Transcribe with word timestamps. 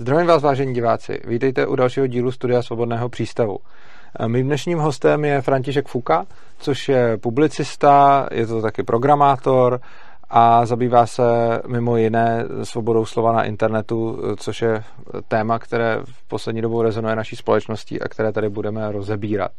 Zdravím 0.00 0.26
vás, 0.26 0.42
vážení 0.42 0.74
diváci. 0.74 1.20
Vítejte 1.24 1.66
u 1.66 1.76
dalšího 1.76 2.06
dílu 2.06 2.32
Studia 2.32 2.62
Svobodného 2.62 3.08
přístavu. 3.08 3.58
Mým 4.26 4.46
dnešním 4.46 4.78
hostem 4.78 5.24
je 5.24 5.42
František 5.42 5.88
Fuka, 5.88 6.26
což 6.58 6.88
je 6.88 7.16
publicista, 7.16 8.28
je 8.32 8.46
to 8.46 8.62
taky 8.62 8.82
programátor 8.82 9.80
a 10.30 10.66
zabývá 10.66 11.06
se 11.06 11.22
mimo 11.66 11.96
jiné 11.96 12.44
svobodou 12.62 13.04
slova 13.04 13.32
na 13.32 13.44
internetu, 13.44 14.18
což 14.36 14.62
je 14.62 14.82
téma, 15.28 15.58
které 15.58 15.98
v 16.04 16.28
poslední 16.28 16.62
dobou 16.62 16.82
rezonuje 16.82 17.16
naší 17.16 17.36
společností 17.36 18.00
a 18.00 18.08
které 18.08 18.32
tady 18.32 18.48
budeme 18.48 18.92
rozebírat. 18.92 19.52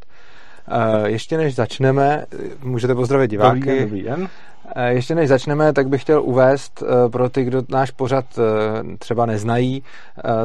Ještě 1.06 1.38
než 1.38 1.56
začneme, 1.56 2.26
můžete 2.64 2.96
pozdravit 2.96 3.32
diváky. 3.32 3.60
Dobrý 3.60 3.76
den, 3.76 3.84
dobrý 3.84 4.04
den. 4.04 4.30
Eh, 4.76 4.94
ještě 4.94 5.16
než 5.16 5.30
začneme, 5.30 5.74
tak 5.74 5.88
bych 5.88 6.02
chtěl 6.02 6.22
uvést 6.24 6.84
eh, 6.84 7.10
pro 7.10 7.30
ty, 7.30 7.44
kdo 7.44 7.62
náš 7.70 7.92
pořad 7.92 8.26
eh, 8.38 8.98
třeba 8.98 9.26
neznají, 9.26 9.84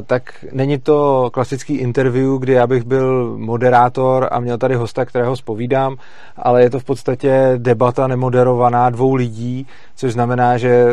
tak 0.07 0.45
není 0.53 0.79
to 0.79 1.31
klasický 1.33 1.75
interview, 1.75 2.39
kdy 2.39 2.53
já 2.53 2.67
bych 2.67 2.85
byl 2.85 3.37
moderátor 3.39 4.29
a 4.33 4.41
měl 4.41 4.59
tady 4.59 4.75
hosta, 4.75 5.05
kterého 5.05 5.37
spovídám, 5.37 5.97
ale 6.37 6.63
je 6.63 6.71
to 6.71 6.81
v 6.81 6.85
podstatě 6.85 7.53
debata 7.57 8.07
nemoderovaná 8.07 8.91
dvou 8.91 9.15
lidí, 9.15 9.67
což 9.97 10.13
znamená, 10.13 10.59
že 10.59 10.87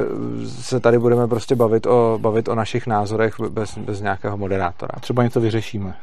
se 0.45 0.79
tady 0.79 0.99
budeme 0.99 1.27
prostě 1.27 1.55
bavit 1.55 1.85
o, 1.85 2.19
bavit 2.21 2.47
o 2.47 2.55
našich 2.55 2.87
názorech 2.87 3.35
bez, 3.49 3.77
bez 3.77 4.01
nějakého 4.01 4.37
moderátora. 4.37 4.99
Třeba 5.01 5.23
něco 5.23 5.41
vyřešíme. 5.41 5.93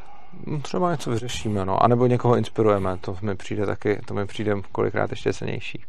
Hm, 0.47 0.61
třeba 0.61 0.91
něco 0.91 1.11
vyřešíme, 1.11 1.65
no, 1.65 1.83
anebo 1.83 2.07
někoho 2.07 2.37
inspirujeme, 2.37 2.97
to 3.01 3.16
mi 3.23 3.37
přijde 3.37 3.66
taky, 3.66 4.01
to 4.07 4.15
mi 4.15 4.27
přijde 4.27 4.55
kolikrát 4.73 5.11
ještě 5.11 5.33
cenější. 5.33 5.84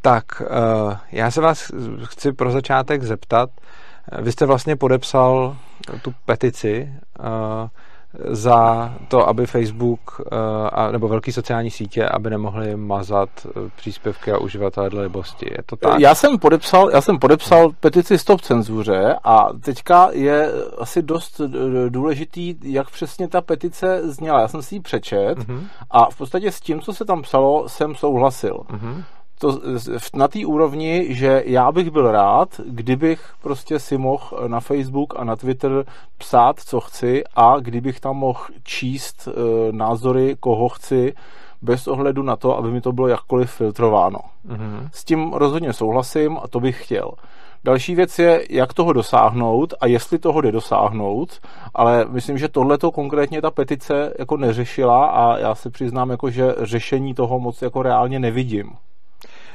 Tak, 0.00 0.24
eh, 0.42 0.98
já 1.12 1.30
se 1.30 1.40
vás 1.40 1.70
chci 2.04 2.32
pro 2.32 2.50
začátek 2.50 3.02
zeptat. 3.02 3.50
Vy 4.22 4.32
jste 4.32 4.46
vlastně 4.46 4.76
podepsal 4.76 5.56
tu 6.02 6.14
petici 6.24 6.92
eh, 7.20 7.68
za 8.30 8.92
to, 9.08 9.28
aby 9.28 9.46
Facebook 9.46 10.20
eh, 10.88 10.92
nebo 10.92 11.08
velké 11.08 11.32
sociální 11.32 11.70
sítě, 11.70 12.06
aby 12.06 12.30
nemohli 12.30 12.76
mazat 12.76 13.28
příspěvky 13.76 14.32
a 14.32 14.38
uživatelé 14.38 14.90
dle 14.90 15.02
libosti. 15.02 15.46
Je 15.50 15.62
to 15.66 15.76
tak? 15.76 16.00
Já 16.00 16.14
jsem 16.14 16.38
podepsal, 16.38 16.90
já 16.90 17.00
jsem 17.00 17.18
podepsal 17.18 17.70
petici 17.80 18.18
Stop 18.18 18.40
cenzuře 18.40 19.16
a 19.24 19.48
teďka 19.64 20.08
je 20.12 20.50
asi 20.78 21.02
dost 21.02 21.40
důležitý, 21.88 22.54
jak 22.62 22.90
přesně 22.90 23.28
ta 23.28 23.40
petice 23.40 24.00
zněla. 24.10 24.40
Já 24.40 24.48
jsem 24.48 24.62
si 24.62 24.74
ji 24.74 24.80
přečet 24.80 25.38
uh-huh. 25.38 25.60
a 25.90 26.10
v 26.10 26.16
podstatě 26.16 26.52
s 26.52 26.60
tím, 26.60 26.80
co 26.80 26.92
se 26.92 27.04
tam 27.04 27.22
psalo, 27.22 27.68
jsem 27.68 27.94
souhlasil. 27.94 28.54
Uh-huh 28.54 29.04
to, 29.42 29.60
na 30.14 30.28
té 30.28 30.46
úrovni, 30.46 31.14
že 31.14 31.42
já 31.46 31.72
bych 31.72 31.90
byl 31.90 32.12
rád, 32.12 32.60
kdybych 32.66 33.34
prostě 33.42 33.78
si 33.78 33.98
mohl 33.98 34.48
na 34.48 34.60
Facebook 34.60 35.14
a 35.16 35.24
na 35.24 35.36
Twitter 35.36 35.84
psát, 36.18 36.60
co 36.60 36.80
chci 36.80 37.24
a 37.34 37.56
kdybych 37.60 38.00
tam 38.00 38.16
mohl 38.16 38.40
číst 38.62 39.28
e, 39.28 39.32
názory, 39.72 40.36
koho 40.40 40.68
chci, 40.68 41.14
bez 41.62 41.88
ohledu 41.88 42.22
na 42.22 42.36
to, 42.36 42.56
aby 42.58 42.70
mi 42.70 42.80
to 42.80 42.92
bylo 42.92 43.08
jakkoliv 43.08 43.50
filtrováno. 43.50 44.18
Mm-hmm. 44.48 44.88
S 44.92 45.04
tím 45.04 45.32
rozhodně 45.32 45.72
souhlasím 45.72 46.38
a 46.42 46.48
to 46.48 46.60
bych 46.60 46.84
chtěl. 46.84 47.10
Další 47.64 47.94
věc 47.94 48.18
je, 48.18 48.46
jak 48.50 48.74
toho 48.74 48.92
dosáhnout 48.92 49.74
a 49.80 49.86
jestli 49.86 50.18
toho 50.18 50.40
jde 50.40 50.52
dosáhnout, 50.52 51.40
ale 51.74 52.06
myslím, 52.08 52.38
že 52.38 52.48
tohle 52.48 52.78
to 52.78 52.90
konkrétně 52.90 53.42
ta 53.42 53.50
petice 53.50 54.14
jako 54.18 54.36
neřešila 54.36 55.06
a 55.06 55.38
já 55.38 55.54
se 55.54 55.70
přiznám, 55.70 56.10
jako, 56.10 56.30
že 56.30 56.54
řešení 56.62 57.14
toho 57.14 57.38
moc 57.38 57.62
jako 57.62 57.82
reálně 57.82 58.18
nevidím. 58.18 58.70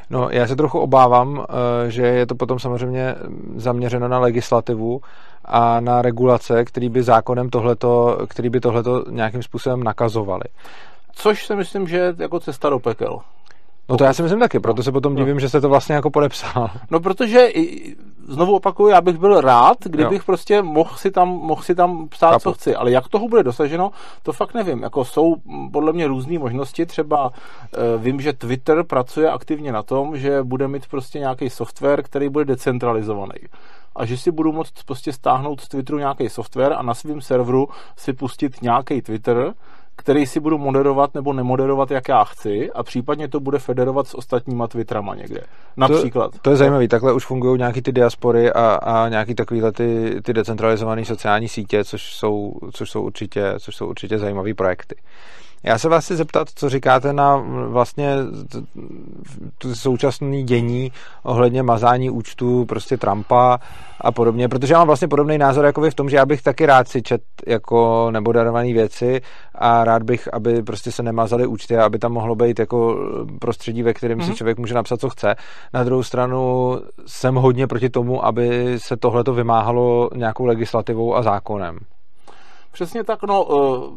No, 0.10 0.30
já 0.32 0.48
se 0.48 0.56
trochu 0.56 0.80
obávám, 0.80 1.46
eh, 1.50 1.92
že 1.92 2.02
je 2.02 2.26
to 2.26 2.36
potom 2.36 2.60
samozřejmě 2.60 3.16
zaměřeno 3.56 4.08
na 4.08 4.20
legislativu 4.20 5.02
a 5.46 5.80
na 5.80 6.02
regulace, 6.02 6.66
který 6.66 6.90
by 6.90 7.04
zákonem 7.04 7.50
tohleto, 7.50 8.18
který 8.30 8.50
by 8.50 8.60
tohleto 8.60 9.04
nějakým 9.10 9.44
způsobem 9.44 9.84
nakazovaly. 9.84 10.44
Což 11.12 11.46
si 11.46 11.56
myslím, 11.56 11.88
že 11.88 11.98
je 11.98 12.16
jako 12.18 12.40
cesta 12.40 12.70
do 12.70 12.80
pekel. 12.80 13.20
No 13.90 13.98
to 13.98 14.04
já 14.04 14.14
si 14.14 14.22
myslím 14.22 14.40
taky, 14.40 14.60
proto 14.60 14.84
se 14.84 14.92
potom 14.92 15.16
divím, 15.16 15.34
no. 15.34 15.40
že 15.40 15.50
jste 15.50 15.62
to 15.62 15.70
vlastně 15.70 15.96
jako 15.96 16.10
podepsal. 16.10 16.70
No 16.92 17.00
protože, 17.00 17.48
znovu 18.28 18.56
opakuju, 18.56 18.90
já 18.90 19.02
bych 19.02 19.18
byl 19.18 19.42
rád, 19.42 19.78
kdybych 19.86 20.20
jo. 20.20 20.26
prostě 20.26 20.62
mohl 20.62 20.96
si 20.96 21.12
tam, 21.12 21.30
mohl 21.30 21.62
si 21.62 21.76
tam 21.76 22.08
psát, 22.08 22.30
Kapu. 22.30 22.44
co 22.44 22.54
chci, 22.54 22.76
ale 22.76 22.92
jak 22.92 23.08
toho 23.08 23.28
bude 23.28 23.44
dosaženo, 23.44 23.92
to 24.24 24.34
fakt 24.34 24.54
nevím. 24.54 24.84
Jako 24.84 25.06
jsou 25.06 25.36
podle 25.72 25.94
mě 25.94 26.08
různé 26.08 26.40
možnosti, 26.40 26.86
třeba 26.86 27.26
uh, 27.28 27.32
vím, 28.04 28.22
že 28.22 28.34
Twitter 28.34 28.84
pracuje 28.84 29.32
aktivně 29.32 29.72
na 29.72 29.84
tom, 29.84 30.18
že 30.18 30.44
bude 30.44 30.68
mít 30.68 30.88
prostě 30.88 31.20
nějaký 31.20 31.50
software, 31.50 32.04
který 32.04 32.30
bude 32.30 32.46
decentralizovaný 32.46 33.40
a 33.98 34.06
že 34.06 34.18
si 34.18 34.32
budu 34.32 34.52
moct 34.52 34.84
prostě 34.86 35.14
stáhnout 35.14 35.62
z 35.62 35.68
Twitteru 35.68 35.98
nějaký 35.98 36.30
software 36.30 36.74
a 36.74 36.82
na 36.82 36.94
svém 36.94 37.22
serveru 37.22 37.70
si 37.98 38.14
pustit 38.14 38.62
nějaký 38.62 39.02
Twitter, 39.02 39.54
který 40.08 40.26
si 40.26 40.40
budu 40.40 40.58
moderovat 40.58 41.16
nebo 41.16 41.34
nemoderovat, 41.34 41.92
jak 41.92 42.10
já 42.10 42.24
chci 42.24 42.72
a 42.72 42.84
případně 42.84 43.28
to 43.28 43.40
bude 43.40 43.60
federovat 43.60 44.08
s 44.08 44.16
ostatníma 44.16 44.68
Twitterama 44.68 45.16
někde. 45.16 45.42
Například. 45.78 46.32
To, 46.32 46.38
to 46.42 46.50
je 46.50 46.56
zajímavé, 46.56 46.88
takhle 46.88 47.14
už 47.14 47.26
fungují 47.26 47.58
nějaký 47.58 47.82
ty 47.82 47.92
diaspory 47.92 48.52
a, 48.52 48.76
a 48.76 49.10
nějaký 49.10 49.36
takovýhle 49.36 49.72
ty, 49.72 50.16
ty 50.24 50.34
decentralizované 50.34 51.06
sociální 51.06 51.48
sítě, 51.48 51.84
což 51.84 52.16
jsou, 52.16 52.54
což 52.74 52.90
jsou 52.90 53.02
určitě, 53.02 53.54
což 53.60 53.76
jsou 53.76 53.88
určitě 53.88 54.18
zajímavé 54.18 54.54
projekty. 54.54 54.96
Já 55.64 55.78
se 55.78 55.90
vás 55.90 56.06
chci 56.06 56.16
zeptat, 56.16 56.48
co 56.56 56.70
říkáte 56.70 57.14
na 57.14 57.44
vlastně 57.68 58.16
současné 59.74 60.44
dění 60.44 60.92
ohledně 61.24 61.64
mazání 61.64 62.10
účtu 62.10 62.66
prostě 62.66 62.98
Trumpa 62.98 63.60
a 64.02 64.12
podobně, 64.12 64.50
protože 64.50 64.74
já 64.74 64.78
mám 64.78 64.88
vlastně 64.88 65.08
podobný 65.08 65.38
názor 65.38 65.66
jako 65.66 65.82
vy 65.82 65.92
v 65.92 65.96
tom, 65.96 66.10
že 66.10 66.18
já 66.18 66.26
bych 66.26 66.42
taky 66.42 66.66
rád 66.66 66.88
si 66.88 67.02
čet 67.02 67.22
jako 67.48 68.08
nemoderované 68.12 68.74
věci 68.74 69.22
a 69.56 69.84
rád 69.84 70.04
bych, 70.04 70.34
aby 70.34 70.64
prostě 70.64 70.92
se 70.92 71.04
nemazaly 71.04 71.48
účty 71.48 71.78
a 71.78 71.86
aby 71.86 72.00
tam 72.00 72.12
mohlo 72.12 72.36
být 72.36 72.60
jako 72.60 72.98
prostředí, 73.40 73.84
ve 73.84 73.94
kterém 73.94 74.18
mm-hmm. 74.18 74.24
si 74.24 74.30
mhm. 74.30 74.36
člověk 74.36 74.60
může 74.60 74.74
napsat, 74.74 75.00
co 75.00 75.10
chce. 75.10 75.36
Na 75.74 75.84
druhou 75.84 76.04
stranu 76.04 76.76
jsem 77.06 77.36
hodně 77.36 77.68
proti 77.68 77.90
tomu, 77.90 78.26
aby 78.26 78.76
se 78.78 78.98
tohleto 78.98 79.34
vymáhalo 79.34 80.10
nějakou 80.16 80.46
legislativou 80.46 81.16
a 81.16 81.24
zákonem. 81.24 81.78
Přesně 82.78 83.04
tak, 83.04 83.24
no, 83.24 83.44
uh, 83.44 83.96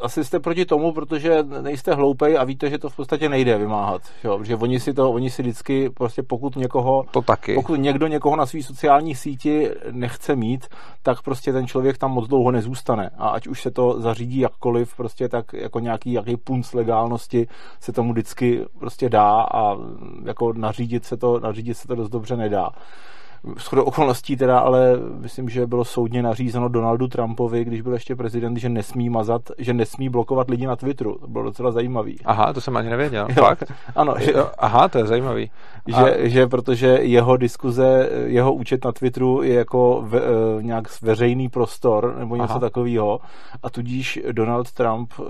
asi 0.00 0.24
jste 0.24 0.40
proti 0.40 0.64
tomu, 0.64 0.92
protože 0.92 1.42
nejste 1.60 1.94
hloupej 1.94 2.38
a 2.38 2.44
víte, 2.44 2.70
že 2.70 2.78
to 2.78 2.88
v 2.88 2.96
podstatě 2.96 3.28
nejde 3.28 3.58
vymáhat, 3.58 4.02
jo? 4.24 4.44
že 4.44 4.56
oni 4.56 4.80
si 4.80 4.94
to, 4.94 5.12
oni 5.12 5.30
si 5.30 5.42
vždycky, 5.42 5.90
prostě 5.90 6.22
pokud 6.22 6.56
někoho, 6.56 7.04
to 7.10 7.22
taky. 7.22 7.54
pokud 7.54 7.74
někdo 7.74 8.06
někoho 8.06 8.36
na 8.36 8.46
své 8.46 8.62
sociální 8.62 9.14
síti 9.14 9.70
nechce 9.90 10.36
mít, 10.36 10.66
tak 11.02 11.22
prostě 11.22 11.52
ten 11.52 11.66
člověk 11.66 11.98
tam 11.98 12.10
moc 12.10 12.28
dlouho 12.28 12.50
nezůstane 12.50 13.10
a 13.18 13.28
ať 13.28 13.46
už 13.46 13.62
se 13.62 13.70
to 13.70 14.00
zařídí 14.00 14.38
jakkoliv, 14.38 14.96
prostě 14.96 15.28
tak 15.28 15.52
jako 15.52 15.80
nějaký, 15.80 16.12
jaký 16.12 16.36
punc 16.36 16.72
legálnosti 16.72 17.46
se 17.80 17.92
tomu 17.92 18.12
vždycky 18.12 18.64
prostě 18.78 19.08
dá 19.08 19.42
a 19.42 19.76
jako 20.24 20.52
nařídit 20.52 21.04
se 21.04 21.16
to, 21.16 21.40
nařídit 21.40 21.74
se 21.74 21.88
to 21.88 21.94
dost 21.94 22.10
dobře 22.10 22.36
nedá. 22.36 22.70
Shodou 23.58 23.82
okolností 23.82 24.36
teda, 24.36 24.58
ale 24.58 24.98
myslím, 25.20 25.48
že 25.48 25.66
bylo 25.66 25.84
soudně 25.84 26.22
nařízeno 26.22 26.68
Donaldu 26.68 27.08
Trumpovi, 27.08 27.64
když 27.64 27.80
byl 27.80 27.92
ještě 27.92 28.16
prezident, 28.16 28.56
že 28.56 28.68
nesmí 28.68 29.10
mazat, 29.10 29.42
že 29.58 29.74
nesmí 29.74 30.08
blokovat 30.08 30.50
lidi 30.50 30.66
na 30.66 30.76
Twitteru. 30.76 31.18
To 31.18 31.26
bylo 31.26 31.44
docela 31.44 31.70
zajímavý. 31.70 32.18
Aha, 32.24 32.52
to 32.52 32.60
jsem 32.60 32.76
ani 32.76 32.90
nevěděl. 32.90 33.26
Jo. 33.28 33.34
Fakt? 33.34 33.72
Ano. 33.96 34.14
Že, 34.18 34.34
aha, 34.58 34.88
to 34.88 34.98
je 34.98 35.06
zajímavý. 35.06 35.50
Že, 35.86 35.94
A... 35.96 36.28
že 36.28 36.46
protože 36.46 36.86
jeho 36.86 37.36
diskuze, 37.36 38.08
jeho 38.24 38.54
účet 38.54 38.84
na 38.84 38.92
Twitteru 38.92 39.42
je 39.42 39.54
jako 39.54 40.04
ve, 40.06 40.20
uh, 40.20 40.62
nějak 40.62 41.02
veřejný 41.02 41.48
prostor 41.48 42.14
nebo 42.18 42.36
něco 42.36 42.50
aha. 42.50 42.60
takového 42.60 43.20
a 43.62 43.70
tudíž 43.70 44.20
Donald 44.32 44.72
Trump, 44.72 45.12
uh, 45.18 45.26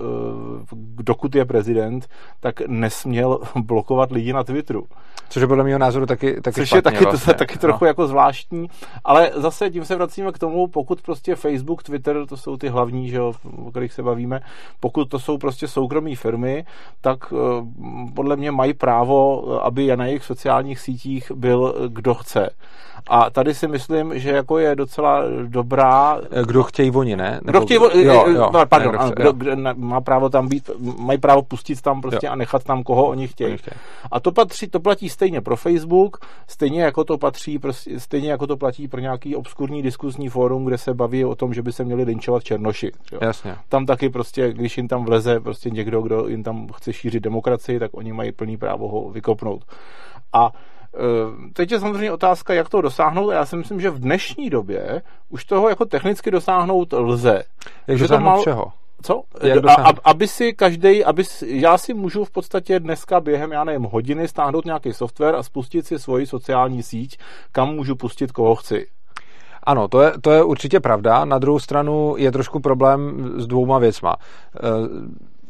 dokud 0.95 1.35
je 1.35 1.45
prezident, 1.45 2.07
tak 2.39 2.61
nesměl 2.67 3.39
blokovat 3.55 4.11
lidi 4.11 4.33
na 4.33 4.43
Twitteru. 4.43 4.83
Což 5.29 5.41
je 5.41 5.47
podle 5.47 5.63
mého 5.63 5.79
názoru 5.79 6.05
taky, 6.05 6.41
taky 6.41 6.55
Což 6.55 6.67
špatně, 6.69 6.77
je 6.77 6.81
taky, 6.81 7.03
vlastně. 7.03 7.33
to, 7.33 7.39
taky 7.39 7.59
trochu 7.59 7.83
no. 7.85 7.87
jako 7.87 8.04
zvláštní, 8.07 8.67
ale 9.03 9.31
zase 9.35 9.69
tím 9.69 9.85
se 9.85 9.95
vracíme 9.95 10.31
k 10.31 10.39
tomu, 10.39 10.67
pokud 10.67 11.01
prostě 11.01 11.35
Facebook, 11.35 11.83
Twitter, 11.83 12.25
to 12.25 12.37
jsou 12.37 12.57
ty 12.57 12.67
hlavní, 12.67 13.09
že 13.09 13.17
jo, 13.17 13.33
o 13.65 13.71
kterých 13.71 13.93
se 13.93 14.03
bavíme, 14.03 14.41
pokud 14.79 15.09
to 15.09 15.19
jsou 15.19 15.37
prostě 15.37 15.67
soukromí 15.67 16.15
firmy, 16.15 16.65
tak 17.01 17.31
uh, 17.31 17.39
podle 18.15 18.35
mě 18.35 18.51
mají 18.51 18.73
právo, 18.73 19.45
aby 19.63 19.97
na 19.97 20.05
jejich 20.05 20.23
sociálních 20.23 20.79
sítích 20.79 21.31
byl 21.35 21.75
kdo 21.87 22.13
chce. 22.13 22.49
A 23.07 23.29
tady 23.29 23.53
si 23.53 23.67
myslím, 23.67 24.19
že 24.19 24.29
jako 24.29 24.57
je 24.57 24.75
docela 24.75 25.21
dobrá... 25.47 26.21
Kdo 26.45 26.63
chtějí 26.63 26.91
oni, 26.91 27.15
ne? 27.15 27.39
Nebo... 27.43 27.51
Kdo 27.51 27.61
chtějí 27.61 27.77
oni, 27.77 28.03
jo, 28.03 28.25
jo, 28.27 28.49
no, 28.53 28.65
pardon, 28.65 28.91
kdo, 28.91 28.99
chce, 28.99 29.13
kdo, 29.15 29.33
kdo, 29.33 29.51
má 29.75 30.01
právo 30.01 30.29
tam 30.29 30.47
být, 30.47 30.69
mají 30.97 31.19
právo 31.19 31.41
pustit 31.41 31.81
tam 31.81 32.01
prostě 32.01 32.25
jo. 32.25 32.31
a 32.31 32.35
nechat 32.35 32.63
tam, 32.63 32.83
koho 32.83 33.05
oni 33.05 33.27
chtějí. 33.27 33.49
Oni 33.49 33.57
chtějí. 33.57 33.75
A 34.11 34.19
to, 34.19 34.31
patří, 34.31 34.67
to 34.67 34.79
platí 34.79 35.09
stejně 35.09 35.41
pro 35.41 35.55
Facebook, 35.55 36.17
stejně 36.47 36.83
jako 36.83 37.03
to 37.03 37.17
patří, 37.17 37.59
prostě, 37.59 37.94
stejně 37.97 38.31
jako 38.31 38.47
to 38.47 38.57
platí 38.57 38.87
pro 38.87 38.99
nějaký 38.99 39.35
obskurní 39.35 39.81
diskuzní 39.81 40.29
fórum, 40.29 40.65
kde 40.65 40.77
se 40.77 40.93
baví 40.93 41.25
o 41.25 41.35
tom, 41.35 41.53
že 41.53 41.61
by 41.61 41.71
se 41.71 41.83
měli 41.83 42.03
linčovat 42.03 42.43
černoši. 42.43 42.91
Jo. 43.11 43.19
Jasně. 43.21 43.55
Tam 43.69 43.85
taky 43.85 44.09
prostě, 44.09 44.53
když 44.53 44.77
jim 44.77 44.87
tam 44.87 45.05
vleze 45.05 45.39
prostě 45.39 45.69
někdo, 45.69 46.01
kdo 46.01 46.27
jim 46.27 46.43
tam 46.43 46.67
chce 46.75 46.93
šířit 46.93 47.23
demokracii, 47.23 47.79
tak 47.79 47.91
oni 47.93 48.13
mají 48.13 48.31
plný 48.31 48.57
právo 48.57 48.87
ho 48.87 49.09
vykopnout. 49.09 49.63
A 50.33 50.51
teď 51.53 51.71
je 51.71 51.79
samozřejmě 51.79 52.11
otázka, 52.11 52.53
jak 52.53 52.69
to 52.69 52.81
dosáhnout. 52.81 53.31
Já 53.31 53.45
si 53.45 53.55
myslím, 53.55 53.81
že 53.81 53.89
v 53.89 53.99
dnešní 53.99 54.49
době 54.49 55.01
už 55.29 55.45
toho 55.45 55.69
jako 55.69 55.85
technicky 55.85 56.31
dosáhnout 56.31 56.93
lze. 56.93 57.43
Jak 57.87 57.99
dosáhnout 57.99 58.25
mal... 58.25 58.43
čeho? 58.43 58.71
Co? 59.05 59.23
A, 59.69 59.89
a, 59.89 59.93
aby 60.03 60.27
si 60.27 60.53
každý, 60.53 61.03
aby 61.03 61.23
si, 61.23 61.59
já 61.59 61.77
si 61.77 61.93
můžu 61.93 62.25
v 62.25 62.31
podstatě 62.31 62.79
dneska 62.79 63.19
během, 63.19 63.51
já 63.51 63.63
nevím, 63.63 63.83
hodiny 63.83 64.27
stáhnout 64.27 64.65
nějaký 64.65 64.93
software 64.93 65.35
a 65.35 65.43
spustit 65.43 65.87
si 65.87 65.99
svoji 65.99 66.25
sociální 66.25 66.83
síť, 66.83 67.17
kam 67.51 67.75
můžu 67.75 67.95
pustit 67.95 68.31
koho 68.31 68.55
chci. 68.55 68.87
Ano, 69.63 69.87
to 69.87 70.01
je, 70.01 70.11
to 70.21 70.31
je 70.31 70.43
určitě 70.43 70.79
pravda. 70.79 71.25
Na 71.25 71.39
druhou 71.39 71.59
stranu 71.59 72.15
je 72.17 72.31
trošku 72.31 72.59
problém 72.59 73.31
s 73.37 73.47
dvouma 73.47 73.79
věcma. 73.79 74.15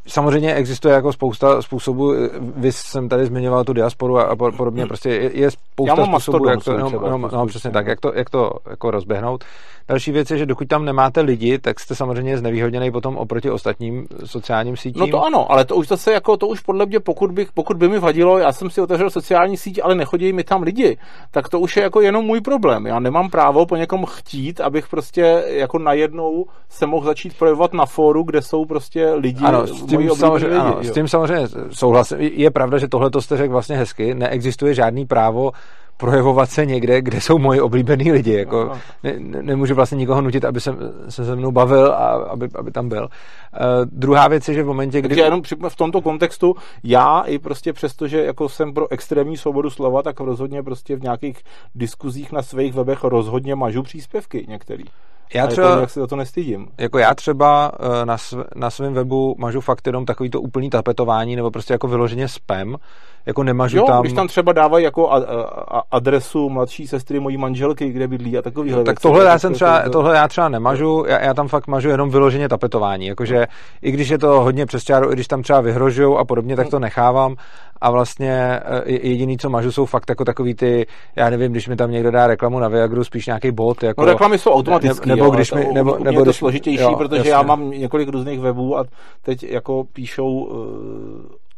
Samozřejmě 0.07 0.53
existuje 0.53 0.93
jako 0.93 1.13
spousta 1.13 1.61
způsobů, 1.61 2.13
vy 2.55 2.71
jsem 2.71 3.09
tady 3.09 3.25
zmiňoval 3.25 3.63
tu 3.63 3.73
diasporu 3.73 4.19
a 4.19 4.35
podobně, 4.35 4.85
prostě 4.85 5.09
je, 5.09 5.31
je 5.39 5.51
spousta 5.51 6.05
způsobů, 6.05 6.47
jak 6.47 6.63
to, 6.63 6.77
no, 6.77 6.89
no, 6.89 7.17
no, 7.17 7.45
přesně 7.45 7.71
tak, 7.71 7.87
jak 7.87 7.99
to, 7.99 8.11
jak 8.15 8.29
to 8.29 8.51
jako 8.69 8.91
rozběhnout. 8.91 9.43
Další 9.87 10.11
věc 10.11 10.31
je, 10.31 10.37
že 10.37 10.45
dokud 10.45 10.67
tam 10.67 10.85
nemáte 10.85 11.21
lidi, 11.21 11.59
tak 11.59 11.79
jste 11.79 11.95
samozřejmě 11.95 12.37
znevýhodněný 12.37 12.91
potom 12.91 13.17
oproti 13.17 13.51
ostatním 13.51 14.07
sociálním 14.25 14.77
sítím. 14.77 14.99
No 14.99 15.07
to 15.07 15.25
ano, 15.25 15.51
ale 15.51 15.65
to 15.65 15.75
už 15.75 15.87
zase 15.87 16.13
jako 16.13 16.37
to 16.37 16.47
už 16.47 16.59
podle 16.59 16.85
mě, 16.85 16.99
pokud, 16.99 17.31
bych, 17.31 17.51
pokud 17.51 17.77
by 17.77 17.89
mi 17.89 17.99
vadilo, 17.99 18.37
já 18.37 18.51
jsem 18.51 18.69
si 18.69 18.81
otevřel 18.81 19.09
sociální 19.09 19.57
síť, 19.57 19.79
ale 19.83 19.95
nechodí 19.95 20.33
mi 20.33 20.43
tam 20.43 20.63
lidi, 20.63 20.97
tak 21.31 21.49
to 21.49 21.59
už 21.59 21.77
je 21.77 21.83
jako 21.83 22.01
jenom 22.01 22.25
můj 22.25 22.41
problém. 22.41 22.85
Já 22.85 22.99
nemám 22.99 23.29
právo 23.29 23.65
po 23.65 23.75
někom 23.75 24.05
chtít, 24.05 24.61
abych 24.61 24.87
prostě 24.87 25.43
jako 25.47 25.79
najednou 25.79 26.45
se 26.69 26.85
mohl 26.85 27.05
začít 27.05 27.37
projevovat 27.37 27.73
na 27.73 27.85
fóru, 27.85 28.23
kde 28.23 28.41
jsou 28.41 28.65
prostě 28.65 29.13
lidi. 29.13 29.45
Ano, 29.45 29.65
tím, 29.97 30.09
samozřejmě, 30.09 30.47
lidi, 30.47 30.59
ano, 30.59 30.83
s 30.83 30.91
tím 30.91 31.07
samozřejmě 31.07 31.47
souhlasím. 31.69 32.17
Je 32.19 32.51
pravda, 32.51 32.77
že 32.77 32.87
tohle 32.87 33.09
to 33.09 33.21
jste 33.21 33.37
řekl 33.37 33.51
vlastně 33.51 33.77
hezky. 33.77 34.13
Neexistuje 34.15 34.73
žádný 34.73 35.05
právo 35.05 35.51
projevovat 35.97 36.49
se 36.49 36.65
někde, 36.65 37.01
kde 37.01 37.21
jsou 37.21 37.37
moji 37.37 37.61
oblíbení 37.61 38.11
lidi. 38.11 38.33
Jako, 38.33 38.71
ne, 39.03 39.13
nemůžu 39.19 39.75
vlastně 39.75 39.97
nikoho 39.97 40.21
nutit, 40.21 40.45
aby 40.45 40.61
se, 40.61 40.75
se 41.09 41.25
se 41.25 41.35
mnou 41.35 41.51
bavil 41.51 41.93
a 41.93 42.07
aby, 42.07 42.49
aby 42.55 42.71
tam 42.71 42.89
byl. 42.89 43.03
Uh, 43.03 43.09
druhá 43.85 44.27
věc 44.27 44.47
je, 44.47 44.53
že 44.53 44.63
v 44.63 44.67
momentě, 44.67 44.99
kdy... 45.01 45.09
Takže 45.09 45.23
jenom 45.23 45.41
v 45.69 45.75
tomto 45.75 46.01
kontextu 46.01 46.55
já 46.83 47.21
i 47.21 47.39
prostě 47.39 47.73
přesto, 47.73 48.07
že 48.07 48.23
jako 48.23 48.49
jsem 48.49 48.73
pro 48.73 48.91
extrémní 48.91 49.37
svobodu 49.37 49.69
slova, 49.69 50.03
tak 50.03 50.19
rozhodně 50.19 50.63
prostě 50.63 50.95
v 50.95 51.01
nějakých 51.01 51.43
diskuzích 51.75 52.31
na 52.31 52.41
svých 52.41 52.73
webech 52.73 53.03
rozhodně 53.03 53.55
mažu 53.55 53.83
příspěvky 53.83 54.45
některý. 54.49 54.83
Já 55.33 55.47
třeba, 55.47 55.69
jako, 55.69 55.81
jak 55.81 55.89
se 55.89 55.99
za 55.99 56.07
to 56.07 56.15
nestydím. 56.15 56.67
Jako 56.77 56.97
já 56.97 57.15
třeba 57.15 57.71
eh, 57.79 58.05
na, 58.05 58.17
sv, 58.17 58.39
na 58.55 58.69
svém 58.69 58.93
webu 58.93 59.35
mažu 59.37 59.61
fakt 59.61 59.87
jenom 59.87 60.05
takový 60.05 60.29
to 60.29 60.41
úplný 60.41 60.69
tapetování 60.69 61.35
nebo 61.35 61.51
prostě 61.51 61.73
jako 61.73 61.87
vyloženě 61.87 62.27
spam, 62.27 62.77
jako 63.25 63.43
nemažu 63.43 63.77
jo, 63.77 63.83
tam... 63.87 64.01
když 64.01 64.13
tam 64.13 64.27
třeba 64.27 64.53
dávají 64.53 64.83
jako 64.83 65.11
a, 65.11 65.17
a, 65.17 65.81
adresu 65.91 66.49
mladší 66.49 66.87
sestry 66.87 67.19
mojí 67.19 67.37
manželky, 67.37 67.89
kde 67.89 68.07
bydlí 68.07 68.37
a 68.37 68.41
takový 68.41 68.71
no, 68.71 68.83
Tak 68.83 68.99
tohle 68.99 69.25
já, 69.25 69.39
jsem 69.39 69.53
třeba, 69.53 69.81
to... 69.81 69.89
tohle 69.89 70.15
já 70.15 70.27
třeba 70.27 70.49
nemažu, 70.49 71.03
já, 71.07 71.21
já, 71.21 71.33
tam 71.33 71.47
fakt 71.47 71.67
mažu 71.67 71.89
jenom 71.89 72.09
vyloženě 72.09 72.49
tapetování, 72.49 73.07
jakože 73.07 73.45
i 73.81 73.91
když 73.91 74.09
je 74.09 74.17
to 74.17 74.27
hodně 74.27 74.65
přes 74.65 74.83
čáru, 74.83 75.11
i 75.11 75.13
když 75.13 75.27
tam 75.27 75.41
třeba 75.41 75.61
vyhrožují 75.61 76.17
a 76.17 76.25
podobně, 76.25 76.55
tak 76.55 76.69
to 76.69 76.79
nechávám 76.79 77.35
a 77.81 77.91
vlastně 77.91 78.31
e, 78.31 78.91
jediný, 79.07 79.37
co 79.37 79.49
mažu, 79.49 79.71
jsou 79.71 79.85
fakt 79.85 80.09
jako 80.09 80.25
takový 80.25 80.53
ty, 80.53 80.85
já 81.15 81.29
nevím, 81.29 81.51
když 81.51 81.67
mi 81.67 81.75
tam 81.75 81.91
někdo 81.91 82.11
dá 82.11 82.27
reklamu 82.27 82.59
na 82.59 82.67
Viagru, 82.67 83.03
spíš 83.03 83.25
nějaký 83.25 83.51
bot. 83.51 83.83
Jako, 83.83 84.01
no 84.01 84.07
reklamy 84.07 84.37
jsou 84.37 84.51
automatické, 84.51 85.09
ne, 85.09 85.15
nebo 85.15 85.29
když 85.29 85.53
mi, 85.53 85.67
nebo, 85.73 85.97
nebo 86.03 86.19
je 86.19 86.25
to 86.25 86.33
složitější, 86.33 86.83
jo, 86.83 86.95
protože 86.97 87.17
jasně. 87.17 87.31
já 87.31 87.41
mám 87.41 87.71
několik 87.71 88.09
různých 88.09 88.39
webů 88.39 88.77
a 88.77 88.83
teď 89.21 89.43
jako 89.43 89.83
píšou 89.93 90.29
uh, 90.29 90.57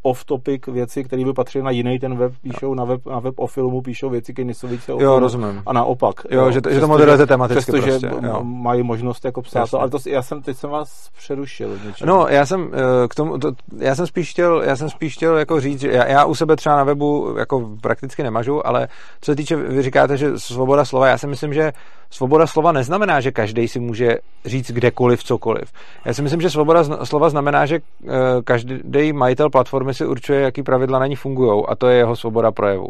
off-topic 0.07 0.67
věci, 0.67 1.03
které 1.03 1.25
by 1.25 1.33
patřily 1.33 1.63
na 1.63 1.71
jiný 1.71 1.99
ten 1.99 2.17
web, 2.17 2.33
píšou 2.41 2.73
na 2.73 2.83
web, 2.83 3.05
na 3.05 3.19
web 3.19 3.39
o 3.39 3.47
filmu, 3.47 3.81
píšou 3.81 4.09
věci, 4.09 4.33
které 4.33 4.45
nejsou 4.45 4.67
více 4.67 4.93
o 4.93 5.01
jo, 5.01 5.19
rozumím. 5.19 5.63
A 5.65 5.73
naopak. 5.73 6.15
Jo, 6.29 6.41
jo 6.41 6.51
že, 6.51 6.61
to, 6.61 6.69
že 6.73 6.79
to 6.79 6.87
moderujete 6.87 7.25
tematicky 7.25 7.71
přestože 7.71 7.99
prostě. 7.99 8.27
Jo. 8.27 8.43
mají 8.43 8.83
možnost 8.83 9.25
jako 9.25 9.41
psát 9.41 9.69
to, 9.69 9.79
ale 9.79 9.89
to, 9.89 9.97
já 10.07 10.21
jsem, 10.21 10.41
teď 10.41 10.57
jsem 10.57 10.69
vás 10.69 11.09
přerušil. 11.17 11.79
Něčím. 11.85 12.07
No, 12.07 12.27
já 12.29 12.45
jsem 12.45 12.71
eh, 12.73 13.07
k 13.07 13.15
tomu, 13.15 13.37
to, 13.37 13.51
já 13.77 13.95
jsem 13.95 14.07
spíš 14.07 14.31
chtěl, 14.31 14.61
já 14.61 14.75
jsem 14.75 14.89
spíš 14.89 15.13
chtěl 15.13 15.37
jako 15.37 15.59
říct, 15.59 15.81
že 15.81 15.91
já, 15.91 16.05
já, 16.07 16.25
u 16.25 16.35
sebe 16.35 16.55
třeba 16.55 16.75
na 16.75 16.83
webu 16.83 17.35
jako 17.37 17.69
prakticky 17.81 18.23
nemažu, 18.23 18.67
ale 18.67 18.87
co 19.21 19.31
se 19.31 19.35
týče, 19.35 19.55
vy 19.55 19.81
říkáte, 19.81 20.17
že 20.17 20.39
svoboda 20.39 20.85
slova, 20.85 21.07
já 21.07 21.17
si 21.17 21.27
myslím, 21.27 21.53
že 21.53 21.71
svoboda 22.09 22.47
slova 22.47 22.71
neznamená, 22.71 23.21
že 23.21 23.31
každý 23.31 23.67
si 23.67 23.79
může 23.79 24.17
říct 24.45 24.71
kdekoliv 24.71 25.23
cokoliv. 25.23 25.71
Já 26.05 26.13
si 26.13 26.21
myslím, 26.21 26.41
že 26.41 26.49
svoboda 26.49 26.83
slova 26.83 27.29
znamená, 27.29 27.65
že 27.65 27.79
eh, 27.79 28.09
každý 28.43 29.13
majitel 29.13 29.49
platformy 29.49 29.93
si 29.93 30.05
určuje, 30.05 30.41
jaký 30.41 30.63
pravidla 30.63 30.99
na 30.99 31.07
ní 31.07 31.15
fungují 31.15 31.63
a 31.67 31.75
to 31.75 31.87
je 31.87 31.97
jeho 31.97 32.15
svoboda 32.15 32.51
projevu. 32.51 32.87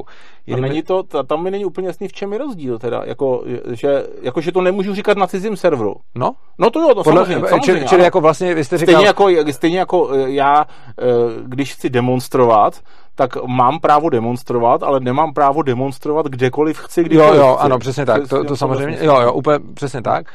Jinými... 0.48 0.68
A 0.68 0.70
není 0.70 0.84
to, 0.84 1.04
tam 1.04 1.44
mi 1.44 1.52
není 1.52 1.66
úplně 1.66 1.88
jasný, 1.88 2.08
v 2.08 2.14
čem 2.14 2.34
je 2.34 2.40
rozdíl 2.40 2.80
teda, 2.80 3.02
jako 3.06 3.44
že, 3.72 4.04
jako, 4.22 4.42
že 4.42 4.52
to 4.52 4.62
nemůžu 4.62 4.96
říkat 4.96 5.18
na 5.18 5.28
cizím 5.28 5.58
serveru. 5.58 5.96
No? 6.16 6.32
No 6.58 6.70
to 6.70 6.80
jo, 6.80 6.88
to 6.88 7.04
Podle, 7.04 7.26
samozřejmě. 7.26 7.48
samozřejmě 7.48 7.66
čili, 7.66 7.88
čili 7.88 8.04
jako 8.04 8.22
vlastně, 8.22 8.56
vy 8.56 8.64
jste 8.64 8.78
říkal... 8.78 8.94
Stejně 8.94 9.08
jako, 9.08 9.54
stejně 9.54 9.80
jako 9.80 10.10
eh, 10.14 10.30
já, 10.30 10.66
eh, 11.02 11.04
když 11.46 11.74
chci 11.74 11.90
demonstrovat, 11.90 12.82
tak 13.18 13.44
mám 13.46 13.80
právo 13.80 14.10
demonstrovat, 14.10 14.84
ale 14.84 15.00
nemám 15.00 15.34
právo 15.34 15.62
demonstrovat 15.62 16.26
kdekoliv 16.26 16.80
chci, 16.80 17.04
kdykoliv 17.04 17.36
Jo, 17.36 17.40
jo, 17.42 17.56
chci. 17.56 17.66
ano, 17.66 17.80
přesně 17.80 18.06
tak. 18.06 18.28
To, 18.28 18.44
to 18.44 18.56
samozřejmě, 18.58 18.98
jo, 19.02 19.20
jo, 19.22 19.34
úplně 19.34 19.60
přesně 19.74 20.02
tak. 20.02 20.26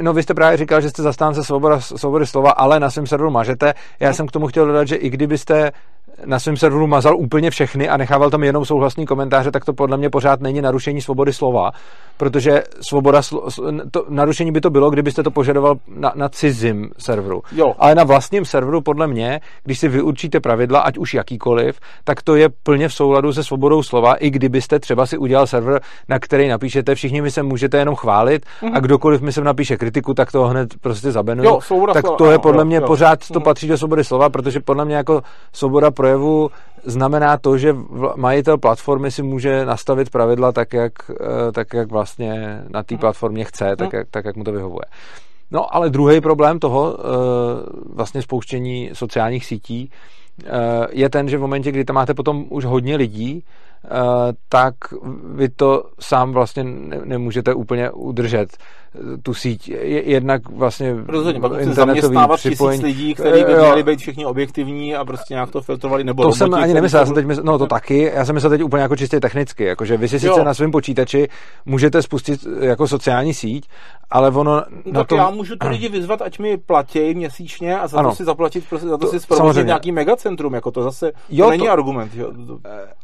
No 0.00 0.12
vy 0.12 0.22
jste 0.22 0.34
právě 0.34 0.56
říkal, 0.56 0.80
že 0.80 0.90
jste 0.90 1.02
zastánce 1.02 1.44
svoboda, 1.44 1.80
svobody 1.80 2.26
slova, 2.26 2.50
ale 2.50 2.80
na 2.80 2.90
svém 2.90 3.06
serveru 3.06 3.30
mažete. 3.30 3.74
Já 4.00 4.12
jsem 4.12 4.26
k 4.26 4.32
tomu 4.32 4.46
chtěl 4.46 4.66
dodat, 4.66 4.88
že 4.88 4.96
i 4.96 5.10
kdybyste 5.10 5.72
na 6.24 6.38
svém 6.38 6.56
serveru 6.56 6.86
mazal 6.86 7.16
úplně 7.16 7.50
všechny 7.50 7.88
a 7.88 7.96
nechával 7.96 8.30
tam 8.30 8.44
jenom 8.44 8.64
souhlasný 8.64 9.06
komentáře, 9.06 9.50
tak 9.50 9.64
to 9.64 9.72
podle 9.72 9.96
mě 9.96 10.10
pořád 10.10 10.40
není 10.40 10.60
narušení 10.60 11.00
svobody 11.00 11.32
slova, 11.32 11.70
protože 12.16 12.62
svoboda 12.88 13.20
slo- 13.20 13.80
to, 13.90 14.04
narušení 14.08 14.52
by 14.52 14.60
to 14.60 14.70
bylo, 14.70 14.90
kdybyste 14.90 15.22
to 15.22 15.30
požadoval 15.30 15.76
na, 15.96 16.12
na 16.14 16.28
cizím 16.28 16.90
serveru. 16.98 17.42
Jo. 17.52 17.74
Ale 17.78 17.94
na 17.94 18.04
vlastním 18.04 18.44
serveru, 18.44 18.80
podle 18.80 19.06
mě, 19.06 19.40
když 19.64 19.78
si 19.78 19.88
vyurčíte 19.88 20.40
pravidla, 20.40 20.80
ať 20.80 20.98
už 20.98 21.14
jakýkoliv, 21.14 21.80
tak 22.04 22.22
to 22.22 22.36
je 22.36 22.48
plně 22.62 22.88
v 22.88 22.94
souladu 22.94 23.32
se 23.32 23.44
svobodou 23.44 23.82
slova, 23.82 24.14
i 24.14 24.30
kdybyste 24.30 24.78
třeba 24.78 25.06
si 25.06 25.18
udělal 25.18 25.46
server, 25.46 25.80
na 26.08 26.18
který 26.18 26.48
napíšete, 26.48 26.94
všichni 26.94 27.20
mi 27.20 27.30
se 27.30 27.42
můžete 27.42 27.78
jenom 27.78 27.94
chválit 27.94 28.46
mm-hmm. 28.62 28.70
a 28.74 28.80
kdokoliv 28.80 29.20
mi 29.20 29.32
se 29.32 29.40
napíše 29.40 29.76
kritiku, 29.76 30.14
tak 30.14 30.32
to 30.32 30.44
hned 30.44 30.74
prostě 30.80 31.12
zabenuju. 31.12 31.48
Jo, 31.48 31.60
tak 31.92 32.04
to 32.18 32.30
je 32.30 32.38
podle 32.38 32.60
jo, 32.60 32.66
mě 32.66 32.76
jo. 32.76 32.86
pořád, 32.86 33.18
to 33.28 33.34
mm-hmm. 33.34 33.42
patří 33.42 33.68
do 33.68 33.78
svobody 33.78 34.04
slova, 34.04 34.30
protože 34.30 34.60
podle 34.60 34.84
mě 34.84 34.96
jako 34.96 35.22
svoboda 35.52 35.90
projevu 36.06 36.50
znamená 36.84 37.36
to, 37.36 37.58
že 37.58 37.76
majitel 38.16 38.58
platformy 38.58 39.10
si 39.10 39.22
může 39.22 39.64
nastavit 39.64 40.10
pravidla 40.10 40.52
tak, 40.52 40.72
jak, 40.72 40.92
eh, 41.10 41.52
tak, 41.52 41.74
jak 41.74 41.90
vlastně 41.90 42.62
na 42.70 42.82
té 42.82 42.96
platformě 42.96 43.44
chce, 43.44 43.76
tak, 43.76 43.92
jak, 43.92 44.08
tak, 44.10 44.24
jak 44.24 44.36
mu 44.36 44.44
to 44.44 44.52
vyhovuje. 44.52 44.86
No 45.50 45.74
ale 45.74 45.90
druhý 45.90 46.20
problém 46.20 46.58
toho 46.58 46.96
eh, 46.98 47.02
vlastně 47.94 48.22
spouštění 48.22 48.90
sociálních 48.92 49.44
sítí 49.44 49.90
eh, 49.90 50.50
je 50.90 51.10
ten, 51.10 51.28
že 51.28 51.38
v 51.38 51.40
momentě, 51.40 51.72
kdy 51.72 51.84
tam 51.84 51.94
máte 51.94 52.14
potom 52.14 52.46
už 52.50 52.64
hodně 52.64 52.96
lidí, 52.96 53.44
tak 54.48 54.74
vy 55.34 55.48
to 55.48 55.84
sám 56.00 56.32
vlastně 56.32 56.64
nemůžete 57.04 57.54
úplně 57.54 57.90
udržet 57.90 58.56
tu 59.22 59.34
síť. 59.34 59.68
Jednak 59.82 60.48
vlastně 60.48 60.94
Rozhodně, 61.06 61.40
pak 61.40 61.52
zaměstnávat 61.64 62.36
připojení. 62.36 62.82
tisíc 62.82 62.96
lidí, 62.96 63.14
kteří 63.14 63.44
by 63.44 63.54
měli 63.54 63.82
být 63.82 63.98
všichni 63.98 64.26
objektivní 64.26 64.94
a 64.94 65.04
prostě 65.04 65.34
nějak 65.34 65.50
to 65.50 65.60
filtrovali. 65.60 66.04
Nebo 66.04 66.22
to 66.22 66.32
jsem 66.32 66.54
ani 66.54 66.74
nemyslel, 66.74 67.00
já 67.02 67.06
jsem 67.06 67.14
teď 67.14 67.26
mysl, 67.26 67.42
no 67.44 67.58
to 67.58 67.66
taky, 67.66 68.12
já 68.14 68.24
jsem 68.24 68.34
myslel 68.34 68.50
teď 68.50 68.62
úplně 68.62 68.82
jako 68.82 68.96
čistě 68.96 69.20
technicky, 69.20 69.64
jakože 69.64 69.96
vy 69.96 70.08
si 70.08 70.20
sice 70.20 70.38
jo. 70.38 70.44
na 70.44 70.54
svém 70.54 70.70
počítači 70.70 71.28
můžete 71.66 72.02
spustit 72.02 72.40
jako 72.60 72.88
sociální 72.88 73.34
síť, 73.34 73.68
ale 74.10 74.28
ono 74.28 74.44
no, 74.44 74.62
na 74.86 75.00
tak 75.00 75.08
tom... 75.08 75.18
já 75.18 75.30
můžu 75.30 75.56
ty 75.56 75.68
lidi 75.68 75.88
vyzvat, 75.88 76.22
ať 76.22 76.38
mi 76.38 76.56
platí 76.56 77.14
měsíčně 77.14 77.78
a 77.78 77.86
za 77.86 77.98
ano. 77.98 78.10
to 78.10 78.16
si 78.16 78.24
zaplatit, 78.24 78.64
prostě, 78.68 78.88
za 78.88 78.98
to, 78.98 79.06
to 79.06 79.12
si 79.12 79.20
zprovozit 79.20 79.66
nějaký 79.66 79.92
megacentrum, 79.92 80.54
jako 80.54 80.70
to 80.70 80.82
zase 80.82 81.12
jo, 81.28 81.44
to 81.44 81.50
není 81.50 81.66
to, 81.66 81.72
argument. 81.72 82.12
Jo. 82.14 82.32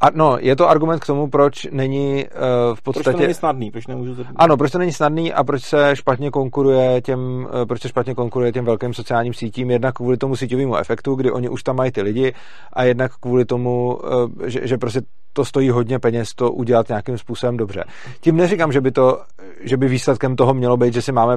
A, 0.00 0.06
no, 0.14 0.36
je 0.40 0.56
to 0.56 0.68
argument 0.68 0.98
k 0.98 1.06
tomu, 1.06 1.26
proč 1.26 1.66
není 1.70 2.24
uh, 2.24 2.74
v 2.74 2.82
podstatě... 2.82 3.04
Proč 3.04 3.16
to 3.16 3.22
není 3.22 3.34
snadný, 3.34 3.70
proč 3.70 3.86
nemůžu... 3.86 4.16
Ano, 4.36 4.56
proč 4.56 4.70
to 4.72 4.78
není 4.78 4.92
snadný 4.92 5.32
a 5.32 5.44
proč 5.44 5.62
se 5.62 5.81
špatně 5.94 6.30
konkuruje 6.30 7.00
těm, 7.00 7.48
eh, 7.62 7.66
proč 7.66 7.82
se 7.82 7.88
špatně 7.88 8.14
konkuruje 8.14 8.52
těm 8.52 8.64
velkým 8.64 8.94
sociálním 8.94 9.34
sítím, 9.34 9.70
jednak 9.70 9.94
kvůli 9.94 10.16
tomu 10.16 10.36
síťovému 10.36 10.76
efektu, 10.76 11.14
kdy 11.14 11.30
oni 11.30 11.48
už 11.48 11.62
tam 11.62 11.76
mají 11.76 11.92
ty 11.92 12.02
lidi 12.02 12.34
a 12.72 12.84
jednak 12.84 13.12
kvůli 13.20 13.44
tomu, 13.44 13.98
eh, 14.44 14.50
že, 14.50 14.66
že 14.66 14.78
prostě 14.78 15.00
to 15.32 15.44
stojí 15.44 15.70
hodně 15.70 15.98
peněz 15.98 16.34
to 16.34 16.52
udělat 16.52 16.88
nějakým 16.88 17.18
způsobem 17.18 17.56
dobře. 17.56 17.84
Tím 18.20 18.36
neříkám, 18.36 18.72
že 18.72 18.80
by, 18.80 18.90
to, 18.90 19.20
že 19.60 19.76
by 19.76 19.88
výsledkem 19.88 20.36
toho 20.36 20.54
mělo 20.54 20.76
být, 20.76 20.94
že 20.94 21.02
si 21.02 21.12
máme 21.12 21.36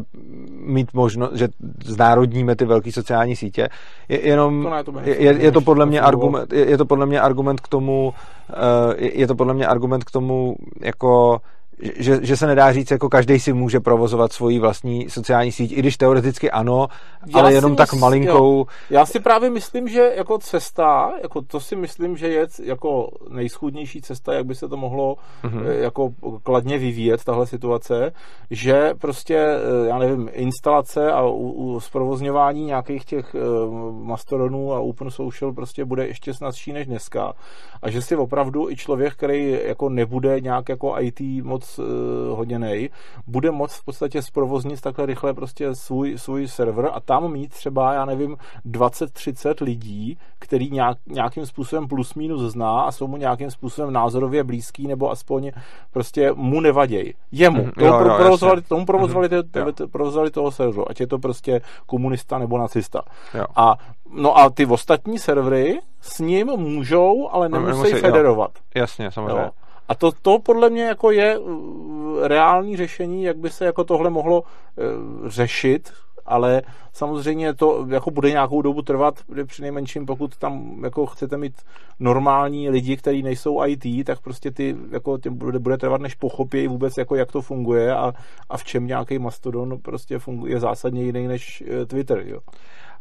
mít 0.50 0.94
možnost, 0.94 1.36
že 1.36 1.48
znárodníme 1.84 2.56
ty 2.56 2.66
velké 2.66 2.92
sociální 2.92 3.36
sítě. 3.36 3.68
Je, 4.10 4.28
jenom, 4.28 4.64
to 4.64 4.70
ne, 4.70 4.84
to 4.84 4.94
je, 5.04 5.24
je, 5.24 5.34
je, 5.34 5.52
to 5.52 5.62
podle 5.62 5.86
mě 5.86 6.02
argument, 6.02 6.54
je, 6.54 6.70
je 6.70 6.78
to 6.78 6.86
podle 6.86 7.06
mě 7.06 7.22
argument 7.22 7.62
k 7.62 7.68
tomu, 7.68 8.14
eh, 8.50 9.06
je, 9.06 9.20
je 9.20 9.28
to 9.28 9.36
podle 9.36 9.54
mě 9.54 9.68
argument 9.68 10.04
k 10.04 10.12
tomu, 10.12 10.56
jako 10.82 11.40
že, 11.80 12.20
že 12.22 12.38
se 12.38 12.48
nedá 12.48 12.74
říct, 12.74 12.92
jako 12.92 13.10
každý 13.10 13.40
si 13.40 13.54
může 13.54 13.80
provozovat 13.80 14.34
svoji 14.34 14.60
vlastní 14.60 15.10
sociální 15.10 15.52
síť, 15.52 15.72
i 15.72 15.76
když 15.76 15.98
teoreticky 15.98 16.52
ano, 16.52 16.88
já 17.28 17.40
ale 17.40 17.54
jenom 17.54 17.76
tak 17.76 17.94
malinkou. 17.94 18.58
Jo. 18.58 18.66
Já 18.90 19.06
si 19.06 19.20
právě 19.20 19.50
myslím, 19.50 19.88
že 19.88 20.12
jako 20.16 20.38
cesta, 20.38 21.14
jako 21.24 21.42
to 21.42 21.60
si 21.60 21.76
myslím, 21.76 22.18
že 22.18 22.28
je 22.28 22.48
jako 22.64 23.10
nejschůdnější 23.30 24.02
cesta, 24.02 24.34
jak 24.34 24.46
by 24.46 24.56
se 24.56 24.68
to 24.68 24.78
mohlo 24.78 25.16
mm-hmm. 25.44 25.66
jako 25.66 26.10
kladně 26.44 26.78
vyvíjet, 26.78 27.24
tahle 27.24 27.48
situace, 27.48 28.12
že 28.52 28.94
prostě, 29.02 29.38
eh, 29.38 29.88
já 29.88 29.98
nevím, 29.98 30.30
instalace 30.34 31.12
a 31.12 31.26
u, 31.26 31.52
u 31.52 31.80
zprovozňování 31.80 32.66
nějakých 32.66 33.06
těch 33.06 33.36
uh, 33.36 34.06
mastodonů 34.06 34.74
a 34.74 34.80
open 34.80 35.12
social 35.12 35.54
prostě 35.54 35.86
bude 35.86 36.08
ještě 36.08 36.34
snazší 36.34 36.74
než 36.74 36.88
dneska. 36.88 37.34
A 37.82 37.90
že 37.90 38.02
si 38.02 38.16
opravdu 38.16 38.70
i 38.70 38.76
člověk, 38.76 39.14
který 39.14 39.60
jako 39.64 39.90
nebude 39.90 40.42
nějak 40.42 40.70
jako 40.70 40.96
IT 41.00 41.20
moc 41.44 41.65
uh, 41.80 42.38
hoděnej, 42.38 42.90
bude 43.28 43.52
moc 43.52 43.74
v 43.74 43.86
podstatě 43.86 44.22
zprovoznit 44.22 44.82
takhle 44.82 45.06
rychle 45.06 45.34
prostě 45.34 45.76
svůj, 45.76 46.18
svůj 46.18 46.48
server 46.48 46.90
a 46.94 47.00
tam 47.00 47.32
mít 47.32 47.52
třeba, 47.52 47.94
já 47.94 48.06
nevím, 48.06 48.38
20-30 48.66 49.64
lidí, 49.64 50.18
který 50.40 50.72
nějak, 50.72 50.98
nějakým 51.08 51.46
způsobem 51.46 51.88
plus 51.88 52.14
minus 52.14 52.42
zná 52.42 52.82
a 52.82 52.92
jsou 52.92 53.08
mu 53.08 53.18
nějakým 53.18 53.52
způsobem 53.52 53.94
názorově 53.94 54.44
blízký 54.44 54.88
nebo 54.88 55.12
aspoň 55.12 55.52
prostě 55.92 56.32
mu 56.36 56.60
nevaděj. 56.60 57.14
Jemu. 57.32 57.64
Mm, 57.64 57.72
tomu, 57.72 57.88
jo, 57.88 57.98
pro, 58.00 58.10
jo, 58.10 58.18
provozovali, 58.18 58.62
tomu 58.62 58.86
provozovali, 58.86 59.30
mm, 59.30 59.74
ty, 59.74 59.88
provozovali 59.88 60.32
toho 60.32 60.52
serveru, 60.52 60.90
ať 60.92 61.00
je 61.00 61.08
to 61.08 61.20
prostě 61.20 61.62
komunista 61.86 62.38
nebo 62.38 62.58
nacista. 62.58 63.02
Jo. 63.34 63.46
A 63.56 63.78
No 64.16 64.38
a 64.38 64.50
ty 64.50 64.66
ostatní 64.66 65.20
servery 65.20 65.80
s 66.02 66.20
ním 66.20 66.48
můžou, 66.48 67.30
ale 67.32 67.50
nemusí, 67.50 67.72
nemusí 67.72 67.94
federovat. 67.94 68.52
Jo. 68.56 68.82
Jasně, 68.82 69.12
samozřejmě. 69.12 69.42
Jo. 69.42 69.50
A 69.88 69.96
to, 69.96 70.12
to 70.12 70.40
podle 70.40 70.70
mě 70.70 70.84
jako 70.84 71.12
je 71.12 71.38
uh, 71.38 72.28
reální 72.28 72.78
řešení, 72.78 73.24
jak 73.24 73.38
by 73.38 73.50
se 73.50 73.66
jako 73.66 73.84
tohle 73.84 74.10
mohlo 74.10 74.42
uh, 74.42 75.30
řešit, 75.30 75.92
ale 76.26 76.62
samozřejmě 76.94 77.54
to 77.54 77.86
jako 77.90 78.12
bude 78.12 78.30
nějakou 78.32 78.62
dobu 78.62 78.82
trvat, 78.82 79.20
při 79.46 79.62
nejmenším 79.62 80.06
pokud 80.06 80.38
tam 80.38 80.84
jako 80.84 81.06
chcete 81.06 81.38
mít 81.38 81.54
normální 82.00 82.70
lidi, 82.70 82.98
kteří 82.98 83.24
nejsou 83.24 83.66
IT, 83.66 84.06
tak 84.06 84.22
prostě 84.22 84.52
ty, 84.52 84.76
jako, 84.92 85.18
ty 85.18 85.30
bude, 85.30 85.60
bude 85.60 85.78
trvat, 85.78 86.02
než 86.02 86.16
pochopí 86.16 86.68
vůbec, 86.68 86.98
jako, 86.98 87.16
jak 87.16 87.32
to 87.32 87.42
funguje 87.42 87.96
a, 87.96 88.14
a 88.50 88.58
v 88.58 88.64
čem 88.64 88.88
nějaký 88.88 89.20
mastodon 89.20 89.80
prostě 89.82 90.20
funguje, 90.20 90.54
je 90.54 90.60
zásadně 90.60 91.04
jiný 91.04 91.28
než 91.28 91.64
eh, 91.68 91.86
Twitter. 91.86 92.24
Jo. 92.26 92.40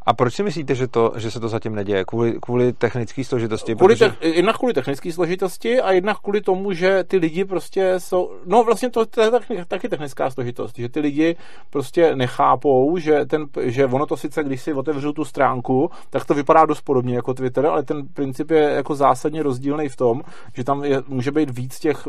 A 0.07 0.15
proč 0.15 0.35
si 0.35 0.43
myslíte, 0.43 0.75
že, 0.75 0.89
to, 0.89 1.13
že 1.17 1.31
se 1.31 1.41
to 1.41 1.49
zatím 1.49 1.75
neděje? 1.75 2.05
Kvůli, 2.05 2.39
kvůli 2.43 2.73
technické 2.73 3.25
složitosti? 3.25 3.75
Kvůli 3.75 3.95
protože... 3.95 4.15
te, 4.21 4.29
jednak 4.29 4.59
kvůli 4.59 4.75
technické 4.75 5.13
složitosti 5.13 5.81
a 5.81 5.93
jednak 5.93 6.19
kvůli 6.19 6.41
tomu, 6.41 6.73
že 6.73 7.05
ty 7.05 7.17
lidi 7.17 7.45
prostě 7.45 7.95
jsou... 7.99 8.31
No 8.47 8.65
vlastně 8.65 8.91
to, 8.91 9.07
to 9.07 9.21
je 9.21 9.31
taky, 9.31 9.65
taky 9.69 9.89
technická 9.89 10.31
složitost, 10.31 10.79
že 10.79 10.89
ty 10.89 11.01
lidi 11.01 11.37
prostě 11.71 12.17
nechápou, 12.17 12.99
že, 12.99 13.25
ten, 13.27 13.47
že 13.61 13.87
ono 13.87 14.07
to 14.07 14.17
sice, 14.17 14.45
když 14.45 14.61
si 14.61 14.73
otevřu 14.73 15.13
tu 15.13 15.25
stránku, 15.25 15.91
tak 16.11 16.25
to 16.25 16.35
vypadá 16.35 16.67
dost 16.67 16.81
podobně 16.81 17.17
jako 17.17 17.35
Twitter, 17.35 17.67
ale 17.67 17.83
ten 17.83 18.09
princip 18.09 18.51
je 18.51 18.63
jako 18.63 18.95
zásadně 18.95 19.43
rozdílný 19.43 19.89
v 19.89 19.97
tom, 19.97 20.23
že 20.55 20.65
tam 20.65 20.85
je, 20.85 21.03
může 21.09 21.31
být 21.31 21.59
víc 21.59 21.79
těch 21.79 22.09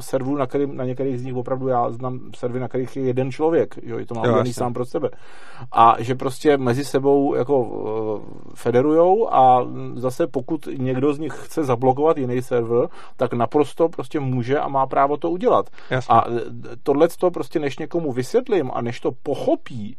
serverů, 0.00 0.36
na, 0.36 0.46
který, 0.46 0.66
na 0.66 0.84
některých 0.84 1.20
z 1.20 1.24
nich 1.24 1.34
opravdu 1.34 1.68
já 1.68 1.90
znám 1.90 2.20
servery, 2.36 2.60
na 2.60 2.68
kterých 2.68 2.96
je 2.96 3.02
jeden 3.02 3.30
člověk, 3.30 3.74
jo, 3.82 3.98
je 3.98 4.06
to 4.06 4.14
má 4.14 4.44
sám 4.52 4.74
pro 4.74 4.84
sebe. 4.84 5.10
A 5.72 5.96
že 5.98 6.14
prostě 6.14 6.56
mezi 6.56 6.84
sebou 6.84 7.27
jako 7.34 7.66
eh, 7.66 8.52
federujou 8.54 9.34
a 9.34 9.66
zase 9.94 10.26
pokud 10.26 10.68
někdo 10.78 11.14
z 11.14 11.18
nich 11.18 11.32
chce 11.32 11.64
zablokovat 11.64 12.18
jiný 12.18 12.42
server, 12.42 12.88
tak 13.16 13.32
naprosto 13.32 13.88
prostě 13.88 14.20
může 14.20 14.58
a 14.58 14.68
má 14.68 14.86
právo 14.86 15.16
to 15.16 15.30
udělat. 15.30 15.66
Jasně. 15.90 16.14
A 16.14 16.24
eh, 16.28 16.40
tohle 16.82 17.08
to 17.08 17.30
prostě 17.30 17.58
než 17.58 17.78
někomu 17.78 18.12
vysvětlím 18.12 18.70
a 18.74 18.82
než 18.82 19.00
to 19.00 19.10
pochopí 19.22 19.96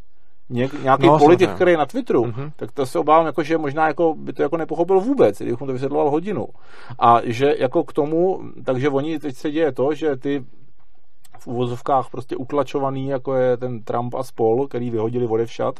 něk, 0.50 0.84
nějaký 0.84 1.08
no, 1.08 1.18
politik, 1.18 1.50
který 1.50 1.72
je 1.72 1.78
na 1.78 1.86
Twitteru, 1.86 2.24
mm-hmm. 2.24 2.52
tak 2.56 2.72
to 2.72 2.86
se 2.86 3.00
obávám, 3.00 3.26
jako, 3.26 3.44
že 3.44 3.58
možná 3.58 3.88
jako, 3.88 4.16
by 4.18 4.34
to 4.34 4.42
jako 4.42 4.58
nepochopil 4.58 5.00
vůbec, 5.00 5.38
kdybych 5.38 5.60
mu 5.60 5.68
to 5.68 5.74
vysvětloval 5.74 6.10
hodinu. 6.10 6.48
A 7.00 7.22
že 7.24 7.56
jako 7.60 7.84
k 7.84 7.94
tomu, 7.94 8.40
takže 8.66 8.90
oni 8.90 9.20
teď 9.20 9.36
se 9.36 9.52
děje 9.52 9.72
to, 9.72 9.94
že 9.94 10.18
ty 10.18 10.46
v 11.40 11.48
uvozovkách 11.48 12.06
prostě 12.12 12.36
utlačovaný, 12.36 13.08
jako 13.08 13.36
je 13.36 13.58
ten 13.58 13.84
Trump 13.84 14.16
a 14.16 14.24
spol, 14.24 14.68
který 14.68 14.90
vyhodili 14.90 15.28
odevšat, 15.28 15.80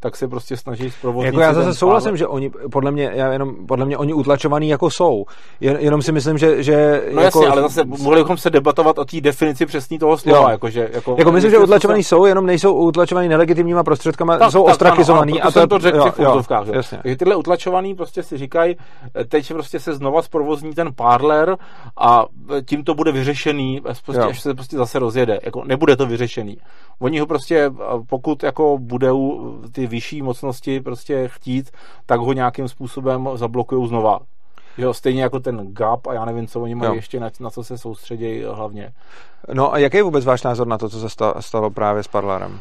tak 0.00 0.16
se 0.16 0.28
prostě 0.28 0.56
snaží 0.56 0.90
zprovoznit. 0.90 1.34
Jako 1.34 1.40
já 1.40 1.54
zase 1.54 1.74
souhlasím, 1.74 2.16
že 2.16 2.26
oni, 2.26 2.50
podle 2.72 2.90
mě, 2.90 3.10
já 3.14 3.32
jenom, 3.32 3.66
podle 3.66 3.84
mě 3.84 3.98
oni 3.98 4.12
utlačovaný 4.12 4.68
jako 4.68 4.90
jsou. 4.90 5.24
Jen, 5.60 5.76
jenom 5.80 6.02
si 6.02 6.12
myslím, 6.12 6.38
že... 6.38 6.62
že 6.62 7.02
no 7.12 7.22
jako, 7.22 7.42
jasně, 7.42 7.52
ale 7.52 7.62
zase 7.62 7.84
mohli 7.84 8.22
bychom 8.22 8.36
se 8.36 8.50
debatovat 8.50 8.98
o 8.98 9.04
té 9.04 9.20
definici 9.20 9.66
přesní 9.66 9.98
toho 9.98 10.18
slova. 10.18 10.50
Jako, 10.50 10.70
že, 10.70 10.90
jako, 10.92 11.14
jako 11.18 11.32
myslím, 11.32 11.50
že 11.50 11.58
utlačovaný 11.58 12.04
jsou, 12.04 12.24
jenom 12.24 12.46
nejsou 12.46 12.74
utlačovaný 12.74 13.28
nelegitimníma 13.28 13.84
prostředkama, 13.84 14.38
tak, 14.38 14.52
jsou 14.52 14.64
tak, 14.64 14.72
ostrakizovaný. 14.72 15.40
Ano, 15.40 15.48
a 15.48 15.52
to, 15.52 15.66
to 15.66 15.78
řekl 15.78 15.96
jo, 15.96 16.12
v 16.12 16.18
úzovkách. 16.18 16.66
Takže 17.02 17.16
tyhle 17.16 17.36
utlačovaný 17.36 17.94
prostě 17.94 18.22
si 18.22 18.38
říkají, 18.38 18.76
teď 19.28 19.52
prostě 19.52 19.80
se 19.80 19.94
znova 19.94 20.22
zprovozní 20.22 20.74
ten 20.74 20.94
parler 20.94 21.56
a 21.96 22.26
tím 22.66 22.84
to 22.84 22.94
bude 22.94 23.12
vyřešený, 23.12 23.80
prostě, 24.04 24.22
až 24.22 24.40
se 24.40 24.54
prostě 24.54 24.76
zase 24.76 24.97
rozjede. 24.98 25.40
Jako, 25.42 25.64
nebude 25.64 25.96
to 25.96 26.06
vyřešený. 26.06 26.58
Oni 26.98 27.18
ho 27.18 27.26
prostě, 27.26 27.70
pokud 28.08 28.42
jako 28.42 28.78
budou 28.78 29.52
ty 29.72 29.86
vyšší 29.86 30.22
mocnosti 30.22 30.80
prostě 30.80 31.28
chtít, 31.28 31.70
tak 32.06 32.20
ho 32.20 32.32
nějakým 32.32 32.68
způsobem 32.68 33.28
zablokují 33.34 33.88
znova. 33.88 34.20
Jo, 34.78 34.94
stejně 34.94 35.22
jako 35.22 35.40
ten 35.40 35.74
GAP 35.74 36.06
a 36.06 36.14
já 36.14 36.24
nevím, 36.24 36.46
co 36.46 36.60
oni 36.60 36.74
mají 36.74 36.88
jo. 36.88 36.94
ještě, 36.94 37.20
na, 37.20 37.30
na 37.40 37.50
co 37.50 37.64
se 37.64 37.78
soustředí 37.78 38.42
hlavně. 38.42 38.92
No 39.52 39.72
a 39.72 39.78
jaký 39.78 39.96
je 39.96 40.02
vůbec 40.02 40.24
váš 40.24 40.42
názor 40.42 40.66
na 40.66 40.78
to, 40.78 40.88
co 40.88 41.08
se 41.08 41.16
stalo 41.40 41.70
právě 41.70 42.02
s 42.02 42.08
Parlarem? 42.08 42.60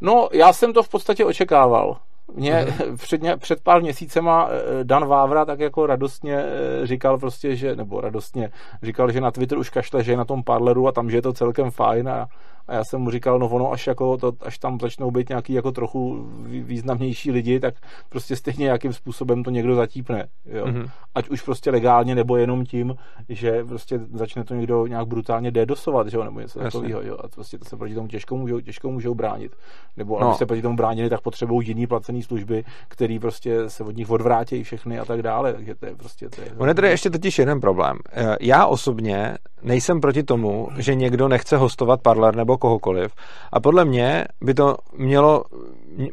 No, 0.00 0.28
já 0.32 0.52
jsem 0.52 0.72
to 0.72 0.82
v 0.82 0.88
podstatě 0.88 1.24
očekával. 1.24 1.96
Mě 2.34 2.52
mm-hmm. 2.52 2.96
před, 2.96 3.22
ně, 3.22 3.36
před 3.36 3.60
pár 3.60 3.82
měsícema 3.82 4.48
eh, 4.50 4.84
Dan 4.84 5.06
Vávra 5.06 5.44
tak 5.44 5.60
jako 5.60 5.86
radostně 5.86 6.36
eh, 6.36 6.86
říkal 6.86 7.18
prostě, 7.18 7.56
že, 7.56 7.76
nebo 7.76 8.00
radostně 8.00 8.50
říkal, 8.82 9.12
že 9.12 9.20
na 9.20 9.30
Twitter 9.30 9.58
už 9.58 9.70
kašle, 9.70 10.04
že 10.04 10.12
je 10.12 10.16
na 10.16 10.24
tom 10.24 10.42
parleru 10.42 10.88
a 10.88 10.92
tam, 10.92 11.10
že 11.10 11.16
je 11.16 11.22
to 11.22 11.32
celkem 11.32 11.70
fajn 11.70 12.08
a 12.08 12.26
a 12.68 12.74
já 12.74 12.84
jsem 12.84 13.00
mu 13.00 13.10
říkal, 13.10 13.38
no 13.38 13.48
ono, 13.48 13.72
až, 13.72 13.86
jako 13.86 14.16
to, 14.16 14.32
až 14.40 14.58
tam 14.58 14.80
začnou 14.80 15.10
být 15.10 15.28
nějaký 15.28 15.52
jako 15.52 15.72
trochu 15.72 16.28
významnější 16.46 17.30
lidi, 17.30 17.60
tak 17.60 17.74
prostě 18.08 18.36
stejně 18.36 18.62
nějakým 18.62 18.92
způsobem 18.92 19.42
to 19.42 19.50
někdo 19.50 19.74
zatípne. 19.74 20.28
Jo? 20.46 20.66
Mm-hmm. 20.66 20.90
Ať 21.14 21.28
už 21.28 21.42
prostě 21.42 21.70
legálně, 21.70 22.14
nebo 22.14 22.36
jenom 22.36 22.64
tím, 22.64 22.94
že 23.28 23.64
prostě 23.64 24.00
začne 24.12 24.44
to 24.44 24.54
někdo 24.54 24.86
nějak 24.86 25.08
brutálně 25.08 25.50
dedosovat, 25.50 26.08
že 26.08 26.16
jo? 26.16 26.24
nebo 26.24 26.40
něco 26.40 26.58
takového. 26.58 27.02
Jo? 27.02 27.16
A 27.24 27.28
prostě 27.28 27.58
to 27.58 27.64
se 27.64 27.76
proti 27.76 27.94
tomu 27.94 28.08
těžko 28.08 28.36
můžou, 28.36 28.60
těžko 28.60 28.90
můžou 28.90 29.14
bránit. 29.14 29.56
Nebo 29.96 30.20
no. 30.20 30.26
aby 30.26 30.36
se 30.36 30.46
proti 30.46 30.62
tomu 30.62 30.76
bránili, 30.76 31.10
tak 31.10 31.20
potřebují 31.20 31.68
jiný 31.68 31.86
placený 31.86 32.22
služby, 32.22 32.64
který 32.88 33.18
prostě 33.18 33.70
se 33.70 33.84
od 33.84 33.96
nich 33.96 34.10
odvrátí 34.10 34.62
všechny 34.62 34.98
a 34.98 35.04
tak 35.04 35.22
dále. 35.22 35.52
Takže 35.52 35.74
to 35.74 35.86
je 35.86 35.96
prostě... 35.96 36.28
To 36.28 36.40
je 36.40 36.52
On 36.58 36.68
je 36.68 36.74
tady 36.74 36.88
ještě 36.88 37.10
totiž 37.10 37.38
jeden 37.38 37.60
problém. 37.60 37.96
Já 38.40 38.66
osobně 38.66 39.38
nejsem 39.62 40.00
proti 40.00 40.22
tomu, 40.22 40.68
že 40.76 40.94
někdo 40.94 41.28
nechce 41.28 41.56
hostovat 41.56 42.00
Parler 42.02 42.36
nebo 42.36 42.58
kohokoliv. 42.58 43.12
A 43.52 43.60
podle 43.60 43.84
mě 43.84 44.24
by 44.40 44.54
to 44.54 44.76
mělo, 44.96 45.44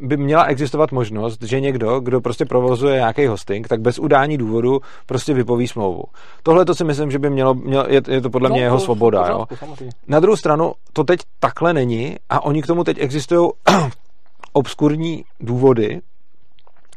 by 0.01 0.17
měla 0.17 0.43
existovat 0.43 0.91
možnost, 0.91 1.41
že 1.43 1.59
někdo, 1.59 1.99
kdo 1.99 2.21
prostě 2.21 2.45
provozuje 2.45 2.95
nějaký 2.95 3.27
hosting, 3.27 3.67
tak 3.67 3.81
bez 3.81 3.99
udání 3.99 4.37
důvodu 4.37 4.79
prostě 5.05 5.33
vypoví 5.33 5.67
smlouvu. 5.67 6.03
Tohle 6.43 6.65
to 6.65 6.75
si 6.75 6.83
myslím, 6.83 7.11
že 7.11 7.19
by 7.19 7.29
mělo, 7.29 7.53
mělo 7.53 7.85
je, 7.87 8.01
je 8.07 8.21
to 8.21 8.29
podle 8.29 8.49
no, 8.49 8.55
mě 8.55 8.63
jeho 8.63 8.79
svoboda. 8.79 9.21
Pořádku, 9.21 9.83
jo. 9.83 9.89
Na 10.07 10.19
druhou 10.19 10.37
stranu, 10.37 10.73
to 10.93 11.03
teď 11.03 11.19
takhle 11.39 11.73
není 11.73 12.15
a 12.29 12.43
oni 12.43 12.61
k 12.61 12.67
tomu 12.67 12.83
teď 12.83 12.97
existují 12.99 13.49
obskurní 14.53 15.23
důvody, 15.39 16.01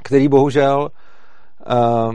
který 0.02 0.28
bohužel 0.28 0.88
uh, 1.70 2.14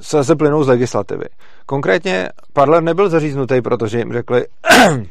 se, 0.00 0.24
se 0.24 0.36
plynou 0.36 0.64
z 0.64 0.68
legislativy. 0.68 1.24
Konkrétně 1.66 2.28
Parler 2.52 2.82
nebyl 2.82 3.08
zaříznutý, 3.08 3.62
protože 3.62 3.98
jim 3.98 4.12
řekli, 4.12 4.46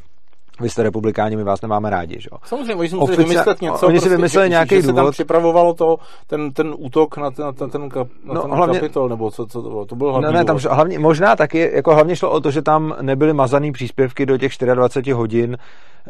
vy 0.62 0.70
jste 0.70 0.84
republikáni, 0.84 1.36
my 1.36 1.44
vás 1.44 1.62
nemáme 1.62 1.90
rádi, 1.90 2.22
že 2.22 2.30
jo? 2.32 2.38
Samozřejmě, 2.44 2.76
oni 2.76 2.90
si 2.90 2.96
museli 2.96 3.18
Ofici... 3.18 3.30
vymyslet 3.30 3.62
něco. 3.62 3.88
Oni 3.88 4.00
si 4.00 4.02
prostě, 4.02 4.16
vymysleli 4.16 4.46
že, 4.46 4.50
nějaký 4.50 4.76
že 4.76 4.82
důvod. 4.82 4.96
Se 4.96 5.04
tam 5.04 5.12
připravovalo 5.12 5.74
to, 5.74 5.98
ten, 6.28 6.52
ten 6.52 6.74
útok 6.78 7.18
na 7.18 7.32
ten, 7.32 7.46
na 7.46 7.52
ten, 7.52 7.70
ten, 7.70 7.90
kap, 7.90 8.08
na 8.24 8.34
no, 8.34 8.42
ten 8.42 8.52
hlavně, 8.52 8.80
kapitol, 8.80 9.10
nebo 9.10 9.32
co, 9.32 9.46
co 9.46 9.62
to 9.62 9.70
bylo? 9.70 9.86
To 9.86 9.96
bylo 9.96 10.12
hlavní 10.12 10.34
ne, 10.34 10.40
ne, 10.40 10.46
tam 10.46 10.58
hlavně, 10.70 11.00
možná 11.00 11.36
taky, 11.36 11.72
jako 11.74 11.94
hlavně 11.94 12.16
šlo 12.16 12.32
o 12.32 12.40
to, 12.40 12.52
že 12.52 12.62
tam 12.62 12.96
nebyly 13.02 13.34
mazaný 13.34 13.72
příspěvky 13.72 14.26
do 14.26 14.38
těch 14.38 14.52
24 14.74 15.12
hodin, 15.12 15.58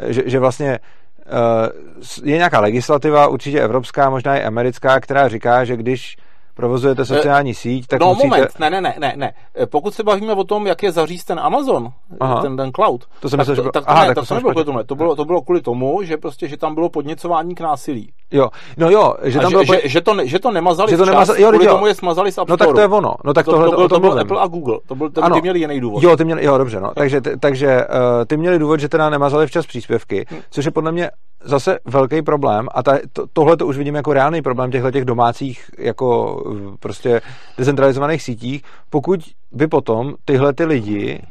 že, 0.08 0.24
že 0.26 0.40
vlastně 0.40 0.80
uh, 1.26 2.30
je 2.30 2.38
nějaká 2.38 2.60
legislativa, 2.60 3.28
určitě 3.28 3.62
evropská, 3.62 4.10
možná 4.10 4.38
i 4.38 4.44
americká, 4.44 5.00
která 5.00 5.28
říká, 5.28 5.66
že 5.66 5.78
když 5.78 6.18
provozujete 6.62 7.06
sociální 7.06 7.54
síť, 7.54 7.88
tak 7.88 8.00
no, 8.02 8.08
musíte... 8.08 8.28
moment, 8.28 8.60
ne, 8.60 8.70
ne, 8.70 8.82
ne, 8.82 8.96
ne, 9.00 9.14
ne. 9.16 9.34
Pokud 9.66 9.94
se 9.94 10.04
bavíme 10.04 10.34
o 10.34 10.44
tom, 10.44 10.68
jak 10.68 10.84
je 10.84 10.92
zařízt 10.92 11.28
ten 11.28 11.40
Amazon, 11.40 11.90
Aha. 12.20 12.42
ten, 12.42 12.58
ten 12.58 12.72
cloud, 12.72 13.06
to 13.20 13.30
jsem 13.30 13.40
myslel, 13.40 13.56
že... 13.56 13.62
Tak, 13.74 13.84
Aha, 13.88 14.08
ne, 14.08 14.16
tak 14.16 14.28
to, 14.28 14.36
nebylo 14.36 14.52
kvůli 14.52 14.66
tomu, 14.66 14.84
to 14.84 14.96
bylo, 14.96 15.16
to 15.16 15.26
bylo 15.26 15.42
kvůli 15.42 15.62
tomu, 15.62 16.04
že 16.04 16.18
prostě, 16.18 16.48
že 16.48 16.58
tam 16.58 16.76
bylo 16.76 16.90
podněcování 16.90 17.56
k 17.56 17.62
násilí. 17.62 18.14
Jo, 18.32 18.50
no 18.78 18.90
jo, 18.90 19.14
že 19.24 19.40
tam 19.40 19.50
že, 19.50 19.56
bylo... 19.56 19.64
Že, 19.64 19.82
že, 19.90 20.02
to, 20.02 20.14
ne, 20.14 20.28
že 20.28 20.40
to 20.40 20.52
nemazali 20.52 20.92
že 20.92 20.98
to 20.98 21.06
nemazali, 21.06 21.42
jo, 21.42 21.50
kvůli 21.50 21.66
jo. 21.66 21.74
tomu 21.74 21.88
je 21.88 21.96
smazali 21.96 22.32
z 22.32 22.38
App 22.38 22.50
No 22.50 22.58
tak 22.58 22.72
to 22.74 22.80
je 22.80 22.88
ono. 22.88 23.16
No 23.26 23.34
tak 23.34 23.46
to, 23.46 23.52
tohle, 23.52 23.70
to, 23.70 23.76
byl, 23.76 23.90
to, 23.90 23.96
to 23.96 24.00
byl 24.00 24.20
Apple 24.20 24.42
a 24.42 24.48
Google. 24.48 24.80
To 24.88 24.96
byl, 24.96 25.10
to, 25.10 25.24
ano. 25.24 25.36
ty 25.36 25.42
měli 25.42 25.60
jiný 25.60 25.80
důvod. 25.80 26.04
Jo, 26.04 26.18
ty 26.18 26.26
měli, 26.26 26.46
jo, 26.46 26.58
dobře, 26.58 26.80
no. 26.80 26.92
Takže, 26.96 27.22
takže 27.40 27.88
uh, 27.88 28.26
ty 28.28 28.38
měli 28.38 28.60
důvod, 28.60 28.80
že 28.80 28.90
teda 28.90 29.10
nemazali 29.10 29.48
včas 29.48 29.66
příspěvky, 29.66 30.26
hm. 30.32 30.38
což 30.50 30.66
je 30.66 30.72
podle 30.72 30.92
mě 30.92 31.10
zase 31.44 31.80
velký 31.86 32.22
problém 32.22 32.68
a 32.72 32.84
ta, 32.84 32.98
to, 33.14 33.26
tohle 33.34 33.58
to 33.58 33.68
už 33.68 33.78
vidím 33.78 33.96
jako 33.96 34.14
reálný 34.14 34.42
problém 34.42 34.72
těchto 34.72 34.92
těch 34.92 35.06
domácích 35.06 35.72
jako 35.78 36.38
prostě 36.80 37.22
decentralizovaných 37.58 38.24
sítích, 38.24 38.64
pokud 38.90 39.20
by 39.52 39.68
potom 39.68 40.16
tyhle 40.26 40.54
ty 40.54 40.66
lidi 40.66 41.22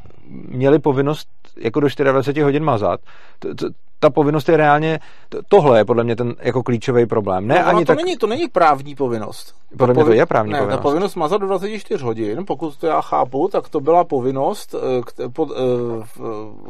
měli 0.49 0.79
povinnost 0.79 1.27
jako 1.57 1.79
do 1.79 1.87
24 1.87 2.41
hodin 2.41 2.63
mazat, 2.63 2.99
to, 3.39 3.55
to, 3.55 3.67
ta 4.01 4.09
povinnost 4.09 4.49
je 4.49 4.57
reálně, 4.57 4.99
tohle 5.47 5.79
je 5.79 5.85
podle 5.85 6.03
mě 6.03 6.15
ten 6.15 6.35
jako 6.39 6.63
klíčový 6.63 7.05
problém. 7.05 7.47
Ne, 7.47 7.55
no, 7.55 7.67
ani 7.67 7.85
to, 7.85 7.85
tak... 7.85 7.97
není, 7.97 8.17
to 8.17 8.27
není 8.27 8.47
právní 8.47 8.95
povinnost. 8.95 9.55
Podle 9.77 9.93
mě 9.93 10.03
to 10.03 10.11
je 10.11 10.25
právní 10.25 10.53
ne, 10.53 10.59
povinnost. 10.59 10.77
Ta 10.77 10.81
povinnost 10.81 11.15
mazat 11.15 11.41
do 11.41 11.47
24 11.47 12.03
hodin, 12.03 12.45
pokud 12.45 12.77
to 12.77 12.87
já 12.87 13.01
chápu, 13.01 13.47
tak 13.47 13.69
to 13.69 13.79
byla 13.79 14.03
povinnost, 14.03 14.75
eh, 14.75 15.23
eh, 15.25 15.29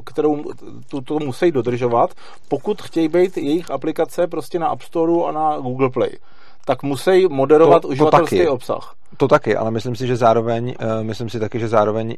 kterou 0.05 0.43
tu, 0.89 1.01
to 1.01 1.20
musí 1.20 1.51
dodržovat, 1.51 2.10
pokud 2.48 2.81
chtějí 2.81 3.08
být 3.08 3.38
jejich 3.38 3.72
aplikace 3.72 4.27
prostě 4.27 4.60
na 4.60 4.67
App 4.67 4.81
Store 4.81 5.13
a 5.27 5.31
na 5.31 5.58
Google 5.58 5.89
Play 5.89 6.12
tak 6.65 6.83
musí 6.83 7.27
moderovat 7.27 7.81
to, 7.81 7.87
uživatelský 7.87 8.37
to 8.37 8.43
taky. 8.43 8.49
obsah. 8.49 8.93
To 9.17 9.27
taky, 9.27 9.55
ale 9.55 9.71
myslím 9.71 9.95
si, 9.95 10.07
že 10.07 10.15
zároveň, 10.15 10.75
uh, 10.81 11.03
myslím 11.03 11.29
si 11.29 11.39
taky, 11.39 11.59
že 11.59 11.67
zároveň 11.67 12.07
uh, 12.07 12.15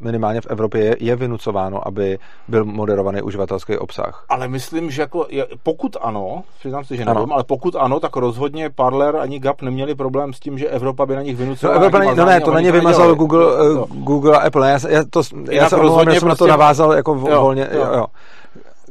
minimálně 0.00 0.40
v 0.40 0.46
Evropě 0.46 0.84
je, 0.84 0.96
je 1.00 1.16
vynucováno, 1.16 1.88
aby 1.88 2.18
byl 2.48 2.64
moderovaný 2.64 3.22
uživatelský 3.22 3.78
obsah. 3.78 4.24
Ale 4.28 4.48
myslím, 4.48 4.90
že 4.90 5.02
jako, 5.02 5.26
pokud 5.62 5.96
ano, 6.00 6.42
přiznám 6.58 6.84
si, 6.84 6.96
že 6.96 7.04
nevím, 7.04 7.22
ano. 7.22 7.34
ale 7.34 7.44
pokud 7.44 7.76
ano, 7.76 8.00
tak 8.00 8.16
rozhodně 8.16 8.70
Parler 8.70 9.16
ani 9.16 9.40
Gap 9.40 9.62
neměli 9.62 9.94
problém 9.94 10.32
s 10.32 10.40
tím, 10.40 10.58
že 10.58 10.68
Evropa 10.68 11.06
by 11.06 11.16
na 11.16 11.22
nich 11.22 11.36
vynucovala. 11.36 11.78
No, 11.78 11.86
Evropa, 11.86 12.14
no 12.14 12.24
ne, 12.24 12.40
to 12.40 12.50
na 12.50 12.60
ně 12.60 12.72
vymazal 12.72 13.14
Google, 13.14 13.70
uh, 13.70 13.86
Google 13.88 14.38
a 14.38 14.46
Apple. 14.46 14.70
Já, 14.70 14.78
já, 14.88 15.04
to, 15.10 15.22
já 15.50 15.68
se 15.68 15.76
rozhodně 15.76 16.20
jsem 16.20 16.20
prostě, 16.20 16.28
na 16.28 16.34
to 16.34 16.36
prostě- 16.36 16.50
navázal 16.50 16.92
jako 16.92 17.10
jo, 17.12 17.40
volně. 17.40 17.68
Jo. 17.72 17.86
Jo. 17.94 18.06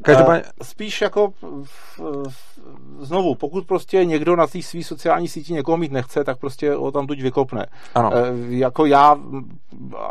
Každopádně... 0.02 0.44
Spíš 0.62 1.02
jako 1.02 1.30
v, 1.66 2.00
v, 2.30 2.52
znovu, 3.02 3.36
pokud 3.36 3.66
prostě 3.66 4.06
někdo 4.06 4.36
na 4.36 4.48
té 4.48 4.62
své 4.62 4.84
sociální 4.84 5.28
síti 5.28 5.54
někoho 5.54 5.78
mít 5.78 5.92
nechce, 5.92 6.24
tak 6.24 6.38
prostě 6.38 6.74
ho 6.74 6.92
tam 6.92 7.08
tuď 7.08 7.22
vykopne. 7.22 7.66
Ano. 7.96 8.12
E, 8.14 8.34
jako 8.48 8.86
já, 8.86 9.18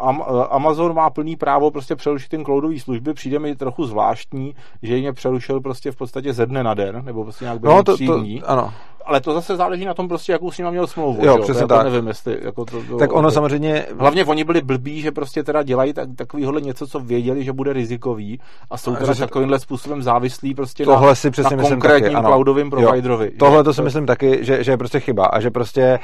Am, 0.01 0.23
Amazon 0.51 0.95
má 0.95 1.11
plný 1.11 1.37
právo 1.37 1.71
prostě 1.71 1.97
přerušit 1.97 2.29
ten 2.29 2.45
cloudový 2.45 2.81
služby, 2.81 3.15
přijde 3.15 3.39
mi 3.39 3.57
trochu 3.57 3.85
zvláštní, 3.85 4.55
že 4.83 4.99
mě 4.99 5.13
přerušil 5.13 5.61
prostě 5.61 5.93
v 5.93 5.97
podstatě 5.97 6.33
ze 6.33 6.47
dne 6.47 6.65
na 6.65 6.75
den, 6.75 7.05
nebo 7.05 7.25
prostě 7.25 7.45
nějak 7.45 7.63
no, 7.63 7.83
to, 7.83 7.97
to, 7.97 8.19
dní. 8.19 8.43
Ano 8.43 8.73
ale 9.11 9.21
to 9.21 9.33
zase 9.33 9.57
záleží 9.57 9.85
na 9.85 9.95
tom 9.95 10.09
prostě, 10.09 10.33
jakou 10.33 10.51
s 10.51 10.59
ním 10.59 10.71
měl 10.71 10.87
smlouvu. 10.87 11.27
Jo, 11.27 11.39
přesně 11.39 11.63
to 11.63 11.75
tak. 11.75 11.85
nevím, 11.85 12.09
jestli, 12.09 12.39
jako 12.43 12.65
to, 12.65 12.83
to, 12.83 12.97
tak 12.97 13.13
ono 13.13 13.29
to, 13.29 13.35
samozřejmě... 13.35 13.87
Hlavně 13.99 14.25
oni 14.25 14.45
byli 14.45 14.63
blbí, 14.63 15.01
že 15.01 15.13
prostě 15.13 15.43
teda 15.43 15.63
dělají 15.63 15.93
tak, 15.93 16.09
takovýhle 16.17 16.61
něco, 16.61 16.87
co 16.87 17.01
věděli, 17.01 17.45
že 17.45 17.53
bude 17.53 17.73
rizikový 17.73 18.41
a 18.71 18.77
jsou 18.77 18.97
teda 18.97 19.15
takovýmhle 19.15 19.59
způsobem 19.59 20.03
závislí 20.03 20.55
prostě 20.55 20.85
tohle 20.85 21.09
na, 21.09 21.15
si 21.15 21.31
přesně 21.31 21.57
na 21.57 21.63
myslím 21.63 21.81
konkrétním 21.81 22.13
taky, 22.13 22.27
cloudovým 22.27 22.71
Jo, 22.83 22.93
tohle 23.39 23.65
to 23.65 23.75
si 23.75 23.83
myslím 23.83 24.07
taky, 24.07 24.39
že, 24.45 24.65
že 24.65 24.73
je 24.73 24.77
prostě 24.77 25.01
chyba 25.01 25.27
a 25.27 25.41
že 25.41 25.51
prostě 25.51 25.99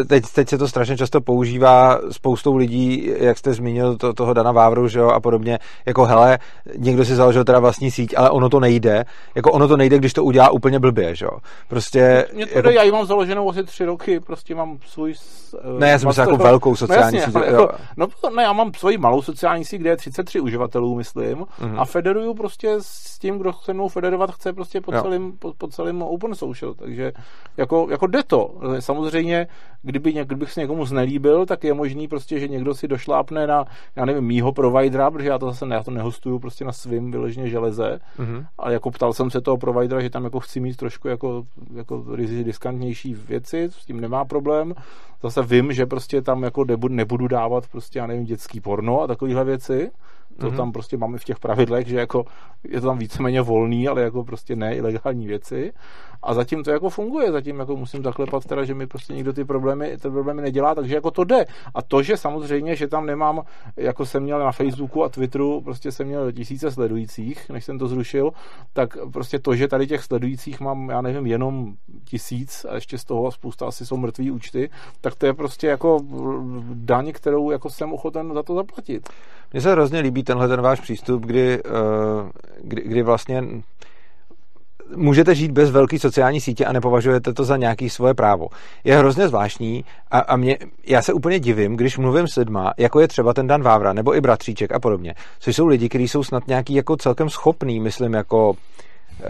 eh, 0.00 0.04
teď, 0.04 0.24
teď 0.34 0.48
se 0.48 0.58
to 0.58 0.68
strašně 0.68 0.96
často 0.96 1.20
používá 1.20 1.98
spoustou 2.10 2.56
lidí, 2.56 3.12
jak 3.18 3.38
jste 3.38 3.52
zmínil 3.52 3.96
to, 3.96 4.12
toho 4.12 4.34
Dana 4.34 4.52
Vávru, 4.52 4.88
že 4.88 4.98
jo, 4.98 5.08
a 5.08 5.20
podobně, 5.20 5.58
jako 5.86 6.04
hele, 6.04 6.38
někdo 6.76 7.04
si 7.04 7.14
založil 7.14 7.44
teda 7.44 7.58
vlastní 7.58 7.90
síť, 7.90 8.14
ale 8.16 8.30
ono 8.30 8.48
to 8.48 8.60
nejde, 8.60 9.04
jako 9.34 9.52
ono 9.52 9.68
to 9.68 9.76
nejde, 9.76 9.98
když 9.98 10.12
to 10.12 10.24
udělá 10.24 10.50
úplně 10.50 10.78
blbě, 10.78 11.14
že 11.14 11.24
jo. 11.24 11.38
Prostě... 11.68 12.26
Mě 12.34 12.46
to 12.46 12.58
jako, 12.58 12.70
já 12.70 12.92
mám 12.92 13.06
založenou 13.06 13.50
asi 13.50 13.64
tři 13.64 13.84
roky, 13.84 14.20
prostě 14.20 14.54
mám 14.54 14.78
svůj... 14.86 15.14
Uh, 15.74 15.80
ne, 15.80 15.90
já 15.90 15.98
jsem 15.98 16.08
myslel 16.08 16.30
jako 16.30 16.42
velkou 16.42 16.76
sociální 16.76 17.18
no, 17.18 17.24
síť. 17.24 17.34
Jako, 17.34 17.68
no, 17.96 18.06
ne, 18.36 18.42
já 18.42 18.52
mám 18.52 18.72
svoji 18.74 18.98
malou 18.98 19.22
sociální 19.22 19.64
síť, 19.64 19.80
kde 19.80 19.90
je 19.90 19.96
33 19.96 20.40
uživatelů, 20.40 20.94
myslím, 20.94 21.38
mm-hmm. 21.38 21.80
a 21.80 21.84
federuju 21.84 22.34
prostě 22.34 22.76
s 22.80 23.18
tím, 23.18 23.38
kdo 23.38 23.52
se 23.52 23.72
mnou 23.72 23.88
federovat 23.88 24.30
chce 24.30 24.52
prostě 24.52 24.80
po, 24.80 24.92
celém, 24.92 25.32
po, 25.38 25.52
po 25.58 25.68
celém 25.88 26.02
open 26.02 26.34
social, 26.34 26.74
takže 26.74 27.12
jako, 27.56 27.86
jako 27.90 28.06
jde 28.06 28.22
to. 28.22 28.54
Samozřejmě, 28.80 29.46
kdyby, 29.82 30.12
kdybych 30.12 30.52
se 30.52 30.60
někomu 30.60 30.84
znelíbil, 30.84 31.46
tak 31.46 31.64
je 31.64 31.74
možný 31.74 32.08
prostě, 32.08 32.40
že 32.40 32.48
někdo 32.48 32.74
si 32.74 32.88
došlápne 32.88 33.46
na, 33.46 33.64
já 33.96 34.04
nevím, 34.04 34.24
mýho 34.24 34.52
providera, 34.52 35.10
protože 35.10 35.28
já 35.28 35.38
to 35.38 35.46
zase 35.46 35.66
ne, 35.66 35.76
já 35.76 35.82
to 35.82 35.90
nehostuju 35.90 36.38
prostě 36.38 36.64
na 36.64 36.72
svým 36.72 37.10
vyloženě 37.10 37.48
železe, 37.48 38.00
mm-hmm. 38.18 38.46
ale 38.58 38.72
jako 38.72 38.90
ptal 38.90 39.12
jsem 39.12 39.30
se 39.30 39.40
toho 39.40 39.56
providera, 39.56 40.00
že 40.00 40.10
tam 40.10 40.24
jako 40.24 40.40
chci 40.40 40.60
mít 40.60 40.76
trošku 40.76 41.08
jako, 41.08 41.44
jako 41.74 42.04
riskantnější 42.16 43.14
věci, 43.14 43.68
s 43.72 43.86
tím 43.86 44.00
nemá 44.00 44.24
problém. 44.24 44.74
Zase 45.22 45.42
vím, 45.42 45.72
že 45.72 45.86
prostě 45.86 46.22
tam 46.22 46.42
jako 46.42 46.64
nebudu, 46.64 46.94
nebudu 46.94 47.28
dávat 47.28 47.64
prostě, 47.72 47.98
já 47.98 48.06
nevím, 48.06 48.24
dětský 48.24 48.60
porno 48.60 49.00
a 49.00 49.06
takovéhle 49.06 49.44
věci. 49.44 49.90
To 50.38 50.46
mm-hmm. 50.46 50.56
tam 50.56 50.72
prostě 50.72 50.96
máme 50.96 51.18
v 51.18 51.24
těch 51.24 51.38
pravidlech, 51.38 51.86
že 51.86 51.98
jako 51.98 52.24
je 52.64 52.80
to 52.80 52.86
tam 52.86 52.98
víceméně 52.98 53.42
volný, 53.42 53.88
ale 53.88 54.02
jako 54.02 54.24
prostě 54.24 54.56
ne 54.56 54.76
ilegální 54.76 55.26
věci. 55.26 55.72
A 56.22 56.34
zatím 56.34 56.64
to 56.64 56.70
jako 56.70 56.90
funguje, 56.90 57.32
zatím 57.32 57.58
jako 57.58 57.76
musím 57.76 58.02
zaklepat 58.02 58.44
teda, 58.44 58.64
že 58.64 58.74
mi 58.74 58.86
prostě 58.86 59.12
nikdo 59.12 59.32
ty 59.32 59.44
problémy, 59.44 59.98
ty 59.98 60.10
problémy 60.10 60.42
nedělá, 60.42 60.74
takže 60.74 60.94
jako 60.94 61.10
to 61.10 61.24
jde. 61.24 61.44
A 61.74 61.82
to, 61.82 62.02
že 62.02 62.16
samozřejmě, 62.16 62.76
že 62.76 62.88
tam 62.88 63.06
nemám, 63.06 63.42
jako 63.76 64.06
jsem 64.06 64.22
měl 64.22 64.38
na 64.38 64.52
Facebooku 64.52 65.04
a 65.04 65.08
Twitteru, 65.08 65.60
prostě 65.60 65.92
jsem 65.92 66.06
měl 66.06 66.32
tisíce 66.32 66.70
sledujících, 66.70 67.48
než 67.48 67.64
jsem 67.64 67.78
to 67.78 67.88
zrušil, 67.88 68.30
tak 68.72 68.96
prostě 69.12 69.38
to, 69.38 69.56
že 69.56 69.68
tady 69.68 69.86
těch 69.86 70.04
sledujících 70.04 70.60
mám, 70.60 70.90
já 70.90 71.00
nevím, 71.00 71.26
jenom 71.26 71.74
tisíc 72.04 72.66
a 72.68 72.74
ještě 72.74 72.98
z 72.98 73.04
toho 73.04 73.32
spousta 73.32 73.66
asi 73.66 73.86
jsou 73.86 73.96
mrtvý 73.96 74.30
účty, 74.30 74.70
tak 75.00 75.14
to 75.14 75.26
je 75.26 75.34
prostě 75.34 75.66
jako 75.66 76.00
daň, 76.74 77.12
kterou 77.12 77.50
jako 77.50 77.70
jsem 77.70 77.92
ochoten 77.92 78.34
za 78.34 78.42
to 78.42 78.54
zaplatit. 78.54 79.08
Mně 79.52 79.60
se 79.60 79.72
hrozně 79.72 80.00
líbí 80.00 80.22
tenhle 80.22 80.48
ten 80.48 80.60
váš 80.60 80.80
přístup, 80.80 81.22
kdy, 81.22 81.58
eh, 81.58 82.30
kdy, 82.62 82.82
kdy 82.82 83.02
vlastně 83.02 83.44
můžete 84.96 85.34
žít 85.34 85.50
bez 85.50 85.70
velké 85.70 85.98
sociální 85.98 86.40
sítě 86.40 86.64
a 86.64 86.72
nepovažujete 86.72 87.32
to 87.32 87.44
za 87.44 87.56
nějaký 87.56 87.90
svoje 87.90 88.14
právo. 88.14 88.48
Je 88.84 88.98
hrozně 88.98 89.28
zvláštní 89.28 89.84
a, 90.10 90.18
a 90.18 90.36
mě, 90.36 90.58
já 90.86 91.02
se 91.02 91.12
úplně 91.12 91.40
divím, 91.40 91.76
když 91.76 91.98
mluvím 91.98 92.28
s 92.28 92.36
lidma, 92.36 92.72
jako 92.78 93.00
je 93.00 93.08
třeba 93.08 93.34
ten 93.34 93.46
Dan 93.46 93.62
Vávra 93.62 93.92
nebo 93.92 94.16
i 94.16 94.20
bratříček 94.20 94.72
a 94.72 94.80
podobně, 94.80 95.14
což 95.38 95.56
jsou 95.56 95.66
lidi, 95.66 95.88
kteří 95.88 96.08
jsou 96.08 96.22
snad 96.22 96.48
nějaký 96.48 96.74
jako 96.74 96.96
celkem 96.96 97.30
schopný, 97.30 97.80
myslím, 97.80 98.14
jako 98.14 98.54
eh, 99.20 99.26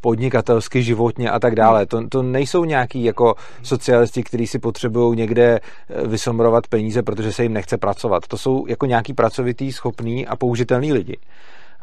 podnikatelsky, 0.00 0.82
životně 0.82 1.30
a 1.30 1.38
tak 1.38 1.54
dále. 1.54 1.86
To, 1.86 2.08
to 2.08 2.22
nejsou 2.22 2.64
nějaký 2.64 3.04
jako 3.04 3.34
socialisti, 3.62 4.22
kteří 4.22 4.46
si 4.46 4.58
potřebují 4.58 5.16
někde 5.16 5.60
eh, 5.60 6.06
vysomrovat 6.06 6.66
peníze, 6.66 7.02
protože 7.02 7.32
se 7.32 7.42
jim 7.42 7.52
nechce 7.52 7.76
pracovat. 7.76 8.26
To 8.28 8.38
jsou 8.38 8.66
jako 8.68 8.86
nějaký 8.86 9.14
pracovitý, 9.14 9.72
schopný 9.72 10.26
a 10.26 10.36
použitelný 10.36 10.92
lidi. 10.92 11.16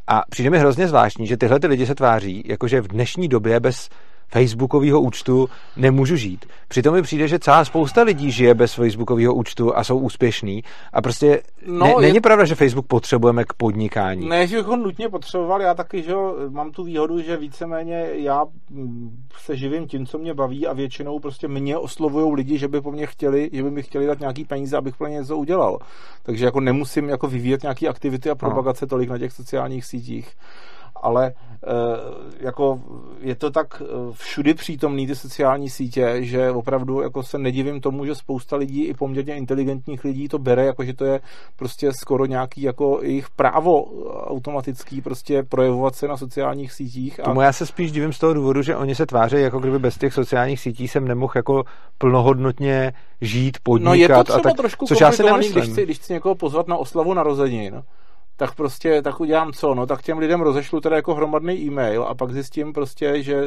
A 0.07 0.21
přijde 0.29 0.49
mi 0.49 0.59
hrozně 0.59 0.87
zvláštní, 0.87 1.27
že 1.27 1.37
tyhle 1.37 1.59
ty 1.59 1.67
lidi 1.67 1.85
se 1.85 1.95
tváří, 1.95 2.43
jakože 2.45 2.81
v 2.81 2.87
dnešní 2.87 3.27
době 3.27 3.59
bez 3.59 3.89
Facebookového 4.33 5.01
účtu 5.01 5.49
nemůžu 5.75 6.15
žít. 6.15 6.45
Přitom 6.67 6.93
mi 6.93 7.01
přijde, 7.01 7.27
že 7.27 7.39
celá 7.39 7.65
spousta 7.65 8.03
lidí 8.03 8.31
žije 8.31 8.53
bez 8.53 8.73
Facebookového 8.73 9.33
účtu 9.33 9.77
a 9.77 9.83
jsou 9.83 9.97
úspěšní. 9.97 10.63
A 10.93 11.01
prostě 11.01 11.41
no, 11.65 11.85
ne, 11.85 11.93
není 12.01 12.15
je... 12.15 12.21
pravda, 12.21 12.45
že 12.45 12.55
Facebook 12.55 12.87
potřebujeme 12.87 13.43
k 13.43 13.53
podnikání. 13.53 14.29
Ne, 14.29 14.47
že 14.47 14.61
ho 14.61 14.75
nutně 14.75 15.09
potřeboval, 15.09 15.61
já 15.61 15.73
taky, 15.73 16.01
že 16.03 16.13
mám 16.49 16.71
tu 16.71 16.83
výhodu, 16.83 17.21
že 17.21 17.37
víceméně 17.37 18.09
já 18.13 18.45
mm, 18.69 19.23
se 19.37 19.57
živím 19.57 19.87
tím, 19.87 20.05
co 20.05 20.17
mě 20.17 20.33
baví 20.33 20.67
a 20.67 20.73
většinou 20.73 21.19
prostě 21.19 21.47
mě 21.47 21.77
oslovují 21.77 22.35
lidi, 22.35 22.57
že 22.57 22.67
by 22.67 22.81
po 22.81 22.91
mně 22.91 23.05
chtěli, 23.05 23.49
že 23.53 23.63
by 23.63 23.71
mi 23.71 23.83
chtěli 23.83 24.05
dát 24.05 24.19
nějaký 24.19 24.45
peníze, 24.45 24.77
abych 24.77 24.97
pro 24.97 25.07
ně 25.07 25.15
něco 25.15 25.37
udělal. 25.37 25.79
Takže 26.23 26.45
jako 26.45 26.59
nemusím 26.59 27.09
jako 27.09 27.27
vyvíjet 27.27 27.61
nějaké 27.63 27.87
aktivity 27.87 28.29
a 28.29 28.35
propagace 28.35 28.85
no. 28.85 28.89
tolik 28.89 29.09
na 29.09 29.17
těch 29.17 29.31
sociálních 29.31 29.85
sítích 29.85 30.35
ale 31.03 31.31
eh, 31.31 31.69
jako 32.39 32.79
je 33.19 33.35
to 33.35 33.51
tak 33.51 33.81
eh, 33.81 33.85
všudy 34.11 34.53
přítomný 34.53 35.07
ty 35.07 35.15
sociální 35.15 35.69
sítě, 35.69 36.17
že 36.19 36.51
opravdu 36.51 37.01
jako 37.01 37.23
se 37.23 37.37
nedivím 37.37 37.81
tomu, 37.81 38.05
že 38.05 38.15
spousta 38.15 38.55
lidí, 38.55 38.83
i 38.85 38.93
poměrně 38.93 39.35
inteligentních 39.35 40.03
lidí 40.03 40.27
to 40.27 40.39
bere, 40.39 40.65
jako 40.65 40.83
že 40.83 40.93
to 40.93 41.05
je 41.05 41.19
prostě 41.55 41.91
skoro 41.93 42.25
nějaký 42.25 42.61
jako 42.61 42.99
jejich 43.01 43.29
právo 43.29 43.83
automatický 44.25 45.01
prostě 45.01 45.43
projevovat 45.43 45.95
se 45.95 46.07
na 46.07 46.17
sociálních 46.17 46.71
sítích. 46.73 47.19
A... 47.19 47.23
Tomu 47.23 47.41
já 47.41 47.53
se 47.53 47.65
spíš 47.65 47.91
divím 47.91 48.13
z 48.13 48.19
toho 48.19 48.33
důvodu, 48.33 48.61
že 48.61 48.75
oni 48.75 48.95
se 48.95 49.05
tváří, 49.05 49.35
jako 49.41 49.59
kdyby 49.59 49.79
bez 49.79 49.97
těch 49.97 50.13
sociálních 50.13 50.59
sítí 50.59 50.87
jsem 50.87 51.07
nemohl 51.07 51.33
jako 51.35 51.63
plnohodnotně 51.97 52.93
žít, 53.21 53.57
podnikat. 53.63 53.89
No 53.89 53.93
je 53.93 54.07
to 54.07 54.23
třeba 54.23 54.39
a 54.39 54.41
tak, 54.41 54.57
trošku 54.57 54.85
což 54.85 55.01
já 55.01 55.11
si 55.11 55.23
když 55.23 55.71
chci, 55.71 55.83
když 55.83 55.97
chci 55.97 56.13
někoho 56.13 56.35
pozvat 56.35 56.67
na 56.67 56.77
oslavu 56.77 57.13
narozenin, 57.13 57.83
tak 58.37 58.55
prostě 58.55 59.01
tak 59.01 59.19
udělám 59.19 59.53
co? 59.53 59.73
No 59.73 59.85
tak 59.85 60.01
těm 60.01 60.17
lidem 60.17 60.41
rozešlu 60.41 60.81
teda 60.81 60.95
jako 60.95 61.15
hromadný 61.15 61.53
e-mail 61.53 62.03
a 62.03 62.15
pak 62.15 62.31
zjistím 62.31 62.73
prostě, 62.73 63.23
že 63.23 63.43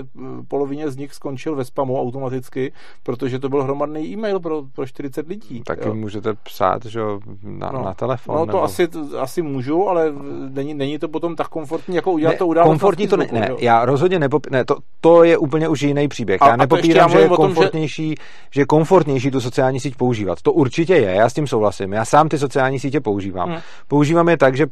polovině 0.49 0.90
z 0.90 0.96
nich 0.96 1.12
skončil 1.14 1.57
ve 1.57 1.64
spamu 1.64 2.01
automaticky, 2.01 2.72
protože 3.03 3.38
to 3.38 3.49
byl 3.49 3.62
hromadný 3.62 4.07
e-mail 4.07 4.40
pro, 4.40 4.62
pro 4.75 4.87
40 4.87 5.29
lidí. 5.29 5.62
Taky 5.66 5.88
jo. 5.88 5.94
můžete 5.94 6.35
psát, 6.35 6.85
že 6.85 7.01
na, 7.42 7.70
no. 7.72 7.83
na 7.83 7.94
telefon. 7.94 8.35
No 8.35 8.40
to 8.40 8.46
nebo... 8.46 8.62
asi, 8.62 8.88
asi 9.18 9.42
můžu, 9.42 9.88
ale 9.88 10.12
není, 10.49 10.75
není 10.75 10.99
to 10.99 11.09
potom 11.09 11.37
tak 11.37 11.49
komfortní, 11.49 11.96
jako 11.96 12.12
udělat 12.12 12.33
ne, 12.33 12.38
to 12.38 12.46
udávat 12.46 12.68
Komfortní 12.68 13.09
to 13.09 13.16
ne, 13.16 13.29
ne, 13.33 13.51
já 13.59 13.85
rozhodně 13.85 14.18
nepop... 14.18 14.46
ne, 14.51 14.64
to, 14.64 14.77
to 15.01 15.25
je 15.25 15.38
úplně 15.38 15.68
už 15.68 15.83
jiný 15.83 16.09
příběh. 16.09 16.42
A, 16.42 16.49
já 16.49 16.57
nepopírám, 16.57 17.11
že 17.11 17.18
je 17.18 17.29
komfortnější, 17.29 18.09
že... 18.09 18.14
že 18.51 18.61
je 18.61 18.66
komfortnější 18.66 19.31
tu 19.31 19.40
sociální 19.40 19.81
síť 19.81 19.96
používat. 19.96 20.42
To 20.42 20.53
určitě 20.53 20.94
je, 20.94 21.14
já 21.14 21.29
s 21.29 21.35
tím 21.35 21.46
souhlasím. 21.46 21.92
Já 21.92 22.05
sám 22.05 22.29
ty 22.29 22.38
sociální 22.38 22.79
sítě 22.79 23.01
používám. 23.01 23.49
Hmm. 23.49 23.59
Používám 23.88 24.29
je 24.29 24.37
tak, 24.37 24.57
že 24.57 24.66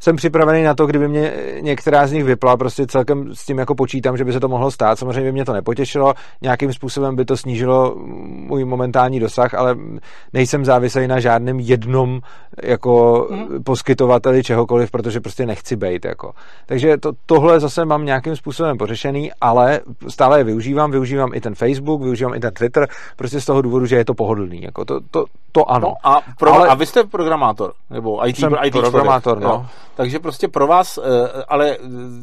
jsem 0.00 0.16
připravený 0.16 0.62
na 0.62 0.74
to, 0.74 0.86
kdyby 0.86 1.08
mě 1.08 1.32
některá 1.60 2.06
z 2.06 2.12
nich 2.12 2.24
vypla, 2.24 2.56
prostě 2.56 2.86
celkem 2.86 3.34
s 3.34 3.46
tím 3.46 3.58
jako 3.58 3.74
počítám, 3.74 4.16
že 4.16 4.24
by 4.24 4.32
se 4.32 4.40
to 4.40 4.48
mohlo 4.48 4.70
stát. 4.70 4.98
Samozřejmě 4.98 5.22
by 5.22 5.32
mě 5.32 5.44
to 5.44 5.52
nepotěšilo, 5.52 6.14
nějakým 6.42 6.72
způsobem 6.72 7.16
by 7.16 7.24
to 7.24 7.36
snížilo 7.36 7.94
můj 8.26 8.64
momentální 8.64 9.20
dosah, 9.20 9.54
ale 9.54 9.76
nejsem 10.32 10.64
závislý 10.64 11.06
na 11.06 11.20
žádném 11.20 11.60
jednom 11.60 12.20
jako 12.62 13.26
mm. 13.30 13.62
poskytovateli 13.62 14.42
čehokoliv, 14.42 14.90
protože 14.90 15.20
prostě 15.20 15.46
nechci 15.46 15.76
být. 15.76 16.04
Jako. 16.04 16.32
Takže 16.66 16.96
to, 16.96 17.12
tohle 17.26 17.60
zase 17.60 17.84
mám 17.84 18.04
nějakým 18.04 18.36
způsobem 18.36 18.78
pořešený, 18.78 19.30
ale 19.40 19.80
stále 20.08 20.40
je 20.40 20.44
využívám, 20.44 20.90
využívám 20.90 21.34
i 21.34 21.40
ten 21.40 21.54
Facebook, 21.54 22.02
využívám 22.02 22.34
i 22.34 22.40
ten 22.40 22.54
Twitter, 22.54 22.88
prostě 23.16 23.40
z 23.40 23.46
toho 23.46 23.62
důvodu, 23.62 23.86
že 23.86 23.96
je 23.96 24.04
to 24.04 24.14
pohodlný. 24.14 24.62
Jako 24.62 24.84
to, 24.84 25.00
to, 25.10 25.24
to 25.52 25.70
ano. 25.70 25.88
No 25.88 26.10
a, 26.10 26.20
pro, 26.38 26.52
ale... 26.52 26.68
a 26.68 26.74
vy 26.74 26.86
jste 26.86 27.04
programátor? 27.04 27.72
Nebo 27.90 28.26
IT, 28.28 28.36
jsem 28.36 28.56
IT 28.64 28.72
programátor, 28.72 29.38
člověk, 29.38 29.60
no. 29.60 29.66
Takže 30.00 30.18
prostě 30.18 30.48
pro 30.48 30.66
vás, 30.66 30.98
eh, 30.98 31.42
ale 31.48 31.76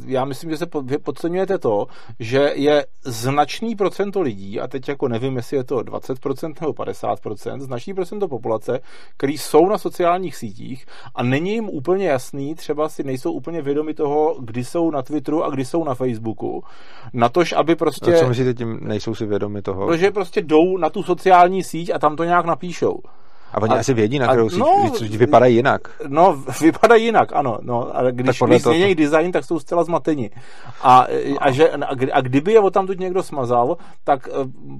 já 0.05 0.25
myslím, 0.25 0.49
že 0.49 0.57
se 0.57 0.65
podceňujete 1.03 1.57
to, 1.57 1.87
že 2.19 2.51
je 2.55 2.85
značný 3.05 3.75
procento 3.75 4.21
lidí, 4.21 4.59
a 4.59 4.67
teď 4.67 4.89
jako 4.89 5.07
nevím, 5.07 5.35
jestli 5.35 5.57
je 5.57 5.63
to 5.63 5.75
20% 5.75 6.61
nebo 6.61 6.73
50%, 6.73 7.61
značný 7.61 7.93
procento 7.93 8.27
populace, 8.27 8.79
který 9.17 9.37
jsou 9.37 9.69
na 9.69 9.77
sociálních 9.77 10.35
sítích 10.35 10.85
a 11.15 11.23
není 11.23 11.53
jim 11.53 11.69
úplně 11.69 12.07
jasný, 12.07 12.55
třeba 12.55 12.89
si 12.89 13.03
nejsou 13.03 13.31
úplně 13.31 13.61
vědomi 13.61 13.93
toho, 13.93 14.35
kdy 14.39 14.63
jsou 14.63 14.91
na 14.91 15.01
Twitteru 15.01 15.43
a 15.43 15.49
kdy 15.49 15.65
jsou 15.65 15.83
na 15.83 15.95
Facebooku, 15.95 16.63
na 17.13 17.29
tož, 17.29 17.53
aby 17.53 17.75
prostě... 17.75 18.15
A 18.15 18.19
co 18.19 18.27
myslíte 18.27 18.53
tím, 18.53 18.79
nejsou 18.81 19.15
si 19.15 19.25
vědomi 19.25 19.61
toho? 19.61 19.87
Protože 19.87 20.11
prostě 20.11 20.41
jdou 20.41 20.77
na 20.77 20.89
tu 20.89 21.03
sociální 21.03 21.63
síť 21.63 21.91
a 21.93 21.99
tam 21.99 22.15
to 22.15 22.23
nějak 22.23 22.45
napíšou. 22.45 22.99
A 23.53 23.61
oni 23.61 23.73
a, 23.73 23.79
asi 23.79 23.93
vědí, 23.93 24.19
na 24.19 24.27
kterou 24.27 24.49
síť, 24.49 24.59
no, 24.59 24.93
vypadají 25.17 25.55
jinak. 25.55 25.81
No, 26.07 26.43
vypadají 26.61 27.05
jinak, 27.05 27.29
ano. 27.33 27.57
No, 27.61 27.95
ale 27.95 28.11
když, 28.11 28.41
když 28.41 28.61
změní 28.61 28.95
design, 28.95 29.31
tak 29.31 29.45
jsou 29.45 29.59
zcela 29.59 29.83
zmateni. 29.83 30.31
A, 30.81 31.07
a, 31.39 31.51
že, 31.51 31.71
a 32.13 32.21
kdyby 32.21 32.53
je 32.53 32.61
tam 32.71 32.87
tu 32.87 32.93
někdo 32.93 33.23
smazal, 33.23 33.77
tak 34.03 34.27
eh, 34.27 34.31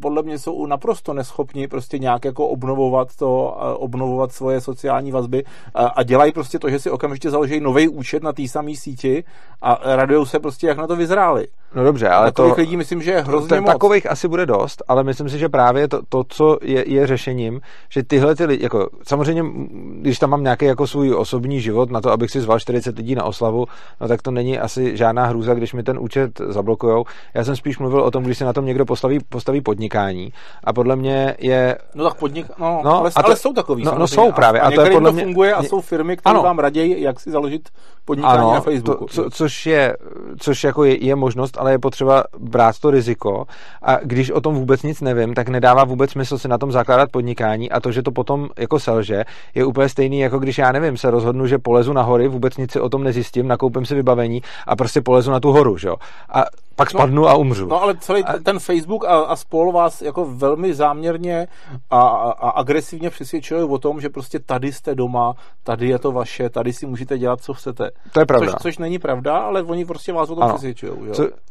podle 0.01 0.23
mě 0.23 0.39
jsou 0.39 0.65
naprosto 0.65 1.13
neschopni 1.13 1.67
prostě 1.67 1.99
nějak 1.99 2.25
jako 2.25 2.47
obnovovat 2.47 3.15
to, 3.15 3.57
obnovovat 3.79 4.31
svoje 4.31 4.61
sociální 4.61 5.11
vazby 5.11 5.43
a, 5.73 5.85
a 5.85 6.03
dělají 6.03 6.31
prostě 6.31 6.59
to, 6.59 6.69
že 6.69 6.79
si 6.79 6.89
okamžitě 6.89 7.29
založí 7.29 7.59
nový 7.59 7.87
účet 7.87 8.23
na 8.23 8.33
té 8.33 8.47
samé 8.47 8.75
síti 8.75 9.23
a 9.61 9.95
radujou 9.95 10.25
se 10.25 10.39
prostě, 10.39 10.67
jak 10.67 10.77
na 10.77 10.87
to 10.87 10.95
vyzráli. 10.95 11.47
No 11.77 11.83
dobře, 11.83 12.09
ale 12.09 12.25
Takových 12.25 12.55
to... 12.55 12.61
lidí 12.61 12.77
myslím, 12.77 13.01
že 13.01 13.11
je 13.11 13.21
hrozně 13.21 13.49
t- 13.49 13.61
moc. 13.61 13.71
Takových 13.71 14.11
asi 14.11 14.27
bude 14.27 14.45
dost, 14.45 14.83
ale 14.87 15.03
myslím 15.03 15.29
si, 15.29 15.39
že 15.39 15.49
právě 15.49 15.87
to, 15.87 16.01
to 16.09 16.23
co 16.27 16.57
je, 16.61 16.89
je 16.91 17.07
řešením, 17.07 17.61
že 17.89 18.03
tyhle 18.03 18.35
ty 18.35 18.45
lidi, 18.45 18.63
jako 18.63 18.89
samozřejmě, 19.07 19.43
když 20.01 20.19
tam 20.19 20.29
mám 20.29 20.43
nějaký 20.43 20.65
jako 20.65 20.87
svůj 20.87 21.13
osobní 21.15 21.61
život 21.61 21.91
na 21.91 22.01
to, 22.01 22.11
abych 22.11 22.31
si 22.31 22.41
zval 22.41 22.59
40 22.59 22.97
lidí 22.97 23.15
na 23.15 23.23
oslavu, 23.23 23.65
no 24.01 24.07
tak 24.07 24.21
to 24.21 24.31
není 24.31 24.59
asi 24.59 24.97
žádná 24.97 25.25
hrůza, 25.25 25.53
když 25.53 25.73
mi 25.73 25.83
ten 25.83 25.99
účet 25.99 26.41
zablokujou. 26.47 27.05
Já 27.33 27.43
jsem 27.43 27.55
spíš 27.55 27.79
mluvil 27.79 28.01
o 28.01 28.11
tom, 28.11 28.23
když 28.23 28.37
se 28.37 28.45
na 28.45 28.53
tom 28.53 28.65
někdo 28.65 28.85
postaví, 28.85 29.19
postaví 29.29 29.61
podnikání 29.61 30.33
a 30.63 30.73
podle 30.73 30.95
mě 30.95 31.35
je... 31.39 31.77
No 31.95 32.03
tak 32.03 32.13
podnik, 32.13 32.47
no, 32.57 32.81
no 32.83 32.99
ale, 32.99 33.11
to, 33.11 33.25
ale 33.25 33.35
jsou 33.35 33.53
takový. 33.53 33.83
No, 33.83 33.95
no 33.97 34.07
jsou 34.07 34.31
právě. 34.31 34.61
A, 34.61 34.67
a 34.67 34.71
to 34.71 34.81
je 34.81 34.91
podle 34.91 35.11
mě... 35.11 35.23
funguje 35.23 35.53
a 35.53 35.63
jsou 35.63 35.81
firmy, 35.81 36.17
které 36.17 36.33
ano. 36.33 36.43
vám 36.43 36.59
raději, 36.59 37.01
jak 37.03 37.19
si 37.19 37.31
založit 37.31 37.69
podnikání 38.07 38.39
ano, 38.39 38.53
na 38.53 38.61
Facebooku. 38.61 39.05
To, 39.05 39.13
co, 39.13 39.29
což 39.29 39.65
je, 39.65 39.97
což 40.39 40.63
jako 40.63 40.83
je, 40.83 41.05
je 41.05 41.15
možnost, 41.15 41.57
ale 41.59 41.66
je 41.69 41.79
potřeba 41.79 42.23
brát 42.39 42.79
to 42.79 42.91
riziko 42.91 43.45
a 43.81 43.95
když 44.03 44.31
o 44.31 44.41
tom 44.41 44.55
vůbec 44.55 44.83
nic 44.83 45.01
nevím, 45.01 45.33
tak 45.33 45.49
nedává 45.49 45.83
vůbec 45.83 46.11
smysl 46.11 46.37
si 46.37 46.47
na 46.47 46.57
tom 46.57 46.71
zakládat 46.71 47.11
podnikání 47.11 47.71
a 47.71 47.79
to, 47.79 47.91
že 47.91 48.03
to 48.03 48.11
potom 48.11 48.49
jako 48.57 48.79
selže, 48.79 49.23
je 49.55 49.65
úplně 49.65 49.89
stejný, 49.89 50.19
jako 50.19 50.39
když 50.39 50.57
já 50.57 50.71
nevím, 50.71 50.97
se 50.97 51.11
rozhodnu, 51.11 51.47
že 51.47 51.57
polezu 51.57 51.93
na 51.93 52.01
hory, 52.01 52.27
vůbec 52.27 52.57
nic 52.57 52.71
si 52.71 52.79
o 52.79 52.89
tom 52.89 53.03
nezjistím, 53.03 53.47
nakoupím 53.47 53.85
si 53.85 53.95
vybavení 53.95 54.41
a 54.67 54.75
prostě 54.75 55.01
polezu 55.01 55.31
na 55.31 55.39
tu 55.39 55.51
horu, 55.51 55.77
že 55.77 55.87
jo. 55.87 55.95
A 56.29 56.45
pak 56.77 56.93
no, 56.93 56.99
spadnu 56.99 57.21
no, 57.21 57.27
a 57.27 57.35
umřu. 57.35 57.67
No 57.67 57.81
ale 57.81 57.97
celý 57.97 58.23
a... 58.23 58.39
ten 58.39 58.59
Facebook 58.59 59.05
a, 59.05 59.19
a 59.19 59.35
spol 59.35 59.71
vás 59.71 60.01
jako 60.01 60.25
velmi 60.25 60.73
záměrně 60.73 61.47
a, 61.89 62.01
a, 62.01 62.31
a 62.31 62.49
agresivně 62.49 63.09
přesvědčují 63.09 63.63
o 63.63 63.77
tom, 63.77 64.01
že 64.01 64.09
prostě 64.09 64.39
tady 64.39 64.71
jste 64.71 64.95
doma, 64.95 65.33
tady 65.63 65.89
je 65.89 65.99
to 65.99 66.11
vaše, 66.11 66.49
tady 66.49 66.73
si 66.73 66.85
můžete 66.85 67.17
dělat, 67.17 67.41
co 67.41 67.53
chcete. 67.53 67.89
To 68.13 68.19
je 68.19 68.25
pravda. 68.25 68.51
Což, 68.51 68.61
což 68.61 68.77
není 68.77 68.99
pravda, 68.99 69.37
ale 69.37 69.63
oni 69.63 69.85
prostě 69.85 70.13
vás 70.13 70.29
o 70.29 70.35
tom 70.35 70.49
přesvědčují. 70.49 70.91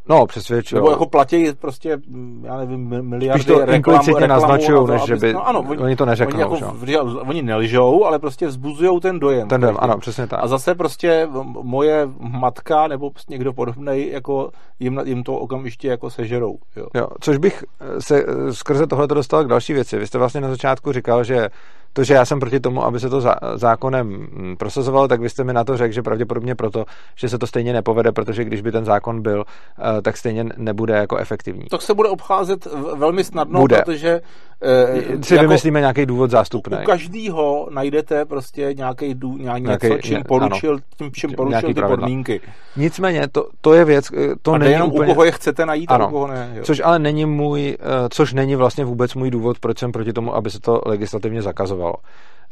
No, 0.09 0.27
přesvědčují. 0.27 0.77
Nebo 0.77 0.91
jako 0.91 1.07
platí 1.07 1.53
prostě, 1.53 1.99
já 2.43 2.57
nevím, 2.57 3.09
miliardy 3.09 3.43
Spíš 3.43 3.55
to 3.55 3.73
implicitně 3.73 4.29
naznačují, 4.29 4.89
než 4.89 5.03
že 5.03 5.17
by, 5.17 5.33
no, 5.33 5.49
ano, 5.49 5.65
oni, 5.69 5.79
oni 5.79 5.97
to 5.97 6.07
neřeknou. 6.07 6.49
Oni, 6.49 6.93
jako, 6.93 7.21
oni 7.27 7.43
nelžou, 7.43 8.05
ale 8.05 8.19
prostě 8.19 8.47
vzbuzují 8.47 9.01
ten 9.01 9.19
dojem. 9.19 9.49
Ten 9.49 9.61
dojem, 9.61 9.77
ano, 9.79 9.99
přesně 9.99 10.27
tak. 10.27 10.41
A 10.43 10.47
zase 10.47 10.75
prostě 10.75 11.29
moje 11.63 12.09
matka 12.19 12.87
nebo 12.87 13.11
prostě 13.11 13.33
někdo 13.33 13.53
podobný, 13.53 14.11
jako 14.11 14.51
jim, 14.81 15.01
jim 15.05 15.16
to 15.23 15.35
okamžitě 15.35 15.89
jako 15.89 16.11
sežerou. 16.11 16.59
Jo. 16.77 16.87
Jo, 16.95 17.09
což 17.21 17.37
bych 17.37 17.65
se 17.99 18.25
skrze 18.51 18.87
tohle 18.87 19.07
dostal 19.07 19.45
k 19.45 19.49
další 19.49 19.73
věci. 19.73 19.99
Vy 19.99 20.07
jste 20.07 20.19
vlastně 20.19 20.41
na 20.41 20.49
začátku 20.49 20.93
říkal, 20.93 21.25
že 21.25 21.49
to, 21.97 22.05
že 22.05 22.15
já 22.15 22.25
jsem 22.25 22.41
proti 22.41 22.61
tomu, 22.61 22.85
aby 22.85 23.01
se 23.01 23.11
to 23.11 23.23
zákonem 23.55 24.07
mm, 24.07 24.57
prosazovalo, 24.57 25.09
tak 25.09 25.21
vy 25.21 25.29
jste 25.29 25.45
mi 25.45 25.53
na 25.53 25.65
to 25.65 25.77
řekl, 25.77 25.95
že 25.95 26.03
pravděpodobně 26.03 26.55
proto, 26.55 26.85
že 27.15 27.29
se 27.29 27.39
to 27.39 27.47
stejně 27.47 27.73
nepovede, 27.73 28.13
protože 28.13 28.45
když 28.45 28.61
by 28.61 28.73
ten 28.73 28.85
zákon 28.85 29.23
byl, 29.23 29.45
eh, 29.45 30.03
tak 30.03 30.17
stejně 30.17 30.45
nebude 30.57 30.95
jako 30.95 31.17
efektivní. 31.17 31.65
To 31.71 31.79
se 31.79 31.95
bude 31.95 32.09
obcházet 32.09 32.69
velmi 32.95 33.25
snadno, 33.25 33.61
bude. 33.61 33.77
protože 33.77 34.21
e, 34.63 35.23
si 35.23 35.35
jako 35.35 35.43
vymyslíme 35.43 35.81
nějaký 35.81 36.07
důvod 36.07 36.31
zástupný. 36.31 36.77
U 36.83 36.87
každýho 36.87 37.69
najdete 37.71 38.25
prostě 38.25 38.75
nějaký, 38.75 39.15
dů, 39.15 39.37
nějaký, 39.37 39.63
nějaký 39.63 39.87
něco, 39.87 40.03
čím 40.03 40.25
poručil, 40.29 40.71
ano, 40.71 40.81
tím, 40.97 41.13
čím 41.13 41.33
poručil 41.33 41.69
ty 41.69 41.75
pravidla. 41.75 41.97
podmínky. 41.97 42.41
Nicméně, 42.77 43.29
to, 43.29 43.49
to 43.61 43.75
je 43.75 43.85
věc, 43.85 44.13
eh, 44.13 44.35
to 44.43 44.53
a 44.53 44.59
není 44.59 44.73
jenom 44.73 44.89
úplně... 44.91 45.13
u 45.13 45.15
koho 45.15 45.25
je 45.25 45.33
chcete 45.33 45.67
najít 45.67 45.91
ano, 45.91 46.05
a 46.05 46.09
u 46.09 46.11
koho 46.11 46.27
ne. 46.27 46.53
Jo. 46.55 46.63
Což 46.65 46.83
ale 46.85 46.99
není 46.99 47.27
můj, 47.27 47.77
což 48.11 48.33
není 48.33 48.57
vlastně 48.57 48.85
vůbec 48.85 49.15
můj 49.15 49.31
důvod, 49.31 49.59
proč 49.59 49.79
jsem 49.79 49.93
proti 49.93 50.13
tomu, 50.13 50.35
aby 50.35 50.51
se 50.51 50.61
to 50.61 50.81
legislativně 50.87 51.43
zakazovalo 51.43 51.86
fungovalo. 51.87 51.95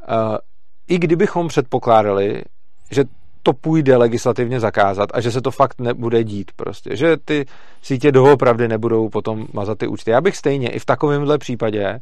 Eh, 0.08 0.38
I 0.88 0.98
kdybychom 0.98 1.48
předpokládali, 1.48 2.42
že 2.90 3.04
to 3.42 3.52
půjde 3.52 3.96
legislativně 3.96 4.60
zakázat 4.60 5.10
a 5.14 5.20
že 5.20 5.30
se 5.30 5.40
to 5.40 5.50
fakt 5.50 5.80
nebude 5.80 6.24
dít 6.24 6.50
prostě, 6.56 6.96
že 6.96 7.16
ty 7.24 7.46
sítě 7.82 8.12
doopravdy 8.12 8.68
nebudou 8.68 9.08
potom 9.08 9.46
mazat 9.52 9.78
ty 9.78 9.86
účty. 9.86 10.10
Já 10.10 10.20
bych 10.20 10.36
stejně 10.36 10.68
i 10.68 10.78
v 10.78 10.84
takovémhle 10.84 11.38
případě 11.38 11.84
eh, 11.84 12.00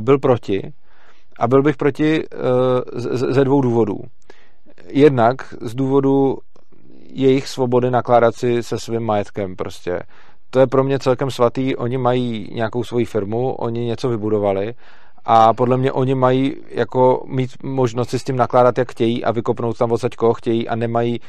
byl 0.00 0.18
proti 0.18 0.72
a 1.38 1.48
byl 1.48 1.62
bych 1.62 1.76
proti 1.76 2.24
eh, 2.24 2.36
ze 3.34 3.44
dvou 3.44 3.60
důvodů. 3.60 4.00
Jednak 4.88 5.54
z 5.60 5.74
důvodu 5.74 6.38
jejich 7.12 7.48
svobody 7.48 7.90
nakládat 7.90 8.34
si 8.34 8.62
se 8.62 8.78
svým 8.78 9.02
majetkem 9.02 9.56
prostě. 9.56 10.00
To 10.50 10.60
je 10.60 10.66
pro 10.66 10.84
mě 10.84 10.98
celkem 10.98 11.30
svatý, 11.30 11.76
oni 11.76 11.98
mají 11.98 12.48
nějakou 12.52 12.84
svoji 12.84 13.04
firmu, 13.04 13.52
oni 13.52 13.84
něco 13.84 14.08
vybudovali 14.08 14.74
a 15.24 15.52
podle 15.52 15.76
mě 15.76 15.92
oni 15.92 16.14
mají 16.14 16.56
jako 16.68 17.22
mít 17.26 17.50
možnost 17.62 18.10
si 18.10 18.18
s 18.18 18.24
tím 18.24 18.36
nakládat, 18.36 18.78
jak 18.78 18.92
chtějí 18.92 19.24
a 19.24 19.30
vykopnout 19.30 19.78
tam 19.78 19.92
odsaď 19.92 20.16
koho 20.16 20.34
chtějí 20.34 20.68
a 20.68 20.76
nemají 20.76 21.20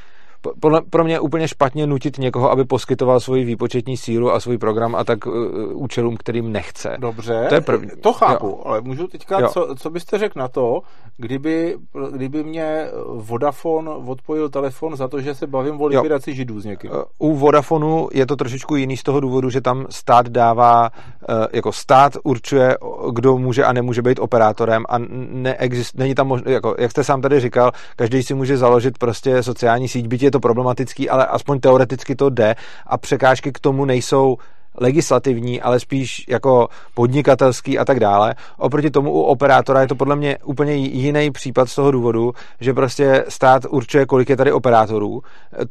podle, 0.60 0.82
pro 0.90 1.04
mě 1.04 1.14
je 1.14 1.20
úplně 1.20 1.48
špatně 1.48 1.88
nutit 1.88 2.18
někoho, 2.18 2.52
aby 2.52 2.66
poskytoval 2.66 3.20
svoji 3.20 3.46
výpočetní 3.46 3.98
sílu 3.98 4.32
a 4.32 4.40
svůj 4.40 4.58
program 4.58 4.96
a 4.96 5.04
tak 5.04 5.26
uh, 5.26 5.34
účelům, 5.74 6.18
kterým 6.18 6.52
nechce. 6.52 6.98
Dobře, 7.00 7.46
to, 7.50 7.56
je 7.56 7.62
první. 7.62 7.90
to 8.02 8.14
chápu, 8.14 8.48
jo. 8.48 8.62
ale 8.66 8.82
můžu 8.82 9.08
teďka, 9.08 9.48
co, 9.48 9.76
co 9.76 9.90
byste 9.90 10.18
řekl 10.18 10.40
na 10.40 10.48
to, 10.48 10.82
kdyby, 11.18 11.78
kdyby 12.12 12.44
mě 12.44 12.88
Vodafone 13.08 13.90
odpojil 13.90 14.50
telefon 14.50 14.96
za 14.96 15.08
to, 15.08 15.22
že 15.22 15.36
se 15.36 15.48
bavím 15.48 15.82
o 15.82 15.86
likvidaci 15.86 16.36
židů 16.36 16.60
s 16.60 16.66
někým? 16.66 16.92
Eh, 16.94 17.04
u 17.20 17.36
Vodafonu 17.36 18.10
je 18.14 18.26
to 18.26 18.36
trošičku 18.36 18.76
jiný 18.76 18.98
z 18.98 19.04
toho 19.04 19.20
důvodu, 19.20 19.50
že 19.50 19.62
tam 19.62 19.86
stát 19.90 20.30
dává, 20.30 20.90
eh, 21.30 21.48
jako 21.54 21.72
stát 21.72 22.18
určuje, 22.24 22.78
kdo 23.14 23.38
může 23.38 23.66
a 23.66 23.74
nemůže 23.74 24.02
být 24.02 24.20
operátorem 24.20 24.84
a 24.90 24.96
neexist, 25.32 25.98
není 25.98 26.16
tam 26.16 26.28
možno, 26.28 26.52
jako, 26.52 26.76
jak 26.80 26.92
jste 26.92 27.04
sám 27.04 27.22
tady 27.22 27.40
říkal, 27.40 27.72
každý 27.96 28.24
si 28.24 28.34
může 28.34 28.58
založit 28.58 28.98
prostě 28.98 29.44
sociální 29.44 29.88
síť, 29.88 30.08
byť 30.08 30.24
je 30.24 30.31
to 30.32 30.40
problematický, 30.40 31.10
ale 31.10 31.26
aspoň 31.26 31.60
teoreticky 31.60 32.16
to 32.16 32.30
jde 32.30 32.56
a 32.88 32.98
překážky 32.98 33.52
k 33.52 33.60
tomu 33.60 33.86
nejsou 33.86 34.38
legislativní, 34.78 35.62
ale 35.62 35.80
spíš 35.80 36.26
jako 36.30 36.68
podnikatelský 36.94 37.80
a 37.80 37.86
tak 37.86 38.00
dále. 38.00 38.36
Oproti 38.58 38.92
tomu 38.92 39.12
u 39.12 39.22
operátora 39.22 39.82
je 39.82 39.88
to 39.88 39.96
podle 39.96 40.16
mě 40.16 40.38
úplně 40.44 40.74
jiný 40.74 41.32
případ 41.32 41.70
z 41.70 41.76
toho 41.76 41.92
důvodu, 41.92 42.34
že 42.60 42.74
prostě 42.74 43.26
stát 43.30 43.64
určuje, 43.70 44.06
kolik 44.06 44.30
je 44.30 44.38
tady 44.38 44.52
operátorů. 44.52 45.22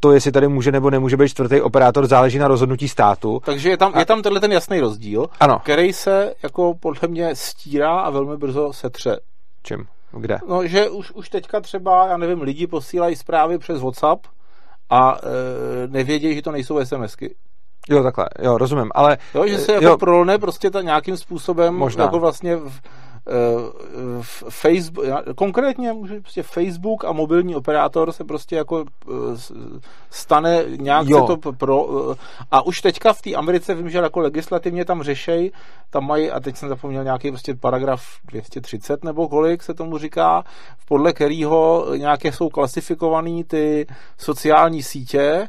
To, 0.00 0.12
jestli 0.12 0.32
tady 0.32 0.48
může 0.48 0.72
nebo 0.72 0.90
nemůže 0.90 1.16
být 1.16 1.28
čtvrtý 1.28 1.60
operátor, 1.60 2.06
záleží 2.06 2.38
na 2.38 2.48
rozhodnutí 2.48 2.88
státu. 2.88 3.40
Takže 3.44 3.70
je 3.70 3.76
tam, 3.76 3.92
a... 3.94 3.98
je 3.98 4.06
tam 4.06 4.22
tenhle 4.22 4.40
ten 4.40 4.52
jasný 4.52 4.80
rozdíl, 4.80 5.26
ano. 5.40 5.58
který 5.58 5.92
se 5.92 6.34
jako 6.42 6.74
podle 6.80 7.08
mě 7.08 7.36
stírá 7.36 8.00
a 8.00 8.10
velmi 8.10 8.36
brzo 8.36 8.72
setře. 8.72 9.20
Čím? 9.62 9.86
Kde? 10.12 10.38
No, 10.48 10.66
že 10.66 10.88
už, 10.88 11.10
už 11.10 11.28
teďka 11.28 11.60
třeba, 11.60 12.06
já 12.06 12.16
nevím, 12.16 12.42
lidi 12.42 12.66
posílají 12.66 13.16
zprávy 13.16 13.58
přes 13.58 13.80
WhatsApp 13.80 14.26
a 14.90 15.18
e, 15.22 15.88
nevědějí, 15.88 16.35
že 16.35 16.42
to 16.42 16.53
nejsou 16.53 16.85
SMSky. 16.85 17.35
Jo, 17.88 18.03
takhle, 18.03 18.26
jo, 18.42 18.59
rozumím, 18.59 18.90
ale... 18.94 19.18
Jo, 19.35 19.46
že 19.46 19.59
se 19.59 19.72
jako 19.72 19.85
jo, 19.85 19.98
prolne 19.98 20.38
prostě 20.38 20.70
ta 20.70 20.83
nějakým 20.83 21.16
způsobem, 21.16 21.74
možná. 21.74 22.05
jako 22.05 22.18
vlastně 22.18 22.57
v, 22.57 22.81
Facebook, 24.48 25.06
konkrétně 25.37 25.94
prostě 26.20 26.42
Facebook 26.42 27.04
a 27.04 27.12
mobilní 27.12 27.56
operátor 27.56 28.12
se 28.12 28.24
prostě 28.24 28.56
jako 28.56 28.85
eh, 29.09 29.12
stane 30.11 30.64
nějak 30.76 31.09
jo. 31.09 31.26
se 31.26 31.37
to 31.37 31.52
pro 31.52 31.88
eh, 32.12 32.16
a 32.50 32.62
už 32.62 32.80
teďka 32.80 33.12
v 33.12 33.22
té 33.22 33.35
Americe 33.35 33.74
vím, 33.74 33.90
že 33.90 33.98
jako 33.98 34.20
legislativně 34.20 34.85
tam 34.85 35.02
řešej, 35.02 35.52
tam 35.90 36.06
mají, 36.06 36.30
a 36.30 36.40
teď 36.40 36.56
jsem 36.56 36.68
zapomněl 36.68 37.04
nějaký 37.04 37.30
prostě 37.30 37.54
paragraf 37.54 38.02
230 38.24 39.04
nebo 39.04 39.28
kolik 39.28 39.62
se 39.62 39.74
tomu 39.74 39.98
říká, 39.98 40.44
podle 40.88 41.12
kterého 41.12 41.87
nějaké 41.96 42.33
jsou 42.33 42.48
klasifikované 42.48 43.44
ty 43.44 43.87
sociální 44.18 44.83
sítě, 44.83 45.48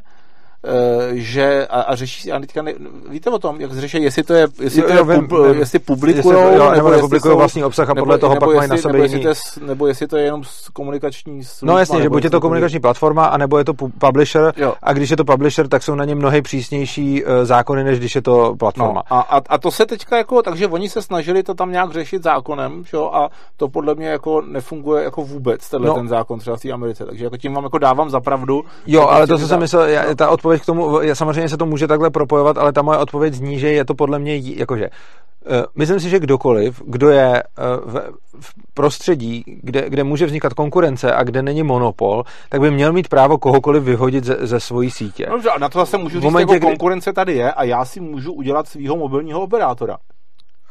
že 1.12 1.66
a, 1.66 1.80
a 1.80 1.94
řeší, 1.94 2.32
a 2.32 2.40
teďka 2.40 2.62
ne, 2.62 2.74
víte 3.08 3.30
o 3.30 3.38
tom, 3.38 3.60
jak 3.60 3.72
řeší, 3.72 4.02
jestli 4.02 4.22
to 4.22 4.34
je, 4.34 4.48
jestli, 4.60 4.80
jo, 4.80 4.86
to 4.86 4.92
je 4.92 4.98
jo, 4.98 5.04
pub, 5.04 5.46
vím, 5.46 5.58
jestli 5.58 5.78
publikují, 5.78 6.36
nebo, 6.52 6.70
nebo 6.70 6.90
nepublikují 6.90 7.36
vlastní 7.36 7.64
obsah 7.64 7.90
a 7.90 7.94
podle 7.94 8.14
nebo, 8.14 8.20
toho 8.20 8.34
nebo 8.34 8.46
pak 8.46 8.54
jestli, 8.54 8.68
mají 8.68 8.70
na 8.70 8.82
sobě 8.82 9.00
nebo 9.02 9.12
jiný. 9.12 9.24
Jestli 9.24 9.52
to 9.52 9.60
je, 9.60 9.66
nebo 9.66 9.86
jestli 9.86 10.06
to 10.06 10.16
je 10.16 10.24
jenom 10.24 10.42
komunikační 10.72 11.44
služba, 11.44 11.72
No 11.72 11.78
jasně, 11.78 12.02
že 12.02 12.08
buď 12.08 12.24
je 12.24 12.30
to 12.30 12.40
komunikační 12.40 12.80
platforma, 12.80 13.26
anebo 13.26 13.58
je 13.58 13.64
to 13.64 13.74
publisher 13.74 14.52
jo. 14.56 14.74
a 14.82 14.92
když 14.92 15.10
je 15.10 15.16
to 15.16 15.24
publisher, 15.24 15.68
tak 15.68 15.82
jsou 15.82 15.94
na 15.94 16.04
něm 16.04 16.18
mnohem 16.18 16.42
přísnější 16.42 17.24
uh, 17.24 17.30
zákony, 17.42 17.84
než 17.84 17.98
když 17.98 18.14
je 18.14 18.22
to 18.22 18.56
platforma. 18.58 19.02
No, 19.10 19.16
a, 19.16 19.20
a, 19.20 19.40
a, 19.48 19.58
to 19.58 19.70
se 19.70 19.86
teďka 19.86 20.16
jako, 20.16 20.42
takže 20.42 20.66
oni 20.68 20.88
se 20.88 21.02
snažili 21.02 21.42
to 21.42 21.54
tam 21.54 21.72
nějak 21.72 21.92
řešit 21.92 22.22
zákonem, 22.22 22.84
že 22.90 22.96
a 23.12 23.28
to 23.56 23.68
podle 23.68 23.94
mě 23.94 24.06
jako 24.06 24.40
nefunguje 24.40 25.04
jako 25.04 25.22
vůbec, 25.22 25.70
tenhle 25.70 25.88
no. 25.88 25.94
ten 25.94 26.08
zákon 26.08 26.38
třeba 26.38 26.56
v 26.56 26.60
té 26.60 26.72
Americe, 26.72 27.04
takže 27.04 27.24
jako 27.24 27.36
tím 27.36 27.54
vám 27.54 27.64
jako 27.64 27.78
dávám 27.78 28.10
za 28.10 28.20
pravdu. 28.20 28.64
Jo, 28.86 29.06
ale 29.06 29.26
to, 29.26 29.38
co 29.38 29.48
jsem 29.48 29.60
myslel, 29.60 29.86
ta 30.16 30.30
odpověď 30.30 30.51
odpověď 30.52 30.62
k 30.62 30.66
tomu, 30.66 31.14
samozřejmě 31.14 31.48
se 31.48 31.56
to 31.56 31.66
může 31.66 31.86
takhle 31.86 32.10
propojovat, 32.10 32.58
ale 32.58 32.72
ta 32.72 32.82
moje 32.82 32.98
odpověď 32.98 33.34
zní, 33.34 33.58
že 33.58 33.68
je 33.68 33.84
to 33.84 33.94
podle 33.94 34.18
mě 34.18 34.36
jakože 34.36 34.84
eh, 34.84 35.64
Myslím 35.74 36.00
si, 36.00 36.10
že 36.10 36.18
kdokoliv, 36.18 36.82
kdo 36.86 37.10
je 37.10 37.42
eh, 37.42 37.42
v, 37.86 38.52
prostředí, 38.74 39.44
kde, 39.46 39.90
kde 39.90 40.04
může 40.04 40.26
vznikat 40.26 40.54
konkurence 40.54 41.14
a 41.14 41.22
kde 41.22 41.42
není 41.42 41.62
monopol, 41.62 42.24
tak 42.48 42.60
by 42.60 42.70
měl 42.70 42.92
mít 42.92 43.08
právo 43.08 43.38
kohokoliv 43.38 43.82
vyhodit 43.82 44.24
ze, 44.24 44.36
ze 44.40 44.60
svojí 44.60 44.90
sítě. 44.90 45.26
Dobře, 45.30 45.50
a 45.50 45.58
na 45.58 45.68
to 45.68 45.78
zase 45.78 45.98
můžu 45.98 46.14
říct, 46.14 46.24
momentě, 46.24 46.54
jako 46.54 46.66
konkurence 46.66 47.12
tady 47.12 47.34
je 47.34 47.52
a 47.52 47.64
já 47.64 47.84
si 47.84 48.00
můžu 48.00 48.32
udělat 48.32 48.68
svého 48.68 48.96
mobilního 48.96 49.40
operátora. 49.40 49.96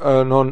Eh, 0.02 0.26
no, 0.26 0.46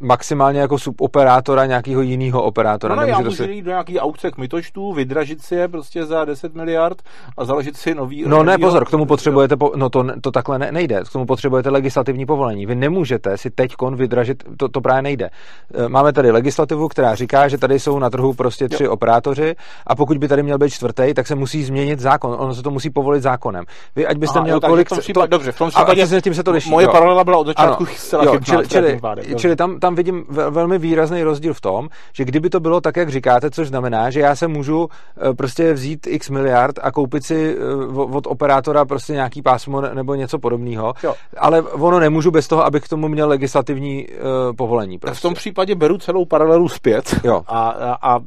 maximálně 0.00 0.60
jako 0.60 0.78
suboperátora 0.78 1.66
nějakého 1.66 2.02
jiného 2.02 2.42
operátora. 2.42 2.94
No, 2.94 3.02
no 3.02 3.08
já 3.08 3.18
můžu 3.18 3.30
si... 3.30 3.50
jít 3.50 3.62
do 3.62 3.70
nějaký 3.70 4.00
aukce 4.00 4.30
kmitočtů, 4.30 4.92
vydražit 4.92 5.42
si 5.42 5.54
je 5.54 5.68
prostě 5.68 6.06
za 6.06 6.24
10 6.24 6.54
miliard 6.54 7.02
a 7.38 7.44
založit 7.44 7.76
si 7.76 7.94
nový... 7.94 8.24
No 8.26 8.42
ne, 8.42 8.58
pozor, 8.58 8.84
k 8.84 8.90
tomu 8.90 9.06
potřebujete, 9.06 9.56
po... 9.56 9.72
no 9.76 9.90
to, 9.90 10.06
to 10.20 10.30
takhle 10.30 10.58
ne, 10.58 10.72
nejde, 10.72 11.00
k 11.08 11.12
tomu 11.12 11.26
potřebujete 11.26 11.70
legislativní 11.70 12.26
povolení. 12.26 12.66
Vy 12.66 12.74
nemůžete 12.74 13.38
si 13.38 13.50
teď 13.50 13.74
kon 13.74 13.96
vydražit, 13.96 14.44
to, 14.56 14.68
to 14.68 14.80
právě 14.80 15.02
nejde. 15.02 15.30
Eh, 15.74 15.88
máme 15.88 16.12
tady 16.12 16.30
legislativu, 16.30 16.88
která 16.88 17.14
říká, 17.14 17.48
že 17.48 17.58
tady 17.58 17.80
jsou 17.80 17.98
na 17.98 18.10
trhu 18.10 18.34
prostě 18.34 18.68
tři 18.68 18.84
jo. 18.84 18.92
operátoři 18.92 19.54
a 19.86 19.94
pokud 19.94 20.18
by 20.18 20.28
tady 20.28 20.42
měl 20.42 20.58
být 20.58 20.70
čtvrtý, 20.70 21.14
tak 21.14 21.26
se 21.26 21.34
musí 21.34 21.64
změnit 21.64 22.00
zákon. 22.00 22.36
Ono 22.38 22.54
se 22.54 22.62
to 22.62 22.70
musí 22.70 22.90
povolit 22.90 23.20
zákonem. 23.20 23.64
Vy, 23.96 24.06
ať 24.06 24.16
byste 24.16 24.38
Aha, 24.38 24.44
měl 24.44 24.56
jo, 24.56 24.60
kolik... 24.60 24.86
V 24.86 24.90
tom 24.90 24.98
případě, 24.98 25.28
to... 25.28 25.36
Dobře, 25.36 25.52
v 25.52 25.58
tom 25.58 25.68
případě... 25.68 26.02
A, 26.02 26.20
tím 26.20 26.34
se 26.34 26.42
to 26.42 26.50
liší, 26.50 26.70
moje 26.70 26.88
paralela 26.88 27.24
byla 27.24 27.38
od 27.38 27.46
začátku 27.46 27.86
zcela 27.86 28.24
čili, 28.38 28.69
čili, 28.70 29.00
čili 29.36 29.56
tam, 29.56 29.80
tam 29.80 29.94
vidím 29.94 30.24
velmi 30.28 30.78
výrazný 30.78 31.22
rozdíl 31.22 31.54
v 31.54 31.60
tom, 31.60 31.88
že 32.12 32.24
kdyby 32.24 32.50
to 32.50 32.60
bylo 32.60 32.80
tak, 32.80 32.96
jak 32.96 33.08
říkáte, 33.08 33.50
což 33.50 33.68
znamená, 33.68 34.10
že 34.10 34.20
já 34.20 34.36
se 34.36 34.48
můžu 34.48 34.88
eh, 34.88 35.34
prostě 35.34 35.72
vzít 35.72 36.06
x 36.06 36.30
miliard 36.30 36.78
a 36.82 36.92
koupit 36.92 37.24
si 37.24 37.56
eh, 37.58 37.64
od 37.94 38.26
operátora 38.26 38.84
prostě 38.84 39.12
nějaký 39.12 39.42
pásmo 39.42 39.80
nebo 39.80 40.14
něco 40.14 40.38
podobného, 40.38 40.92
ale 41.38 41.62
ono 41.62 42.00
nemůžu 42.00 42.30
bez 42.30 42.48
toho, 42.48 42.64
abych 42.64 42.82
k 42.84 42.88
tomu 42.88 43.08
měl 43.08 43.28
legislativní 43.28 44.06
uh, 44.08 44.56
povolení. 44.56 44.98
Prostě. 44.98 45.12
Tak 45.12 45.18
v 45.18 45.22
tom 45.22 45.34
případě 45.34 45.74
beru 45.74 45.98
celou 45.98 46.24
paralelu 46.24 46.68
zpět 46.68 47.20
jo. 47.24 47.42
A, 47.46 47.68
a, 47.70 48.14
a 48.14 48.20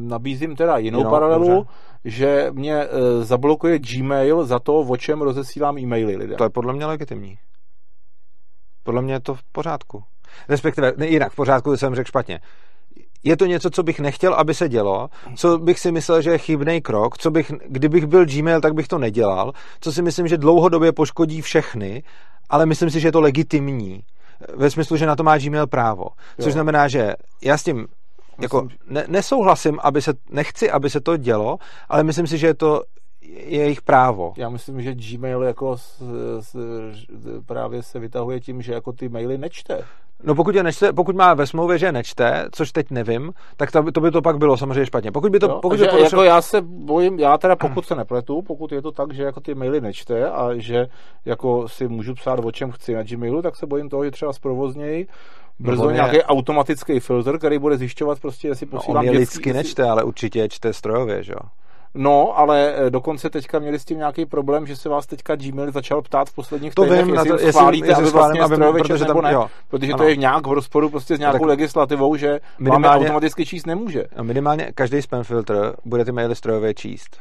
nabízím 0.00 0.56
teda 0.56 0.78
jinou 0.78 1.02
no, 1.02 1.10
paralelu, 1.10 1.48
dobře 1.48 1.66
že 2.06 2.50
mě 2.52 2.74
e, 2.74 2.88
zablokuje 3.24 3.78
Gmail 3.78 4.44
za 4.44 4.58
to, 4.58 4.78
o 4.78 4.96
čem 4.96 5.22
rozesílám 5.22 5.78
e-maily 5.78 6.16
lidem. 6.16 6.36
To 6.36 6.44
je 6.44 6.50
podle 6.50 6.72
mě 6.72 6.86
legitimní. 6.86 7.38
Podle 8.86 9.02
mě 9.02 9.12
je 9.12 9.20
to 9.20 9.34
v 9.34 9.42
pořádku. 9.42 10.04
Respektive, 10.48 10.92
ne, 10.96 11.06
jinak, 11.06 11.32
v 11.32 11.36
pořádku 11.36 11.76
jsem 11.76 11.94
řekl 11.94 12.08
špatně. 12.08 12.40
Je 13.24 13.36
to 13.36 13.46
něco, 13.46 13.70
co 13.70 13.82
bych 13.82 14.00
nechtěl, 14.00 14.34
aby 14.34 14.54
se 14.54 14.68
dělo, 14.68 15.08
co 15.36 15.58
bych 15.58 15.78
si 15.78 15.92
myslel, 15.92 16.22
že 16.22 16.30
je 16.30 16.38
chybný 16.38 16.80
krok, 16.80 17.18
co 17.18 17.30
bych, 17.30 17.52
kdybych 17.68 18.06
byl 18.06 18.26
Gmail, 18.26 18.60
tak 18.60 18.74
bych 18.74 18.88
to 18.88 18.98
nedělal, 18.98 19.52
co 19.80 19.92
si 19.92 20.02
myslím, 20.02 20.28
že 20.28 20.38
dlouhodobě 20.38 20.92
poškodí 20.92 21.42
všechny, 21.42 22.02
ale 22.50 22.66
myslím 22.66 22.90
si, 22.90 23.00
že 23.00 23.08
je 23.08 23.12
to 23.12 23.20
legitimní. 23.20 24.02
Ve 24.54 24.70
smyslu, 24.70 24.96
že 24.96 25.06
na 25.06 25.16
to 25.16 25.22
má 25.22 25.38
Gmail 25.38 25.66
právo. 25.66 26.06
Což 26.36 26.46
jo. 26.46 26.52
znamená, 26.52 26.88
že 26.88 27.14
já 27.42 27.58
s 27.58 27.62
tím 27.62 27.86
jako 28.40 28.68
ne, 28.88 29.04
nesouhlasím, 29.08 29.78
aby 29.82 30.02
se, 30.02 30.14
nechci, 30.30 30.70
aby 30.70 30.90
se 30.90 31.00
to 31.00 31.16
dělo, 31.16 31.58
ale 31.88 32.04
myslím 32.04 32.26
si, 32.26 32.38
že 32.38 32.46
je 32.46 32.54
to 32.54 32.82
jejich 33.46 33.82
právo. 33.82 34.32
Já 34.36 34.48
myslím, 34.48 34.82
že 34.82 34.94
Gmail 34.94 35.42
jako 35.42 35.76
s, 35.76 36.02
s, 36.40 36.56
právě 37.46 37.82
se 37.82 37.98
vytahuje 37.98 38.40
tím, 38.40 38.62
že 38.62 38.72
jako 38.72 38.92
ty 38.92 39.08
maily 39.08 39.38
nečte. 39.38 39.84
No 40.24 40.34
pokud, 40.34 40.54
je 40.54 40.62
nečte, 40.62 40.92
pokud 40.92 41.16
má 41.16 41.34
ve 41.34 41.46
smlouvě, 41.46 41.78
že 41.78 41.92
nečte, 41.92 42.48
což 42.52 42.72
teď 42.72 42.90
nevím, 42.90 43.32
tak 43.56 43.70
to, 43.72 43.92
to 43.92 44.00
by 44.00 44.10
to 44.10 44.22
pak 44.22 44.38
bylo 44.38 44.56
samozřejmě 44.56 44.86
špatně. 44.86 45.12
Pokud 45.12 45.32
by 45.32 45.38
to, 45.38 45.46
jo, 45.46 45.58
pokud 45.62 45.78
že, 45.78 45.84
by 45.84 45.90
porušil... 45.90 46.18
jako 46.18 46.22
já 46.22 46.42
se 46.42 46.60
bojím, 46.62 47.18
já 47.18 47.38
teda 47.38 47.56
pokud 47.56 47.86
se 47.86 47.94
nepletu, 47.94 48.42
pokud 48.42 48.72
je 48.72 48.82
to 48.82 48.92
tak, 48.92 49.12
že 49.12 49.22
jako 49.22 49.40
ty 49.40 49.54
maily 49.54 49.80
nečte 49.80 50.30
a 50.30 50.48
že 50.54 50.86
jako 51.24 51.68
si 51.68 51.88
můžu 51.88 52.14
psát 52.14 52.38
o 52.44 52.52
čem 52.52 52.70
chci 52.70 52.94
na 52.94 53.02
Gmailu, 53.02 53.42
tak 53.42 53.56
se 53.56 53.66
bojím 53.66 53.88
toho, 53.88 54.04
že 54.04 54.10
třeba 54.10 54.32
zprovozněji 54.32 55.06
brzo 55.58 55.84
no, 55.84 55.90
nějaký 55.90 56.16
je... 56.16 56.24
automatický 56.24 57.00
filtr, 57.00 57.38
který 57.38 57.58
bude 57.58 57.76
zjišťovat 57.76 58.20
prostě, 58.20 58.48
jestli 58.48 58.66
posílám 58.66 59.04
no, 59.04 59.10
on 59.10 59.14
je 59.14 59.20
lidsky 59.20 59.48
jestli... 59.48 59.58
nečte, 59.58 59.82
ale 59.82 60.04
určitě 60.04 60.48
čte 60.48 60.72
strojově, 60.72 61.22
že 61.22 61.32
jo? 61.32 61.48
No, 61.94 62.38
ale 62.38 62.74
eh, 62.76 62.90
dokonce 62.90 63.30
teďka 63.30 63.58
měli 63.58 63.78
s 63.78 63.84
tím 63.84 63.98
nějaký 63.98 64.26
problém, 64.26 64.66
že 64.66 64.76
se 64.76 64.88
vás 64.88 65.06
teďka 65.06 65.36
Gmail 65.36 65.72
začal 65.72 66.02
ptát 66.02 66.28
v 66.28 66.34
posledních 66.34 66.74
to 66.74 66.82
týdnech, 66.82 67.04
vím, 67.04 67.14
jestli, 67.14 67.28
to, 67.28 67.34
jestli 67.34 67.52
schválíte, 67.52 67.88
jestli, 67.88 68.02
aby 68.02 68.12
vlastně 68.12 68.40
aby, 68.40 68.56
protože 68.56 69.04
nebo 69.04 69.22
ne, 69.22 69.32
jo. 69.32 69.46
protože 69.68 69.92
ano. 69.92 69.98
to 69.98 70.08
je 70.08 70.16
nějak 70.16 70.46
v 70.46 70.52
rozporu 70.52 70.90
prostě 70.90 71.16
s 71.16 71.18
nějakou 71.18 71.38
tak 71.38 71.48
legislativou, 71.48 72.16
že 72.16 72.40
minimálně, 72.58 73.04
automaticky 73.04 73.46
číst 73.46 73.66
nemůže. 73.66 74.04
Minimálně 74.22 74.72
každý 74.74 75.02
spam 75.02 75.24
filtr 75.24 75.74
bude 75.84 76.04
ty 76.04 76.12
maily 76.12 76.36
strojově 76.36 76.74
číst. 76.74 77.20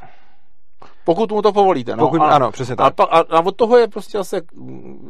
Pokud 1.05 1.31
mu 1.31 1.41
to 1.41 1.53
povolíte. 1.53 1.95
No, 1.95 2.05
Pokud, 2.05 2.21
a, 2.21 2.29
ano, 2.29 2.51
přesně 2.51 2.75
tak. 2.75 2.93
A, 2.99 3.03
a, 3.03 3.19
a, 3.19 3.45
od 3.45 3.55
toho 3.55 3.77
je 3.77 3.87
prostě 3.87 4.17
zase, 4.17 4.41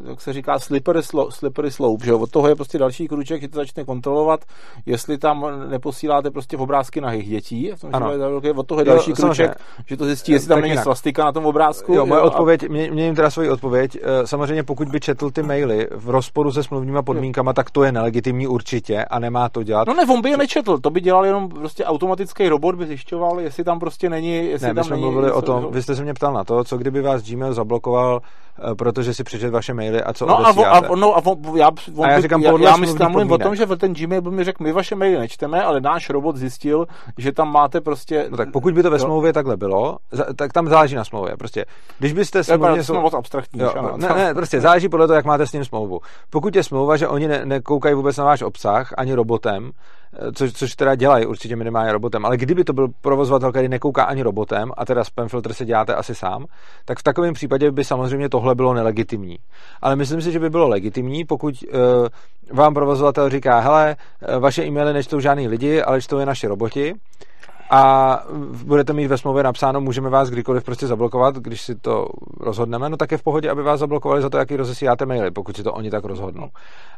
jak 0.09 0.21
se 0.21 0.33
říká, 0.33 0.59
slippery, 0.59 1.03
slope, 1.03 1.31
slippery 1.31 1.71
slope, 1.71 2.05
že 2.05 2.13
Od 2.13 2.31
toho 2.31 2.47
je 2.47 2.55
prostě 2.55 2.77
další 2.77 3.07
kruček, 3.07 3.41
že 3.41 3.47
to 3.47 3.55
začne 3.55 3.85
kontrolovat, 3.85 4.39
jestli 4.85 5.17
tam 5.17 5.45
neposíláte 5.69 6.31
prostě 6.31 6.57
obrázky 6.57 7.01
na 7.01 7.11
jejich 7.11 7.29
dětí. 7.29 7.71
V 7.75 7.81
tom 7.81 7.89
ano. 7.93 8.11
Je, 8.43 8.53
od 8.53 8.67
toho 8.67 8.81
je 8.81 8.85
další 8.85 9.09
jo, 9.09 9.15
kruček, 9.15 9.35
samozřejmě. 9.35 9.55
že 9.85 9.97
to 9.97 10.05
zjistí, 10.05 10.31
jestli 10.31 10.47
tam 10.47 10.61
není 10.61 10.77
svastika 10.77 11.25
na 11.25 11.31
tom 11.31 11.45
obrázku. 11.45 11.93
Jo, 11.93 12.05
moje 12.05 12.19
jo, 12.19 12.25
odpověď, 12.25 12.63
a... 12.63 12.67
mě, 12.67 12.91
mě 12.91 13.05
jim 13.05 13.15
teda 13.15 13.29
svoji 13.29 13.49
odpověď. 13.49 13.97
Eh, 14.01 14.27
samozřejmě, 14.27 14.63
pokud 14.63 14.89
by 14.89 14.99
četl 14.99 15.31
ty 15.31 15.43
maily 15.43 15.87
v 15.91 16.09
rozporu 16.09 16.51
se 16.51 16.63
smluvníma 16.63 17.01
podmínkama, 17.01 17.53
tak 17.53 17.71
to 17.71 17.83
je 17.83 17.91
nelegitimní 17.91 18.47
určitě 18.47 19.05
a 19.05 19.19
nemá 19.19 19.49
to 19.49 19.63
dělat. 19.63 19.87
No 19.87 19.93
ne, 19.93 20.03
on 20.13 20.21
by 20.21 20.29
je 20.29 20.37
nečetl, 20.37 20.77
to 20.77 20.89
by 20.89 21.01
dělal 21.01 21.25
jenom 21.25 21.49
prostě 21.49 21.85
automatický 21.85 22.49
robot, 22.49 22.75
by 22.75 22.85
zjišťoval, 22.85 23.39
jestli 23.39 23.63
tam 23.63 23.79
prostě 23.79 24.09
není. 24.09 24.47
Jestli 24.47 24.67
ne, 24.67 24.73
tam 24.73 24.81
my 24.81 24.87
jsme 24.87 24.95
není, 24.95 25.05
mluvili 25.05 25.31
o 25.31 25.41
tom, 25.41 25.67
vy 25.71 25.84
jste 25.85 25.95
se 25.95 26.03
mě 26.03 26.13
ptal 26.13 26.33
na 26.33 26.43
to, 26.43 26.63
co 26.63 26.77
kdyby 26.77 27.01
vás 27.01 27.23
Gmail 27.23 27.53
zablokoval, 27.53 28.21
eh, 28.71 28.75
protože 28.75 29.13
si 29.13 29.23
přečet 29.23 29.49
vaše 29.49 29.73
maily 29.73 30.03
a 30.03 30.13
co 30.13 30.25
no 30.25 30.47
a, 30.47 30.51
vo, 30.51 30.65
a, 30.65 30.81
no 30.95 31.17
a, 31.17 31.19
vo, 31.19 31.37
já, 31.55 31.71
on, 31.95 32.05
a 32.05 32.11
já 32.11 32.21
říkám, 32.21 32.41
já, 32.41 32.53
já 32.59 32.77
myslím, 32.77 33.09
mluvím 33.09 33.31
o 33.31 33.37
tom, 33.37 33.55
že 33.55 33.65
ten 33.65 33.93
Gmail 33.93 34.21
by 34.21 34.31
mi 34.31 34.43
řekl, 34.43 34.63
my 34.63 34.71
vaše 34.71 34.95
maily 34.95 35.17
nečteme, 35.19 35.63
ale 35.63 35.81
náš 35.81 36.09
robot 36.09 36.35
zjistil, 36.35 36.85
že 37.17 37.31
tam 37.31 37.51
máte 37.51 37.81
prostě... 37.81 38.27
No 38.29 38.37
tak 38.37 38.51
pokud 38.51 38.73
by 38.73 38.83
to 38.83 38.91
ve 38.91 38.99
smlouvě 38.99 39.33
takhle 39.33 39.57
bylo, 39.57 39.97
tak 40.35 40.53
tam 40.53 40.67
záleží 40.67 40.95
na 40.95 41.03
smlouvě. 41.03 41.37
Prostě, 41.37 41.65
když 41.99 42.13
byste. 42.13 42.43
To 42.43 42.51
je 42.51 42.99
moc 42.99 43.13
abstraktní. 43.13 43.61
Jo, 43.61 43.73
ano. 43.77 43.93
ne, 43.97 44.09
ne, 44.15 44.33
prostě 44.33 44.61
záleží 44.61 44.89
podle 44.89 45.07
toho, 45.07 45.15
jak 45.15 45.25
máte 45.25 45.47
s 45.47 45.53
ním 45.53 45.65
smlouvu. 45.65 45.99
Pokud 46.29 46.55
je 46.55 46.63
smlouva, 46.63 46.97
že 46.97 47.07
oni 47.07 47.27
ne, 47.27 47.45
nekoukají 47.45 47.95
vůbec 47.95 48.17
na 48.17 48.25
váš 48.25 48.41
obsah, 48.41 48.93
ani 48.97 49.13
robotem, 49.13 49.71
což, 50.35 50.53
což 50.53 50.75
teda 50.75 50.95
dělají 50.95 51.25
určitě 51.25 51.55
minimálně 51.55 51.91
robotem, 51.91 52.25
ale 52.25 52.37
kdyby 52.37 52.63
to 52.63 52.73
byl 52.73 52.87
provozovatel, 53.01 53.51
který 53.51 53.67
nekouká 53.67 54.03
ani 54.03 54.23
robotem 54.23 54.71
a 54.77 54.85
teda 54.85 55.03
spam 55.03 55.27
filtr 55.27 55.53
se 55.53 55.65
děláte 55.65 55.95
asi 55.95 56.15
sám, 56.15 56.45
tak 56.85 56.99
v 56.99 57.03
takovém 57.03 57.33
případě 57.33 57.71
by 57.71 57.83
samozřejmě 57.83 58.29
tohle 58.29 58.55
bylo 58.55 58.73
nelegitimní. 58.73 59.37
Ale 59.81 59.95
myslím 59.95 60.21
si, 60.21 60.31
že 60.31 60.39
by 60.39 60.49
bylo 60.49 60.67
legitimní, 60.67 61.25
pokud 61.25 61.63
uh, 61.63 61.79
vám 62.57 62.73
provozovatel 62.73 63.29
říká, 63.29 63.59
hele, 63.59 63.95
vaše 64.39 64.63
e-maily 64.63 64.93
nečtou 64.93 65.19
žádný 65.19 65.47
lidi, 65.47 65.81
ale 65.81 66.01
čtou 66.01 66.17
je 66.17 66.25
naše 66.25 66.47
roboti, 66.47 66.93
a 67.69 68.23
budete 68.63 68.93
mít 68.93 69.07
ve 69.07 69.17
smlouvě 69.17 69.43
napsáno, 69.43 69.81
můžeme 69.81 70.09
vás 70.09 70.29
kdykoliv 70.29 70.63
prostě 70.63 70.87
zablokovat, 70.87 71.35
když 71.35 71.61
si 71.61 71.75
to 71.75 72.07
rozhodneme, 72.39 72.89
no 72.89 72.97
tak 72.97 73.11
je 73.11 73.17
v 73.17 73.23
pohodě, 73.23 73.49
aby 73.49 73.63
vás 73.63 73.79
zablokovali 73.79 74.21
za 74.21 74.29
to, 74.29 74.37
jaký 74.37 74.55
rozesíláte 74.55 75.05
maily, 75.05 75.31
pokud 75.31 75.55
si 75.55 75.63
to 75.63 75.73
oni 75.73 75.91
tak 75.91 76.03
rozhodnou. 76.03 76.49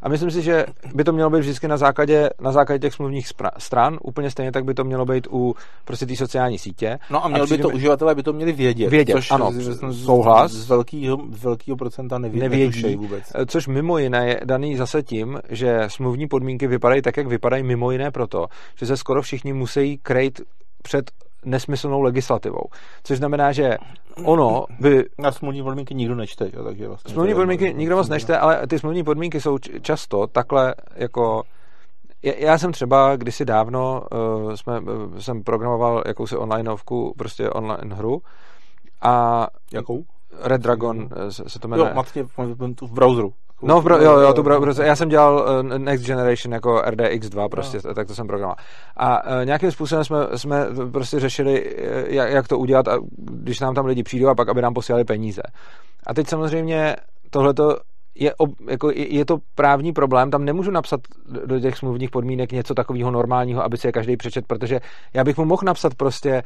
A 0.01 0.10
myslím 0.10 0.32
si, 0.32 0.41
že 0.41 0.65
by 0.95 1.03
to 1.03 1.13
mělo 1.13 1.30
být 1.30 1.39
vždycky 1.39 1.67
na 1.67 1.77
základě, 1.77 2.30
na 2.41 2.51
základě 2.51 2.80
těch 2.80 2.93
smluvních 2.93 3.27
stran, 3.58 3.97
úplně 4.01 4.32
stejně 4.32 4.51
tak 4.51 4.65
by 4.65 4.73
to 4.73 4.84
mělo 4.84 5.06
být 5.06 5.27
u 5.32 5.56
prostě 5.86 6.06
té 6.06 6.15
sociální 6.15 6.58
sítě. 6.58 6.99
No 7.10 7.25
a 7.25 7.27
měl 7.27 7.43
a 7.43 7.45
by 7.45 7.58
to 7.58 7.69
uživatelé 7.69 8.15
by 8.15 8.23
to 8.23 8.34
měli 8.34 8.51
vědět. 8.51 8.89
Vědět, 8.89 9.13
což 9.13 9.32
ano, 9.32 9.51
z, 9.51 10.06
souhlas. 10.06 10.51
Z 10.51 10.69
velkého, 10.69 11.17
z 11.32 11.43
velkého 11.43 11.77
procenta 11.77 12.17
neví, 12.17 12.39
nevědí 12.39 12.95
vůbec. 12.95 13.23
Což 13.45 13.67
mimo 13.67 13.97
jiné 13.97 14.27
je 14.27 14.41
daný 14.45 14.77
zase 14.77 15.03
tím, 15.03 15.39
že 15.49 15.84
smluvní 15.88 16.27
podmínky 16.27 16.67
vypadají 16.67 17.01
tak, 17.01 17.17
jak 17.17 17.27
vypadají 17.27 17.63
mimo 17.63 17.91
jiné 17.91 18.12
proto, 18.12 18.45
že 18.75 18.86
se 18.86 18.97
skoro 18.97 19.21
všichni 19.21 19.53
musí 19.53 19.97
krejt 19.97 20.41
před 20.88 21.12
nesmyslnou 21.45 22.02
legislativou. 22.02 22.63
Což 23.04 23.17
znamená, 23.17 23.52
že 23.52 23.78
ono 24.23 24.65
by... 24.80 25.06
Na 25.19 25.32
smluvní 25.32 25.63
podmínky 25.63 25.95
nikdo 25.95 26.15
nečte, 26.15 26.50
jo, 26.54 26.63
takže 26.63 26.88
vlastně... 26.88 27.13
Smluvní 27.13 27.34
podmínky 27.34 27.73
nikdo 27.73 27.95
moc 27.95 28.10
nečte, 28.10 28.38
ale 28.38 28.67
ty 28.67 28.80
smluvní 28.80 29.04
podmínky 29.04 29.41
jsou 29.41 29.58
často 29.82 30.28
takhle 30.28 30.76
jako... 30.95 31.43
Já 32.23 32.58
jsem 32.58 32.71
třeba 32.71 33.15
kdysi 33.15 33.45
dávno 33.45 34.04
uh, 34.12 34.54
jsme, 34.54 34.80
uh, 34.80 35.17
jsem 35.17 35.43
programoval 35.43 36.04
jakousi 36.08 36.38
onlineovku, 36.38 37.13
prostě 37.17 37.50
online 37.50 37.95
hru 37.95 38.21
a... 39.02 39.47
Jakou? 39.73 40.04
Red 40.41 40.62
Dragon 40.62 41.10
eh, 41.15 41.32
se, 41.32 41.43
se 41.47 41.60
to 41.60 41.67
jmenuje. 41.67 41.89
Jo, 41.89 41.95
matně 41.95 42.23
v 42.82 42.91
browseru. 42.91 43.34
No, 43.61 43.81
bro, 43.81 43.97
jo, 43.97 44.19
jo, 44.19 44.33
tu 44.33 44.43
bro, 44.43 44.73
já 44.83 44.95
jsem 44.95 45.09
dělal 45.09 45.61
uh, 45.63 45.77
Next 45.77 46.05
Generation 46.05 46.53
jako 46.53 46.75
RDX2 46.75 47.49
prostě, 47.49 47.79
no. 47.85 47.93
tak 47.93 48.07
to 48.07 48.15
jsem 48.15 48.27
programoval. 48.27 48.55
A 48.97 49.25
uh, 49.25 49.45
nějakým 49.45 49.71
způsobem 49.71 50.03
jsme, 50.03 50.17
jsme 50.35 50.65
prostě 50.91 51.19
řešili, 51.19 51.75
jak, 52.07 52.31
jak 52.31 52.47
to 52.47 52.59
udělat, 52.59 52.87
a 52.87 52.97
když 53.17 53.59
nám 53.59 53.75
tam 53.75 53.85
lidi 53.85 54.03
přijdou 54.03 54.27
a 54.27 54.35
pak, 54.35 54.49
aby 54.49 54.61
nám 54.61 54.73
posílali 54.73 55.03
peníze. 55.03 55.41
A 56.07 56.13
teď 56.13 56.27
samozřejmě 56.27 56.95
tohleto 57.29 57.77
je, 58.15 58.35
ob, 58.35 58.49
jako, 58.69 58.91
je, 58.91 59.13
je 59.13 59.25
to 59.25 59.37
právní 59.55 59.93
problém, 59.93 60.31
tam 60.31 60.45
nemůžu 60.45 60.71
napsat 60.71 60.99
do 61.45 61.59
těch 61.59 61.77
smluvních 61.77 62.09
podmínek 62.09 62.51
něco 62.51 62.73
takového 62.73 63.11
normálního, 63.11 63.63
aby 63.63 63.77
si 63.77 63.87
je 63.87 63.91
každý 63.91 64.17
přečet, 64.17 64.45
protože 64.47 64.79
já 65.13 65.23
bych 65.23 65.37
mu 65.37 65.45
mohl 65.45 65.61
napsat 65.65 65.95
prostě 65.95 66.43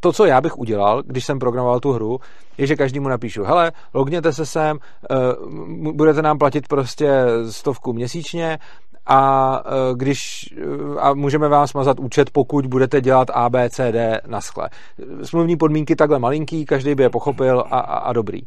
to, 0.00 0.12
co 0.12 0.24
já 0.24 0.40
bych 0.40 0.58
udělal, 0.58 1.02
když 1.02 1.24
jsem 1.24 1.38
programoval 1.38 1.80
tu 1.80 1.92
hru, 1.92 2.20
je, 2.58 2.66
že 2.66 2.76
každému 2.76 3.08
napíšu, 3.08 3.44
hele, 3.44 3.72
logněte 3.94 4.32
se 4.32 4.46
sem, 4.46 4.78
uh, 5.10 5.92
budete 5.92 6.22
nám 6.22 6.38
platit 6.38 6.68
prostě 6.68 7.10
stovku 7.50 7.92
měsíčně 7.92 8.58
a 9.06 9.62
uh, 9.64 9.96
když 9.96 10.54
uh, 10.66 10.98
a 11.00 11.14
můžeme 11.14 11.48
vám 11.48 11.66
smazat 11.66 12.00
účet, 12.00 12.30
pokud 12.30 12.66
budete 12.66 13.00
dělat 13.00 13.28
A, 13.34 13.50
B, 13.50 13.70
C, 13.70 13.92
D 13.92 14.20
na 14.26 14.40
skle. 14.40 14.68
Smluvní 15.22 15.56
podmínky 15.56 15.96
takhle 15.96 16.18
malinký, 16.18 16.64
každý 16.64 16.94
by 16.94 17.02
je 17.02 17.10
pochopil 17.10 17.60
a, 17.60 17.78
a, 17.78 17.98
a 17.98 18.12
dobrý. 18.12 18.40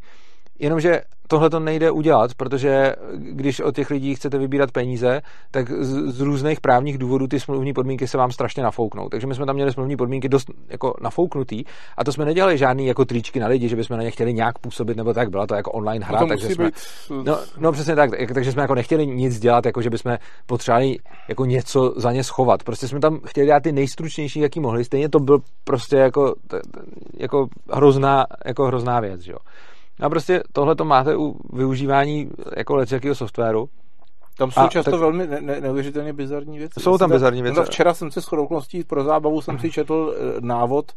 Jenomže 0.62 1.02
tohle 1.28 1.50
to 1.50 1.60
nejde 1.60 1.92
udělat, 1.92 2.34
protože 2.34 2.96
když 3.16 3.60
od 3.60 3.76
těch 3.76 3.90
lidí 3.90 4.16
chcete 4.16 4.38
vybírat 4.38 4.72
peníze, 4.72 5.22
tak 5.52 5.72
z, 5.72 6.12
z 6.12 6.22
různých 6.22 6.62
právních 6.62 6.98
důvodů 6.98 7.28
ty 7.28 7.40
smluvní 7.40 7.74
podmínky 7.74 8.08
se 8.08 8.18
vám 8.18 8.32
strašně 8.32 8.64
nafouknou. 8.64 9.10
Takže 9.10 9.28
my 9.28 9.36
jsme 9.36 9.46
tam 9.46 9.56
měli 9.56 9.74
smluvní 9.74 9.98
podmínky 9.98 10.30
dost 10.30 10.52
jako 10.70 10.94
nafouknutý 11.02 11.64
a 11.98 12.04
to 12.04 12.12
jsme 12.12 12.26
nedělali 12.26 12.58
žádný 12.58 12.88
jako 12.88 13.06
tričky 13.06 13.40
na 13.40 13.48
lidi, 13.48 13.70
že 13.70 13.76
bychom 13.76 13.98
na 13.98 14.04
ně 14.04 14.12
chtěli 14.12 14.34
nějak 14.34 14.60
působit, 14.60 14.98
nebo 14.98 15.14
tak 15.14 15.30
byla 15.30 15.48
to 15.48 15.56
jako 15.56 15.72
online 15.72 16.06
hra, 16.06 16.20
no 16.22 16.28
takže 16.28 16.48
jsme, 16.50 16.66
být... 16.66 16.76
no, 17.26 17.40
no, 17.60 17.72
přesně 17.72 17.96
tak, 17.96 18.10
takže 18.34 18.52
jsme 18.52 18.62
jako 18.62 18.76
nechtěli 18.76 19.08
nic 19.08 19.40
dělat, 19.40 19.66
jako 19.66 19.82
že 19.82 19.90
bychom 19.90 20.18
potřebovali 20.46 20.98
jako 21.30 21.46
něco 21.46 21.94
za 21.98 22.12
ně 22.12 22.24
schovat. 22.24 22.64
Prostě 22.64 22.88
jsme 22.88 23.00
tam 23.00 23.20
chtěli 23.26 23.48
dělat 23.48 23.64
ty 23.64 23.72
nejstručnější, 23.72 24.40
jaký 24.40 24.60
mohli. 24.60 24.86
Stejně 24.86 25.10
to 25.10 25.20
byl 25.20 25.40
prostě 25.64 25.96
jako, 25.96 26.36
jako 27.18 27.48
hrozná, 27.74 28.26
jako 28.46 28.66
hrozná 28.66 29.00
věc, 29.00 29.22
že 29.22 29.32
jo. 29.32 29.38
A 30.02 30.10
prostě 30.10 30.44
tohle 30.54 30.76
to 30.76 30.86
máte 30.86 31.18
u 31.18 31.36
využívání 31.54 32.30
jako 32.58 32.84
jakého 32.92 33.16
softwaru. 33.16 33.70
Tam 34.38 34.52
jsou 34.52 34.62
a, 34.62 34.68
často 34.68 34.92
tak, 34.92 35.00
velmi 35.00 35.28
ne, 35.28 35.42
ne, 35.42 35.62
neuvěřitelně 35.62 36.14
bizarní 36.14 36.58
věci. 36.58 36.80
Jsou 36.80 36.98
tam 36.98 37.10
bizarní 37.10 37.42
věci. 37.42 37.60
No, 37.60 37.66
včera 37.66 37.94
jsem 37.94 38.12
se 38.12 38.22
s 38.22 38.34
okolností 38.34 38.84
pro 38.84 39.04
zábavu 39.04 39.42
jsem 39.42 39.60
si 39.60 39.72
četl 39.72 40.16
e, 40.18 40.42
návod 40.42 40.92
e, 40.92 40.96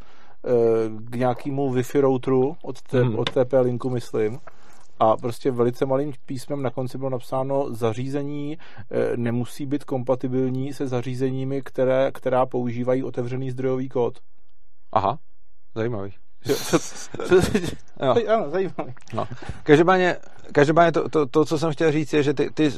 k 1.10 1.16
nějakému 1.16 1.74
Wi-Fi 1.74 2.00
routeru 2.00 2.56
od, 2.62 2.82
te, 2.82 3.02
hmm. 3.02 3.18
od 3.18 3.30
TP 3.30 3.52
linku, 3.62 3.90
myslím. 3.90 4.38
A 5.00 5.16
prostě 5.16 5.50
velice 5.50 5.86
malým 5.86 6.12
písmem 6.26 6.62
na 6.62 6.70
konci 6.70 6.98
bylo 6.98 7.10
napsáno, 7.10 7.66
zařízení 7.74 8.52
e, 8.52 8.58
nemusí 9.16 9.66
být 9.66 9.84
kompatibilní 9.84 10.72
se 10.72 10.86
zařízeními, 10.86 11.62
které, 11.62 12.10
která 12.12 12.46
používají 12.46 13.04
otevřený 13.04 13.50
zdrojový 13.50 13.88
kód. 13.88 14.18
Aha, 14.92 15.18
zajímavý. 15.74 16.23
Jo. 18.00 18.14
Ano, 18.28 18.50
zajímavý. 18.50 18.94
No. 19.12 19.28
Každopádně, 19.62 20.16
každopádně 20.52 20.92
to, 20.92 21.09
to, 21.09 21.26
to, 21.26 21.44
co 21.44 21.59
jsem 21.59 21.72
chtěl 21.72 21.92
říct, 21.92 22.12
je, 22.12 22.22
že 22.22 22.35
ty, 22.35 22.50
ty 22.50 22.70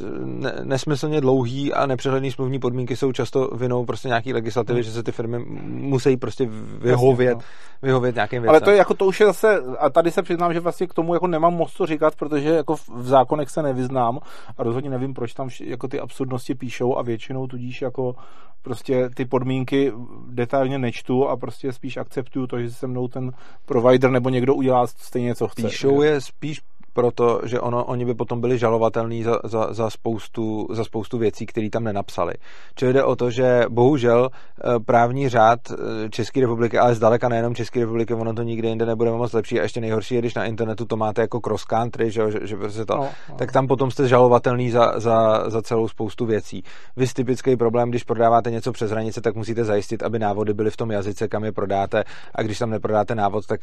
nesmyslně 0.62 1.20
dlouhý 1.20 1.72
a 1.72 1.86
nepřehledný 1.86 2.30
smluvní 2.30 2.58
podmínky 2.58 2.96
jsou 2.96 3.12
často 3.12 3.50
vinou 3.54 3.84
prostě 3.84 4.08
nějaký 4.08 4.32
legislativy, 4.32 4.78
hmm. 4.78 4.82
že 4.82 4.92
se 4.92 5.02
ty 5.02 5.12
firmy 5.12 5.38
musí 5.64 6.16
prostě 6.16 6.48
vyhovět, 6.78 7.36
Jasně, 7.36 7.48
no. 7.82 7.86
vyhovět 7.86 8.14
nějakým 8.14 8.42
věcem. 8.42 8.50
Ale 8.50 8.60
to 8.60 8.70
je 8.70 8.76
jako 8.76 8.94
to 8.94 9.06
už 9.06 9.20
je 9.20 9.26
zase, 9.26 9.62
a 9.78 9.90
tady 9.90 10.10
se 10.10 10.22
přiznám, 10.22 10.54
že 10.54 10.60
vlastně 10.60 10.86
k 10.86 10.94
tomu 10.94 11.14
jako 11.14 11.26
nemám 11.26 11.54
moc 11.54 11.72
co 11.72 11.86
říkat, 11.86 12.16
protože 12.16 12.48
jako 12.48 12.76
v 12.76 13.06
zákonech 13.08 13.50
se 13.50 13.62
nevyznám 13.62 14.18
a 14.58 14.62
rozhodně 14.62 14.90
nevím, 14.90 15.14
proč 15.14 15.34
tam 15.34 15.48
jako 15.60 15.88
ty 15.88 16.00
absurdnosti 16.00 16.54
píšou 16.54 16.96
a 16.96 17.02
většinou 17.02 17.46
tudíž 17.46 17.82
jako 17.82 18.14
prostě 18.62 19.10
ty 19.14 19.24
podmínky 19.24 19.92
detailně 20.30 20.78
nečtu 20.78 21.28
a 21.28 21.36
prostě 21.36 21.72
spíš 21.72 21.96
akceptuju 21.96 22.46
to, 22.46 22.60
že 22.60 22.70
se 22.70 22.86
mnou 22.86 23.08
ten 23.08 23.32
provider 23.64 24.10
nebo 24.10 24.28
někdo 24.28 24.54
udělá 24.54 24.86
stejně, 24.86 25.34
co 25.34 25.48
chce. 25.48 25.62
Píšou 25.62 26.02
je 26.02 26.20
spíš 26.20 26.60
proto, 26.96 27.40
že 27.44 27.60
ono, 27.60 27.84
oni 27.84 28.04
by 28.04 28.14
potom 28.14 28.40
byli 28.40 28.58
žalovatelní 28.58 29.22
za, 29.22 29.40
za, 29.44 29.72
za, 29.72 29.90
spoustu, 29.90 30.66
za 30.72 30.84
spoustu 30.84 31.18
věcí, 31.18 31.46
které 31.46 31.70
tam 31.70 31.84
nenapsali. 31.84 32.34
Čili 32.74 32.92
jde 32.92 33.04
o 33.04 33.16
to, 33.16 33.30
že 33.30 33.64
bohužel 33.68 34.28
eh, 34.32 34.80
právní 34.80 35.28
řád 35.28 35.60
eh, 35.70 36.08
České 36.10 36.40
republiky, 36.40 36.78
ale 36.78 36.94
zdaleka 36.94 37.28
nejenom 37.28 37.54
České 37.54 37.80
republiky, 37.80 38.14
ono 38.14 38.34
to 38.34 38.42
nikde 38.42 38.68
jinde 38.68 38.86
nebude 38.86 39.10
moc 39.10 39.32
lepší 39.32 39.60
a 39.60 39.62
ještě 39.62 39.80
nejhorší 39.80 40.14
je, 40.14 40.20
když 40.20 40.34
na 40.34 40.44
internetu 40.44 40.84
to 40.84 40.96
máte 40.96 41.20
jako 41.20 41.40
cross 41.40 41.64
country, 41.64 42.10
že, 42.10 42.30
že, 42.30 42.46
že 42.46 42.56
prostě 42.56 42.84
to, 42.84 42.96
no, 42.96 43.08
no. 43.28 43.36
tak 43.36 43.52
tam 43.52 43.66
potom 43.66 43.90
jste 43.90 44.08
žalovatelný 44.08 44.70
za, 44.70 45.00
za, 45.00 45.50
za 45.50 45.62
celou 45.62 45.88
spoustu 45.88 46.26
věcí. 46.26 46.62
Vy 46.96 47.06
typický 47.06 47.56
problém, 47.56 47.90
když 47.90 48.04
prodáváte 48.04 48.50
něco 48.50 48.72
přes 48.72 48.90
hranice, 48.90 49.20
tak 49.20 49.34
musíte 49.34 49.64
zajistit, 49.64 50.02
aby 50.02 50.18
návody 50.18 50.54
byly 50.54 50.70
v 50.70 50.76
tom 50.76 50.90
jazyce, 50.90 51.28
kam 51.28 51.44
je 51.44 51.52
prodáte 51.52 52.04
a 52.34 52.42
když 52.42 52.58
tam 52.58 52.70
neprodáte 52.70 53.14
návod, 53.14 53.46
tak, 53.46 53.60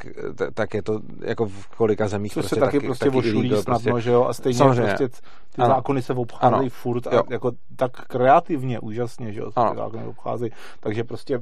tak 0.53 0.73
je 0.73 0.83
to 0.83 0.99
jako 1.21 1.45
v 1.45 1.67
kolika 1.77 2.07
zemích 2.07 2.33
prostě 2.33 2.55
taky, 2.55 2.77
taky, 2.77 2.85
prostě 2.85 3.05
taky 3.05 3.22
ošulí 3.29 3.49
snadno, 3.49 3.63
prostě, 3.63 4.01
že 4.01 4.11
jo, 4.11 4.25
a 4.25 4.33
stejně 4.33 4.57
samozřejmě. 4.57 4.83
prostě 4.83 5.09
ty 5.55 5.61
ano. 5.61 5.75
zákony 5.75 6.01
se 6.01 6.13
obcházejí 6.13 6.69
furt 6.69 7.07
a 7.07 7.15
jo. 7.15 7.23
jako 7.29 7.51
tak 7.75 7.91
kreativně, 7.91 8.79
úžasně, 8.79 9.33
že 9.33 9.39
jo, 9.39 9.45
ty 9.45 9.75
zákony 9.75 10.05
obcházejí, 10.05 10.51
takže 10.79 11.03
prostě 11.03 11.39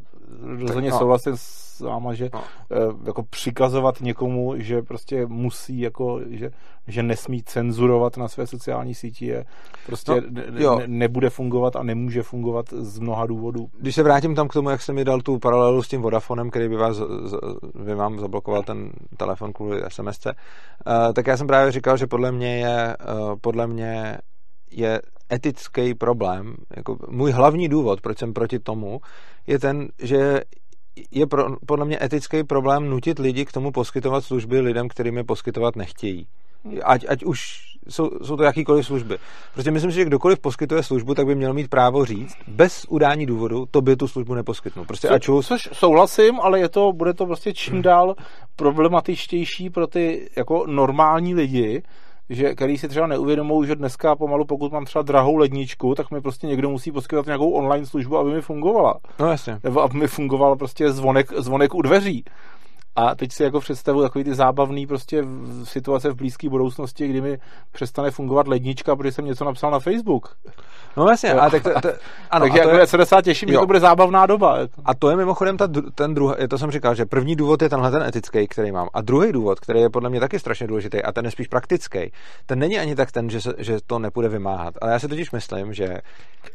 rozhodně 0.60 0.90
no. 0.90 1.00
souhlasím 1.00 1.34
s 1.36 1.71
váma, 1.82 2.14
že 2.14 2.30
no. 2.34 2.44
jako 3.06 3.24
přikazovat 3.24 4.02
někomu, 4.02 4.54
že 4.58 4.82
prostě 4.82 5.26
musí, 5.26 5.80
jako, 5.80 6.20
že, 6.30 6.52
že 6.88 7.04
nesmí 7.04 7.44
cenzurovat 7.44 8.18
na 8.18 8.28
své 8.28 8.48
sociální 8.48 8.96
síti 8.96 9.26
je 9.26 9.46
prostě 9.86 10.12
no, 10.64 10.80
ne, 10.80 10.88
nebude 10.88 11.30
fungovat 11.30 11.76
a 11.76 11.84
nemůže 11.84 12.24
fungovat 12.24 12.66
z 12.70 13.00
mnoha 13.00 13.26
důvodů. 13.26 13.68
Když 13.80 13.96
se 13.96 14.04
vrátím 14.04 14.36
tam 14.36 14.48
k 14.48 14.54
tomu, 14.54 14.70
jak 14.70 14.82
jsem 14.82 14.96
mi 14.96 15.06
dal 15.06 15.22
tu 15.22 15.40
paralelu 15.40 15.84
s 15.84 15.88
tím 15.88 16.02
Vodafonem, 16.02 16.50
který 16.50 16.70
by 16.70 16.76
vás, 16.76 17.02
by 17.84 17.96
vám 17.96 18.20
zablokoval 18.20 18.64
ten 18.64 18.92
telefon 19.18 19.54
kvůli 19.54 19.82
SMSce, 19.88 20.34
uh, 20.34 21.14
tak 21.14 21.28
já 21.28 21.38
jsem 21.38 21.48
právě 21.48 21.72
říkal, 21.72 21.98
že 21.98 22.08
podle 22.08 22.32
mě 22.32 22.58
je, 22.58 22.98
uh, 22.98 23.36
podle 23.42 23.68
mě 23.68 24.18
je 24.72 25.02
etický 25.34 25.94
problém. 25.94 26.56
Jako 26.78 26.98
můj 27.10 27.32
hlavní 27.32 27.70
důvod, 27.70 28.02
proč 28.02 28.18
jsem 28.20 28.34
proti 28.34 28.60
tomu, 28.60 29.00
je 29.48 29.60
ten, 29.60 29.88
že 30.00 30.42
je 31.12 31.28
pro, 31.28 31.46
podle 31.66 31.86
mě 31.86 32.04
etický 32.04 32.44
problém 32.44 32.90
nutit 32.90 33.20
lidi 33.20 33.46
k 33.46 33.52
tomu 33.52 33.72
poskytovat 33.72 34.24
služby 34.24 34.60
lidem, 34.60 34.88
kterým 34.88 35.18
je 35.18 35.24
poskytovat 35.24 35.76
nechtějí. 35.76 36.28
Ať, 36.84 37.06
ať 37.10 37.24
už 37.24 37.72
jsou, 37.90 38.10
jsou 38.24 38.38
to 38.38 38.44
jakýkoliv 38.44 38.86
služby. 38.86 39.18
Prostě 39.54 39.72
myslím 39.72 39.92
si, 39.92 39.96
že 39.96 40.06
kdokoliv 40.06 40.40
poskytuje 40.40 40.84
službu, 40.84 41.16
tak 41.16 41.26
by 41.26 41.36
měl 41.36 41.54
mít 41.54 41.70
právo 41.70 42.06
říct, 42.06 42.36
bez 42.48 42.86
udání 42.90 43.26
důvodu, 43.26 43.66
to 43.72 43.82
by 43.82 43.96
tu 43.96 44.08
službu 44.08 44.34
neposkytnul. 44.34 44.86
Prostě 44.86 45.08
Co, 45.08 45.20
čus... 45.20 45.48
Což 45.48 45.70
souhlasím, 45.74 46.40
ale 46.40 46.60
je 46.60 46.70
to, 46.70 46.92
bude 46.94 47.14
to 47.14 47.26
prostě 47.26 47.54
čím 47.54 47.82
dál 47.82 48.16
problematičtější 48.56 49.70
pro 49.70 49.88
ty 49.88 50.30
jako 50.38 50.66
normální 50.68 51.36
lidi, 51.36 51.84
že, 52.32 52.56
který 52.56 52.78
si 52.78 52.88
třeba 52.88 53.08
neuvědomují, 53.08 53.68
že 53.68 53.76
dneska 53.76 54.16
pomalu, 54.16 54.46
pokud 54.46 54.72
mám 54.72 54.86
třeba 54.86 55.02
drahou 55.02 55.36
ledničku, 55.36 55.96
tak 55.96 56.12
mi 56.12 56.22
prostě 56.22 56.48
někdo 56.48 56.70
musí 56.70 56.92
poskytovat 56.92 57.26
nějakou 57.26 57.52
online 57.52 57.86
službu, 57.86 58.18
aby 58.18 58.32
mi 58.32 58.42
fungovala. 58.42 59.00
No 59.20 59.28
jasně. 59.28 59.60
Nebo 59.64 59.82
aby 59.82 59.98
mi 59.98 60.08
fungoval 60.08 60.56
prostě 60.56 60.92
zvonek, 60.92 61.34
zvonek 61.38 61.76
u 61.76 61.82
dveří. 61.82 62.24
A 62.96 63.16
teď 63.16 63.32
si 63.32 63.44
jako 63.44 63.60
představu 63.60 64.02
takový 64.02 64.24
ty 64.24 64.36
zábavný 64.36 64.88
prostě 64.88 65.22
v 65.22 65.64
situace 65.64 66.10
v 66.10 66.16
blízké 66.16 66.50
budoucnosti, 66.50 67.08
kdy 67.08 67.22
mi 67.22 67.40
přestane 67.72 68.12
fungovat 68.12 68.48
lednička, 68.48 68.96
protože 68.96 69.12
jsem 69.12 69.26
něco 69.26 69.46
napsal 69.46 69.72
na 69.72 69.80
Facebook. 69.80 70.38
No 70.98 71.08
jasně, 71.10 71.34
a 71.34 71.50
tak 71.50 71.64
to, 71.64 71.70
to, 71.82 71.90
ano, 72.32 72.46
Takže 72.46 72.60
a 72.60 72.64
to 72.64 72.70
jako 72.70 72.80
je, 72.80 72.88
se 72.88 72.98
docela 72.98 73.22
těším, 73.22 73.50
jo. 73.50 73.54
že 73.54 73.60
to 73.60 73.68
bude 73.68 73.80
zábavná 73.80 74.26
doba. 74.26 74.58
A 74.86 74.94
to 74.94 75.10
je 75.10 75.16
mimochodem 75.16 75.58
ta, 75.58 75.68
ten 75.96 76.14
druhý, 76.14 76.36
to 76.50 76.58
jsem 76.58 76.72
říkal, 76.72 76.96
že 76.96 77.06
první 77.06 77.36
důvod 77.36 77.62
je 77.62 77.70
tenhle 77.70 77.92
ten 77.92 78.04
etický, 78.04 78.48
který 78.48 78.72
mám. 78.72 78.88
A 78.94 79.02
druhý 79.02 79.32
důvod, 79.32 79.60
který 79.60 79.82
je 79.82 79.90
podle 79.90 80.10
mě 80.10 80.20
taky 80.20 80.40
strašně 80.40 80.68
důležitý, 80.68 81.04
a 81.04 81.12
ten 81.12 81.26
je 81.26 81.32
spíš 81.32 81.48
praktický, 81.48 82.12
ten 82.46 82.60
není 82.60 82.80
ani 82.80 82.96
tak 82.96 83.12
ten, 83.12 83.30
že, 83.30 83.42
se, 83.42 83.54
že 83.58 83.78
to 83.88 84.00
nepůjde 84.00 84.30
vymáhat. 84.30 84.74
Ale 84.82 84.92
já 84.92 85.00
si 85.00 85.08
totiž 85.08 85.32
myslím, 85.32 85.74
že 85.74 85.98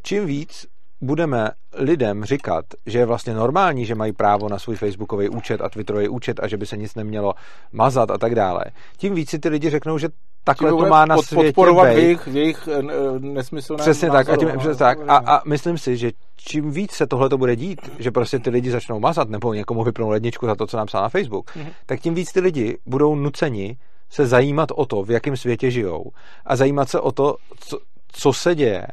čím 0.02 0.26
víc 0.26 0.66
budeme 1.00 1.50
lidem 1.74 2.24
říkat, 2.24 2.64
že 2.86 2.98
je 2.98 3.06
vlastně 3.06 3.34
normální, 3.34 3.86
že 3.86 3.94
mají 3.94 4.12
právo 4.12 4.48
na 4.48 4.58
svůj 4.58 4.76
facebookový 4.76 5.28
účet 5.28 5.60
a 5.60 5.68
twitterový 5.68 6.08
účet 6.08 6.40
a 6.40 6.48
že 6.48 6.56
by 6.56 6.66
se 6.66 6.76
nic 6.76 6.94
nemělo 6.94 7.34
mazat 7.72 8.10
a 8.10 8.18
tak 8.18 8.34
dále, 8.34 8.64
tím 8.96 9.14
víc 9.14 9.30
si 9.30 9.38
ty 9.38 9.48
lidi 9.48 9.70
řeknou, 9.70 9.98
že 9.98 10.08
takhle 10.44 10.70
to 10.70 10.86
má 10.86 11.04
na 11.04 11.16
světě 11.16 11.52
podporovat 11.52 11.84
v 11.84 11.98
jejich, 11.98 12.26
v 12.26 12.36
jejich 12.36 12.68
eh, 12.72 12.82
nesmyslné 13.18 13.78
Přesně 13.78 14.08
názoru, 14.08 14.24
tak, 14.24 14.34
a, 14.34 14.36
tím, 14.36 14.48
no, 14.48 14.58
přesně 14.60 14.78
tak. 14.78 14.98
A, 15.08 15.16
a 15.16 15.42
myslím 15.48 15.78
si, 15.78 15.96
že 15.96 16.10
čím 16.36 16.70
víc 16.70 16.92
se 16.92 17.06
tohle 17.06 17.28
to 17.28 17.38
bude 17.38 17.56
dít, 17.56 17.80
že 17.98 18.10
prostě 18.10 18.38
ty 18.38 18.50
lidi 18.50 18.70
začnou 18.70 19.00
mazat 19.00 19.28
nebo 19.28 19.54
někomu 19.54 19.84
vypnou 19.84 20.08
ledničku 20.08 20.46
za 20.46 20.54
to, 20.54 20.66
co 20.66 20.76
napsal 20.76 21.02
na 21.02 21.08
Facebook, 21.08 21.50
mm-hmm. 21.50 21.72
tak 21.86 22.00
tím 22.00 22.14
víc 22.14 22.32
ty 22.32 22.40
lidi 22.40 22.78
budou 22.86 23.14
nuceni 23.14 23.76
se 24.10 24.26
zajímat 24.26 24.68
o 24.74 24.86
to, 24.86 25.02
v 25.02 25.10
jakém 25.10 25.36
světě 25.36 25.70
žijou 25.70 26.10
a 26.44 26.56
zajímat 26.56 26.88
se 26.88 27.00
o 27.00 27.12
to, 27.12 27.36
co, 27.58 27.78
co 28.16 28.32
se 28.32 28.54
děje. 28.54 28.86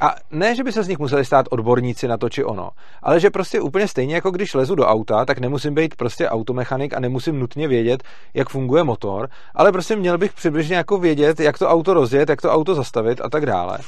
A 0.00 0.14
ne, 0.30 0.54
že 0.54 0.64
by 0.64 0.72
se 0.72 0.82
z 0.82 0.88
nich 0.88 0.98
museli 0.98 1.24
stát 1.24 1.46
odborníci 1.50 2.08
na 2.08 2.16
to 2.16 2.28
či 2.28 2.44
ono, 2.44 2.70
ale 3.02 3.20
že 3.20 3.30
prostě 3.30 3.60
úplně 3.60 3.88
stejně 3.88 4.14
jako 4.14 4.30
když 4.30 4.54
lezu 4.54 4.74
do 4.74 4.86
auta, 4.86 5.24
tak 5.24 5.38
nemusím 5.38 5.74
být 5.74 5.96
prostě 5.96 6.28
automechanik 6.28 6.94
a 6.94 7.00
nemusím 7.00 7.38
nutně 7.38 7.68
vědět, 7.68 8.02
jak 8.34 8.48
funguje 8.48 8.84
motor, 8.84 9.28
ale 9.54 9.72
prostě 9.72 9.96
měl 9.96 10.18
bych 10.18 10.32
přibližně 10.32 10.76
jako 10.76 10.98
vědět, 10.98 11.40
jak 11.40 11.58
to 11.58 11.68
auto 11.68 11.94
rozjet, 11.94 12.28
jak 12.28 12.42
to 12.42 12.52
auto 12.52 12.74
zastavit 12.74 13.20
a 13.20 13.28
tak 13.28 13.46
dále. 13.46 13.78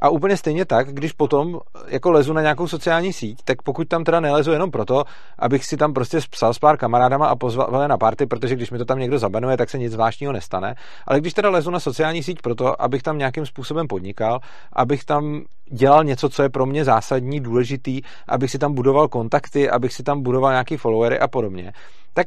A 0.00 0.08
úplně 0.08 0.36
stejně 0.36 0.64
tak, 0.64 0.88
když 0.88 1.12
potom 1.12 1.60
jako 1.86 2.10
lezu 2.10 2.32
na 2.32 2.42
nějakou 2.42 2.68
sociální 2.68 3.12
síť, 3.12 3.38
tak 3.44 3.62
pokud 3.62 3.88
tam 3.88 4.04
teda 4.04 4.20
nelezu 4.20 4.52
jenom 4.52 4.70
proto, 4.70 5.04
abych 5.38 5.64
si 5.64 5.76
tam 5.76 5.94
prostě 5.94 6.18
psal 6.30 6.54
s 6.54 6.58
pár 6.58 6.76
kamarádama 6.76 7.26
a 7.26 7.36
pozval 7.36 7.88
na 7.88 7.98
party, 7.98 8.26
protože 8.26 8.56
když 8.56 8.70
mi 8.70 8.78
to 8.78 8.84
tam 8.84 8.98
někdo 8.98 9.18
zabanuje, 9.18 9.56
tak 9.56 9.70
se 9.70 9.78
nic 9.78 9.92
zvláštního 9.92 10.32
nestane. 10.32 10.74
Ale 11.06 11.20
když 11.20 11.34
teda 11.34 11.50
lezu 11.50 11.70
na 11.70 11.80
sociální 11.80 12.22
síť 12.22 12.42
proto, 12.42 12.82
abych 12.82 13.02
tam 13.02 13.18
nějakým 13.18 13.46
způsobem 13.46 13.86
podnikal, 13.86 14.40
abych 14.72 15.04
tam 15.04 15.42
dělal 15.72 16.04
něco, 16.04 16.28
co 16.28 16.42
je 16.42 16.48
pro 16.48 16.66
mě 16.66 16.84
zásadní, 16.84 17.40
důležitý, 17.40 18.00
abych 18.28 18.50
si 18.50 18.58
tam 18.58 18.74
budoval 18.74 19.08
kontakty, 19.08 19.70
abych 19.70 19.92
si 19.92 20.02
tam 20.02 20.22
budoval 20.22 20.50
nějaký 20.50 20.76
followery 20.76 21.18
a 21.18 21.28
podobně, 21.28 21.72
tak 22.14 22.26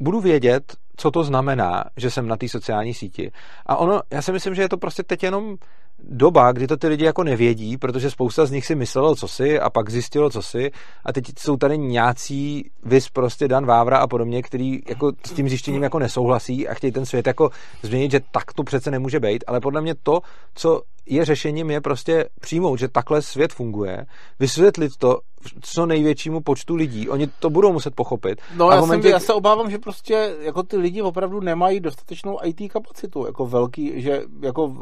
budu 0.00 0.20
vědět, 0.20 0.76
co 0.96 1.10
to 1.10 1.24
znamená, 1.24 1.84
že 1.96 2.10
jsem 2.10 2.28
na 2.28 2.36
té 2.36 2.48
sociální 2.48 2.94
síti. 2.94 3.30
A 3.66 3.76
ono, 3.76 4.00
já 4.10 4.22
si 4.22 4.32
myslím, 4.32 4.54
že 4.54 4.62
je 4.62 4.68
to 4.68 4.76
prostě 4.76 5.02
teď 5.02 5.22
jenom 5.22 5.56
doba, 5.98 6.52
kdy 6.52 6.66
to 6.66 6.76
ty 6.76 6.88
lidi 6.88 7.04
jako 7.04 7.24
nevědí, 7.24 7.76
protože 7.76 8.10
spousta 8.10 8.46
z 8.46 8.50
nich 8.50 8.66
si 8.66 8.74
myslelo, 8.74 9.16
co 9.16 9.28
si 9.28 9.60
a 9.60 9.70
pak 9.70 9.90
zjistilo, 9.90 10.30
co 10.30 10.42
si 10.42 10.70
a 11.04 11.12
teď 11.12 11.24
jsou 11.38 11.56
tady 11.56 11.78
nějací 11.78 12.70
vys 12.82 13.08
prostě 13.08 13.48
Dan 13.48 13.66
Vávra 13.66 13.98
a 13.98 14.06
podobně, 14.06 14.42
který 14.42 14.80
jako 14.88 15.12
s 15.26 15.32
tím 15.32 15.48
zjištěním 15.48 15.82
jako 15.82 15.98
nesouhlasí 15.98 16.68
a 16.68 16.74
chtějí 16.74 16.92
ten 16.92 17.06
svět 17.06 17.26
jako 17.26 17.50
změnit, 17.82 18.10
že 18.10 18.20
tak 18.30 18.52
to 18.52 18.62
přece 18.62 18.90
nemůže 18.90 19.20
být, 19.20 19.44
ale 19.46 19.60
podle 19.60 19.80
mě 19.80 19.94
to, 20.02 20.20
co 20.54 20.82
je 21.06 21.24
řešením, 21.24 21.70
je 21.70 21.80
prostě 21.80 22.28
přijmout, 22.40 22.78
že 22.78 22.88
takhle 22.88 23.22
svět 23.22 23.52
funguje, 23.52 24.06
vysvětlit 24.38 24.96
to 24.98 25.18
co 25.60 25.86
největšímu 25.86 26.40
počtu 26.40 26.74
lidí. 26.74 27.08
Oni 27.08 27.26
to 27.26 27.50
budou 27.50 27.72
muset 27.72 27.94
pochopit. 27.94 28.40
No, 28.56 28.70
já, 28.70 28.80
momentě... 28.80 29.02
jsem, 29.02 29.12
já 29.12 29.18
se 29.18 29.32
obávám, 29.32 29.70
že 29.70 29.78
prostě 29.78 30.34
jako 30.40 30.62
ty 30.62 30.76
lidi 30.76 31.02
opravdu 31.02 31.40
nemají 31.40 31.80
dostatečnou 31.80 32.38
IT 32.44 32.72
kapacitu, 32.72 33.26
jako 33.26 33.46
velký, 33.46 34.02
že 34.02 34.22
jako 34.42 34.72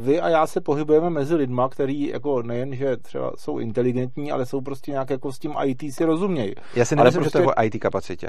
vy 0.00 0.20
a 0.20 0.28
já 0.28 0.46
se 0.46 0.60
pohybujeme 0.60 1.10
mezi 1.10 1.34
lidma, 1.34 1.68
který 1.68 2.08
jako 2.08 2.42
nejen, 2.42 2.74
že 2.74 2.96
třeba 2.96 3.32
jsou 3.36 3.58
inteligentní, 3.58 4.32
ale 4.32 4.46
jsou 4.46 4.60
prostě 4.60 4.90
nějak 4.90 5.10
jako 5.10 5.32
s 5.32 5.38
tím 5.38 5.54
IT 5.64 5.94
si 5.94 6.04
rozumějí. 6.04 6.54
Já 6.74 6.84
si 6.84 6.96
nemyslím, 6.96 7.22
prostě, 7.22 7.38
že 7.38 7.44
to 7.44 7.50
je 7.50 7.54
o 7.54 7.62
IT 7.64 7.80
kapacitě. 7.80 8.28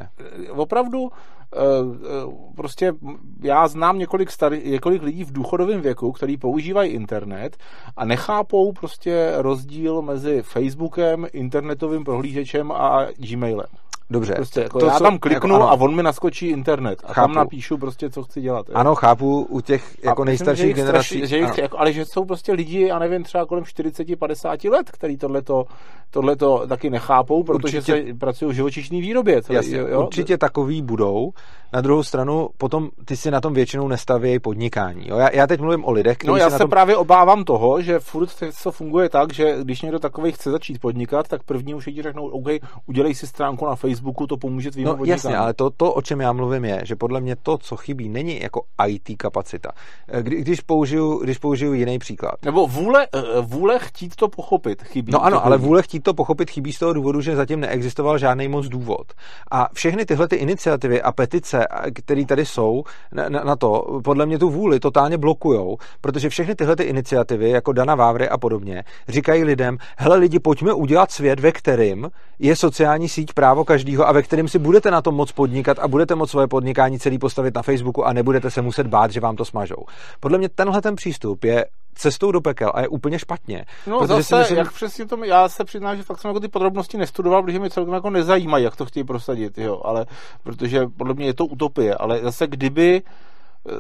Opravdu 0.50 1.10
eh, 1.54 1.58
eh, 1.58 2.32
prostě 2.56 2.94
já 3.42 3.68
znám 3.68 4.00
několik, 4.00 4.32
starý, 4.32 4.70
několik 4.70 5.02
lidí 5.02 5.24
v 5.24 5.32
důchodovém 5.32 5.82
věku, 5.82 6.12
který 6.12 6.38
používají 6.38 6.89
internet 6.90 7.58
a 7.98 8.06
nechápou 8.06 8.72
prostě 8.72 9.34
rozdíl 9.36 10.02
mezi 10.02 10.42
Facebookem, 10.42 11.28
internetovým 11.34 12.04
prohlížečem 12.04 12.72
a 12.72 13.08
Gmailem. 13.18 13.89
Dobře. 14.12 14.34
Prostě 14.36 14.62
jako 14.62 14.80
to, 14.80 14.86
já 14.86 15.00
tam 15.00 15.18
kliknu 15.18 15.54
jako, 15.54 15.70
a 15.70 15.74
on 15.74 15.96
mi 15.96 16.04
naskočí 16.04 16.48
internet 16.48 17.00
a 17.04 17.14
chápu. 17.14 17.28
tam 17.28 17.36
napíšu 17.36 17.78
prostě, 17.78 18.10
co 18.10 18.24
chci 18.24 18.42
dělat. 18.42 18.66
Ano, 18.74 18.96
chápu 18.96 19.48
u 19.50 19.62
těch 19.62 19.98
jako 20.04 20.22
a 20.22 20.26
nejstarších 20.26 20.66
myslím, 20.66 20.76
že 20.76 20.82
generací. 20.82 21.08
Straši, 21.08 21.28
že 21.28 21.38
jich, 21.38 21.58
jako, 21.58 21.80
ale 21.80 21.94
že 21.94 22.06
jsou 22.06 22.26
prostě 22.26 22.54
lidi, 22.54 22.88
já 22.88 23.00
nevím, 23.00 23.24
třeba 23.24 23.46
kolem 23.46 23.64
40-50 23.64 24.72
let, 24.72 24.92
který 24.92 25.18
tohleto, 25.18 25.66
tohleto 26.10 26.68
taky 26.68 26.90
nechápou, 26.90 27.44
protože 27.44 27.78
určitě, 27.78 28.04
se 28.08 28.14
pracují 28.20 28.52
v 28.52 28.56
živočišné 28.56 29.02
výrobě. 29.02 29.42
Celý, 29.42 29.56
jasně, 29.56 29.78
jo? 29.78 30.02
Určitě 30.02 30.38
takový 30.38 30.82
budou. 30.82 31.32
Na 31.74 31.82
druhou 31.82 32.04
stranu, 32.04 32.50
potom 32.58 32.90
ty 33.06 33.18
si 33.18 33.32
na 33.32 33.42
tom 33.42 33.54
většinou 33.54 33.88
nestaví 33.88 34.40
podnikání. 34.40 35.08
Jo? 35.08 35.18
Já, 35.18 35.30
já 35.34 35.48
teď 35.48 35.60
mluvím 35.60 35.86
o 35.86 35.92
lidech, 35.92 36.18
kteří 36.18 36.32
No 36.32 36.38
já 36.38 36.50
se, 36.50 36.58
tom... 36.58 36.70
právě 36.70 36.98
obávám 36.98 37.44
toho, 37.44 37.82
že 37.82 38.00
furt 38.00 38.30
to 38.64 38.72
funguje 38.72 39.10
tak, 39.10 39.34
že 39.34 39.58
když 39.62 39.82
někdo 39.82 40.00
takový 40.00 40.32
chce 40.32 40.52
začít 40.52 40.80
podnikat, 40.80 41.28
tak 41.28 41.44
první 41.44 41.76
už 41.76 41.86
ti 41.86 42.02
řeknou, 42.02 42.28
OK, 42.28 42.48
udělej 42.86 43.16
si 43.16 43.28
stránku 43.28 43.66
na 43.66 43.76
Facebooku, 44.00 44.28
to 44.28 44.38
pomůže 44.38 44.72
tvým 44.72 44.86
No 44.86 44.92
podnikání. 44.96 45.10
jasně, 45.10 45.38
ale 45.38 45.54
to, 45.54 45.70
to, 45.70 45.94
o 45.94 46.02
čem 46.02 46.22
já 46.22 46.34
mluvím, 46.34 46.66
je, 46.66 46.82
že 46.86 46.96
podle 46.96 47.22
mě 47.22 47.36
to, 47.36 47.58
co 47.58 47.76
chybí, 47.76 48.10
není 48.10 48.42
jako 48.42 48.62
IT 48.88 49.18
kapacita. 49.18 49.72
Eh, 50.08 50.24
kdy, 50.24 50.36
když, 50.42 50.62
použiju, 50.62 51.24
když 51.24 51.38
použiju 51.38 51.74
jiný 51.74 52.00
příklad. 52.00 52.34
Nebo 52.46 52.68
vůle, 52.68 53.08
eh, 53.16 53.22
vůle 53.42 53.80
chtít 53.80 54.16
to 54.16 54.28
pochopit 54.28 54.84
chybí. 54.84 55.12
No 55.12 55.24
ano, 55.26 55.46
ale 55.46 55.58
vůle 55.58 55.82
chtít 55.82 56.00
to 56.04 56.14
pochopit 56.14 56.50
chybí 56.50 56.74
z 56.74 56.80
toho 56.80 56.94
důvodu, 56.94 57.22
že 57.22 57.36
zatím 57.36 57.60
neexistoval 57.60 58.18
žádný 58.18 58.48
moc 58.48 58.68
důvod. 58.68 59.14
A 59.52 59.68
všechny 59.74 60.06
tyhle 60.06 60.28
ty 60.28 60.36
iniciativy 60.36 61.02
a 61.02 61.12
petice, 61.12 61.68
které 61.94 62.26
tady 62.26 62.46
jsou 62.46 62.84
na, 63.12 63.30
na, 63.30 63.44
na 63.44 63.56
to, 63.56 64.00
podle 64.04 64.26
mě 64.26 64.40
tu 64.40 64.50
vůli 64.50 64.80
totálně 64.80 65.18
blokujou, 65.18 65.78
protože 66.02 66.30
všechny 66.30 66.56
tyhle 66.56 66.76
ty 66.76 66.84
iniciativy, 66.84 67.50
jako 67.50 67.74
Dana 67.74 67.96
Vávry 67.96 68.30
a 68.30 68.38
podobně, 68.38 68.84
říkají 69.08 69.44
lidem, 69.44 69.78
hele 69.98 70.18
lidi, 70.18 70.40
pojďme 70.40 70.74
udělat 70.74 71.12
svět, 71.12 71.40
ve 71.40 71.52
kterým 71.52 72.10
je 72.40 72.56
sociální 72.56 73.10
síť 73.10 73.34
právo 73.34 73.66
každého 73.90 74.08
a 74.08 74.12
ve 74.12 74.22
kterým 74.22 74.48
si 74.48 74.60
budete 74.60 74.92
na 74.92 75.02
tom 75.02 75.16
moc 75.16 75.32
podnikat 75.32 75.80
a 75.80 75.88
budete 75.88 76.16
moc 76.16 76.30
svoje 76.30 76.48
podnikání 76.48 77.00
celý 77.00 77.20
postavit 77.20 77.56
na 77.56 77.62
Facebooku 77.62 78.06
a 78.06 78.14
nebudete 78.14 78.52
se 78.52 78.62
muset 78.62 78.88
bát, 78.88 79.12
že 79.12 79.20
vám 79.20 79.36
to 79.36 79.46
smažou. 79.46 79.86
Podle 80.20 80.38
mě 80.38 80.50
tenhle 80.50 80.82
ten 80.82 80.96
přístup 80.96 81.44
je 81.44 81.66
cestou 81.96 82.32
do 82.32 82.42
pekel 82.42 82.72
a 82.74 82.82
je 82.82 82.88
úplně 82.88 83.20
špatně. 83.20 83.66
No 83.88 84.08
zase, 84.08 84.24
si 84.24 84.36
myslím... 84.36 84.58
jak 84.58 84.74
přesně 84.74 85.06
to, 85.06 85.24
já 85.24 85.50
se 85.50 85.64
přiznám, 85.64 85.98
že 85.98 86.04
fakt 86.04 86.20
jsem 86.20 86.30
jako 86.30 86.40
ty 86.40 86.48
podrobnosti 86.48 86.98
nestudoval, 86.98 87.44
protože 87.44 87.60
mě 87.60 87.70
celkem 87.70 87.94
jako 87.94 88.10
nezajímají, 88.10 88.64
jak 88.64 88.76
to 88.76 88.86
chtějí 88.86 89.04
prosadit, 89.04 89.58
jo, 89.58 89.82
ale 89.84 90.06
protože 90.44 90.88
podle 90.98 91.14
mě 91.14 91.26
je 91.26 91.34
to 91.34 91.46
utopie, 91.46 91.96
ale 91.96 92.20
zase 92.20 92.48
kdyby 92.48 93.02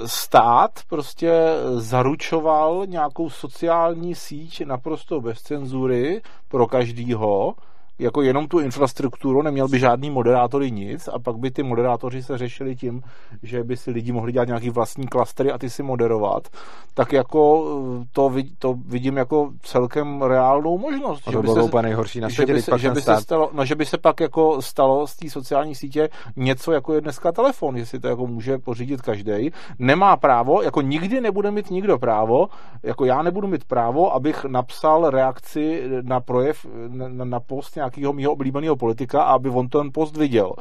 stát 0.05 0.72
prostě 0.89 1.32
zaručoval 1.76 2.84
nějakou 2.86 3.30
sociální 3.30 4.16
síť 4.16 4.66
naprosto 4.66 5.22
bez 5.22 5.41
cenzury 5.41 6.22
pro 6.47 6.68
každýho, 6.68 7.53
jako 8.00 8.22
jenom 8.22 8.47
tu 8.47 8.60
infrastrukturu, 8.60 9.41
neměl 9.41 9.68
by 9.68 9.80
žádný 9.80 10.10
moderátory 10.10 10.72
nic 10.72 11.08
a 11.08 11.20
pak 11.20 11.38
by 11.38 11.52
ty 11.52 11.64
moderátoři 11.64 12.24
se 12.24 12.38
řešili 12.38 12.76
tím, 12.76 13.02
že 13.43 13.64
by 13.64 13.78
si 13.78 13.91
lidi 13.91 14.12
mohli 14.12 14.32
dělat 14.32 14.47
nějaký 14.47 14.70
vlastní 14.70 15.08
klastery 15.08 15.52
a 15.52 15.58
ty 15.58 15.70
si 15.70 15.84
moderovat, 15.84 16.47
tak 16.93 17.14
jako 17.14 17.66
eh, 18.02 18.06
to, 18.12 18.34
to 18.60 18.76
vidím 18.86 19.18
jako 19.18 19.52
celkem 19.62 20.22
reálnou 20.22 20.78
možnost. 20.78 21.28
A 21.28 21.32
to 21.32 21.38
že 21.38 21.41
by 21.41 21.47
se, 21.47 21.62
úplně 21.62 21.84
nejhorší 21.84 22.20
na 22.20 22.30
světě, 22.30 22.52
že 22.52 22.54
by 22.54 22.62
se, 22.62 22.80
že 22.80 22.91
by 22.91 23.02
se 23.02 23.22
stalo, 23.22 23.50
no, 23.54 23.66
že 23.66 23.76
by 23.76 23.86
se 23.86 23.97
pak 23.97 24.20
jako 24.20 24.62
stalo 24.62 25.08
z 25.08 25.16
té 25.16 25.30
sociální 25.30 25.76
sítě 25.76 26.10
něco 26.36 26.72
jako 26.72 26.93
je 26.93 27.02
dneska 27.02 27.32
telefon, 27.32 27.78
jestli 27.78 28.00
to 28.00 28.08
jako 28.08 28.28
může 28.28 28.58
pořídit 28.58 29.02
každý. 29.02 29.52
Nemá 29.80 30.18
právo, 30.18 30.62
jako 30.62 30.82
nikdy 30.82 31.22
nebude 31.22 31.52
mít 31.52 31.72
nikdo 31.72 31.97
právo, 31.97 32.47
jako 32.84 33.06
já 33.06 33.22
nebudu 33.22 33.47
mít 33.47 33.64
právo, 33.64 34.14
abych 34.14 34.45
napsal 34.45 35.10
reakci 35.10 35.84
na 36.02 36.20
projev, 36.20 36.66
na, 36.88 37.26
na 37.26 37.39
post 37.39 37.76
nějak 37.76 37.89
nějakého 37.98 38.14
mého 38.14 38.32
oblíbeného 38.32 38.76
politika 38.76 39.24
a 39.24 39.34
aby 39.34 39.50
on 39.50 39.68
ten 39.68 39.90
post 39.94 40.18
viděl. 40.18 40.54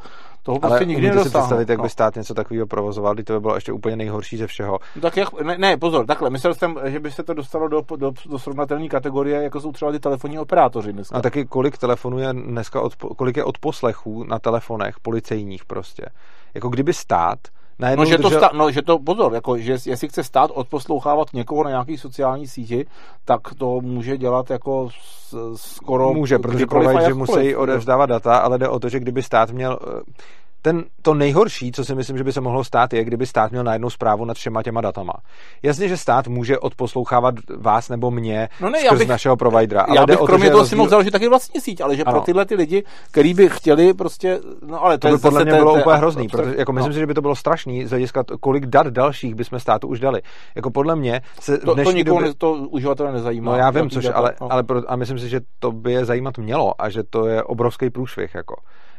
Toho 0.42 0.58
prostě 0.58 0.76
Ale 0.76 0.84
nikdy 0.84 1.12
si 1.12 1.18
představit, 1.18 1.68
jak 1.68 1.78
by 1.78 1.82
no. 1.82 1.88
stát 1.88 2.16
něco 2.16 2.34
takového 2.34 2.66
provozoval, 2.66 3.14
kdy 3.14 3.24
to 3.24 3.32
by 3.32 3.40
bylo 3.40 3.54
ještě 3.54 3.72
úplně 3.72 3.96
nejhorší 3.96 4.36
ze 4.36 4.46
všeho. 4.46 4.78
No 4.96 5.02
tak 5.02 5.16
jak, 5.16 5.40
ne, 5.40 5.58
ne, 5.58 5.76
pozor, 5.76 6.06
takhle, 6.06 6.30
myslel 6.30 6.54
jsem, 6.54 6.78
že 6.84 7.00
by 7.00 7.10
se 7.10 7.22
to 7.22 7.34
dostalo 7.34 7.68
do, 7.68 7.82
do, 7.96 8.12
do 8.26 8.38
srovnatelné 8.38 8.88
kategorie, 8.88 9.42
jako 9.42 9.60
jsou 9.60 9.72
třeba 9.72 9.92
ty 9.92 10.00
telefonní 10.00 10.38
operátoři 10.38 10.92
dneska. 10.92 11.16
A 11.16 11.22
taky 11.22 11.44
kolik 11.44 11.78
telefonů 11.78 12.18
je 12.18 12.32
dneska, 12.32 12.80
od, 12.80 12.94
kolik 12.94 13.36
je 13.36 13.44
od 13.44 13.58
poslechů 13.58 14.24
na 14.24 14.38
telefonech 14.38 15.00
policejních 15.02 15.64
prostě. 15.64 16.06
Jako 16.54 16.68
kdyby 16.68 16.92
stát 16.92 17.38
No, 17.78 18.04
že 18.04 18.16
držel... 18.18 18.30
to 18.30 18.36
stát, 18.38 18.52
no, 18.52 18.70
že 18.70 18.82
to, 18.82 18.98
pozor, 18.98 19.34
jako, 19.34 19.58
že 19.58 19.76
jestli 19.86 20.08
chce 20.08 20.24
stát 20.24 20.50
odposlouchávat 20.54 21.32
někoho 21.32 21.64
na 21.64 21.70
nějaký 21.70 21.98
sociální 21.98 22.46
síti, 22.46 22.86
tak 23.24 23.40
to 23.58 23.80
může 23.80 24.18
dělat 24.18 24.50
jako 24.50 24.88
skoro... 25.54 26.14
Může, 26.14 26.38
protože 26.38 26.66
že 27.06 27.14
musí 27.14 27.56
odevzdávat 27.56 28.06
data, 28.06 28.36
ale 28.36 28.58
jde 28.58 28.68
o 28.68 28.78
to, 28.78 28.88
že 28.88 29.00
kdyby 29.00 29.22
stát 29.22 29.50
měl 29.50 29.78
ten, 30.62 30.84
to 31.02 31.14
nejhorší, 31.14 31.72
co 31.72 31.84
si 31.84 31.94
myslím, 31.94 32.18
že 32.18 32.24
by 32.24 32.32
se 32.32 32.40
mohlo 32.40 32.64
stát, 32.64 32.92
je, 32.92 33.04
kdyby 33.04 33.26
stát 33.26 33.50
měl 33.50 33.64
najednou 33.64 33.90
zprávu 33.90 34.24
nad 34.24 34.36
všema 34.36 34.62
těma 34.62 34.80
datama. 34.80 35.12
Jasně, 35.62 35.88
že 35.88 35.96
stát 35.96 36.28
může 36.28 36.58
odposlouchávat 36.58 37.34
vás 37.56 37.88
nebo 37.88 38.10
mě 38.10 38.48
no 38.60 38.70
ne, 38.70 38.80
skrz 38.80 38.98
bych, 38.98 39.08
našeho 39.08 39.36
providera. 39.36 39.82
Ale 39.82 39.96
já 39.96 40.06
bych 40.06 40.18
kromě 40.18 40.46
to, 40.46 40.50
toho 40.50 40.60
rozdíl... 40.60 40.70
si 40.70 40.76
mohl 40.76 40.90
založit 40.90 41.10
taky 41.10 41.28
vlastní 41.28 41.60
síť, 41.60 41.80
ale 41.80 41.96
že 41.96 42.04
ano. 42.04 42.12
pro 42.12 42.20
tyhle 42.20 42.46
ty 42.46 42.54
lidi, 42.54 42.84
kteří 43.10 43.34
by 43.34 43.48
chtěli 43.48 43.94
prostě, 43.94 44.40
no 44.66 44.84
ale 44.84 44.98
to, 44.98 45.08
to 45.08 45.16
by 45.16 45.22
podle 45.22 45.44
mě 45.44 45.54
bylo 45.54 45.74
úplně 45.74 45.96
hrozný, 45.96 46.28
protože 46.28 46.54
jako 46.58 46.72
myslím 46.72 46.90
no. 46.90 46.94
si, 46.94 47.00
že 47.00 47.06
by 47.06 47.14
to 47.14 47.22
bylo 47.22 47.36
strašný 47.36 47.86
z 47.86 47.90
hlediska, 47.90 48.24
kolik 48.40 48.66
dat 48.66 48.86
dalších 48.86 49.34
bychom 49.34 49.60
státu 49.60 49.88
už 49.88 50.00
dali. 50.00 50.22
Jako 50.54 50.70
podle 50.70 50.96
mě 50.96 51.20
se 51.40 51.58
to, 51.58 51.74
to 51.74 51.92
nikoho 51.92 52.20
doby... 52.20 52.34
to 52.38 52.52
uživatele 52.52 53.12
nezajímá. 53.12 53.52
No 53.52 53.58
já 53.58 53.70
vím, 53.70 53.90
což, 53.90 54.08
ale, 54.14 54.34
no. 54.40 54.52
ale 54.52 54.62
pro, 54.62 54.82
a 54.86 54.96
myslím 54.96 55.18
si, 55.18 55.28
že 55.28 55.40
to 55.58 55.72
by 55.72 55.92
je 55.92 56.04
zajímat 56.04 56.38
mělo 56.38 56.82
a 56.82 56.88
že 56.88 57.02
to 57.10 57.26
je 57.26 57.42
obrovský 57.42 57.90
průšvih. 57.90 58.34
Jako 58.34 58.54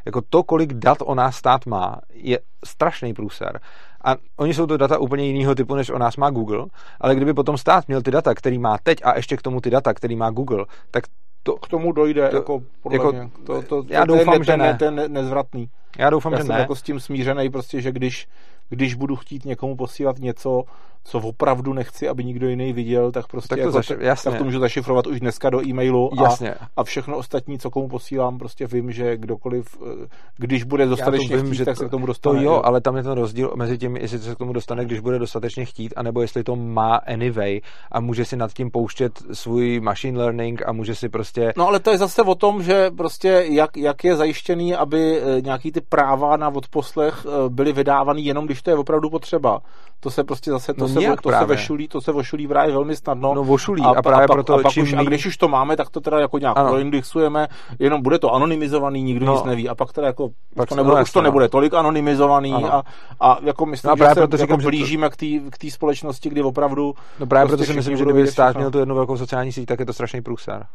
jako 0.05 0.21
to, 0.29 0.43
kolik 0.43 0.73
dat 0.73 0.97
o 1.01 1.15
nás 1.15 1.35
stát 1.35 1.65
má, 1.65 1.95
je 2.13 2.39
strašný 2.65 3.13
průser. 3.13 3.59
A 4.03 4.15
oni 4.37 4.53
jsou 4.53 4.65
to 4.65 4.77
data 4.77 4.97
úplně 4.97 5.25
jiného 5.25 5.55
typu, 5.55 5.75
než 5.75 5.89
o 5.89 5.97
nás 5.97 6.17
má 6.17 6.29
Google, 6.29 6.65
ale 7.01 7.15
kdyby 7.15 7.33
potom 7.33 7.57
stát 7.57 7.87
měl 7.87 8.01
ty 8.01 8.11
data, 8.11 8.35
který 8.35 8.59
má 8.59 8.77
teď 8.83 8.97
a 9.03 9.15
ještě 9.15 9.37
k 9.37 9.41
tomu 9.41 9.61
ty 9.61 9.69
data, 9.69 9.93
který 9.93 10.15
má 10.15 10.29
Google, 10.29 10.65
tak 10.91 11.03
to, 11.43 11.55
k 11.55 11.67
tomu 11.67 11.91
dojde, 11.91 12.29
to, 12.29 12.35
jako, 12.35 12.61
podle 12.81 12.97
jako, 12.97 13.11
mě. 13.11 13.29
To, 13.45 13.61
to, 13.61 13.83
já 13.87 14.05
to, 14.05 14.05
doufám, 14.05 14.33
ten, 14.33 14.43
že 14.43 14.57
ne. 14.57 14.75
Ten, 14.79 14.95
ten 14.95 15.13
nezvratný. 15.13 15.69
Já 15.97 16.09
doufám, 16.09 16.31
já 16.31 16.37
že 16.37 16.43
jsem 16.43 16.55
ne. 16.55 16.61
jako 16.61 16.75
s 16.75 16.81
tím 16.81 16.99
smířený, 16.99 17.49
prostě, 17.49 17.81
že 17.81 17.91
když, 17.91 18.27
když 18.69 18.93
budu 18.93 19.15
chtít 19.15 19.45
někomu 19.45 19.75
posílat 19.75 20.19
něco, 20.19 20.63
co 21.03 21.19
opravdu 21.19 21.73
nechci, 21.73 22.09
aby 22.09 22.23
nikdo 22.23 22.49
jiný 22.49 22.73
viděl, 22.73 23.11
tak 23.11 23.27
prostě 23.27 23.47
tak 23.49 23.57
to, 23.57 23.61
jako, 23.61 23.71
zaši- 23.71 23.95
jasně. 23.99 24.31
tak 24.31 24.37
to 24.37 24.45
můžu 24.45 24.59
zašifrovat 24.59 25.07
už 25.07 25.19
dneska 25.19 25.49
do 25.49 25.67
e-mailu 25.67 26.19
a, 26.19 26.23
jasně. 26.23 26.55
a 26.77 26.83
všechno 26.83 27.17
ostatní, 27.17 27.59
co 27.59 27.69
komu 27.69 27.87
posílám, 27.87 28.37
prostě 28.37 28.67
vím, 28.67 28.91
že 28.91 29.17
kdokoliv, 29.17 29.77
eh, 30.03 30.07
když 30.37 30.63
bude 30.63 30.85
dostatečně 30.85 31.37
vím, 31.37 31.45
chtít, 31.45 31.55
že 31.55 31.65
tak 31.65 31.75
to, 31.75 31.83
se 31.83 31.87
k 31.87 31.91
tomu 31.91 32.05
dostane. 32.05 32.39
To 32.39 32.45
jo, 32.45 32.61
ale 32.63 32.81
tam 32.81 32.97
je 32.97 33.03
ten 33.03 33.11
rozdíl 33.11 33.53
mezi 33.55 33.77
tím, 33.77 33.97
jestli 33.97 34.19
se 34.19 34.35
k 34.35 34.37
tomu 34.37 34.53
dostane, 34.53 34.85
když 34.85 34.99
bude 34.99 35.19
dostatečně 35.19 35.65
chtít, 35.65 35.93
anebo 35.95 36.21
jestli 36.21 36.43
to 36.43 36.55
má 36.55 36.95
anyway 36.95 37.61
a 37.91 37.99
může 37.99 38.25
si 38.25 38.35
nad 38.35 38.53
tím 38.53 38.71
pouštět 38.71 39.11
svůj 39.33 39.79
machine 39.79 40.19
learning 40.19 40.61
a 40.67 40.71
může 40.71 40.95
si 40.95 41.09
prostě... 41.09 41.53
No 41.57 41.67
ale 41.67 41.79
to 41.79 41.91
je 41.91 41.97
zase 41.97 42.21
o 42.21 42.35
tom, 42.35 42.63
že 42.63 42.91
prostě 42.97 43.45
jak, 43.49 43.77
jak 43.77 44.03
je 44.03 44.15
zajištěný, 44.15 44.75
aby 44.75 45.21
eh, 45.21 45.41
nějaký 45.41 45.71
ty 45.71 45.81
práva 45.81 46.37
na 46.37 46.49
odposlech 46.49 47.25
eh, 47.25 47.49
byly 47.49 47.73
vydávány 47.73 48.21
jenom, 48.21 48.45
když 48.45 48.58
to 48.61 48.69
je 48.69 48.75
opravdu 48.75 49.09
potřeba. 49.09 49.59
To 49.99 50.11
se 50.11 50.23
prostě 50.23 50.51
zase, 50.51 50.73
to, 50.73 50.81
no 50.81 50.87
se, 50.87 51.15
to 51.23 51.31
se 51.31 51.45
vešulí, 51.45 51.87
to 51.87 52.01
se 52.01 52.11
vošulí 52.11 52.47
právě 52.47 52.73
velmi 52.73 52.95
snadno. 52.95 53.33
No 53.33 53.43
vošulí 53.43 53.83
a, 53.83 53.89
a 53.89 54.01
právě 54.01 54.25
a, 54.25 54.27
proto 54.27 54.53
a, 54.53 54.61
pak 54.61 54.73
už, 54.81 54.93
a 54.93 55.03
když 55.03 55.25
už 55.25 55.37
to 55.37 55.47
máme, 55.47 55.77
tak 55.77 55.89
to 55.89 56.01
teda 56.01 56.19
jako 56.19 56.37
nějak 56.37 56.55
proindexujeme, 56.55 57.47
jenom 57.79 58.01
bude 58.01 58.19
to 58.19 58.33
anonymizovaný, 58.33 59.03
nikdo 59.03 59.25
no. 59.25 59.33
nic 59.33 59.43
neví 59.43 59.69
a 59.69 59.75
pak 59.75 59.93
teda 59.93 60.07
jako 60.07 60.29
pak 60.55 60.69
to 60.69 60.75
nebude, 60.75 60.95
no, 60.95 61.01
už 61.01 61.11
to 61.11 61.19
no. 61.19 61.23
nebude 61.23 61.49
tolik 61.49 61.73
anonymizovaný 61.73 62.53
a, 62.53 62.83
a 63.19 63.37
jako 63.41 63.65
myslím, 63.65 63.89
no, 63.89 63.95
že 63.97 64.09
se 64.09 64.15
proto 64.15 64.37
jako 64.37 64.37
říkám, 64.37 64.61
blížíme 64.61 65.09
to... 65.09 65.15
k 65.49 65.57
té 65.57 65.71
společnosti, 65.71 66.29
kdy 66.29 66.41
opravdu 66.41 66.93
No 67.19 67.25
právě 67.25 67.47
prostě 67.47 67.57
proto 67.57 67.71
si 67.71 67.77
myslím, 67.77 67.97
že 67.97 68.03
kdyby 68.03 68.27
stát 68.27 68.55
měl 68.55 68.71
tu 68.71 68.79
jednu 68.79 68.95
velkou 68.95 69.17
sociální 69.17 69.51
síť, 69.51 69.65
tak 69.65 69.79
je 69.79 69.85
to 69.85 69.93
strašný 69.93 70.21
průser. 70.21 70.65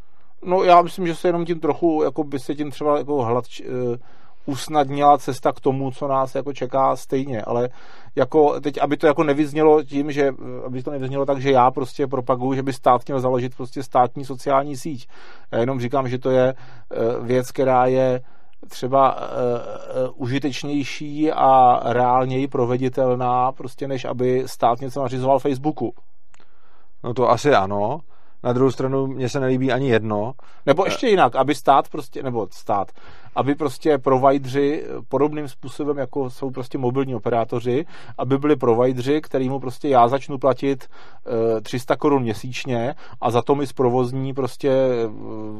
No 0.44 0.62
já 0.62 0.82
myslím, 0.82 1.06
že 1.06 1.14
se 1.14 1.28
jenom 1.28 1.44
tím 1.44 1.60
trochu, 1.60 2.02
jako 2.04 2.24
by 2.24 2.38
se 2.38 2.54
tím 2.54 2.70
třeba 2.70 2.98
jako 2.98 3.22
hlad, 3.22 3.44
uh, 3.68 3.96
usnadnila 4.46 5.18
cesta 5.18 5.52
k 5.52 5.60
tomu, 5.60 5.90
co 5.90 6.08
nás 6.08 6.34
jako 6.34 6.52
čeká 6.52 6.96
stejně, 6.96 7.42
ale 7.42 7.68
jako 8.16 8.60
teď, 8.60 8.78
aby 8.80 8.96
to 8.96 9.06
jako 9.06 9.24
nevyznělo 9.24 9.82
tím, 9.82 10.12
že 10.12 10.32
aby 10.66 10.82
to 10.82 10.90
nevyznělo 10.90 11.26
tak, 11.26 11.40
že 11.40 11.50
já 11.50 11.70
prostě 11.70 12.06
propaguju, 12.06 12.54
že 12.54 12.62
by 12.62 12.72
stát 12.72 13.00
měl 13.06 13.20
založit 13.20 13.56
prostě 13.56 13.82
státní 13.82 14.24
sociální 14.24 14.76
síť. 14.76 15.08
Já 15.52 15.58
jenom 15.58 15.80
říkám, 15.80 16.08
že 16.08 16.18
to 16.18 16.30
je 16.30 16.54
eh, 16.54 16.96
věc, 17.20 17.50
která 17.50 17.86
je 17.86 18.20
třeba 18.68 19.14
uh, 19.14 19.20
uh, 19.22 20.22
užitečnější 20.22 21.32
a 21.32 21.80
reálněji 21.92 22.48
proveditelná, 22.48 23.52
prostě 23.52 23.88
než 23.88 24.04
aby 24.04 24.42
stát 24.46 24.80
něco 24.80 25.02
nařizoval 25.02 25.38
Facebooku. 25.38 25.94
No 27.04 27.14
to 27.14 27.30
asi 27.30 27.54
ano, 27.54 28.00
na 28.44 28.52
druhou 28.52 28.70
stranu 28.70 29.06
mně 29.06 29.28
se 29.28 29.40
nelíbí 29.40 29.72
ani 29.72 29.88
jedno. 29.88 30.32
Nebo 30.66 30.84
ještě 30.84 31.08
jinak, 31.08 31.36
aby 31.36 31.54
stát 31.54 31.88
prostě, 31.88 32.22
nebo 32.22 32.48
stát, 32.50 32.92
aby 33.34 33.54
prostě 33.54 33.98
provajdři 33.98 34.84
podobným 35.08 35.48
způsobem, 35.48 35.98
jako 35.98 36.30
jsou 36.30 36.50
prostě 36.50 36.78
mobilní 36.78 37.14
operátoři, 37.14 37.86
aby 38.18 38.38
byli 38.38 38.56
provajdři, 38.56 39.20
kterýmu 39.20 39.60
prostě 39.60 39.88
já 39.88 40.08
začnu 40.08 40.38
platit 40.38 40.88
e, 41.56 41.60
300 41.60 41.96
korun 41.96 42.22
měsíčně 42.22 42.94
a 43.20 43.30
za 43.30 43.42
to 43.42 43.54
mi 43.54 43.66
zprovozní 43.66 44.34
prostě 44.34 44.70
e, 44.70 45.08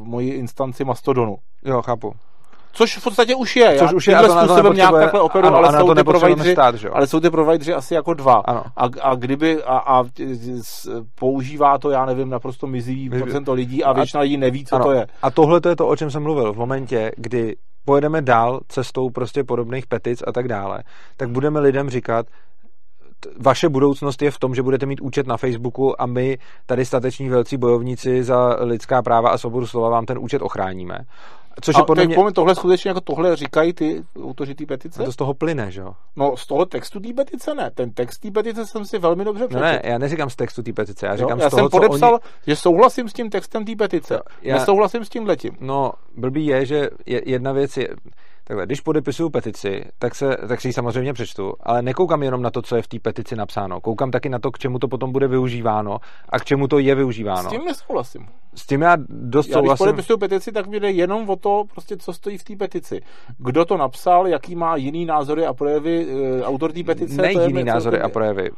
moji 0.04 0.30
instanci 0.30 0.84
Mastodonu. 0.84 1.36
Jo, 1.64 1.82
chápu. 1.82 2.14
Což 2.74 2.98
v 2.98 3.04
podstatě 3.04 3.34
už 3.34 3.56
je. 3.56 3.78
Což 3.78 3.92
už 3.92 4.06
je, 4.06 4.16
a 4.16 4.22
to 4.22 4.46
způsobem 4.46 4.76
nějak 4.76 4.92
takhle 4.92 5.20
operu, 5.20 5.46
ano, 5.46 5.56
ale, 5.56 5.78
jsou 5.78 5.94
ty 5.94 6.04
provajdři, 6.04 6.52
stát, 6.52 6.74
ale 6.92 7.06
jsou 7.06 7.20
ty 7.20 7.30
provajdři 7.30 7.74
asi 7.74 7.94
jako 7.94 8.14
dva. 8.14 8.34
Ano. 8.34 8.64
A, 8.76 8.88
a 9.02 9.14
kdyby 9.14 9.62
a, 9.62 9.78
a 9.78 10.04
používá 11.14 11.78
to, 11.78 11.90
já 11.90 12.06
nevím, 12.06 12.30
naprosto 12.30 12.66
mizivý 12.66 13.10
procento 13.10 13.52
lidí 13.52 13.84
a 13.84 13.92
většina 13.92 14.20
lidí 14.20 14.36
neví, 14.36 14.64
co 14.64 14.74
ano. 14.74 14.84
to 14.84 14.92
je. 14.92 15.06
A 15.22 15.30
tohle 15.30 15.60
to 15.60 15.68
je 15.68 15.76
to, 15.76 15.88
o 15.88 15.96
čem 15.96 16.10
jsem 16.10 16.22
mluvil. 16.22 16.52
V 16.52 16.56
momentě, 16.56 17.12
kdy 17.16 17.56
pojedeme 17.84 18.22
dál 18.22 18.60
cestou 18.68 19.10
prostě 19.10 19.44
podobných 19.44 19.86
petic 19.86 20.22
a 20.26 20.32
tak 20.32 20.48
dále, 20.48 20.82
tak 21.16 21.28
budeme 21.28 21.60
lidem 21.60 21.90
říkat, 21.90 22.26
vaše 23.40 23.68
budoucnost 23.68 24.22
je 24.22 24.30
v 24.30 24.38
tom, 24.38 24.54
že 24.54 24.62
budete 24.62 24.86
mít 24.86 25.00
účet 25.00 25.26
na 25.26 25.36
Facebooku 25.36 26.02
a 26.02 26.06
my 26.06 26.38
tady 26.66 26.84
stateční 26.84 27.28
velcí 27.28 27.56
bojovníci 27.56 28.24
za 28.24 28.56
lidská 28.60 29.02
práva 29.02 29.30
a 29.30 29.38
svobodu 29.38 29.66
slova 29.66 29.88
vám 29.88 30.06
ten 30.06 30.18
účet 30.18 30.42
ochráníme. 30.42 30.98
Což 31.61 31.76
a 31.76 31.78
je 31.78 31.84
podle 31.84 32.07
mě... 32.07 32.16
Moment, 32.16 32.32
tohle 32.32 32.55
skutečně 32.55 32.88
jako 32.88 33.00
tohle 33.00 33.36
říkají 33.36 33.72
ty 33.72 34.05
autoři 34.24 34.55
té 34.55 34.66
petice? 34.66 35.02
A 35.02 35.05
to 35.05 35.12
z 35.12 35.16
toho 35.16 35.34
plyne, 35.34 35.70
že 35.70 35.80
jo? 35.80 35.94
No 36.16 36.36
z 36.36 36.46
toho 36.46 36.66
textu 36.66 37.00
té 37.00 37.12
petice 37.12 37.55
ne. 37.55 37.70
Ten 37.70 37.90
text 37.90 38.18
té 38.18 38.30
petice 38.30 38.66
jsem 38.66 38.84
si 38.84 38.98
velmi 38.98 39.24
dobře 39.24 39.46
přečetl. 39.48 39.66
No 39.66 39.72
ne, 39.72 39.80
já 39.84 39.98
neříkám 39.98 40.30
z 40.30 40.36
textu 40.36 40.62
té 40.62 40.72
petice, 40.72 41.07
já 41.07 41.16
říkám 41.16 41.38
jo, 41.38 41.44
já 41.44 41.50
z 41.50 41.50
toho, 41.50 41.61
jsem 41.62 41.70
podepsal, 41.70 42.12
oni... 42.14 42.20
že 42.46 42.57
souhlasím 42.57 43.09
s 43.09 43.12
tím 43.12 43.30
textem 43.30 43.64
té 43.64 43.76
petice. 43.76 44.14
Jo, 44.14 44.20
já... 44.42 44.59
Nesouhlasím 44.59 45.05
s 45.05 45.09
tím 45.09 45.26
letím. 45.26 45.57
No, 45.61 45.92
blbý 46.16 46.46
je, 46.46 46.66
že 46.66 46.88
jedna 47.07 47.52
věc 47.52 47.76
je, 47.76 47.88
Takhle, 48.47 48.66
když 48.66 48.80
podepisuju 48.80 49.30
petici, 49.30 49.84
tak, 49.99 50.14
se, 50.14 50.36
tak 50.49 50.61
si 50.61 50.68
ji 50.68 50.72
samozřejmě 50.72 51.12
přečtu, 51.12 51.53
ale 51.61 51.82
nekoukám 51.82 52.22
jenom 52.22 52.42
na 52.42 52.51
to, 52.51 52.62
co 52.62 52.76
je 52.76 52.82
v 52.82 52.88
té 52.88 52.99
petici 52.99 53.36
napsáno. 53.36 53.80
Koukám 53.80 54.11
taky 54.11 54.28
na 54.28 54.38
to, 54.38 54.51
k 54.51 54.59
čemu 54.59 54.78
to 54.78 54.88
potom 54.88 55.12
bude 55.12 55.28
využíváno 55.28 55.99
a 56.28 56.38
k 56.38 56.45
čemu 56.45 56.68
to 56.68 56.78
je 56.78 56.95
využíváno. 56.95 57.51
S 57.51 57.53
tím 57.53 57.64
nesouhlasím. 57.64 58.26
S 58.55 58.66
tím 58.66 58.82
já 58.82 58.97
dost 59.09 59.49
já, 59.49 59.53
souhlasím. 59.53 59.84
Když 59.84 59.88
podepisuju 59.88 60.18
petici, 60.18 60.53
tak 60.53 60.66
mi 60.66 60.80
jde 60.80 60.90
jenom 60.90 61.30
o 61.30 61.36
to, 61.36 61.64
prostě, 61.72 61.97
co 61.97 62.12
stojí 62.12 62.38
v 62.38 62.45
té 62.45 62.57
petici. 62.57 63.01
Kdo 63.38 63.64
to 63.64 63.76
napsal, 63.76 64.26
jaký 64.26 64.57
má 64.57 64.76
jiný 64.76 65.05
názory 65.07 65.47
a 65.47 65.55
projevy 65.55 66.07
e, 66.09 66.42
autor 66.42 66.72
té 66.72 66.82
petice. 66.82 67.22
Ne 67.22 67.32
to 67.32 67.40
jiný 67.40 67.59
je 67.59 67.64
názory 67.64 68.01
a 68.01 68.09
projevy. 68.09 68.51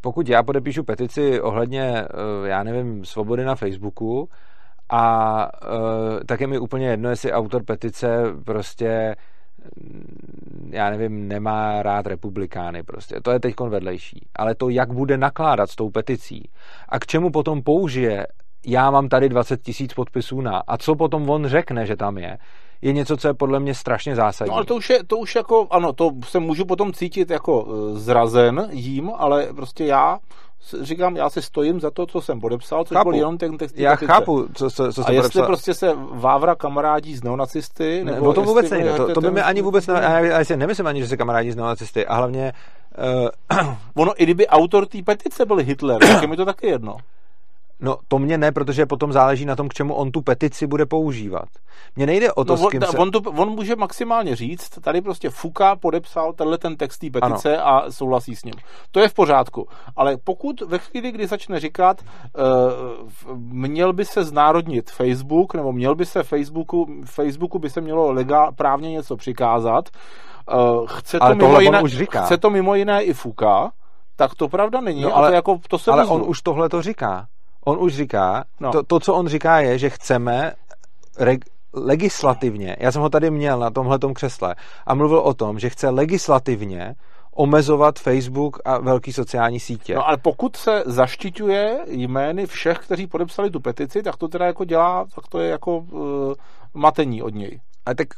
Pokud 0.00 0.28
já 0.28 0.42
podepíšu 0.42 0.84
petici 0.84 1.40
ohledně, 1.40 1.82
e, 1.82 2.06
já 2.48 2.62
nevím, 2.62 3.04
svobody 3.04 3.44
na 3.44 3.54
Facebooku, 3.54 4.28
a 4.90 5.46
uh, 5.62 6.20
tak 6.26 6.40
je 6.40 6.46
mi 6.46 6.58
úplně 6.58 6.88
jedno, 6.88 7.10
jestli 7.10 7.32
autor 7.32 7.64
petice 7.64 8.22
prostě 8.44 9.16
mm, 9.76 10.70
já 10.72 10.90
nevím, 10.90 11.28
nemá 11.28 11.82
rád 11.82 12.06
republikány 12.06 12.82
prostě. 12.82 13.20
To 13.22 13.30
je 13.30 13.40
teď 13.40 13.54
vedlejší. 13.68 14.26
Ale 14.36 14.54
to, 14.54 14.68
jak 14.68 14.92
bude 14.92 15.18
nakládat 15.18 15.70
s 15.70 15.76
tou 15.76 15.90
peticí 15.90 16.50
a 16.88 16.98
k 16.98 17.06
čemu 17.06 17.30
potom 17.30 17.62
použije 17.62 18.26
já 18.66 18.90
mám 18.90 19.08
tady 19.08 19.28
20 19.28 19.62
tisíc 19.62 19.94
podpisů 19.94 20.40
na 20.40 20.62
a 20.66 20.76
co 20.76 20.94
potom 20.94 21.30
on 21.30 21.46
řekne, 21.46 21.86
že 21.86 21.96
tam 21.96 22.18
je, 22.18 22.38
je 22.82 22.92
něco, 22.92 23.16
co 23.16 23.28
je 23.28 23.34
podle 23.34 23.60
mě 23.60 23.74
strašně 23.74 24.16
zásadní. 24.16 24.50
No 24.50 24.56
ale 24.56 24.64
to 24.64 24.76
už, 24.76 24.90
je, 24.90 25.04
to 25.04 25.16
už 25.18 25.34
jako, 25.34 25.66
ano, 25.70 25.92
to 25.92 26.10
se 26.24 26.38
můžu 26.38 26.64
potom 26.64 26.92
cítit 26.92 27.30
jako 27.30 27.66
e, 27.66 27.98
zrazen 27.98 28.68
jím, 28.70 29.10
ale 29.16 29.48
prostě 29.56 29.84
já 29.84 30.18
říkám, 30.80 31.16
já 31.16 31.30
se 31.30 31.42
stojím 31.42 31.80
za 31.80 31.90
to, 31.90 32.06
co 32.06 32.20
jsem 32.20 32.40
podepsal, 32.40 32.84
což 32.84 32.96
chápu. 32.96 33.10
byl 33.10 33.18
jenom 33.18 33.38
ten 33.38 33.58
text. 33.58 33.78
Já 33.78 33.90
petice. 33.90 34.12
chápu, 34.12 34.46
co, 34.54 34.70
co, 34.70 34.92
co 34.92 35.08
A 35.08 35.12
jestli 35.12 35.16
podepsal. 35.16 35.46
prostě 35.46 35.74
se 35.74 35.92
Vávra 36.12 36.54
kamarádí 36.54 37.16
z 37.16 37.22
neonacisty, 37.22 38.04
ne, 38.04 38.12
nebo 38.12 38.32
to 38.32 38.42
vůbec 38.42 38.70
nejde, 38.70 38.92
to, 38.92 39.14
to 39.14 39.20
by 39.20 39.30
mi 39.30 39.42
ani 39.42 39.62
vůbec, 39.62 39.86
ne, 39.86 39.94
já, 39.94 40.20
já 40.20 40.44
si 40.44 40.56
nemyslím 40.56 40.86
ani, 40.86 41.00
že 41.02 41.08
se 41.08 41.16
kamarádí 41.16 41.50
z 41.50 41.56
neonacisty, 41.56 42.06
a 42.06 42.14
hlavně... 42.14 42.52
Uh, 43.52 43.74
ono, 43.94 44.22
i 44.22 44.24
kdyby 44.24 44.46
autor 44.46 44.86
té 44.86 45.02
petice 45.02 45.46
byl 45.46 45.56
Hitler, 45.56 45.98
tak 45.98 46.22
je 46.22 46.28
mi 46.28 46.36
to 46.36 46.44
taky 46.44 46.66
jedno. 46.66 46.96
No 47.80 47.96
to 48.08 48.18
mě 48.18 48.38
ne, 48.38 48.52
protože 48.52 48.86
potom 48.86 49.12
záleží 49.12 49.44
na 49.44 49.56
tom, 49.56 49.68
k 49.68 49.74
čemu 49.74 49.94
on 49.94 50.10
tu 50.10 50.22
petici 50.22 50.66
bude 50.66 50.86
používat. 50.86 51.48
Mně 51.96 52.06
nejde 52.06 52.32
o 52.32 52.44
to, 52.44 52.52
no, 52.52 52.56
s 52.56 52.70
kým 52.70 52.82
on, 52.82 52.88
se... 52.88 52.98
on, 52.98 53.10
tu, 53.10 53.18
on 53.18 53.50
může 53.50 53.76
maximálně 53.76 54.36
říct, 54.36 54.68
tady 54.68 55.00
prostě 55.00 55.30
Fuka 55.30 55.76
podepsal 55.76 56.32
tenhle 56.32 56.58
ten 56.58 56.76
text 56.76 56.98
té 56.98 57.10
petice 57.10 57.56
ano. 57.56 57.66
a 57.66 57.90
souhlasí 57.90 58.36
s 58.36 58.44
ním. 58.44 58.54
To 58.90 59.00
je 59.00 59.08
v 59.08 59.14
pořádku. 59.14 59.68
Ale 59.96 60.16
pokud 60.24 60.60
ve 60.60 60.78
chvíli, 60.78 61.12
kdy 61.12 61.26
začne 61.26 61.60
říkat, 61.60 62.02
uh, 62.02 63.36
měl 63.36 63.92
by 63.92 64.04
se 64.04 64.24
znárodnit 64.24 64.90
Facebook, 64.90 65.54
nebo 65.54 65.72
měl 65.72 65.94
by 65.94 66.06
se 66.06 66.22
Facebooku, 66.22 66.86
Facebooku 67.04 67.58
by 67.58 67.70
se 67.70 67.80
mělo 67.80 68.12
legál, 68.12 68.52
právně 68.52 68.90
něco 68.90 69.16
přikázat, 69.16 69.88
uh, 70.52 70.86
chce, 70.86 71.18
to 71.18 71.34
mimo 71.34 71.60
jiné, 71.60 71.82
už 71.82 71.96
říká. 71.96 72.22
chce 72.22 72.38
to 72.38 72.50
mimo 72.50 72.74
jiné 72.74 73.02
i 73.02 73.12
Fuka, 73.12 73.70
tak 74.16 74.34
to 74.34 74.48
pravda 74.48 74.80
není. 74.80 75.02
No, 75.02 75.16
ale, 75.16 75.28
to, 75.28 75.34
jako, 75.34 75.60
to 75.68 75.78
se 75.78 75.90
ale 75.90 76.06
on 76.06 76.22
už 76.26 76.42
tohle 76.42 76.68
to 76.68 76.82
říká. 76.82 77.26
On 77.64 77.78
už 77.80 77.94
říká, 77.94 78.44
no. 78.60 78.72
to, 78.72 78.82
to, 78.82 79.00
co 79.00 79.14
on 79.14 79.28
říká, 79.28 79.60
je, 79.60 79.78
že 79.78 79.90
chceme 79.90 80.52
reg, 81.18 81.44
legislativně, 81.72 82.76
já 82.80 82.92
jsem 82.92 83.02
ho 83.02 83.08
tady 83.08 83.30
měl 83.30 83.58
na 83.58 83.70
tomhle 83.70 83.98
křesle 84.14 84.54
a 84.86 84.94
mluvil 84.94 85.18
o 85.18 85.34
tom, 85.34 85.58
že 85.58 85.70
chce 85.70 85.88
legislativně 85.88 86.94
omezovat 87.34 87.98
Facebook 87.98 88.58
a 88.64 88.78
velký 88.78 89.12
sociální 89.12 89.60
sítě. 89.60 89.94
No 89.94 90.08
ale 90.08 90.16
pokud 90.16 90.56
se 90.56 90.82
zaštiťuje 90.86 91.78
jmény 91.86 92.46
všech, 92.46 92.78
kteří 92.78 93.06
podepsali 93.06 93.50
tu 93.50 93.60
petici, 93.60 94.02
tak 94.02 94.16
to 94.16 94.28
teda 94.28 94.46
jako 94.46 94.64
dělá, 94.64 95.06
tak 95.14 95.28
to 95.28 95.38
je 95.38 95.50
jako 95.50 95.76
uh, 95.76 96.34
matení 96.74 97.22
od 97.22 97.34
něj. 97.34 97.60
A 97.86 97.94
tak 97.94 98.08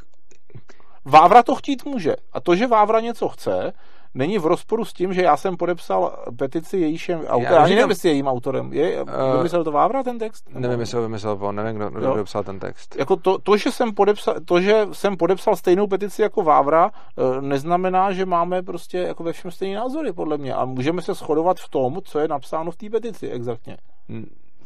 Vávra 1.05 1.43
to 1.43 1.55
chtít 1.55 1.85
může. 1.85 2.15
A 2.33 2.39
to, 2.39 2.55
že 2.55 2.67
Vávra 2.67 2.99
něco 2.99 3.29
chce, 3.29 3.73
není 4.13 4.37
v 4.37 4.45
rozporu 4.45 4.85
s 4.85 4.93
tím, 4.93 5.13
že 5.13 5.21
já 5.21 5.37
jsem 5.37 5.57
podepsal 5.57 6.23
petici 6.37 6.77
jejíšem 6.77 7.19
autorem. 7.19 7.53
Já, 7.53 7.67
já 7.67 7.67
nevím, 7.67 7.89
jestli 7.89 8.09
je 8.09 8.13
jejím 8.13 8.27
autorem. 8.27 8.73
Je, 8.73 9.03
uh, 9.03 9.09
vymyslel 9.37 9.63
to 9.63 9.71
Vávra 9.71 10.03
ten 10.03 10.19
text? 10.19 10.49
Nevím, 10.49 10.79
jestli 10.79 10.97
ho 10.97 11.03
vymyslel 11.03 11.37
on, 11.41 11.55
nevím, 11.55 11.75
kdo, 11.75 11.89
kdo 11.89 12.09
podepsal 12.09 12.43
ten 12.43 12.59
text. 12.59 12.95
Jako 12.95 13.15
to, 13.15 13.37
to, 13.37 13.57
že 13.57 13.71
jsem 13.71 13.93
podepsal, 13.93 14.35
to, 14.45 14.61
že 14.61 14.87
jsem 14.91 15.17
podepsal 15.17 15.55
stejnou 15.55 15.87
petici 15.87 16.21
jako 16.21 16.43
Vávra, 16.43 16.91
eh, 17.17 17.41
neznamená, 17.41 18.11
že 18.11 18.25
máme 18.25 18.61
prostě 18.61 18.97
jako 18.97 19.23
ve 19.23 19.33
všem 19.33 19.51
stejné 19.51 19.75
názory, 19.75 20.13
podle 20.13 20.37
mě. 20.37 20.53
A 20.53 20.65
můžeme 20.65 21.01
se 21.01 21.13
shodovat 21.13 21.59
v 21.59 21.69
tom, 21.69 21.99
co 22.03 22.19
je 22.19 22.27
napsáno 22.27 22.71
v 22.71 22.75
té 22.75 22.89
petici, 22.89 23.29
exaktně. 23.29 23.77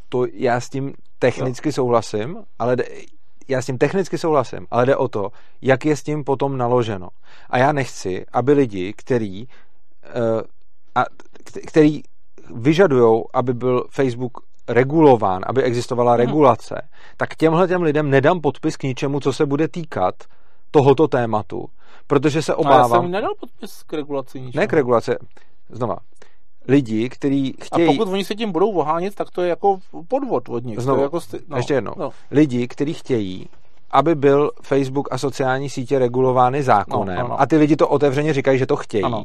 To 0.10 0.26
já 0.34 0.60
s 0.60 0.70
tím 0.70 0.94
technicky 1.20 1.70
no. 1.70 1.74
souhlasím, 1.74 2.44
ale 2.60 2.76
já 3.48 3.62
s 3.62 3.66
tím 3.66 3.78
technicky 3.78 4.18
souhlasím, 4.18 4.68
ale 4.72 4.86
jde 4.86 4.96
o 4.96 5.08
to, 5.08 5.30
jak 5.62 5.86
je 5.86 5.96
s 5.96 6.04
tím 6.04 6.24
potom 6.24 6.58
naloženo. 6.58 7.10
A 7.50 7.58
já 7.58 7.72
nechci, 7.72 8.26
aby 8.34 8.54
lidi, 8.54 8.94
který, 8.94 9.48
uh, 9.48 10.42
a, 10.96 11.04
který 11.68 12.02
vyžadují, 12.56 13.24
aby 13.34 13.54
byl 13.54 13.84
Facebook 13.90 14.32
regulován, 14.68 15.44
aby 15.48 15.64
existovala 15.64 16.12
hmm. 16.12 16.20
regulace, 16.20 16.82
tak 17.18 17.36
těmhle 17.36 17.68
těm 17.68 17.82
lidem 17.82 18.10
nedám 18.10 18.42
podpis 18.42 18.78
k 18.78 18.84
ničemu, 18.84 19.20
co 19.20 19.34
se 19.34 19.46
bude 19.46 19.68
týkat 19.68 20.16
tohoto 20.72 21.08
tématu, 21.08 21.66
protože 22.08 22.42
se 22.42 22.56
obávám... 22.56 22.84
Ale 22.84 22.96
já 22.96 23.02
jsem 23.02 23.12
nedal 23.12 23.32
podpis 23.40 23.84
k 23.84 23.94
regulaci 23.94 24.42
ničemu. 24.42 24.62
Ne 24.62 24.68
k 24.68 24.74
regulaci, 24.74 25.12
znova, 25.70 25.98
lidi, 26.68 27.10
kteří 27.10 27.56
chtějí... 27.62 27.88
A 27.88 27.92
pokud 27.92 28.08
oni 28.08 28.26
se 28.26 28.36
tím 28.36 28.52
budou 28.52 28.74
vohánit, 28.74 29.16
tak 29.16 29.32
to 29.32 29.42
je 29.42 29.50
jako 29.50 29.80
podvod 30.08 30.50
od 30.50 30.66
nich. 30.66 30.80
Znovu, 30.80 30.98
to 30.98 31.02
je 31.02 31.04
jako 31.04 31.22
sti... 31.22 31.38
no, 31.48 31.58
ještě 31.58 31.74
jednou. 31.74 31.94
No. 31.98 32.10
Lidi, 32.32 32.68
kteří 32.68 32.94
chtějí, 32.94 33.50
aby 33.92 34.16
byl 34.16 34.52
Facebook 34.62 35.08
a 35.12 35.18
sociální 35.18 35.70
sítě 35.70 36.00
regulovány 36.00 36.64
zákonem. 36.64 37.20
No, 37.20 37.28
no. 37.28 37.42
A 37.42 37.46
ty 37.46 37.58
lidi 37.58 37.76
to 37.76 37.88
otevřeně 37.88 38.34
říkají, 38.34 38.60
že 38.60 38.66
to 38.66 38.76
chtějí. 38.76 39.04
Ano. 39.04 39.24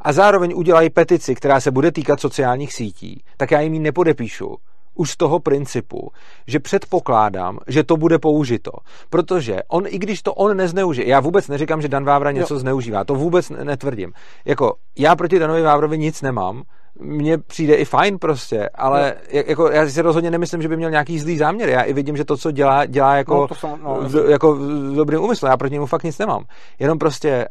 A 0.00 0.12
zároveň 0.12 0.52
udělají 0.56 0.90
petici, 0.90 1.34
která 1.34 1.60
se 1.60 1.70
bude 1.70 1.92
týkat 1.92 2.20
sociálních 2.20 2.72
sítí, 2.72 3.22
tak 3.36 3.50
já 3.50 3.60
jim 3.60 3.74
ji 3.74 3.80
nepodepíšu 3.80 4.56
už 4.96 5.10
z 5.10 5.16
toho 5.16 5.40
principu, 5.40 6.10
že 6.46 6.60
předpokládám, 6.60 7.58
že 7.66 7.82
to 7.82 7.96
bude 7.96 8.18
použito. 8.18 8.70
Protože 9.10 9.62
on, 9.68 9.84
i 9.86 9.98
když 9.98 10.22
to 10.22 10.34
on 10.34 10.56
nezneužije, 10.56 11.08
já 11.08 11.20
vůbec 11.20 11.48
neříkám, 11.48 11.82
že 11.82 11.88
Dan 11.88 12.04
Vávra 12.04 12.30
něco 12.30 12.54
jo. 12.54 12.60
zneužívá, 12.60 13.04
to 13.04 13.14
vůbec 13.14 13.50
netvrdím. 13.50 14.12
Jako, 14.44 14.74
já 14.98 15.16
proti 15.16 15.38
Danovi 15.38 15.62
Vávrovi 15.62 15.98
nic 15.98 16.22
nemám, 16.22 16.62
mně 17.00 17.38
přijde 17.38 17.74
i 17.74 17.84
fajn 17.84 18.18
prostě, 18.18 18.68
ale 18.74 19.16
no. 19.32 19.40
jako, 19.46 19.70
já 19.70 19.88
si 19.88 20.02
rozhodně 20.02 20.30
nemyslím, 20.30 20.62
že 20.62 20.68
by 20.68 20.76
měl 20.76 20.90
nějaký 20.90 21.18
zlý 21.18 21.38
záměr. 21.38 21.68
Já 21.68 21.82
i 21.82 21.92
vidím, 21.92 22.16
že 22.16 22.24
to, 22.24 22.36
co 22.36 22.50
dělá, 22.50 22.86
dělá 22.86 23.16
jako, 23.16 23.34
no, 23.34 23.48
to 23.48 23.54
jsem, 23.54 23.70
no, 23.82 24.00
v, 24.00 24.30
jako 24.30 24.54
v 24.54 24.94
dobrým 24.94 25.20
úmyslu. 25.20 25.48
Já 25.48 25.56
proti 25.56 25.72
němu 25.72 25.86
fakt 25.86 26.02
nic 26.02 26.18
nemám. 26.18 26.44
Jenom 26.78 26.98
prostě, 26.98 27.48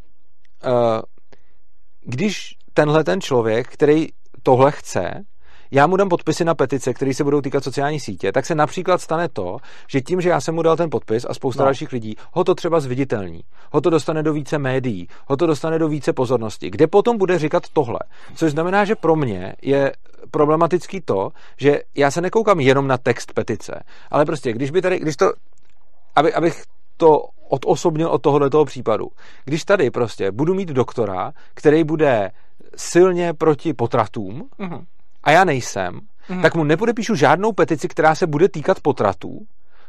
uh, 0.66 1.02
když 2.06 2.56
tenhle 2.74 3.04
ten 3.04 3.22
člověk, 3.22 3.68
který 3.68 4.08
tohle 4.44 4.72
chce, 4.72 5.24
já 5.72 5.88
mu 5.88 5.98
dám 5.98 6.10
podpisy 6.10 6.46
na 6.46 6.56
petice, 6.56 6.94
které 6.94 7.14
se 7.14 7.24
budou 7.24 7.42
týkat 7.42 7.64
sociální 7.64 8.00
sítě, 8.00 8.32
tak 8.32 8.46
se 8.46 8.56
například 8.56 9.02
stane 9.02 9.30
to, 9.30 9.58
že 9.88 10.02
tím, 10.02 10.22
že 10.22 10.30
já 10.30 10.42
jsem 10.42 10.56
mu 10.56 10.62
dal 10.62 10.78
ten 10.78 10.90
podpis 10.90 11.26
a 11.30 11.34
spousta 11.34 11.64
no. 11.64 11.66
dalších 11.66 11.92
lidí, 11.92 12.16
ho 12.34 12.44
to 12.44 12.56
třeba 12.56 12.80
zviditelní, 12.80 13.42
ho 13.72 13.82
to 13.82 13.90
dostane 13.90 14.24
do 14.24 14.34
více 14.34 14.58
médií, 14.58 15.08
ho 15.28 15.38
to 15.38 15.48
dostane 15.48 15.80
do 15.80 15.88
více 15.88 16.14
pozornosti, 16.14 16.70
kde 16.70 16.88
potom 16.88 17.18
bude 17.18 17.40
říkat 17.40 17.64
tohle. 17.74 18.00
Což 18.36 18.52
znamená, 18.52 18.86
že 18.86 18.96
pro 18.96 19.16
mě 19.16 19.56
je 19.62 19.92
problematický 20.32 21.02
to, 21.02 21.30
že 21.58 21.80
já 21.96 22.12
se 22.12 22.22
nekoukám 22.22 22.60
jenom 22.60 22.88
na 22.88 22.98
text 22.98 23.34
petice, 23.34 23.84
ale 24.12 24.26
prostě, 24.26 24.54
když 24.54 24.72
by 24.72 24.82
tady, 24.82 25.00
když 25.00 25.16
to, 25.16 25.32
aby, 26.16 26.34
abych 26.34 26.64
to 26.98 27.20
odosobnil 27.50 28.10
od 28.10 28.22
tohoto 28.22 28.66
případu. 28.66 29.08
Když 29.46 29.64
tady 29.64 29.92
prostě 29.92 30.32
budu 30.32 30.54
mít 30.54 30.70
doktora, 30.70 31.32
který 31.54 31.84
bude 31.84 32.32
silně 32.76 33.34
proti 33.34 33.74
potratům, 33.74 34.50
mm-hmm 34.60 34.86
a 35.26 35.32
já 35.32 35.44
nejsem, 35.44 36.00
mm. 36.30 36.42
tak 36.42 36.56
mu 36.56 36.64
nepodepíšu 36.64 37.16
žádnou 37.16 37.52
petici, 37.52 37.88
která 37.88 38.16
se 38.16 38.28
bude 38.28 38.50
týkat 38.50 38.80
potratů, 38.80 39.40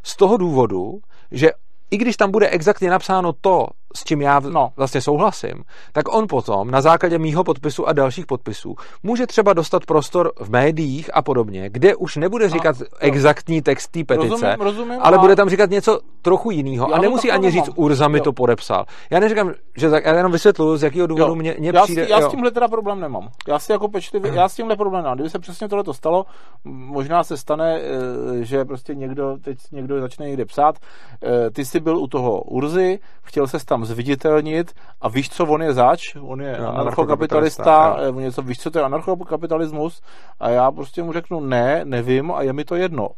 z 0.02 0.16
toho 0.16 0.36
důvodu, 0.36 0.98
že 1.30 1.50
i 1.90 1.96
když 1.96 2.16
tam 2.16 2.30
bude 2.30 2.48
exaktně 2.48 2.90
napsáno 2.90 3.32
to, 3.32 3.66
s 3.96 4.04
čím 4.04 4.22
já 4.22 4.40
no. 4.40 4.72
vlastně 4.76 5.00
souhlasím, 5.00 5.64
tak 5.92 6.14
on 6.14 6.26
potom 6.28 6.70
na 6.70 6.80
základě 6.80 7.18
mýho 7.18 7.44
podpisu 7.44 7.88
a 7.88 7.92
dalších 7.92 8.26
podpisů 8.26 8.74
může 9.02 9.26
třeba 9.26 9.52
dostat 9.52 9.86
prostor 9.86 10.32
v 10.40 10.50
médiích 10.50 11.10
a 11.14 11.22
podobně, 11.22 11.70
kde 11.70 11.96
už 11.96 12.16
nebude 12.16 12.48
říkat 12.48 12.80
no, 12.80 12.86
exaktní 12.98 13.62
text 13.62 13.88
té 13.88 14.04
petice, 14.04 14.28
rozumím, 14.28 14.60
rozumím, 14.60 14.98
ale 15.02 15.16
a... 15.16 15.20
bude 15.20 15.36
tam 15.36 15.48
říkat 15.48 15.70
něco 15.70 16.00
trochu 16.22 16.50
jiného 16.50 16.94
a 16.94 16.98
nemusí 16.98 17.30
ani 17.30 17.50
říct 17.50 17.70
Urza 17.74 18.08
mi 18.08 18.20
to 18.20 18.32
podepsal. 18.32 18.84
Já 19.10 19.20
neříkám, 19.20 19.52
že 19.76 19.90
tak, 19.90 20.04
já 20.04 20.16
jenom 20.16 20.32
vysvětluju, 20.32 20.76
z 20.76 20.82
jakého 20.82 21.06
důvodu 21.06 21.34
mě, 21.34 21.56
mě 21.58 21.72
já 21.74 21.82
přijde. 21.82 22.06
S, 22.06 22.08
já 22.08 22.20
jo. 22.20 22.28
s 22.28 22.30
tímhle 22.30 22.50
teda 22.50 22.68
problém 22.68 23.00
nemám. 23.00 23.28
Já 23.48 23.58
si 23.58 23.72
jako 23.72 23.88
pečlivě, 23.88 24.32
já 24.34 24.48
s 24.48 24.54
tímhle 24.54 24.76
problém 24.76 25.02
nemám. 25.02 25.16
Kdyby 25.16 25.30
se 25.30 25.38
přesně 25.38 25.68
tohle 25.68 25.84
to 25.84 25.94
stalo, 25.94 26.26
možná 26.64 27.24
se 27.24 27.36
stane, 27.36 27.80
eh, 27.80 28.44
že 28.44 28.64
prostě 28.64 28.94
někdo 28.94 29.36
teď 29.44 29.58
někdo 29.72 30.00
začne 30.00 30.26
někde 30.26 30.44
psát, 30.44 30.78
eh, 31.22 31.50
ty 31.50 31.64
jsi 31.64 31.80
byl 31.80 31.98
u 31.98 32.06
toho 32.06 32.42
Urzy, 32.42 32.98
chtěl 33.22 33.46
se 33.46 33.64
tam 33.64 33.84
zviditelnit 33.86 34.74
a 35.00 35.08
víš, 35.08 35.30
co 35.30 35.46
on 35.46 35.62
je 35.62 35.72
zač? 35.72 36.16
On 36.20 36.40
je 36.40 36.58
no, 36.60 36.78
anarchokapitalista, 36.78 37.94
on 37.94 38.22
něco, 38.22 38.42
víš, 38.42 38.58
co 38.58 38.70
to 38.70 38.78
je 38.78 38.84
anarchokapitalismus? 38.84 40.02
A 40.40 40.50
já 40.50 40.70
prostě 40.70 41.02
mu 41.02 41.12
řeknu 41.12 41.40
ne, 41.40 41.80
nevím 41.84 42.32
a 42.32 42.42
je 42.42 42.52
mi 42.52 42.64
to 42.64 42.74
jedno. 42.74 43.08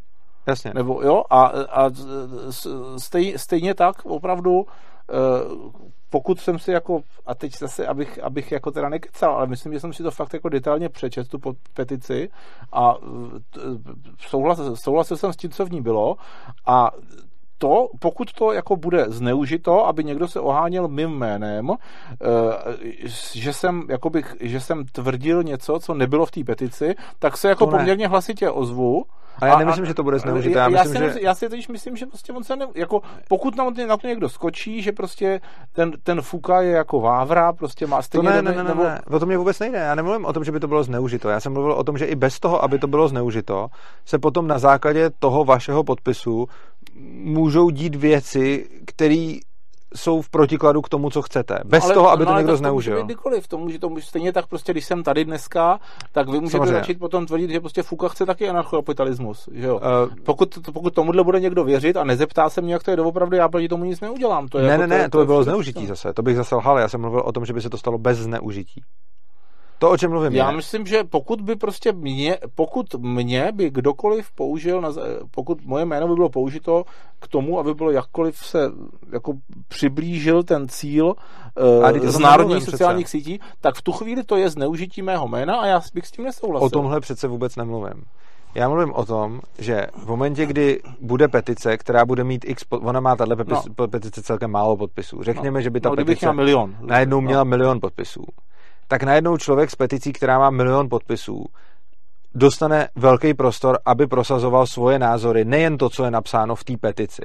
Jasně. 0.46 0.72
Nebo 0.74 1.02
jo, 1.02 1.22
a, 1.30 1.42
a 1.70 1.90
stej, 2.98 3.34
stejně 3.36 3.74
tak 3.74 4.06
opravdu 4.06 4.66
eh, 5.10 5.88
pokud 6.10 6.40
jsem 6.40 6.58
si 6.58 6.70
jako, 6.70 7.00
a 7.26 7.34
teď 7.34 7.58
zase, 7.58 7.86
abych, 7.86 8.18
abych 8.22 8.52
jako 8.52 8.70
teda 8.70 8.88
nekecal, 8.88 9.32
ale 9.32 9.46
myslím, 9.46 9.72
že 9.72 9.80
jsem 9.80 9.92
si 9.92 10.02
to 10.02 10.10
fakt 10.10 10.34
jako 10.34 10.48
detailně 10.48 10.88
přečet, 10.88 11.28
tu 11.28 11.38
petici 11.74 12.28
a 12.72 12.94
souhlasil, 14.18 14.76
souhlasil 14.76 15.16
jsem 15.16 15.32
s 15.32 15.36
tím, 15.36 15.50
co 15.50 15.66
v 15.66 15.70
ní 15.70 15.80
bylo 15.80 16.16
a 16.66 16.90
to, 17.58 17.88
pokud 17.98 18.32
to 18.32 18.52
jako 18.52 18.76
bude 18.76 19.04
zneužito, 19.08 19.86
aby 19.86 20.04
někdo 20.04 20.28
se 20.28 20.40
oháněl 20.40 20.88
mým 20.88 21.10
jménem, 21.10 21.70
eh, 21.70 21.76
že 23.34 23.52
jsem, 23.52 23.82
jakoby, 23.88 24.22
že 24.40 24.60
jsem 24.60 24.84
tvrdil 24.84 25.42
něco, 25.42 25.78
co 25.78 25.94
nebylo 25.94 26.26
v 26.26 26.30
té 26.30 26.44
petici, 26.44 26.94
tak 27.18 27.36
se 27.36 27.48
jako 27.48 27.66
poměrně 27.66 28.08
hlasitě 28.08 28.50
ozvu 28.50 29.04
a 29.40 29.46
já 29.46 29.58
nemyslím, 29.58 29.84
a, 29.84 29.86
že 29.86 29.94
to 29.94 30.02
bude 30.02 30.18
zneužité. 30.18 30.58
Já, 30.58 30.70
já, 30.70 30.82
myslím, 30.82 31.02
já, 31.02 31.08
si, 31.08 31.18
že... 31.18 31.24
já 31.24 31.34
si 31.34 31.48
teď 31.48 31.68
myslím, 31.68 31.96
že 31.96 32.06
prostě 32.06 32.32
on 32.32 32.44
se 32.44 32.56
ne, 32.56 32.66
jako, 32.74 33.00
pokud 33.28 33.56
na, 33.56 33.70
na 33.86 33.96
to 33.96 34.06
někdo 34.06 34.28
skočí, 34.28 34.82
že 34.82 34.92
prostě 34.92 35.40
ten, 35.72 35.92
ten 36.02 36.22
Fuka 36.22 36.60
je 36.60 36.70
jako 36.70 37.00
vávra, 37.00 37.52
prostě 37.52 37.86
má 37.86 38.02
stejně... 38.02 38.28
To 38.28 38.34
ne, 38.34 38.42
ne, 38.42 38.54
ne, 38.56 38.64
nebo... 38.64 38.82
ne, 38.82 39.00
o 39.10 39.18
to 39.18 39.26
mě 39.26 39.38
vůbec 39.38 39.58
nejde. 39.58 39.78
Já 39.78 39.94
nemluvím 39.94 40.24
o 40.24 40.32
tom, 40.32 40.44
že 40.44 40.52
by 40.52 40.60
to 40.60 40.68
bylo 40.68 40.82
zneužito. 40.82 41.28
Já 41.28 41.40
jsem 41.40 41.52
mluvil 41.52 41.72
o 41.72 41.84
tom, 41.84 41.98
že 41.98 42.04
i 42.04 42.14
bez 42.14 42.40
toho, 42.40 42.64
aby 42.64 42.78
to 42.78 42.86
bylo 42.86 43.08
zneužito, 43.08 43.68
se 44.04 44.18
potom 44.18 44.46
na 44.46 44.58
základě 44.58 45.10
toho 45.18 45.44
vašeho 45.44 45.84
podpisu 45.84 46.46
můžou 47.24 47.70
dít 47.70 47.94
věci, 47.94 48.68
které 48.86 49.34
jsou 49.94 50.22
v 50.22 50.30
protikladu 50.30 50.82
k 50.82 50.88
tomu, 50.88 51.10
co 51.10 51.22
chcete. 51.22 51.58
Bez 51.64 51.84
ale, 51.84 51.94
toho, 51.94 52.10
aby 52.10 52.24
no, 52.24 52.32
to 52.32 52.38
někdo 52.38 52.56
zneužil. 52.56 52.94
To 52.94 53.00
může 53.00 53.04
kdykoliv. 53.04 53.48
To 53.48 53.58
může, 53.58 53.78
to 53.78 53.88
může, 53.88 54.06
stejně 54.06 54.32
tak 54.32 54.46
prostě, 54.46 54.72
když 54.72 54.84
jsem 54.84 55.02
tady 55.02 55.24
dneska, 55.24 55.80
tak 56.12 56.28
vy 56.28 56.40
můžete 56.40 56.50
Samozřejmě. 56.50 56.78
začít 56.78 56.98
potom 56.98 57.26
tvrdit, 57.26 57.50
že 57.50 57.60
prostě 57.60 57.82
Fuka 57.82 58.08
chce 58.08 58.26
taky 58.26 58.48
anarchokapitalismus. 58.48 59.48
Že 59.52 59.66
jo? 59.66 59.76
Uh, 59.76 60.14
pokud, 60.24 60.58
pokud 60.72 60.94
tomuhle 60.94 61.24
bude 61.24 61.40
někdo 61.40 61.64
věřit 61.64 61.96
a 61.96 62.04
nezeptá 62.04 62.50
se 62.50 62.60
mě, 62.60 62.72
jak 62.72 62.82
to 62.82 62.90
je 62.90 62.96
doopravdy, 62.96 63.36
já 63.36 63.48
proti 63.48 63.68
tomu 63.68 63.84
nic 63.84 64.00
neudělám. 64.00 64.48
To 64.48 64.58
je 64.58 64.64
ne, 64.64 64.70
jako, 64.70 64.86
ne, 64.86 64.98
ne, 64.98 65.04
to, 65.04 65.10
to 65.10 65.18
by 65.18 65.26
bylo 65.26 65.44
zneužití 65.44 65.86
zase. 65.86 66.12
To 66.12 66.22
bych 66.22 66.36
zase 66.36 66.54
lhal. 66.54 66.78
Já 66.78 66.88
jsem 66.88 67.00
mluvil 67.00 67.20
o 67.20 67.32
tom, 67.32 67.44
že 67.44 67.52
by 67.52 67.62
se 67.62 67.70
to 67.70 67.78
stalo 67.78 67.98
bez 67.98 68.18
zneužití. 68.18 68.82
To, 69.78 69.90
o 69.90 69.96
čem 69.96 70.10
mluvím. 70.10 70.34
Já 70.34 70.50
je. 70.50 70.56
myslím, 70.56 70.86
že 70.86 71.04
pokud 71.04 71.40
by 71.40 71.56
prostě 71.56 71.92
mě, 71.92 72.38
pokud 72.54 72.94
mě 72.94 73.52
by 73.52 73.70
kdokoliv 73.70 74.30
použil, 74.30 74.80
na, 74.80 74.88
pokud 75.30 75.64
moje 75.64 75.84
jméno 75.84 76.08
by 76.08 76.14
bylo 76.14 76.28
použito 76.28 76.84
k 77.20 77.28
tomu, 77.28 77.58
aby 77.58 77.74
bylo 77.74 77.90
jakkoliv 77.90 78.36
se 78.36 78.58
jako 79.12 79.32
přiblížil 79.68 80.42
ten 80.42 80.68
cíl 80.68 81.06
uh, 81.06 82.06
z 82.06 82.18
národních 82.18 82.62
sociálních 82.62 83.06
přece. 83.06 83.18
sítí, 83.18 83.40
tak 83.60 83.74
v 83.74 83.82
tu 83.82 83.92
chvíli 83.92 84.24
to 84.24 84.36
je 84.36 84.50
zneužití 84.50 85.02
mého 85.02 85.28
jména 85.28 85.56
a 85.56 85.66
já 85.66 85.80
bych 85.94 86.06
s 86.06 86.10
tím 86.10 86.24
nesouhlasil. 86.24 86.66
O 86.66 86.70
tomhle 86.70 87.00
přece 87.00 87.28
vůbec 87.28 87.56
nemluvím. 87.56 88.04
Já 88.54 88.68
mluvím 88.68 88.92
o 88.92 89.04
tom, 89.04 89.40
že 89.58 89.86
v 89.96 90.06
momentě, 90.06 90.46
kdy 90.46 90.80
bude 91.00 91.28
petice, 91.28 91.76
která 91.76 92.04
bude 92.04 92.24
mít 92.24 92.44
x, 92.48 92.64
ona 92.70 93.00
má 93.00 93.16
tahle 93.16 93.36
no. 93.46 93.88
petice 93.88 94.22
celkem 94.22 94.50
málo 94.50 94.76
podpisů. 94.76 95.22
Řekněme, 95.22 95.58
no. 95.58 95.62
že 95.62 95.70
by 95.70 95.80
ta 95.80 95.88
no, 95.88 95.96
petice 95.96 96.32
milion. 96.32 96.76
najednou 96.80 97.20
měla 97.20 97.44
no. 97.44 97.50
milion 97.50 97.80
podpisů. 97.80 98.24
Tak 98.88 99.02
najednou 99.02 99.36
člověk 99.36 99.70
s 99.70 99.76
peticí, 99.76 100.12
která 100.12 100.38
má 100.38 100.50
milion 100.50 100.88
podpisů, 100.88 101.44
dostane 102.34 102.88
velký 102.96 103.34
prostor, 103.34 103.78
aby 103.86 104.06
prosazoval 104.06 104.66
svoje 104.66 104.98
názory, 104.98 105.44
nejen 105.44 105.78
to, 105.78 105.90
co 105.90 106.04
je 106.04 106.10
napsáno 106.10 106.54
v 106.54 106.64
té 106.64 106.76
petici. 106.80 107.22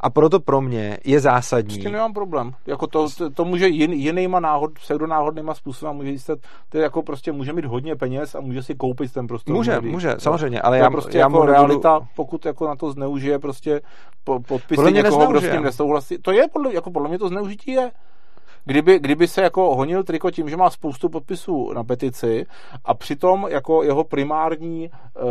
A 0.00 0.10
proto 0.10 0.40
pro 0.40 0.60
mě 0.60 0.98
je 1.04 1.20
zásadní. 1.20 1.74
S 1.74 1.78
tím 1.78 1.92
nemám 1.92 2.12
problém. 2.12 2.52
Jako 2.66 2.86
to, 2.86 3.08
to, 3.18 3.30
to 3.30 3.44
může 3.44 3.68
jin, 3.68 3.92
jinýma 3.92 4.40
náhod, 4.40 4.72
pseudonáhodnýma 4.72 5.54
způsoby 5.54 5.92
může 5.92 6.10
jistat, 6.10 6.38
to 6.68 6.78
je 6.78 6.82
jako 6.82 7.02
prostě 7.02 7.32
může 7.32 7.52
mít 7.52 7.64
hodně 7.64 7.96
peněz 7.96 8.34
a 8.34 8.40
může 8.40 8.62
si 8.62 8.74
koupit 8.74 9.12
ten 9.12 9.26
prostor. 9.26 9.54
Může, 9.54 9.80
může, 9.80 9.92
může 9.92 10.14
samozřejmě, 10.18 10.60
ale 10.60 10.78
já, 10.78 10.90
prostě 10.90 11.18
já 11.18 11.26
jako 11.26 11.46
realita, 11.46 11.98
budu... 11.98 12.08
pokud 12.16 12.46
jako 12.46 12.68
na 12.68 12.76
to 12.76 12.92
zneužije 12.92 13.38
prostě 13.38 13.80
podpisy 14.24 14.92
někoho, 14.92 15.26
kdo 15.26 15.40
s 15.40 15.50
tím 15.50 15.62
nesouhlasí. 15.62 16.18
To 16.18 16.32
je 16.32 16.48
podle, 16.52 16.74
jako 16.74 16.90
podle 16.90 17.08
mě 17.08 17.18
to 17.18 17.28
zneužití 17.28 17.70
je. 17.70 17.90
Kdyby, 18.64 18.98
kdyby 18.98 19.28
se 19.28 19.42
jako 19.42 19.74
honil 19.74 20.02
Triko 20.04 20.30
tím, 20.30 20.48
že 20.48 20.56
má 20.56 20.70
spoustu 20.70 21.08
podpisů 21.08 21.72
na 21.72 21.84
petici 21.84 22.46
a 22.84 22.94
přitom 22.94 23.46
jako 23.50 23.82
jeho 23.82 24.04
primární 24.04 24.90
uh, 24.90 25.26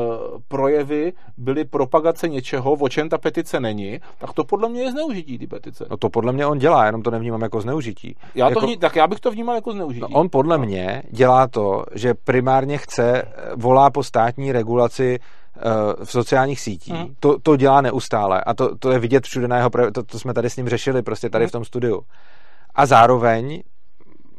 projevy 0.48 1.14
byly 1.38 1.66
propagace 1.66 2.28
něčeho, 2.28 2.72
o 2.72 2.90
čem 2.90 3.10
ta 3.10 3.18
petice 3.18 3.60
není, 3.60 4.00
tak 4.18 4.34
to 4.34 4.44
podle 4.44 4.70
mě 4.70 4.82
je 4.82 4.92
zneužití 4.92 5.38
ty 5.38 5.48
petice. 5.48 5.86
No 5.90 5.98
to 5.98 6.10
podle 6.10 6.34
mě 6.34 6.46
on 6.46 6.58
dělá, 6.58 6.86
jenom 6.86 7.02
to 7.02 7.12
nevnímám 7.12 7.42
jako 7.42 7.62
zneužití. 7.62 8.16
Já 8.36 8.50
jako... 8.50 8.60
to 8.60 8.66
vní, 8.66 8.78
tak 8.78 8.96
já 8.96 9.08
bych 9.08 9.20
to 9.20 9.32
vnímal 9.32 9.56
jako 9.56 9.72
zneužití. 9.72 10.02
No 10.02 10.20
on 10.20 10.30
podle 10.30 10.58
no. 10.58 10.66
mě 10.66 11.04
dělá 11.12 11.48
to, 11.48 11.84
že 11.96 12.14
primárně 12.14 12.78
chce, 12.78 13.24
volá 13.56 13.90
po 13.90 14.04
státní 14.04 14.52
regulaci 14.52 15.20
eh, 15.20 15.62
v 16.06 16.12
sociálních 16.12 16.60
sítích. 16.60 16.94
Hmm. 16.94 17.16
To, 17.20 17.40
to 17.40 17.56
dělá 17.56 17.82
neustále 17.82 18.42
a 18.42 18.54
to, 18.54 18.76
to 18.76 18.92
je 18.92 19.00
vidět 19.00 19.26
všude 19.26 19.48
na 19.48 19.58
jeho, 19.58 19.70
to, 19.94 20.04
to 20.04 20.20
jsme 20.20 20.34
tady 20.34 20.50
s 20.50 20.58
ním 20.58 20.70
řešili 20.70 21.02
prostě 21.02 21.30
tady 21.30 21.46
hmm. 21.46 21.50
v 21.50 21.52
tom 21.52 21.66
studiu 21.66 22.02
a 22.76 22.86
zároveň 22.86 23.64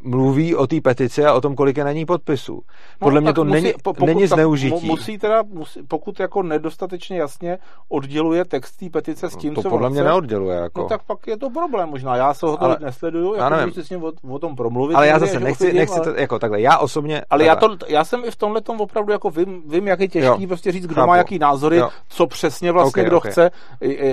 mluví 0.05 0.57
o 0.57 0.67
té 0.67 0.81
petici 0.81 1.25
a 1.25 1.35
o 1.35 1.41
tom, 1.41 1.55
kolik 1.55 1.77
je 1.77 1.85
na 1.85 1.93
ní 1.93 2.07
podpisů. 2.07 2.55
No, 2.55 2.63
Podle 2.99 3.21
no, 3.21 3.25
mě 3.25 3.33
to 3.33 3.45
musí, 3.45 3.63
není, 3.63 3.75
pokud, 3.83 4.07
není 4.07 4.27
zneužití. 4.27 4.87
Musí 4.87 5.19
teda, 5.19 5.43
musí, 5.43 5.83
pokud 5.83 6.21
jako 6.21 6.43
nedostatečně 6.43 7.19
jasně 7.19 7.59
odděluje 7.89 8.45
text 8.45 8.77
té 8.77 8.91
petice 8.91 9.31
s 9.31 9.37
tím, 9.37 9.55
to 9.55 9.63
co 9.63 9.71
podle 9.71 9.91
mě 9.91 10.03
neodděluje. 10.05 10.57
Jako. 10.57 10.81
No 10.81 10.89
tak 10.89 11.03
pak 11.07 11.27
je 11.27 11.37
to 11.37 11.51
problém 11.51 11.89
možná. 11.89 12.17
Já 12.17 12.35
se 12.35 12.47
ho 12.47 12.57
to 12.57 12.77
nesleduju, 12.81 13.35
jako 13.35 13.51
nevím. 13.51 13.75
si 13.75 13.85
s 13.85 13.91
ním 13.91 14.05
o, 14.05 14.13
o, 14.31 14.39
tom 14.39 14.57
promluvit. 14.57 14.95
Ale 14.95 15.07
já 15.07 15.19
zase 15.19 15.41
nechci, 15.41 15.65
chodím, 15.65 15.79
nechci 15.79 15.97
ale... 15.97 16.13
to, 16.13 16.21
jako 16.21 16.39
takhle, 16.39 16.61
já 16.61 16.79
osobně... 16.79 17.23
Ale 17.31 17.45
já, 17.45 17.57
to, 17.57 17.77
já 17.89 18.05
jsem 18.05 18.25
i 18.25 18.31
v 18.31 18.37
tomhle 18.37 18.61
tom 18.61 18.81
opravdu 18.81 19.13
jako 19.13 19.31
vím, 19.31 19.63
vím 19.67 19.87
jak 19.87 20.01
je 20.01 20.09
těžký 20.09 20.43
jo, 20.43 20.49
prostě 20.49 20.73
říct, 20.73 20.87
kdo 20.87 20.95
chápu. 20.95 21.09
má 21.09 21.17
jaký 21.17 21.39
názory, 21.39 21.77
jo. 21.77 21.89
co 22.09 22.27
přesně 22.27 22.73
vlastně 22.73 23.03
okay, 23.03 23.05
kdo 23.05 23.17
okay. 23.17 23.33
chce. 23.33 23.51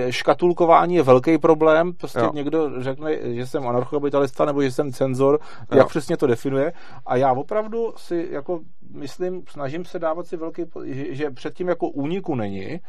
Škatulkování 0.10 0.96
je 0.96 1.04
velký 1.04 1.38
problém, 1.38 1.94
prostě 1.94 2.20
jo. 2.20 2.32
někdo 2.34 2.82
řekne, 2.82 3.36
že 3.36 3.48
jsem 3.48 3.68
anarchokapitalista 3.68 4.46
nebo 4.46 4.62
že 4.62 4.72
jsem 4.72 4.92
cenzor, 4.92 5.40
jak 5.80 5.88
přesně 5.88 6.18
to 6.18 6.28
definuje. 6.28 6.74
A 7.06 7.16
já 7.16 7.34
opravdu 7.34 7.94
si 7.98 8.28
jako 8.32 8.60
myslím, 8.94 9.44
snažím 9.50 9.86
se 9.86 10.00
dávat 10.00 10.28
si 10.28 10.38
velký, 10.38 10.64
že, 10.86 11.16
že 11.16 11.32
předtím 11.32 11.68
jako 11.68 11.90
úniku 11.90 12.36
není. 12.36 12.80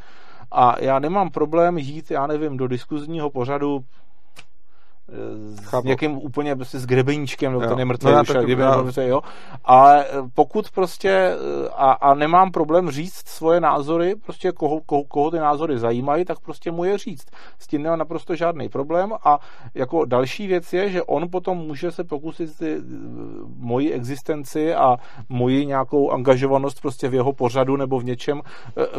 A 0.52 0.74
já 0.80 0.98
nemám 0.98 1.30
problém 1.30 1.78
jít, 1.78 2.10
já 2.10 2.26
nevím, 2.26 2.56
do 2.56 2.68
diskuzního 2.68 3.30
pořadu 3.30 3.84
s 5.70 5.84
někým 5.84 6.18
úplně 6.18 6.56
prostě 6.56 6.78
s 6.78 6.86
grebeníčkem, 6.86 7.52
nebo 7.52 7.66
ten 7.66 7.78
je 7.78 7.84
mrtvý 7.84 8.12
no, 8.12 8.20
už, 8.20 8.28
kdyby 8.44 8.62
no. 8.62 8.84
mrtvý, 8.84 9.06
jo. 9.06 9.20
Ale 9.64 10.04
eh, 10.04 10.12
pokud 10.34 10.70
prostě, 10.70 11.10
eh, 11.10 11.68
a, 11.76 11.92
a 11.92 12.14
nemám 12.14 12.50
problém 12.50 12.90
říct 12.90 13.28
svoje 13.28 13.60
názory, 13.60 14.14
prostě 14.16 14.52
koho, 14.52 14.80
koho, 14.86 15.04
koho 15.04 15.30
ty 15.30 15.38
názory 15.38 15.78
zajímají, 15.78 16.24
tak 16.24 16.40
prostě 16.40 16.70
mu 16.70 16.84
je 16.84 16.98
říct. 16.98 17.26
S 17.58 17.66
tím 17.66 17.82
nemám 17.82 17.98
naprosto 17.98 18.36
žádný 18.36 18.68
problém 18.68 19.12
a 19.24 19.38
jako 19.74 20.04
další 20.04 20.46
věc 20.46 20.72
je, 20.72 20.90
že 20.90 21.02
on 21.02 21.30
potom 21.30 21.58
může 21.58 21.90
se 21.90 22.04
pokusit 22.04 22.52
si 22.52 22.76
eh, 22.76 22.82
moji 23.56 23.92
existenci 23.92 24.74
a 24.74 24.96
moji 25.28 25.66
nějakou 25.66 26.10
angažovanost 26.10 26.80
prostě 26.80 27.08
v 27.08 27.14
jeho 27.14 27.32
pořadu 27.32 27.76
nebo 27.76 28.00
v 28.00 28.04
něčem 28.04 28.42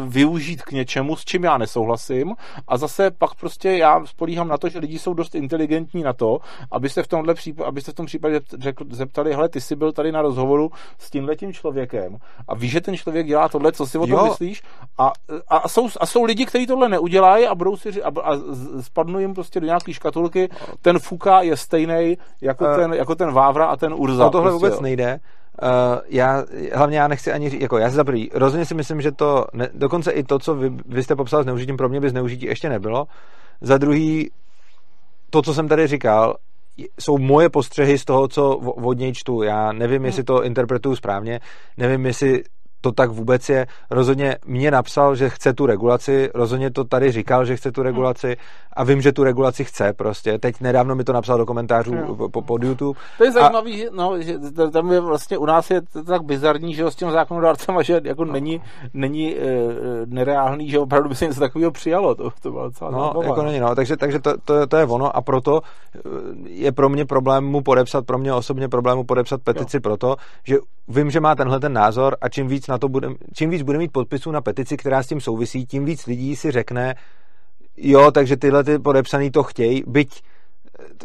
využít 0.01 0.61
k 0.61 0.71
něčemu, 0.71 1.15
s 1.15 1.25
čím 1.25 1.43
já 1.43 1.57
nesouhlasím 1.57 2.35
a 2.67 2.77
zase 2.77 3.11
pak 3.11 3.35
prostě 3.35 3.71
já 3.71 4.05
spolíhám 4.05 4.47
na 4.47 4.57
to, 4.57 4.69
že 4.69 4.79
lidi 4.79 4.99
jsou 4.99 5.13
dost 5.13 5.35
inteligentní 5.35 6.00
na 6.03 6.13
to, 6.13 6.39
abyste 6.71 7.03
v 7.03 7.07
tomhle 7.07 7.33
případě, 7.33 7.67
abyste 7.67 7.91
v 7.91 7.95
tom 7.95 8.05
případě 8.05 8.39
řekl, 8.59 8.85
zeptali, 8.89 9.33
hele, 9.33 9.49
ty 9.49 9.61
jsi 9.61 9.75
byl 9.75 9.91
tady 9.91 10.11
na 10.11 10.21
rozhovoru 10.21 10.69
s 10.99 11.09
tímhletím 11.09 11.53
člověkem 11.53 12.17
a 12.47 12.55
víš, 12.55 12.71
že 12.71 12.81
ten 12.81 12.97
člověk 12.97 13.27
dělá 13.27 13.49
tohle, 13.49 13.71
co 13.71 13.85
si 13.85 13.97
o 13.97 14.07
tom 14.07 14.19
jo. 14.19 14.23
myslíš? 14.23 14.61
A, 14.97 15.11
a, 15.49 15.57
a, 15.57 15.67
jsou, 15.67 15.89
a 15.99 16.05
jsou 16.05 16.23
lidi, 16.23 16.45
kteří 16.45 16.67
tohle 16.67 16.89
neudělají 16.89 17.47
a 17.47 17.55
budou 17.55 17.77
si 17.77 18.03
a, 18.03 18.07
a 18.23 18.37
spadnou 18.81 19.19
jim 19.19 19.33
prostě 19.33 19.59
do 19.59 19.65
nějaké 19.65 19.93
škatulky, 19.93 20.49
ten 20.81 20.99
Fuka 20.99 21.41
je 21.41 21.57
stejný 21.57 22.17
jako, 22.41 22.65
uh, 22.65 22.75
ten, 22.75 22.93
jako 22.93 23.15
ten 23.15 23.31
Vávra 23.31 23.65
a 23.65 23.75
ten 23.75 23.93
Urza. 23.93 24.27
O 24.27 24.29
tohle 24.29 24.51
prostě, 24.51 24.65
vůbec 24.65 24.73
jo. 24.73 24.81
nejde. 24.81 25.19
Uh, 25.63 25.99
já, 26.07 26.43
hlavně 26.73 26.97
já 26.97 27.07
nechci 27.07 27.31
ani 27.31 27.49
říct, 27.49 27.61
jako 27.61 27.77
já 27.77 27.89
si 27.89 27.95
za 27.95 28.03
prvý, 28.03 28.29
rozhodně 28.33 28.65
si 28.65 28.73
myslím, 28.73 29.01
že 29.01 29.11
to, 29.11 29.45
ne, 29.53 29.69
dokonce 29.73 30.11
i 30.11 30.23
to, 30.23 30.39
co 30.39 30.55
vy, 30.55 30.69
vy 30.85 31.03
jste 31.03 31.15
popsal 31.15 31.43
zneužitím, 31.43 31.77
pro 31.77 31.89
mě 31.89 31.99
by 31.99 32.09
zneužití 32.09 32.45
ještě 32.45 32.69
nebylo. 32.69 33.07
Za 33.61 33.77
druhý, 33.77 34.31
to, 35.31 35.41
co 35.41 35.53
jsem 35.53 35.67
tady 35.67 35.87
říkal, 35.87 36.35
jsou 36.99 37.17
moje 37.17 37.49
postřehy 37.49 37.97
z 37.97 38.05
toho, 38.05 38.27
co 38.27 38.55
od 38.57 38.97
něj 38.97 39.13
čtu. 39.13 39.43
Já 39.43 39.71
nevím, 39.71 39.97
hmm. 39.97 40.05
jestli 40.05 40.23
to 40.23 40.43
interpretuju 40.43 40.95
správně, 40.95 41.39
nevím, 41.77 42.05
jestli 42.05 42.43
to 42.81 42.91
tak 42.91 43.09
vůbec 43.09 43.49
je. 43.49 43.67
Rozhodně 43.89 44.37
mě 44.45 44.71
napsal, 44.71 45.15
že 45.15 45.29
chce 45.29 45.53
tu 45.53 45.65
regulaci, 45.65 46.29
rozhodně 46.33 46.71
to 46.71 46.83
tady 46.83 47.11
říkal, 47.11 47.45
že 47.45 47.55
chce 47.55 47.71
tu 47.71 47.83
regulaci 47.83 48.37
a 48.73 48.83
vím, 48.83 49.01
že 49.01 49.11
tu 49.11 49.23
regulaci 49.23 49.63
chce 49.63 49.93
prostě. 49.93 50.37
Teď 50.37 50.61
nedávno 50.61 50.95
mi 50.95 51.03
to 51.03 51.13
napsal 51.13 51.37
do 51.37 51.45
komentářů 51.45 51.95
no. 51.95 52.29
po, 52.29 52.41
pod 52.41 52.63
YouTube. 52.63 52.99
To 53.17 53.23
je 53.23 53.31
zajímavý, 53.31 53.87
a... 53.87 53.91
no, 53.93 54.21
že 54.21 54.39
tam 54.71 54.91
je 54.91 54.99
vlastně 54.99 55.37
u 55.37 55.45
nás 55.45 55.71
je 55.71 55.81
to 55.81 56.03
tak 56.03 56.23
bizarní, 56.23 56.75
že 56.75 56.91
s 56.91 56.95
tím 56.95 57.11
zákonodárcem 57.11 57.77
a 57.77 57.81
že 57.81 58.01
jako 58.03 58.25
není, 58.25 58.61
není 58.93 59.35
e, 59.35 59.41
nereálný, 60.05 60.69
že 60.69 60.79
opravdu 60.79 61.09
by 61.09 61.15
se 61.15 61.25
něco 61.25 61.39
takového 61.39 61.71
přijalo. 61.71 62.15
To, 62.15 62.29
to 62.41 62.51
bylo 62.51 62.63
docela 62.63 62.91
no, 62.91 62.99
zábava. 62.99 63.25
jako 63.25 63.43
není, 63.43 63.59
no. 63.59 63.75
Takže, 63.75 63.97
takže 63.97 64.19
to, 64.19 64.37
to, 64.45 64.67
to, 64.67 64.77
je 64.77 64.85
ono 64.85 65.15
a 65.15 65.21
proto 65.21 65.61
eh, 65.95 65.99
je 66.45 66.71
pro 66.71 66.89
mě 66.89 67.05
problém 67.05 67.45
mu 67.45 67.61
podepsat, 67.61 68.05
pro 68.05 68.17
mě 68.17 68.33
osobně 68.33 68.69
problém 68.69 68.97
mu 68.97 69.03
podepsat 69.03 69.41
petici 69.41 69.77
jo. 69.77 69.81
proto, 69.81 70.15
že 70.43 70.57
vím, 70.87 71.11
že 71.11 71.19
má 71.19 71.35
tenhle 71.35 71.59
ten 71.59 71.73
názor 71.73 72.17
a 72.21 72.29
čím 72.29 72.47
víc 72.47 72.67
na 72.71 72.77
to 72.77 72.89
bude, 72.89 73.09
čím 73.33 73.49
víc 73.49 73.61
bude 73.61 73.77
mít 73.77 73.91
podpisů 73.91 74.31
na 74.31 74.41
petici, 74.41 74.77
která 74.77 75.03
s 75.03 75.07
tím 75.07 75.21
souvisí, 75.21 75.65
tím 75.65 75.85
víc 75.85 76.07
lidí 76.07 76.35
si 76.35 76.51
řekne, 76.51 76.95
jo, 77.77 78.11
takže 78.11 78.37
tyhle 78.37 78.63
ty 78.63 78.79
podepsaný 78.79 79.31
to 79.31 79.43
chtějí, 79.43 79.83
byť 79.87 80.21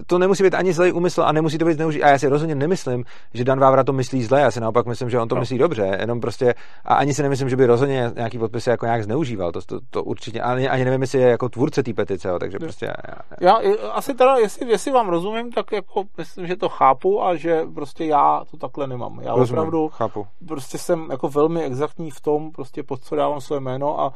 to 0.07 0.19
nemusí 0.19 0.43
být 0.43 0.55
ani 0.55 0.73
zlej 0.73 0.93
úmysl 0.93 1.23
a 1.23 1.33
nemusí 1.33 1.59
to 1.59 1.65
být 1.65 1.75
zneužít. 1.75 2.03
A 2.03 2.09
já 2.09 2.19
si 2.19 2.29
rozhodně 2.29 2.55
nemyslím, 2.55 3.05
že 3.35 3.45
Dan 3.45 3.61
Vávra 3.61 3.85
to 3.85 3.93
myslí 3.93 4.25
zle, 4.25 4.41
já 4.41 4.51
si 4.51 4.61
naopak 4.61 4.87
myslím, 4.87 5.11
že 5.11 5.21
on 5.21 5.29
to 5.29 5.35
no. 5.35 5.41
myslí 5.41 5.59
dobře, 5.59 5.97
jenom 6.01 6.21
prostě, 6.21 6.55
a 6.85 6.95
ani 6.95 7.15
si 7.15 7.23
nemyslím, 7.23 7.49
že 7.49 7.57
by 7.57 7.67
rozhodně 7.67 8.13
nějaký 8.17 8.39
podpisy 8.39 8.71
jako 8.71 8.87
nějak 8.87 9.05
zneužíval, 9.05 9.53
to, 9.53 9.61
to, 9.63 9.81
to 9.91 10.05
určitě, 10.05 10.41
ani, 10.41 10.69
ani 10.69 10.85
nevím, 10.85 11.01
jestli 11.01 11.19
je 11.19 11.29
jako 11.29 11.49
tvůrce 11.49 11.83
té 11.83 11.93
petice, 11.93 12.29
jo, 12.29 12.39
takže 12.39 12.59
prostě. 12.59 12.87
Já, 12.87 12.95
já, 13.41 13.63
já, 13.63 13.77
asi 13.93 14.15
teda, 14.15 14.37
jestli, 14.37 14.71
jestli 14.71 14.91
vám 14.91 15.09
rozumím, 15.09 15.53
tak 15.53 15.73
jako 15.73 16.05
myslím, 16.19 16.47
že 16.47 16.57
to 16.57 16.69
chápu 16.69 17.25
a 17.25 17.37
že 17.37 17.63
prostě 17.75 18.05
já 18.05 18.43
to 18.51 18.57
takhle 18.57 18.87
nemám. 18.87 19.21
Já 19.23 19.35
rozumím, 19.35 19.59
opravdu 19.59 19.89
chápu. 19.89 20.27
prostě 20.49 20.79
jsem 20.79 21.09
jako 21.11 21.29
velmi 21.29 21.63
exaktní 21.63 22.11
v 22.11 22.21
tom, 22.21 22.51
prostě 22.51 22.83
pod 22.83 23.05
co 23.05 23.17
dávám 23.17 23.41
své 23.41 23.61
jméno 23.61 24.01
a 24.01 24.13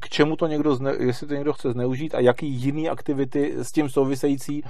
k 0.00 0.08
čemu 0.08 0.36
to 0.36 0.46
někdo, 0.46 0.74
zne, 0.74 0.94
jestli 0.98 1.26
to 1.26 1.34
někdo 1.34 1.52
chce 1.52 1.72
zneužít 1.72 2.14
a 2.14 2.20
jaký 2.20 2.46
jiný 2.46 2.88
aktivity 2.88 3.54
s 3.56 3.72
tím 3.72 3.88
související 3.88 4.62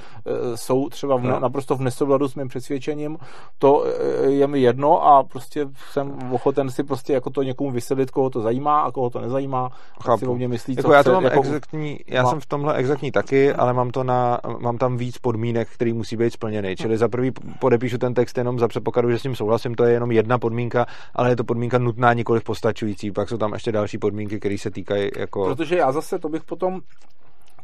jsou 0.55 0.89
třeba 0.89 1.17
v, 1.17 1.23
no. 1.23 1.41
naprosto 1.41 1.77
v 1.77 1.81
nesouladu 1.81 2.29
s 2.29 2.35
mým 2.35 2.49
přesvědčením, 2.49 3.19
to 3.59 3.85
eh, 3.87 4.31
je 4.31 4.47
mi 4.47 4.61
jedno 4.61 5.07
a 5.07 5.23
prostě 5.23 5.67
jsem 5.93 6.19
ochoten 6.33 6.71
si 6.71 6.85
prostě 6.85 7.13
jako 7.13 7.31
to 7.31 7.43
někomu 7.43 7.71
vysvětlit, 7.71 8.11
koho 8.11 8.31
to 8.31 8.41
zajímá 8.41 8.81
a 8.81 8.91
koho 8.91 9.11
to 9.11 9.21
nezajímá. 9.21 9.71
Chápu. 10.03 10.19
Si 10.19 10.27
o 10.27 10.35
mě 10.35 10.49
myslí, 10.49 10.75
jako 10.77 10.89
co 10.89 10.95
já 10.95 11.03
to 11.03 11.13
mám 11.13 11.25
jako... 11.25 11.41
exaktní, 11.41 12.01
já 12.07 12.23
mám. 12.23 12.31
jsem 12.31 12.41
v 12.41 12.47
tomhle 12.47 12.75
exaktní 12.75 13.13
taky, 13.13 13.53
ale 13.53 13.73
mám 13.73 13.91
to 13.91 14.05
na, 14.05 14.41
mám 14.59 14.79
tam 14.79 14.97
víc 14.97 15.19
podmínek, 15.19 15.69
který 15.69 15.93
musí 15.93 16.17
být 16.17 16.33
splněný. 16.33 16.77
Čili 16.77 16.99
za 16.99 17.09
prvý 17.09 17.33
podepíšu 17.59 17.99
ten 17.99 18.15
text 18.15 18.39
jenom 18.39 18.59
za 18.59 18.69
předpokladu, 18.69 19.11
že 19.11 19.19
s 19.19 19.23
tím 19.23 19.37
souhlasím, 19.37 19.75
to 19.75 19.85
je 19.85 19.93
jenom 19.93 20.11
jedna 20.11 20.39
podmínka, 20.39 20.87
ale 21.15 21.31
je 21.31 21.37
to 21.37 21.45
podmínka 21.45 21.79
nutná, 21.79 22.13
nikoli 22.13 22.41
postačující. 22.41 23.11
Pak 23.11 23.29
jsou 23.29 23.37
tam 23.37 23.53
ještě 23.53 23.73
další 23.73 23.99
podmínky, 23.99 24.39
které 24.39 24.59
se 24.59 24.71
týkají 24.71 25.11
jako. 25.17 25.45
Protože 25.45 25.77
já 25.77 25.93
zase 25.93 26.19
to 26.19 26.29
bych 26.29 26.45
potom 26.45 26.81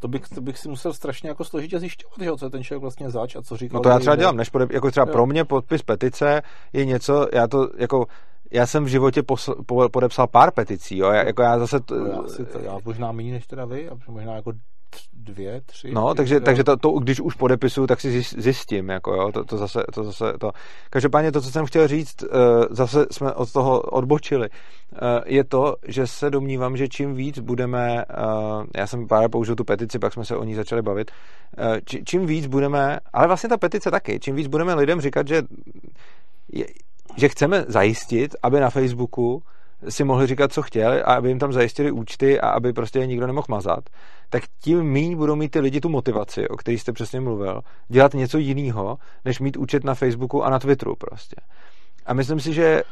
to 0.06 0.10
bych, 0.10 0.28
to 0.28 0.40
bych 0.40 0.58
si 0.58 0.68
musel 0.68 0.92
strašně 0.92 1.28
jako 1.28 1.44
složitě 1.44 1.78
zjišťovat, 1.78 2.14
že, 2.20 2.36
co 2.36 2.46
je 2.46 2.50
ten 2.50 2.64
člověk 2.64 2.80
vlastně 2.80 3.10
zač 3.10 3.36
a 3.36 3.42
co 3.42 3.56
říká. 3.56 3.74
No 3.74 3.80
to 3.80 3.88
já 3.88 3.98
třeba 3.98 4.16
dělám, 4.16 4.36
než 4.36 4.50
podep, 4.50 4.70
jako 4.72 4.90
třeba 4.90 5.06
jo. 5.06 5.12
pro 5.12 5.26
mě 5.26 5.44
podpis 5.44 5.82
petice 5.82 6.42
je 6.72 6.84
něco, 6.84 7.26
já 7.32 7.46
to 7.46 7.68
jako 7.78 8.06
já 8.52 8.66
jsem 8.66 8.84
v 8.84 8.88
životě 8.88 9.22
pos, 9.22 9.50
po, 9.66 9.88
podepsal 9.88 10.26
pár 10.26 10.50
peticí, 10.50 10.98
jo, 10.98 11.10
já, 11.10 11.24
jako 11.24 11.42
já 11.42 11.58
zase... 11.58 11.80
T... 11.80 11.94
No 11.94 12.06
já, 12.06 12.28
si 12.28 12.44
to, 12.44 12.58
já 12.58 12.78
možná 12.84 13.12
méně 13.12 13.32
než 13.32 13.46
teda 13.46 13.64
vy, 13.64 13.88
a 13.88 13.92
možná 14.08 14.34
jako 14.34 14.52
dvě, 15.12 15.60
tři. 15.66 15.90
No, 15.90 16.06
pět, 16.06 16.16
takže, 16.16 16.34
jo. 16.34 16.40
takže 16.40 16.64
to, 16.64 16.76
to, 16.76 16.90
když 16.90 17.20
už 17.20 17.34
podepisuju, 17.34 17.86
tak 17.86 18.00
si 18.00 18.22
zjistím, 18.22 18.88
jako 18.88 19.14
jo, 19.14 19.32
to, 19.32 19.44
to, 19.44 19.56
zase, 19.56 19.84
to 19.94 20.04
zase 20.04 20.32
to. 20.40 20.50
Každopádně 20.90 21.32
to, 21.32 21.40
co 21.40 21.50
jsem 21.50 21.66
chtěl 21.66 21.88
říct, 21.88 22.22
uh, 22.22 22.28
zase 22.70 23.06
jsme 23.10 23.32
od 23.32 23.52
toho 23.52 23.80
odbočili, 23.80 24.48
uh, 24.48 24.98
je 25.26 25.44
to, 25.44 25.76
že 25.88 26.06
se 26.06 26.30
domnívám, 26.30 26.76
že 26.76 26.88
čím 26.88 27.14
víc 27.14 27.38
budeme, 27.38 28.04
uh, 28.04 28.64
já 28.76 28.86
jsem 28.86 29.06
pár 29.08 29.30
použil 29.30 29.54
tu 29.54 29.64
petici, 29.64 29.98
pak 29.98 30.12
jsme 30.12 30.24
se 30.24 30.36
o 30.36 30.44
ní 30.44 30.54
začali 30.54 30.82
bavit, 30.82 31.10
či, 31.84 32.04
čím 32.04 32.26
víc 32.26 32.46
budeme, 32.46 32.98
ale 33.12 33.26
vlastně 33.26 33.48
ta 33.48 33.56
petice 33.56 33.90
taky, 33.90 34.20
čím 34.20 34.36
víc 34.36 34.46
budeme 34.46 34.74
lidem 34.74 35.00
říkat, 35.00 35.28
že 35.28 35.42
je, 36.52 36.66
že 37.16 37.28
chceme 37.28 37.64
zajistit, 37.68 38.36
aby 38.42 38.60
na 38.60 38.70
Facebooku 38.70 39.42
si 39.88 40.04
mohli 40.04 40.26
říkat, 40.26 40.52
co 40.52 40.62
chtěli 40.62 41.02
a 41.02 41.14
aby 41.14 41.28
jim 41.28 41.38
tam 41.38 41.52
zajistili 41.52 41.90
účty 41.90 42.40
a 42.40 42.48
aby 42.48 42.72
prostě 42.72 42.98
je 42.98 43.06
nikdo 43.06 43.26
nemohl 43.26 43.46
mazat, 43.48 43.84
tak 44.30 44.42
tím 44.60 44.82
míň 44.82 45.16
budou 45.16 45.36
mít 45.36 45.48
ty 45.48 45.60
lidi 45.60 45.80
tu 45.80 45.88
motivaci, 45.88 46.48
o 46.48 46.56
které 46.56 46.78
jste 46.78 46.92
přesně 46.92 47.20
mluvil, 47.20 47.60
dělat 47.88 48.14
něco 48.14 48.38
jiného, 48.38 48.98
než 49.24 49.40
mít 49.40 49.56
účet 49.56 49.84
na 49.84 49.94
Facebooku 49.94 50.44
a 50.44 50.50
na 50.50 50.58
Twitteru 50.58 50.96
prostě. 50.96 51.36
A 52.06 52.14
myslím 52.14 52.40
si, 52.40 52.52
že 52.52 52.82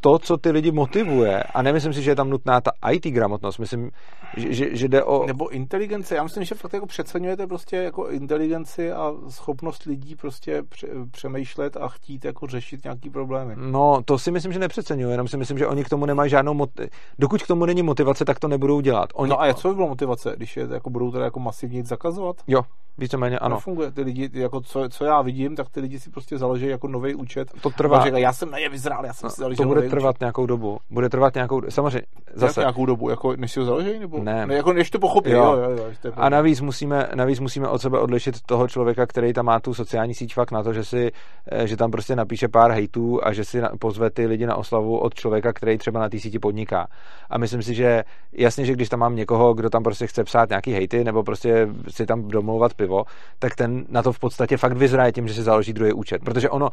to, 0.00 0.18
co 0.18 0.36
ty 0.36 0.50
lidi 0.50 0.72
motivuje, 0.72 1.42
a 1.42 1.62
nemyslím 1.62 1.92
si, 1.92 2.02
že 2.02 2.10
je 2.10 2.16
tam 2.16 2.30
nutná 2.30 2.60
ta 2.60 2.70
IT 2.90 3.06
gramotnost, 3.06 3.58
myslím, 3.58 3.90
že, 4.36 4.52
že, 4.52 4.76
že 4.76 4.88
jde 4.88 5.04
o... 5.04 5.26
Nebo 5.26 5.48
inteligence, 5.48 6.14
já 6.14 6.22
myslím, 6.22 6.44
že 6.44 6.54
fakt 6.54 6.72
jako 6.72 6.86
přeceňujete 6.86 7.46
prostě 7.46 7.76
jako 7.76 8.08
inteligenci 8.08 8.92
a 8.92 9.12
schopnost 9.28 9.84
lidí 9.84 10.16
prostě 10.16 10.62
přemýšlet 11.10 11.76
a 11.76 11.88
chtít 11.88 12.24
jako 12.24 12.46
řešit 12.46 12.84
nějaký 12.84 13.10
problémy. 13.10 13.54
No, 13.56 14.00
to 14.04 14.18
si 14.18 14.30
myslím, 14.30 14.52
že 14.52 14.58
nepřeceňuje, 14.58 15.14
jenom 15.14 15.28
si 15.28 15.36
myslím, 15.36 15.58
že 15.58 15.66
oni 15.66 15.84
k 15.84 15.88
tomu 15.88 16.06
nemají 16.06 16.30
žádnou 16.30 16.54
motivaci. 16.54 16.90
Dokud 17.18 17.42
k 17.42 17.46
tomu 17.46 17.66
není 17.66 17.82
motivace, 17.82 18.24
tak 18.24 18.38
to 18.38 18.48
nebudou 18.48 18.80
dělat. 18.80 19.08
Oni... 19.14 19.30
No 19.30 19.42
a 19.42 19.54
co 19.54 19.68
by 19.68 19.74
bylo 19.74 19.88
motivace, 19.88 20.32
když 20.36 20.56
je 20.56 20.68
jako 20.72 20.90
budou 20.90 21.10
teda 21.10 21.24
jako 21.24 21.40
masivně 21.40 21.84
zakazovat? 21.84 22.36
Jo, 22.46 22.62
Víceméně 22.98 23.38
ano. 23.38 23.56
Nefunguje. 23.56 23.90
Ty 23.90 24.02
lidi, 24.02 24.30
jako 24.32 24.60
co, 24.60 24.88
co, 24.88 25.04
já 25.04 25.22
vidím, 25.22 25.56
tak 25.56 25.68
ty 25.68 25.80
lidi 25.80 26.00
si 26.00 26.10
prostě 26.10 26.38
založí 26.38 26.66
jako 26.66 26.88
nový 26.88 27.14
účet. 27.14 27.52
To 27.60 27.70
trvá. 27.70 28.04
Říkají, 28.04 28.22
já 28.22 28.32
jsem 28.32 28.50
na 28.50 28.58
je 28.58 28.68
vyzrál, 28.68 29.06
já 29.06 29.12
jsem 29.12 29.26
no, 29.26 29.30
si 29.30 29.40
založil 29.40 29.64
To 29.64 29.68
bude 29.68 29.87
trvat 29.88 30.20
nějakou 30.20 30.46
dobu. 30.46 30.78
Bude 30.90 31.08
trvat 31.08 31.34
nějakou, 31.34 31.62
samozřejmě, 31.68 32.06
zase. 32.34 32.60
Jak 32.60 32.64
nějakou 32.64 32.86
dobu, 32.86 33.10
jako 33.10 33.36
než 33.36 33.52
si 33.52 33.60
ho 33.60 33.66
založí? 33.66 33.98
Nebo? 33.98 34.18
Ne. 34.22 34.46
ne 34.46 34.54
jako 34.54 34.72
než 34.72 34.90
to 34.90 34.98
pochopí. 34.98 35.30
Jo. 35.30 35.44
Jo, 35.44 35.70
jo, 35.70 35.70
jo, 35.70 35.84
to 36.02 36.12
a 36.16 36.28
navíc 36.28 36.60
musíme, 36.60 37.08
navíc 37.14 37.40
musíme 37.40 37.68
od 37.68 37.78
sebe 37.78 37.98
odlišit 37.98 38.40
toho 38.46 38.68
člověka, 38.68 39.06
který 39.06 39.32
tam 39.32 39.46
má 39.46 39.60
tu 39.60 39.74
sociální 39.74 40.14
síť 40.14 40.34
fakt 40.34 40.52
na 40.52 40.62
to, 40.62 40.72
že 40.72 40.84
si, 40.84 41.10
eh, 41.50 41.66
že 41.66 41.76
tam 41.76 41.90
prostě 41.90 42.16
napíše 42.16 42.48
pár 42.48 42.70
hejtů 42.70 43.20
a 43.22 43.32
že 43.32 43.44
si 43.44 43.62
pozve 43.78 44.10
ty 44.10 44.26
lidi 44.26 44.46
na 44.46 44.56
oslavu 44.56 44.98
od 44.98 45.14
člověka, 45.14 45.52
který 45.52 45.78
třeba 45.78 46.00
na 46.00 46.08
té 46.08 46.18
síti 46.18 46.38
podniká. 46.38 46.86
A 47.30 47.38
myslím 47.38 47.62
si, 47.62 47.74
že 47.74 48.04
jasně, 48.32 48.64
že 48.64 48.72
když 48.72 48.88
tam 48.88 49.00
mám 49.00 49.16
někoho, 49.16 49.54
kdo 49.54 49.70
tam 49.70 49.82
prostě 49.82 50.06
chce 50.06 50.24
psát 50.24 50.48
nějaký 50.48 50.72
hejty 50.72 51.04
nebo 51.04 51.22
prostě 51.22 51.68
si 51.88 52.06
tam 52.06 52.28
domlouvat 52.28 52.74
pivo, 52.74 53.04
tak 53.38 53.54
ten 53.54 53.68
ten 53.68 53.84
na 53.88 54.02
to 54.02 54.12
v 54.12 54.18
podstatě 54.18 54.56
fakt 54.56 54.76
vyzraje 54.76 55.12
tím, 55.12 55.28
že 55.28 55.34
si 55.34 55.42
založí 55.42 55.72
druhý 55.72 55.92
účet. 55.92 56.24
Protože 56.24 56.50
ono, 56.50 56.68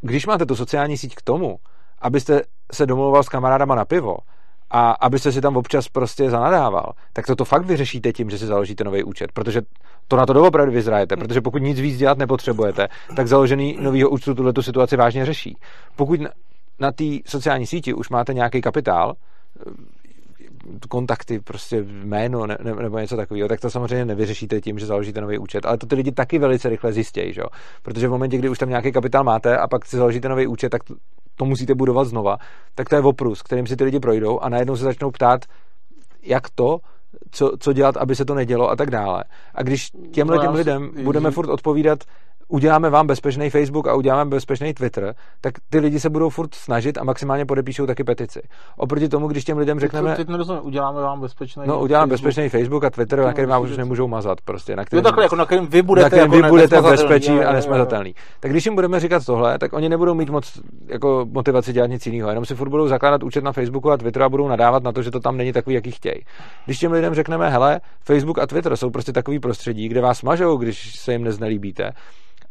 když 0.00 0.26
máte 0.26 0.46
tu 0.46 0.56
sociální 0.56 0.96
síť 0.96 1.14
k 1.14 1.22
tomu, 1.22 1.56
abyste 2.00 2.42
se 2.72 2.86
domluval 2.86 3.22
s 3.22 3.28
kamarádama 3.28 3.74
na 3.74 3.84
pivo, 3.84 4.16
a 4.70 4.90
abyste 4.90 5.32
si 5.32 5.40
tam 5.40 5.56
občas 5.56 5.88
prostě 5.88 6.30
zanadával, 6.30 6.92
tak 7.12 7.26
to 7.26 7.36
to 7.36 7.44
fakt 7.44 7.66
vyřešíte 7.66 8.12
tím, 8.12 8.30
že 8.30 8.38
si 8.38 8.46
založíte 8.46 8.84
nový 8.84 9.04
účet, 9.04 9.32
protože 9.32 9.62
to 10.08 10.16
na 10.16 10.26
to 10.26 10.32
doopravdy 10.32 10.72
vyzrajete, 10.72 11.16
protože 11.16 11.40
pokud 11.40 11.62
nic 11.62 11.80
víc 11.80 11.98
dělat 11.98 12.18
nepotřebujete, 12.18 12.88
tak 13.16 13.28
založený 13.28 13.78
novýho 13.80 14.10
účtu 14.10 14.34
tuhle 14.34 14.52
tu 14.52 14.62
situaci 14.62 14.96
vážně 14.96 15.26
řeší. 15.26 15.56
Pokud 15.96 16.20
na, 16.20 16.30
na 16.78 16.92
té 16.92 17.04
sociální 17.26 17.66
síti 17.66 17.94
už 17.94 18.08
máte 18.08 18.34
nějaký 18.34 18.60
kapitál, 18.60 19.14
kontakty, 20.88 21.40
prostě 21.40 21.82
jméno 21.82 22.46
ne, 22.46 22.58
ne, 22.62 22.74
nebo 22.74 22.98
něco 22.98 23.16
takového, 23.16 23.48
tak 23.48 23.60
to 23.60 23.70
samozřejmě 23.70 24.04
nevyřešíte 24.04 24.60
tím, 24.60 24.78
že 24.78 24.86
založíte 24.86 25.20
nový 25.20 25.38
účet. 25.38 25.66
Ale 25.66 25.78
to 25.78 25.86
ty 25.86 25.94
lidi 25.94 26.12
taky 26.12 26.38
velice 26.38 26.68
rychle 26.68 26.92
zjistějí, 26.92 27.32
že? 27.32 27.42
protože 27.82 28.08
v 28.08 28.10
momentě, 28.10 28.38
kdy 28.38 28.48
už 28.48 28.58
tam 28.58 28.68
nějaký 28.68 28.92
kapitál 28.92 29.24
máte 29.24 29.58
a 29.58 29.68
pak 29.68 29.86
si 29.86 29.96
založíte 29.96 30.28
nový 30.28 30.46
účet, 30.46 30.68
tak 30.68 30.84
to, 30.84 30.94
to 31.40 31.44
musíte 31.44 31.74
budovat 31.74 32.04
znova, 32.04 32.36
tak 32.74 32.88
to 32.88 32.94
je 32.94 33.00
oprus, 33.00 33.42
kterým 33.42 33.66
si 33.66 33.76
ty 33.76 33.84
lidi 33.84 34.00
projdou 34.00 34.40
a 34.40 34.48
najednou 34.48 34.76
se 34.76 34.84
začnou 34.84 35.10
ptát, 35.10 35.44
jak 36.22 36.50
to, 36.54 36.78
co, 37.30 37.52
co 37.60 37.72
dělat, 37.72 37.96
aby 37.96 38.16
se 38.16 38.24
to 38.24 38.34
nedělo 38.34 38.70
a 38.70 38.76
tak 38.76 38.90
dále. 38.90 39.24
A 39.54 39.62
když 39.62 39.90
těmhle 40.12 40.36
no, 40.36 40.42
těm 40.42 40.54
lidem 40.54 40.90
budeme 41.04 41.30
furt 41.30 41.48
odpovídat, 41.50 42.04
uděláme 42.50 42.90
vám 42.90 43.06
bezpečný 43.06 43.50
Facebook 43.50 43.88
a 43.88 43.94
uděláme 43.94 44.30
bezpečný 44.30 44.74
Twitter, 44.74 45.14
tak 45.40 45.54
ty 45.70 45.78
lidi 45.78 46.00
se 46.00 46.10
budou 46.10 46.28
furt 46.28 46.54
snažit 46.54 46.98
a 46.98 47.04
maximálně 47.04 47.46
podepíšou 47.46 47.86
taky 47.86 48.04
petici. 48.04 48.42
Oproti 48.76 49.08
tomu, 49.08 49.28
když 49.28 49.44
těm 49.44 49.58
lidem 49.58 49.80
řekneme. 49.80 50.16
Teď 50.16 50.28
nerozumím, 50.28 50.66
uděláme 50.66 51.00
vám 51.00 51.20
bezpečný 51.20 51.62
No, 51.66 51.80
uděláme 51.80 52.10
Facebook. 52.10 52.26
bezpečný 52.26 52.48
Facebook 52.48 52.84
a 52.84 52.90
Twitter, 52.90 53.18
na 53.18 53.32
kterém 53.32 53.50
vám 53.50 53.62
už 53.62 53.76
nemůžou 53.76 54.08
mazat. 54.08 54.40
Prostě, 54.40 54.76
na 54.76 54.84
kterém, 54.84 55.04
takhle, 55.04 55.24
jako 55.24 55.36
na 55.36 55.46
kterém 55.46 55.66
vy 55.66 55.82
budete, 55.82 56.04
na 56.04 56.08
kterém 56.08 56.32
jako 56.32 56.44
vy 56.44 56.50
budete 56.50 56.82
bezpečí 56.82 57.40
a 57.40 57.52
nesmazatelný. 57.52 58.14
Tak 58.40 58.50
když 58.50 58.64
jim 58.64 58.74
budeme 58.74 59.00
říkat 59.00 59.24
tohle, 59.26 59.58
tak 59.58 59.72
oni 59.72 59.88
nebudou 59.88 60.14
mít 60.14 60.30
moc 60.30 60.60
jako 60.86 61.26
motivaci 61.30 61.72
dělat 61.72 61.86
nic 61.86 62.06
jiného. 62.06 62.28
Jenom 62.28 62.44
si 62.44 62.54
furt 62.54 62.68
budou 62.68 62.88
zakládat 62.88 63.22
účet 63.22 63.44
na 63.44 63.52
Facebooku 63.52 63.90
a 63.90 63.96
Twitteru 63.96 64.24
a 64.24 64.28
budou 64.28 64.48
nadávat 64.48 64.82
na 64.82 64.92
to, 64.92 65.02
že 65.02 65.10
to 65.10 65.20
tam 65.20 65.36
není 65.36 65.52
takový, 65.52 65.74
jaký 65.74 65.90
chtějí. 65.90 66.24
Když 66.64 66.78
těm 66.78 66.92
lidem 66.92 67.14
řekneme, 67.14 67.50
hele, 67.50 67.80
Facebook 68.04 68.38
a 68.38 68.46
Twitter 68.46 68.76
jsou 68.76 68.90
prostě 68.90 69.12
takový 69.12 69.38
prostředí, 69.38 69.88
kde 69.88 70.00
vás 70.00 70.22
mažou, 70.22 70.56
když 70.56 70.96
se 71.00 71.12
jim 71.12 71.24
neznelíbíte, 71.24 71.92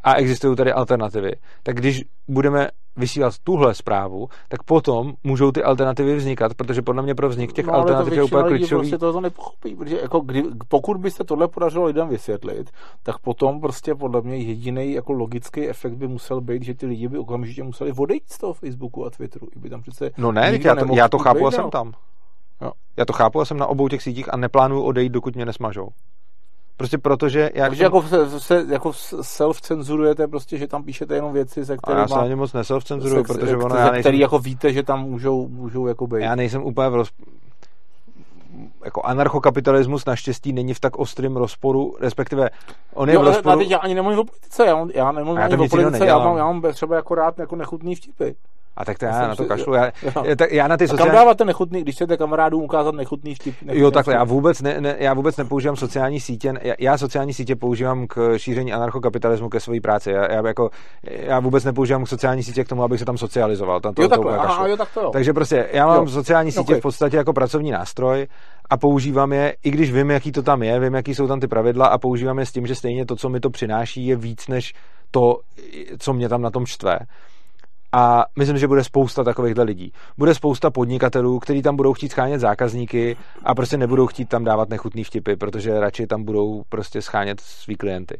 a 0.01 0.13
existují 0.13 0.55
tady 0.55 0.73
alternativy, 0.73 1.31
tak 1.63 1.75
když 1.75 2.03
budeme 2.27 2.69
vysílat 2.99 3.33
tuhle 3.43 3.75
zprávu, 3.75 4.29
tak 4.47 4.63
potom 4.63 5.13
můžou 5.23 5.51
ty 5.51 5.63
alternativy 5.63 6.15
vznikat, 6.15 6.53
protože 6.53 6.81
podle 6.81 7.03
mě 7.03 7.15
pro 7.15 7.29
vznik 7.29 7.53
těch 7.53 7.65
no, 7.65 7.73
alternativ 7.73 8.13
je 8.13 8.23
úplně 8.23 8.43
klíčový. 8.43 8.81
Prostě 8.81 8.97
to 8.97 9.21
nepochopí, 9.21 9.75
protože 9.75 9.99
jako 10.01 10.19
kdy, 10.19 10.43
pokud 10.67 10.97
by 10.97 11.11
se 11.11 11.23
tohle 11.23 11.47
podařilo 11.47 11.85
lidem 11.85 12.07
vysvětlit, 12.07 12.69
tak 13.03 13.19
potom 13.19 13.61
prostě 13.61 13.95
podle 13.95 14.21
mě 14.21 14.37
jediný 14.37 14.93
jako 14.93 15.13
logický 15.13 15.69
efekt 15.69 15.93
by 15.93 16.07
musel 16.07 16.41
být, 16.41 16.63
že 16.63 16.73
ty 16.73 16.85
lidi 16.85 17.07
by 17.07 17.17
okamžitě 17.17 17.63
museli 17.63 17.91
odejít 17.91 18.29
z 18.29 18.37
toho 18.37 18.53
Facebooku 18.53 19.05
a 19.05 19.09
Twitteru. 19.09 19.47
By 19.55 19.69
tam 19.69 19.81
přece 19.81 20.11
no 20.17 20.31
ne, 20.31 20.59
já 20.63 20.75
to, 20.75 20.85
já 20.93 21.09
to 21.09 21.17
chápu 21.17 21.47
a 21.47 21.51
jsem 21.51 21.69
tam. 21.69 21.93
Jo. 22.61 22.71
Já 22.97 23.05
to 23.05 23.13
chápu 23.13 23.41
a 23.41 23.45
jsem 23.45 23.57
na 23.57 23.67
obou 23.67 23.87
těch 23.87 24.01
sítích 24.03 24.33
a 24.33 24.37
neplánuju 24.37 24.81
odejít, 24.81 25.11
dokud 25.11 25.35
mě 25.35 25.45
nesmažou. 25.45 25.89
Prostě 26.79 26.97
protože... 26.97 27.49
Jak 27.53 27.69
Takže 27.69 27.83
jako, 27.83 28.01
se, 28.01 28.39
se, 28.39 28.65
jako 28.69 28.89
self-cenzurujete 28.89 30.27
prostě, 30.27 30.57
že 30.57 30.67
tam 30.67 30.83
píšete 30.83 31.15
jenom 31.15 31.33
věci, 31.33 31.63
ze 31.63 31.77
kterými... 31.77 32.01
Já 32.01 32.07
se 32.07 32.19
ani 32.19 32.35
moc 32.35 32.53
neself-cenzuruju, 32.53 33.23
protože 33.27 33.57
ono... 33.57 33.75
Já 33.75 33.83
nejsem, 33.83 34.01
který 34.01 34.19
jako 34.19 34.39
víte, 34.39 34.73
že 34.73 34.83
tam 34.83 35.03
můžou, 35.03 35.47
můžou 35.47 35.87
jako 35.87 36.07
být. 36.07 36.21
Já 36.21 36.35
nejsem 36.35 36.63
úplně 36.63 36.89
v 36.89 36.95
roz... 36.95 37.09
Jako 38.85 39.01
anarchokapitalismus 39.01 40.05
naštěstí 40.05 40.53
není 40.53 40.73
v 40.73 40.79
tak 40.79 40.99
ostrém 40.99 41.37
rozporu, 41.37 41.95
respektive 41.99 42.49
on 42.93 43.09
je 43.09 43.15
jo, 43.15 43.21
v 43.21 43.23
rozporu... 43.23 43.49
Ale 43.49 43.65
já 43.65 43.77
ani 43.77 43.95
nemluvím 43.95 44.19
o 44.19 44.23
politice, 44.23 44.65
já, 44.65 44.87
já 44.93 45.11
nemluvím 45.11 45.39
já 45.39 45.45
ani 45.45 45.57
o 45.57 45.67
politice, 45.69 46.05
já 46.05 46.17
mám, 46.17 46.37
já 46.37 46.45
mám 46.51 46.61
třeba 46.73 46.95
jako 46.95 47.15
rád 47.15 47.39
jako 47.39 47.55
nechutný 47.55 47.95
vtipy. 47.95 48.35
A 48.79 48.85
tak 48.85 48.99
to 48.99 49.05
já, 49.05 49.21
já 49.21 49.27
na 49.27 49.35
to 49.35 49.45
kašlu. 49.45 49.73
Já, 49.73 49.85
já, 50.23 50.35
tak 50.35 50.51
já 50.51 50.67
na 50.67 50.77
ty 50.77 50.87
sociální... 50.87 51.11
kam 51.11 51.19
dáváte 51.19 51.45
nechutný, 51.45 51.81
když 51.81 51.95
chcete 51.95 52.17
kamarádům 52.17 52.63
ukázat 52.63 52.95
nechutný 52.95 53.35
vtip? 53.35 53.55
Nechutný 53.61 53.81
jo, 53.81 53.91
takhle, 53.91 54.13
já 54.13 54.23
vůbec, 54.23 54.61
ne, 54.61 54.81
ne, 54.81 54.95
já 54.99 55.13
vůbec 55.13 55.37
nepoužívám 55.37 55.75
sociální 55.75 56.19
sítě, 56.19 56.53
já, 56.61 56.73
já 56.79 56.97
sociální 56.97 57.33
sítě 57.33 57.55
používám 57.55 58.07
k 58.07 58.37
šíření 58.37 58.73
anarchokapitalismu 58.73 59.49
ke 59.49 59.59
své 59.59 59.81
práci. 59.81 60.11
Já, 60.11 60.31
já, 60.31 60.47
jako, 60.47 60.69
já 61.03 61.39
vůbec 61.39 61.63
nepoužívám 61.63 62.05
sociální 62.05 62.43
sítě 62.43 62.63
k 62.63 62.67
tomu, 62.67 62.83
abych 62.83 62.99
se 62.99 63.05
tam 63.05 63.17
socializoval. 63.17 63.79
Tam 63.79 63.93
to, 63.93 64.01
jo, 64.01 64.07
takhle, 64.07 64.33
to 64.33 64.41
aha, 64.41 64.67
jo, 64.67 64.77
tak 64.77 64.89
to 64.93 65.01
jo. 65.01 65.09
Takže 65.09 65.33
prostě 65.33 65.69
já 65.71 65.87
mám 65.87 66.03
jo. 66.03 66.09
sociální 66.09 66.51
sítě 66.51 66.61
okay. 66.61 66.79
v 66.79 66.81
podstatě 66.81 67.17
jako 67.17 67.33
pracovní 67.33 67.71
nástroj 67.71 68.27
a 68.69 68.77
používám 68.77 69.33
je, 69.33 69.55
i 69.63 69.71
když 69.71 69.91
vím, 69.91 70.11
jaký 70.11 70.31
to 70.31 70.43
tam 70.43 70.63
je, 70.63 70.79
vím, 70.79 70.93
jaký 70.93 71.15
jsou 71.15 71.27
tam 71.27 71.39
ty 71.39 71.47
pravidla 71.47 71.87
a 71.87 71.97
používám 71.97 72.39
je 72.39 72.45
s 72.45 72.51
tím, 72.51 72.67
že 72.67 72.75
stejně 72.75 73.05
to, 73.05 73.15
co 73.15 73.29
mi 73.29 73.39
to 73.39 73.49
přináší, 73.49 74.07
je 74.07 74.15
víc 74.15 74.47
než 74.47 74.73
to, 75.11 75.39
co 75.99 76.13
mě 76.13 76.29
tam 76.29 76.41
na 76.41 76.51
tom 76.51 76.65
štve. 76.65 76.99
A 77.91 78.25
myslím, 78.37 78.57
že 78.57 78.67
bude 78.67 78.83
spousta 78.83 79.23
takovýchhle 79.23 79.63
lidí. 79.63 79.93
Bude 80.17 80.35
spousta 80.35 80.69
podnikatelů, 80.69 81.39
kteří 81.39 81.61
tam 81.61 81.75
budou 81.75 81.93
chtít 81.93 82.11
schánět 82.11 82.41
zákazníky 82.41 83.17
a 83.43 83.55
prostě 83.55 83.77
nebudou 83.77 84.07
chtít 84.07 84.29
tam 84.29 84.43
dávat 84.43 84.69
nechutný 84.69 85.03
vtipy, 85.03 85.35
protože 85.35 85.79
radši 85.79 86.07
tam 86.07 86.23
budou 86.23 86.63
prostě 86.69 87.01
schánět 87.01 87.41
svý 87.41 87.75
klienty. 87.75 88.19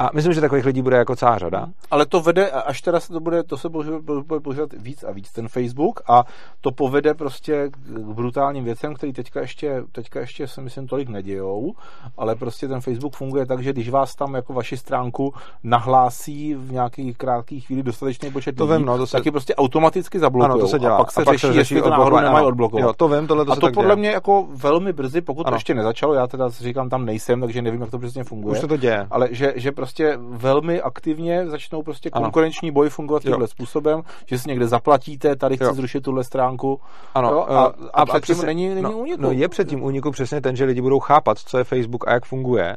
A 0.00 0.10
myslím, 0.14 0.32
že 0.32 0.40
takových 0.40 0.64
lidí 0.64 0.82
bude 0.82 0.96
jako 0.96 1.16
celá 1.16 1.38
řada. 1.38 1.66
Ale 1.90 2.06
to 2.06 2.20
vede, 2.20 2.50
až 2.50 2.82
teda 2.82 3.00
se 3.00 3.12
to 3.12 3.20
bude, 3.20 3.42
to 3.42 3.56
se 3.56 3.68
bude 3.68 4.40
používat 4.40 4.72
víc 4.72 5.04
a 5.04 5.12
víc 5.12 5.32
ten 5.32 5.48
Facebook 5.48 6.00
a 6.08 6.24
to 6.60 6.70
povede 6.70 7.14
prostě 7.14 7.68
k 7.70 7.98
brutálním 7.98 8.64
věcem, 8.64 8.94
které 8.94 9.12
teďka 9.12 9.40
ještě, 9.40 9.82
teďka 9.92 10.20
ještě 10.20 10.48
se 10.48 10.60
myslím 10.60 10.86
tolik 10.86 11.08
nedějou, 11.08 11.72
ale 12.16 12.34
prostě 12.34 12.68
ten 12.68 12.80
Facebook 12.80 13.16
funguje 13.16 13.46
tak, 13.46 13.62
že 13.62 13.72
když 13.72 13.90
vás 13.90 14.14
tam 14.14 14.34
jako 14.34 14.52
vaši 14.52 14.76
stránku 14.76 15.34
nahlásí 15.62 16.54
v 16.54 16.72
nějaký 16.72 17.14
krátký 17.14 17.60
chvíli 17.60 17.82
dostatečný 17.82 18.30
počet 18.30 18.56
to 18.56 18.64
lidí, 18.64 18.76
vím, 18.76 18.86
no, 18.86 18.98
to 18.98 19.06
se... 19.06 19.12
tak 19.12 19.26
je 19.26 19.32
prostě 19.32 19.54
automaticky 19.54 20.18
zablokují. 20.18 20.50
Ano, 20.50 20.60
to 20.60 20.68
se 20.68 20.78
dělá. 20.78 20.94
A 20.94 20.98
pak 20.98 21.12
se, 21.12 21.22
a 21.22 21.24
pak 21.24 21.34
řeší, 21.34 21.46
se 21.46 21.52
řeší, 21.52 21.74
jestli 21.74 21.82
to 21.82 21.90
náhodou 21.90 22.16
nemají 22.16 22.46
odblokovat. 22.46 22.82
Jo, 22.82 22.92
to 22.92 23.08
vím, 23.08 23.26
tohle 23.26 23.44
to 23.44 23.52
a 23.52 23.56
to 23.56 23.70
podle 23.70 23.84
děje. 23.84 23.96
mě 23.96 24.10
jako 24.10 24.46
velmi 24.54 24.92
brzy, 24.92 25.20
pokud 25.20 25.46
ano. 25.46 25.50
to 25.50 25.56
ještě 25.56 25.74
nezačalo, 25.74 26.14
já 26.14 26.26
teda 26.26 26.48
říkám, 26.48 26.88
tam 26.88 27.04
nejsem, 27.04 27.40
takže 27.40 27.62
nevím, 27.62 27.80
jak 27.80 27.90
to 27.90 27.98
přesně 27.98 28.24
funguje. 28.24 28.52
Už 28.52 28.60
se 28.60 28.66
to 28.66 28.76
děje. 28.76 29.06
Ale 29.10 29.28
že, 29.30 29.52
že 29.56 29.72
prostě 29.72 29.87
prostě 29.88 30.18
velmi 30.20 30.80
aktivně 30.80 31.46
začnou 31.46 31.82
prostě 31.82 32.10
konkurenční 32.10 32.70
boj 32.70 32.88
fungovat 32.88 33.22
tímhle 33.22 33.48
způsobem, 33.48 34.02
že 34.26 34.38
si 34.38 34.48
někde 34.48 34.66
zaplatíte, 34.66 35.36
tady 35.36 35.56
chci 35.56 35.64
jo. 35.64 35.74
zrušit 35.74 36.00
tuhle 36.00 36.24
stránku. 36.24 36.80
Ano, 37.14 37.30
jo, 37.30 37.46
a, 37.48 37.64
a, 37.64 37.72
a 37.92 38.06
předtím 38.06 38.20
přesně, 38.20 38.46
není, 38.46 38.68
není 38.68 38.82
no, 38.82 38.92
úniku. 38.92 39.22
No 39.22 39.30
je 39.30 39.48
předtím 39.48 39.82
úniku 39.82 40.10
přesně 40.10 40.40
ten, 40.40 40.56
že 40.56 40.64
lidi 40.64 40.80
budou 40.80 40.98
chápat, 40.98 41.38
co 41.38 41.58
je 41.58 41.64
Facebook 41.64 42.08
a 42.08 42.12
jak 42.12 42.24
funguje. 42.24 42.76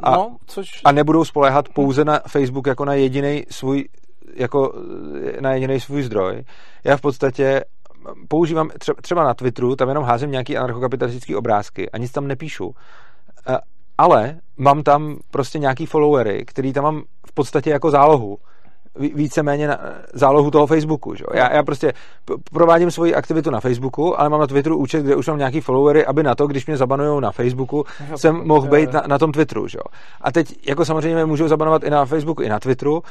A, 0.00 0.10
no, 0.10 0.36
což... 0.46 0.66
a 0.84 0.92
nebudou 0.92 1.24
spoléhat 1.24 1.68
pouze 1.68 2.04
na 2.04 2.20
Facebook 2.28 2.66
jako 2.66 2.84
na 2.84 2.94
jediný 2.94 3.44
svůj 3.50 3.84
jako 4.34 4.72
na 5.40 5.52
jediný 5.52 5.80
svůj 5.80 6.02
zdroj. 6.02 6.44
Já 6.84 6.96
v 6.96 7.00
podstatě 7.00 7.64
používám 8.28 8.70
třeba 9.02 9.24
na 9.24 9.34
Twitteru, 9.34 9.76
tam 9.76 9.88
jenom 9.88 10.04
házím 10.04 10.30
nějaký 10.30 10.56
anarchokapitalistický 10.56 11.36
obrázky 11.36 11.90
a 11.90 11.98
nic 11.98 12.12
tam 12.12 12.26
nepíšu. 12.26 12.74
Ale 13.98 14.40
mám 14.60 14.82
tam 14.82 15.16
prostě 15.30 15.58
nějaký 15.58 15.86
followery, 15.86 16.44
který 16.44 16.72
tam 16.72 16.84
mám 16.84 17.02
v 17.26 17.32
podstatě 17.32 17.70
jako 17.70 17.90
zálohu 17.90 18.38
víceméně 19.00 19.68
na 19.68 19.78
zálohu 20.12 20.50
toho 20.50 20.66
Facebooku. 20.66 21.14
Že? 21.14 21.24
Já, 21.34 21.54
já 21.54 21.62
prostě 21.62 21.92
provádím 22.52 22.90
svoji 22.90 23.14
aktivitu 23.14 23.50
na 23.50 23.60
Facebooku, 23.60 24.20
ale 24.20 24.28
mám 24.28 24.40
na 24.40 24.46
Twitteru 24.46 24.76
účet, 24.76 25.02
kde 25.02 25.16
už 25.16 25.28
mám 25.28 25.38
nějaký 25.38 25.60
followery, 25.60 26.06
aby 26.06 26.22
na 26.22 26.34
to, 26.34 26.46
když 26.46 26.66
mě 26.66 26.76
zabanují 26.76 27.20
na 27.20 27.30
Facebooku, 27.30 27.84
já, 28.10 28.18
jsem 28.18 28.46
mohl 28.46 28.68
být 28.68 28.92
na, 28.92 29.02
na 29.06 29.18
tom 29.18 29.32
Twitteru. 29.32 29.68
Že? 29.68 29.78
A 30.20 30.32
teď 30.32 30.68
jako 30.68 30.84
samozřejmě 30.84 31.14
mě 31.14 31.24
můžou 31.24 31.48
zabanovat 31.48 31.84
i 31.84 31.90
na 31.90 32.04
Facebooku, 32.04 32.42
i 32.42 32.48
na 32.48 32.58
Twitteru. 32.58 33.02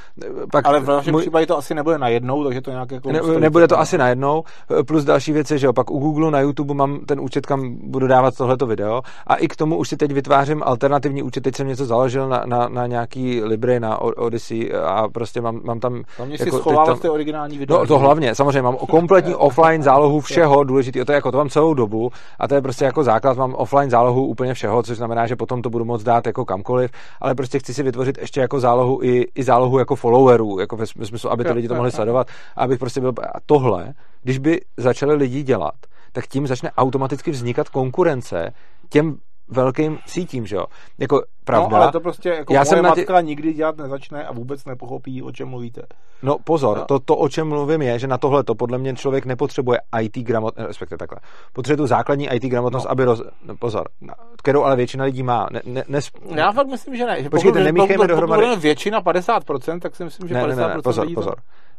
Pak 0.51 0.65
ale 0.65 0.79
v 0.79 0.87
našem 0.87 1.11
můj... 1.11 1.21
případě 1.21 1.45
to 1.45 1.57
asi 1.57 1.75
nebude 1.75 1.97
najednou, 1.97 2.43
takže 2.43 2.61
to 2.61 2.71
nějak 2.71 2.91
jako... 2.91 3.11
Ne, 3.11 3.21
nebude 3.39 3.67
to 3.67 3.79
asi 3.79 3.97
najednou, 3.97 4.43
plus 4.87 5.03
další 5.03 5.31
věci, 5.31 5.59
že 5.59 5.65
jo, 5.65 5.73
pak 5.73 5.91
u 5.91 5.99
Google 5.99 6.31
na 6.31 6.39
YouTube 6.39 6.73
mám 6.73 6.99
ten 7.05 7.19
účet, 7.19 7.45
kam 7.45 7.75
budu 7.83 8.07
dávat 8.07 8.37
tohleto 8.37 8.65
video 8.65 9.01
a 9.27 9.35
i 9.35 9.47
k 9.47 9.55
tomu 9.55 9.77
už 9.77 9.89
si 9.89 9.97
teď 9.97 10.11
vytvářím 10.11 10.63
alternativní 10.65 11.23
účet, 11.23 11.41
teď 11.41 11.55
jsem 11.55 11.67
něco 11.67 11.85
založil 11.85 12.29
na, 12.29 12.43
na, 12.45 12.67
na 12.69 12.87
nějaký 12.87 13.43
Libre, 13.43 13.79
na 13.79 13.97
Odyssey 13.97 14.71
a 14.85 15.07
prostě 15.07 15.41
mám, 15.41 15.61
mám 15.63 15.78
tam... 15.79 16.03
Tam 16.17 16.27
mě 16.27 16.37
jako, 16.39 16.57
si 16.57 16.61
schoval 16.61 16.85
tam, 16.85 16.99
ty 16.99 17.09
originální 17.09 17.57
video. 17.57 17.79
No, 17.79 17.87
to 17.87 17.99
hlavně, 17.99 18.35
samozřejmě, 18.35 18.61
mám 18.61 18.75
kompletní 18.75 19.35
offline 19.49 19.83
zálohu 19.83 20.19
všeho, 20.19 20.63
důležitý, 20.63 21.05
to 21.05 21.11
je 21.11 21.15
jako 21.15 21.31
to 21.31 21.37
mám 21.37 21.49
celou 21.49 21.73
dobu 21.73 22.11
a 22.39 22.47
to 22.47 22.55
je 22.55 22.61
prostě 22.61 22.85
jako 22.85 23.03
základ, 23.03 23.37
mám 23.37 23.55
offline 23.55 23.89
zálohu 23.89 24.25
úplně 24.25 24.53
všeho, 24.53 24.83
což 24.83 24.97
znamená, 24.97 25.27
že 25.27 25.35
potom 25.35 25.61
to 25.61 25.69
budu 25.69 25.85
moct 25.85 26.03
dát 26.03 26.27
jako 26.27 26.45
kamkoliv, 26.45 26.91
ale 27.21 27.35
prostě 27.35 27.59
chci 27.59 27.73
si 27.73 27.83
vytvořit 27.83 28.17
ještě 28.17 28.41
jako 28.41 28.59
zálohu 28.59 28.99
i, 29.03 29.25
i 29.35 29.43
zálohu 29.43 29.79
jako 29.79 29.95
followerů, 29.95 30.59
jako 30.59 30.77
ve 30.77 30.85
smyslu, 30.85 31.31
aby 31.31 31.43
ty 31.43 31.51
lidi 31.51 31.67
to 31.67 31.75
mohli 31.75 31.91
sledovat, 31.91 32.27
abych 32.55 32.79
prostě 32.79 33.01
byl... 33.01 33.13
A 33.33 33.39
tohle, 33.45 33.93
když 34.23 34.37
by 34.37 34.61
začali 34.77 35.15
lidi 35.15 35.43
dělat, 35.43 35.75
tak 36.11 36.27
tím 36.27 36.47
začne 36.47 36.71
automaticky 36.71 37.31
vznikat 37.31 37.69
konkurence 37.69 38.53
těm 38.89 39.17
velkým 39.49 39.97
sítím, 40.05 40.45
že 40.45 40.55
jo. 40.55 40.65
Jako 40.97 41.21
pravda. 41.43 41.77
No, 41.77 41.83
ale 41.83 41.91
to 41.91 41.99
prostě 41.99 42.29
jako 42.29 42.53
já 42.53 42.59
moje 42.59 42.65
jsem 42.65 42.83
matka 42.83 43.21
tě... 43.21 43.27
nikdy 43.27 43.53
dělat 43.53 43.77
nezačne 43.77 44.25
a 44.25 44.33
vůbec 44.33 44.65
nepochopí, 44.65 45.23
o 45.23 45.31
čem 45.31 45.47
mluvíte. 45.47 45.81
No 46.23 46.37
pozor, 46.43 46.77
no. 46.77 46.85
To, 46.85 46.99
to, 46.99 47.15
o 47.15 47.29
čem 47.29 47.47
mluvím, 47.47 47.81
je, 47.81 47.99
že 47.99 48.07
na 48.07 48.17
tohle 48.17 48.43
to 48.43 48.55
podle 48.55 48.77
mě 48.77 48.95
člověk 48.95 49.25
nepotřebuje 49.25 49.79
IT 50.01 50.17
gramotnost, 50.17 50.67
respektive 50.67 50.97
takhle. 50.97 51.19
Potřebuje 51.53 51.77
tu 51.77 51.87
základní 51.87 52.29
IT 52.33 52.43
gramotnost, 52.43 52.85
no. 52.85 52.91
aby 52.91 53.05
roz... 53.05 53.21
No, 53.45 53.55
pozor, 53.57 53.89
kterou 54.37 54.63
ale 54.63 54.75
většina 54.75 55.05
lidí 55.05 55.23
má. 55.23 55.47
Ne, 55.51 55.61
ne, 55.65 55.83
ne... 55.87 55.99
Já 56.35 56.51
fakt 56.51 56.67
myslím, 56.67 56.95
že 56.95 57.05
ne. 57.05 57.23
Že 57.23 57.29
Počkejte, 57.29 57.63
nemíchejme 57.63 58.07
dohromady. 58.07 58.43
Pokud 58.43 58.61
většina 58.61 59.01
50%, 59.01 59.79
tak 59.79 59.95
si 59.95 60.03
myslím, 60.03 60.27
že 60.27 60.33
ne, 60.33 60.43
50% 60.43 60.47
ne, 60.47 60.55
ne, 60.55 60.67
ne, 60.67 60.81
pozor, 60.81 61.03
lidí 61.03 61.15
pozor. 61.15 61.35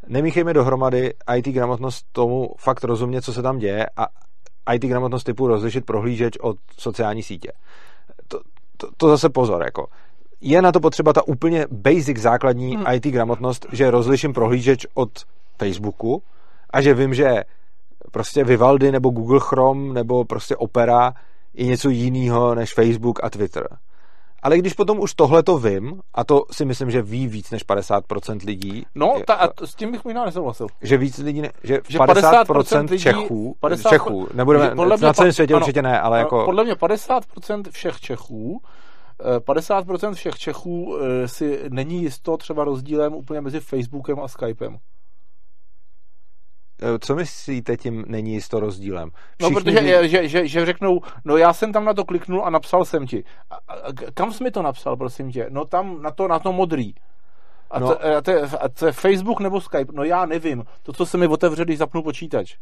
Nemíchejme 0.09 0.55
dohromady 0.55 1.13
IT 1.37 1.49
gramotnost 1.49 2.07
tomu 2.13 2.49
fakt 2.59 2.85
rozumět, 2.85 3.23
co 3.23 3.33
se 3.33 3.43
tam 3.43 3.59
děje 3.59 3.87
a 3.97 4.07
IT 4.75 4.83
gramotnost 4.83 5.25
typu 5.25 5.47
rozlišit 5.47 5.87
prohlížeč 5.87 6.37
od 6.41 6.57
sociální 6.79 7.23
sítě 7.23 7.53
to, 8.29 8.41
to, 8.77 8.89
to 8.97 9.09
zase 9.09 9.29
pozor, 9.29 9.63
jako 9.65 9.87
je 10.41 10.63
na 10.63 10.73
to 10.73 10.81
potřeba 10.81 11.13
ta 11.13 11.29
úplně 11.29 11.67
basic 11.71 12.19
základní 12.19 12.77
hmm. 12.77 12.85
IT 12.95 13.07
gramotnost, 13.07 13.67
že 13.73 13.91
rozliším 13.91 14.33
prohlížeč 14.33 14.87
od 14.95 15.11
Facebooku 15.59 16.23
a 16.71 16.81
že 16.81 16.95
vím, 16.95 17.15
že 17.15 17.45
prostě 18.11 18.45
Vivaldi 18.45 18.93
nebo 18.93 19.11
Google 19.11 19.41
Chrome 19.43 19.95
nebo 19.95 20.25
prostě 20.25 20.57
Opera 20.57 21.13
je 21.55 21.67
něco 21.67 21.89
jiného 21.89 22.55
než 22.55 22.75
Facebook 22.75 23.25
a 23.25 23.31
Twitter. 23.31 23.69
Ale 24.43 24.59
když 24.59 24.73
potom 24.73 25.01
už 25.01 25.15
tohle 25.15 25.43
to 25.43 25.59
vím, 25.59 26.01
a 26.15 26.25
to 26.25 26.45
si 26.51 26.65
myslím, 26.65 26.91
že 26.91 27.03
ví 27.03 27.27
víc 27.27 27.51
než 27.51 27.67
50% 27.67 28.47
lidí. 28.47 28.87
No, 28.95 29.15
ta, 29.27 29.35
a 29.35 29.67
s 29.67 29.75
tím 29.75 29.93
bych 29.93 30.05
možná 30.05 30.25
nesouhlasil. 30.25 30.67
Že 30.83 30.97
víc 30.97 31.19
lidí, 31.19 31.43
ne, 31.43 31.51
že, 31.63 31.81
že 31.89 31.99
50%, 31.99 32.45
50% 32.45 32.91
lidí, 32.91 33.03
Čechů, 33.03 33.57
50, 33.61 33.89
Čechů, 33.89 34.29
nebudeme, 34.35 34.71
podle 34.75 34.97
na 34.97 35.13
celém 35.13 35.33
světě 35.33 35.55
ano, 35.55 35.61
určitě 35.61 35.83
ne, 35.83 36.01
ale 36.01 36.19
jako... 36.19 36.45
Podle 36.45 36.65
mě 36.65 36.75
50% 36.75 37.63
všech 37.71 38.01
Čechů 38.01 38.61
50% 39.39 40.11
eh, 40.11 40.15
všech 40.15 40.35
Čechů 40.35 40.99
eh, 41.01 41.29
si 41.29 41.61
není 41.69 42.03
jisto 42.03 42.37
třeba 42.37 42.65
rozdílem 42.65 43.15
úplně 43.15 43.41
mezi 43.41 43.61
Facebookem 43.61 44.21
a 44.21 44.29
Skypem. 44.29 44.79
Eh, 46.83 46.99
co 46.99 47.15
myslíte 47.15 47.77
tím 47.77 48.05
není 48.09 48.33
jisto 48.33 48.61
rozdílem? 48.61 49.11
No, 49.41 49.51
Všichni 49.51 49.75
no, 49.75 49.83
protože 49.83 50.01
by... 50.01 50.09
že, 50.09 50.29
že, 50.29 50.47
že 50.47 50.67
řeknou, 50.67 51.01
no 51.25 51.37
já 51.37 51.53
jsem 51.53 51.73
tam 51.73 51.85
na 51.85 51.95
to 51.95 52.05
kliknul 52.05 52.45
a 52.45 52.51
napsal 52.51 52.85
jsem 52.85 53.07
ti. 53.07 53.25
A, 53.51 53.55
a, 53.55 53.93
kam 54.15 54.33
jsi 54.33 54.45
mi 54.45 54.51
to 54.51 54.63
napsal, 54.63 54.97
prosím 54.97 55.33
tě? 55.33 55.47
No 55.51 55.65
tam 55.65 56.03
na 56.03 56.11
to, 56.11 56.29
na 56.29 56.39
to 56.39 56.53
modrý. 56.53 56.95
A, 57.71 57.79
no. 57.79 57.89
to, 57.89 58.07
a, 58.17 58.21
to 58.21 58.31
je, 58.31 58.41
a 58.43 58.69
to 58.69 58.87
je 58.87 58.93
Facebook 58.93 59.41
nebo 59.41 59.61
Skype? 59.61 59.93
No 59.93 60.05
já 60.05 60.27
nevím. 60.27 60.65
To, 60.83 60.93
co 60.93 61.07
se 61.07 61.19
mi 61.19 61.27
otevře, 61.27 61.65
když 61.65 61.79
zapnu 61.79 62.03
počítač. 62.03 62.57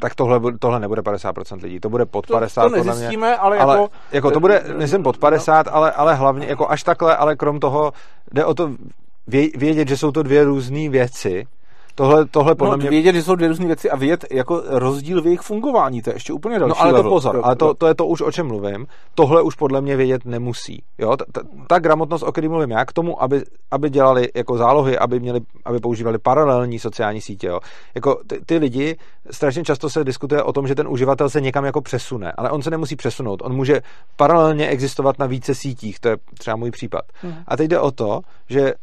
Tak 0.00 0.14
tohle, 0.14 0.40
tohle 0.58 0.80
nebude 0.80 1.02
50% 1.02 1.62
lidí, 1.62 1.80
to 1.80 1.88
bude 1.88 2.06
pod 2.06 2.26
50%. 2.30 2.62
To, 2.62 2.70
to 2.70 2.84
nezjistíme, 2.84 3.26
mě, 3.26 3.36
ale, 3.36 3.58
ale 3.58 3.76
jako... 3.76 3.92
jako... 4.12 4.30
to 4.30 4.40
bude, 4.40 4.64
myslím, 4.76 5.02
pod 5.02 5.18
50, 5.18 5.66
no. 5.66 5.74
ale, 5.74 5.92
ale 5.92 6.14
hlavně, 6.14 6.46
jako 6.46 6.70
až 6.70 6.82
takhle, 6.82 7.16
ale 7.16 7.36
krom 7.36 7.60
toho 7.60 7.92
jde 8.32 8.44
o 8.44 8.54
to 8.54 8.70
vědět, 9.56 9.88
že 9.88 9.96
jsou 9.96 10.10
to 10.10 10.22
dvě 10.22 10.44
různé 10.44 10.88
věci, 10.88 11.46
Tohle, 12.00 12.24
tohle 12.24 12.54
podle 12.54 12.76
no, 12.76 12.76
mě... 12.76 12.90
Vědět, 12.90 13.14
že 13.14 13.22
jsou 13.22 13.34
dvě 13.34 13.48
různé 13.48 13.66
věci 13.66 13.90
a 13.90 13.96
vědět 13.96 14.24
jako 14.30 14.62
rozdíl 14.66 15.22
v 15.22 15.26
jejich 15.26 15.40
fungování, 15.40 16.02
to 16.02 16.10
je 16.10 16.16
ještě 16.16 16.32
úplně 16.32 16.58
další 16.58 16.68
No 16.68 16.80
ale 16.80 16.92
level. 16.92 17.02
to 17.02 17.08
pozor, 17.08 17.40
ale 17.42 17.56
to, 17.56 17.74
to 17.74 17.86
je 17.86 17.94
to 17.94 18.06
už, 18.06 18.20
o 18.20 18.32
čem 18.32 18.46
mluvím. 18.46 18.86
Tohle 19.14 19.42
už 19.42 19.54
podle 19.54 19.80
mě 19.80 19.96
vědět 19.96 20.24
nemusí. 20.24 20.82
Jo? 20.98 21.16
Ta, 21.16 21.24
ta, 21.32 21.40
ta 21.66 21.78
gramotnost, 21.78 22.22
o 22.22 22.32
které 22.32 22.48
mluvím 22.48 22.70
já, 22.70 22.84
k 22.84 22.92
tomu, 22.92 23.22
aby, 23.22 23.42
aby 23.70 23.90
dělali 23.90 24.28
jako 24.34 24.56
zálohy, 24.56 24.98
aby, 24.98 25.20
měli, 25.20 25.40
aby 25.64 25.78
používali 25.80 26.18
paralelní 26.18 26.78
sociální 26.78 27.20
sítě. 27.20 27.46
Jo? 27.46 27.60
Jako 27.94 28.20
ty, 28.26 28.40
ty 28.46 28.58
lidi, 28.58 28.96
strašně 29.30 29.64
často 29.64 29.90
se 29.90 30.04
diskutuje 30.04 30.42
o 30.42 30.52
tom, 30.52 30.66
že 30.66 30.74
ten 30.74 30.88
uživatel 30.88 31.28
se 31.30 31.40
někam 31.40 31.64
jako 31.64 31.80
přesune, 31.80 32.32
ale 32.32 32.50
on 32.50 32.62
se 32.62 32.70
nemusí 32.70 32.96
přesunout. 32.96 33.42
On 33.44 33.56
může 33.56 33.80
paralelně 34.16 34.68
existovat 34.68 35.18
na 35.18 35.26
více 35.26 35.54
sítích, 35.54 36.00
to 36.00 36.08
je 36.08 36.16
třeba 36.38 36.56
můj 36.56 36.70
případ. 36.70 37.02
Hmm. 37.22 37.34
A 37.48 37.56
teď 37.56 37.68
jde 37.68 37.80
o 37.80 37.90
to, 37.90 38.20
že 38.48 38.74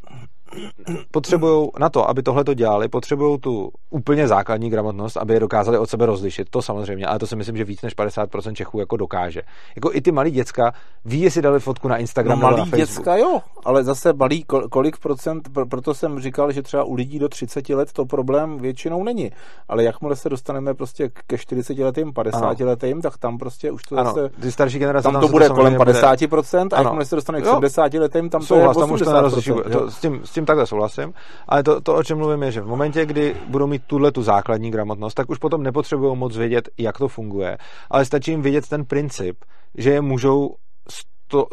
potřebují 1.10 1.70
na 1.78 1.88
to, 1.88 2.08
aby 2.08 2.22
tohle 2.22 2.44
to 2.44 2.54
dělali, 2.54 2.88
potřebují 2.88 3.38
tu 3.38 3.70
úplně 3.90 4.28
základní 4.28 4.70
gramotnost, 4.70 5.16
aby 5.16 5.34
je 5.34 5.40
dokázali 5.40 5.78
od 5.78 5.90
sebe 5.90 6.06
rozlišit. 6.06 6.50
To 6.50 6.62
samozřejmě, 6.62 7.06
ale 7.06 7.18
to 7.18 7.26
si 7.26 7.36
myslím, 7.36 7.56
že 7.56 7.64
víc 7.64 7.82
než 7.82 7.96
50% 7.96 8.52
Čechů 8.52 8.78
jako 8.78 8.96
dokáže. 8.96 9.42
Jako 9.76 9.90
i 9.92 10.00
ty 10.00 10.12
malí 10.12 10.30
děcka 10.30 10.72
ví, 11.04 11.20
jestli 11.20 11.42
dali 11.42 11.60
fotku 11.60 11.88
na 11.88 11.96
Instagram 11.96 12.38
no, 12.38 12.42
malý 12.42 12.56
na 12.56 12.64
Facebook. 12.64 12.88
děcka 12.88 13.16
jo, 13.16 13.40
ale 13.64 13.84
zase 13.84 14.12
malý 14.12 14.44
kolik 14.70 14.98
procent, 14.98 15.48
proto 15.70 15.94
jsem 15.94 16.20
říkal, 16.20 16.52
že 16.52 16.62
třeba 16.62 16.84
u 16.84 16.94
lidí 16.94 17.18
do 17.18 17.28
30 17.28 17.68
let 17.68 17.92
to 17.92 18.04
problém 18.04 18.58
většinou 18.58 19.04
není. 19.04 19.30
Ale 19.68 19.84
jakmile 19.84 20.16
se 20.16 20.28
dostaneme 20.28 20.74
prostě 20.74 21.10
ke 21.26 21.38
40 21.38 21.78
letým, 21.78 22.12
50 22.12 22.38
ano. 22.38 22.56
letým, 22.60 23.02
tak 23.02 23.18
tam 23.18 23.38
prostě 23.38 23.70
už 23.70 23.82
to 23.82 23.96
ano, 23.96 24.14
zase... 24.14 24.28
Ty 24.28 24.52
starší 24.52 24.78
generace 24.78 25.02
tam, 25.02 25.12
tam 25.12 25.22
to 25.22 25.28
bude 25.28 25.48
kolem 25.48 25.74
50% 25.74 26.62
bude... 26.62 26.76
a 26.76 26.82
jakmile 26.82 27.04
se 27.04 27.14
dostane 27.14 27.40
k 27.40 27.44
70 27.44 27.94
letým, 27.94 28.30
tam 28.30 28.42
Souhlas, 28.42 28.76
to 28.76 28.82
je 28.82 28.86
80%. 28.86 29.04
Tam 29.04 29.38
už 29.38 29.44
to 29.72 29.90
s, 29.90 30.00
tím, 30.00 30.20
s 30.24 30.30
tím 30.30 30.37
takhle 30.44 30.66
souhlasím, 30.66 31.14
ale 31.48 31.62
to, 31.62 31.80
to, 31.80 31.94
o 31.94 32.02
čem 32.02 32.18
mluvím, 32.18 32.42
je, 32.42 32.52
že 32.52 32.60
v 32.60 32.66
momentě, 32.66 33.06
kdy 33.06 33.36
budou 33.46 33.66
mít 33.66 33.82
tuhle 33.86 34.12
tu 34.12 34.22
základní 34.22 34.70
gramotnost, 34.70 35.14
tak 35.14 35.30
už 35.30 35.38
potom 35.38 35.62
nepotřebují 35.62 36.16
moc 36.16 36.36
vědět, 36.36 36.68
jak 36.78 36.98
to 36.98 37.08
funguje, 37.08 37.58
ale 37.90 38.04
stačí 38.04 38.30
jim 38.30 38.42
vědět 38.42 38.68
ten 38.68 38.84
princip, 38.84 39.44
že 39.74 39.90
je 39.90 40.00
můžou 40.00 40.54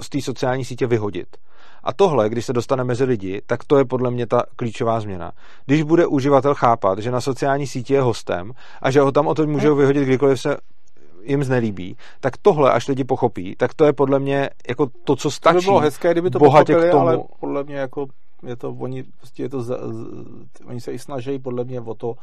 z 0.02 0.10
té 0.10 0.22
sociální 0.22 0.66
sítě 0.66 0.88
vyhodit. 0.88 1.28
A 1.84 1.94
tohle, 1.94 2.30
když 2.30 2.46
se 2.46 2.54
dostane 2.54 2.84
mezi 2.84 3.04
lidi, 3.04 3.42
tak 3.46 3.64
to 3.64 3.78
je 3.78 3.86
podle 3.86 4.12
mě 4.12 4.28
ta 4.28 4.44
klíčová 4.56 5.00
změna. 5.00 5.32
Když 5.66 5.84
bude 5.84 6.08
uživatel 6.08 6.56
chápat, 6.56 7.00
že 7.00 7.12
na 7.12 7.22
sociální 7.22 7.68
síti 7.68 7.94
je 7.94 8.02
hostem 8.02 8.52
a 8.82 8.92
že 8.92 9.02
ho 9.02 9.12
tam 9.12 9.28
o 9.28 9.36
to 9.36 9.48
můžou 9.48 9.76
vyhodit 9.76 10.04
kdykoliv 10.04 10.42
se 10.42 10.58
jim 11.24 11.44
znelíbí, 11.44 11.98
tak 12.20 12.38
tohle, 12.38 12.72
až 12.72 12.88
lidi 12.88 13.04
pochopí, 13.04 13.56
tak 13.56 13.74
to 13.74 13.86
je 13.86 13.94
podle 13.94 14.20
mě 14.20 14.50
jako 14.68 14.88
to, 15.04 15.16
co 15.16 15.32
stačí. 15.32 15.54
To 15.54 15.60
by 15.60 15.66
bylo 15.66 15.80
hezké, 15.80 16.12
kdyby 16.12 16.30
to 16.30 16.40
pochopili, 16.40 16.88
k 16.88 16.92
tomu. 16.92 17.02
ale 17.02 17.20
podle 17.40 17.64
mě 17.64 17.76
jako 17.76 18.06
je 18.46 18.56
to, 18.56 18.70
oni, 18.70 19.04
prostě 19.04 19.44
je 19.44 19.50
to, 19.50 19.62
z, 19.62 19.78
oni 20.66 20.82
se 20.82 20.92
i 20.92 21.00
snaží 21.00 21.40
podle 21.40 21.64
mě 21.64 21.82
o 21.82 21.94
to, 21.94 22.16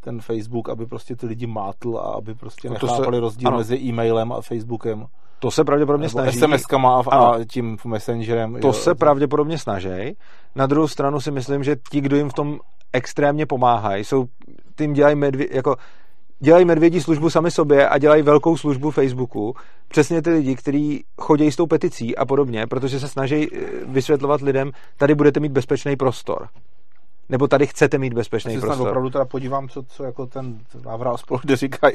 ten 0.00 0.20
Facebook, 0.20 0.68
aby 0.68 0.86
prostě 0.86 1.16
ty 1.16 1.26
lidi 1.26 1.46
mátl 1.46 1.98
a 1.98 2.12
aby 2.14 2.34
prostě 2.34 2.70
nechápali 2.70 3.16
se, 3.16 3.20
rozdíl 3.20 3.48
ano. 3.48 3.56
mezi 3.56 3.76
e-mailem 3.76 4.32
a 4.32 4.40
Facebookem. 4.40 5.06
To 5.38 5.50
se 5.50 5.64
pravděpodobně 5.64 6.08
snaží. 6.08 6.40
SMS-kama 6.40 7.02
a, 7.08 7.16
a 7.16 7.44
tím 7.44 7.76
Messengerem. 7.84 8.60
To 8.60 8.66
jo. 8.66 8.72
se 8.72 8.94
pravděpodobně 8.94 9.58
snaží. 9.58 10.16
Na 10.54 10.66
druhou 10.66 10.88
stranu 10.88 11.20
si 11.20 11.30
myslím, 11.30 11.64
že 11.64 11.76
ti, 11.90 12.00
kdo 12.00 12.16
jim 12.16 12.30
v 12.30 12.34
tom 12.34 12.58
extrémně 12.92 13.46
pomáhají, 13.46 14.04
jsou, 14.04 14.24
tím 14.76 14.92
dělají 14.92 15.16
medvě, 15.16 15.48
jako 15.50 15.76
dělají 16.40 16.64
medvědí 16.64 17.00
službu 17.00 17.30
sami 17.30 17.50
sobě 17.50 17.88
a 17.88 17.98
dělají 17.98 18.22
velkou 18.22 18.56
službu 18.56 18.90
Facebooku. 18.90 19.54
Přesně 19.88 20.22
ty 20.22 20.30
lidi, 20.30 20.56
kteří 20.56 21.04
chodí 21.20 21.52
s 21.52 21.56
tou 21.56 21.66
peticí 21.66 22.16
a 22.16 22.24
podobně, 22.24 22.66
protože 22.66 23.00
se 23.00 23.08
snaží 23.08 23.48
eh, 23.52 23.58
vysvětlovat 23.86 24.40
lidem, 24.40 24.70
tady 24.96 25.14
budete 25.14 25.40
mít 25.40 25.52
bezpečný 25.52 25.96
prostor. 25.96 26.48
Nebo 27.28 27.48
tady 27.48 27.66
chcete 27.66 27.98
mít 27.98 28.14
bezpečný 28.14 28.54
Já 28.54 28.60
se 28.60 28.66
prostor. 28.66 28.88
opravdu 28.88 29.10
teda 29.10 29.24
podívám, 29.24 29.68
co, 29.68 29.82
co 29.82 30.04
jako 30.04 30.26
ten 30.26 30.58
Vávra 30.74 31.10
a 31.10 31.16
spolu 31.16 31.40
kde 31.42 31.56
říkají. 31.56 31.94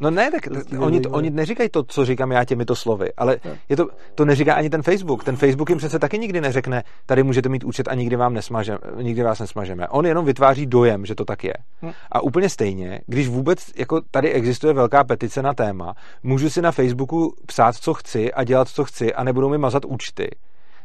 No 0.00 0.10
ne, 0.10 0.30
tak 0.30 0.42
Prostě 0.42 0.78
oni, 0.78 0.96
nezajímavé. 0.96 1.16
oni 1.16 1.30
neříkají 1.30 1.68
to, 1.68 1.82
co 1.82 2.04
říkám 2.04 2.32
já 2.32 2.44
těmito 2.44 2.76
slovy, 2.76 3.12
ale 3.16 3.36
je 3.68 3.76
to, 3.76 3.88
to 4.14 4.24
neříká 4.24 4.54
ani 4.54 4.70
ten 4.70 4.82
Facebook. 4.82 5.24
Ten 5.24 5.36
Facebook 5.36 5.68
jim 5.68 5.78
přece 5.78 5.98
taky 5.98 6.18
nikdy 6.18 6.40
neřekne, 6.40 6.82
tady 7.06 7.22
můžete 7.22 7.48
mít 7.48 7.64
účet 7.64 7.88
a 7.88 7.94
nikdy, 7.94 8.16
vám 8.16 8.34
nesmažeme, 8.34 8.78
nikdy 9.02 9.22
vás 9.22 9.38
nesmažeme. 9.38 9.88
On 9.88 10.06
jenom 10.06 10.24
vytváří 10.24 10.66
dojem, 10.66 11.06
že 11.06 11.14
to 11.14 11.24
tak 11.24 11.44
je. 11.44 11.54
Hm. 11.82 11.92
A 12.12 12.20
úplně 12.20 12.48
stejně, 12.48 13.00
když 13.06 13.28
vůbec 13.28 13.58
jako 13.76 14.00
tady 14.10 14.32
existuje 14.32 14.72
velká 14.72 15.04
petice 15.04 15.42
na 15.42 15.54
téma, 15.54 15.94
můžu 16.22 16.50
si 16.50 16.62
na 16.62 16.72
Facebooku 16.72 17.34
psát, 17.46 17.74
co 17.76 17.94
chci 17.94 18.32
a 18.32 18.44
dělat, 18.44 18.68
co 18.68 18.84
chci 18.84 19.14
a 19.14 19.24
nebudou 19.24 19.48
mi 19.48 19.58
mazat 19.58 19.84
účty, 19.84 20.30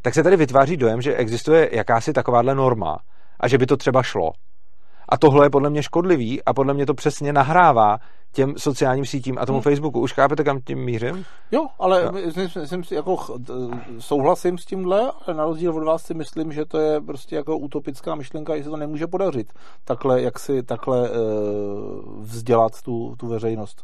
tak 0.02 0.14
se 0.14 0.24
tady 0.24 0.36
vytváří 0.38 0.78
dojem, 0.78 1.02
že 1.02 1.16
existuje 1.16 1.70
jakási 1.72 2.14
takováhle 2.14 2.56
norma 2.56 2.98
a 3.44 3.48
že 3.48 3.58
by 3.58 3.66
to 3.66 3.78
třeba 3.78 4.04
šlo. 4.04 4.32
A 5.10 5.18
tohle 5.18 5.46
je 5.46 5.50
podle 5.50 5.70
mě 5.70 5.84
škodlivý 5.84 6.44
a 6.44 6.54
podle 6.54 6.74
mě 6.74 6.86
to 6.86 6.94
přesně 6.94 7.34
nahrává 7.34 7.98
těm 8.32 8.54
sociálním 8.58 9.06
sítím 9.06 9.38
a 9.38 9.46
tomu 9.46 9.58
Hmm. 9.58 9.64
Facebooku. 9.64 10.00
Už 10.00 10.14
chápete, 10.14 10.44
kam 10.44 10.60
tím 10.62 10.80
mířím? 10.80 11.26
Jo, 11.52 11.68
ale 11.80 12.04
Jo. 12.04 12.12
myslím, 12.12 12.50
myslím 12.62 12.84
jako 12.92 13.38
souhlasím 14.00 14.58
s 14.58 14.66
tímhle, 14.66 15.12
ale 15.28 15.38
na 15.38 15.46
rozdíl 15.46 15.78
od 15.78 15.84
vás 15.84 16.04
si 16.04 16.14
myslím, 16.14 16.52
že 16.52 16.66
to 16.66 16.80
je 16.80 17.02
prostě 17.02 17.36
jako 17.36 17.58
utopická 17.58 18.16
myšlenka, 18.16 18.58
že 18.58 18.64
se 18.64 18.70
to 18.70 18.78
nemůže 18.78 19.08
podařit. 19.08 19.54
Takhle, 19.86 20.22
jak 20.22 20.40
si 20.40 20.64
takhle 20.64 21.10
uh, 21.10 21.16
vzdělat 22.24 22.82
tu, 22.82 23.16
tu 23.20 23.28
veřejnost. 23.28 23.84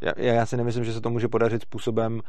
Já, 0.00 0.12
já 0.16 0.46
si 0.46 0.56
nemyslím, 0.56 0.84
že 0.84 0.92
se 0.92 1.00
to 1.00 1.10
může 1.10 1.28
podařit 1.28 1.62
způsobem... 1.62 2.20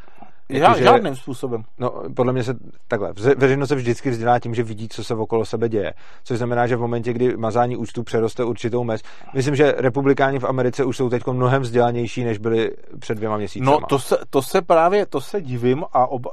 Já, 0.50 0.60
jakože- 0.64 0.84
Žádným 0.84 1.16
způsobem. 1.16 1.64
No, 1.80 1.94
podle 2.16 2.34
mě 2.34 2.44
se 2.44 2.54
takhle. 2.88 3.14
Veřejnost 3.38 3.70
se 3.70 3.76
vždycky 3.76 4.10
vzdělá 4.10 4.40
tím, 4.40 4.56
že 4.56 4.64
vidí, 4.64 4.90
co 4.90 5.04
se 5.04 5.14
okolo 5.16 5.46
sebe 5.46 5.70
děje. 5.70 5.94
Což 6.24 6.38
znamená, 6.38 6.68
že 6.68 6.76
v 6.76 6.80
momentě, 6.80 7.14
kdy 7.14 7.38
mazání 7.38 7.78
účtů 7.78 8.04
přeroste 8.04 8.44
určitou 8.44 8.84
mez. 8.84 9.02
Myslím, 9.34 9.56
že 9.56 9.74
republikáni 9.78 10.40
v 10.40 10.44
Americe 10.44 10.86
už 10.86 10.98
jsou 10.98 11.10
teď 11.10 11.24
mnohem 11.32 11.62
vzdělanější, 11.62 12.24
než 12.24 12.38
byli 12.38 12.72
před 13.00 13.16
dvěma 13.16 13.38
měsíci. 13.38 13.66
No 13.66 13.80
to 13.90 14.00
se, 14.00 14.18
to 14.30 14.42
se 14.42 14.62
právě, 14.62 15.06
to 15.06 15.22
se 15.22 15.42
divím 15.42 15.84
a 15.94 16.08
oba, 16.08 16.32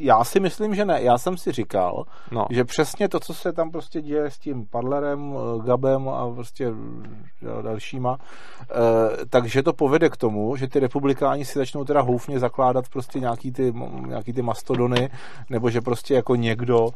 já 0.00 0.24
si 0.24 0.40
myslím, 0.40 0.74
že 0.74 0.84
ne. 0.84 1.02
Já 1.02 1.18
jsem 1.18 1.36
si 1.36 1.52
říkal, 1.52 2.04
no. 2.30 2.46
že 2.50 2.64
přesně 2.64 3.08
to, 3.08 3.20
co 3.20 3.34
se 3.34 3.52
tam 3.52 3.70
prostě 3.70 4.02
děje 4.02 4.30
s 4.30 4.38
tím 4.38 4.66
Padlerem, 4.66 5.34
eh, 5.36 5.66
Gabem 5.66 6.08
a 6.08 6.30
prostě 6.30 6.66
eh, 6.68 7.62
dalšíma, 7.62 8.18
eh, 8.62 8.76
takže 9.30 9.62
to 9.62 9.72
povede 9.72 10.08
k 10.08 10.16
tomu, 10.16 10.56
že 10.56 10.68
ty 10.68 10.80
republikáni 10.80 11.44
si 11.44 11.58
začnou 11.58 11.84
teda 11.84 12.00
houfně 12.00 12.38
zakládat 12.38 12.88
prostě 12.88 13.20
nějaký 13.20 13.52
ty, 13.52 13.72
nějaký 14.06 14.32
ty 14.32 14.42
mastodony, 14.42 15.10
nebo 15.50 15.70
že 15.70 15.80
prostě 15.80 16.14
jako 16.14 16.34
někdo, 16.34 16.88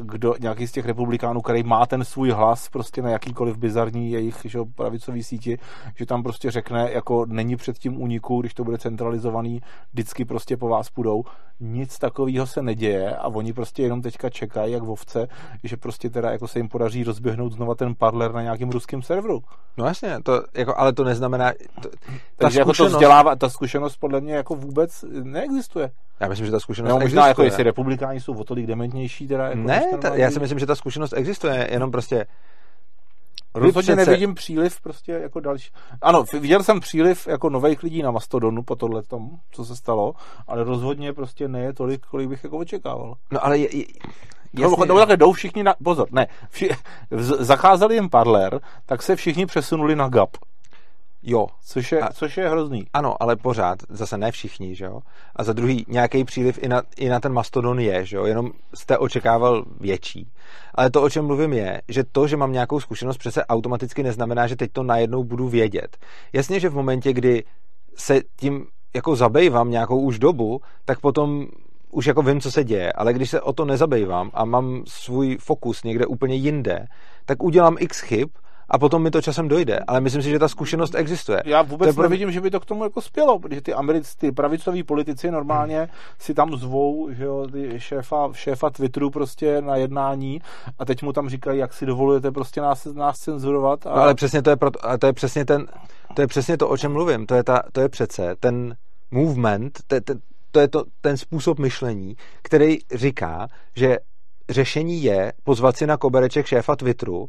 kdo, 0.00 0.34
nějaký 0.40 0.66
z 0.66 0.72
těch 0.72 0.86
republikánů, 0.86 1.40
který 1.40 1.62
má 1.62 1.86
ten 1.86 2.04
svůj 2.04 2.30
hlas 2.30 2.68
prostě 2.68 3.02
na 3.02 3.10
jakýkoliv 3.10 3.56
bizarní 3.56 4.10
jejich 4.10 4.36
že, 4.44 4.58
pravicový 4.74 5.22
síti, 5.22 5.58
že 5.94 6.06
tam 6.06 6.22
prostě 6.22 6.50
řekne, 6.50 6.92
jako 6.92 7.26
není 7.26 7.56
před 7.56 7.78
tím 7.78 8.02
úniku, 8.02 8.40
když 8.40 8.54
to 8.54 8.64
bude 8.64 8.78
centralizovaný, 8.78 9.60
vždycky 9.92 10.24
prostě 10.24 10.56
po 10.56 10.68
vás 10.68 10.90
půjdou. 10.90 11.24
Nic 11.60 11.98
takového 12.06 12.46
se 12.46 12.62
neděje 12.62 13.16
a 13.16 13.26
oni 13.28 13.52
prostě 13.52 13.82
jenom 13.82 14.02
teďka 14.02 14.30
čekají, 14.30 14.72
jak 14.72 14.82
ovce, 14.82 15.28
že 15.64 15.76
prostě 15.76 16.10
teda 16.10 16.30
jako 16.30 16.48
se 16.48 16.58
jim 16.58 16.68
podaří 16.68 17.04
rozběhnout 17.04 17.52
znova 17.52 17.74
ten 17.74 17.94
parler 17.94 18.32
na 18.32 18.42
nějakém 18.42 18.70
ruském 18.70 19.02
serveru. 19.02 19.42
no 19.76 19.86
jasně, 19.86 20.16
to, 20.22 20.42
jako, 20.54 20.74
ale 20.78 20.92
to 20.92 21.04
neznamená... 21.04 21.52
To, 21.82 21.88
ta 21.88 21.88
Takže 22.36 22.58
jako 22.58 22.72
to 22.72 22.86
vzdělává, 22.86 23.36
ta 23.36 23.48
zkušenost 23.48 23.96
podle 23.96 24.20
mě 24.20 24.34
jako 24.34 24.54
vůbec 24.54 25.04
neexistuje. 25.22 25.90
já 26.20 26.28
myslím, 26.28 26.46
že 26.46 26.52
ta 26.52 26.60
zkušenost 26.60 26.88
No, 26.90 26.94
možná 26.94 27.06
existuje. 27.06 27.28
jako 27.28 27.42
jestli 27.42 27.62
republikáni 27.62 28.20
jsou 28.20 28.34
o 28.38 28.44
tolik 28.44 28.66
dementnější, 28.66 29.28
teda 29.28 29.44
jako 29.48 29.58
ne, 29.58 29.86
ta, 30.02 30.14
já 30.14 30.30
si 30.30 30.40
myslím, 30.40 30.58
že 30.58 30.66
ta 30.66 30.74
zkušenost 30.74 31.12
existuje, 31.16 31.68
jenom 31.70 31.90
prostě 31.90 32.26
Rozhodně 33.60 33.96
přece- 33.96 34.10
nevidím 34.10 34.34
příliv 34.34 34.80
prostě 34.80 35.12
jako 35.12 35.40
další. 35.40 35.70
Ano, 36.02 36.24
viděl 36.40 36.62
jsem 36.62 36.80
příliv 36.80 37.26
jako 37.26 37.50
nových 37.50 37.82
lidí 37.82 38.02
na 38.02 38.10
Mastodonu 38.10 38.62
po 38.62 38.76
tohle 38.76 39.02
tom, 39.02 39.30
co 39.50 39.64
se 39.64 39.76
stalo, 39.76 40.14
ale 40.46 40.64
rozhodně 40.64 41.12
prostě 41.12 41.48
ne 41.48 41.60
je 41.60 41.72
tolik, 41.72 42.06
kolik 42.06 42.28
bych 42.28 42.44
jako 42.44 42.58
očekával. 42.58 43.14
No 43.30 43.44
ale 43.44 43.58
je, 43.58 43.76
je, 43.76 43.84
Jasně. 44.58 44.86
No, 44.86 44.96
takhle 44.96 45.16
jdou 45.16 45.32
všichni 45.32 45.62
na, 45.62 45.74
pozor, 45.84 46.08
ne, 46.10 46.26
vši, 46.50 46.70
zacházeli 47.38 47.94
jim 47.94 48.10
Parler, 48.10 48.60
tak 48.86 49.02
se 49.02 49.16
všichni 49.16 49.46
přesunuli 49.46 49.96
na 49.96 50.08
GAP, 50.08 50.36
jo, 51.26 51.46
což 51.64 51.92
je, 51.92 52.00
A- 52.00 52.12
což 52.12 52.36
je 52.36 52.48
hrozný. 52.48 52.86
ano, 52.92 53.22
ale 53.22 53.36
pořád, 53.36 53.78
zase 53.88 54.18
ne 54.18 54.30
všichni, 54.32 54.74
že 54.74 54.84
jo? 54.84 55.00
A 55.36 55.44
za 55.44 55.52
druhý, 55.52 55.84
nějaký 55.88 56.24
příliv 56.24 56.58
i 56.62 56.68
na, 56.68 56.82
i 56.96 57.08
na 57.08 57.20
ten 57.20 57.32
mastodon 57.32 57.80
je, 57.80 58.04
že 58.06 58.16
jo? 58.16 58.24
Jenom 58.24 58.50
jste 58.74 58.98
očekával 58.98 59.64
větší. 59.80 60.32
Ale 60.74 60.90
to, 60.90 61.02
o 61.02 61.10
čem 61.10 61.26
mluvím, 61.26 61.52
je, 61.52 61.82
že 61.88 62.04
to, 62.12 62.26
že 62.26 62.36
mám 62.36 62.52
nějakou 62.52 62.80
zkušenost, 62.80 63.16
přece 63.16 63.46
automaticky 63.46 64.02
neznamená, 64.02 64.46
že 64.46 64.56
teď 64.56 64.72
to 64.72 64.82
najednou 64.82 65.24
budu 65.24 65.48
vědět. 65.48 65.96
Jasně, 66.32 66.60
že 66.60 66.68
v 66.68 66.74
momentě, 66.74 67.12
kdy 67.12 67.44
se 67.94 68.20
tím 68.36 68.66
jako 68.94 69.16
zabývám 69.16 69.70
nějakou 69.70 70.00
už 70.00 70.18
dobu, 70.18 70.60
tak 70.84 71.00
potom 71.00 71.46
už 71.90 72.06
jako 72.06 72.22
vím, 72.22 72.40
co 72.40 72.50
se 72.50 72.64
děje, 72.64 72.92
ale 72.92 73.12
když 73.12 73.30
se 73.30 73.40
o 73.40 73.52
to 73.52 73.64
nezabývám 73.64 74.30
a 74.34 74.44
mám 74.44 74.82
svůj 74.86 75.36
fokus 75.40 75.82
někde 75.82 76.06
úplně 76.06 76.34
jinde, 76.34 76.86
tak 77.24 77.42
udělám 77.42 77.76
x 77.78 78.00
chyb 78.00 78.28
a 78.68 78.78
potom 78.78 79.02
mi 79.02 79.10
to 79.10 79.22
časem 79.22 79.48
dojde. 79.48 79.78
Ale 79.86 80.00
myslím 80.00 80.22
si, 80.22 80.30
že 80.30 80.38
ta 80.38 80.48
zkušenost 80.48 80.94
existuje. 80.94 81.42
Já 81.44 81.62
To 81.62 81.68
vůbec 81.70 81.94
pro- 81.94 82.02
nevidím, 82.02 82.32
že 82.32 82.40
by 82.40 82.50
to 82.50 82.60
k 82.60 82.64
tomu 82.66 82.84
jako 82.84 83.00
spělo, 83.00 83.38
protože 83.38 83.60
ty 83.60 83.74
americ, 83.74 84.14
ty 84.14 84.32
pravicoví 84.32 84.82
politici 84.82 85.30
normálně 85.30 85.88
si 86.18 86.34
tam 86.34 86.56
zvou, 86.56 87.08
že 87.12 87.24
jo, 87.24 87.46
ty 87.52 87.80
šéfa, 87.80 88.28
šéfa 88.32 88.70
Twitteru 88.70 89.10
prostě 89.10 89.60
na 89.60 89.76
jednání 89.76 90.40
a 90.78 90.84
teď 90.84 91.02
mu 91.02 91.12
tam 91.12 91.28
říkají, 91.28 91.58
jak 91.58 91.72
si 91.72 91.86
dovolujete 91.86 92.30
prostě 92.30 92.60
nás, 92.60 92.84
nás 92.84 93.18
cenzurovat. 93.18 93.86
A... 93.86 93.90
No 93.96 94.02
ale 94.02 94.14
přesně 94.14 94.42
to 94.42 94.50
je, 94.50 94.56
ale 94.82 94.98
to 94.98 95.06
je 95.06 95.12
přesně 95.12 95.44
ten, 95.44 95.66
to 96.14 96.20
je 96.22 96.26
přesně 96.26 96.56
to, 96.58 96.68
o 96.68 96.76
čem 96.76 96.92
mluvím. 96.92 97.26
To 97.26 97.34
je, 97.34 97.44
ta, 97.44 97.62
to 97.72 97.80
je 97.80 97.88
přece 97.88 98.34
ten 98.40 98.76
movement, 99.10 99.78
to, 99.86 99.94
je- 99.94 100.00
to, 100.00 100.14
to 100.50 100.60
je 100.60 100.68
to, 100.68 100.84
ten 101.00 101.16
způsob 101.16 101.58
myšlení, 101.58 102.16
který 102.42 102.78
říká, 102.94 103.48
že 103.76 103.96
řešení 104.50 105.02
je 105.02 105.32
pozvat 105.44 105.76
si 105.76 105.86
na 105.86 105.96
kobereček 105.96 106.46
šéfa 106.46 106.76
Twitteru 106.76 107.26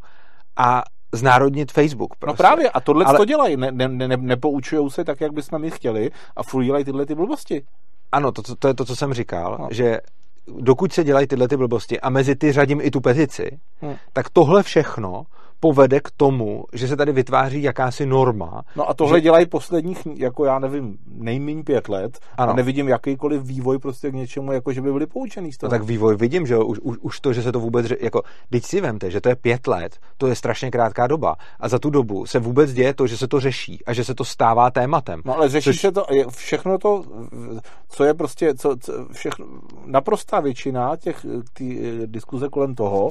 a 0.57 0.83
znárodnit 1.11 1.71
Facebook. 1.71 2.09
No 2.13 2.15
Prostě. 2.19 2.37
právě, 2.37 2.69
a 2.69 2.79
tohle 2.81 3.05
Ale- 3.05 3.17
to 3.17 3.25
dělají, 3.25 3.57
ne, 3.57 3.71
ne, 3.71 3.87
ne, 3.87 4.17
nepoučují 4.17 4.89
se 4.91 5.03
tak, 5.05 5.21
jak 5.21 5.31
bychom 5.31 5.61
my 5.61 5.71
chtěli 5.71 6.11
a 6.35 6.43
furt 6.43 6.63
dělají 6.63 6.85
tyhle 6.85 7.05
ty 7.05 7.15
blbosti. 7.15 7.63
Ano, 8.11 8.31
to, 8.31 8.41
to, 8.41 8.55
to 8.55 8.67
je 8.67 8.73
to, 8.73 8.85
co 8.85 8.95
jsem 8.95 9.13
říkal, 9.13 9.51
No. 9.51 9.57
no. 9.63 9.67
že 9.71 9.99
dokud 10.59 10.93
se 10.93 11.03
dělají 11.03 11.27
tyhle 11.27 11.47
ty 11.47 11.57
blbosti 11.57 11.99
a 12.01 12.09
mezi 12.09 12.35
ty 12.35 12.51
řadím 12.51 12.81
i 12.81 12.91
tu 12.91 13.01
petici, 13.01 13.59
Hmm. 13.81 13.95
tak 14.13 14.29
tohle 14.29 14.63
všechno 14.63 15.23
povede 15.59 15.99
k 15.99 16.11
tomu, 16.17 16.63
že 16.73 16.87
se 16.87 16.95
tady 16.95 17.11
vytváří 17.11 17.63
jakási 17.63 18.05
norma. 18.05 18.61
No 18.75 18.89
a 18.89 18.93
tohle 18.93 19.17
Že- 19.17 19.21
dělají 19.21 19.45
posledních, 19.45 20.07
jako 20.15 20.45
já 20.45 20.59
nevím, 20.59 20.97
nejméně 21.07 21.63
pět 21.63 21.89
let 21.89 22.19
Ano. 22.37 22.51
a 22.51 22.55
nevidím 22.55 22.87
jakýkoliv 22.87 23.41
vývoj 23.43 23.79
prostě 23.79 24.11
k 24.11 24.13
něčemu, 24.13 24.51
jako 24.51 24.73
že 24.73 24.81
by 24.81 24.91
byli 24.91 25.05
poučený 25.05 25.51
z 25.53 25.57
toho. 25.57 25.67
No 25.67 25.71
tak 25.79 25.87
vývoj 25.87 26.15
vidím, 26.15 26.45
že 26.47 26.53
jo, 26.53 26.65
už, 26.65 26.79
už, 26.79 26.97
už 27.01 27.19
to, 27.19 27.33
že 27.33 27.41
se 27.43 27.51
to 27.51 27.59
vůbec, 27.59 27.85
jako, 27.99 28.21
teď 28.49 28.63
si 28.63 28.81
vemte, 28.81 29.11
že 29.11 29.21
to 29.21 29.29
je 29.29 29.35
pět 29.35 29.67
let, 29.67 29.97
to 30.17 30.27
je 30.27 30.35
strašně 30.35 30.71
krátká 30.71 31.07
doba 31.07 31.35
a 31.59 31.69
za 31.69 31.79
tu 31.79 31.89
dobu 31.89 32.25
se 32.25 32.39
vůbec 32.39 32.73
děje 32.73 32.93
to, 32.93 33.07
že 33.07 33.17
se 33.17 33.27
to 33.27 33.39
řeší 33.39 33.85
a 33.85 33.93
že 33.93 34.03
se 34.03 34.15
to 34.15 34.25
stává 34.25 34.71
tématem. 34.71 35.21
No 35.25 35.35
ale 35.35 35.49
řeší 35.49 35.69
Což- 35.69 35.79
se 35.81 35.91
to, 35.91 36.05
je 36.11 36.25
všechno 36.29 36.77
to, 36.77 37.03
co 37.89 38.03
je 38.03 38.13
prostě, 38.13 38.53
co, 38.55 38.75
co 38.81 38.93
všechno, 39.11 39.45
naprostá 39.85 40.39
většina 40.39 40.95
těch 40.97 41.25
ty, 41.53 41.79
eh, 42.03 42.07
diskuze 42.07 42.49
kolem 42.49 42.75
toho, 42.75 43.09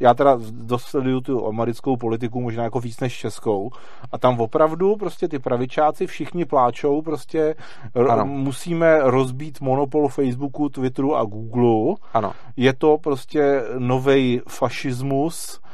já 0.00 0.14
teda 0.14 0.38
dost 0.50 0.82
sleduju 0.84 1.20
tu 1.20 1.46
americkou 1.46 1.85
politiku, 1.96 2.40
možná 2.40 2.64
jako 2.64 2.80
víc 2.80 3.00
než 3.00 3.16
českou, 3.16 3.70
a 4.12 4.18
tam 4.18 4.40
opravdu 4.40 4.96
prostě 4.96 5.28
ty 5.28 5.38
pravičáci 5.38 6.06
všichni 6.06 6.44
pláčou, 6.44 7.02
prostě 7.02 7.54
ro, 7.94 8.10
Ano. 8.10 8.26
musíme 8.26 8.98
rozbít 9.02 9.60
monopol 9.60 10.08
Facebooku, 10.08 10.68
Twitteru 10.68 11.16
a 11.16 11.24
Google, 11.24 11.94
Ano. 12.14 12.32
je 12.56 12.72
to 12.72 12.98
prostě 12.98 13.62
nový 13.78 14.40
fašismus, 14.48 15.60
eh, 15.60 15.65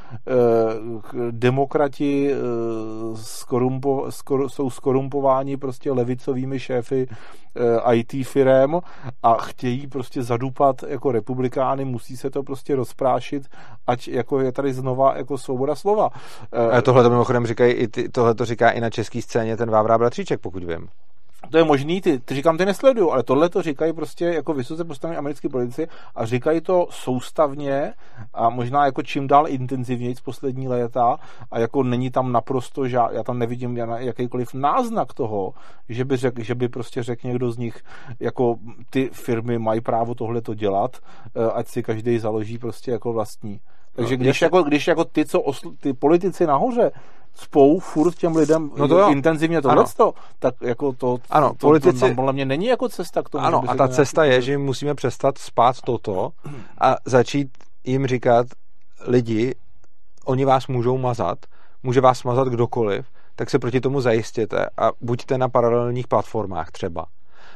demokrati 1.31 2.33
eh, 2.33 2.37
skorumpo, 3.15 4.07
skor, 4.11 4.49
jsou 4.49 4.71
skorumpováni 4.71 5.57
prostě 5.57 5.93
levicovými 5.93 6.61
šéfy 6.61 7.09
eh, 7.89 7.95
IT 7.95 8.27
firem 8.27 8.81
a 9.23 9.35
chtějí 9.35 9.87
prostě 9.87 10.23
zadupat 10.23 10.83
jako 10.83 11.13
republikány, 11.13 11.85
musí 11.85 12.17
se 12.17 12.31
to 12.31 12.43
prostě 12.43 12.77
rozprášit, 12.77 13.43
ať 13.87 14.09
jako 14.09 14.41
je 14.41 14.53
tady 14.53 14.73
znova 14.73 15.17
jako 15.17 15.39
svoboda 15.39 15.75
slova. 15.75 16.11
Eh, 16.53 16.71
A 16.71 16.83
tohle 16.83 17.03
to 17.03 17.11
mimochodem 17.11 17.47
říkají, 17.47 17.89
tohle 18.13 18.35
to 18.35 18.45
říká 18.45 18.71
i 18.71 18.81
na 18.81 18.91
české 18.91 19.23
scéně 19.23 19.57
ten 19.57 19.71
Vávra 19.71 19.99
Bratříček, 19.99 20.41
pokud 20.41 20.65
vím. 20.65 20.89
To 21.51 21.59
je 21.59 21.65
možný, 21.65 22.01
ty, 22.01 22.19
ty 22.19 22.35
říkám, 22.35 22.59
ty 22.59 22.67
nesleduju, 22.67 23.11
ale 23.11 23.23
tohle 23.23 23.49
to 23.49 23.63
říkají 23.63 23.93
prostě 23.93 24.25
jako 24.25 24.55
vysoce 24.55 24.85
postavení 24.85 25.19
americké 25.19 25.49
politici 25.49 25.89
a 26.15 26.27
říkají 26.27 26.61
to 26.61 26.87
soustavně 26.91 27.95
a 28.35 28.51
možná 28.51 28.85
jako 28.85 29.03
čím 29.03 29.27
dál 29.27 29.49
intenzivněji 29.49 30.15
z 30.15 30.21
poslední 30.21 30.69
léta 30.69 31.17
a 31.51 31.59
jako 31.59 31.83
není 31.83 32.11
tam 32.11 32.33
naprosto, 32.33 32.89
že 32.89 32.97
já 32.97 33.23
tam 33.23 33.39
nevidím 33.39 33.77
jakýkoliv 33.77 34.55
náznak 34.55 35.13
toho, 35.13 35.53
že 35.89 36.05
by, 36.05 36.17
řek, 36.17 36.39
že 36.39 36.55
by 36.55 36.69
prostě 36.69 37.03
řekl 37.03 37.27
někdo 37.27 37.53
z 37.53 37.59
nich, 37.59 37.83
jako 38.21 38.57
ty 38.91 39.11
firmy 39.13 39.59
mají 39.59 39.81
právo 39.81 40.15
tohle 40.15 40.41
to 40.41 40.55
dělat, 40.55 40.97
eh, 41.35 41.51
ať 41.53 41.67
si 41.67 41.83
každý 41.83 42.19
založí 42.19 42.59
prostě 42.59 42.91
jako 42.91 43.13
vlastní. 43.13 43.61
Takže 43.97 44.17
no, 44.17 44.23
když, 44.23 44.43
jako, 44.43 44.63
když 44.63 44.87
jako 44.87 45.05
ty, 45.05 45.25
co 45.25 45.41
osl, 45.41 45.73
ty 45.81 45.93
politici 45.93 46.47
nahoře 46.47 46.91
spou 47.35 47.79
furt 47.79 48.15
těm 48.15 48.37
lidem 48.37 48.71
no 48.77 48.89
to 48.89 49.11
intenzivně 49.11 49.63
tohle, 49.63 49.85
tak 50.39 50.55
jako 50.61 50.93
to, 50.93 51.19
ano, 51.31 51.49
to, 51.49 51.55
politici... 51.67 52.01
to, 52.01 52.09
to 52.09 52.15
podle 52.15 52.33
mě 52.33 52.45
není 52.45 52.67
jako 52.67 52.89
cesta 52.89 53.23
k 53.23 53.29
tomu. 53.29 53.45
Ano, 53.45 53.63
a 53.69 53.75
ta 53.75 53.89
cesta 53.89 54.25
je, 54.25 54.43
že 54.43 54.59
musíme 54.59 54.95
přestat 54.95 55.39
spát 55.39 55.81
toto 55.81 56.31
a 56.81 56.97
začít 57.05 57.49
jim 57.85 58.07
říkat 58.07 58.47
lidi, 59.07 59.55
oni 60.25 60.45
vás 60.45 60.67
můžou 60.67 60.99
mazat, 60.99 61.39
může 61.83 62.01
vás 62.01 62.25
mazat 62.25 62.49
kdokoliv, 62.49 63.07
tak 63.37 63.51
se 63.51 63.59
proti 63.59 63.81
tomu 63.81 64.01
zajistěte 64.01 64.67
a 64.77 64.91
buďte 65.01 65.39
na 65.39 65.49
paralelních 65.49 66.09
platformách 66.09 66.71
třeba. 66.71 67.07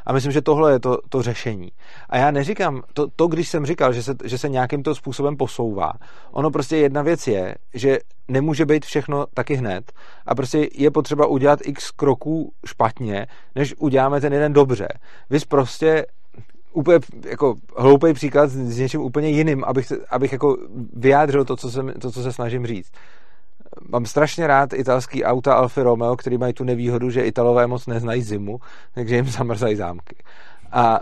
A 0.07 0.12
myslím, 0.12 0.33
že 0.33 0.43
tohle 0.43 0.73
je 0.73 0.81
to, 0.81 0.99
to 1.09 1.23
řešení. 1.23 1.69
A 2.11 2.16
já 2.16 2.31
neříkám, 2.31 2.83
to, 2.93 3.07
to 3.16 3.27
když 3.27 3.49
jsem 3.49 3.66
říkal, 3.66 3.93
že 3.93 4.03
se, 4.03 4.15
že 4.24 4.39
se 4.39 4.49
nějakým 4.49 4.83
to 4.83 4.95
způsobem 4.95 5.37
posouvá, 5.37 5.93
ono 6.31 6.51
prostě 6.51 6.77
jedna 6.77 7.03
věc 7.03 7.27
je, 7.27 7.55
že 7.74 7.99
nemůže 8.28 8.66
být 8.66 8.85
všechno 8.85 9.27
taky 9.35 9.55
hned 9.55 9.93
a 10.27 10.35
prostě 10.35 10.69
je 10.74 10.91
potřeba 10.91 11.27
udělat 11.27 11.59
x 11.62 11.91
kroků 11.91 12.53
špatně, 12.66 13.27
než 13.55 13.74
uděláme 13.78 14.20
ten 14.20 14.33
jeden 14.33 14.53
dobře. 14.53 14.89
Vy 15.31 15.39
prostě 15.49 16.07
úplně 16.73 16.99
jako 17.24 17.55
hloupý 17.77 18.12
příklad 18.12 18.51
s 18.51 18.78
něčím 18.78 19.01
úplně 19.01 19.28
jiným, 19.28 19.65
abych, 19.65 19.93
abych 20.11 20.33
jako 20.33 20.57
vyjádřil 20.93 21.45
to 21.45 21.57
co, 21.57 21.70
jsem, 21.70 21.93
to, 22.01 22.11
co 22.11 22.23
se 22.23 22.33
snažím 22.33 22.66
říct 22.66 22.91
mám 23.89 24.07
strašně 24.07 24.47
rád 24.47 24.73
italský 24.73 25.24
auta 25.24 25.55
Alfa 25.55 25.82
Romeo, 25.82 26.16
který 26.16 26.39
mají 26.39 26.53
tu 26.53 26.65
nevýhodu, 26.65 27.11
že 27.11 27.23
Italové 27.23 27.66
moc 27.66 27.86
neznají 27.86 28.23
zimu, 28.23 28.59
takže 28.94 29.16
jim 29.16 29.27
zamrzají 29.27 29.77
zámky. 29.77 30.16
A 30.73 31.01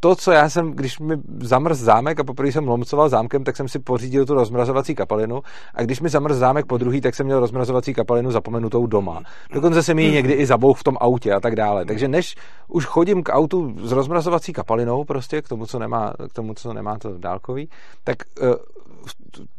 to, 0.00 0.14
co 0.14 0.32
já 0.32 0.48
jsem, 0.48 0.72
když 0.72 0.98
mi 0.98 1.16
zamrz 1.40 1.78
zámek 1.78 2.20
a 2.20 2.24
poprvé 2.24 2.52
jsem 2.52 2.68
lomcoval 2.68 3.08
zámkem, 3.08 3.44
tak 3.44 3.56
jsem 3.56 3.68
si 3.68 3.78
pořídil 3.78 4.26
tu 4.26 4.34
rozmrazovací 4.34 4.94
kapalinu 4.94 5.42
a 5.74 5.82
když 5.82 6.00
mi 6.00 6.08
zamrz 6.08 6.36
zámek 6.36 6.66
po 6.66 6.78
druhý, 6.78 7.00
tak 7.00 7.14
jsem 7.14 7.26
měl 7.26 7.40
rozmrazovací 7.40 7.94
kapalinu 7.94 8.30
zapomenutou 8.30 8.86
doma. 8.86 9.22
Dokonce 9.52 9.82
jsem 9.82 9.98
ji 9.98 10.12
někdy 10.12 10.32
i 10.32 10.46
zabouch 10.46 10.78
v 10.78 10.84
tom 10.84 10.96
autě 11.00 11.32
a 11.32 11.40
tak 11.40 11.56
dále. 11.56 11.84
Takže 11.84 12.08
než 12.08 12.36
už 12.68 12.86
chodím 12.86 13.22
k 13.22 13.32
autu 13.32 13.74
s 13.82 13.92
rozmrazovací 13.92 14.52
kapalinou, 14.52 15.04
prostě 15.04 15.42
k 15.42 15.48
tomu, 15.48 15.66
co 15.66 15.78
nemá, 15.78 16.12
k 16.30 16.32
tomu, 16.32 16.54
co 16.54 16.72
nemá 16.72 16.98
to 16.98 17.18
dálkový, 17.18 17.68
tak 18.04 18.16
uh, 18.42 18.54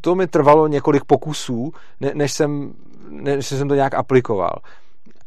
to 0.02 0.16
mi 0.16 0.28
trvalo 0.28 0.68
několik 0.68 1.06
pokusů, 1.06 1.72
ne, 2.00 2.12
než, 2.14 2.32
jsem, 2.32 2.74
než 3.10 3.48
jsem 3.48 3.68
to 3.68 3.76
nějak 3.76 3.94
aplikoval. 3.94 4.56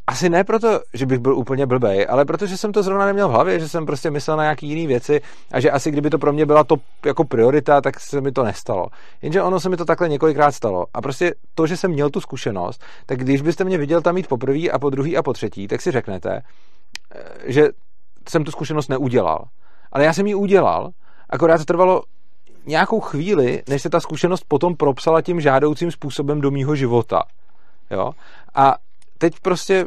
Asi 0.06 0.28
ne 0.30 0.44
proto, 0.44 0.80
že 0.94 1.06
bych 1.06 1.18
byl 1.18 1.34
úplně 1.34 1.66
blbej, 1.66 2.06
ale 2.10 2.24
protože 2.24 2.56
jsem 2.56 2.72
to 2.72 2.82
zrovna 2.82 3.06
neměl 3.06 3.28
v 3.28 3.32
hlavě, 3.32 3.60
že 3.60 3.68
jsem 3.68 3.86
prostě 3.86 4.10
myslel 4.10 4.36
na 4.36 4.42
nějaký 4.42 4.68
jiný 4.68 4.86
věci 4.86 5.20
a 5.52 5.60
že 5.60 5.70
asi 5.70 5.90
kdyby 5.90 6.10
to 6.10 6.18
pro 6.18 6.32
mě 6.32 6.46
byla 6.46 6.64
to 6.64 6.76
jako 7.06 7.24
priorita, 7.24 7.80
tak 7.80 8.00
se 8.00 8.20
mi 8.20 8.32
to 8.32 8.44
nestalo. 8.44 8.86
Jenže 9.22 9.42
ono 9.42 9.60
se 9.60 9.68
mi 9.68 9.76
to 9.76 9.84
takhle 9.84 10.08
několikrát 10.08 10.52
stalo. 10.52 10.86
A 10.94 11.02
prostě 11.02 11.34
to, 11.54 11.66
že 11.66 11.76
jsem 11.76 11.90
měl 11.90 12.10
tu 12.10 12.20
zkušenost, 12.20 12.82
tak 13.06 13.18
když 13.18 13.42
byste 13.42 13.64
mě 13.64 13.78
viděl 13.78 14.02
tam 14.02 14.14
mít 14.14 14.28
po 14.28 14.36
prvý 14.36 14.70
a 14.70 14.78
po 14.78 14.90
druhý 14.90 15.16
a 15.16 15.22
po 15.22 15.32
třetí, 15.32 15.68
tak 15.68 15.80
si 15.80 15.90
řeknete, 15.90 16.42
eh, 17.14 17.22
že 17.44 17.68
jsem 18.28 18.44
tu 18.44 18.50
zkušenost 18.50 18.88
neudělal. 18.88 19.44
Ale 19.92 20.04
já 20.04 20.12
jsem 20.12 20.26
ji 20.26 20.34
udělal, 20.34 20.90
akorát 21.30 21.58
to 21.58 21.64
trvalo 21.64 22.02
nějakou 22.66 23.00
chvíli, 23.00 23.62
než 23.68 23.82
se 23.82 23.90
ta 23.90 24.00
zkušenost 24.00 24.44
potom 24.48 24.76
propsala 24.76 25.22
tím 25.22 25.40
žádoucím 25.40 25.90
způsobem 25.90 26.40
do 26.40 26.50
mýho 26.50 26.76
života. 26.76 27.22
Jo? 27.90 28.12
A 28.54 28.74
teď 29.18 29.34
prostě 29.42 29.86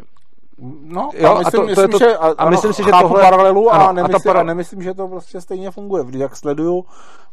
No, 0.82 1.10
jo, 1.14 1.34
a, 1.34 1.38
myslím, 1.38 1.62
a, 1.62 1.66
to, 1.66 1.74
to 1.74 1.80
je 1.80 1.88
to, 1.88 1.98
že, 1.98 2.16
a, 2.16 2.34
a 2.38 2.50
myslím 2.50 2.72
si, 2.72 2.84
že 2.84 2.90
tohle... 2.90 3.22
paralelu 3.22 3.74
a, 3.74 3.76
ano, 3.76 3.92
nemyslím, 3.92 4.16
a, 4.16 4.18
para... 4.18 4.40
a 4.40 4.42
nemyslím, 4.42 4.82
že 4.82 4.94
to 4.94 5.08
prostě 5.08 5.40
stejně 5.40 5.70
funguje. 5.70 6.04
Když 6.04 6.20
jak 6.20 6.36
sleduju, 6.36 6.84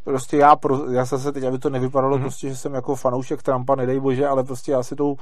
prostě 0.03 0.37
já, 0.37 0.55
pro, 0.55 0.91
já 0.91 1.05
se 1.05 1.31
teď, 1.31 1.43
aby 1.43 1.59
to 1.59 1.69
nevypadalo, 1.69 2.17
mm-hmm. 2.17 2.21
prostě, 2.21 2.49
že 2.49 2.55
jsem 2.55 2.73
jako 2.73 2.95
fanoušek 2.95 3.43
Trumpa, 3.43 3.75
nedej 3.75 3.99
bože, 3.99 4.27
ale 4.27 4.43
prostě 4.43 4.71
já 4.71 4.83
si 4.83 4.95
tou 4.95 5.15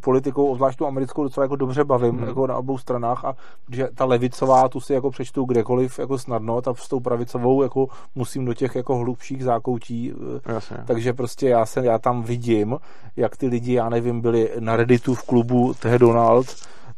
politikou, 0.00 0.46
obzvlášť 0.46 0.78
tu 0.78 0.86
americkou, 0.86 1.22
docela 1.22 1.44
jako 1.44 1.56
dobře 1.56 1.84
bavím, 1.84 2.12
mm-hmm. 2.12 2.26
jako 2.26 2.46
na 2.46 2.56
obou 2.56 2.78
stranách 2.78 3.24
a 3.24 3.34
že 3.70 3.88
ta 3.94 4.04
levicová, 4.04 4.68
tu 4.68 4.80
si 4.80 4.92
jako 4.92 5.10
přečtu 5.10 5.44
kdekoliv 5.44 5.98
jako 5.98 6.18
snadno, 6.18 6.62
ta 6.62 6.74
s 6.74 6.88
tou 6.88 7.00
pravicovou 7.00 7.62
jako 7.62 7.86
musím 8.14 8.44
do 8.44 8.54
těch 8.54 8.74
jako 8.74 8.96
hlubších 8.96 9.44
zákoutí, 9.44 10.12
eh, 10.46 10.52
Jasně. 10.52 10.76
takže 10.86 11.12
prostě 11.12 11.48
já 11.48 11.66
se, 11.66 11.86
já 11.86 11.98
tam 11.98 12.22
vidím, 12.22 12.78
jak 13.16 13.36
ty 13.36 13.46
lidi, 13.46 13.72
já 13.72 13.88
nevím, 13.88 14.20
byli 14.20 14.50
na 14.58 14.76
Redditu 14.76 15.14
v 15.14 15.22
klubu 15.22 15.74
Tehe 15.74 15.98
Donald, 15.98 16.46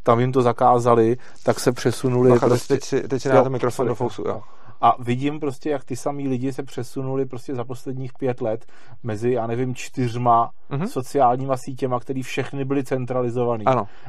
tam 0.03 0.21
jim 0.21 0.33
to 0.33 0.43
zakázali, 0.43 1.17
tak 1.43 1.61
se 1.61 1.73
přesunuli. 1.73 2.31
Bacha, 2.31 2.47
prostě, 2.47 2.75
teď 2.75 2.85
si, 2.85 3.09
teď 3.09 3.23
si 3.23 3.29
dáte 3.29 3.49
mikrofon 3.49 3.87
do 3.87 3.95
fousu, 3.95 4.23
jo. 4.27 4.43
A 4.81 4.97
vidím 4.99 5.41
prostě, 5.41 5.71
jak 5.71 5.85
ty 5.85 5.97
samý 5.97 6.29
lidi 6.29 6.53
se 6.53 6.63
přesunuli 6.63 7.27
prostě 7.27 7.55
za 7.55 7.65
posledních 7.65 8.13
pět 8.19 8.41
let 8.41 8.67
mezi, 9.03 9.31
já 9.31 9.47
nevím, 9.47 9.75
čtyřma 9.75 10.51
mm-hmm. 10.71 10.87
sociálníma 10.87 11.57
sítěma, 11.57 12.01
které 12.01 12.23
všechny 12.23 12.65
byly 12.65 12.85
centralizované. 12.85 13.65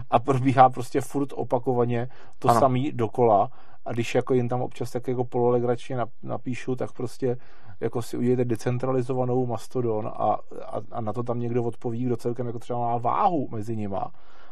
A 0.10 0.20
probíhá 0.20 0.70
prostě 0.70 1.02
furt 1.02 1.30
opakovaně 1.36 2.08
to 2.40 2.50
ano. 2.50 2.60
samý 2.60 2.92
dokola. 2.92 3.50
A 3.86 3.92
když 3.92 4.16
jako 4.16 4.34
jen 4.34 4.48
tam 4.48 4.62
občas 4.62 4.92
tak 4.92 5.08
jako 5.08 5.26
pololegračně 5.26 5.98
napíšu, 6.24 6.76
tak 6.76 6.92
prostě 6.92 7.38
jako 7.80 8.02
si 8.02 8.18
udějete 8.18 8.46
decentralizovanou 8.46 9.46
Mastodon 9.46 10.08
a, 10.08 10.12
a, 10.12 10.38
a 10.92 11.02
na 11.02 11.14
to 11.14 11.24
tam 11.24 11.40
někdo 11.40 11.64
odpoví, 11.64 12.04
kdo 12.04 12.18
celkem 12.18 12.48
jako 12.48 12.60
třeba 12.60 12.80
má 12.80 12.98
váhu 12.98 13.48
mezi 13.52 13.76
nima 13.76 14.12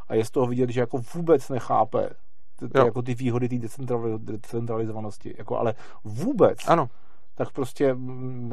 a 0.10 0.16
je 0.16 0.26
z 0.26 0.32
toho 0.32 0.48
vidět, 0.48 0.70
že 0.70 0.80
jako 0.80 1.02
vůbec 1.14 1.50
nechápe 1.50 2.10
ty, 2.60 2.70
ty, 2.70 2.78
jako 2.78 3.02
ty 3.02 3.16
výhody 3.16 3.50
té 3.50 3.68
decentralizovanosti, 4.18 5.36
jako 5.38 5.58
ale 5.58 5.76
vůbec. 6.04 6.60
Ano 6.68 6.90
tak 7.40 7.52
prostě 7.52 7.96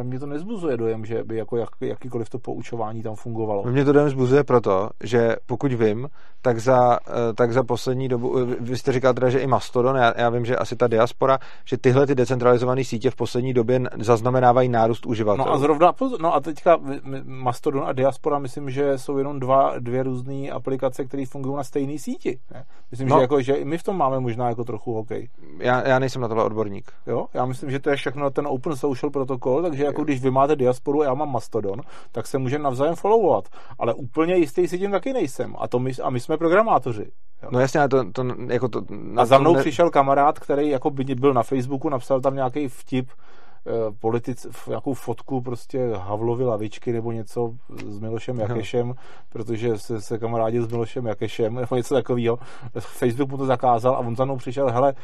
mě 0.03 0.19
to 0.19 0.27
nezbuzuje 0.27 0.77
dojem, 0.77 1.05
že 1.05 1.25
by 1.25 1.37
jako 1.37 1.57
jak, 1.57 1.69
jakýkoliv 1.81 2.31
to 2.31 2.39
poučování 2.39 3.03
tam 3.03 3.15
fungovalo. 3.15 3.63
Mě 3.63 3.85
to 3.85 3.93
dojem 3.93 4.11
zbuzuje 4.11 4.45
proto, 4.45 4.91
že 5.03 5.37
pokud 5.47 5.73
vím, 5.73 6.09
tak 6.43 6.59
za, 6.59 6.99
eh, 7.07 7.35
tak 7.35 7.53
za 7.53 7.63
poslední 7.63 8.09
dobu, 8.09 8.39
eh, 8.39 8.45
vy 8.61 8.77
jste 8.77 8.93
říkal 8.93 9.15
teda, 9.15 9.31
že 9.31 9.39
i 9.39 9.47
Mastodon, 9.47 9.97
já, 9.97 10.13
já 10.17 10.31
vím, 10.31 10.45
že 10.45 10.57
asi 10.57 10.77
ta 10.77 10.87
diaspora, 10.87 11.39
že 11.65 11.79
tyhle 11.79 12.07
ty 12.07 12.15
decentralizované 12.15 12.85
sítě 12.85 13.11
v 13.11 13.17
poslední 13.17 13.55
době 13.55 13.81
zaznamenávají 13.99 14.69
nárůst 14.69 15.07
uživatelů. 15.07 15.49
No 15.49 15.55
a 15.55 15.59
zrovna, 15.59 15.93
no 16.21 16.35
a 16.35 16.41
teďka 16.41 16.79
Mastodon 17.25 17.85
a 17.87 17.93
diaspora, 17.93 18.39
myslím, 18.39 18.71
že 18.71 18.99
jsou 18.99 19.19
jenom 19.19 19.41
dva, 19.41 19.79
dvě 19.79 20.03
různé 20.03 20.49
aplikace, 20.49 21.05
které 21.05 21.27
fungují 21.27 21.57
na 21.57 21.65
stejné 21.65 21.99
síti. 21.99 22.39
Ne? 22.55 22.65
Myslím, 22.91 23.09
no. 23.09 23.17
že, 23.17 23.23
jako, 23.23 23.43
že 23.43 23.55
i 23.55 23.65
my 23.65 23.79
v 23.79 23.83
tom 23.83 23.97
máme 23.97 24.21
možná 24.21 24.49
jako 24.49 24.65
trochu 24.65 24.95
hokej. 24.95 25.29
Já, 25.59 25.89
já 25.89 25.99
nejsem 25.99 26.23
na 26.23 26.29
tohle 26.29 26.45
odborník. 26.45 26.93
Jo, 27.07 27.27
já 27.35 27.47
myslím, 27.47 27.71
že 27.71 27.79
to 27.79 27.91
je 27.91 27.97
všechno 27.97 28.31
ten 28.31 28.47
open 28.47 28.76
social 28.77 29.11
protokol, 29.11 29.62
takže 29.62 29.85
jako 29.85 30.05
když 30.05 30.23
vy 30.23 30.31
máte 30.31 30.57
diasporu 30.57 31.01
a 31.01 31.05
já 31.05 31.15
mám 31.15 31.32
Mastodon, 31.32 31.81
tak 32.12 32.27
se 32.27 32.39
můžeme 32.39 32.65
navzájem 32.65 32.94
followovat. 32.94 33.48
Ale 33.78 33.94
úplně 33.94 34.36
jistý 34.36 34.69
si 34.69 34.78
tím 34.78 34.90
taky 34.90 35.12
nejsem. 35.12 35.55
A, 35.59 35.69
to 35.69 35.78
my, 35.78 35.93
a 36.03 36.11
my 36.11 36.20
jsme 36.20 36.36
programátoři. 36.36 37.11
Jo. 37.43 37.48
No 37.53 37.61
jasně, 37.61 37.89
to, 37.89 38.12
to, 38.12 38.24
jako 38.48 38.69
to, 38.69 38.82
a 39.16 39.24
za 39.24 39.39
mnou 39.39 39.55
ne... 39.55 39.61
přišel 39.61 39.90
kamarád, 39.90 40.39
který 40.39 40.69
jako 40.69 40.90
by 40.90 41.05
byl 41.05 41.35
na 41.35 41.43
Facebooku, 41.43 41.89
napsal 41.89 42.20
tam 42.20 42.35
nějaký 42.35 42.69
vtip, 42.69 43.11
politic, 44.01 44.47
nějakou 44.69 44.95
fotku 44.95 45.41
prostě 45.41 45.91
Havlovy 45.97 46.45
lavičky 46.45 46.93
nebo 46.93 47.13
něco 47.13 47.53
s 47.87 47.99
Milošem 47.99 48.41
Jakešem, 48.41 48.89
no. 48.89 48.95
protože 49.29 49.79
se, 49.79 50.01
se 50.01 50.19
kamarádil 50.19 50.67
s 50.67 50.71
Milošem 50.71 51.07
Jakešem 51.07 51.55
nebo 51.55 51.77
něco 51.77 51.95
takového. 51.95 52.39
Facebook 52.79 53.31
mu 53.31 53.37
to 53.37 53.47
zakázal 53.47 53.95
a 53.95 53.99
on 53.99 54.17
za 54.17 54.25
mnou 54.25 54.37
přišel, 54.37 54.71
hele, 54.71 54.95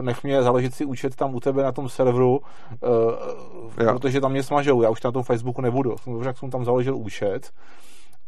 nech 0.00 0.24
mě 0.24 0.42
založit 0.42 0.74
si 0.74 0.84
účet 0.84 1.16
tam 1.16 1.34
u 1.34 1.40
tebe 1.40 1.62
na 1.62 1.72
tom 1.72 1.88
serveru, 1.88 2.40
uh, 2.40 3.74
protože 3.74 4.20
tam 4.20 4.30
mě 4.30 4.42
smažou, 4.42 4.82
já 4.82 4.90
už 4.90 5.02
na 5.02 5.12
tom 5.12 5.22
Facebooku 5.22 5.60
nebudu. 5.60 5.96
Dobře, 6.06 6.34
jsem 6.36 6.50
tam 6.50 6.64
založil 6.64 6.96
účet 6.96 7.50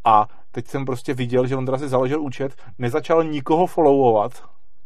a 0.04 0.26
teď 0.50 0.66
jsem 0.66 0.84
prostě 0.84 1.14
viděl, 1.14 1.46
že 1.46 1.56
on 1.56 1.66
teda 1.66 1.78
si 1.78 1.88
založil 1.88 2.22
účet, 2.22 2.52
nezačal 2.78 3.24
nikoho 3.24 3.66
followovat, 3.66 4.32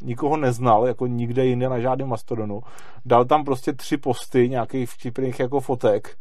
nikoho 0.02 0.36
neznal, 0.36 0.86
jako 0.86 1.06
nikde 1.06 1.46
jinde 1.46 1.68
na 1.68 1.78
žádném 1.78 2.08
Mastodonu. 2.08 2.60
Dal 3.04 3.24
tam 3.24 3.44
prostě 3.44 3.72
tři 3.72 3.96
posty 3.96 4.48
nějakých 4.48 4.90
vtipných 4.90 5.40
jako 5.40 5.60
fotek, 5.60 6.16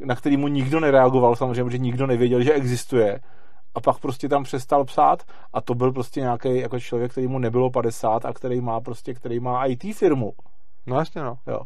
na 0.00 0.16
který 0.16 0.36
mu 0.36 0.48
nikdo 0.48 0.80
nereagoval, 0.80 1.36
samozřejmě, 1.36 1.64
protože 1.64 1.78
nikdo 1.78 2.06
nevěděl, 2.06 2.42
že 2.42 2.52
existuje. 2.52 3.20
A 3.74 3.80
pak 3.80 3.98
prostě 3.98 4.28
tam 4.28 4.42
přestal 4.42 4.84
psát 4.84 5.22
a 5.52 5.60
to 5.60 5.74
byl 5.74 5.92
prostě 5.92 6.20
nějaký 6.20 6.58
jako 6.58 6.80
člověk, 6.80 7.12
který 7.12 7.26
mu 7.26 7.38
nebylo 7.38 7.70
50 7.70 8.24
a 8.24 8.32
který 8.32 8.60
má 8.60 8.80
prostě, 8.80 9.14
který 9.14 9.40
má 9.40 9.66
IT 9.66 9.96
firmu. 9.96 10.32
No 10.86 10.98
jasně 10.98 11.22
no. 11.22 11.38
Jo. 11.46 11.60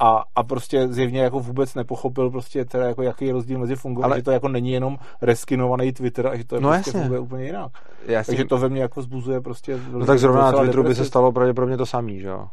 A, 0.00 0.24
a 0.36 0.42
prostě 0.42 0.88
zjevně 0.88 1.20
jako 1.20 1.40
vůbec 1.40 1.74
nepochopil 1.74 2.30
prostě 2.30 2.64
teda 2.64 2.86
jako 2.86 3.02
jaký 3.02 3.26
je 3.26 3.32
rozdíl 3.32 3.58
mezi 3.58 3.76
fungováním, 3.76 4.12
Ale... 4.12 4.18
že 4.18 4.24
to 4.24 4.30
jako 4.30 4.48
není 4.48 4.72
jenom 4.72 4.98
reskinovaný 5.22 5.92
Twitter 5.92 6.26
a 6.26 6.36
že 6.36 6.44
to 6.44 6.54
je 6.54 6.60
no 6.60 6.68
prostě 6.68 6.90
funguje 6.90 7.20
úplně 7.20 7.44
jinak. 7.44 7.72
Jasně. 8.06 8.30
Takže 8.32 8.44
to 8.44 8.58
ve 8.58 8.68
mně 8.68 8.82
jako 8.82 9.02
zbuzuje 9.02 9.40
prostě... 9.40 9.80
No 9.92 10.06
tak 10.06 10.18
zrovna 10.18 10.42
na 10.42 10.52
Twitteru 10.52 10.82
depresi. 10.82 11.00
by 11.00 11.04
se 11.04 11.08
stalo 11.08 11.32
pravděpodobně 11.32 11.76
to 11.76 11.86
samý, 11.86 12.20
že 12.20 12.28
jo? 12.28 12.48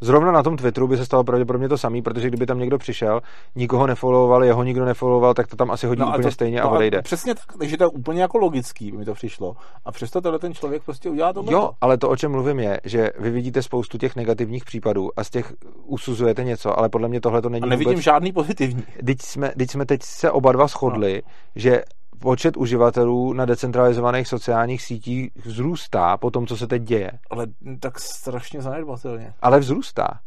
Zrovna 0.00 0.32
na 0.32 0.42
tom 0.42 0.56
Twitteru 0.56 0.88
by 0.88 0.96
se 0.96 1.06
stalo 1.06 1.24
pravděpodobně 1.24 1.68
to 1.68 1.78
samý, 1.78 2.02
protože 2.02 2.28
kdyby 2.28 2.46
tam 2.46 2.58
někdo 2.58 2.78
přišel, 2.78 3.20
nikoho 3.54 3.86
nefollowoval, 3.86 4.44
jeho 4.44 4.62
nikdo 4.62 4.84
nefollowoval, 4.84 5.34
tak 5.34 5.46
to 5.46 5.56
tam 5.56 5.70
asi 5.70 5.86
hodí 5.86 6.00
no 6.00 6.08
úplně 6.08 6.22
to, 6.22 6.30
stejně 6.30 6.60
no 6.60 6.64
a 6.66 6.70
odejde. 6.70 7.02
Přesně 7.02 7.34
tak, 7.34 7.58
takže 7.58 7.76
to 7.76 7.84
je 7.84 7.88
úplně 7.88 8.22
jako 8.22 8.38
logický, 8.38 8.90
by 8.90 8.98
mi 8.98 9.04
to 9.04 9.14
přišlo. 9.14 9.56
A 9.84 9.92
přesto 9.92 10.20
tenhle 10.20 10.38
ten 10.38 10.54
člověk 10.54 10.82
prostě 10.84 11.10
udělá 11.10 11.32
to. 11.32 11.44
Jo, 11.48 11.70
ale 11.80 11.98
to, 11.98 12.08
o 12.08 12.16
čem 12.16 12.30
mluvím, 12.30 12.58
je, 12.58 12.80
že 12.84 13.10
vy 13.18 13.30
vidíte 13.30 13.62
spoustu 13.62 13.98
těch 13.98 14.16
negativních 14.16 14.64
případů 14.64 15.08
a 15.16 15.24
z 15.24 15.30
těch 15.30 15.52
usuzujete 15.84 16.44
něco, 16.44 16.78
ale 16.78 16.88
podle 16.88 17.08
mě 17.08 17.20
tohle 17.20 17.42
to 17.42 17.48
není. 17.48 17.62
A 17.62 17.66
nevidím 17.66 17.92
vůbec... 17.92 18.04
žádný 18.04 18.32
pozitivní. 18.32 18.82
Teď 19.06 19.22
jsme, 19.22 19.52
teď 19.58 19.70
jsme 19.70 19.86
teď 19.86 20.02
se 20.02 20.30
oba 20.30 20.52
dva 20.52 20.66
shodli, 20.66 21.22
no. 21.24 21.32
že 21.54 21.82
počet 22.18 22.56
uživatelů 22.56 23.32
na 23.32 23.44
decentralizovaných 23.44 24.28
sociálních 24.28 24.82
sítích 24.82 25.30
vzrůstá 25.44 26.16
po 26.16 26.30
tom, 26.30 26.46
co 26.46 26.56
se 26.56 26.66
teď 26.66 26.82
děje. 26.82 27.10
Ale 27.30 27.46
tak 27.80 28.00
strašně 28.00 28.62
zanedbatelně. 28.62 29.32
Ale 29.42 29.60
vzrůstá. 29.60 30.20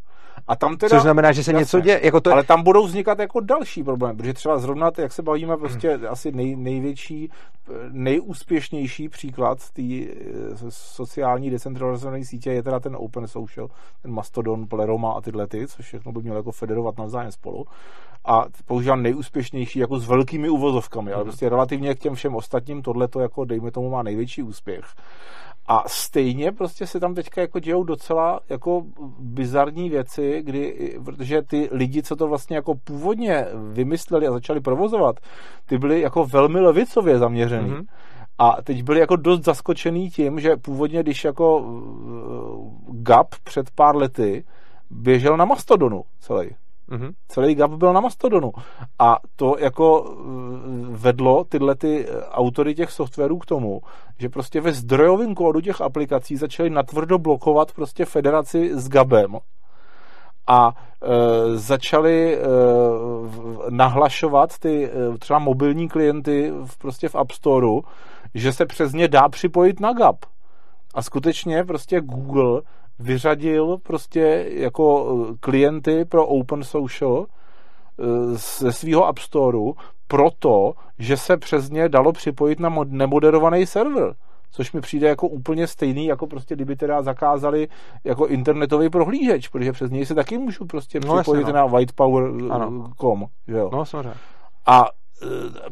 A 0.48 0.56
tam 0.56 0.76
teda, 0.76 0.96
Což 0.96 1.02
znamená, 1.02 1.32
že 1.32 1.44
se 1.44 1.50
jasně, 1.50 1.60
něco 1.60 1.80
děje. 1.80 2.00
Jako 2.02 2.20
to... 2.20 2.32
Ale 2.32 2.44
tam 2.44 2.62
budou 2.62 2.86
vznikat 2.86 3.18
jako 3.18 3.40
další 3.40 3.82
problémy, 3.82 4.16
protože 4.16 4.32
třeba 4.32 4.58
zrovna, 4.58 4.90
jak 4.98 5.12
se 5.12 5.22
bavíme, 5.22 5.56
prostě 5.56 5.96
hmm. 5.96 6.06
asi 6.08 6.32
nej, 6.32 6.56
největší, 6.56 7.30
nejúspěšnější 7.90 9.08
příklad 9.08 9.70
té 9.70 9.82
eh, 9.82 10.06
sociální 10.68 11.50
decentralizované 11.50 12.24
sítě 12.24 12.52
je 12.52 12.62
teda 12.62 12.80
ten 12.80 12.96
Open 12.96 13.26
Social, 13.26 13.68
ten 14.02 14.12
Mastodon, 14.12 14.66
Pleroma 14.66 15.12
a 15.12 15.20
tyhle 15.20 15.46
ty, 15.46 15.66
což 15.66 15.86
všechno 15.86 16.12
by 16.12 16.22
mělo 16.22 16.36
jako 16.36 16.52
federovat 16.52 16.98
navzájem 16.98 17.32
spolu. 17.32 17.64
A 18.24 18.44
používám 18.66 19.02
nejúspěšnější 19.02 19.78
jako 19.78 19.98
s 19.98 20.08
velkými 20.08 20.48
uvozovkami, 20.48 21.12
ale 21.12 21.22
hmm. 21.22 21.30
prostě 21.30 21.48
relativně 21.48 21.94
k 21.94 21.98
těm 21.98 22.14
všem 22.14 22.34
ostatním 22.34 22.82
tohle 22.82 23.08
to 23.08 23.20
jako 23.20 23.44
dejme 23.44 23.70
tomu 23.70 23.90
má 23.90 24.02
největší 24.02 24.42
úspěch. 24.42 24.84
A 25.70 25.84
stejně 25.86 26.52
prostě 26.52 26.86
se 26.86 27.00
tam 27.00 27.14
teďka 27.14 27.40
jako 27.40 27.58
dějou 27.58 27.84
docela 27.84 28.40
jako 28.48 28.82
bizarní 29.18 29.90
věci, 29.90 30.42
kdy, 30.42 30.98
protože 31.04 31.42
ty 31.42 31.68
lidi, 31.72 32.02
co 32.02 32.16
to 32.16 32.28
vlastně 32.28 32.56
jako 32.56 32.74
původně 32.84 33.46
vymysleli 33.72 34.26
a 34.26 34.32
začali 34.32 34.60
provozovat, 34.60 35.16
ty 35.66 35.78
byli 35.78 36.00
jako 36.00 36.24
velmi 36.24 36.60
levicově 36.60 37.18
zaměřený. 37.18 37.70
Mm-hmm. 37.70 37.84
A 38.38 38.62
teď 38.62 38.82
byli 38.82 39.00
jako 39.00 39.16
dost 39.16 39.44
zaskočený 39.44 40.10
tím, 40.10 40.40
že 40.40 40.56
původně, 40.56 41.02
když 41.02 41.24
jako 41.24 41.58
uh, 41.58 43.02
GAP 43.02 43.34
před 43.44 43.70
pár 43.74 43.96
lety 43.96 44.44
běžel 44.90 45.36
na 45.36 45.44
Mastodonu 45.44 46.02
celý, 46.20 46.50
Mm-hmm. 46.90 47.12
Celý 47.28 47.54
GAP 47.54 47.70
byl 47.70 47.92
na 47.92 48.00
Mastodonu. 48.00 48.52
A 48.98 49.18
to 49.36 49.56
jako 49.58 50.04
eh, 50.06 50.16
vedlo 50.90 51.44
tyhle 51.44 51.74
ty 51.74 52.06
eh, 52.08 52.24
autory 52.30 52.74
těch 52.74 52.90
softwarů 52.90 53.38
k 53.38 53.46
tomu, 53.46 53.80
že 54.18 54.28
prostě 54.28 54.60
ve 54.60 54.72
zdrojovém 54.72 55.34
kódu 55.34 55.60
těch 55.60 55.80
aplikací 55.80 56.36
začali 56.36 56.70
natvrdo 56.70 57.18
blokovat 57.18 57.72
prostě 57.72 58.04
federaci 58.04 58.70
s 58.74 58.88
GABem 58.88 59.38
a 60.50 60.74
e, 61.02 61.56
začali 61.58 62.36
e, 62.36 62.40
nahlašovat 63.70 64.58
ty 64.58 64.84
e, 64.84 65.18
třeba 65.18 65.38
mobilní 65.38 65.88
klienty 65.88 66.52
v, 66.64 66.78
prostě 66.78 67.08
v 67.08 67.14
App 67.14 67.30
Storeu, 67.30 67.82
že 68.34 68.52
se 68.52 68.66
přes 68.66 68.92
ně 68.92 69.08
dá 69.08 69.28
připojit 69.28 69.80
na 69.80 69.92
GAP. 69.92 70.16
A 70.94 71.02
skutečně 71.02 71.64
prostě 71.64 72.00
Google 72.00 72.62
vyřadil 73.00 73.78
prostě 73.78 74.46
jako 74.50 75.16
eh, 75.30 75.34
klienty 75.40 76.04
pro 76.04 76.26
Open 76.26 76.64
Social 76.64 77.26
eh, 77.26 78.04
ze 78.60 78.72
svého 78.72 79.06
App 79.06 79.18
Storeu 79.18 79.74
proto, 80.08 80.72
že 80.98 81.16
se 81.16 81.36
přes 81.36 81.70
ně 81.70 81.88
dalo 81.88 82.12
připojit 82.12 82.60
na 82.60 82.74
nemoderovaný 82.86 83.66
server 83.66 84.14
což 84.52 84.72
mi 84.72 84.80
přijde 84.80 85.08
jako 85.08 85.28
úplně 85.28 85.66
stejný, 85.66 86.06
jako 86.06 86.26
prostě 86.26 86.54
kdyby 86.54 86.76
teda 86.76 87.02
zakázali 87.02 87.68
jako 88.04 88.26
internetový 88.26 88.90
prohlížeč, 88.90 89.48
protože 89.48 89.72
přes 89.72 89.90
něj 89.90 90.06
se 90.06 90.14
taky 90.14 90.38
můžu 90.38 90.66
prostě 90.66 91.00
no, 91.00 91.16
připojit 91.16 91.40
jasně, 91.40 91.52
no. 91.52 91.58
na 91.58 91.66
whitepower.com, 91.66 93.26
jo. 93.46 93.70
No, 93.72 93.84
samozřejmě. 93.84 94.14
A 94.66 94.84
Eh, 94.84 94.99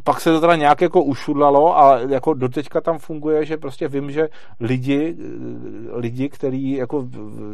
pak 0.04 0.20
se 0.20 0.32
to 0.32 0.40
teda 0.40 0.56
nějak 0.56 0.80
jako 0.80 1.02
ušudlalo 1.02 1.78
a 1.78 1.98
jako 1.98 2.34
doteďka 2.34 2.80
tam 2.80 2.98
funguje, 2.98 3.44
že 3.44 3.56
prostě 3.56 3.88
vím, 3.88 4.10
že 4.10 4.28
lidi, 4.60 5.16
eh, 5.18 5.98
lidi, 5.98 6.28
kteří 6.28 6.72
jako 6.72 7.08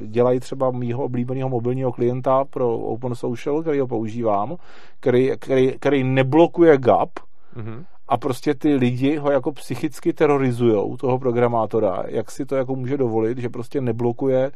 dělají 0.07 0.41
třeba 0.41 0.71
mýho 0.71 1.05
oblíbeného 1.05 1.49
mobilního 1.49 1.93
klienta 1.93 2.45
pro 2.45 2.79
Open 2.79 3.15
Social, 3.15 3.63
který 3.63 3.81
ho 3.81 3.87
používám, 3.87 4.57
který, 5.01 5.31
který, 5.39 5.73
který 5.79 6.05
neblokuje 6.05 6.79
GAP, 6.79 7.11
mm-hmm. 7.57 7.85
a 8.09 8.17
prostě 8.17 8.55
ty 8.55 8.75
lidi 8.75 9.17
ho 9.17 9.31
jako 9.31 9.53
psychicky 9.53 10.13
terorizujou, 10.13 10.97
toho 10.97 11.19
programátora, 11.19 12.03
jak 12.07 12.31
si 12.31 12.47
to 12.47 12.57
jako 12.57 12.77
může 12.77 12.97
dovolit, 12.97 13.39
že 13.39 13.49
prostě 13.49 13.81
neblokuje 13.81 14.51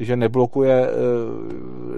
že 0.00 0.16
neblokuje, 0.16 0.88
eh, 0.88 0.92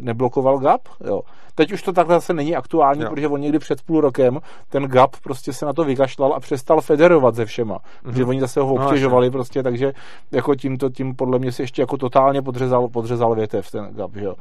neblokoval 0.01 0.59
GAP. 0.59 0.89
Jo. 1.05 1.21
Teď 1.55 1.73
už 1.73 1.83
to 1.83 1.93
takhle 1.93 2.15
zase 2.15 2.35
není 2.35 2.57
aktuální, 2.57 3.03
jo. 3.03 3.11
protože 3.11 3.29
on 3.29 3.41
někdy 3.41 3.59
před 3.59 3.83
půl 3.83 4.01
rokem 4.01 4.41
ten 4.69 4.83
GAP 4.85 5.17
prostě 5.23 5.53
se 5.53 5.67
na 5.67 5.73
to 5.73 5.85
vykašlal 5.85 6.33
a 6.33 6.41
přestal 6.41 6.81
federovat 6.81 7.37
se 7.37 7.45
všema. 7.45 7.79
Mm-hmm. 7.79 8.03
Protože 8.03 8.25
oni 8.25 8.41
zase 8.41 8.61
ho 8.61 8.79
no, 8.79 8.85
obtěžovali 8.85 9.27
no, 9.27 9.33
prostě, 9.33 9.63
takže 9.63 9.93
jako 10.31 10.55
tímto, 10.55 10.91
tím 10.91 11.17
podle 11.17 11.39
mě 11.39 11.53
si 11.53 11.63
ještě 11.63 11.83
jako 11.83 11.97
totálně 11.97 12.43
podřezal, 12.43 12.89
podřezal 12.89 13.35
větev 13.35 13.71
ten 13.71 13.89
GAP. 13.93 14.15
Že 14.15 14.25
jo. 14.25 14.35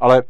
Ale 0.00 0.22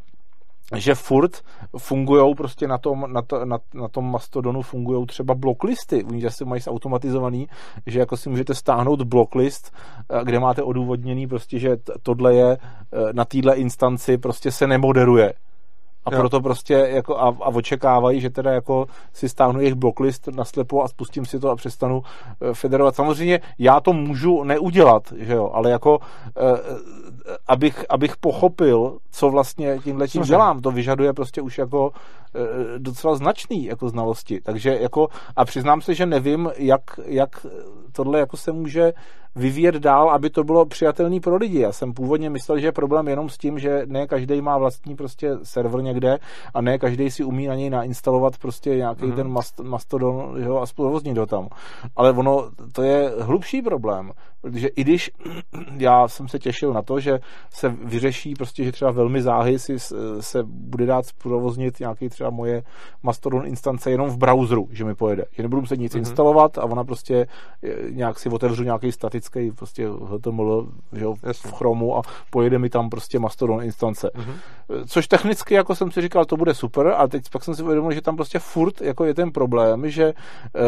že 0.77 0.95
furt 0.95 1.43
fungují 1.79 2.35
prostě 2.35 2.69
na 2.69 2.79
tom, 2.79 3.05
na, 3.13 3.23
to, 3.23 3.45
na, 3.45 3.59
na 3.75 3.89
tom 3.89 4.11
Mastodonu 4.11 4.63
fungují 4.63 5.07
třeba 5.07 5.35
blocklisty. 5.35 6.05
Oni 6.05 6.23
zase 6.23 6.45
mají 6.45 6.63
automatizovaný, 6.67 7.49
že 7.87 7.99
jako 7.99 8.17
si 8.17 8.29
můžete 8.29 8.55
stáhnout 8.55 9.03
blocklist, 9.03 9.73
eh, 10.11 10.25
kde 10.25 10.41
máte 10.41 10.63
odůvodněný 10.63 11.27
prostě, 11.27 11.59
že 11.59 11.77
tohle 12.03 12.35
je 12.35 12.59
eh, 12.59 13.13
na 13.13 13.25
téhle 13.25 13.57
instanci 13.57 14.19
prostě 14.19 14.51
se 14.51 14.67
nemoderuje 14.67 15.35
a 16.09 16.15
jo. 16.15 16.21
proto 16.21 16.41
prostě 16.41 16.75
jako 16.75 17.19
a, 17.19 17.27
a 17.29 17.49
očekávají, 17.49 18.21
že 18.21 18.31
teda 18.31 18.53
jako 18.53 18.87
si 19.13 19.29
stáhnu 19.29 19.61
jejich 19.61 19.75
blocklist 19.75 20.29
na 20.29 20.45
slepo 20.45 20.83
a 20.83 20.89
spustím 20.89 21.27
si 21.27 21.41
to 21.41 21.51
a 21.51 21.57
přestanu 21.57 21.99
uh, 21.99 22.53
federovat. 22.53 22.95
Samozřejmě 22.95 23.41
já 23.59 23.81
to 23.81 23.93
můžu 23.93 24.45
neudělat, 24.45 25.13
že 25.17 25.33
jo, 25.33 25.51
ale 25.55 25.71
jako 25.71 25.99
uh, 25.99 26.05
abych, 27.49 27.85
abych 27.89 28.17
pochopil, 28.17 28.99
co 29.11 29.31
vlastně 29.31 29.79
tímhle 29.85 30.09
tím 30.09 30.23
dělám, 30.23 30.61
to 30.61 30.71
vyžaduje 30.71 31.13
prostě 31.13 31.43
už 31.43 31.59
jako 31.59 31.89
uh, 31.89 31.93
docela 32.79 33.15
značný 33.15 33.65
jako 33.65 33.89
znalosti. 33.89 34.41
Takže 34.41 34.79
jako 34.81 35.09
a 35.37 35.45
přiznám 35.45 35.81
se, 35.81 35.95
že 35.95 36.07
nevím, 36.07 36.51
jak, 36.57 36.83
jak 37.05 37.47
tohle 37.93 38.19
jako 38.19 38.37
se 38.37 38.53
může 38.53 38.93
vyvíjet 39.39 39.75
dál, 39.75 40.11
aby 40.11 40.31
to 40.31 40.45
bylo 40.45 40.67
přijatelné 40.67 41.21
pro 41.21 41.37
lidi. 41.37 41.61
Já 41.61 41.73
jsem 41.73 41.93
původně 41.93 42.31
myslel, 42.31 42.59
že 42.59 42.67
je 42.67 42.73
problém 42.73 43.09
jenom 43.09 43.29
s 43.29 43.39
tím, 43.39 43.59
že 43.59 43.83
ne 43.87 44.07
každý 44.07 44.41
má 44.41 44.59
vlastní 44.59 44.97
prostě 44.97 45.37
server 45.43 45.83
někde 45.83 46.19
a 46.55 46.61
ne 46.61 46.79
každý 46.79 47.11
si 47.11 47.25
umí 47.25 47.47
na 47.47 47.55
něj 47.55 47.71
nainstalovat 47.71 48.39
prostě 48.39 48.77
nějaký 48.77 49.07
mm. 49.07 49.13
ten 49.13 49.29
mast, 49.29 49.61
mastodon 49.61 50.35
jo, 50.37 50.57
a 50.57 50.67
zprovoznit 50.67 51.19
ho 51.19 51.27
tam. 51.27 51.49
Ale 51.97 52.13
ono, 52.13 52.51
to 52.73 52.83
je 52.83 53.13
hlubší 53.21 53.63
problém, 53.63 54.13
protože 54.41 54.69
i 54.69 54.85
když 54.85 55.11
já 55.77 56.09
jsem 56.09 56.29
se 56.29 56.39
těšil 56.39 56.73
na 56.73 56.83
to, 56.83 57.01
že 57.01 57.19
se 57.51 57.69
vyřeší 57.69 58.35
prostě, 58.35 58.65
že 58.65 58.73
třeba 58.73 58.91
velmi 58.91 59.23
záhy 59.23 59.59
si 59.59 59.79
se 60.21 60.43
bude 60.45 60.87
dát 60.87 61.07
zprovoznit 61.07 61.81
nějaký 61.81 62.09
třeba 62.09 62.31
moje 62.31 62.63
Mastodon 63.03 63.47
instance 63.47 63.91
jenom 63.91 64.09
v 64.09 64.17
browseru, 64.17 64.69
že 64.71 64.85
mi 64.85 64.95
pojede. 64.95 65.25
Že 65.33 65.43
nebudu 65.43 65.61
muset 65.61 65.77
nic 65.77 65.95
mm. 65.95 65.99
instalovat 65.99 66.59
a 66.59 66.65
ona 66.65 66.85
prostě 66.85 67.27
eh, 67.63 67.91
nějak 67.91 68.19
si 68.19 68.29
otevřu 68.29 68.63
nějaký 68.63 68.93
statický 68.93 69.51
prostě 69.51 69.89
HTML 69.89 70.69
že 70.93 71.05
jo, 71.05 71.15
v 71.33 71.53
Chromu 71.53 71.97
a 71.97 72.03
pojede 72.31 72.59
mi 72.59 72.71
tam 72.71 72.91
prostě 72.91 73.19
Mastodon 73.19 73.63
instance. 73.63 74.11
Mm-hmm. 74.15 74.85
Což 74.87 75.09
technicky, 75.09 75.55
jako 75.55 75.75
jsem 75.75 75.91
si 75.91 76.01
říkal, 76.01 76.25
to 76.25 76.37
bude 76.37 76.55
super, 76.55 76.95
a 76.97 77.09
teď 77.09 77.23
pak 77.33 77.45
jsem 77.45 77.55
si 77.55 77.63
uvědomil, 77.63 77.93
že 77.93 78.01
tam 78.01 78.17
prostě 78.17 78.39
furt 78.39 78.81
jako 78.81 79.05
je 79.05 79.15
ten 79.15 79.31
problém, 79.31 79.91
že 79.91 80.05
eh, 80.57 80.63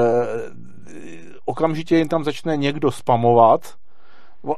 okamžitě 1.51 1.97
jim 1.97 2.09
tam 2.09 2.25
začne 2.25 2.57
někdo 2.57 2.91
spamovat, 2.91 3.75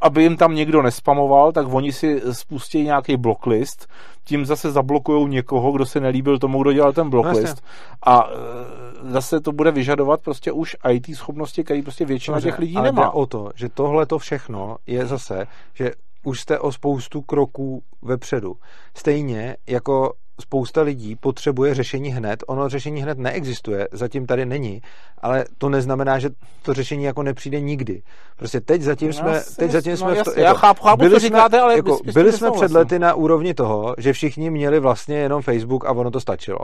aby 0.00 0.22
jim 0.22 0.36
tam 0.36 0.54
někdo 0.54 0.82
nespamoval, 0.82 1.52
tak 1.52 1.66
oni 1.74 1.92
si 1.92 2.22
spustí 2.32 2.82
nějaký 2.82 3.16
blocklist, 3.16 3.86
tím 4.24 4.46
zase 4.46 4.70
zablokují 4.70 5.28
někoho, 5.28 5.72
kdo 5.72 5.86
se 5.86 6.00
nelíbil 6.00 6.38
tomu, 6.38 6.62
kdo 6.62 6.72
dělal 6.72 6.92
ten 6.92 7.10
blocklist. 7.10 7.62
No, 7.62 8.12
a 8.12 8.28
e, 8.30 9.12
zase 9.12 9.40
to 9.40 9.52
bude 9.52 9.70
vyžadovat 9.70 10.20
prostě 10.20 10.52
už 10.52 10.76
IT 10.90 11.16
schopnosti, 11.16 11.64
který 11.64 11.82
prostě 11.82 12.04
většina 12.04 12.36
Dobře, 12.36 12.48
těch 12.48 12.58
lidí 12.58 12.76
ale 12.76 12.84
nemá. 12.84 13.10
o 13.10 13.26
to, 13.26 13.50
že 13.54 13.68
tohle 13.68 14.06
to 14.06 14.18
všechno 14.18 14.76
je 14.86 15.06
zase, 15.06 15.46
že 15.74 15.90
už 16.24 16.40
jste 16.40 16.58
o 16.58 16.72
spoustu 16.72 17.22
kroků 17.22 17.82
vepředu. 18.02 18.54
Stejně 18.96 19.56
jako 19.66 20.12
spousta 20.42 20.82
lidí 20.82 21.16
potřebuje 21.16 21.74
řešení 21.74 22.10
hned. 22.10 22.44
Ono 22.46 22.68
řešení 22.68 23.02
hned 23.02 23.18
neexistuje, 23.18 23.88
zatím 23.92 24.26
tady 24.26 24.46
není, 24.46 24.82
ale 25.22 25.44
to 25.58 25.68
neznamená, 25.68 26.18
že 26.18 26.30
to 26.62 26.74
řešení 26.74 27.04
jako 27.04 27.22
nepřijde 27.22 27.60
nikdy. 27.60 28.02
Prostě 28.36 28.60
teď 28.60 28.82
zatím 28.82 29.08
No, 29.08 29.12
jsme, 29.14 29.32
jasně, 29.32 29.56
teď 29.56 29.70
zatím 29.70 29.90
no, 29.90 29.96
jsme 29.96 30.14
v 30.14 30.16
jasně, 30.16 30.32
to, 30.34 30.40
já 30.40 30.54
chápu- 30.54 30.82
chápu, 30.82 30.98
byli 30.98 31.10
co 31.10 31.20
jsme, 31.20 31.28
říkáte, 31.28 31.60
ale 31.60 31.76
jako, 31.76 31.90
bys- 31.90 32.04
bys 32.04 32.14
byli 32.14 32.32
jsme 32.32 32.50
před 32.50 32.70
lety 32.72 32.98
na 32.98 33.14
úrovni 33.14 33.54
toho, 33.54 33.94
že 33.98 34.12
všichni 34.12 34.50
měli 34.50 34.80
vlastně 34.80 35.16
jenom 35.16 35.42
Facebook 35.42 35.84
a 35.86 35.90
ono 35.92 36.10
to 36.10 36.20
stačilo. 36.20 36.58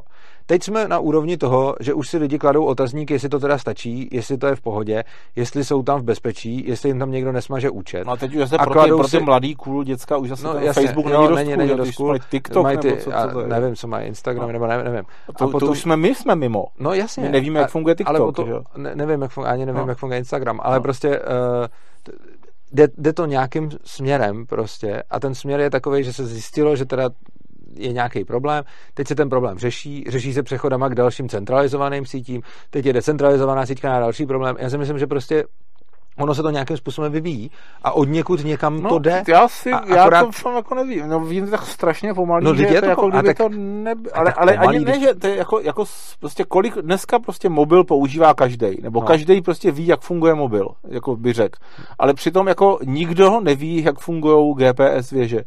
Teď 0.47 0.63
jsme 0.63 0.89
na 0.89 0.99
úrovni 0.99 1.37
toho, 1.37 1.75
že 1.81 1.95
už 1.95 2.09
si 2.09 2.19
lidi 2.19 2.39
kladou 2.39 2.65
otazník, 2.65 3.11
jestli 3.11 3.29
to 3.29 3.39
teda 3.39 3.59
stačí, 3.59 4.09
jestli 4.13 4.39
to 4.39 4.47
je 4.47 4.55
v 4.57 4.61
pohodě, 4.61 5.05
jestli 5.37 5.65
jsou 5.65 5.83
tam 5.83 6.01
v 6.01 6.03
bezpečí, 6.05 6.65
jestli 6.69 6.89
jim 6.89 6.99
tam 6.99 7.11
někdo 7.11 7.33
nesmaže 7.33 7.71
účet. 7.71 8.05
No 8.07 8.13
a 8.13 8.17
teď 8.17 8.33
už 8.35 8.39
zase 8.39 8.57
pro 8.59 8.67
ty, 8.67 8.73
kladou 8.73 8.97
pro 8.99 9.07
ty 9.07 9.11
si- 9.11 9.21
mladý 9.21 9.55
cool 9.55 9.85
děcka 9.85 10.17
už 10.17 10.29
zase 10.29 10.47
No, 10.47 10.55
ten 10.55 10.63
jasně, 10.63 10.87
Facebook 10.87 11.07
jo, 11.07 11.13
není 11.13 11.29
dost 11.29 11.37
není, 11.37 11.49
cool, 11.55 11.67
není 11.67 11.77
dost 11.77 11.95
cool. 11.97 12.09
mají 12.09 12.21
TikTok 12.31 12.67
nebo 12.67 12.97
co, 12.97 13.11
to 13.33 13.41
je. 13.41 13.47
nevím, 13.49 13.68
co 13.77 13.89
mají 13.89 14.07
Instagram, 14.07 14.47
No. 14.47 14.53
nebo 14.53 14.67
ne, 14.67 14.85
nevím. 14.85 15.05
To, 15.39 15.57
a 15.57 15.61
to 15.61 15.67
už 15.67 15.81
jsme, 15.81 15.97
my 15.97 16.15
jsme 16.15 16.37
mimo. 16.37 16.65
No 16.79 16.93
jasně. 16.93 17.23
My 17.23 17.29
nevíme, 17.29 17.61
jak 17.61 17.71
funguje 17.71 17.95
TikTok, 17.95 18.17
Ale 18.17 18.21
o 18.27 18.33
to, 18.33 18.45
že 18.47 18.51
jo? 18.53 18.63
ne, 18.77 18.95
nevím, 18.95 19.23
jak 19.23 19.31
funguje, 19.31 19.53
ani 19.53 19.67
nevím, 19.67 19.83
No. 19.83 19.89
jak 19.89 19.99
funguje 19.99 20.19
Instagram, 20.19 20.61
ale 20.63 20.77
No. 20.77 20.83
prostě 20.83 21.09
uh, 21.21 21.25
jde, 22.73 22.89
jde 22.99 23.13
to 23.13 23.27
nějakým 23.27 23.71
směrem 23.85 24.47
prostě 24.47 25.03
a 25.11 25.21
ten 25.21 25.35
směr 25.35 25.61
je 25.61 25.71
takový, 25.71 26.05
že 26.05 26.13
se 26.13 26.27
zjistilo, 26.27 26.77
že 26.77 26.85
teda 26.85 27.11
je 27.75 27.93
nějaký 27.93 28.25
problém, 28.25 28.65
teď 28.95 29.09
se 29.09 29.15
ten 29.15 29.29
problém 29.29 29.59
řeší, 29.59 30.05
řeší 30.09 30.33
se 30.35 30.43
přechodama 30.43 30.89
k 30.89 30.95
dalším 30.95 31.29
centralizovaným 31.29 32.07
sítím, 32.07 32.43
teď 32.71 32.87
je 32.87 32.93
decentralizovaná 32.93 33.67
síťka 33.67 33.89
na 33.93 34.01
další 34.01 34.27
problém. 34.27 34.57
Já 34.59 34.71
si 34.71 34.79
myslím, 34.79 34.99
že 34.99 35.07
prostě 35.07 35.45
ono 36.19 36.35
se 36.35 36.43
to 36.43 36.51
nějakým 36.51 36.77
způsobem 36.77 37.13
vyvíjí 37.13 37.51
a 37.83 37.93
od 37.93 38.05
někud 38.09 38.45
někam 38.45 38.83
No, 38.83 38.89
to 38.89 38.99
jde. 38.99 39.23
já 39.29 39.49
si, 39.49 39.73
A 39.73 39.83
já 39.95 40.03
akorát- 40.03 40.25
to 40.25 40.33
fakt 40.33 40.55
jako 40.55 40.75
nevím. 40.75 41.09
No, 41.09 41.21
vím 41.21 41.51
tak 41.51 41.63
strašně 41.67 42.15
pomalý, 42.15 42.45
No, 42.45 42.55
že 42.55 42.63
je 42.65 42.75
to, 42.75 42.81
to 42.81 42.87
jako 42.87 43.09
kdyby 43.09 43.35
tak- 43.35 43.37
to 43.37 43.45
a 43.45 44.19
ale, 44.19 44.33
ale 44.33 44.53
pomalý, 44.53 44.77
ani 44.77 44.85
ne, 44.85 45.01
že 45.01 45.15
to 45.15 45.27
je 45.27 45.37
jako, 45.37 45.61
jako 45.61 45.85
prostě 46.21 46.45
kolik 46.45 46.75
dneska 46.79 47.19
prostě 47.19 47.49
mobil 47.49 47.85
používá 47.85 48.35
každý, 48.35 48.67
nebo 48.83 49.01
No. 49.01 49.07
každý 49.07 49.41
prostě 49.41 49.71
ví, 49.71 49.87
jak 49.87 50.01
funguje 50.01 50.35
mobil, 50.35 50.69
jako 50.89 51.17
by 51.17 51.33
řekl. 51.33 51.59
Ale 51.99 52.15
přitom 52.15 52.49
jako 52.49 52.79
nikdo 52.85 53.41
neví, 53.41 53.85
jak 53.85 53.99
fungují 53.99 54.55
GPS 54.55 55.11
věže. 55.11 55.41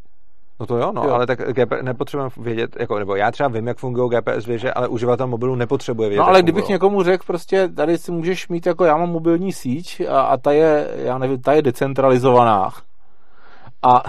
No 0.61 0.67
to 0.67 0.77
jo, 0.77 0.91
no, 0.95 1.03
Jo. 1.03 1.13
ale 1.13 1.27
tak 1.27 1.39
GP, 1.53 1.71
nepotřebujeme 1.81 2.31
vědět, 2.37 2.75
jako, 2.79 2.99
nebo 2.99 3.15
já 3.15 3.31
třeba 3.31 3.49
vím, 3.49 3.67
jak 3.67 3.77
fungují 3.77 4.09
GPS 4.09 4.45
věže, 4.45 4.73
ale 4.73 4.87
uživatel 4.87 5.27
mobilu 5.27 5.55
nepotřebuje 5.55 6.09
vědět. 6.09 6.21
No 6.21 6.27
ale 6.27 6.41
kdybych 6.41 6.63
fungujou. 6.63 6.75
někomu 6.75 7.03
řekl, 7.03 7.23
prostě 7.27 7.67
tady 7.67 7.97
si 7.97 8.11
můžeš 8.11 8.47
mít, 8.47 8.65
jako 8.65 8.85
já 8.85 8.97
mám 8.97 9.09
mobilní 9.09 9.53
síť 9.53 10.01
a, 10.09 10.21
a 10.21 10.37
ta 10.37 10.51
je, 10.51 10.87
já 10.95 11.17
nevím, 11.17 11.41
ta 11.41 11.53
je 11.53 11.61
decentralizovaná. 11.61 12.69
A 13.83 14.03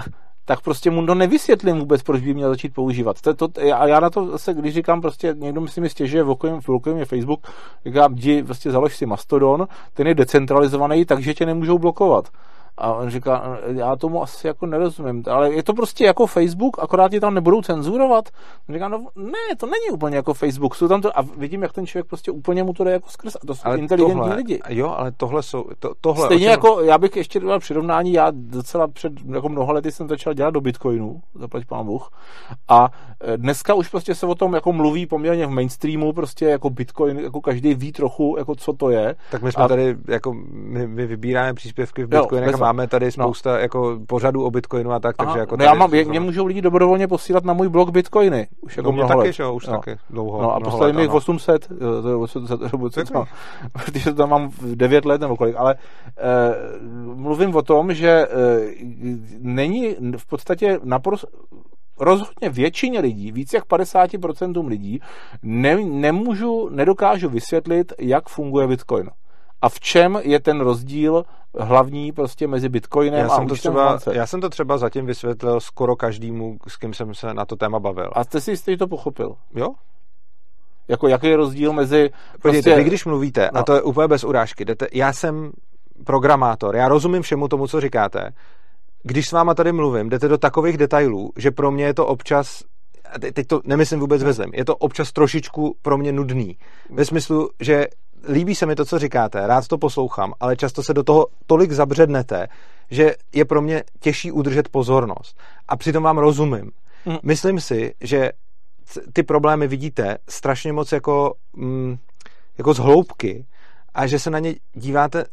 tak 0.45 0.61
prostě 0.61 0.91
mu 0.91 1.05
to 1.05 1.15
nevysvětlím 1.15 1.79
vůbec, 1.79 2.03
proč 2.03 2.21
by 2.21 2.33
měl 2.33 2.49
začít 2.49 2.73
používat. 2.73 3.21
To, 3.21 3.33
to, 3.33 3.47
a 3.75 3.87
já 3.87 3.99
na 3.99 4.09
to 4.09 4.31
zase, 4.31 4.53
když 4.53 4.73
říkám 4.73 5.01
prostě, 5.01 5.35
někdo 5.37 5.61
mi 5.61 5.67
si 5.67 5.81
mi 5.81 5.89
stěžuje, 5.89 6.23
v 6.23 6.29
okolí, 6.29 6.53
v 6.61 6.69
okolí 6.69 6.95
mě 6.95 7.05
Facebook, 7.05 7.47
říkám, 7.85 8.13
jdi, 8.13 8.43
prostě 8.43 8.71
založ 8.71 8.97
si 8.97 9.05
Mastodon, 9.05 9.67
ten 9.93 10.07
je 10.07 10.15
decentralizovaný, 10.15 11.05
takže 11.05 11.33
tě 11.33 11.45
nemůžou 11.45 11.77
blokovat. 11.79 12.29
A 12.77 12.93
on 12.93 13.09
říká, 13.09 13.57
já 13.65 13.95
tomu 13.95 14.23
asi 14.23 14.47
jako 14.47 14.65
nerozumím, 14.65 15.23
ale 15.31 15.53
je 15.53 15.63
to 15.63 15.73
prostě 15.73 16.05
jako 16.05 16.27
Facebook, 16.27 16.79
akorát 16.79 17.11
tě 17.11 17.19
tam 17.19 17.33
nebudou 17.33 17.61
cenzurovat. 17.61 18.29
On 18.69 18.75
říká, 18.75 18.87
no 18.87 18.97
ne, 19.15 19.55
to 19.57 19.65
není 19.65 19.89
úplně 19.93 20.15
jako 20.15 20.33
Facebook, 20.33 20.75
jsou 20.75 20.87
tam 20.87 21.01
to, 21.01 21.19
a 21.19 21.21
vidím, 21.37 21.61
jak 21.63 21.73
ten 21.73 21.87
člověk 21.87 22.07
prostě 22.07 22.31
úplně 22.31 22.63
mu 22.63 22.73
to 22.73 22.83
jde 22.83 22.91
jako 22.91 23.09
skrz, 23.09 23.35
a 23.35 23.39
to 23.47 23.55
jsou 23.55 23.61
ale 23.65 23.77
inteligentní 23.77 24.19
tohle, 24.21 24.35
lidi. 24.35 24.59
Jo, 24.69 24.89
ale 24.97 25.11
tohle 25.11 25.43
jsou, 25.43 25.65
to, 25.79 25.93
tohle, 26.01 26.25
Stejně 26.25 26.45
čem- 26.45 26.51
jako, 26.51 26.81
já 26.81 26.97
bych 26.97 27.15
ještě 27.15 27.39
dal 27.39 27.59
přirovnání, 27.59 28.13
já 28.13 28.27
docela 28.31 28.87
před 28.87 29.13
jako 29.33 29.49
mnoha 29.49 29.73
lety 29.73 29.91
jsem 29.91 30.09
začal 30.09 30.33
dělat 30.33 30.49
do 30.49 30.61
Bitcoinu, 30.61 31.21
zaplať 31.35 31.65
pán 31.65 31.85
Bůh, 31.85 32.09
a 32.67 32.89
e, 33.21 33.37
dneska 33.37 33.73
už 33.73 33.89
prostě 33.89 34.15
se 34.15 34.25
o 34.25 34.35
tom 34.35 34.53
jako 34.53 34.73
mluví 34.73 35.05
poměrně 35.05 35.47
v 35.47 35.49
mainstreamu, 35.49 36.13
prostě 36.13 36.45
jako 36.45 36.69
Bitcoin, 36.69 37.19
jako 37.19 37.41
každý 37.41 37.73
ví 37.73 37.91
trochu, 37.91 38.35
jako 38.37 38.55
co 38.55 38.73
to 38.73 38.89
je. 38.89 39.15
Tak 39.31 39.41
my 39.41 39.51
jsme 39.51 39.63
A- 39.63 39.67
tady, 39.67 39.95
jako 40.07 40.33
my, 40.51 40.87
my 40.87 41.05
vybíráme 41.05 41.53
příspěvky 41.53 42.05
v 42.05 42.13
Jo, 42.13 42.27
a 42.37 42.45
bezva. 42.45 42.62
Máme 42.65 42.87
tady 42.87 43.11
spousta 43.11 43.59
jako 43.59 43.99
pořadů 44.07 44.43
o 44.43 44.51
Bitcoinu 44.51 44.91
a 44.91 44.99
tak, 44.99 45.17
takže 45.17 45.29
Aha, 45.29 45.39
jako 45.39 45.57
no 45.57 45.63
já 45.63 45.69
tady- 45.69 45.79
mám, 45.79 45.89
mě, 45.91 46.03
mě 46.03 46.19
můžou 46.19 46.45
lidi 46.45 46.61
dobrovolně 46.61 47.07
posílat 47.07 47.43
na 47.43 47.53
můj 47.53 47.69
blog 47.69 47.89
Bitcoiny, 47.89 48.47
už 48.61 48.77
jako 48.77 48.89
no, 48.89 48.95
mnoho 48.95 49.07
taky, 49.07 49.19
let. 49.19 49.31
že 49.31 49.43
jo, 49.43 49.53
už 49.53 49.67
No. 49.67 49.73
taky 49.73 49.97
dlouho. 50.09 50.41
No 50.41 50.55
a 50.55 50.59
poslali 50.59 50.93
mi 50.93 51.01
jich 51.01 51.09
ano. 51.09 51.17
800, 51.17 51.67
jo, 51.81 52.01
to 52.01 52.09
je 52.09 52.15
800, 52.15 52.61
nebo 52.71 52.89
co 52.89 52.93
Pěkný. 53.01 53.13
tam, 53.13 53.25
protože 53.73 54.09
to 54.11 54.15
tam 54.15 54.29
mám 54.29 54.49
v 54.49 54.75
9 54.75 55.05
let 55.05 55.21
nebo 55.21 55.35
kolik, 55.37 55.55
ale 55.57 55.75
e, 55.75 55.77
mluvím 57.15 57.55
o 57.55 57.61
tom, 57.61 57.93
že 57.93 58.09
e, 58.09 58.27
není 59.39 59.95
v 60.17 60.25
podstatě 60.25 60.79
naprosto 60.83 61.27
rozhodně 61.99 62.49
většině 62.49 62.99
lidí, 62.99 63.31
víc 63.31 63.53
jak 63.53 63.65
50% 63.65 64.67
lidí, 64.67 64.99
ne, 65.43 65.75
nemůžu, 65.75 66.69
nedokážu 66.69 67.29
vysvětlit, 67.29 67.93
jak 67.99 68.29
funguje 68.29 68.67
Bitcoin. 68.67 69.09
A 69.63 69.69
v 69.69 69.79
čem 69.79 70.19
je 70.23 70.39
ten 70.39 70.61
rozdíl 70.61 71.23
hlavní 71.59 72.11
prostě 72.11 72.47
mezi 72.47 72.69
Bitcoinem 72.69 73.19
Já 73.19 73.27
a 73.27 73.35
jsem, 73.35 73.47
to 73.47 73.55
třeba, 73.55 73.99
já 74.11 74.27
jsem 74.27 74.41
to 74.41 74.49
třeba 74.49 74.77
zatím 74.77 75.05
vysvětlil 75.05 75.59
skoro 75.59 75.95
každému, 75.95 76.57
s 76.67 76.77
kým 76.77 76.93
jsem 76.93 77.13
se 77.15 77.33
na 77.33 77.45
to 77.45 77.55
téma 77.55 77.79
bavil. 77.79 78.09
A 78.13 78.23
jste 78.23 78.41
si 78.41 78.51
jistý, 78.51 78.71
že 78.71 78.77
to 78.77 78.87
pochopil? 78.87 79.35
jo? 79.55 79.67
Jako 80.87 81.07
jaký 81.07 81.27
je 81.27 81.37
rozdíl 81.37 81.73
mezi 81.73 82.09
Podívejte, 82.41 82.69
prostě... 82.69 82.75
vy 82.75 82.83
když 82.83 83.05
mluvíte, 83.05 83.49
No. 83.53 83.59
a 83.59 83.63
to 83.63 83.73
je 83.73 83.81
úplně 83.81 84.07
bez 84.07 84.23
urážky, 84.23 84.65
jdete, 84.65 84.87
já 84.93 85.13
jsem 85.13 85.51
programátor, 86.05 86.75
já 86.75 86.87
rozumím 86.87 87.21
všemu 87.21 87.47
tomu, 87.47 87.67
co 87.67 87.81
říkáte. 87.81 88.29
Když 89.03 89.27
s 89.27 89.31
váma 89.31 89.53
tady 89.53 89.71
mluvím, 89.71 90.09
jdete 90.09 90.27
do 90.27 90.37
takových 90.37 90.77
detailů, 90.77 91.31
že 91.37 91.51
pro 91.51 91.71
mě 91.71 91.85
je 91.85 91.93
to 91.93 92.07
občas, 92.07 92.63
teď 93.33 93.47
to 93.47 93.61
nemyslím 93.63 93.99
vůbec 93.99 94.23
ve 94.23 94.33
zlém, 94.33 94.49
je 94.53 94.65
to 94.65 94.75
občas 94.75 95.11
trošičku 95.11 95.75
pro 95.81 95.97
mě 95.97 96.11
nudný. 96.11 96.57
Ve 96.89 97.05
smyslu, 97.05 97.49
že 97.59 97.87
líbí 98.29 98.55
se 98.55 98.65
mi 98.65 98.75
to, 98.75 98.85
co 98.85 98.99
říkáte, 98.99 99.47
rád 99.47 99.67
to 99.67 99.77
poslouchám, 99.77 100.33
ale 100.39 100.55
často 100.55 100.83
se 100.83 100.93
do 100.93 101.03
toho 101.03 101.27
tolik 101.45 101.71
zabřednete, 101.71 102.47
že 102.91 103.15
je 103.33 103.45
pro 103.45 103.61
mě 103.61 103.83
těžší 103.99 104.31
udržet 104.31 104.69
pozornost. 104.69 105.39
A 105.67 105.77
přitom 105.77 106.03
vám 106.03 106.17
rozumím. 106.17 106.71
Mm. 107.05 107.17
Myslím 107.23 107.59
si, 107.59 107.93
že 108.01 108.31
ty 109.13 109.23
problémy 109.23 109.67
vidíte 109.67 110.17
strašně 110.29 110.73
moc 110.73 110.91
jako, 110.91 111.33
mm, 111.55 111.97
jako 112.57 112.73
z 112.73 112.77
hloubky 112.77 113.45
a 113.93 114.07
že 114.07 114.19
se 114.19 114.29
na 114.29 114.39
ně 114.39 114.55
díváte 114.73 115.25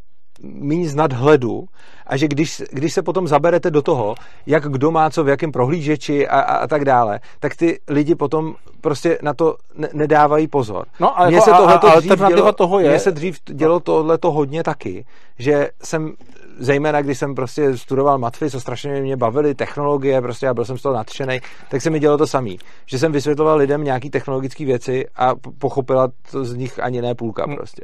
míň 0.43 0.89
z 0.89 0.95
nadhledu 0.95 1.65
a 2.07 2.17
že 2.17 2.29
když, 2.29 2.63
když 2.73 2.95
se 2.95 3.03
potom 3.03 3.29
zaberete 3.29 3.71
do 3.71 3.83
toho, 3.83 4.15
jak 4.47 4.69
kdo 4.69 4.91
má 4.91 5.11
co 5.11 5.25
v 5.25 5.29
jakém 5.29 5.53
prohlížeči 5.53 6.29
a, 6.29 6.41
a, 6.41 6.55
a 6.57 6.67
tak 6.67 6.85
dále, 6.85 7.21
tak 7.41 7.57
ty 7.57 7.81
lidi 7.89 8.15
potom 8.15 8.55
prostě 8.81 9.19
na 9.23 9.35
to 9.35 9.57
ne, 9.77 9.89
nedávají 9.93 10.49
pozor. 10.49 10.87
No, 11.01 11.19
ale 11.19 11.29
Mně 11.29 11.37
jako, 11.37 11.45
se 11.45 11.51
a 11.51 11.57
dřív 11.57 12.11
alternativa 12.11 12.29
dělo, 12.29 12.53
toho 12.53 12.81
je- 12.81 12.91
Mně 12.91 12.99
se 12.99 13.11
dřív 13.13 13.39
dělo 13.45 13.81
tohleto 13.81 14.33
hodně 14.33 14.63
taky, 14.63 15.05
že 15.39 15.69
jsem 15.83 16.13
zejména 16.59 17.03
když 17.03 17.19
jsem 17.19 17.35
prostě 17.35 17.77
studoval 17.79 18.19
matfy, 18.19 18.51
co 18.51 18.61
strašně 18.61 19.01
mě 19.03 19.17
bavily, 19.17 19.55
technologie, 19.55 20.21
prostě 20.21 20.47
já 20.47 20.55
byl 20.55 20.65
jsem 20.65 20.79
z 20.79 20.83
toho 20.83 20.95
nadšený, 20.95 21.41
tak 21.69 21.83
se 21.83 21.91
mi 21.91 22.01
dělo 22.01 22.19
to 22.19 22.27
samý. 22.27 22.59
Že 22.87 22.99
jsem 22.99 23.13
vysvětloval 23.13 23.57
lidem 23.59 23.85
nějaký 23.85 24.11
technologické 24.11 24.65
věci 24.65 25.07
a 25.17 25.35
po- 25.35 25.53
pochopila 25.59 26.09
to 26.31 26.45
z 26.45 26.55
nich 26.55 26.83
ani 26.83 27.03
ne 27.03 27.15
půlka 27.15 27.45
Hmm. 27.47 27.57
prostě. 27.57 27.83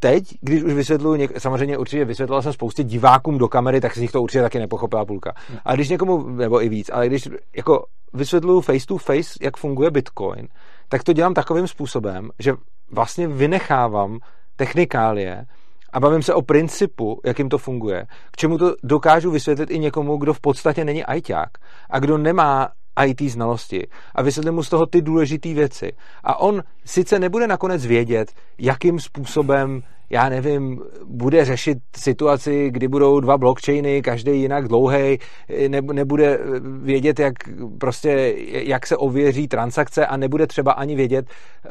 Teď, 0.00 0.24
když 0.40 0.62
už 0.62 0.72
vysvětluju, 0.72 1.16
něk- 1.16 1.38
samozřejmě 1.38 1.78
určitě 1.78 2.04
vysvětloval 2.04 2.42
jsem 2.42 2.52
spoustě 2.52 2.84
divákům 2.84 3.38
do 3.38 3.48
kamery, 3.48 3.80
tak 3.80 3.94
z 3.94 4.00
nich 4.00 4.12
to 4.12 4.22
určitě 4.22 4.42
taky 4.42 4.58
nepochopila 4.58 5.04
půlka. 5.04 5.34
A 5.64 5.74
když 5.74 5.88
někomu, 5.88 6.28
nebo 6.28 6.62
i 6.62 6.68
víc, 6.68 6.90
ale 6.92 7.06
když 7.06 7.28
jako 7.56 7.84
vysvětluju 8.12 8.60
face 8.60 8.86
to 8.86 8.98
face, 8.98 9.38
jak 9.42 9.56
funguje 9.56 9.90
Bitcoin, 9.90 10.48
tak 10.88 11.04
to 11.04 11.12
dělám 11.12 11.34
takovým 11.34 11.68
způsobem, 11.68 12.30
že 12.38 12.52
vlastně 12.90 13.28
vynechávám 13.28 14.18
technikálie 14.56 15.44
a 15.92 16.00
bavím 16.00 16.22
se 16.22 16.34
o 16.34 16.42
principu, 16.42 17.20
jakým 17.24 17.48
to 17.48 17.58
funguje. 17.58 18.06
K 18.30 18.36
čemu 18.36 18.58
to 18.58 18.74
dokážu 18.82 19.30
vysvětlit 19.30 19.70
i 19.70 19.78
někomu, 19.78 20.16
kdo 20.16 20.32
v 20.34 20.40
podstatě 20.40 20.84
není 20.84 21.04
ajťák 21.04 21.48
a 21.90 21.98
kdo 21.98 22.18
nemá 22.18 22.68
IT 23.04 23.20
znalosti 23.20 23.86
a 24.14 24.22
vysvětlím 24.22 24.54
mu 24.54 24.62
z 24.62 24.68
toho 24.68 24.86
ty 24.86 25.02
důležité 25.02 25.54
věci. 25.54 25.92
A 26.24 26.40
on 26.40 26.62
sice 26.84 27.18
nebude 27.18 27.46
nakonec 27.46 27.86
vědět, 27.86 28.32
jakým 28.58 29.00
způsobem 29.00 29.82
já 30.10 30.28
nevím, 30.28 30.80
bude 31.04 31.44
řešit 31.44 31.78
situaci, 31.96 32.70
kdy 32.70 32.88
budou 32.88 33.20
dva 33.20 33.38
blockchainy, 33.38 34.02
každý 34.02 34.40
jinak 34.40 34.68
dlouhý, 34.68 35.18
nebude 35.92 36.38
vědět, 36.82 37.18
jak 37.20 37.32
prostě, 37.80 38.34
jak 38.48 38.86
se 38.86 38.96
ověří 38.96 39.48
transakce 39.48 40.06
a 40.06 40.16
nebude 40.16 40.46
třeba 40.46 40.72
ani 40.72 40.96
vědět, 40.96 41.26
eh, 41.64 41.68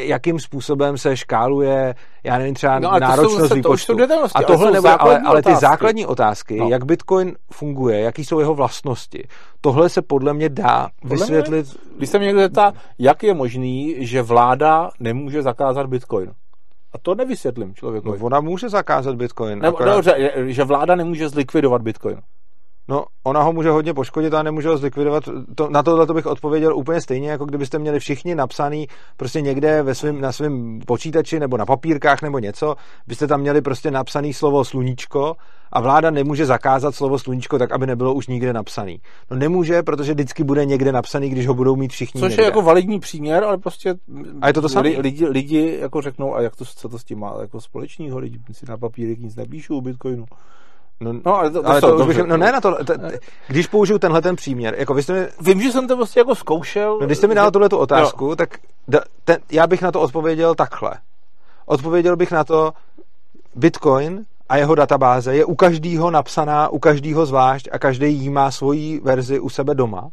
jakým 0.00 0.38
způsobem 0.40 0.98
se 0.98 1.16
škáluje, 1.16 1.94
já 2.24 2.38
nevím, 2.38 2.54
třeba 2.54 2.78
No, 2.78 2.90
ale 2.90 3.00
to 3.00 3.06
jsou 3.06 3.10
náročnost 3.10 3.40
zase- 3.40 3.48
to 3.48 3.54
už 3.70 3.88
výpočtu. 3.88 3.92
a 4.34 4.42
tohle 4.42 4.72
nebude, 4.72 4.92
ale, 4.92 5.18
ale 5.18 5.42
ty 5.42 5.48
otázky. 5.48 5.60
základní 5.66 6.06
otázky, 6.06 6.56
No. 6.56 6.68
jak 6.68 6.84
Bitcoin 6.84 7.34
funguje, 7.52 8.00
jaký 8.00 8.24
jsou 8.24 8.38
jeho 8.40 8.54
vlastnosti, 8.54 9.24
tohle 9.60 9.88
se 9.88 10.02
podle 10.02 10.34
mě 10.34 10.48
dá 10.48 10.88
Podle 11.02 11.16
vysvětlit. 11.16 11.66
Mě, 11.66 11.96
když 11.96 12.08
se 12.10 12.18
mě 12.18 12.26
někdo 12.26 12.40
zeptá, 12.42 12.72
jak 12.98 13.22
je 13.22 13.34
možný, 13.34 13.94
že 13.98 14.22
vláda 14.22 14.90
nemůže 15.00 15.42
zakázat 15.42 15.86
Bitcoin. 15.86 16.30
A 16.92 16.98
to 16.98 17.14
nevysvětlím 17.14 17.74
člověku. 17.74 18.08
No, 18.08 18.16
ona 18.26 18.40
může 18.40 18.68
zakázat 18.68 19.16
Bitcoin. 19.16 19.58
Nebo, 19.58 19.76
akorát- 19.76 19.94
dobře, 19.94 20.32
že 20.46 20.64
vláda 20.64 20.94
nemůže 20.94 21.28
zlikvidovat 21.28 21.82
Bitcoin. 21.82 22.18
No, 22.88 23.04
ona 23.24 23.42
ho 23.42 23.52
může 23.52 23.70
hodně 23.70 23.94
poškodit 23.94 24.34
a 24.34 24.42
nemůže 24.42 24.68
ho 24.68 24.76
zlikvidovat. 24.76 25.24
To, 25.54 25.68
na 25.70 25.82
tohle 25.82 26.06
to 26.06 26.14
bych 26.14 26.26
odpověděl 26.26 26.76
úplně 26.76 27.00
stejně, 27.00 27.30
jako 27.30 27.44
kdybyste 27.44 27.78
měli 27.78 28.00
všichni 28.00 28.34
napsaný 28.34 28.88
prostě 29.16 29.40
někde 29.40 29.82
ve 29.82 29.94
svým, 29.94 30.20
na 30.20 30.32
svém 30.32 30.80
počítači 30.86 31.40
nebo 31.40 31.56
na 31.56 31.66
papírkách 31.66 32.22
nebo 32.22 32.38
něco, 32.38 32.74
byste 33.06 33.26
tam 33.26 33.40
měli 33.40 33.60
prostě 33.60 33.90
napsaný 33.90 34.32
slovo 34.32 34.64
sluníčko 34.64 35.34
a 35.72 35.80
vláda 35.80 36.10
nemůže 36.10 36.46
zakázat 36.46 36.94
slovo 36.94 37.18
sluníčko 37.18 37.58
tak, 37.58 37.72
aby 37.72 37.86
nebylo 37.86 38.14
už 38.14 38.26
nikde 38.26 38.52
napsaný. 38.52 39.00
No 39.30 39.36
nemůže, 39.36 39.82
protože 39.82 40.14
vždycky 40.14 40.44
bude 40.44 40.64
někde 40.64 40.92
napsaný, 40.92 41.30
když 41.30 41.46
ho 41.46 41.54
budou 41.54 41.76
mít 41.76 41.92
všichni. 41.92 42.20
Což 42.20 42.30
někde. 42.30 42.42
je 42.42 42.46
jako 42.46 42.62
validní 42.62 43.00
příměr, 43.00 43.44
ale 43.44 43.58
prostě 43.58 43.94
a 44.40 44.46
je 44.46 44.52
to 44.52 44.62
to 44.62 44.68
samé. 44.68 44.88
Lidi, 44.88 45.26
lidi, 45.26 45.78
jako 45.80 46.00
řeknou, 46.00 46.34
a 46.34 46.42
jak 46.42 46.56
to, 46.56 46.64
co 46.64 46.88
to 46.88 46.98
s 46.98 47.04
tím 47.04 47.18
má 47.18 47.36
jako 47.40 47.60
společného, 47.60 48.18
lidi 48.18 48.38
si 48.52 48.66
na 48.68 48.76
papírek 48.76 49.18
nic 49.18 49.36
nepíšou 49.36 49.78
o 49.78 49.80
Bitcoinu. 49.80 50.24
No, 51.02 51.12
no 51.24 51.36
ale 51.38 51.50
to, 51.50 51.66
ale 51.66 51.80
to, 51.80 51.96
to 51.98 52.04
už 52.04 52.06
bych, 52.06 52.26
no 52.26 52.36
ne 52.36 52.52
na 52.52 52.60
to, 52.60 52.84
t, 52.84 52.98
t, 52.98 53.18
když 53.48 53.66
použiju 53.66 53.98
tenhle 53.98 54.22
ten 54.22 54.36
příměr, 54.36 54.74
jako 54.78 54.94
vy 54.94 55.02
jste 55.02 55.12
mi, 55.12 55.26
Vím, 55.40 55.62
že 55.62 55.72
jsem 55.72 55.88
to 55.88 55.96
prostě 55.96 56.20
jako 56.20 56.34
zkoušel. 56.34 56.98
No, 57.00 57.06
když 57.06 57.18
jste 57.18 57.26
mi 57.26 57.34
dal 57.34 57.50
tuhle 57.50 57.68
tu 57.68 57.78
otázku, 57.78 58.24
jo. 58.24 58.36
tak 58.36 58.58
da, 58.88 59.00
ten, 59.24 59.38
já 59.50 59.66
bych 59.66 59.82
na 59.82 59.92
to 59.92 60.00
odpověděl 60.00 60.54
takhle. 60.54 60.92
Odpověděl 61.66 62.16
bych 62.16 62.32
na 62.32 62.44
to, 62.44 62.72
Bitcoin 63.54 64.24
a 64.48 64.56
jeho 64.56 64.74
databáze 64.74 65.36
je 65.36 65.44
u 65.44 65.54
každého 65.54 66.10
napsaná, 66.10 66.68
u 66.68 66.78
každého 66.78 67.26
zvlášť 67.26 67.68
a 67.72 67.78
každý 67.78 68.14
jí 68.14 68.30
má 68.30 68.50
svoji 68.50 69.00
verzi 69.00 69.40
u 69.40 69.48
sebe 69.48 69.74
doma. 69.74 70.08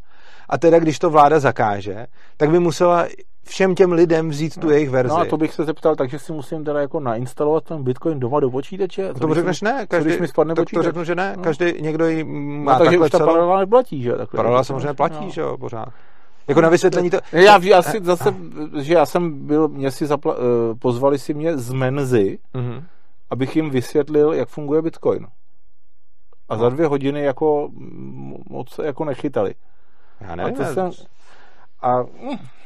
A 0.49 0.57
teda, 0.57 0.79
když 0.79 0.99
to 0.99 1.09
vláda 1.09 1.39
zakáže, 1.39 2.07
tak 2.37 2.49
by 2.49 2.59
musela 2.59 3.07
všem 3.43 3.75
těm 3.75 3.91
lidem 3.91 4.29
vzít 4.29 4.59
tu 4.59 4.69
jejich 4.69 4.89
verzi. 4.89 5.09
No 5.09 5.17
a 5.17 5.25
to 5.25 5.37
bych 5.37 5.53
se 5.53 5.63
zeptal, 5.63 5.95
takže 5.95 6.19
si 6.19 6.33
musím 6.33 6.63
teda 6.63 6.81
jako 6.81 6.99
nainstalovat 6.99 7.63
ten 7.63 7.83
Bitcoin 7.83 8.19
doma 8.19 8.39
do 8.39 8.49
počítače? 8.49 9.13
To, 9.13 9.27
to 9.27 9.33
řekneš 9.33 9.61
ne, 9.61 9.85
každý, 9.87 10.09
když 10.09 10.21
mi 10.21 10.27
spadne 10.27 10.55
to, 10.55 10.61
počítač? 10.61 10.79
to 10.79 10.83
řeknu, 10.83 11.03
že 11.03 11.15
ne, 11.15 11.33
no. 11.37 11.43
každý, 11.43 11.81
někdo 11.81 12.07
jí 12.07 12.23
má 12.23 12.73
no, 12.73 12.79
takže 12.79 12.97
už 12.99 13.09
ta 13.09 13.19
paralela 13.19 13.59
neplatí, 13.59 14.01
že? 14.01 14.11
Takhle 14.11 14.37
Paralela 14.37 14.63
samozřejmě 14.63 14.93
platí, 14.93 15.25
no. 15.25 15.29
že 15.29 15.41
jo, 15.41 15.57
pořád. 15.57 15.89
Jako 16.47 16.61
na 16.61 16.69
vysvětlení 16.69 17.09
to... 17.09 17.17
Já, 17.31 17.59
já 17.63 17.81
si 17.81 17.99
zase, 18.03 18.35
že 18.79 18.93
já 18.93 19.05
jsem 19.05 19.47
byl, 19.47 19.67
mě 19.67 19.91
si 19.91 20.05
zapla, 20.05 20.35
pozvali 20.79 21.19
si 21.19 21.33
mě 21.33 21.57
z 21.57 21.73
Menzy, 21.73 22.39
mm-hmm. 22.55 22.83
abych 23.29 23.55
jim 23.55 23.69
vysvětlil, 23.69 24.33
jak 24.33 24.49
funguje 24.49 24.81
Bitcoin. 24.81 25.27
A 26.49 26.55
no. 26.55 26.61
za 26.61 26.69
dvě 26.69 26.87
hodiny 26.87 27.23
jako 27.23 27.69
moc 28.49 28.79
jako 28.83 29.05
nechytali. 29.05 29.55
Já 30.21 30.35
nevím. 30.35 30.61
A 30.61 30.67
to 30.67 30.73
jsem, 30.73 30.91
a, 31.81 32.03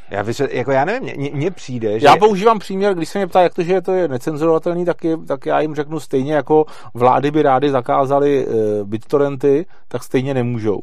já, 0.10 0.22
vysvět, 0.22 0.54
jako 0.54 0.72
já 0.72 0.86
nevím, 0.86 1.34
mně 1.34 1.52
přijde, 1.52 2.00
že... 2.00 2.06
Já 2.06 2.18
používám 2.18 2.60
příměr, 2.60 2.94
když 2.94 3.10
se 3.10 3.20
mě 3.20 3.28
ptá, 3.28 3.42
jak 3.42 3.54
to, 3.54 3.64
že 3.64 3.82
to 3.82 3.92
je 3.92 4.08
necenzurovatelný, 4.08 4.86
tak, 4.86 5.04
je, 5.04 5.18
tak 5.18 5.46
já 5.46 5.60
jim 5.60 5.76
řeknu 5.76 6.00
stejně 6.00 6.34
jako 6.34 6.66
vlády 6.94 7.32
by 7.32 7.42
rády 7.42 7.70
zakázaly 7.70 8.48
e, 8.48 8.50
BitTorrenty, 8.84 9.66
tak 9.88 10.04
stejně 10.04 10.34
nemůžou. 10.34 10.82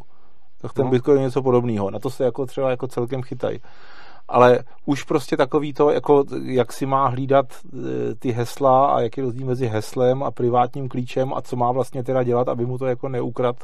Tak 0.60 0.72
ten 0.72 0.84
no. 0.84 0.90
Bitcoin 0.90 1.18
je 1.18 1.24
něco 1.24 1.42
podobného. 1.42 1.90
Na 1.90 1.98
to 1.98 2.10
se 2.10 2.24
jako 2.24 2.46
třeba 2.46 2.70
jako 2.70 2.86
celkem 2.86 3.22
chytají 3.22 3.60
ale 4.30 4.58
už 4.86 5.04
prostě 5.04 5.36
takový 5.36 5.72
to, 5.72 5.90
jako 5.90 6.24
jak 6.42 6.72
si 6.72 6.86
má 6.86 7.08
hlídat 7.08 7.46
ty 8.18 8.30
hesla 8.30 8.86
a 8.86 9.00
jaký 9.00 9.20
je 9.20 9.24
rozdíl 9.24 9.46
mezi 9.46 9.66
heslem 9.66 10.22
a 10.22 10.30
privátním 10.30 10.88
klíčem 10.88 11.34
a 11.34 11.42
co 11.42 11.56
má 11.56 11.72
vlastně 11.72 12.04
teda 12.04 12.22
dělat, 12.22 12.48
aby 12.48 12.66
mu 12.66 12.78
to 12.78 12.86
jako 12.86 13.08
neukrad 13.08 13.56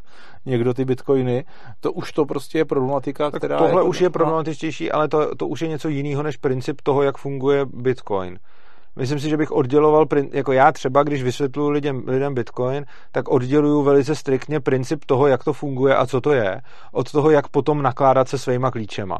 někdo 0.47 0.75
ty 0.75 0.85
bitcoiny, 0.85 1.45
to 1.81 1.93
už 1.93 2.13
to 2.13 2.25
prostě 2.25 2.59
je 2.59 2.65
problematika, 2.65 3.31
tak 3.31 3.41
která... 3.41 3.59
Tohle 3.59 3.81
jako, 3.81 3.89
už 3.89 4.01
je 4.01 4.11
problematičtější, 4.11 4.93
ale 4.93 5.09
to, 5.09 5.35
to 5.35 5.49
už 5.49 5.63
je 5.63 5.69
něco 5.69 5.89
jiného 5.89 6.23
než 6.23 6.37
princip 6.37 6.81
toho, 6.81 7.03
jak 7.03 7.19
funguje 7.19 7.67
bitcoin. 7.67 8.39
Myslím 8.99 9.19
si, 9.19 9.29
že 9.29 9.37
bych 9.37 9.53
odděloval, 9.53 10.07
jako 10.33 10.53
já 10.53 10.73
třeba, 10.73 11.03
když 11.03 11.23
vysvětluji 11.23 11.71
lidem, 11.71 12.03
lidem 12.07 12.35
Bitcoin, 12.35 12.85
tak 13.13 13.29
odděluju 13.29 13.83
velice 13.83 14.15
striktně 14.15 14.61
princip 14.61 15.05
toho, 15.05 15.27
jak 15.27 15.45
to 15.45 15.53
funguje 15.53 15.97
a 15.97 16.07
co 16.07 16.21
to 16.21 16.33
je, 16.33 16.61
od 16.93 17.13
toho, 17.13 17.31
jak 17.31 17.49
potom 17.49 17.83
nakládat 17.83 18.29
se 18.29 18.39
svýma 18.39 18.71
klíčema. 18.71 19.19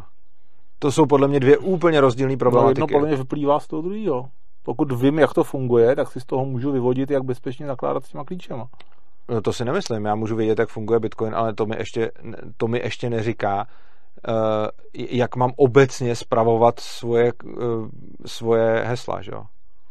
To 0.79 0.93
jsou 0.93 1.07
podle 1.07 1.29
mě 1.29 1.41
dvě 1.41 1.59
úplně 1.59 2.01
rozdílné 2.01 2.37
problematiky. 2.37 2.81
No 2.81 2.85
jedno 2.85 2.95
podle 2.95 3.09
mě 3.09 3.17
vyplývá 3.17 3.61
z 3.61 3.67
toho 3.67 3.83
druhého. 3.83 4.29
Pokud 4.63 4.93
vím, 4.93 5.19
jak 5.19 5.35
to 5.35 5.45
funguje, 5.45 5.97
tak 5.97 6.13
si 6.13 6.21
z 6.21 6.25
toho 6.25 6.45
můžu 6.45 6.73
vyvodit, 6.73 7.11
jak 7.11 7.23
bezpečně 7.23 7.67
nakládat 7.67 8.05
s 8.05 8.09
těma 8.09 8.25
klíčema. 8.25 8.69
No 9.29 9.43
to 9.43 9.53
si 9.53 9.65
nemyslím. 9.65 10.05
Já 10.05 10.15
můžu 10.15 10.37
vědět, 10.37 10.59
jak 10.59 10.69
funguje 10.69 11.01
Bitcoin, 11.01 11.35
ale 11.35 11.55
to 11.55 11.67
mi 11.67 11.77
ještě, 11.79 12.11
to 12.57 12.69
mi 12.69 12.79
ještě 12.79 13.11
neříká, 13.11 13.67
uh, 14.29 14.35
jak 14.95 15.37
mám 15.37 15.53
obecně 15.57 16.17
spravovat 16.17 16.81
svoje, 16.81 17.33
uh, 17.45 17.89
svoje 18.27 18.85
hesla, 18.85 19.23
že 19.23 19.31
jo? 19.31 19.45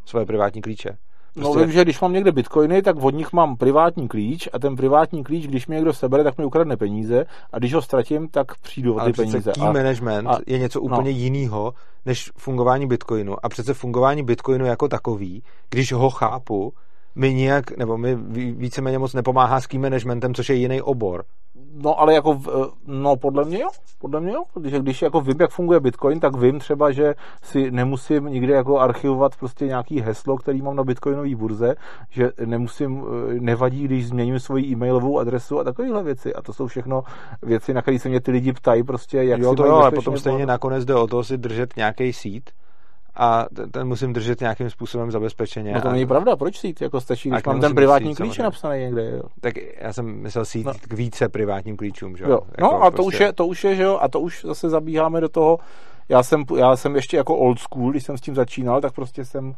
svoje 0.05 0.25
privátní 0.25 0.61
klíče. 0.61 0.97
Prostě... 1.35 1.59
No 1.59 1.65
vím, 1.65 1.71
že 1.71 1.81
když 1.81 2.01
mám 2.01 2.13
někde 2.13 2.31
bitcoiny, 2.31 2.81
tak 2.81 2.95
od 3.03 3.13
nich 3.15 3.33
mám 3.33 3.57
privátní 3.57 4.07
klíč 4.07 4.49
a 4.53 4.59
ten 4.59 4.75
privátní 4.75 5.23
klíč, 5.23 5.47
když 5.47 5.67
mi 5.67 5.75
někdo 5.75 5.93
sebere, 5.93 6.23
tak 6.23 6.37
mi 6.37 6.45
ukradne 6.45 6.77
peníze 6.77 7.25
a 7.53 7.59
když 7.59 7.73
ho 7.73 7.81
ztratím, 7.81 8.27
tak 8.27 8.57
přijdu 8.57 8.95
o 8.95 8.99
ty 8.99 9.13
peníze. 9.13 9.51
Key 9.51 9.67
a... 9.67 9.71
management 9.71 10.27
a... 10.27 10.39
je 10.47 10.59
něco 10.59 10.81
úplně 10.81 11.11
no. 11.11 11.17
jiného 11.17 11.73
než 12.05 12.31
fungování 12.37 12.87
bitcoinu 12.87 13.45
a 13.45 13.49
přece 13.49 13.73
fungování 13.73 14.23
bitcoinu 14.23 14.65
jako 14.65 14.87
takový, 14.87 15.43
když 15.69 15.93
ho 15.93 16.09
chápu, 16.09 16.73
mi 17.15 17.33
nějak, 17.33 17.77
nebo 17.77 17.97
mi 17.97 18.15
víceméně 18.51 18.99
moc 18.99 19.13
nepomáhá 19.13 19.61
s 19.61 19.67
key 19.67 19.79
managementem, 19.79 20.33
což 20.33 20.49
je 20.49 20.55
jiný 20.55 20.81
obor. 20.81 21.23
No 21.77 21.99
ale 21.99 22.13
jako, 22.13 22.41
no 22.87 23.15
podle 23.15 23.45
mě 23.45 23.59
jo, 23.59 23.69
podle 23.99 24.21
mě 24.21 24.31
jo, 24.31 24.43
protože 24.53 24.79
když 24.79 25.01
jako 25.01 25.21
vím, 25.21 25.35
jak 25.39 25.51
funguje 25.51 25.79
Bitcoin, 25.79 26.19
tak 26.19 26.37
vím 26.37 26.59
třeba, 26.59 26.91
že 26.91 27.15
si 27.43 27.71
nemusím 27.71 28.25
nikde 28.25 28.53
jako 28.53 28.79
archivovat 28.79 29.35
prostě 29.35 29.65
nějaký 29.65 30.01
heslo, 30.01 30.37
který 30.37 30.61
mám 30.61 30.75
na 30.75 30.83
Bitcoinové 30.83 31.35
burze, 31.35 31.75
že 32.09 32.31
nemusím, 32.45 33.03
nevadí, 33.39 33.83
když 33.83 34.07
změním 34.07 34.39
svoji 34.39 34.65
e-mailovou 34.65 35.19
adresu 35.19 35.59
a 35.59 35.63
takovéhle 35.63 36.03
věci. 36.03 36.33
A 36.33 36.41
to 36.41 36.53
jsou 36.53 36.67
všechno 36.67 37.03
věci, 37.43 37.73
na 37.73 37.81
které 37.81 37.99
se 37.99 38.09
mě 38.09 38.21
ty 38.21 38.31
lidi 38.31 38.53
ptají 38.53 38.83
prostě, 38.83 39.23
jak 39.23 39.39
jo, 39.39 39.49
si 39.49 39.55
to 39.55 39.65
jo, 39.65 39.75
ale 39.75 39.91
potom 39.91 40.17
stejně 40.17 40.45
nakonec 40.45 40.85
jde 40.85 40.95
o 40.95 41.07
to 41.07 41.23
si 41.23 41.37
držet 41.37 41.75
nějaký 41.77 42.13
sít 42.13 42.49
a 43.15 43.45
ten 43.71 43.87
musím 43.87 44.13
držet 44.13 44.41
nějakým 44.41 44.69
způsobem 44.69 45.11
zabezpečeně. 45.11 45.73
No 45.73 45.81
to 45.81 45.91
není 45.91 46.05
pravda, 46.05 46.35
proč 46.35 46.59
sít? 46.59 46.81
Jako 46.81 47.01
stačí, 47.01 47.29
když 47.29 47.43
mám 47.43 47.61
ten 47.61 47.75
privátní 47.75 48.15
sít, 48.15 48.23
klíč 48.23 48.37
napsaný 48.37 48.79
někde. 48.79 49.09
Jo. 49.09 49.21
Tak 49.41 49.53
já 49.81 49.93
jsem 49.93 50.05
myslel 50.05 50.45
sít 50.45 50.65
no. 50.65 50.73
k 50.87 50.93
více 50.93 51.29
privátním 51.29 51.77
klíčům, 51.77 52.17
že 52.17 52.23
jo? 52.23 52.29
Jako 52.29 52.61
no 52.61 52.83
a 52.83 52.91
to, 52.91 52.95
prostě... 52.95 53.07
už 53.07 53.19
je, 53.19 53.33
to 53.33 53.47
už 53.47 53.63
je, 53.63 53.75
že 53.75 53.83
jo, 53.83 53.99
a 54.01 54.07
to 54.07 54.19
už 54.19 54.45
zase 54.45 54.69
zabíháme 54.69 55.21
do 55.21 55.29
toho, 55.29 55.59
já 56.09 56.23
jsem, 56.23 56.43
já 56.57 56.75
jsem 56.75 56.95
ještě 56.95 57.17
jako 57.17 57.37
old 57.37 57.59
school, 57.59 57.91
když 57.91 58.03
jsem 58.03 58.17
s 58.17 58.21
tím 58.21 58.35
začínal, 58.35 58.81
tak 58.81 58.93
prostě 58.93 59.25
jsem 59.25 59.47
uh, 59.47 59.53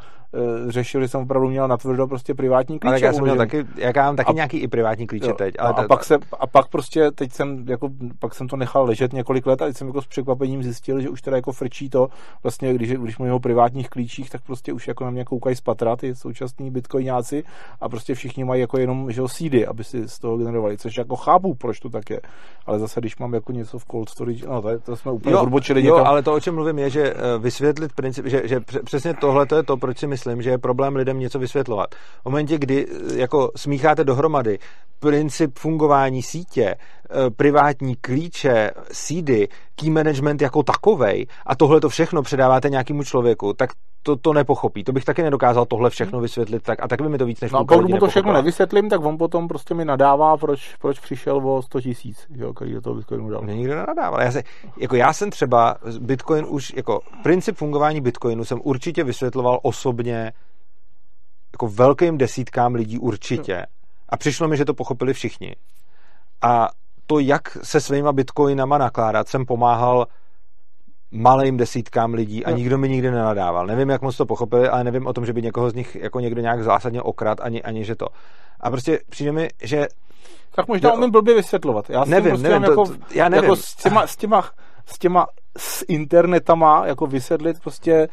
řešil, 0.70 1.02
že 1.02 1.08
jsem 1.08 1.22
opravdu 1.22 1.50
měl 1.50 1.68
natvrdo 1.68 2.08
prostě 2.08 2.34
privátní 2.34 2.80
klíče. 2.80 2.92
Ale 2.92 3.06
já 3.06 3.14
jsem 3.14 3.24
měl 3.24 3.36
taky, 3.36 3.66
já 3.78 3.92
mám 3.96 4.16
taky 4.16 4.30
a, 4.30 4.34
nějaký 4.34 4.58
i 4.58 4.68
privátní 4.68 5.08
klíče 5.08 5.28
jo, 5.28 5.34
teď. 5.34 5.56
Ale 5.60 5.70
a, 5.70 5.74
a, 5.74 5.88
pak 5.88 6.04
se, 6.04 6.18
a 6.40 6.48
pak 6.48 6.68
prostě 6.68 7.12
teď 7.12 7.32
jsem, 7.32 7.66
jako, 7.68 7.90
pak 8.20 8.36
jsem 8.36 8.48
to 8.48 8.56
nechal 8.56 8.86
ležet 8.86 9.14
několik 9.14 9.46
let 9.46 9.62
a 9.62 9.66
teď 9.66 9.78
jsem 9.78 9.88
jako 9.88 10.02
s 10.02 10.08
překvapením 10.08 10.64
zjistil, 10.64 11.02
že 11.02 11.10
už 11.10 11.22
teda 11.22 11.38
jako 11.38 11.52
frčí 11.52 11.90
to, 11.90 12.08
vlastně 12.44 12.74
když, 12.74 12.92
když 12.92 13.18
mluvím 13.18 13.34
o 13.34 13.40
privátních 13.40 13.90
klíčích, 13.90 14.30
tak 14.30 14.42
prostě 14.42 14.74
už 14.74 14.88
jako 14.88 15.04
na 15.04 15.12
mě 15.12 15.26
koukají 15.26 15.56
z 15.56 15.62
patra 15.62 15.96
ty 15.96 16.16
současní 16.16 16.72
bitcoináci 16.72 17.44
a 17.82 17.90
prostě 17.90 18.16
všichni 18.16 18.44
mají 18.44 18.62
jako 18.62 18.78
jenom 18.78 19.12
že 19.12 19.22
sídy, 19.26 19.68
aby 19.68 19.84
si 19.84 20.10
z 20.10 20.20
toho 20.20 20.38
generovali, 20.38 20.78
což 20.78 20.98
jako 20.98 21.16
chápu, 21.16 21.56
proč 21.56 21.80
to 21.80 21.90
tak 21.90 22.10
je. 22.10 22.22
Ale 22.66 22.80
zase, 22.80 23.00
když 23.00 23.18
mám 23.18 23.34
jako 23.34 23.52
něco 23.52 23.80
v 23.80 23.86
cold 23.86 24.10
storage, 24.10 24.48
no 24.48 24.62
to, 24.62 24.80
to 24.80 24.96
jsme 24.96 25.12
úplně 25.12 25.34
jo, 25.34 25.42
odbočili 25.42 25.86
jo, 25.86 25.96
někam. 25.96 26.08
ale 26.08 26.24
to, 26.24 26.37
o 26.38 26.40
čem 26.40 26.56
mluvím, 26.56 26.80
je, 26.80 26.90
že 26.90 27.14
eh, 27.14 27.16
vysvětlit 27.40 27.94
princip, 27.94 28.26
že, 28.26 28.42
že 28.48 28.60
přesně 28.86 29.14
tohle 29.14 29.46
to 29.46 29.56
je 29.56 29.64
to, 29.64 29.78
proč 29.78 29.98
si 29.98 30.08
myslím, 30.08 30.42
že 30.42 30.50
je 30.50 30.58
problém 30.58 30.96
lidem 30.96 31.20
něco 31.20 31.40
vysvětlovat. 31.40 31.96
V 31.96 32.26
momentě, 32.26 32.58
kdy 32.58 32.88
eh, 32.88 33.18
jako 33.20 33.52
smícháte 33.56 34.04
dohromady 34.04 34.60
princip 35.00 35.60
fungování 35.60 36.24
sítě, 36.24 36.76
eh, 36.76 37.30
privátní 37.30 37.96
klíče, 37.96 38.72
sídy, 38.92 39.48
key 39.76 39.90
management 39.90 40.42
jako 40.42 40.64
takovej 40.64 41.26
a 41.46 41.56
tohle 41.56 41.82
to 41.82 41.90
všechno 41.90 42.22
předáváte 42.22 42.70
nějakému 42.70 43.04
člověku, 43.04 43.54
tak 43.54 43.70
to, 44.04 44.16
to 44.16 44.34
nepochopí. 44.34 44.84
To 44.84 44.92
bych 44.92 45.06
taky 45.06 45.24
nedokázal 45.24 45.66
tohle 45.66 45.90
všechno 45.90 46.20
vysvětlit 46.20 46.64
tak 46.64 46.84
a 46.84 46.88
tak 46.88 47.02
by 47.02 47.10
mi 47.10 47.18
to 47.18 47.26
víc 47.26 47.42
než 47.42 47.52
No 47.52 47.66
pokud 47.66 47.90
mu 47.90 47.98
to 47.98 48.08
všechno 48.08 48.34
nevysvětlím, 48.34 48.90
tak 48.90 49.06
on 49.06 49.18
potom 49.18 49.48
prostě 49.48 49.74
mi 49.74 49.86
nadává, 49.86 50.38
proč, 50.38 50.76
proč 50.76 51.00
přišel 51.00 51.50
o 51.50 51.62
100 51.62 51.82
tisíc, 51.82 52.28
který 52.56 52.74
do 52.74 52.82
toho 52.82 52.96
Bitcoinu 52.96 53.30
dal. 53.30 53.42
Mě 53.42 53.56
nikdo 53.56 53.76
nenadával. 53.76 54.22
Já, 54.22 54.32
se, 54.32 54.44
jako 54.78 54.96
já 54.96 55.14
jsem 55.14 55.30
třeba 55.30 55.76
Bitcoin 56.00 56.46
už, 56.50 56.74
jako 56.76 57.00
princip 57.24 57.56
fungování 57.56 58.02
Bitcoinu 58.02 58.46
jsem 58.46 58.60
určitě 58.64 59.04
vysvětloval 59.04 59.60
osobně 59.64 60.34
jako 61.54 61.68
velkým 61.68 62.18
desítkám 62.18 62.76
lidí 62.76 63.00
určitě. 63.00 63.66
A 64.10 64.18
přišlo 64.18 64.48
mi, 64.48 64.58
že 64.58 64.66
to 64.66 64.74
pochopili 64.74 65.14
všichni. 65.14 65.56
A 66.42 66.70
to, 67.06 67.20
jak 67.20 67.58
se 67.64 67.82
svýma 67.82 68.12
bitcoinama 68.12 68.78
nakládat, 68.78 69.28
jsem 69.28 69.46
pomáhal 69.46 70.08
malým 71.12 71.58
desítkám 71.58 72.14
lidí 72.14 72.46
a 72.46 72.52
nikdo 72.52 72.78
mi 72.78 72.90
nikdy 72.90 73.12
nenadával. 73.12 73.68
Nevím, 73.68 73.90
jak 73.90 74.02
moc 74.02 74.18
to 74.18 74.26
pochopili, 74.26 74.70
ale 74.70 74.84
nevím 74.84 75.08
o 75.08 75.14
tom, 75.14 75.26
že 75.26 75.34
by 75.34 75.42
někoho 75.42 75.70
z 75.70 75.74
nich 75.74 75.96
jako 75.96 76.20
někdo 76.20 76.42
nějak 76.42 76.64
zásadně 76.64 77.02
okrad, 77.02 77.40
ani, 77.42 77.64
ani 77.64 77.86
že 77.86 77.96
to. 77.96 78.08
A 78.60 78.70
prostě 78.70 79.00
přijde 79.10 79.32
mi, 79.32 79.50
že... 79.64 79.88
Tak 80.56 80.68
možná 80.68 80.94
umím 80.94 81.12
blbě 81.12 81.36
vysvětlovat. 81.36 81.90
Já 81.90 82.06
nevím, 82.06 82.32
prostě 82.32 82.50
nevím, 82.50 82.64
jako, 82.64 82.86
to, 82.86 82.94
já 83.14 83.30
nevím. 83.30 83.44
Jako 83.44 83.56
s 83.56 83.76
těma, 83.76 84.08
s 84.08 84.16
těma, 84.16 84.50
s 84.86 85.00
těma 85.00 85.28
s 85.58 85.86
internetama 85.88 86.86
jako 86.86 87.08
vysvětlit 87.08 87.60
prostě 87.60 88.08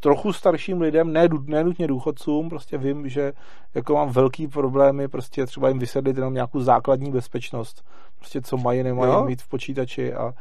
trochu 0.00 0.32
starším 0.32 0.80
lidem, 0.80 1.12
ne, 1.12 1.28
ne 1.44 1.64
nutně 1.64 1.86
důchodcům, 1.86 2.48
prostě 2.48 2.78
vím, 2.78 3.08
že 3.08 3.32
jako 3.74 3.94
mám 3.94 4.08
velký 4.08 4.48
problémy, 4.48 5.08
prostě 5.08 5.46
třeba 5.46 5.68
jim 5.68 5.78
vysvětlit 5.78 6.16
jenom 6.16 6.34
nějakou 6.34 6.60
základní 6.60 7.10
bezpečnost, 7.10 7.84
prostě 8.18 8.40
co 8.40 8.56
mají, 8.56 8.82
nemají 8.82 9.12
jo? 9.12 9.24
mít 9.24 9.42
v 9.42 9.48
počítači 9.48 10.14
a 10.14 10.32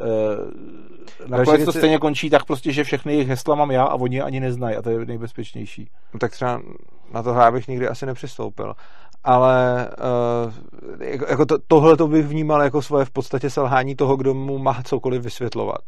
Uh, 0.00 1.28
nakonec 1.28 1.64
to 1.64 1.72
stejně 1.72 1.98
končí 1.98 2.30
tak 2.30 2.44
prostě, 2.44 2.72
že 2.72 2.84
všechny 2.84 3.12
jejich 3.12 3.28
hesla 3.28 3.54
mám 3.54 3.70
já 3.70 3.84
a 3.84 3.94
oni 3.94 4.16
je 4.16 4.22
ani 4.22 4.40
neznají 4.40 4.76
a 4.76 4.82
to 4.82 4.90
je 4.90 5.06
nejbezpečnější. 5.06 5.90
No 6.14 6.18
tak 6.18 6.32
třeba 6.32 6.62
na 7.12 7.22
tohle 7.22 7.44
já 7.44 7.50
bych 7.50 7.68
nikdy 7.68 7.88
asi 7.88 8.06
nepřistoupil. 8.06 8.74
Ale 9.24 9.88
uh, 10.46 11.02
jako, 11.28 11.46
to, 11.46 11.58
tohle 11.68 11.96
to 11.96 12.08
bych 12.08 12.26
vnímal 12.26 12.62
jako 12.62 12.82
svoje 12.82 13.04
v 13.04 13.10
podstatě 13.10 13.50
selhání 13.50 13.96
toho, 13.96 14.16
kdo 14.16 14.34
mu 14.34 14.58
má 14.58 14.82
cokoliv 14.84 15.22
vysvětlovat. 15.22 15.80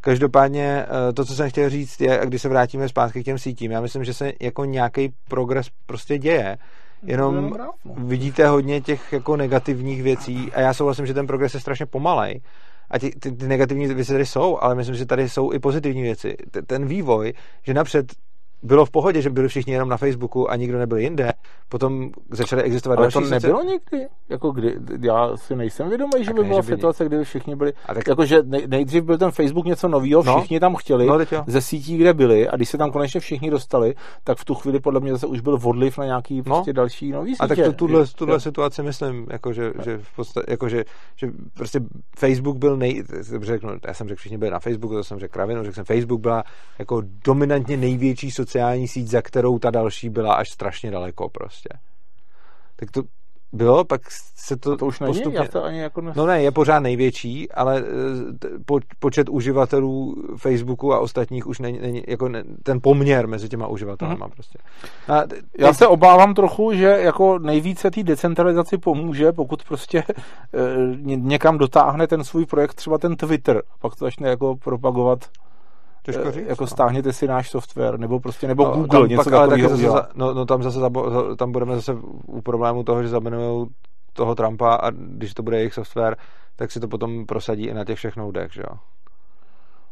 Každopádně 0.00 0.86
uh, 0.86 1.12
to, 1.14 1.24
co 1.24 1.34
jsem 1.34 1.50
chtěl 1.50 1.70
říct, 1.70 2.00
je, 2.00 2.20
když 2.24 2.42
se 2.42 2.48
vrátíme 2.48 2.88
zpátky 2.88 3.22
k 3.22 3.24
těm 3.24 3.38
sítím, 3.38 3.70
já 3.70 3.80
myslím, 3.80 4.04
že 4.04 4.14
se 4.14 4.32
jako 4.40 4.64
nějaký 4.64 5.12
progres 5.28 5.66
prostě 5.86 6.18
děje, 6.18 6.58
jenom 7.02 7.50
no. 7.58 7.72
vidíte 7.96 8.48
hodně 8.48 8.80
těch 8.80 9.12
jako 9.12 9.36
negativních 9.36 10.02
věcí 10.02 10.52
a 10.52 10.60
já 10.60 10.74
souhlasím, 10.74 11.06
že 11.06 11.14
ten 11.14 11.26
progres 11.26 11.54
je 11.54 11.60
strašně 11.60 11.86
pomalej 11.86 12.40
a 12.90 12.98
ty, 12.98 13.10
ty, 13.10 13.32
ty 13.32 13.48
negativní 13.48 13.86
věci 13.86 14.12
tady 14.12 14.26
jsou, 14.26 14.58
ale 14.60 14.74
myslím, 14.74 14.94
že 14.94 15.06
tady 15.06 15.28
jsou 15.28 15.52
i 15.52 15.58
pozitivní 15.58 16.02
věci. 16.02 16.36
Ten 16.66 16.86
vývoj, 16.86 17.32
že 17.62 17.74
napřed 17.74 18.12
bylo 18.62 18.84
v 18.84 18.90
pohodě, 18.90 19.22
že 19.22 19.30
byli 19.30 19.48
všichni 19.48 19.72
jenom 19.72 19.88
na 19.88 19.96
Facebooku 19.96 20.50
a 20.50 20.56
nikdo 20.56 20.78
nebyl 20.78 20.98
jinde. 20.98 21.32
Potom 21.68 22.10
začaly 22.30 22.62
existovat 22.62 22.98
Ale 22.98 23.04
další 23.04 23.28
to 23.28 23.34
nebylo 23.34 23.58
soci... 23.58 23.72
nikdy. 23.72 24.08
Jako 24.28 24.50
kdy, 24.50 24.74
já 25.00 25.36
si 25.36 25.56
nejsem 25.56 25.88
vědomý, 25.88 26.24
že 26.24 26.32
by 26.32 26.44
byla 26.44 26.62
situace, 26.62 27.04
kdy 27.04 27.24
všichni 27.24 27.56
byli. 27.56 27.72
A 27.86 27.94
tak... 27.94 28.08
Jakože 28.08 28.42
nejdřív 28.66 29.04
byl 29.04 29.18
ten 29.18 29.30
Facebook 29.30 29.66
něco 29.66 29.88
nového, 29.88 30.22
no. 30.22 30.38
všichni 30.38 30.56
no. 30.56 30.60
tam 30.60 30.74
chtěli 30.74 31.06
no, 31.06 31.18
ze 31.46 31.60
sítí, 31.60 31.96
kde 31.96 32.14
byli, 32.14 32.48
a 32.48 32.56
když 32.56 32.68
se 32.68 32.78
tam 32.78 32.92
konečně 32.92 33.20
všichni 33.20 33.50
dostali, 33.50 33.94
tak 34.24 34.38
v 34.38 34.44
tu 34.44 34.54
chvíli 34.54 34.80
podle 34.80 35.00
mě 35.00 35.12
zase 35.12 35.26
už 35.26 35.40
byl 35.40 35.58
odliv 35.64 35.98
na 35.98 36.04
nějaký 36.04 36.36
no. 36.36 36.42
prostě 36.42 36.72
další 36.72 37.12
nový 37.12 37.30
sítě. 37.30 37.44
A 37.44 37.46
tak 37.48 37.58
to, 37.58 37.72
tuhle, 37.72 38.06
tuhle 38.06 38.40
situaci 38.40 38.82
myslím, 38.82 39.26
jako, 39.30 39.52
že, 39.52 39.72
že, 39.84 39.98
v 39.98 40.16
podstatě, 40.16 40.46
jako, 40.50 40.68
že, 40.68 40.84
že 41.16 41.30
prostě 41.54 41.80
Facebook 42.18 42.56
byl 42.56 42.76
nej... 42.76 43.04
Řeknu, 43.42 43.70
já 43.86 43.94
jsem 43.94 44.08
řekl, 44.08 44.18
všichni 44.18 44.38
byli 44.38 44.50
na 44.50 44.60
Facebooku, 44.60 44.94
to 44.94 45.04
jsem 45.04 45.18
řekl 45.18 45.32
kravinu, 45.32 45.62
řekl 45.62 45.74
jsem, 45.74 45.84
Facebook 45.84 46.20
byla 46.20 46.44
jako 46.78 47.02
dominantně 47.24 47.76
největší 47.76 48.30
sociální 48.46 48.88
síť, 48.88 49.08
za 49.08 49.22
kterou 49.22 49.58
ta 49.58 49.70
další 49.70 50.10
byla 50.10 50.34
až 50.34 50.50
strašně 50.50 50.90
daleko 50.90 51.28
prostě. 51.28 51.68
Tak 52.76 52.90
to 52.90 53.02
bylo, 53.52 53.84
pak 53.84 54.00
se 54.36 54.56
to, 54.56 54.72
a 54.72 54.76
to 54.76 54.86
už 54.86 55.00
není? 55.00 55.12
postupně... 55.12 55.38
Já 55.38 55.48
to 55.48 55.64
ani 55.64 55.78
jako 55.78 56.00
nes... 56.00 56.16
No 56.16 56.26
ne, 56.26 56.42
je 56.42 56.50
pořád 56.50 56.80
největší, 56.80 57.52
ale 57.52 57.78
eh, 57.78 58.58
po, 58.66 58.80
počet 58.98 59.28
uživatelů 59.28 60.14
Facebooku 60.36 60.92
a 60.92 60.98
ostatních 60.98 61.46
už 61.46 61.58
není, 61.58 61.78
není 61.78 62.02
jako 62.08 62.28
ne, 62.28 62.44
ten 62.62 62.80
poměr 62.82 63.28
mezi 63.28 63.48
těma 63.48 63.66
uživatelema 63.66 64.26
hmm. 64.26 64.32
prostě. 64.32 64.58
A, 65.08 65.22
Já 65.58 65.72
se 65.72 65.86
obávám 65.86 66.34
trochu, 66.34 66.72
že 66.72 66.84
jako 66.84 67.38
nejvíce 67.38 67.90
té 67.90 68.02
decentralizaci 68.02 68.78
pomůže, 68.78 69.32
pokud 69.32 69.64
prostě 69.64 69.98
e, 69.98 70.06
někam 71.16 71.58
dotáhne 71.58 72.06
ten 72.06 72.24
svůj 72.24 72.46
projekt, 72.46 72.74
třeba 72.74 72.98
ten 72.98 73.16
Twitter, 73.16 73.62
pak 73.80 73.96
to 73.96 74.04
začne 74.04 74.28
jako 74.28 74.56
propagovat 74.56 75.18
Těžko 76.06 76.32
říct, 76.32 76.46
jako 76.46 76.62
no. 76.62 76.66
stáhněte 76.66 77.12
si 77.12 77.26
náš 77.26 77.50
software, 77.50 77.98
nebo 77.98 78.20
prostě, 78.20 78.48
nebo 78.48 78.64
no, 78.64 78.70
Google, 78.70 79.00
tam 79.00 79.08
něco 79.08 79.30
takového 79.30 79.68
zase, 79.68 80.08
no, 80.14 80.34
no, 80.34 80.46
tam 80.46 80.62
zase 80.62 80.78
tam 81.38 81.52
budeme 81.52 81.74
zase 81.74 81.94
u 82.26 82.42
problému 82.42 82.82
toho, 82.82 83.02
že 83.02 83.08
zamenují 83.08 83.66
toho 84.12 84.34
Trumpa 84.34 84.74
a 84.74 84.90
když 84.90 85.34
to 85.34 85.42
bude 85.42 85.56
jejich 85.56 85.74
software, 85.74 86.16
tak 86.56 86.72
si 86.72 86.80
to 86.80 86.88
potom 86.88 87.26
prosadí 87.26 87.66
i 87.66 87.74
na 87.74 87.84
těch 87.84 87.98
všech 87.98 88.16
noudech, 88.16 88.52
že 88.52 88.62
jo? 88.70 88.76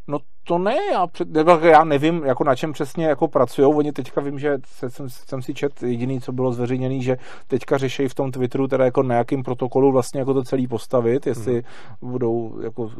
No 0.08 0.18
to 0.44 0.58
ne, 0.58 0.76
já, 0.92 1.06
před, 1.06 1.28
já 1.62 1.84
nevím, 1.84 2.24
jako 2.24 2.44
na 2.44 2.54
čem 2.54 2.72
přesně 2.72 3.06
jako 3.06 3.28
pracují. 3.28 3.74
Oni 3.74 3.92
teďka 3.92 4.20
vím, 4.20 4.38
že 4.38 4.58
jsem, 4.88 5.08
jsem 5.08 5.42
si 5.42 5.54
čet 5.54 5.82
jediný, 5.82 6.20
co 6.20 6.32
bylo 6.32 6.52
zveřejněný, 6.52 7.02
že 7.02 7.16
teďka 7.46 7.78
řeší 7.78 8.08
v 8.08 8.14
tom 8.14 8.32
Twitteru 8.32 8.68
teda 8.68 8.84
jako 8.84 9.02
na 9.02 9.14
jakým 9.14 9.42
protokolu 9.42 9.92
vlastně 9.92 10.20
jako 10.20 10.34
to 10.34 10.42
celý 10.42 10.68
postavit, 10.68 11.26
jestli 11.26 11.52
hmm. 11.52 12.10
budou 12.10 12.60
jako 12.62 12.90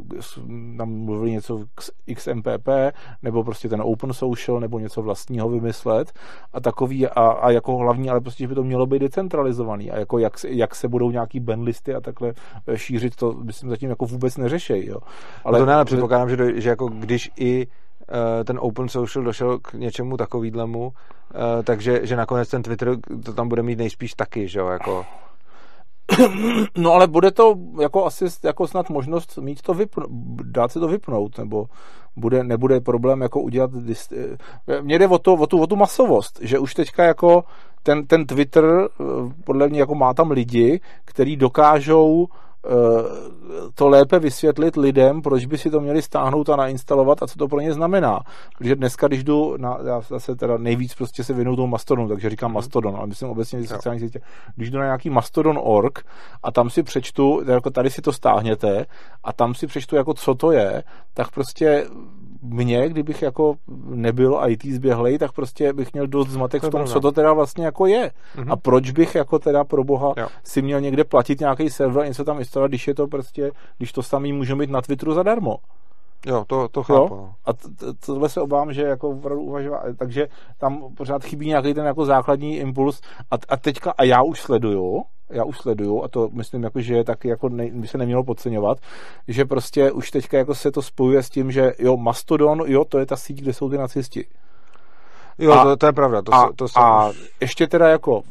nám 0.49 0.91
mluvili 0.91 1.31
něco 1.31 1.65
XMPP, 2.15 2.69
nebo 3.23 3.45
prostě 3.45 3.69
ten 3.69 3.83
open 3.83 4.13
social, 4.13 4.61
nebo 4.61 4.79
něco 4.79 5.03
vlastního 5.03 5.49
vymyslet 5.49 6.13
a 6.53 6.61
takový 6.61 7.07
a, 7.09 7.21
a 7.21 7.51
jako 7.51 7.77
hlavní, 7.77 8.11
ale 8.11 8.21
prostě 8.21 8.49
by 8.49 8.55
to 8.55 8.65
mělo 8.65 8.87
být 8.87 8.99
decentralizovaný 8.99 9.91
a 9.91 9.99
jako 9.99 10.19
jak, 10.19 10.33
jak 10.49 10.75
se 10.75 10.89
budou 10.89 11.11
nějaký 11.11 11.41
bandlisty 11.41 11.95
a 11.95 12.01
takhle 12.01 12.33
šířit, 12.75 13.17
to 13.17 13.33
myslím 13.33 13.71
zatím 13.71 13.91
jako 13.91 14.07
vůbec 14.07 14.37
neřešej, 14.37 14.87
jo. 14.87 14.99
Ale, 15.45 15.59
no 15.59 15.63
to 15.63 15.67
ne, 15.67 15.75
ale 15.75 15.85
předpokládám, 15.85 16.31
že, 16.31 16.37
do, 16.37 16.61
že 16.61 16.69
jako 16.69 16.89
když 16.89 17.31
i 17.37 17.67
eh, 18.09 18.45
ten 18.45 18.59
open 18.61 18.89
social 18.89 19.25
došel 19.25 19.59
k 19.59 19.73
něčemu 19.73 20.17
takovýhlemu, 20.17 20.93
eh, 21.35 21.63
takže 21.63 22.07
že 22.07 22.17
nakonec 22.17 22.49
ten 22.49 22.63
Twitter 22.63 22.97
to 23.25 23.33
tam 23.33 23.49
bude 23.49 23.63
mít 23.63 23.79
nejspíš 23.79 24.15
taky, 24.15 24.49
že 24.49 24.59
jo, 24.59 24.67
jako... 24.67 25.07
No 26.77 26.93
ale 26.93 27.07
bude 27.07 27.31
to 27.31 27.55
jako 27.81 28.07
asi 28.07 28.25
jako 28.45 28.67
snad 28.67 28.91
možnost 28.91 29.39
mít 29.39 29.63
to 29.63 29.75
vypnout, 29.75 30.11
dát 30.43 30.73
se 30.73 30.81
to 30.81 30.89
vypnout, 30.89 31.39
nebo 31.39 31.67
bude, 32.17 32.45
nebude 32.45 32.81
problém 32.81 33.21
jako 33.21 33.41
udělat... 33.41 33.71
Eh, 34.13 34.83
mně 34.83 34.99
jde 34.99 35.09
o, 35.09 35.19
to, 35.19 35.35
o, 35.35 35.47
tu, 35.47 35.61
o 35.61 35.67
tu 35.67 35.77
masovost, 35.77 36.39
že 36.43 36.59
už 36.59 36.75
teďka 36.75 37.05
jako 37.05 37.45
ten, 37.83 38.07
ten 38.07 38.27
Twitter 38.27 38.89
podle 39.45 39.69
mě 39.69 39.81
jako 39.81 39.95
má 39.95 40.15
tam 40.15 40.31
lidi, 40.31 40.81
kteří 41.05 41.37
dokážou 41.37 42.29
to 43.75 43.89
lépe 43.89 44.19
vysvětlit 44.19 44.77
lidem, 44.77 45.23
proč 45.23 45.47
by 45.47 45.59
si 45.59 45.71
to 45.71 45.81
měli 45.81 46.03
stáhnout 46.03 46.49
a 46.49 46.57
nainstalovat 46.57 47.23
a 47.23 47.27
co 47.27 47.39
to 47.39 47.49
pro 47.49 47.61
ně 47.61 47.73
znamená. 47.73 48.21
Protože 48.59 48.77
dneska, 48.77 49.09
když 49.09 49.25
jdu, 49.25 49.57
na, 49.57 49.79
já 49.87 50.01
zase 50.01 50.37
teda 50.37 50.57
nejvíc 50.57 50.95
prostě 50.95 51.25
se 51.25 51.33
věnuju 51.33 51.57
tomu 51.57 51.69
Mastodonu, 51.69 52.09
takže 52.09 52.31
říkám 52.31 52.51
mm. 52.51 52.55
Mastodon, 52.55 52.97
ale 52.97 53.07
myslím 53.07 53.29
obecně 53.29 53.59
ty 53.59 53.67
sociální 53.67 54.01
sítě. 54.01 54.21
Když 54.57 54.71
jdu 54.71 54.79
na 54.79 54.85
nějaký 54.85 55.11
Mastodon.org 55.11 56.05
a 56.43 56.53
tam 56.53 56.71
si 56.71 56.83
přečtu, 56.83 57.43
jako 57.47 57.71
tady 57.71 57.91
si 57.91 58.03
to 58.03 58.13
stáhněte 58.13 58.87
a 59.25 59.33
tam 59.33 59.55
si 59.55 59.67
přečtu, 59.67 59.97
jako 59.97 60.15
co 60.15 60.35
to 60.35 60.53
je, 60.53 60.83
tak 61.15 61.31
prostě 61.31 61.87
mě, 62.45 62.89
kdybych 62.89 63.23
jako 63.23 63.55
nebyl 63.85 64.41
IT 64.49 64.65
zběhlej, 64.65 65.19
tak 65.19 65.33
prostě 65.33 65.73
bych 65.73 65.93
měl 65.93 66.07
dost 66.07 66.29
zmatek 66.29 66.63
v 66.63 66.71
tom, 66.71 66.87
co 66.87 67.01
to 67.01 67.13
teda 67.13 67.33
vlastně 67.33 67.65
jako 67.65 67.87
je. 67.87 68.11
Mm-hmm. 68.37 68.53
A 68.53 68.57
proč 68.57 68.91
bych 68.91 69.15
jako 69.15 69.39
teda 69.39 69.65
pro 69.65 69.85
boha 69.85 70.15
jo. 70.17 70.29
si 70.45 70.63
měl 70.63 70.81
někde 70.81 71.05
platit 71.05 71.41
nějaký 71.41 71.71
server 71.71 72.03
a 72.03 72.07
něco 72.07 72.25
tam 72.25 72.39
instalovat, 72.39 72.71
když 72.71 72.89
je 72.89 72.95
to 72.95 73.07
prostě, 73.07 73.51
když 73.79 73.93
to 73.93 74.03
samý 74.03 74.33
můžu 74.33 74.57
mít 74.57 74.71
na 74.71 74.83
Twitteru 74.83 75.15
zadarmo. 75.15 75.57
Jo, 76.27 76.45
to, 76.47 76.69
to 76.69 76.83
chápu. 76.83 77.15
Jo? 77.15 77.31
A 77.45 77.51
tohle 78.07 78.29
se 78.29 78.41
obávám, 78.41 78.73
že 78.73 78.83
jako 78.83 79.11
opravdu 79.11 79.43
uvažovat, 79.43 79.83
takže 79.99 80.29
tam 80.59 80.95
pořád 80.95 81.25
chybí 81.25 81.47
nějaký 81.47 81.75
ten 81.75 81.87
jako 81.87 82.05
základní 82.05 82.57
impuls 82.57 83.01
a, 83.31 83.35
a 83.49 83.57
teďka, 83.57 83.91
a 83.99 84.05
já 84.05 84.23
už 84.23 84.41
sleduju, 84.41 85.05
já 85.31 85.45
už 85.45 85.59
sleduju 85.59 86.03
a 86.03 86.09
to 86.09 86.29
myslím, 86.33 86.63
jako, 86.63 86.81
že 86.81 87.05
taky 87.05 87.29
jako 87.29 87.49
ne, 87.49 87.71
by 87.71 87.89
se 87.89 87.99
nemělo 87.99 88.25
podceňovat, 88.25 88.79
že 89.29 89.45
prostě 89.45 89.93
už 89.93 90.11
teďka 90.11 90.39
jako 90.39 90.55
se 90.55 90.71
to 90.71 90.83
spojuje 90.83 91.23
s 91.23 91.31
tím, 91.31 91.53
že 91.53 91.73
jo, 91.79 91.97
Mastodon, 91.97 92.63
jo, 92.67 92.85
to 92.85 92.99
je 92.99 93.07
ta 93.07 93.17
síť, 93.17 93.41
kde 93.41 93.53
jsou 93.53 93.71
ty 93.71 93.79
nacisti. 93.79 94.27
Jo, 95.39 95.53
a, 95.53 95.65
to, 95.65 95.77
to 95.77 95.87
je 95.87 95.93
pravda. 95.93 96.23
To, 96.23 96.35
a, 96.35 96.53
to 96.57 96.69
jsem... 96.69 96.83
a 96.83 97.11
ještě 97.41 97.67
teda 97.67 97.89
jako 97.89 98.23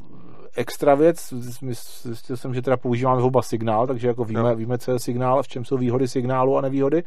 extra 0.56 0.96
věc, 0.96 1.34
zjistil 1.34 2.38
jsem, 2.38 2.54
že 2.54 2.62
teda 2.62 2.78
používáme 2.78 3.22
oba 3.22 3.42
signál, 3.42 3.88
takže 3.88 4.08
jako 4.08 4.26
víme, 4.26 4.56
víme, 4.56 4.78
co 4.78 4.92
je 4.92 5.00
signál, 5.00 5.44
v 5.44 5.48
čem 5.48 5.66
jsou 5.66 5.78
výhody 5.78 6.08
signálu 6.08 6.58
a 6.58 6.62
nevýhody. 6.62 7.04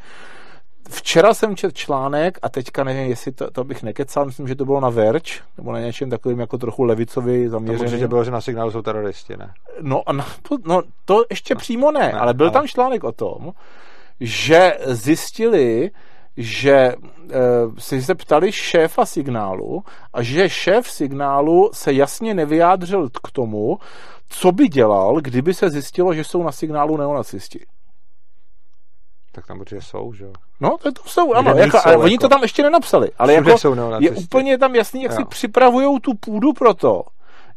Včera 0.88 1.34
jsem 1.34 1.56
četl 1.56 1.72
článek 1.72 2.38
a 2.42 2.48
teďka 2.48 2.84
nevím, 2.84 3.10
jestli 3.10 3.32
to, 3.32 3.50
to 3.50 3.64
bych 3.64 3.82
nekecal, 3.82 4.26
myslím, 4.26 4.48
že 4.48 4.54
to 4.54 4.64
bylo 4.64 4.80
na 4.80 4.90
Verge, 4.90 5.32
nebo 5.56 5.72
na 5.72 5.80
něčem 5.80 6.10
takovým 6.10 6.40
jako 6.40 6.58
trochu 6.58 6.82
levicový 6.82 7.48
zaměřeným. 7.48 7.78
To 7.78 7.84
určitě 7.84 8.08
bylo, 8.08 8.24
že 8.24 8.30
na 8.30 8.40
signálu 8.40 8.70
jsou 8.70 8.82
teroristi, 8.82 9.36
ne? 9.36 9.52
No, 9.80 10.02
no, 10.12 10.24
to, 10.48 10.56
no 10.64 10.82
to 11.04 11.24
ještě 11.30 11.54
no, 11.54 11.58
přímo 11.58 11.90
ne, 11.90 12.00
ne 12.00 12.12
ale 12.12 12.34
byl 12.34 12.46
ale... 12.46 12.52
tam 12.52 12.66
článek 12.66 13.04
o 13.04 13.12
tom, 13.12 13.52
že 14.20 14.78
zjistili, 14.86 15.90
že 16.36 16.72
e, 16.72 16.94
si 17.78 18.02
se 18.02 18.14
ptali 18.14 18.52
šéfa 18.52 19.06
signálu 19.06 19.84
a 20.12 20.22
že 20.22 20.48
šéf 20.48 20.90
signálu 20.90 21.70
se 21.72 21.92
jasně 21.92 22.34
nevyjádřil 22.34 23.08
k 23.08 23.30
tomu, 23.32 23.78
co 24.28 24.52
by 24.52 24.68
dělal, 24.68 25.20
kdyby 25.20 25.54
se 25.54 25.70
zjistilo, 25.70 26.14
že 26.14 26.24
jsou 26.24 26.42
na 26.42 26.52
signálu 26.52 26.96
neonacisti 26.96 27.66
tak 29.36 29.46
tam 29.46 29.60
určitě 29.60 29.82
jsou, 29.82 30.12
že 30.12 30.24
jo? 30.24 30.32
No, 30.60 30.76
to, 30.82 30.92
to 30.92 31.02
jsou, 31.06 31.32
ano, 31.32 31.50
jako, 31.50 31.78
ale 31.84 31.92
jako, 31.92 32.04
oni 32.04 32.18
to 32.18 32.28
tam 32.28 32.42
ještě 32.42 32.62
nenapsali, 32.62 33.10
ale 33.18 33.32
jako 33.32 33.58
jsou 33.58 33.74
je 34.00 34.10
úplně 34.10 34.58
tam 34.58 34.74
jasný, 34.74 35.02
jak 35.02 35.12
jo. 35.12 35.18
si 35.18 35.24
připravují 35.24 36.00
tu 36.00 36.14
půdu 36.14 36.52
pro 36.52 36.74
to, 36.74 37.02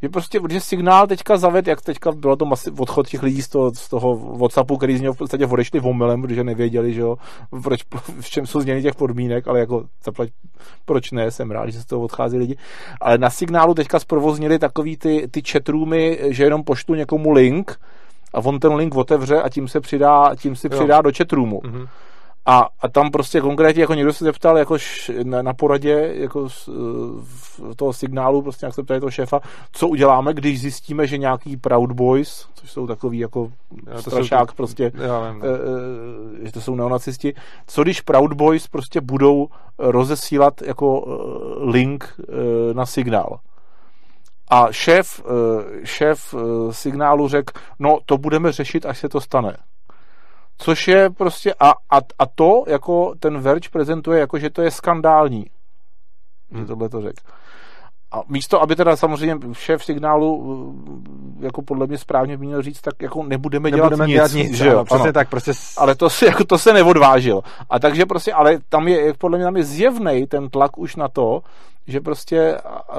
že 0.01 0.09
prostě, 0.09 0.39
že 0.49 0.59
signál 0.59 1.07
teďka 1.07 1.37
zaved, 1.37 1.67
jak 1.67 1.81
teďka 1.81 2.11
bylo 2.11 2.35
to 2.35 2.45
masi, 2.45 2.71
odchod 2.77 3.07
těch 3.07 3.23
lidí 3.23 3.41
z 3.41 3.47
toho, 3.47 3.71
z 3.75 3.89
toho 3.89 4.15
Whatsappu, 4.15 4.77
který 4.77 4.97
z 4.97 5.01
něho 5.01 5.13
v 5.13 5.17
podstatě 5.17 5.45
odešli 5.45 5.79
omylem, 5.79 6.21
protože 6.21 6.43
nevěděli, 6.43 6.93
že 6.93 7.01
jo, 7.01 7.17
proč, 7.63 7.81
v 8.19 8.29
čem 8.29 8.47
jsou 8.47 8.61
změny 8.61 8.81
těch 8.81 8.95
podmínek, 8.95 9.47
ale 9.47 9.59
jako 9.59 9.83
zaplať, 10.03 10.29
proč 10.85 11.11
ne, 11.11 11.31
jsem 11.31 11.51
rád, 11.51 11.69
že 11.69 11.81
z 11.81 11.85
toho 11.85 12.01
odchází 12.01 12.37
lidi. 12.37 12.57
Ale 13.01 13.17
na 13.17 13.29
signálu 13.29 13.73
teďka 13.73 13.99
zprovoznili 13.99 14.59
takový 14.59 14.97
ty, 14.97 15.27
ty 15.31 15.41
chatroomy, 15.41 16.19
že 16.29 16.43
jenom 16.43 16.63
poštu 16.63 16.95
někomu 16.95 17.31
link, 17.31 17.79
a 18.33 18.39
on 18.39 18.59
ten 18.59 18.73
link 18.73 18.95
otevře 18.95 19.41
a 19.41 19.49
tím 19.49 19.67
se 19.67 19.79
přidá, 19.79 20.35
tím 20.35 20.55
si 20.55 20.69
přidá 20.69 20.95
jo. 20.95 21.01
do 21.01 21.11
chatroomu. 21.17 21.59
Mm-hmm. 21.59 21.87
A, 22.45 22.67
a 22.81 22.87
tam 22.87 23.11
prostě 23.11 23.41
konkrétně 23.41 23.81
jako 23.81 23.93
někdo 23.93 24.13
se 24.13 24.25
zeptal 24.25 24.57
jakož 24.57 25.11
na, 25.23 25.41
na 25.41 25.53
poradě 25.53 26.13
jako 26.15 26.49
z, 26.49 26.69
v 27.21 27.75
toho 27.75 27.93
signálu, 27.93 28.41
prostě 28.41 28.65
jak 28.65 28.75
se 28.75 28.83
ptali 28.83 28.99
toho 28.99 29.11
šéfa, 29.11 29.39
co 29.71 29.87
uděláme, 29.87 30.33
když 30.33 30.61
zjistíme, 30.61 31.07
že 31.07 31.17
nějaký 31.17 31.57
Proud 31.57 31.91
Boys, 31.91 32.47
což 32.53 32.71
jsou 32.71 32.87
takový 32.87 33.19
jako 33.19 33.51
já, 33.87 33.93
to 33.93 34.01
strašák 34.01 34.49
jsou, 34.49 34.55
prostě, 34.55 34.91
já 34.95 35.31
vím, 35.31 35.43
e, 35.43 36.45
že 36.45 36.51
to 36.51 36.61
jsou 36.61 36.75
neonacisti, 36.75 37.33
co 37.67 37.83
když 37.83 38.01
Proud 38.01 38.33
Boys 38.33 38.67
prostě 38.67 39.01
budou 39.01 39.47
rozesílat 39.79 40.61
jako 40.61 41.05
link 41.57 42.19
na 42.73 42.85
signál. 42.85 43.39
A 44.49 44.71
šéf, 44.71 45.21
šéf 45.83 46.35
signálu 46.71 47.27
řekl, 47.27 47.53
no 47.79 47.99
to 48.05 48.17
budeme 48.17 48.51
řešit, 48.51 48.85
až 48.85 48.99
se 48.99 49.09
to 49.09 49.21
stane. 49.21 49.57
Což 50.57 50.87
je 50.87 51.09
prostě, 51.09 51.53
a, 51.59 51.69
a, 51.69 51.97
a 52.19 52.25
to 52.35 52.63
jako 52.67 53.15
ten 53.19 53.39
Verge 53.41 53.69
prezentuje, 53.69 54.19
jako 54.19 54.39
že 54.39 54.49
to 54.49 54.61
je 54.61 54.71
skandální. 54.71 55.45
Hmm. 56.51 56.61
Že 56.61 56.67
tohle 56.67 56.89
to 56.89 57.01
řekl. 57.01 57.21
A 58.11 58.21
místo, 58.27 58.61
aby 58.61 58.75
teda 58.75 58.95
samozřejmě 58.95 59.37
šéf 59.53 59.85
signálu, 59.85 60.73
eh, 61.41 61.45
jako 61.45 61.61
podle 61.61 61.87
mě 61.87 61.97
správně 61.97 62.37
měl 62.37 62.61
říct, 62.61 62.81
tak 62.81 63.01
jako 63.01 63.23
nebudeme, 63.23 63.71
nebudeme 63.71 64.07
dělat 64.07 64.07
nic. 64.07 64.15
Dělat 64.15 64.31
nic 64.33 64.57
že 64.57 64.67
jo? 64.67 64.85
přesně 64.85 65.03
ano. 65.03 65.13
tak, 65.13 65.29
prostě... 65.29 65.51
Ale 65.77 65.95
to 65.95 66.09
se, 66.09 66.25
jako, 66.25 66.43
to 66.43 66.57
se 66.57 66.73
neodvážil. 66.73 67.41
A 67.69 67.79
takže 67.79 68.05
prostě, 68.05 68.33
ale 68.33 68.57
tam 68.69 68.87
je, 68.87 69.13
podle 69.17 69.37
mě 69.37 69.45
tam 69.45 69.57
je 69.57 69.63
zjevný 69.63 70.27
ten 70.27 70.49
tlak 70.49 70.77
už 70.77 70.95
na 70.95 71.07
to, 71.07 71.41
že 71.89 72.01
prostě 72.01 72.57
uh, 72.57 72.95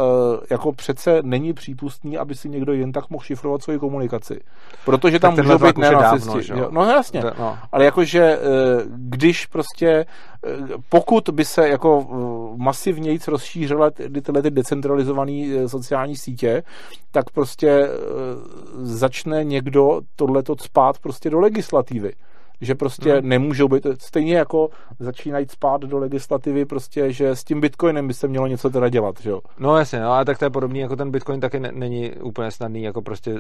jako 0.51 0.73
přece 0.73 1.19
není 1.23 1.53
přípustný, 1.53 2.19
aby 2.19 2.35
si 2.35 2.49
někdo 2.49 2.73
jen 2.73 2.93
tak 2.93 3.11
mohl 3.11 3.25
šifrovat 3.25 3.63
svoji 3.63 3.79
komunikaci. 3.79 4.41
Protože 4.85 5.19
tam 5.19 5.37
můžou 5.37 5.59
být 5.59 5.79
nenacisti. 5.79 6.53
No 6.71 6.85
jasně. 6.85 7.23
No. 7.39 7.59
Ale 7.73 7.85
jakože 7.85 8.39
uh, 8.39 8.83
když 8.87 9.47
prostě 9.47 10.07
uh, 10.07 10.40
pokud 10.89 11.29
by 11.33 11.45
se 11.45 11.69
jako 11.69 11.99
uh, 11.99 12.57
masivnějc 12.57 13.29
rozšířila 13.29 13.91
ty, 13.91 14.11
tyhle 14.11 14.43
ty 14.43 14.51
decentralizované 14.51 15.69
sociální 15.69 16.17
sítě, 16.17 16.63
tak 17.11 17.31
prostě 17.31 17.89
uh, 17.89 18.85
začne 18.85 19.45
někdo 19.45 20.01
tohleto 20.17 20.57
spát 20.59 20.99
prostě 20.99 21.31
do 21.31 21.41
legislativy 21.41 22.13
že 22.61 22.75
prostě 22.75 23.13
hmm. 23.13 23.29
nemůžou 23.29 23.69
být, 23.69 23.87
stejně 23.99 24.37
jako 24.37 24.69
začínají 24.99 25.47
spát 25.49 25.81
do 25.81 25.99
legislativy 25.99 26.65
prostě, 26.65 27.13
že 27.13 27.29
s 27.31 27.45
tím 27.45 27.61
Bitcoinem 27.61 28.09
by 28.09 28.15
se 28.15 28.29
mělo 28.29 28.47
něco 28.47 28.71
teda 28.71 28.89
dělat, 28.89 29.21
že 29.21 29.31
jo? 29.31 29.41
No 29.59 29.79
jasně, 29.79 30.01
no, 30.01 30.13
ale 30.13 30.25
tak 30.25 30.39
to 30.39 30.45
je 30.45 30.51
podobný, 30.51 30.81
jako 30.81 30.97
ten 30.97 31.11
Bitcoin 31.11 31.41
taky 31.41 31.61
ne, 31.61 31.71
není 31.73 32.11
úplně 32.11 32.51
snadný 32.51 32.83
jako 32.83 33.03
prostě 33.03 33.35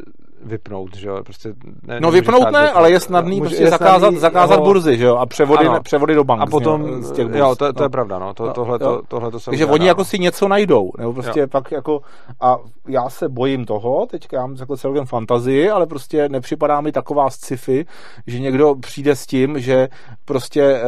vypnout, 0.44 0.97
že 0.97 1.09
jo? 1.09 1.22
Prostě 1.24 1.55
ne, 1.82 2.01
no 2.01 2.10
vypnout 2.10 2.40
ne, 2.40 2.47
vypnout, 2.47 2.76
ale 2.76 2.90
je 2.90 3.01
snadný 3.01 3.36
může, 3.36 3.48
prostě 3.48 3.62
je 3.62 3.70
zakázat, 3.70 3.98
snadný, 3.98 4.18
zakázat 4.18 4.59
ho... 4.59 4.64
burzy, 4.64 4.98
že 4.98 5.05
jo? 5.05 5.16
A 5.16 5.26
převody, 5.26 5.68
ne, 5.68 5.80
převody 5.80 6.14
do 6.14 6.24
bank. 6.24 6.42
A 6.42 6.47
potom, 6.47 7.02
z 7.02 7.12
těch 7.12 7.26
burz, 7.26 7.38
jo, 7.38 7.56
to, 7.56 7.72
to 7.72 7.80
no. 7.80 7.84
je 7.84 7.88
pravda, 7.88 8.18
no, 8.18 8.34
to, 8.34 8.47
no, 8.47 8.52
tohle, 8.52 8.78
to, 8.78 9.02
tohle 9.09 9.30
to 9.30 9.40
se 9.40 9.51
Takže 9.51 9.66
oni 9.66 9.86
jako 9.86 10.05
si 10.05 10.18
něco 10.18 10.48
najdou, 10.48 10.90
nebo 10.98 11.12
prostě 11.12 11.40
jo. 11.40 11.47
pak 11.47 11.72
jako, 11.72 12.01
a 12.40 12.56
já 12.88 13.10
se 13.10 13.28
bojím 13.28 13.64
toho, 13.64 14.06
teďka 14.06 14.36
já 14.36 14.47
mám 14.47 14.56
jako 14.60 14.76
celkem 14.76 15.06
fantazii, 15.06 15.70
ale 15.70 15.86
prostě 15.86 16.28
nepřipadá 16.28 16.80
mi 16.80 16.92
taková 16.92 17.30
sci-fi, 17.30 17.86
že 18.26 18.40
někdo 18.40 18.74
přijde 18.74 19.09
s 19.16 19.26
tím, 19.26 19.60
že 19.60 19.88
prostě, 20.24 20.62
eh, 20.62 20.82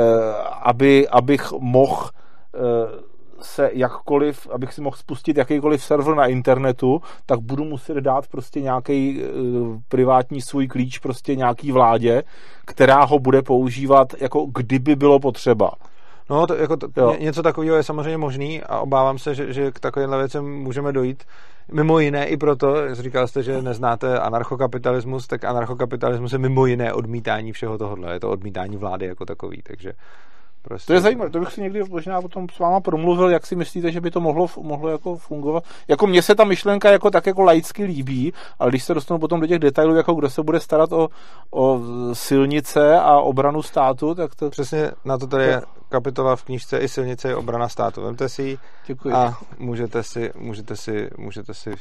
aby, 0.62 1.08
abych 1.08 1.52
mohl 1.52 2.08
eh, 2.54 3.12
se 3.42 3.70
jakkoliv, 3.72 4.48
abych 4.52 4.72
si 4.72 4.80
mohl 4.80 4.96
spustit 4.96 5.36
jakýkoliv 5.36 5.84
server 5.84 6.14
na 6.14 6.26
internetu, 6.26 7.00
tak 7.26 7.40
budu 7.40 7.64
muset 7.64 7.96
dát 7.96 8.28
prostě 8.28 8.60
nějaký 8.60 9.22
uh, 9.22 9.76
privátní 9.88 10.40
svůj 10.40 10.68
klíč 10.68 10.98
prostě 10.98 11.36
nějaký 11.36 11.72
vládě, 11.72 12.22
která 12.66 13.04
ho 13.04 13.18
bude 13.18 13.42
používat 13.42 14.14
jako 14.20 14.46
kdyby 14.54 14.96
bylo 14.96 15.20
potřeba. 15.20 15.70
No, 16.30 16.46
to, 16.46 16.54
jako 16.54 16.76
to, 16.76 17.10
ně, 17.10 17.16
něco 17.24 17.42
takového 17.42 17.76
je 17.76 17.82
samozřejmě 17.82 18.18
možný 18.18 18.62
a 18.62 18.80
obávám 18.80 19.18
se, 19.18 19.34
že, 19.34 19.52
že 19.52 19.70
k 19.70 19.80
takovýmhle 19.80 20.18
věcem 20.18 20.44
můžeme 20.44 20.92
dojít. 20.92 21.24
Mimo 21.72 21.98
jiné 21.98 22.26
i 22.26 22.36
proto, 22.36 22.94
říkal 22.94 23.26
jste, 23.26 23.42
že 23.42 23.62
neznáte 23.62 24.18
anarchokapitalismus, 24.18 25.26
tak 25.26 25.44
anarchokapitalismus 25.44 26.32
je 26.32 26.38
mimo 26.38 26.66
jiné 26.66 26.92
odmítání 26.92 27.52
všeho 27.52 27.78
tohohle. 27.78 28.12
Je 28.12 28.20
to 28.20 28.30
odmítání 28.30 28.76
vlády 28.76 29.06
jako 29.06 29.24
takový, 29.26 29.62
takže 29.62 29.92
Prostě. 30.62 30.86
To 30.86 30.92
je 30.92 31.00
zajímavé, 31.00 31.30
to 31.30 31.40
bych 31.40 31.52
si 31.52 31.60
někdy 31.60 31.84
možná 31.90 32.22
potom 32.22 32.46
s 32.48 32.58
váma 32.58 32.80
promluvil, 32.80 33.30
jak 33.30 33.46
si 33.46 33.56
myslíte, 33.56 33.92
že 33.92 34.00
by 34.00 34.10
to 34.10 34.20
mohlo, 34.20 34.46
mohlo 34.60 34.88
jako 34.88 35.16
fungovat. 35.16 35.64
Jako 35.88 36.06
mně 36.06 36.22
se 36.22 36.34
ta 36.34 36.44
myšlenka 36.44 36.90
jako 36.90 37.10
tak 37.10 37.26
jako 37.26 37.42
laicky 37.42 37.84
líbí, 37.84 38.32
ale 38.58 38.70
když 38.70 38.84
se 38.84 38.94
dostanu 38.94 39.20
potom 39.20 39.40
do 39.40 39.46
těch 39.46 39.58
detailů, 39.58 39.96
jako 39.96 40.14
kdo 40.14 40.30
se 40.30 40.42
bude 40.42 40.60
starat 40.60 40.92
o, 40.92 41.08
o 41.50 41.80
silnice 42.12 42.98
a 43.00 43.20
obranu 43.20 43.62
státu, 43.62 44.14
tak 44.14 44.34
to... 44.34 44.50
Přesně 44.50 44.90
na 45.04 45.18
to 45.18 45.26
tady 45.26 45.44
je 45.44 45.62
kapitola 45.88 46.36
v 46.36 46.44
knížce 46.44 46.78
i 46.78 46.88
silnice 46.88 47.28
je 47.28 47.36
obrana 47.36 47.68
státu. 47.68 48.02
Vemte 48.02 48.28
si 48.28 48.42
ji 48.42 48.58
a 49.14 49.38
můžete 49.58 50.02
si, 50.02 50.30
můžete 50.36 50.76
si, 50.76 51.10
můžete 51.18 51.54
si 51.54 51.74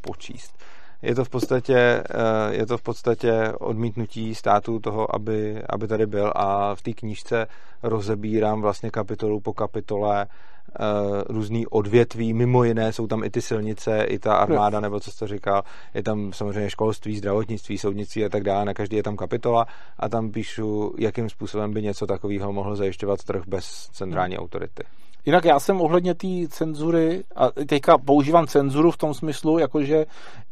počíst 0.00 0.54
je 1.02 1.14
to 1.14 1.24
v 1.24 1.28
podstatě, 1.28 1.76
eh, 1.78 2.04
je 2.50 2.66
to 2.66 2.78
v 2.78 2.82
podstatě 2.82 3.52
odmítnutí 3.60 4.34
státu 4.34 4.80
toho, 4.80 5.14
aby, 5.14 5.62
aby 5.68 5.88
tady 5.88 6.06
byl. 6.06 6.32
A 6.36 6.74
v 6.74 6.82
té 6.82 6.92
knížce 6.92 7.46
rozebírám 7.82 8.60
vlastně 8.60 8.90
kapitolu 8.90 9.40
po 9.40 9.52
kapitole 9.52 10.26
eh, 10.26 10.84
různý 11.28 11.66
odvětví, 11.66 12.34
mimo 12.34 12.64
jiné 12.64 12.92
jsou 12.92 13.06
tam 13.06 13.24
i 13.24 13.30
ty 13.30 13.42
silnice, 13.42 14.02
i 14.02 14.18
ta 14.18 14.34
armáda, 14.34 14.80
nebo 14.80 15.00
co 15.00 15.10
jste 15.10 15.26
říkal, 15.26 15.62
je 15.94 16.02
tam 16.02 16.32
samozřejmě 16.32 16.70
školství, 16.70 17.16
zdravotnictví, 17.16 17.78
soudnictví 17.78 18.24
a 18.24 18.28
tak 18.28 18.42
dále, 18.42 18.64
na 18.64 18.74
každý 18.74 18.96
je 18.96 19.02
tam 19.02 19.16
kapitola 19.16 19.66
a 19.98 20.08
tam 20.08 20.30
píšu, 20.30 20.94
jakým 20.98 21.28
způsobem 21.28 21.72
by 21.72 21.82
něco 21.82 22.06
takového 22.06 22.52
mohlo 22.52 22.76
zajišťovat 22.76 23.24
trh 23.24 23.42
bez 23.46 23.88
centrální 23.92 24.38
autority. 24.38 24.82
Jinak 25.26 25.44
já 25.44 25.60
jsem 25.60 25.80
ohledně 25.80 26.14
té 26.14 26.28
cenzury, 26.48 27.24
a 27.36 27.50
teďka 27.50 27.98
používám 27.98 28.46
cenzuru 28.46 28.90
v 28.90 28.96
tom 28.96 29.14
smyslu, 29.14 29.58
jakože 29.58 30.06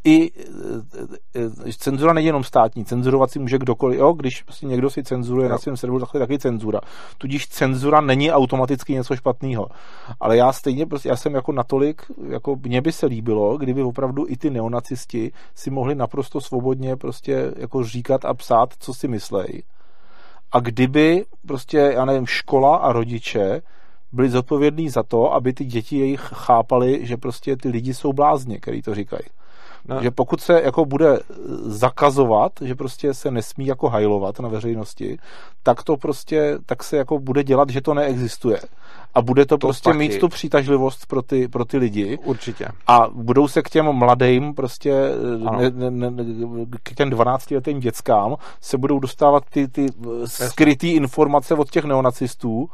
i 0.04 0.30
e, 1.34 1.40
e, 1.68 1.72
cenzura 1.72 2.12
není 2.12 2.26
jenom 2.26 2.44
státní, 2.44 2.84
cenzurovat 2.84 3.30
si 3.30 3.38
může 3.38 3.58
kdokoliv, 3.58 3.98
jo, 3.98 4.12
když 4.12 4.42
prostě 4.42 4.66
někdo 4.66 4.90
si 4.90 5.02
cenzuruje 5.02 5.46
jo. 5.46 5.50
na 5.52 5.58
svém 5.58 5.76
serveru, 5.76 6.00
tak 6.00 6.14
je 6.14 6.20
taky 6.20 6.38
cenzura. 6.38 6.80
Tudíž 7.18 7.48
cenzura 7.48 8.00
není 8.00 8.32
automaticky 8.32 8.92
něco 8.92 9.16
špatného. 9.16 9.68
Ale 10.20 10.36
já 10.36 10.52
stejně 10.52 10.86
prostě, 10.86 11.08
já 11.08 11.16
jsem 11.16 11.34
jako 11.34 11.52
natolik, 11.52 12.02
jako 12.28 12.56
mně 12.62 12.80
by 12.80 12.92
se 12.92 13.06
líbilo, 13.06 13.58
kdyby 13.58 13.82
opravdu 13.82 14.24
i 14.28 14.36
ty 14.36 14.50
neonacisti 14.50 15.32
si 15.54 15.70
mohli 15.70 15.94
naprosto 15.94 16.40
svobodně 16.40 16.96
prostě 16.96 17.52
jako 17.56 17.84
říkat 17.84 18.24
a 18.24 18.34
psát, 18.34 18.74
co 18.78 18.94
si 18.94 19.08
myslejí. 19.08 19.62
A 20.52 20.60
kdyby 20.60 21.24
prostě, 21.46 21.78
já 21.78 22.04
nevím, 22.04 22.26
škola 22.26 22.76
a 22.76 22.92
rodiče 22.92 23.62
byli 24.12 24.30
zodpovědní 24.30 24.90
za 24.90 25.02
to, 25.02 25.32
aby 25.32 25.52
ty 25.52 25.64
děti 25.64 25.98
jejich 25.98 26.20
chápali, 26.20 27.06
že 27.06 27.16
prostě 27.16 27.56
ty 27.56 27.68
lidi 27.68 27.94
jsou 27.94 28.12
blázni, 28.12 28.58
který 28.58 28.82
to 28.82 28.94
říkají. 28.94 29.22
No. 29.88 30.02
Že 30.02 30.10
pokud 30.10 30.40
se 30.40 30.62
jako 30.62 30.84
bude 30.84 31.18
zakazovat, 31.62 32.52
že 32.60 32.74
prostě 32.74 33.14
se 33.14 33.30
nesmí 33.30 33.66
jako 33.66 33.88
hajlovat 33.88 34.40
na 34.40 34.48
veřejnosti, 34.48 35.18
tak 35.62 35.82
to 35.82 35.96
prostě, 35.96 36.58
tak 36.66 36.84
se 36.84 36.96
jako 36.96 37.18
bude 37.18 37.44
dělat, 37.44 37.70
že 37.70 37.80
to 37.80 37.94
neexistuje. 37.94 38.60
A 39.14 39.22
bude 39.22 39.46
to, 39.46 39.58
to 39.58 39.66
prostě 39.66 39.90
taky. 39.90 39.98
mít 39.98 40.18
tu 40.18 40.28
přitažlivost 40.28 41.06
pro 41.06 41.22
ty, 41.22 41.48
pro 41.48 41.64
ty 41.64 41.78
lidi. 41.78 42.18
Určitě. 42.24 42.68
A 42.86 43.06
budou 43.12 43.48
se 43.48 43.62
k 43.62 43.70
těm 43.70 43.92
mladým 43.92 44.54
prostě, 44.54 44.94
ne, 45.58 45.90
ne, 45.90 46.10
ne, 46.10 46.24
k 46.82 46.94
těm 46.94 47.10
12 47.10 47.50
letým 47.50 47.80
dětskám 47.80 48.36
se 48.60 48.78
budou 48.78 48.98
dostávat 48.98 49.44
ty, 49.50 49.68
ty 49.68 49.86
skrytý 50.24 50.90
informace 50.90 51.54
od 51.54 51.70
těch 51.70 51.84
neonacistů, 51.84 52.68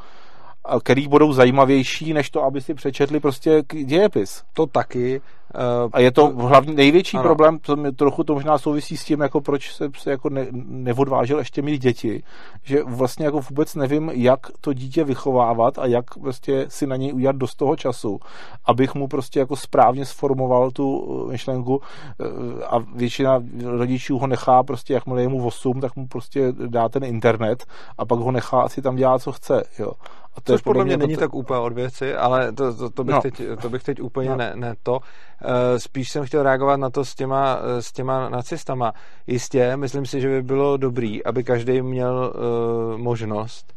který 0.81 1.09
budou 1.09 1.33
zajímavější, 1.33 2.13
než 2.13 2.31
to, 2.31 2.43
aby 2.43 2.61
si 2.61 2.75
přečetli 2.75 3.21
prostě 3.21 3.63
dějepis. 3.85 4.43
To 4.53 4.67
taky. 4.67 5.21
Uh, 5.55 5.91
a 5.93 6.01
je 6.01 6.11
to 6.11 6.27
hlavně 6.27 6.75
největší 6.75 7.17
ano. 7.17 7.23
problém, 7.23 7.59
to 7.59 7.77
mě, 7.77 7.93
trochu 7.93 8.25
to 8.25 8.35
možná 8.35 8.59
souvisí 8.59 8.97
s 8.97 9.05
tím, 9.05 9.21
jako 9.21 9.41
proč 9.41 9.75
se, 9.75 10.11
jako 10.11 10.31
ne, 10.31 10.47
neodvážil 10.53 11.39
ještě 11.39 11.63
mít 11.63 11.83
děti, 11.83 12.23
že 12.63 12.83
vlastně 12.83 13.25
jako 13.25 13.41
vůbec 13.41 13.75
nevím, 13.75 14.11
jak 14.15 14.41
to 14.61 14.73
dítě 14.73 15.05
vychovávat 15.05 15.79
a 15.79 15.87
jak 15.87 16.19
prostě 16.21 16.67
si 16.69 16.87
na 16.87 16.97
něj 16.97 17.13
udělat 17.13 17.37
dost 17.37 17.55
toho 17.55 17.77
času, 17.77 18.21
abych 18.65 18.95
mu 18.95 19.09
prostě 19.09 19.39
jako 19.39 19.57
správně 19.57 20.05
sformoval 20.05 20.71
tu 20.71 21.07
eh, 21.29 21.33
myšlenku 21.33 21.81
eh, 21.81 22.65
a 22.65 22.79
většina 22.79 23.43
rodičů 23.65 24.19
ho 24.19 24.27
nechá 24.27 24.63
prostě, 24.63 24.95
jakmile 24.95 25.23
je 25.23 25.29
mu 25.29 25.47
8, 25.47 25.81
tak 25.81 25.97
mu 25.97 26.07
prostě 26.07 26.53
dá 26.53 26.89
ten 26.89 27.05
internet 27.05 27.65
a 27.99 28.05
pak 28.05 28.19
ho 28.19 28.31
nechá 28.31 28.61
asi 28.61 28.83
tam 28.83 28.97
dělat, 28.97 29.23
co 29.23 29.33
chce, 29.33 29.65
jo. 29.79 29.93
A 30.37 30.41
to 30.41 30.53
Což 30.53 30.63
podle 30.63 30.85
mě 30.85 30.97
není 30.97 31.15
to... 31.15 31.21
tak 31.21 31.35
úplně 31.35 31.61
od 31.61 31.73
věci, 31.73 32.15
ale 32.15 32.53
to, 32.53 32.75
to, 32.75 32.91
to, 32.91 33.05
bych, 33.05 33.15
no. 33.15 33.21
teď, 33.23 33.43
to 33.63 33.71
bych 33.71 33.83
teď 33.83 34.01
úplně 34.01 34.29
no. 34.29 34.37
ne, 34.37 34.53
ne 34.55 34.75
to. 34.83 35.01
Eh, 35.43 35.81
spíš 35.81 36.11
jsem 36.11 36.27
chtěl 36.27 36.43
reagovat 36.43 36.77
na 36.77 36.91
to 36.91 37.05
s 37.05 37.15
těma, 37.15 37.59
eh, 37.79 37.83
s 37.83 37.93
těma 37.93 38.29
nacistama. 38.29 38.93
Jistě, 39.27 39.77
myslím 39.77 40.07
si, 40.07 40.21
že 40.21 40.29
by 40.29 40.43
bylo 40.43 40.77
dobrý, 40.77 41.25
aby 41.25 41.45
každý 41.45 41.83
měl 41.83 42.33
uh, 42.35 42.99
možnost 42.99 43.75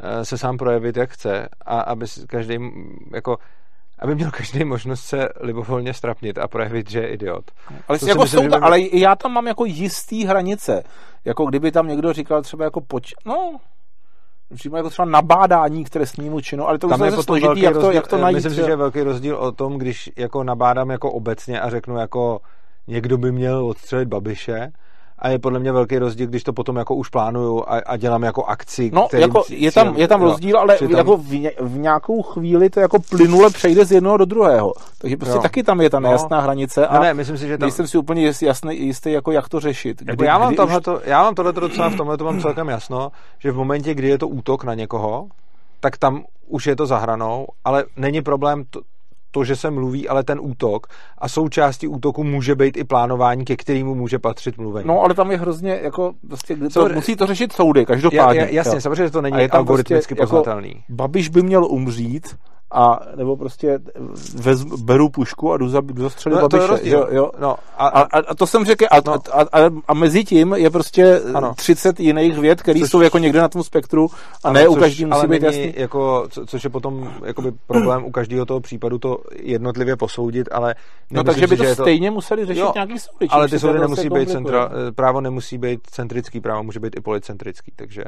uh, 0.00 0.22
se 0.22 0.38
sám 0.38 0.56
projevit, 0.56 0.96
jak 0.96 1.10
chce 1.10 1.48
a 1.66 1.80
aby 1.80 2.06
každý 2.26 2.58
jako 3.12 3.38
aby 3.98 4.14
měl 4.14 4.30
každý 4.30 4.64
možnost 4.64 5.00
se 5.00 5.28
libovolně 5.40 5.94
strapnit 5.94 6.38
a 6.38 6.48
projevit, 6.48 6.90
že 6.90 7.00
je 7.00 7.08
idiot. 7.08 7.50
Ale, 7.88 7.98
jako 8.08 8.22
myslím, 8.22 8.42
jsou, 8.42 8.48
by... 8.48 8.54
ale 8.54 8.80
já 8.80 9.16
tam 9.16 9.32
mám 9.32 9.46
jako 9.46 9.64
jistý 9.64 10.24
hranice. 10.24 10.82
Jako 11.24 11.46
kdyby 11.46 11.72
tam 11.72 11.88
někdo 11.88 12.12
říkal 12.12 12.42
třeba 12.42 12.64
jako 12.64 12.80
poč... 12.80 13.14
No, 13.24 13.56
přímo 14.54 14.76
jako 14.76 14.90
třeba 14.90 15.06
nabádání 15.06 15.84
k 15.84 15.90
trestnímu 15.90 16.40
činu, 16.40 16.68
ale 16.68 16.78
to 16.78 16.88
Tam 16.88 17.00
už 17.00 17.06
je 17.06 17.10
potom 17.10 17.24
složitý, 17.24 17.60
jak 17.60 17.74
to, 17.74 17.80
rozdíl, 17.80 17.94
jak 17.94 18.06
to 18.06 18.18
najít. 18.18 18.34
Myslím 18.34 18.54
si, 18.54 18.56
že 18.56 18.70
je 18.70 18.76
velký 18.76 19.02
rozdíl 19.02 19.36
o 19.36 19.52
tom, 19.52 19.78
když 19.78 20.10
jako 20.16 20.44
nabádám 20.44 20.90
jako 20.90 21.12
obecně 21.12 21.60
a 21.60 21.70
řeknu 21.70 21.96
jako 21.96 22.40
někdo 22.86 23.18
by 23.18 23.32
měl 23.32 23.66
odstřelit 23.66 24.08
Babiše, 24.08 24.72
a 25.18 25.28
je 25.28 25.38
podle 25.38 25.58
mě 25.58 25.72
velký 25.72 25.98
rozdíl, 25.98 26.26
když 26.26 26.42
to 26.44 26.52
potom 26.52 26.76
jako 26.76 26.94
už 26.94 27.08
plánuju 27.08 27.60
a, 27.66 27.78
a 27.86 27.96
dělám 27.96 28.22
jako 28.22 28.44
akci. 28.44 28.90
No, 28.94 29.08
jako 29.12 29.44
je 29.48 29.72
tam, 29.72 29.96
je 29.96 30.08
tam 30.08 30.20
jo. 30.22 30.26
rozdíl, 30.28 30.58
ale 30.58 30.76
Že 30.80 30.88
tam- 30.88 30.96
jako 30.96 31.16
v, 31.16 31.30
ně, 31.40 31.52
v 31.60 31.78
nějakou 31.78 32.22
chvíli 32.22 32.70
to 32.70 32.80
jako 32.80 32.98
plynule 33.10 33.50
přejde 33.50 33.84
z 33.84 33.92
jednoho 33.92 34.16
do 34.16 34.24
druhého. 34.24 34.72
Takže 34.98 35.16
prostě 35.16 35.36
Jo. 35.36 35.42
taky 35.42 35.62
tam 35.62 35.80
je 35.80 35.90
ta 35.90 36.00
No. 36.00 36.08
nejasná 36.08 36.40
hranice 36.40 36.86
a 36.86 36.94
No 36.94 37.00
ne, 37.02 37.14
myslím 37.14 37.38
si, 37.38 37.48
že 37.48 37.58
tam... 37.58 37.66
nejsem 37.66 37.86
si 37.86 37.98
úplně 37.98 38.32
jasný, 38.42 38.80
jistý, 38.86 39.12
jako 39.12 39.32
jak 39.32 39.48
to 39.48 39.60
řešit. 39.60 40.02
Jako 40.06 40.24
já 40.24 40.38
mám, 40.38 40.54
tohleto, 40.54 41.00
já 41.04 41.22
mám 41.22 41.34
tohleto 41.34 41.60
docela 41.60 41.88
v 41.90 41.96
tomhle 41.96 42.16
to 42.16 42.24
mám 42.24 42.40
celkem 42.40 42.68
jasno, 42.68 43.12
že 43.38 43.52
v 43.52 43.56
momentě, 43.56 43.94
kdy 43.94 44.08
je 44.08 44.18
to 44.18 44.28
útok 44.28 44.64
na 44.64 44.74
někoho, 44.74 45.26
tak 45.80 45.96
tam 45.98 46.24
už 46.46 46.66
je 46.66 46.76
to 46.76 46.86
za 46.86 46.98
hranou, 46.98 47.46
ale 47.64 47.84
není 47.96 48.22
problém 48.22 48.64
to, 48.70 48.80
to, 49.38 49.44
že 49.44 49.56
se 49.56 49.70
mluví, 49.70 50.08
ale 50.08 50.24
ten 50.24 50.38
útok 50.42 50.86
a 51.18 51.28
součástí 51.28 51.88
útoku 51.88 52.24
může 52.24 52.54
být 52.54 52.76
i 52.76 52.84
plánování, 52.84 53.44
ke 53.44 53.56
kterému 53.56 53.94
může 53.94 54.18
patřit 54.18 54.58
mluvení. 54.58 54.88
No, 54.88 55.00
ale 55.02 55.14
tam 55.14 55.30
je 55.30 55.36
hrozně, 55.38 55.80
jako, 55.82 56.12
prostě, 56.28 56.56
to, 56.56 56.68
Co- 56.70 56.88
musí 56.88 57.16
to 57.16 57.26
řešit 57.26 57.52
soudy, 57.52 57.80
ja, 57.80 57.86
každopádně. 57.86 58.40
ja, 58.40 58.46
jasně, 58.50 58.76
jo. 58.76 58.80
samozřejmě, 58.80 59.04
že 59.04 59.10
to 59.10 59.18
A 59.18 59.22
není 59.22 59.38
je 59.40 59.48
tam 59.48 59.58
algoritmicky 59.58 60.14
prostě 60.14 60.22
jako- 60.22 60.36
poznatelný. 60.36 60.84
Babiš 60.88 61.28
by 61.28 61.42
měl 61.42 61.64
umřít, 61.64 62.36
a 62.70 63.00
nebo 63.16 63.36
prostě 63.36 63.78
vez, 64.34 64.64
beru 64.64 65.08
pušku 65.08 65.52
a 65.52 65.56
jdu, 65.56 65.68
za, 65.68 65.80
jdu 65.80 66.02
zastřelit 66.02 66.40
No, 66.40 66.48
to 66.48 66.56
je 66.56 66.68
Babiše. 66.68 66.88
jo, 66.90 67.06
jo. 67.10 67.30
No, 67.40 67.56
a, 67.76 67.88
A, 67.88 68.00
a, 68.18 68.34
to 68.34 68.46
jsem 68.46 68.64
řekl, 68.64 68.84
a, 68.90 68.96
No. 69.06 69.12
a, 69.32 69.40
a, 69.42 69.70
a 69.88 69.94
mezi 69.94 70.24
tím 70.24 70.52
je 70.52 70.70
prostě 70.70 71.20
Ano. 71.28 71.36
ano. 71.38 71.54
30 71.56 72.00
jiných 72.00 72.38
věd, 72.38 72.62
které 72.62 72.80
Což- 72.80 72.90
jsou 72.90 73.00
jako 73.00 73.18
někde 73.18 73.40
na 73.40 73.48
tom 73.48 73.62
spektru 73.62 74.08
a 74.44 74.48
ano, 74.48 74.54
ne 74.54 74.68
u 74.68 74.74
každý 74.74 75.04
musí 75.04 75.26
být 75.26 75.42
jasný. 75.42 75.74
Jako, 75.76 76.26
co, 76.30 76.46
což 76.46 76.64
je 76.64 76.70
potom 76.70 77.12
jakoby 77.24 77.52
problém 77.66 78.04
u 78.04 78.10
každého 78.10 78.46
toho 78.46 78.60
případu 78.60 78.98
to 78.98 79.18
jednotlivě 79.36 79.96
posoudit, 79.96 80.48
ale 80.52 80.74
No 81.10 81.24
takže 81.24 81.46
by 81.46 81.56
to 81.56 81.64
je 81.64 81.74
stejně 81.74 82.10
museli 82.10 82.46
řešit 82.46 82.60
Jo, 82.60 82.72
nějaký 82.74 82.98
soudy. 82.98 83.28
ale 83.30 83.46
ty 83.48 83.50
to 83.54 83.58
soudy 83.60 83.78
nemusí 83.78 84.08
být 84.10 84.30
centra, 84.30 84.70
právo 84.94 85.20
nemusí 85.20 85.58
být 85.58 85.80
centrický, 85.90 86.40
právo 86.40 86.62
může 86.62 86.80
být 86.80 86.96
i 86.96 87.00
policentrický, 87.00 87.72
takže 87.76 88.04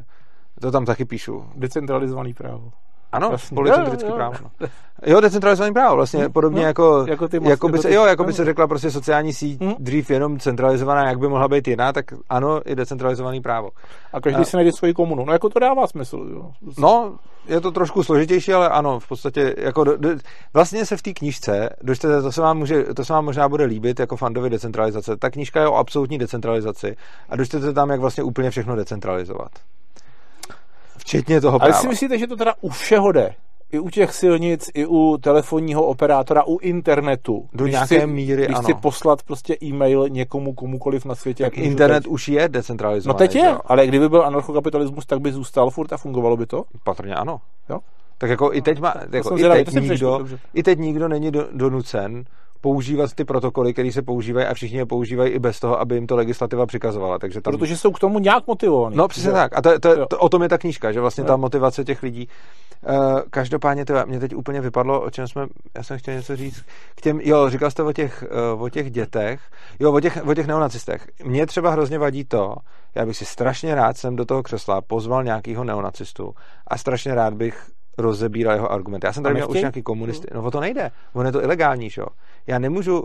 to 0.60 0.70
tam 0.70 0.84
taky 0.84 1.04
píšu. 1.04 1.44
Decentralizovaný 1.56 2.34
právo. 2.34 2.70
Ano, 3.12 3.30
Jo, 3.66 3.74
jo. 4.06 4.12
právo. 4.14 4.34
No. 4.60 4.68
Jo, 5.06 5.20
decentralizovaný 5.20 5.72
právo, 5.74 5.96
vlastně 5.96 6.28
podobně 6.28 6.60
No, 6.60 6.66
jako, 6.66 7.04
jako 7.08 7.28
ty 7.28 7.38
jako, 7.42 7.68
by 7.68 7.78
se, 7.78 7.94
jo, 7.94 8.04
jako 8.06 8.24
by 8.24 8.32
se 8.32 8.44
řekla 8.44 8.66
prostě 8.66 8.90
sociální 8.90 9.32
síť 9.32 9.60
Hm. 9.60 9.72
dřív 9.78 10.10
jenom 10.10 10.38
centralizovaná, 10.38 11.08
jak 11.08 11.18
by 11.18 11.28
mohla 11.28 11.48
být 11.48 11.68
jiná, 11.68 11.92
tak 11.92 12.04
ano, 12.28 12.60
i 12.70 12.74
decentralizovaný 12.74 13.40
právo. 13.40 13.70
A 14.12 14.20
každý 14.20 14.40
A- 14.40 14.44
si 14.44 14.56
najde 14.56 14.72
svoji 14.72 14.94
komunu. 14.94 15.24
No 15.24 15.32
jako 15.32 15.48
to 15.48 15.58
dává 15.58 15.86
smysl. 15.86 16.26
Jo. 16.32 16.50
No, 16.78 17.18
je 17.48 17.60
to 17.60 17.70
trošku 17.70 18.02
složitější, 18.02 18.52
ale 18.52 18.68
ano, 18.68 19.00
v 19.00 19.08
podstatě 19.08 19.54
jako 19.58 19.84
do, 19.84 19.96
do, 19.96 20.08
vlastně 20.54 20.86
se 20.86 20.96
v 20.96 21.02
té 21.02 21.12
knížce, 21.12 21.70
dočtete, 21.82 22.22
to 22.22 22.32
se, 22.32 22.40
vám 22.40 22.58
může, 22.58 22.84
to 22.84 23.04
se 23.04 23.12
vám 23.12 23.24
možná 23.24 23.48
bude 23.48 23.64
líbit 23.64 24.00
jako 24.00 24.16
fandovi 24.16 24.50
decentralizace. 24.50 25.16
Ta 25.16 25.30
knížka 25.30 25.60
je 25.60 25.68
o 25.68 25.74
absolutní 25.74 26.18
decentralizaci 26.18 26.96
a 27.28 27.36
dočtete 27.36 27.72
tam, 27.72 27.90
jak 27.90 28.00
vlastně 28.00 28.22
úplně 28.22 28.50
všechno 28.50 28.76
decentralizovat. 28.76 29.50
Včetně 31.00 31.40
toho 31.40 31.62
Ale 31.62 31.70
práva. 31.70 31.82
si 31.82 31.88
myslíte, 31.88 32.18
že 32.18 32.26
to 32.26 32.36
teda 32.36 32.54
u 32.60 32.68
všeho 32.68 33.12
jde? 33.12 33.34
I 33.72 33.78
u 33.78 33.90
těch 33.90 34.14
silnic, 34.14 34.70
i 34.74 34.86
u 34.86 35.18
telefonního 35.20 35.86
operátora, 35.86 36.42
u 36.46 36.58
internetu. 36.58 37.48
Do 37.52 37.64
Když 37.64 37.72
nějaké 37.72 37.98
chci, 37.98 38.06
míry, 38.06 38.44
Když 38.44 38.56
ano. 38.56 38.62
chci 38.62 38.74
poslat 38.74 39.22
prostě 39.22 39.56
e-mail 39.62 40.08
někomu, 40.08 40.52
komukoliv 40.52 41.04
na 41.04 41.14
světě. 41.14 41.44
tak 41.44 41.58
internet 41.58 42.02
teď. 42.02 42.06
už 42.12 42.28
je 42.28 42.42
No 42.42 42.48
decentralizovaný. 42.48 43.18
teď 43.18 43.32
že 43.32 43.38
je, 43.38 43.44
jo? 43.46 43.58
ale 43.64 43.86
kdyby 43.86 44.08
byl 44.08 44.22
anarchokapitalismus, 44.26 45.06
tak 45.06 45.20
by 45.20 45.32
zůstal 45.32 45.70
furt 45.70 45.92
a 45.92 45.96
fungovalo 45.96 46.36
by 46.36 46.46
to? 46.46 46.64
Patrně 46.84 47.14
ano. 47.14 47.40
Jo? 47.70 47.78
Tak 48.18 48.30
jako 48.30 48.50
i 48.54 48.62
teď, 48.62 48.80
má, 48.80 48.94
jako 49.12 49.38
i 49.38 49.42
teď, 49.42 49.72
nikdo, 49.74 50.26
i 50.54 50.62
teď 50.62 50.78
nikdo 50.78 51.08
není 51.08 51.30
do, 51.30 51.48
donucen 51.52 52.24
používat 52.60 53.12
ty 53.14 53.24
protokoly, 53.24 53.72
které 53.72 53.92
se 53.92 54.02
používají 54.02 54.46
a 54.46 54.54
všichni 54.54 54.78
je 54.78 54.86
používají 54.86 55.30
i 55.30 55.38
bez 55.38 55.60
toho, 55.60 55.80
aby 55.80 55.94
jim 55.94 56.06
to 56.06 56.16
legislativa 56.16 56.66
přikazovala. 56.66 57.18
Takže 57.18 57.40
tam... 57.40 57.52
Protože 57.52 57.76
jsou 57.76 57.90
k 57.90 57.98
tomu 57.98 58.18
nějak 58.18 58.46
motivovaní. 58.46 58.96
No 58.96 59.08
přesně 59.08 59.28
že? 59.28 59.32
tak. 59.32 59.58
A 59.58 59.62
to, 59.62 59.78
to, 59.78 59.88
Jo. 59.88 60.06
to, 60.06 60.18
o 60.18 60.28
tom 60.28 60.42
je 60.42 60.48
ta 60.48 60.58
knížka, 60.58 60.92
že 60.92 61.00
vlastně 61.00 61.24
ta 61.24 61.32
Jo. 61.32 61.38
motivace 61.38 61.84
těch 61.84 62.02
lidí. 62.02 62.28
Uh, 62.88 63.20
každopádně 63.30 63.84
to 63.84 63.94
mě 64.06 64.20
teď 64.20 64.34
úplně 64.34 64.60
vypadlo, 64.60 65.00
o 65.00 65.10
čem 65.10 65.28
jsme, 65.28 65.46
já 65.76 65.82
jsem 65.82 65.98
chtěl 65.98 66.14
něco 66.14 66.36
říct. 66.36 66.64
K 66.94 67.00
těm, 67.00 67.20
jo, 67.20 67.50
říkal 67.50 67.70
jste 67.70 67.82
o 67.82 67.92
těch, 67.92 68.24
uh, 68.54 68.62
o 68.62 68.68
těch 68.68 68.90
dětech, 68.90 69.40
jo, 69.80 69.92
o 69.92 70.00
těch, 70.00 70.26
o 70.26 70.34
těch 70.34 70.46
neonacistech. 70.46 71.08
Mně 71.24 71.46
třeba 71.46 71.70
hrozně 71.70 71.98
vadí 71.98 72.24
to, 72.24 72.54
já 72.94 73.06
bych 73.06 73.16
si 73.16 73.24
strašně 73.24 73.74
rád 73.74 73.96
jsem 73.96 74.16
do 74.16 74.24
toho 74.24 74.42
křesla 74.42 74.80
pozval 74.80 75.24
nějakýho 75.24 75.64
neonacistu 75.64 76.34
a 76.66 76.78
strašně 76.78 77.14
rád 77.14 77.34
bych 77.34 77.70
rozebíral 77.98 78.54
jeho 78.54 78.72
argumenty. 78.72 79.06
Já 79.06 79.12
jsem 79.12 79.22
tady 79.22 79.34
měl 79.34 79.50
už 79.50 79.60
nějaký 79.60 79.82
komunisty. 79.82 80.26
No 80.34 80.42
o 80.42 80.50
to 80.50 80.60
nejde. 80.60 80.90
On 81.12 81.26
je 81.26 81.32
to 81.32 81.42
ilegální, 81.42 81.90
že 81.90 82.00
jo. 82.00 82.06
Já 82.46 82.58
nemůžu 82.58 83.04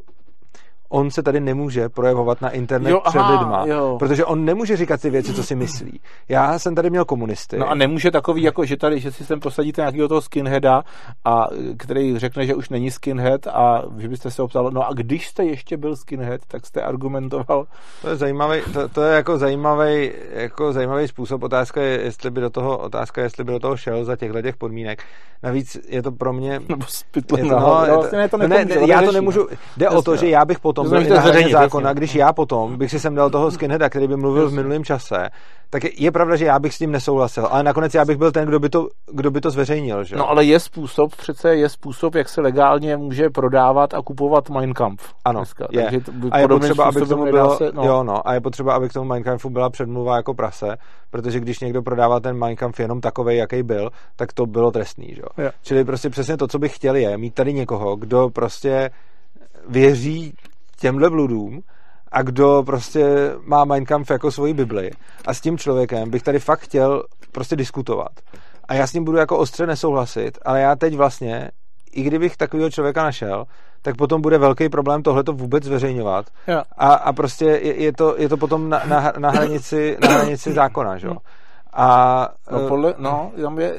on 0.89 1.11
se 1.11 1.23
tady 1.23 1.39
nemůže 1.39 1.89
projevovat 1.89 2.41
na 2.41 2.49
internet 2.49 2.89
Jo, 2.89 3.01
před 3.09 3.19
aha, 3.19 3.39
lidma, 3.39 3.65
jo. 3.67 3.95
protože 3.99 4.25
on 4.25 4.45
nemůže 4.45 4.77
říkat 4.77 5.01
ty 5.01 5.09
věci, 5.09 5.33
co 5.33 5.43
si 5.43 5.55
myslí. 5.55 5.99
Já 6.29 6.59
jsem 6.59 6.75
tady 6.75 6.89
měl 6.89 7.05
komunisty. 7.05 7.57
No 7.57 7.69
a 7.69 7.75
nemůže 7.75 8.11
takový, 8.11 8.43
jako 8.43 8.65
že 8.65 8.77
tady, 8.77 8.99
že 8.99 9.11
si 9.11 9.25
sem 9.25 9.39
posadíte 9.39 9.81
nějakého 9.81 10.07
toho 10.07 10.21
skinheada, 10.21 10.83
a, 11.25 11.47
který 11.77 12.19
řekne, 12.19 12.45
že 12.45 12.55
už 12.55 12.69
není 12.69 12.91
skinhead 12.91 13.47
a 13.47 13.83
že 13.97 14.07
byste 14.07 14.31
se 14.31 14.41
optal, 14.41 14.71
no 14.71 14.87
a 14.87 14.93
když 14.93 15.27
jste 15.27 15.43
ještě 15.43 15.77
byl 15.77 15.95
skinhead, 15.95 16.41
tak 16.47 16.65
jste 16.65 16.81
argumentoval. 16.81 17.65
To 18.01 18.09
je 18.09 18.15
zajímavý, 18.15 18.61
to, 18.73 18.89
to 18.89 19.01
je 19.03 19.15
jako 19.15 19.37
zajímavý, 19.37 20.11
jako 20.33 20.73
zajímavý 20.73 21.07
způsob. 21.07 21.43
Otázka 21.43 21.81
je, 21.81 22.01
jestli 22.01 22.31
by 22.31 22.41
do 22.41 22.49
toho, 22.49 22.77
otázka 22.77 23.21
je, 23.21 23.25
jestli 23.25 23.43
by 23.43 23.51
do 23.51 23.59
toho 23.59 23.77
šel 23.77 24.05
za 24.05 24.15
těchto 24.15 24.41
těch 24.41 24.57
podmínek. 24.57 25.03
Navíc 25.43 25.77
je 25.87 26.01
to 26.01 26.11
pro 26.11 26.33
mě... 26.33 26.59
Nebo 26.69 26.85
spytle 26.87 27.39
Je 27.39 27.43
to, 27.43 27.49
no, 27.49 27.59
No, 27.59 27.85
to, 27.85 27.93
vlastně 27.93 28.17
ne, 28.17 28.29
to 28.29 28.37
ne, 28.37 28.47
nepomůže, 28.47 28.75
ne, 28.75 28.81
to 28.81 28.91
já 28.91 29.01
to 29.01 29.11
nemůžu, 29.11 29.39
no. 29.51 29.57
jde 29.77 29.89
o 29.89 30.01
to, 30.01 30.11
Jasně. 30.11 30.27
že 30.27 30.31
já 30.33 30.45
bych 30.45 30.59
potom 30.75 30.85
To 30.85 30.89
byl 30.89 31.47
i 31.47 31.51
zákona, 31.51 31.89
jasně. 31.89 31.99
když 31.99 32.15
já 32.15 32.33
potom 32.33 32.77
bych 32.77 32.91
si 32.91 32.99
sem 32.99 33.15
dal 33.15 33.29
toho 33.29 33.51
skinheada, 33.51 33.89
který 33.89 34.07
by 34.07 34.17
mluvil 34.17 34.49
v 34.49 34.53
minulém 34.53 34.83
čase, 34.83 35.29
tak 35.69 35.83
je, 35.83 35.91
je 35.97 36.11
pravda, 36.11 36.35
že 36.35 36.45
já 36.45 36.59
bych 36.59 36.73
s 36.73 36.77
tím 36.77 36.91
nesouhlasil, 36.91 37.47
ale 37.51 37.63
nakonec 37.63 37.93
já 37.93 38.05
bych 38.05 38.17
byl 38.17 38.31
ten, 38.31 38.47
kdo 38.47 38.59
by 38.59 38.69
to, 38.69 38.87
kdo 39.11 39.31
by 39.31 39.41
to 39.41 39.49
zveřejnil, 39.49 40.03
že? 40.03 40.15
No 40.15 40.29
ale 40.29 40.45
je 40.45 40.59
způsob, 40.59 41.15
přece 41.15 41.55
je 41.55 41.69
způsob, 41.69 42.15
jak 42.15 42.29
se 42.29 42.41
legálně 42.41 42.97
může 42.97 43.29
prodávat 43.29 43.93
a 43.93 44.01
kupovat 44.01 44.49
Mein 44.49 44.73
Kampf. 44.73 45.13
Ano, 45.25 45.39
dneska. 45.39 45.67
je. 45.71 45.81
Takže 45.83 45.99
to 45.99 46.11
by 46.11 46.29
a 46.31 46.39
je 46.39 46.47
potřeba, 46.47 46.83
aby 46.83 47.01
k 47.01 47.07
tomu 47.07 47.23
bylo, 47.23 47.57
se, 47.57 47.71
no. 47.73 47.83
jo, 47.83 48.03
no, 48.03 48.27
a 48.27 48.33
je 48.33 48.41
potřeba, 48.41 48.73
aby 48.73 48.89
k 48.89 48.93
tomu 48.93 49.05
Minecraftu 49.05 49.49
byla 49.49 49.69
předmluva 49.69 50.15
jako 50.15 50.33
prase, 50.33 50.75
protože 51.11 51.39
když 51.39 51.59
někdo 51.59 51.81
prodává 51.81 52.19
ten 52.19 52.39
Minecraft 52.39 52.79
jenom 52.79 53.01
takový, 53.01 53.37
jaký 53.37 53.63
byl, 53.63 53.89
tak 54.15 54.33
to 54.33 54.45
bylo 54.45 54.71
trestný, 54.71 55.07
že? 55.15 55.21
Jo. 55.37 55.49
Čili 55.63 55.85
prostě 55.85 56.09
přesně 56.09 56.37
to, 56.37 56.47
co 56.47 56.59
bych 56.59 56.75
chtěl, 56.75 56.95
je 56.95 57.17
mít 57.17 57.33
tady 57.33 57.53
někoho, 57.53 57.95
kdo 57.95 58.29
prostě 58.29 58.89
věří 59.69 60.33
těmhle 60.75 61.09
bludům 61.09 61.61
a 62.11 62.21
kdo 62.21 62.63
prostě 62.65 63.31
má 63.45 63.65
Mein 63.65 63.85
Kampf 63.85 64.09
jako 64.09 64.31
svoji 64.31 64.53
Bibli 64.53 64.91
a 65.27 65.33
s 65.33 65.41
tím 65.41 65.57
člověkem 65.57 66.09
bych 66.09 66.23
tady 66.23 66.39
fakt 66.39 66.59
chtěl 66.59 67.03
prostě 67.31 67.55
diskutovat. 67.55 68.11
A 68.67 68.73
já 68.73 68.87
s 68.87 68.93
ním 68.93 69.03
budu 69.03 69.17
jako 69.17 69.37
ostře 69.37 69.67
nesouhlasit, 69.67 70.37
ale 70.45 70.61
já 70.61 70.75
teď 70.75 70.95
vlastně, 70.95 71.51
i 71.91 72.01
kdybych 72.03 72.37
takového 72.37 72.69
člověka 72.71 73.03
našel, 73.03 73.45
tak 73.81 73.95
potom 73.95 74.21
bude 74.21 74.37
velký 74.37 74.69
problém 74.69 75.03
tohleto 75.03 75.33
vůbec 75.33 75.63
zveřejňovat. 75.63 76.25
Jo. 76.47 76.63
A, 76.77 76.93
a 76.93 77.13
prostě 77.13 77.45
je, 77.45 77.81
je, 77.83 77.93
to, 77.93 78.15
je 78.17 78.29
to 78.29 78.37
potom 78.37 78.69
na, 78.69 78.81
na, 78.85 79.13
na, 79.17 79.29
hranici, 79.29 79.97
na 80.01 80.07
hranici 80.07 80.53
zákona, 80.53 80.97
že 80.97 81.07
jo? 81.07 81.15
A 81.73 82.29
No, 82.51 82.65
eh, 82.65 82.67
podle, 82.67 82.93
no, 82.97 83.31
tam 83.41 83.59
je, 83.59 83.75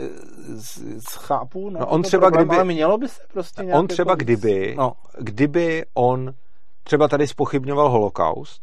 chápu, 1.10 1.70
no, 1.70 1.80
No, 1.80 1.86
on 1.86 2.02
třeba 2.02 2.20
problém, 2.26 2.46
kdyby- 2.46 2.56
ale 2.56 2.64
mělo 2.64 2.98
by 2.98 3.08
se 3.08 3.20
prostě 3.32 3.64
nějak 3.64 3.78
on 3.80 3.86
třeba 3.86 4.12
jako, 4.12 4.18
kdyby, 4.24 4.74
no, 4.78 4.92
kdyby 5.18 5.84
on 5.94 6.32
třeba 6.86 7.08
tady 7.08 7.26
spochybňoval 7.26 7.88
holokaust, 7.90 8.62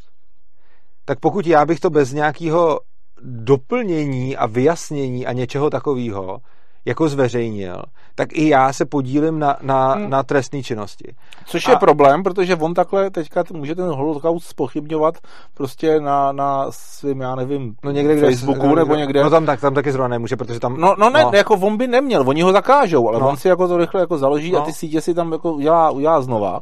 tak 1.06 1.20
pokud 1.20 1.48
já 1.48 1.66
bych 1.66 1.80
to 1.80 1.90
bez 1.90 2.14
nějakého 2.14 2.80
doplnění 3.22 4.38
a 4.38 4.46
vyjasnění 4.46 5.28
a 5.28 5.34
něčeho 5.34 5.70
takového 5.70 6.38
jako 6.86 7.10
zveřejnil, 7.10 7.82
tak 8.16 8.30
i 8.34 8.50
já 8.50 8.74
se 8.74 8.86
podílím 8.86 9.40
na, 9.40 9.58
na, 9.62 9.94
Hmm. 9.94 10.10
na 10.10 10.24
trestné 10.24 10.64
činnosti. 10.64 11.16
Což 11.46 11.68
A- 11.68 11.72
je 11.72 11.78
problém, 11.78 12.24
protože 12.24 12.56
on 12.56 12.74
takhle 12.74 13.10
teďka 13.12 13.44
může 13.54 13.76
ten 13.76 13.86
holokaust 13.86 14.48
spochybňovat 14.48 15.16
prostě 15.54 16.00
na, 16.00 16.32
na 16.32 16.68
svým, 16.70 17.22
já 17.22 17.36
nevím, 17.36 17.76
No 17.84 17.92
někde, 17.92 18.16
kde 18.16 18.28
Facebooku 18.28 18.76
nebo 18.76 18.96
někde. 18.96 19.24
No 19.24 19.30
tam, 19.30 19.46
tak, 19.46 19.62
tam 19.62 19.74
taky 19.74 19.92
zrovna 19.92 20.08
nemůže, 20.08 20.36
protože 20.36 20.60
tam... 20.60 20.78
No, 20.78 20.96
no 20.98 21.10
ne, 21.10 21.24
no. 21.24 21.32
jako 21.34 21.54
on 21.54 21.78
by 21.78 21.88
neměl, 21.88 22.24
oni 22.30 22.42
ho 22.42 22.52
zakážou, 22.52 23.08
ale 23.08 23.20
No. 23.20 23.26
no. 23.26 23.30
on 23.30 23.38
si 23.38 23.48
jako 23.48 23.68
to 23.68 23.78
rychle 23.78 24.02
jako 24.02 24.18
založí 24.18 24.52
no. 24.52 24.58
No. 24.58 24.64
a 24.64 24.66
ty 24.66 24.74
sítě 24.74 25.02
si 25.02 25.14
tam 25.14 25.32
jako 25.32 25.54
udělá, 25.54 25.92
udělá 25.92 26.22
znova. 26.22 26.60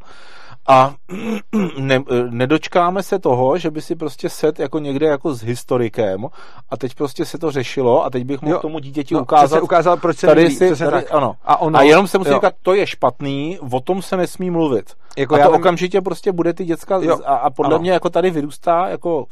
A 0.68 0.94
ne, 1.78 2.04
nedočkáme 2.30 3.04
se 3.04 3.20
toho, 3.20 3.58
že 3.58 3.72
by 3.72 3.82
si 3.82 3.96
prostě 3.96 4.30
set 4.30 4.60
jako 4.60 4.80
někde 4.80 5.06
jako 5.06 5.34
s 5.34 5.42
historikem 5.42 6.26
a 6.70 6.78
teď 6.78 6.96
prostě 6.96 7.26
se 7.26 7.38
to 7.38 7.52
řešilo 7.52 8.06
a 8.06 8.10
teď 8.10 8.24
bych 8.24 8.42
mohl 8.42 8.54
Jo. 8.54 8.60
tomu 8.60 8.80
dítěti 8.80 9.14
no, 9.14 9.22
ukázat, 9.22 9.62
ukázal, 9.64 9.98
proč 9.98 10.18
se 10.18 10.28
tady 10.28 10.50
si, 10.50 10.70
tady, 10.76 10.92
tak. 10.92 11.06
ano. 11.12 11.36
A, 11.44 11.62
ono, 11.62 11.80
a 11.80 11.82
jenom 11.82 12.08
se 12.08 12.18
musí 12.18 12.30
jo. 12.30 12.36
říkat, 12.36 12.54
to 12.62 12.74
je 12.74 12.88
špatný, 12.88 13.60
o 13.72 13.80
tom 13.80 14.02
se 14.02 14.18
nesmí 14.18 14.50
mluvit. 14.50 14.86
Jako 15.18 15.36
a 15.36 15.38
já 15.38 15.46
to 15.46 15.52
vím- 15.52 15.60
okamžitě 15.60 16.02
prostě 16.02 16.32
bude 16.32 16.54
ty 16.54 16.66
děcka 16.66 16.98
Jo, 17.02 17.20
a, 17.26 17.36
a 17.36 17.50
podle 17.50 17.76
ano. 17.76 17.82
mě 17.82 17.92
jako 17.92 18.10
tady 18.10 18.32
vyrůstá 18.32 18.88
jako 18.90 19.26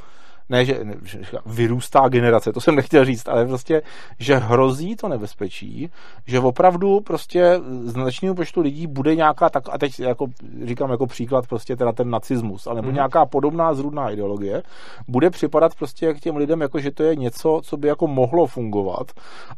ne, 0.49 0.65
že, 0.65 0.79
ne, 0.83 0.95
že 1.03 1.19
vyrůstá 1.45 2.07
generace, 2.07 2.53
to 2.53 2.61
jsem 2.61 2.75
nechtěl 2.75 3.05
říct, 3.05 3.27
ale 3.27 3.45
prostě, 3.45 3.81
že 4.19 4.35
hrozí 4.35 4.95
to 4.95 5.07
nebezpečí, 5.07 5.89
že 6.27 6.39
opravdu 6.39 6.99
prostě 6.99 7.59
značného 7.83 8.35
počtu 8.35 8.61
lidí 8.61 8.87
bude 8.87 9.15
nějaká, 9.15 9.49
tak, 9.49 9.63
a 9.71 9.77
teď 9.77 9.99
jako 9.99 10.25
říkám 10.63 10.91
jako 10.91 11.07
příklad 11.07 11.47
prostě 11.47 11.75
teda 11.75 11.91
ten 11.91 12.09
nacismus, 12.09 12.67
ale 12.67 12.75
nebo 12.75 12.87
mm. 12.87 12.93
nějaká 12.93 13.25
podobná 13.25 13.73
zrůdná 13.73 14.09
ideologie, 14.09 14.63
bude 15.07 15.29
připadat 15.29 15.75
prostě 15.75 16.13
k 16.13 16.19
těm 16.19 16.35
lidem, 16.35 16.61
jako 16.61 16.79
že 16.79 16.91
to 16.91 17.03
je 17.03 17.15
něco, 17.15 17.61
co 17.63 17.77
by 17.77 17.87
jako 17.87 18.07
mohlo 18.07 18.47
fungovat, 18.47 19.11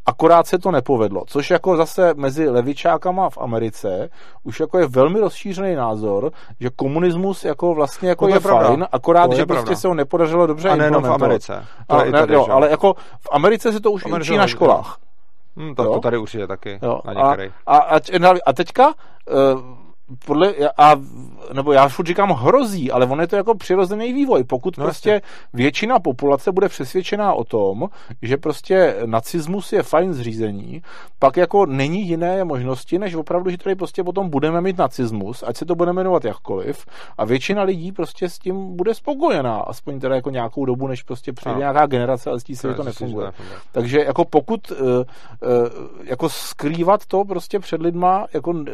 akorát 0.05 0.47
se 0.47 0.59
to 0.59 0.71
nepovedlo, 0.71 1.23
což 1.27 1.49
jako 1.49 1.77
zase 1.77 2.13
mezi 2.15 2.49
levičákama 2.49 3.29
v 3.29 3.37
Americe 3.37 4.09
už 4.43 4.59
jako 4.59 4.79
je 4.79 4.87
velmi 4.87 5.19
rozšířený 5.19 5.75
názor, 5.75 6.31
že 6.59 6.69
komunismus 6.75 7.45
jako 7.45 7.73
vlastně 7.73 8.09
jako 8.09 8.25
no 8.25 8.29
je, 8.29 8.35
je 8.35 8.39
fajn, 8.39 8.87
akorát, 8.91 9.27
to 9.27 9.35
že 9.35 9.45
prostě 9.45 9.63
pravda. 9.63 9.79
se 9.79 9.87
ho 9.87 9.93
nepodařilo 9.93 10.47
dobře 10.47 10.69
nejenom 10.81 11.03
v 11.03 11.13
Americe. 11.13 11.65
To 11.87 11.95
a, 11.95 12.03
ne, 12.03 12.25
jo, 12.29 12.47
ale 12.49 12.69
jako 12.69 12.93
v 13.19 13.29
Americe 13.31 13.71
se 13.71 13.79
to 13.79 13.91
už 13.91 14.05
učí 14.05 14.37
na 14.37 14.47
školách. 14.47 14.97
Hmm, 15.57 15.75
to, 15.75 15.83
to 15.83 15.99
tady 15.99 16.17
určitě 16.17 16.47
taky. 16.47 16.79
Jo. 16.83 17.01
Na 17.05 17.21
a, 17.21 17.77
a, 17.77 17.95
a, 17.95 18.33
a 18.45 18.53
teďka 18.53 18.87
uh, 18.87 19.61
podle, 20.25 20.53
a, 20.77 20.95
nebo 21.53 21.73
já 21.73 21.87
furt 21.87 22.05
říkám 22.05 22.29
hrozí, 22.29 22.91
ale 22.91 23.05
on 23.05 23.21
je 23.21 23.27
to 23.27 23.35
jako 23.35 23.55
přirozený 23.55 24.13
vývoj. 24.13 24.43
Pokud 24.43 24.77
no, 24.77 24.83
prostě 24.83 25.09
jasně. 25.09 25.27
většina 25.53 25.99
populace 25.99 26.51
bude 26.51 26.69
přesvědčená 26.69 27.33
o 27.33 27.43
tom, 27.43 27.89
že 28.21 28.37
prostě 28.37 28.95
nacismus 29.05 29.73
je 29.73 29.83
fajn 29.83 30.13
zřízení, 30.13 30.81
pak 31.19 31.37
jako 31.37 31.65
není 31.65 32.07
jiné 32.07 32.43
možnosti, 32.43 32.99
než 32.99 33.15
opravdu, 33.15 33.49
že 33.49 33.57
tady 33.57 33.75
prostě 33.75 34.03
potom 34.03 34.29
budeme 34.29 34.61
mít 34.61 34.77
nacismus, 34.77 35.43
ať 35.47 35.57
se 35.57 35.65
to 35.65 35.75
bude 35.75 35.93
jmenovat 35.93 36.25
jakkoliv, 36.25 36.85
a 37.17 37.25
většina 37.25 37.63
lidí 37.63 37.91
prostě 37.91 38.29
s 38.29 38.39
tím 38.39 38.75
bude 38.75 38.93
spokojená, 38.93 39.59
aspoň 39.59 39.99
teda 39.99 40.15
jako 40.15 40.29
nějakou 40.29 40.65
dobu, 40.65 40.87
než 40.87 41.03
prostě 41.03 41.33
přijde 41.33 41.53
no. 41.53 41.59
nějaká 41.59 41.85
generace, 41.85 42.29
ale 42.29 42.39
s 42.39 42.43
tím 42.43 42.55
se 42.55 42.73
to 42.73 42.83
nefunguje. 42.83 43.31
Takže 43.71 43.99
jako 43.99 44.25
pokud 44.25 44.71
uh, 44.71 44.77
uh, 44.77 45.03
jako 46.03 46.29
skrývat 46.29 47.05
to 47.05 47.25
prostě 47.25 47.59
před 47.59 47.81
lidma, 47.81 48.25
jako 48.33 48.51
uh, 48.51 48.65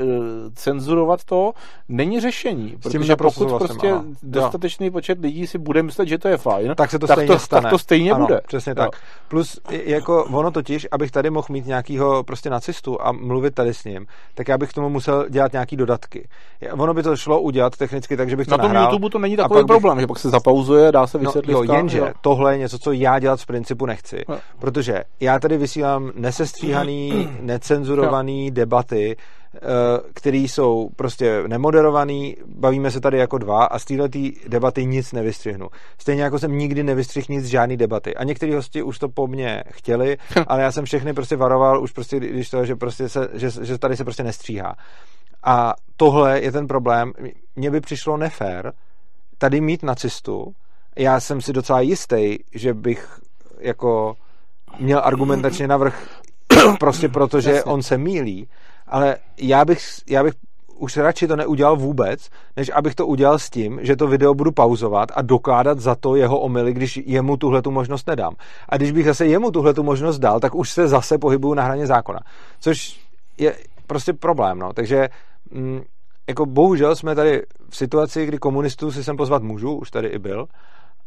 cenzurovat 0.54 1.24
to 1.30 1.52
není 1.90 2.20
řešení. 2.20 2.78
Protože 2.84 3.16
pokud 3.16 3.48
prostě 3.58 3.92
ano. 3.92 4.06
dostatečný 4.24 4.92
počet 4.92 5.20
lidí 5.20 5.48
si 5.48 5.58
bude 5.58 5.84
myslet, 5.84 6.08
že 6.08 6.18
to 6.18 6.28
je 6.28 6.38
fajn, 6.38 6.74
tak 6.76 6.92
se 6.92 7.00
to 7.00 7.08
tak 7.08 7.16
stejně 7.16 7.34
to, 7.34 7.40
stane. 7.40 7.62
Tak 7.62 7.72
to 7.72 7.78
stejně 7.78 8.12
ano, 8.12 8.26
bude. 8.26 8.42
Přesně 8.48 8.76
tak. 8.76 8.86
Jo. 8.86 9.00
Plus 9.28 9.60
jako 9.70 10.24
ono 10.24 10.52
totiž, 10.52 10.88
abych 10.92 11.12
tady 11.12 11.30
mohl 11.30 11.48
mít 11.50 11.66
nějakýho 11.66 12.24
prostě 12.24 12.50
nacistu 12.50 13.02
a 13.02 13.12
mluvit 13.12 13.56
tady 13.56 13.74
s 13.74 13.84
ním, 13.84 14.08
tak 14.36 14.48
já 14.48 14.58
bych 14.58 14.74
tomu 14.74 14.90
musel 14.90 15.26
dělat 15.30 15.52
nějaký 15.52 15.76
dodatky. 15.76 16.28
Ono 16.72 16.94
by 16.94 17.04
to 17.04 17.16
šlo 17.16 17.42
udělat 17.42 17.78
technicky, 17.78 18.18
takže 18.18 18.36
bych 18.36 18.48
to 18.48 18.52
Na 18.52 18.58
tom 18.58 18.74
nahrál, 18.74 18.84
YouTube 18.92 19.10
to 19.10 19.20
není 19.20 19.38
takový 19.38 19.66
problém, 19.66 19.98
bych... 19.98 20.04
že 20.04 20.08
pak 20.08 20.20
se 20.20 20.30
zapauzuje, 20.30 20.92
dá 20.92 21.08
se 21.08 21.18
vysvětlit. 21.18 21.54
No, 21.54 21.64
jo, 21.64 21.74
jenže 21.74 21.98
jo. 21.98 22.08
tohle 22.22 22.54
je 22.54 22.58
něco, 22.58 22.80
co 22.80 22.92
já 22.92 23.20
dělat 23.20 23.40
z 23.40 23.46
principu 23.46 23.86
nechci. 23.86 24.26
Jo. 24.30 24.38
Protože 24.60 25.04
já 25.20 25.40
tady 25.40 25.58
vysílám 25.58 26.12
nesestříhaný, 26.16 27.30
necenzurovaný 27.42 28.52
debaty, 28.52 29.18
Eh, 29.47 29.47
který 30.14 30.48
jsou 30.48 30.90
prostě 30.96 31.44
nemoderovaný, 31.48 32.38
bavíme 32.46 32.92
se 32.92 33.02
tady 33.02 33.18
jako 33.18 33.38
dva 33.38 33.66
a 33.66 33.80
z 33.80 33.86
této 33.86 34.20
debaty 34.48 34.86
nic 34.86 35.12
nevystřihnu. 35.12 35.68
Stejně 35.98 36.24
jako 36.24 36.40
jsem 36.40 36.58
nikdy 36.58 36.84
nevystřihl 36.84 37.26
nic 37.30 37.46
z 37.46 37.48
žádný 37.48 37.78
debaty. 37.78 38.16
A 38.16 38.24
někteří 38.24 38.54
hosti 38.54 38.84
už 38.84 39.00
to 39.00 39.10
po 39.10 39.28
mně 39.28 39.64
chtěli, 39.70 40.18
ale 40.48 40.62
já 40.62 40.72
jsem 40.72 40.86
všechny 40.86 41.14
prostě 41.14 41.36
varoval 41.36 41.84
už 41.84 41.92
prostě, 41.92 42.20
když 42.20 42.50
to, 42.50 42.66
že, 42.66 42.76
prostě 42.76 43.10
se, 43.10 43.28
že, 43.34 43.50
že 43.66 43.78
tady 43.78 43.98
se 43.98 44.04
prostě 44.04 44.24
nestříhá. 44.24 44.76
A 45.44 45.74
tohle 45.98 46.42
je 46.42 46.52
ten 46.52 46.68
problém. 46.68 47.12
Mně 47.56 47.72
by 47.72 47.82
přišlo 47.82 48.18
nefér 48.18 48.74
tady 49.38 49.62
mít 49.62 49.84
nacistu. 49.84 50.54
Já 50.98 51.20
jsem 51.20 51.42
si 51.42 51.54
docela 51.54 51.82
jistý, 51.82 52.38
že 52.56 52.74
bych 52.74 53.20
jako 53.60 54.16
měl 54.80 55.02
argumentačně 55.04 55.68
navrh 55.68 56.20
prostě 56.80 57.10
proto, 57.10 57.42
že 57.42 57.64
on 57.64 57.82
se 57.82 57.98
mílí 57.98 58.48
ale 58.88 59.18
já 59.38 59.66
bych, 59.66 59.82
já 60.10 60.24
bych 60.24 60.34
už 60.78 60.98
radši 60.98 61.28
to 61.28 61.36
neudělal 61.36 61.76
vůbec, 61.76 62.30
než 62.56 62.72
abych 62.76 62.96
to 62.96 63.08
udělal 63.08 63.40
s 63.40 63.50
tím, 63.50 63.80
že 63.82 63.96
to 63.96 64.08
video 64.08 64.34
budu 64.34 64.52
pauzovat 64.52 65.10
a 65.16 65.22
dokládat 65.22 65.80
za 65.80 65.96
to 65.96 66.16
jeho 66.16 66.40
omily, 66.40 66.74
když 66.74 66.98
jemu 67.06 67.38
tuhle 67.38 67.62
tu 67.62 67.72
možnost 67.72 68.08
nedám. 68.08 68.36
A 68.70 68.78
když 68.78 68.92
bych 68.92 69.06
zase 69.06 69.26
jemu 69.26 69.52
tuhle 69.52 69.74
tu 69.74 69.84
možnost 69.84 70.20
dal, 70.20 70.40
tak 70.40 70.56
už 70.56 70.70
se 70.70 70.88
zase 70.88 71.18
pohybuju 71.18 71.54
na 71.54 71.64
hraně 71.64 71.88
zákona. 71.88 72.20
Což 72.60 73.00
je 73.38 73.56
prostě 73.88 74.14
problém, 74.14 74.60
no. 74.60 74.74
Takže 74.74 75.10
mm, 75.52 75.82
jako 76.28 76.46
bohužel 76.46 76.96
jsme 76.96 77.16
tady 77.16 77.44
v 77.70 77.78
situaci, 77.78 78.26
kdy 78.26 78.38
komunistů 78.38 78.92
si 78.92 79.04
sem 79.04 79.18
pozvat 79.18 79.44
můžu, 79.44 79.76
už 79.76 79.92
tady 79.92 80.08
i 80.08 80.20
byl, 80.20 80.48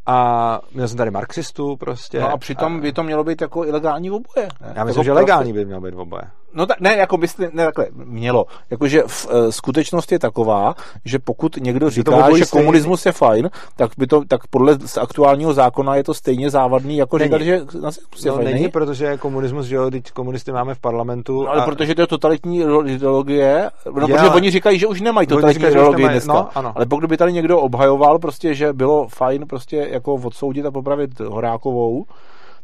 a 0.06 0.60
měl 0.74 0.88
jsem 0.88 0.96
tady 0.96 1.10
marxistů 1.10 1.76
prostě. 1.76 2.20
No 2.20 2.30
a 2.30 2.36
přitom 2.36 2.76
a... 2.76 2.80
by 2.80 2.92
to 2.92 3.02
mělo 3.02 3.24
být 3.24 3.40
jako 3.40 3.64
ilegální 3.64 4.10
oboje. 4.10 4.48
Ne? 4.60 4.72
Já 4.76 4.84
myslím, 4.84 5.00
jako 5.00 5.04
že 5.04 5.12
legální 5.12 5.52
by 5.52 5.64
mělo 5.64 5.80
být 5.80 5.94
oboje. 5.94 6.22
No 6.54 6.66
tak 6.66 6.80
ne, 6.80 6.96
jako 6.96 7.16
bys, 7.16 7.36
ne 7.38 7.64
takhle, 7.64 7.86
mělo. 7.92 8.46
Jakože 8.70 9.02
v, 9.06 9.26
uh, 9.26 9.50
skutečnost 9.50 10.12
je 10.12 10.18
taková, 10.18 10.74
že 11.04 11.18
pokud 11.18 11.56
někdo 11.56 11.90
říká, 11.90 12.36
že 12.36 12.44
stejný. 12.44 12.64
komunismus 12.64 13.06
je 13.06 13.12
fajn, 13.12 13.50
tak 13.76 13.90
by 13.98 14.06
to, 14.06 14.24
tak 14.28 14.46
podle 14.46 14.78
aktuálního 15.00 15.54
zákona 15.54 15.96
je 15.96 16.04
to 16.04 16.14
stejně 16.14 16.50
závadný, 16.50 16.96
jako 16.96 17.18
není. 17.18 17.28
říkat, 17.28 17.42
že 17.42 17.60
nacismus 17.80 18.24
je 18.24 18.30
no, 18.30 18.34
fajn. 18.34 18.44
Není, 18.44 18.60
není, 18.60 18.68
protože 18.68 19.16
komunismus, 19.16 19.66
že 19.66 19.76
jo, 19.76 19.90
teď 19.90 20.10
komunisty 20.10 20.52
máme 20.52 20.74
v 20.74 20.78
parlamentu. 20.78 21.42
No, 21.42 21.50
ale 21.50 21.62
a... 21.62 21.64
protože 21.64 21.94
to 21.94 22.00
je 22.00 22.06
totalitní 22.06 22.64
ideologie, 22.86 23.70
no, 23.86 24.00
já, 24.00 24.06
protože 24.06 24.28
oni 24.28 24.50
říkají, 24.50 24.78
že 24.78 24.86
už 24.86 25.00
nemají 25.00 25.26
totalitní 25.26 25.66
ideologii 25.66 26.02
nemají, 26.02 26.14
dneska. 26.14 26.32
No, 26.32 26.48
ano. 26.54 26.72
Ale 26.76 26.86
pokud 26.86 27.06
by 27.06 27.16
tady 27.16 27.32
někdo 27.32 27.60
obhajoval 27.60 28.18
prostě, 28.18 28.54
že 28.54 28.72
bylo 28.72 29.08
fajn 29.08 29.46
prostě 29.46 29.88
jako 29.90 30.14
odsoudit 30.14 30.66
a 30.66 30.70
popravit 30.70 31.20
Horákovou, 31.20 32.04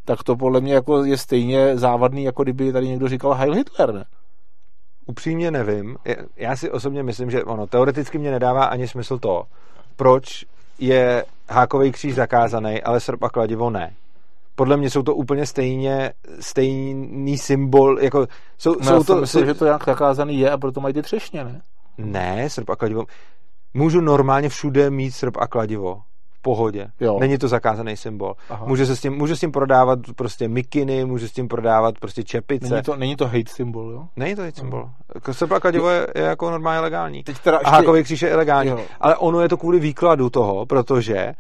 tak 0.06 0.22
to 0.22 0.36
podle 0.36 0.60
mě 0.60 0.74
jako 0.74 1.04
je 1.04 1.18
stejně 1.18 1.78
závadný, 1.78 2.24
jako 2.24 2.42
kdyby 2.42 2.72
tady 2.72 2.88
někdo 2.88 3.08
říkal 3.08 3.34
Heil 3.34 3.54
Hitler, 3.54 3.94
ne? 3.94 4.04
Upřímně 5.06 5.50
nevím. 5.50 5.96
Já 6.36 6.56
si 6.56 6.70
osobně 6.70 7.02
myslím, 7.02 7.30
že 7.30 7.44
ono 7.44 7.66
teoreticky 7.66 8.18
mě 8.18 8.30
nedává 8.30 8.64
ani 8.64 8.88
smysl 8.88 9.18
to, 9.18 9.44
proč 9.96 10.44
je 10.78 11.24
hákový 11.48 11.92
kříž 11.92 12.14
zakázaný, 12.14 12.82
ale 12.82 13.00
srp 13.00 13.22
a 13.22 13.28
kladivo 13.28 13.70
ne. 13.70 13.94
Podle 14.54 14.76
mě 14.76 14.90
jsou 14.90 15.02
to 15.02 15.14
úplně 15.14 15.46
stejně 15.46 16.12
stejný 16.40 17.38
symbol, 17.38 18.00
jako 18.00 18.26
jsou, 18.58 18.74
no, 18.80 18.84
jsou 18.84 19.04
to... 19.04 19.20
myslím, 19.20 19.42
si... 19.42 19.46
že 19.46 19.54
to 19.54 19.64
jak 19.64 19.84
zakázaný 19.84 20.38
je 20.38 20.50
a 20.50 20.58
proto 20.58 20.80
mají 20.80 20.94
ty 20.94 21.02
třešně, 21.02 21.44
ne? 21.44 21.60
Ne, 21.98 22.50
srp 22.50 22.70
a 22.70 22.76
kladivo. 22.76 23.04
Můžu 23.74 24.00
normálně 24.00 24.48
všude 24.48 24.90
mít 24.90 25.10
srp 25.10 25.36
a 25.36 25.46
kladivo 25.46 26.00
pohodě. 26.46 26.86
Jo. 27.00 27.18
Není 27.20 27.38
to 27.38 27.48
zakázaný 27.48 27.96
symbol. 27.96 28.34
Aha. 28.50 28.64
Může 28.66 28.86
se 28.86 28.96
s 28.96 29.00
tím, 29.00 29.12
může 29.18 29.36
s 29.36 29.40
tím 29.40 29.52
prodávat 29.52 29.98
prostě 30.16 30.48
mikiny, 30.48 31.04
může 31.04 31.28
s 31.28 31.32
tím 31.32 31.48
prodávat 31.48 31.98
prostě 31.98 32.22
čepice. 32.22 32.70
Není 32.70 32.82
to, 32.82 32.96
není 32.96 33.16
to 33.16 33.24
hate 33.26 33.50
symbol, 33.50 33.90
jo? 33.90 34.04
Není 34.16 34.34
to 34.36 34.42
hate 34.42 34.60
symbol. 34.60 34.90
Uh-huh. 35.14 35.32
Srpa 35.32 35.60
kladivo 35.60 35.88
je, 35.88 36.06
je, 36.14 36.22
jako 36.22 36.50
normálně 36.50 36.80
legální. 36.80 37.22
Teď 37.22 37.38
teda 37.38 37.56
ještě... 37.56 37.70
A 37.70 37.74
hákový 37.74 38.02
kříž 38.02 38.22
je 38.22 38.30
ilegální. 38.30 38.70
Jo. 38.70 38.80
Ale 39.00 39.16
ono 39.16 39.40
je 39.40 39.48
to 39.48 39.56
kvůli 39.56 39.78
výkladu 39.78 40.30
toho, 40.30 40.66
protože 40.66 41.32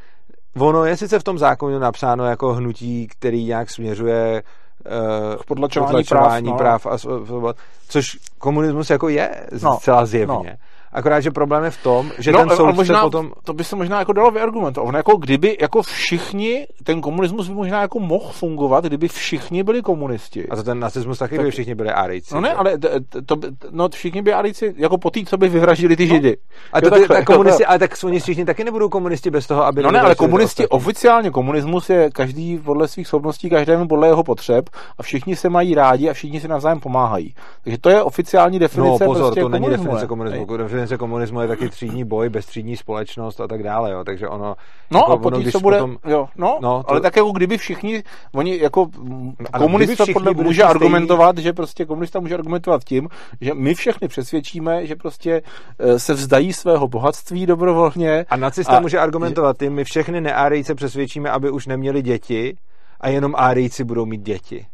ono 0.58 0.84
je 0.84 0.96
sice 0.96 1.18
v 1.18 1.24
tom 1.24 1.38
zákonu 1.38 1.78
napsáno 1.78 2.24
jako 2.24 2.54
hnutí, 2.54 3.06
který 3.06 3.44
nějak 3.44 3.70
směřuje 3.70 4.42
uh, 4.42 5.42
podlačování, 5.46 5.90
podlačování 5.90 6.52
práv, 6.56 6.82
práv 6.82 7.04
a, 7.46 7.54
což 7.88 8.18
komunismus 8.38 8.90
jako 8.90 9.08
je 9.08 9.46
no, 9.62 9.76
zcela 9.76 10.06
zjevně. 10.06 10.50
No. 10.50 10.56
Akorát, 10.96 11.20
že 11.20 11.30
problém 11.30 11.64
je 11.64 11.70
v 11.70 11.82
tom, 11.82 12.10
že 12.18 12.32
no, 12.32 12.38
ten 12.38 12.56
soudce 12.56 12.76
možná, 12.76 13.02
potom... 13.02 13.32
To 13.44 13.52
by 13.52 13.64
se 13.64 13.76
možná 13.76 13.98
jako 13.98 14.12
dalo 14.12 14.30
vyargumentovat. 14.30 14.88
On 14.88 14.96
jako 14.96 15.16
kdyby 15.16 15.56
jako 15.60 15.82
všichni, 15.82 16.66
ten 16.84 17.00
komunismus 17.00 17.48
by 17.48 17.54
možná 17.54 17.80
jako 17.80 18.00
mohl 18.00 18.32
fungovat, 18.32 18.84
kdyby 18.84 19.08
všichni 19.08 19.62
byli 19.62 19.82
komunisti. 19.82 20.48
A 20.48 20.56
to 20.56 20.62
ten 20.62 20.80
nacismus 20.80 21.18
taky, 21.18 21.36
tak... 21.36 21.44
by 21.44 21.50
všichni 21.50 21.74
byli 21.74 21.90
árijci. 21.90 22.34
No 22.34 22.40
ne, 22.40 22.54
ale 22.54 22.78
to, 22.78 23.20
to, 23.26 23.36
no, 23.70 23.88
všichni 23.88 24.22
by 24.22 24.32
árijci, 24.32 24.74
jako 24.76 24.98
po 24.98 25.10
tý, 25.10 25.24
co 25.24 25.36
by 25.36 25.48
vyhražili 25.48 25.96
ty 25.96 26.06
no. 26.06 26.14
židy. 26.14 26.36
A 26.72 26.80
to, 26.80 26.90
tak, 26.90 27.08
tak 27.08 27.24
komunisti, 27.24 27.64
ale 27.64 27.78
tak 27.78 27.90
oni 28.04 28.20
všichni 28.20 28.44
taky 28.44 28.64
nebudou 28.64 28.88
komunisti 28.88 29.30
bez 29.30 29.46
toho, 29.46 29.64
aby... 29.64 29.82
No 29.82 29.90
ne, 29.90 30.00
ale 30.00 30.14
komunisti, 30.14 30.68
oficiálně 30.68 31.30
komunismus 31.30 31.90
je 31.90 32.10
každý 32.10 32.58
podle 32.58 32.88
svých 32.88 33.06
schopností, 33.06 33.50
každému 33.50 33.88
podle 33.88 34.08
jeho 34.08 34.24
potřeb 34.24 34.68
a 34.98 35.02
všichni 35.02 35.36
se 35.36 35.48
mají 35.48 35.74
rádi 35.74 36.10
a 36.10 36.12
všichni 36.12 36.40
si 36.40 36.48
navzájem 36.48 36.80
pomáhají. 36.80 37.34
Takže 37.64 37.78
to 37.78 37.90
je 37.90 38.02
oficiální 38.02 38.58
definice. 38.58 39.04
No 39.04 39.10
pozor, 39.10 39.24
prostě 39.24 39.40
to 39.40 39.48
není 39.48 39.68
definice 39.68 40.06
komunismu. 40.06 40.46
Definice 40.86 40.98
komunismu 40.98 41.40
je 41.40 41.48
taky 41.48 41.68
třídní 41.68 42.04
boj, 42.04 42.28
bezstřídní 42.28 42.76
společnost 42.76 43.40
a 43.40 43.48
tak 43.48 43.62
dále, 43.62 43.92
jo. 43.92 44.04
Takže 44.04 44.28
ono... 44.28 44.56
No 44.90 44.98
jako 44.98 45.12
a 45.12 45.16
potom, 45.16 45.42
ono, 45.42 45.50
co 45.50 45.60
bude, 45.60 45.76
potom, 45.76 45.96
jo, 46.06 46.28
no, 46.36 46.58
no 46.62 46.82
to, 46.82 46.90
ale 46.90 47.00
tak 47.00 47.16
jako 47.16 47.30
kdyby 47.30 47.58
všichni, 47.58 48.02
oni 48.34 48.58
jako 48.58 48.86
komunista 49.58 50.04
podle 50.12 50.34
může 50.34 50.62
argumentovat, 50.62 51.38
že 51.38 51.52
prostě 51.52 51.84
komunista 51.84 52.20
může 52.20 52.34
argumentovat 52.34 52.84
tím, 52.84 53.08
že 53.40 53.54
my 53.54 53.74
všechny 53.74 54.08
přesvědčíme, 54.08 54.86
že 54.86 54.96
prostě 54.96 55.42
eh, 55.78 55.98
se 55.98 56.14
vzdají 56.14 56.52
svého 56.52 56.88
bohatství 56.88 57.46
dobrovolně. 57.46 58.26
A 58.28 58.36
nacista 58.36 58.76
a, 58.76 58.80
může 58.80 58.98
argumentovat 58.98 59.58
tím, 59.58 59.72
my 59.72 59.84
všechny 59.84 60.20
neárijce 60.20 60.74
přesvědčíme, 60.74 61.30
aby 61.30 61.50
už 61.50 61.66
neměli 61.66 62.02
děti 62.02 62.56
a 63.00 63.08
jenom 63.08 63.34
árijci 63.36 63.84
budou 63.84 64.06
mít 64.06 64.22
děti. 64.22 64.66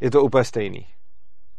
Je 0.00 0.10
to 0.10 0.22
úplně 0.22 0.44
stejný. 0.44 0.86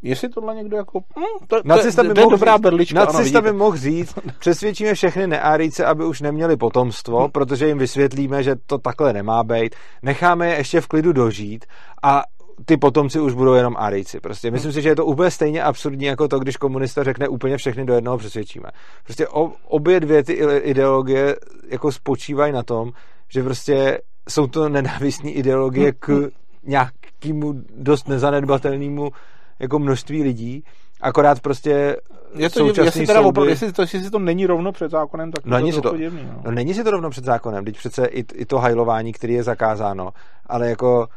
Jestli 0.02 0.28
tohle 0.28 0.54
někdo 0.54 0.76
jako... 0.76 1.00
Hm, 1.00 1.46
to, 1.48 1.56
nacista 1.64 2.02
by 2.02 2.14
to 2.14 2.20
je 2.20 2.26
dobrá 2.30 2.58
berlička. 2.58 2.98
Nacista 2.98 3.40
by 3.40 3.52
mohl 3.52 3.76
říct, 3.76 4.14
přesvědčíme 4.38 4.94
všechny 4.94 5.26
neárice, 5.26 5.84
aby 5.84 6.04
už 6.04 6.20
neměli 6.20 6.56
potomstvo, 6.56 7.28
hm. 7.28 7.30
protože 7.30 7.66
jim 7.66 7.78
vysvětlíme, 7.78 8.42
že 8.42 8.56
to 8.66 8.78
takhle 8.78 9.12
nemá 9.12 9.44
být. 9.44 9.74
Necháme 10.02 10.48
je 10.48 10.56
ještě 10.56 10.80
v 10.80 10.86
klidu 10.86 11.12
dožít 11.12 11.66
a 12.02 12.22
ty 12.64 12.76
potomci 12.76 13.20
už 13.20 13.34
budou 13.34 13.54
jenom 13.54 13.76
Arijci. 13.76 14.20
Prostě 14.20 14.50
myslím 14.50 14.72
si, 14.72 14.82
že 14.82 14.88
je 14.88 14.96
to 14.96 15.04
úplně 15.04 15.30
stejně 15.30 15.62
absurdní 15.62 16.04
jako 16.04 16.28
to, 16.28 16.38
když 16.38 16.56
komunista 16.56 17.04
řekne 17.04 17.28
úplně 17.28 17.56
všechny 17.56 17.84
do 17.84 17.94
jednoho 17.94 18.18
přesvědčíme. 18.18 18.68
Prostě 19.04 19.26
obě 19.68 20.00
dvě 20.00 20.24
ty 20.24 20.32
ideologie 20.62 21.36
jako 21.68 21.92
spočívají 21.92 22.52
na 22.52 22.62
tom, 22.62 22.90
že 23.28 23.42
prostě 23.42 24.00
jsou 24.28 24.46
to 24.46 24.68
nenávistní 24.68 25.32
ideologie 25.32 25.92
k 25.92 26.30
nějakému 26.64 27.54
dost 27.76 28.08
nezanedbatelnému 28.08 29.10
jako 29.58 29.78
množství 29.78 30.22
lidí, 30.22 30.64
akorát 31.00 31.40
prostě 31.40 31.96
je 32.34 32.50
to, 32.50 32.66
jestli, 32.82 33.06
teda 33.06 33.18
soudy... 33.18 33.28
opravdu, 33.28 33.50
jestli, 33.50 33.72
to, 33.72 33.82
jestli 33.82 34.10
to 34.10 34.18
není 34.18 34.46
rovno 34.46 34.72
před 34.72 34.90
zákonem, 34.90 35.32
tak 35.32 35.44
no, 35.44 35.56
není 35.56 35.72
to, 35.72 35.80
to, 35.82 35.96
divný, 35.96 36.22
no. 36.24 36.42
no. 36.44 36.50
není 36.50 36.74
si 36.74 36.84
to 36.84 36.90
rovno 36.90 37.10
před 37.10 37.24
zákonem, 37.24 37.64
teď 37.64 37.76
přece 37.76 38.06
i, 38.06 38.24
i 38.34 38.46
to 38.46 38.58
hajlování, 38.58 39.12
který 39.12 39.34
je 39.34 39.42
zakázáno, 39.42 40.10
ale 40.46 40.68
jako 40.68 41.08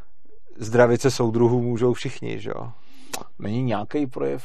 zdravice 0.57 1.11
soudruhů 1.11 1.61
můžou 1.61 1.93
všichni, 1.93 2.39
že 2.39 2.49
jo? 2.49 2.72
Není 3.39 3.63
nějaký 3.63 4.07
projev 4.07 4.43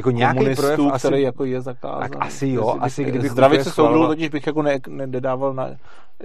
jako 0.00 0.10
nějaký 0.10 0.54
projev 0.56 0.80
asi, 0.92 1.08
který 1.08 1.22
jako 1.22 1.44
je 1.44 1.60
zakázaný. 1.60 2.00
Tak 2.00 2.16
asi 2.20 2.48
jo, 2.48 2.76
asi 2.80 3.04
kdyby 3.04 3.28
Zdravice 3.28 3.70
soudruhů 3.70 4.06
totiž 4.06 4.28
bych 4.28 4.46
jako 4.46 4.62
ne, 4.62 4.78
nedával 4.88 5.54
na, 5.54 5.70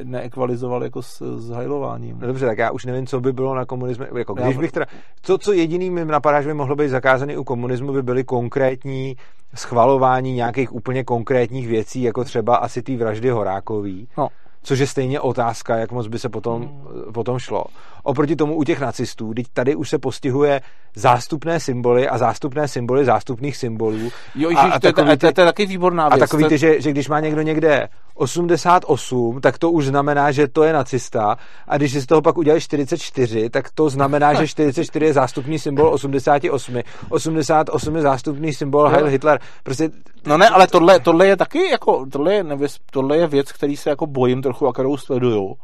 neekvalizoval 0.03 0.84
jako 0.84 1.02
s, 1.02 1.39
s 1.39 1.49
hajlováním. 1.49 2.19
No 2.19 2.27
dobře, 2.27 2.45
tak 2.45 2.57
já 2.57 2.72
už 2.72 2.85
nevím, 2.85 3.07
co 3.07 3.19
by 3.19 3.34
bylo 3.34 3.56
na 3.56 3.65
komunismu. 3.65 4.06
Jako, 4.18 4.34
když 4.34 4.57
bych 4.57 4.72
teda, 4.72 4.85
to, 5.22 5.38
co 5.38 5.53
jediný 5.53 5.89
mi 5.89 6.06
napadá, 6.06 6.41
že 6.41 6.47
by 6.47 6.53
mohlo 6.53 6.76
být 6.76 6.89
zakázané 6.89 7.38
u 7.38 7.43
komunismu, 7.43 7.93
by 7.93 8.03
byly 8.03 8.23
konkrétní 8.23 9.15
schvalování 9.56 10.34
nějakých 10.34 10.73
úplně 10.73 11.03
konkrétních 11.03 11.68
věcí, 11.68 12.02
jako 12.02 12.23
třeba 12.23 12.56
asi 12.56 12.81
ty 12.81 12.97
vraždy 12.97 13.30
Horákový. 13.30 14.07
No 14.18 14.27
což 14.65 14.80
je 14.80 14.88
stejně 14.88 15.19
otázka, 15.19 15.77
jak 15.77 15.91
moc 15.91 16.07
by 16.07 16.19
se 16.19 16.30
potom, 16.30 16.61
hmm. 16.61 17.14
potom 17.14 17.39
šlo. 17.39 17.64
Oproti 18.06 18.36
tomu 18.36 18.56
u 18.56 18.64
těch 18.64 18.80
nacistů, 18.80 19.34
teď 19.34 19.45
tady 19.53 19.76
už 19.76 19.90
se 19.90 19.98
postihuje 19.98 20.61
zástupné 20.95 21.60
symboly 21.60 22.07
a 22.07 22.18
zástupné 22.18 22.68
symboly 22.68 23.06
zástupných 23.06 23.57
symbolů. 23.57 24.11
Jo, 24.36 24.49
a, 24.56 24.61
a 24.61 24.80
to, 24.80 24.88
takový, 24.88 25.10
to, 25.10 25.27
to, 25.27 25.34
to 25.34 25.41
je 25.41 25.45
taky 25.45 25.65
výborná 25.65 26.10
věc. 26.10 26.22
A 26.22 26.26
takový 26.26 26.45
ty, 26.45 26.57
že, 26.57 26.82
že 26.82 26.91
když 26.91 27.10
má 27.10 27.19
někdo 27.19 27.41
někde 27.41 27.90
88, 28.15 29.41
tak 29.41 29.57
to 29.57 29.72
už 29.72 29.86
znamená, 29.86 30.32
že 30.32 30.48
to 30.48 30.64
je 30.64 30.73
nacista 30.73 31.38
a 31.68 31.77
když 31.77 31.91
si 31.91 32.02
z 32.02 32.06
toho 32.06 32.22
pak 32.22 32.38
udělali 32.38 32.61
44, 32.61 33.49
tak 33.49 33.69
to 33.76 33.90
znamená, 33.90 34.34
že 34.34 34.48
44 34.48 35.06
je 35.06 35.14
zástupný 35.14 35.60
symbol 35.60 35.90
88. 35.90 36.82
88 37.10 37.95
je 37.95 38.02
zástupný 38.02 38.53
symbol 38.53 38.88
Heil 38.88 39.06
Hitler. 39.06 39.40
Prostě... 39.64 39.90
No 40.27 40.38
ne, 40.38 40.49
ale 40.49 40.68
tohle, 40.68 40.99
tohle 40.99 41.27
je 41.27 41.38
taky 41.38 41.69
jako, 41.72 42.06
tohle 42.11 42.34
je, 42.34 42.44
nevěc, 42.44 42.77
tohle 42.91 43.18
je 43.18 43.27
věc, 43.27 43.52
který 43.52 43.77
se 43.77 43.90
jako 43.90 44.07
bojím 44.07 44.41
trochu 44.41 44.68
a 44.68 44.73
kterou 44.73 44.98
sleduju. 44.98 45.56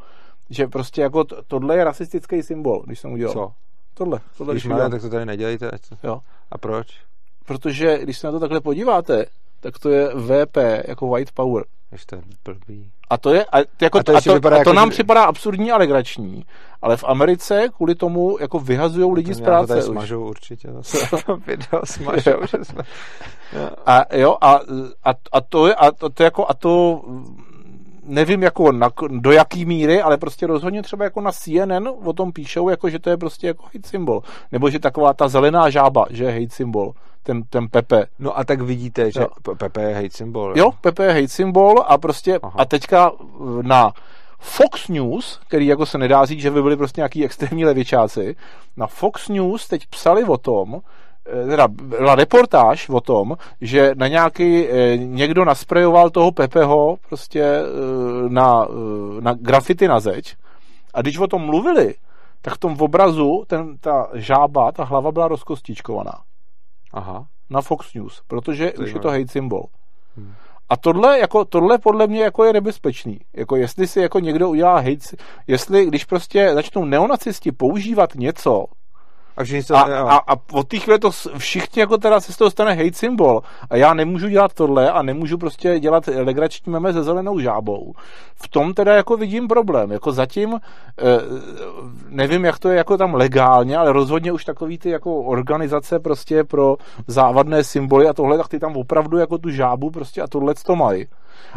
Že 0.50 0.68
prostě 0.68 1.02
jako 1.02 1.24
tohle 1.24 1.78
je 1.78 1.84
rasistický 1.84 2.44
symbol, 2.44 2.84
když 2.86 3.00
jsem 3.00 3.12
udělal. 3.12 3.34
Co? 3.34 3.52
Tohle. 3.94 4.20
tohle 4.38 4.54
když 4.54 4.66
máte, 4.66 4.90
tak 4.90 5.02
to 5.02 5.10
tady 5.10 5.26
nedělejte. 5.26 5.72
Jo. 6.04 6.22
A 6.52 6.58
proč? 6.58 6.88
Protože 7.46 8.00
když 8.04 8.18
se 8.18 8.28
na 8.28 8.32
to 8.32 8.40
takhle 8.40 8.62
podíváte, 8.62 9.26
tak 9.60 9.80
to 9.80 9.90
je 9.90 10.10
VP, 10.10 10.58
jako 10.88 11.10
White 11.10 11.32
Power. 11.32 11.66
Ještě 11.92 12.22
blbý. 12.46 12.92
A 13.10 13.18
to 13.18 13.34
je, 13.34 13.46
a, 13.46 13.58
jako, 13.82 14.00
a 14.00 14.04
to, 14.04 14.16
a 14.16 14.22
to, 14.22 14.36
a 14.36 14.40
to 14.40 14.56
jako, 14.56 14.74
nám 14.74 14.90
že... 14.90 14.94
připadá 14.94 15.24
absurdní 15.24 15.72
a 15.72 15.78
legrační, 15.78 16.46
ale 16.82 16.98
v 16.98 17.04
Americe 17.04 17.70
kvůli 17.76 17.96
tomu 17.96 18.38
jako 18.40 18.60
vyhazují 18.60 19.14
lidi 19.14 19.34
z 19.34 19.42
práce. 19.42 19.76
To 19.76 19.82
smažou 19.82 20.30
určitě. 20.30 20.68
To 21.26 21.38
video 21.48 21.86
smažou. 21.86 22.32
jsme... 22.64 22.84
a 23.86 24.16
jo, 24.16 24.38
a, 24.42 24.60
a, 25.04 25.14
a, 25.32 25.42
to 25.42 25.68
je, 25.68 25.76
a 25.76 25.92
to, 25.92 26.10
to 26.10 26.24
jako, 26.24 26.46
a 26.50 26.54
to 26.54 27.02
nevím 28.04 28.44
jako 28.44 28.72
na, 28.72 28.90
do 29.08 29.32
jaký 29.32 29.66
míry, 29.66 30.02
ale 30.02 30.18
prostě 30.18 30.48
rozhodně 30.48 30.82
třeba 30.82 31.04
jako 31.04 31.22
na 31.22 31.32
CNN 31.32 31.90
o 32.04 32.14
tom 32.14 32.32
píšou, 32.32 32.70
jako 32.70 32.90
že 32.90 33.00
to 33.00 33.10
je 33.10 33.18
prostě 33.18 33.48
jako 33.48 33.64
hate 33.64 33.88
symbol. 33.88 34.24
Nebo 34.52 34.70
že 34.70 34.80
taková 34.80 35.14
ta 35.14 35.28
zelená 35.28 35.70
žába, 35.70 36.06
že 36.10 36.24
je 36.24 36.32
hate 36.32 36.56
symbol. 36.56 36.94
Ten, 37.24 37.44
ten 37.50 37.68
Pepe. 37.68 38.06
No 38.20 38.38
a 38.38 38.44
tak 38.44 38.62
vidíte, 38.62 39.12
že 39.12 39.20
jo. 39.20 39.28
Pepe 39.58 39.82
je 39.82 39.96
hate 39.96 40.10
symbol. 40.10 40.54
Jo, 40.58 40.72
Pepe 40.82 41.06
je 41.06 41.14
hate 41.14 41.28
symbol 41.28 41.84
a 41.88 41.98
prostě 41.98 42.40
Aha. 42.44 42.54
a 42.58 42.66
teďka 42.66 43.12
na 43.62 43.92
Fox 44.40 44.88
News, 44.88 45.40
který 45.48 45.68
jako 45.68 45.86
se 45.86 45.98
nedá 45.98 46.26
říct, 46.26 46.40
že 46.40 46.52
by 46.52 46.62
byli 46.62 46.78
prostě 46.78 47.02
nějaký 47.02 47.26
extrémní 47.26 47.66
levičáci, 47.66 48.36
na 48.78 48.88
Fox 48.88 49.30
News 49.30 49.68
teď 49.68 49.88
psali 49.88 50.24
o 50.24 50.38
tom, 50.38 50.82
teda 51.24 51.68
byla 51.68 52.16
reportáž 52.16 52.90
o 52.90 53.02
tom, 53.02 53.38
že 53.62 53.92
na 53.96 54.08
nějaký, 54.08 54.68
eh, 54.68 54.98
někdo 54.98 55.46
nasprejoval 55.46 56.10
toho 56.10 56.32
Pepeho 56.32 56.98
prostě 57.10 57.44
eh, 57.44 57.64
na, 58.30 58.68
na 59.20 59.34
grafity 59.34 59.88
na 59.88 60.00
zeď 60.00 60.36
a 60.94 61.02
když 61.02 61.18
o 61.18 61.28
tom 61.28 61.42
mluvili, 61.42 61.96
tak 62.42 62.54
v 62.54 62.58
tom 62.58 62.76
obrazu 62.80 63.44
ten, 63.48 63.78
ta 63.78 64.10
žába, 64.14 64.72
ta 64.72 64.84
hlava 64.84 65.12
byla 65.12 65.28
rozkostičkovaná. 65.28 66.22
Aha. 66.94 67.26
Na 67.50 67.62
Fox 67.62 67.94
News, 67.94 68.22
protože 68.28 68.72
to 68.72 68.82
už 68.82 68.94
je 68.94 69.00
to 69.00 69.10
hate 69.10 69.28
symbol. 69.28 69.66
Hmm. 70.18 70.34
A 70.70 70.78
tohle, 70.78 71.20
jako, 71.20 71.46
tohle 71.46 71.78
podle 71.78 72.08
mě 72.08 72.24
jako 72.24 72.44
je 72.44 72.54
nebezpečný. 72.54 73.20
Jako 73.34 73.56
jestli 73.56 73.88
si 73.88 74.00
jako 74.00 74.20
někdo 74.20 74.50
udělá 74.50 74.76
hate, 74.76 75.18
jestli 75.48 75.86
když 75.86 76.06
prostě 76.06 76.54
začnou 76.54 76.86
neonacisti 76.86 77.52
používat 77.52 78.16
něco, 78.16 78.66
a, 79.38 79.46
se, 79.62 79.74
a, 79.74 79.82
a, 79.82 80.18
a 80.18 80.36
od 80.52 80.68
té 80.68 80.78
chvíle 80.78 81.00
to 81.00 81.12
všichni 81.38 81.80
jako 81.80 81.98
teda 81.98 82.20
se 82.20 82.34
z 82.34 82.38
toho 82.38 82.52
stane 82.52 82.74
hate 82.74 82.94
symbol. 82.94 83.42
A 83.70 83.76
já 83.76 83.94
nemůžu 83.94 84.28
dělat 84.28 84.54
tohle 84.54 84.92
a 84.92 85.02
nemůžu 85.02 85.38
prostě 85.38 85.80
dělat 85.80 86.08
legrační 86.08 86.72
meme 86.72 86.94
se 86.94 87.04
zelenou 87.04 87.40
žábou. 87.40 87.94
V 88.36 88.48
tom 88.48 88.74
teda 88.74 88.96
jako 88.96 89.18
vidím 89.18 89.48
problém. 89.48 89.92
Jako 89.92 90.12
zatím 90.12 90.54
eh, 90.54 91.04
nevím, 92.10 92.46
jak 92.46 92.60
to 92.60 92.70
je 92.70 92.78
jako 92.78 92.98
tam 92.98 93.14
legálně, 93.14 93.78
ale 93.78 93.94
rozhodně 93.94 94.32
už 94.32 94.46
takový 94.46 94.78
ty 94.78 94.90
jako 94.90 95.22
organizace 95.22 96.00
prostě 96.00 96.44
pro 96.44 96.78
závadné 97.08 97.64
symboly 97.64 98.08
a 98.08 98.14
tohle, 98.14 98.38
tak 98.38 98.48
ty 98.48 98.60
tam 98.60 98.78
opravdu 98.78 99.18
jako 99.18 99.38
tu 99.38 99.50
žábu 99.50 99.90
prostě 99.90 100.22
a 100.22 100.28
tohle 100.28 100.54
to 100.66 100.76
mají. 100.76 101.06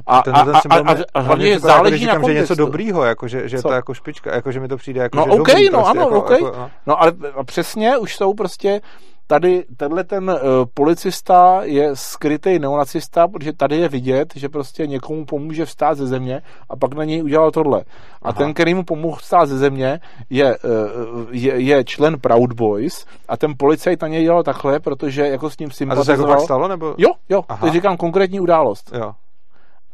A, 0.07 0.19
a, 0.19 0.41
a, 0.41 0.79
a, 0.79 0.97
a, 1.15 1.21
hlavně 1.21 1.59
záleží 1.59 2.05
jako, 2.05 2.27
na 2.27 2.29
že 2.29 2.41
něco 2.41 2.55
dobrýho, 2.55 3.05
jako, 3.05 3.29
že, 3.29 3.49
že 3.49 3.63
to 3.63 3.71
je 3.71 3.77
jako 3.77 3.95
špička, 3.95 4.35
jako, 4.35 4.53
že 4.53 4.61
mi 4.61 4.69
to 4.69 4.77
přijde 4.77 5.01
jako, 5.03 5.19
no, 5.19 5.25
že 5.25 5.31
okay, 5.31 5.55
dobrý, 5.55 5.65
no, 5.65 5.79
prostě, 5.79 5.91
ano, 5.91 6.01
jako, 6.01 6.19
okay. 6.19 6.45
jako, 6.45 6.57
no. 6.57 6.71
no 6.87 7.03
ale 7.03 7.13
přesně 7.45 7.99
už 7.99 8.17
jsou 8.17 8.35
prostě 8.35 8.81
tady 9.27 9.65
tenhle 9.77 10.05
ten 10.05 10.31
uh, 10.31 10.37
policista 10.75 11.61
je 11.63 11.91
skrytý 11.95 12.59
neonacista, 12.59 13.29
protože 13.29 13.53
tady 13.53 13.77
je 13.77 13.89
vidět, 13.89 14.33
že 14.37 14.49
prostě 14.49 14.87
někomu 14.87 15.25
pomůže 15.25 15.65
vstát 15.65 15.99
ze 15.99 16.07
země 16.07 16.43
a 16.69 16.77
pak 16.77 16.95
na 16.95 17.05
něj 17.05 17.23
udělal 17.23 17.51
tohle. 17.51 17.81
A 18.23 18.29
Aha. 18.29 18.33
ten, 18.33 18.55
který 18.55 18.75
mu 18.75 18.85
pomohl 18.85 19.17
vstát 19.17 19.49
ze 19.49 19.59
země, 19.59 20.01
je, 20.31 20.59
uh, 20.59 21.27
je, 21.31 21.61
je 21.61 21.85
člen 21.85 22.21
Proud 22.21 22.53
Boys 22.53 23.07
a 23.29 23.37
ten 23.37 23.55
policajt 23.59 24.03
na 24.03 24.09
něj 24.09 24.23
dělal 24.23 24.43
takhle, 24.43 24.81
protože 24.81 25.29
jako 25.29 25.51
s 25.51 25.59
ním 25.59 25.71
sympatizoval. 25.71 26.15
A 26.15 26.17
to 26.17 26.23
se 26.23 26.29
jako 26.29 26.41
fakt 26.41 26.45
stalo? 26.45 26.69
Nebo? 26.69 26.95
Jo, 26.99 27.11
jo, 27.29 27.43
Aha. 27.49 27.67
to 27.67 27.73
říkám 27.73 27.97
konkrétní 27.97 28.41
událost. 28.41 28.91
Jo. 28.95 29.13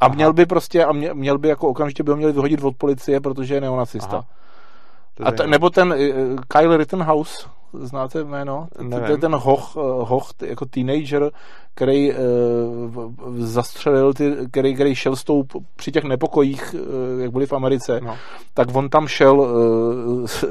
A 0.01 0.07
Aha. 0.07 0.15
měl 0.15 0.33
by 0.33 0.47
prostě, 0.47 0.85
a 0.85 0.93
mě, 0.93 1.15
měl 1.15 1.39
by 1.39 1.49
jako 1.49 1.69
okamžitě 1.69 2.03
by 2.03 2.11
ho 2.11 2.17
měli 2.17 2.33
vyhodit 2.33 2.63
od 2.65 2.77
policie, 2.77 3.21
protože 3.21 3.55
je 3.55 3.61
neonacista. 3.61 4.17
Aha. 4.17 4.27
A 5.25 5.31
t- 5.33 5.47
nebo 5.47 5.71
ten 5.71 5.93
uh, 5.93 5.97
Kyle 6.49 6.77
Rittenhouse, 6.77 7.49
znáte 7.73 8.25
jméno? 8.25 8.69
To 8.91 9.13
je 9.13 9.19
ten 9.19 9.35
hoch, 9.35 9.77
eh, 9.77 9.81
hoch 9.83 10.33
jako 10.43 10.67
teenager, 10.67 11.31
který 11.75 12.13
uh, 12.13 12.19
zastřelil, 13.39 14.15
ty, 14.15 14.37
který, 14.51 14.75
který 14.75 14.95
šel 14.95 15.17
s 15.17 15.25
tou, 15.25 15.43
při 15.77 15.93
těch 15.93 16.05
nepokojích, 16.05 16.75
uh, 16.75 17.21
jak 17.21 17.33
byli 17.33 17.47
v 17.47 17.53
Americe, 17.53 18.01
no. 18.01 18.17
tak 18.55 18.69
on 18.77 18.89
tam 18.89 19.07
šel 19.07 19.49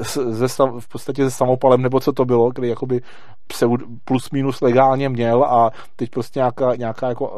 ze, 0.06 0.48
v 0.78 0.88
podstatě 0.88 1.24
se 1.24 1.30
samopalem, 1.30 1.82
nebo 1.82 2.00
co 2.00 2.12
to 2.12 2.24
bylo, 2.24 2.50
který 2.50 2.68
jakoby 2.68 3.00
pseud, 3.46 3.80
plus 4.04 4.30
minus 4.30 4.60
legálně 4.60 5.08
měl 5.08 5.44
a 5.44 5.70
teď 5.96 6.10
prostě 6.10 6.38
nějaká, 6.38 6.74
nějaká, 6.74 7.08
jako, 7.08 7.32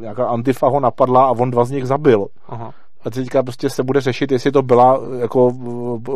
nějaká 0.00 0.26
antifa 0.26 0.68
ho 0.68 0.80
napadla 0.80 1.24
a 1.24 1.30
on 1.30 1.50
dva 1.50 1.64
z 1.64 1.70
nich 1.70 1.86
zabil. 1.86 2.26
Aha 2.48 2.74
a 3.04 3.10
teďka 3.10 3.42
prostě 3.42 3.70
se 3.70 3.82
bude 3.82 4.00
řešit, 4.00 4.32
jestli 4.32 4.52
to 4.52 4.62
byla 4.62 5.00
jako 5.18 5.52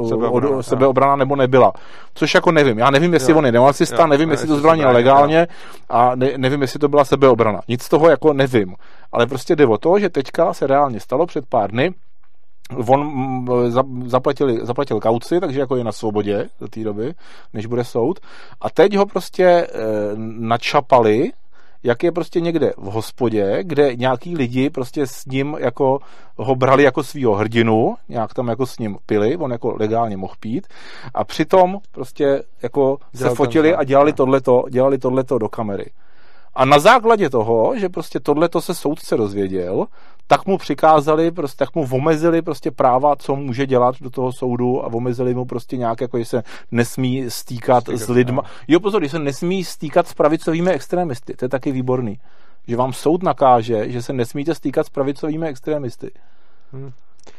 sebeobrana, 0.08 0.56
od, 0.56 0.62
sebeobrana 0.62 1.16
nebo 1.16 1.36
nebyla. 1.36 1.72
Což 2.14 2.34
jako 2.34 2.52
nevím. 2.52 2.78
Já 2.78 2.90
nevím, 2.90 3.14
jestli 3.14 3.32
jo. 3.32 3.38
on 3.38 3.46
je 3.46 3.52
neonacista, 3.52 4.06
nevím, 4.06 4.30
jestli 4.30 4.48
to 4.48 4.56
zbraně 4.56 4.86
legálně 4.86 5.46
a 5.88 6.14
ne, 6.14 6.30
nevím, 6.36 6.62
jestli 6.62 6.78
to 6.78 6.88
byla 6.88 7.04
sebeobrana. 7.04 7.60
Nic 7.68 7.82
z 7.82 7.88
toho 7.88 8.10
jako 8.10 8.32
nevím. 8.32 8.74
Ale 9.12 9.26
prostě 9.26 9.56
jde 9.56 9.66
o 9.66 9.78
to, 9.78 9.98
že 9.98 10.08
teďka 10.08 10.54
se 10.54 10.66
reálně 10.66 11.00
stalo 11.00 11.26
před 11.26 11.46
pár 11.46 11.70
dny, 11.70 11.94
on 12.88 13.46
zaplatil, 14.06 14.66
zaplatil 14.66 15.00
kauci, 15.00 15.40
takže 15.40 15.60
jako 15.60 15.76
je 15.76 15.84
na 15.84 15.92
svobodě 15.92 16.48
do 16.60 16.68
té 16.68 16.84
doby, 16.84 17.14
než 17.52 17.66
bude 17.66 17.84
soud. 17.84 18.20
A 18.60 18.70
teď 18.70 18.96
ho 18.96 19.06
prostě 19.06 19.44
e, 19.44 19.68
načapali 20.38 21.32
jak 21.82 22.02
je 22.02 22.12
prostě 22.12 22.40
někde 22.40 22.72
v 22.76 22.84
hospodě, 22.84 23.58
kde 23.62 23.96
nějaký 23.96 24.36
lidi 24.36 24.70
prostě 24.70 25.06
s 25.06 25.26
ním 25.26 25.56
jako 25.60 25.98
ho 26.36 26.54
brali 26.56 26.82
jako 26.82 27.02
svýho 27.02 27.34
hrdinu, 27.34 27.96
nějak 28.08 28.34
tam 28.34 28.48
jako 28.48 28.66
s 28.66 28.78
ním 28.78 28.96
pili, 29.06 29.36
on 29.36 29.52
jako 29.52 29.76
legálně 29.80 30.16
mohl 30.16 30.34
pít 30.40 30.66
a 31.14 31.24
přitom 31.24 31.78
prostě 31.92 32.42
jako 32.62 32.98
Dělal 33.12 33.30
se 33.30 33.36
fotili 33.36 33.74
a 33.74 33.84
dělali 33.84 34.12
tohleto, 34.12 34.64
dělali 34.70 34.98
tohleto 34.98 35.38
do 35.38 35.48
kamery. 35.48 35.90
A 36.54 36.64
na 36.64 36.78
základě 36.78 37.30
toho, 37.30 37.78
že 37.78 37.88
prostě 37.88 38.20
tohleto 38.20 38.60
se 38.60 38.74
soudce 38.74 39.16
dozvěděl, 39.16 39.86
tak 40.26 40.46
mu 40.46 40.58
přikázali, 40.58 41.30
prostě, 41.30 41.64
tak 41.64 41.74
mu 41.74 41.88
omezili 41.92 42.42
prostě 42.42 42.70
práva, 42.70 43.16
co 43.16 43.36
může 43.36 43.66
dělat 43.66 43.94
do 44.00 44.10
toho 44.10 44.32
soudu 44.32 44.84
a 44.84 44.86
omezili 44.86 45.34
mu 45.34 45.44
prostě 45.44 45.76
nějak, 45.76 46.00
jako 46.00 46.18
že 46.18 46.24
se 46.24 46.42
nesmí 46.70 47.24
stýkat, 47.28 47.82
stýkat 47.82 48.00
s 48.00 48.08
lidma. 48.08 48.42
Ne. 48.42 48.48
Jo, 48.68 48.80
pozor, 48.80 49.02
že 49.02 49.08
se 49.08 49.18
nesmí 49.18 49.64
stýkat 49.64 50.08
s 50.08 50.14
pravicovými 50.14 50.70
extremisty, 50.70 51.34
to 51.34 51.44
je 51.44 51.48
taky 51.48 51.72
výborný. 51.72 52.20
Že 52.66 52.76
vám 52.76 52.92
soud 52.92 53.22
nakáže, 53.22 53.90
že 53.90 54.02
se 54.02 54.12
nesmíte 54.12 54.54
stýkat 54.54 54.86
s 54.86 54.90
pravicovými 54.90 55.48
extremisty. 55.48 56.10
Hmm. 56.72 56.92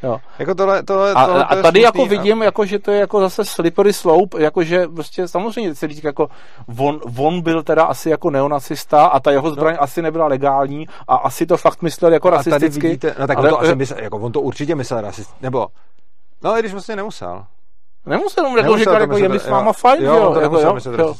Jo. 0.03 0.19
Jako 0.39 0.55
tohle, 0.55 0.83
tohle, 0.83 1.13
a, 1.13 1.25
tohle, 1.25 1.43
a 1.43 1.47
tady 1.47 1.61
smutný, 1.63 1.81
jako 1.81 2.05
vidím, 2.05 2.41
a... 2.41 2.45
jako, 2.45 2.65
že 2.65 2.79
to 2.79 2.91
je 2.91 2.99
jako 2.99 3.19
zase 3.19 3.45
slippery 3.45 3.93
slope, 3.93 4.43
jako 4.43 4.63
že 4.63 4.87
prostě 4.87 5.27
samozřejmě 5.27 5.75
se 5.75 5.87
říká, 5.87 6.07
jako 6.07 6.29
on, 6.77 6.99
on, 7.17 7.41
byl 7.41 7.63
teda 7.63 7.83
asi 7.83 8.09
jako 8.09 8.29
neonacista 8.29 9.05
a 9.05 9.19
ta 9.19 9.31
jeho 9.31 9.51
zbraň 9.51 9.73
no. 9.73 9.83
asi 9.83 10.01
nebyla 10.01 10.27
legální 10.27 10.87
a 11.07 11.15
asi 11.15 11.45
to 11.45 11.57
fakt 11.57 11.81
myslel 11.81 12.13
jako 12.13 12.27
a 12.27 12.31
rasisticky. 12.31 12.59
Tady 12.59 12.87
vidíte, 12.87 13.15
no 13.19 13.27
tak 13.27 13.37
ale, 13.37 13.51
on 13.51 13.57
to, 13.57 13.61
asi 13.61 13.75
myslel, 13.75 13.99
jako 13.99 14.17
on 14.17 14.31
to 14.31 14.41
určitě 14.41 14.75
myslel 14.75 15.01
rasisticky, 15.01 15.43
nebo 15.43 15.67
no, 16.43 16.57
i 16.57 16.59
když 16.59 16.71
vlastně 16.71 16.95
nemusel. 16.95 17.45
Nemusel 18.05 18.49
mu 18.49 18.57
jako 18.57 18.77
říkat, 18.77 18.99
jako 18.99 19.17
je 19.17 19.29
mi 19.29 19.39
s 19.39 19.49
váma 19.49 19.73
fajn, 19.73 20.03
jo, 20.03 20.15
jo, 20.15 20.39
jako, 20.41 20.59
jo, 20.59 20.77
jo. 20.97 21.13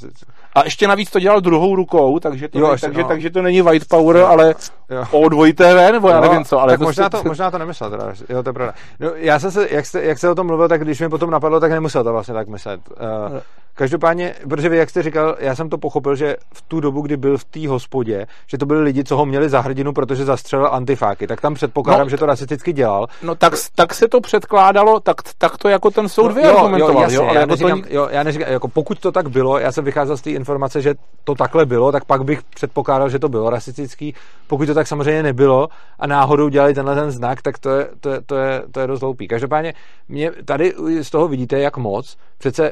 A 0.56 0.64
ještě 0.64 0.88
navíc 0.88 1.12
to 1.12 1.20
dělal 1.20 1.42
druhou 1.42 1.76
rukou, 1.76 2.20
takže 2.20 2.48
to, 2.48 2.60
jo, 2.60 2.68
ne, 2.68 2.74
ještě, 2.74 2.88
takže, 2.88 3.02
no. 3.02 3.08
takže 3.08 3.30
to 3.30 3.42
není 3.42 3.62
white 3.62 3.88
power, 3.88 4.18
ale 4.18 4.56
jo. 4.90 5.06
o 5.12 5.30
dvojité 5.30 5.74
V, 5.74 5.92
nebo 5.92 6.10
já 6.10 6.16
jo, 6.16 6.22
nevím 6.22 6.46
co. 6.46 6.60
Ale 6.60 6.74
tak 6.74 6.80
možná, 6.80 7.10
to, 7.10 7.24
možná 7.24 7.52
to 7.52 7.58
nemyslel 7.58 7.90
teda, 7.90 8.14
jo, 8.30 8.44
to 8.44 8.50
je 8.50 8.54
pravda. 8.54 8.74
No, 9.00 9.10
já 9.16 9.40
jsem 9.40 9.52
se, 9.52 9.68
jak 9.72 9.86
jste, 9.86 10.04
jak 10.04 10.18
jste 10.18 10.30
o 10.30 10.36
tom 10.36 10.48
mluvil, 10.48 10.68
tak 10.68 10.82
když 10.82 11.02
mi 11.02 11.10
potom 11.10 11.30
napadlo, 11.30 11.60
tak 11.60 11.72
nemusel 11.72 12.04
to 12.04 12.12
vlastně 12.12 12.34
tak 12.34 12.48
myslet. 12.48 12.82
Uh, 12.90 13.40
Každopádně, 13.80 14.36
protože 14.50 14.70
vy, 14.70 14.78
jak 14.78 14.90
jste 14.90 15.04
říkal, 15.04 15.36
já 15.40 15.56
jsem 15.56 15.70
to 15.70 15.78
pochopil, 15.78 16.16
že 16.16 16.36
v 16.54 16.62
tu 16.62 16.80
dobu, 16.80 17.02
kdy 17.02 17.18
byl 17.18 17.38
v 17.38 17.44
té 17.44 17.68
hospodě, 17.68 18.28
že 18.48 18.58
to 18.58 18.66
byli 18.66 18.82
lidi, 18.82 19.04
co 19.04 19.18
ho 19.18 19.26
měli 19.26 19.50
za 19.50 19.62
hrdinu, 19.62 19.94
protože 19.94 20.26
zastřelil 20.26 20.68
antifáky, 20.72 21.28
tak 21.28 21.42
tam 21.42 21.54
předpokládám, 21.54 22.06
no, 22.06 22.10
že 22.10 22.18
to 22.18 22.26
rasisticky 22.26 22.74
dělal. 22.74 23.08
No 23.24 23.36
tak, 23.36 23.54
tak 23.76 23.94
se 23.94 24.08
to 24.08 24.22
předkládalo, 24.22 25.00
tak, 25.00 25.16
tak 25.38 25.58
to 25.58 25.70
jako 25.70 25.92
ten 25.92 26.10
soud 26.10 26.32
vyargumentoval. 26.32 26.94
Jo, 26.96 27.02
jasně, 27.02 27.16
jo, 27.16 27.24
ale 27.24 27.34
já, 27.34 27.40
jako 27.40 27.52
neříkám, 27.52 27.82
to... 27.82 27.88
jo, 27.90 28.08
já 28.12 28.24
neříkám, 28.24 28.52
jako 28.52 28.68
pokud 28.68 29.00
to 29.00 29.12
tak 29.12 29.30
bylo, 29.30 29.60
já 29.60 29.72
jsem 29.72 29.86
vycházel 29.86 30.18
z 30.18 30.22
té 30.22 30.30
informace, 30.30 30.82
že 30.82 30.96
to 31.24 31.36
takhle 31.36 31.66
bylo, 31.66 31.92
tak 31.92 32.06
pak 32.06 32.24
bych 32.24 32.44
předpokládal, 32.44 33.10
že 33.10 33.20
to 33.20 33.30
bylo 33.30 33.50
rasistický. 33.50 34.16
Pokud 34.48 34.66
to 34.66 34.74
tak 34.74 34.88
samozřejmě 34.88 35.24
nebylo 35.24 35.68
a 36.00 36.08
náhodou 36.08 36.50
dělali 36.50 36.74
tenhle 36.74 36.96
ten 36.96 37.12
znak, 37.12 37.42
tak 37.42 37.58
to 37.58 37.70
je, 37.70 37.88
to 38.00 38.10
je, 38.10 38.22
to 38.26 38.36
je, 38.36 38.64
to 38.72 38.80
je 38.80 38.88
dost 38.88 39.02
hloupý. 39.02 39.28
Každopádně 39.28 39.74
mě 40.08 40.32
tady 40.46 40.74
z 41.02 41.10
toho 41.10 41.28
vidíte, 41.28 41.60
jak 41.60 41.78
moc 41.78 42.18
přece 42.38 42.72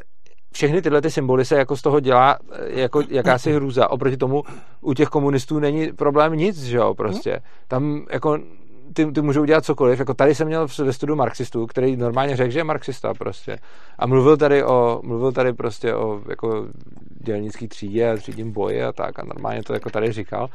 všechny 0.57 0.81
tyhle 0.81 1.01
ty 1.01 1.11
symboly 1.11 1.45
se 1.45 1.55
jako 1.55 1.77
z 1.77 1.81
toho 1.81 1.99
dělá 1.99 2.37
eh, 2.51 2.79
jako 2.79 3.03
jakási 3.09 3.53
hrůza. 3.53 3.89
Oproti 3.91 4.17
tomu 4.17 4.43
u 4.81 4.93
těch 4.93 5.07
komunistů 5.07 5.59
není 5.59 5.93
problém 5.93 6.33
nic, 6.33 6.63
že 6.63 6.77
jo, 6.77 6.93
prostě. 6.93 7.39
Tam 7.67 8.05
jako 8.11 8.39
ty, 8.93 9.05
ty 9.05 9.21
můžou 9.21 9.45
dělat 9.45 9.65
cokoliv. 9.65 9.99
Jako 9.99 10.13
tady 10.13 10.35
jsem 10.35 10.47
měl 10.47 10.67
ve 10.79 10.93
studiu 10.93 11.15
marxistů, 11.15 11.67
který 11.67 11.95
normálně 11.95 12.35
řekl, 12.35 12.51
že 12.51 12.59
je 12.59 12.63
marxista 12.63 13.13
prostě. 13.13 13.57
A 13.99 14.07
mluvil 14.07 14.37
tady 14.37 14.63
o, 14.63 15.01
mluvil 15.03 15.31
tady 15.31 15.53
prostě 15.53 15.95
o 15.95 16.21
jako 16.29 16.67
dělnický 17.09 17.67
třídě 17.67 18.11
a 18.11 18.17
třídním 18.17 18.51
boji 18.51 18.83
a 18.83 18.93
tak 18.93 19.19
a 19.19 19.25
normálně 19.25 19.63
to 19.63 19.73
jako 19.73 19.89
tady 19.89 20.11
říkal. 20.11 20.49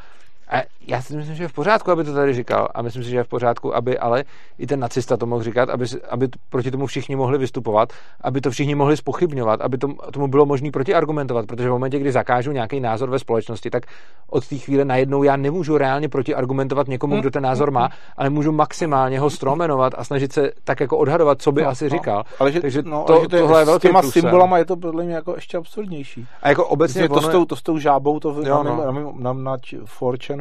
A 0.52 0.62
já 0.86 1.02
si 1.02 1.16
myslím, 1.16 1.36
že 1.36 1.44
je 1.44 1.48
v 1.48 1.52
pořádku, 1.52 1.90
aby 1.90 2.04
to 2.04 2.14
tady 2.14 2.34
říkal. 2.34 2.68
A 2.74 2.82
myslím 2.82 3.04
si, 3.04 3.10
že 3.10 3.16
je 3.16 3.24
v 3.24 3.28
pořádku, 3.28 3.76
aby 3.76 3.98
ale 3.98 4.24
i 4.58 4.66
ten 4.66 4.80
nacista 4.80 5.16
to 5.16 5.26
mohl 5.26 5.42
říkat, 5.42 5.70
aby, 5.70 5.84
aby 6.10 6.28
proti 6.48 6.70
tomu 6.70 6.86
všichni 6.86 7.16
mohli 7.16 7.38
vystupovat, 7.38 7.92
aby 8.20 8.40
to 8.40 8.50
všichni 8.50 8.74
mohli 8.74 8.96
spochybňovat, 8.96 9.60
aby 9.60 9.78
tom, 9.78 9.94
tomu 10.12 10.28
bylo 10.28 10.46
možné 10.46 10.70
protiargumentovat, 10.70 11.46
protože 11.46 11.68
v 11.68 11.72
momentě, 11.72 11.98
kdy 11.98 12.12
zakážu 12.12 12.52
nějaký 12.52 12.80
názor 12.80 13.10
ve 13.10 13.18
společnosti, 13.18 13.70
tak 13.70 13.82
od 14.30 14.48
té 14.48 14.56
chvíle 14.56 14.84
najednou 14.84 15.22
já 15.22 15.36
nemůžu 15.36 15.78
reálně 15.78 16.08
protiargumentovat 16.08 16.88
někomu, 16.88 17.20
kdo 17.20 17.30
ten 17.30 17.42
názor 17.42 17.70
má, 17.70 17.88
ale 18.16 18.30
můžu 18.30 18.52
maximálně 18.52 19.20
ho 19.20 19.30
stromenovat 19.30 19.92
a 19.96 20.04
snažit 20.04 20.32
se 20.32 20.50
tak 20.64 20.80
jako 20.80 20.98
odhadovat, 20.98 21.42
co 21.42 21.52
by 21.52 21.62
no, 21.62 21.68
asi 21.68 21.84
no, 21.84 21.90
říkal. 21.90 22.24
Ale 22.38 22.52
že, 22.52 22.60
Takže 22.60 22.82
no, 22.82 23.04
to, 23.06 23.12
ale 23.12 23.22
že 23.22 23.28
to 23.28 23.36
je, 23.36 23.42
tohle 23.42 23.60
je 23.60 23.64
velký 23.64 23.88
s 23.88 23.90
těma 23.90 24.00
průsem. 24.00 24.22
symbolama 24.22 24.58
je 24.58 24.64
to 24.64 24.76
podle 24.76 25.04
mě 25.04 25.14
jako 25.14 25.34
ještě 25.34 25.56
absurdnější. 25.56 26.26
A 26.42 26.48
jako 26.48 26.66
obecně 26.66 27.08
to, 27.08 27.20
s 27.20 27.28
tou, 27.28 27.44
to 27.44 27.56
s 27.56 27.62
tou 27.62 27.78
žábou, 27.78 28.20
to 28.20 28.42
jo, 28.46 28.62
no. 28.62 28.76
na, 28.76 28.92
na, 28.92 29.12
na, 29.18 29.32
na 29.32 29.56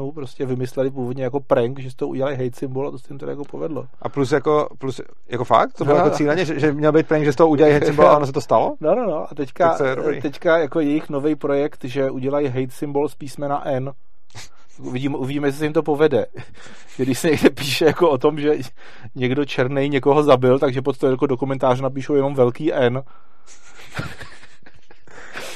Forčanu 0.02 0.12
prostě 0.12 0.46
vymyslel 0.46 0.62
vymysleli 0.72 0.92
původně 0.92 1.24
jako 1.24 1.40
prank, 1.40 1.80
že 1.80 1.96
toho 1.96 2.10
udělali 2.10 2.36
hate 2.36 2.60
symbol 2.60 2.88
a 2.88 2.92
to 2.92 2.98
se 2.98 3.06
jim 3.10 3.20
teda 3.20 3.32
jako 3.32 3.44
povedlo. 3.44 3.86
A 4.02 4.10
plus 4.10 4.32
jako, 4.32 4.68
plus 4.78 5.02
jako 5.30 5.44
fakt? 5.44 5.74
To 5.74 5.86
bylo 5.86 5.98
no, 5.98 6.04
jako 6.04 6.18
cíleně, 6.18 6.46
že, 6.46 6.60
že, 6.60 6.74
měl 6.74 6.92
být 6.92 7.08
prank, 7.08 7.26
že 7.26 7.34
z 7.34 7.36
toho 7.36 7.50
udělají 7.50 7.74
hate 7.74 7.86
symbol 7.86 8.08
a 8.08 8.18
ono 8.18 8.26
se 8.26 8.32
to 8.32 8.42
stalo? 8.42 8.76
No, 8.80 8.96
no, 8.96 9.06
no. 9.06 9.32
A 9.32 9.36
teďka, 9.36 9.78
teďka 10.22 10.58
jako 10.58 10.80
jejich 10.80 11.10
nový 11.10 11.36
projekt, 11.36 11.84
že 11.84 12.12
udělají 12.12 12.48
hate 12.48 12.72
symbol 12.72 13.10
z 13.10 13.16
písmena 13.16 13.68
N. 13.68 13.92
Uvidíme, 14.80 15.18
uvidíme, 15.18 15.48
jestli 15.48 15.60
se 15.60 15.66
jim 15.66 15.74
to 15.74 15.84
povede. 15.84 16.26
Když 16.98 17.20
se 17.20 17.30
někde 17.30 17.50
píše 17.50 17.86
jako 17.86 18.10
o 18.10 18.18
tom, 18.18 18.40
že 18.40 18.54
někdo 19.16 19.46
černý 19.46 19.90
někoho 19.90 20.24
zabil, 20.24 20.60
takže 20.60 20.82
pod 20.82 20.98
to 20.98 21.08
jako 21.08 21.28
dokumentář 21.28 21.82
napíšou 21.82 22.16
jenom 22.16 22.34
velký 22.34 22.74
N. 22.74 23.04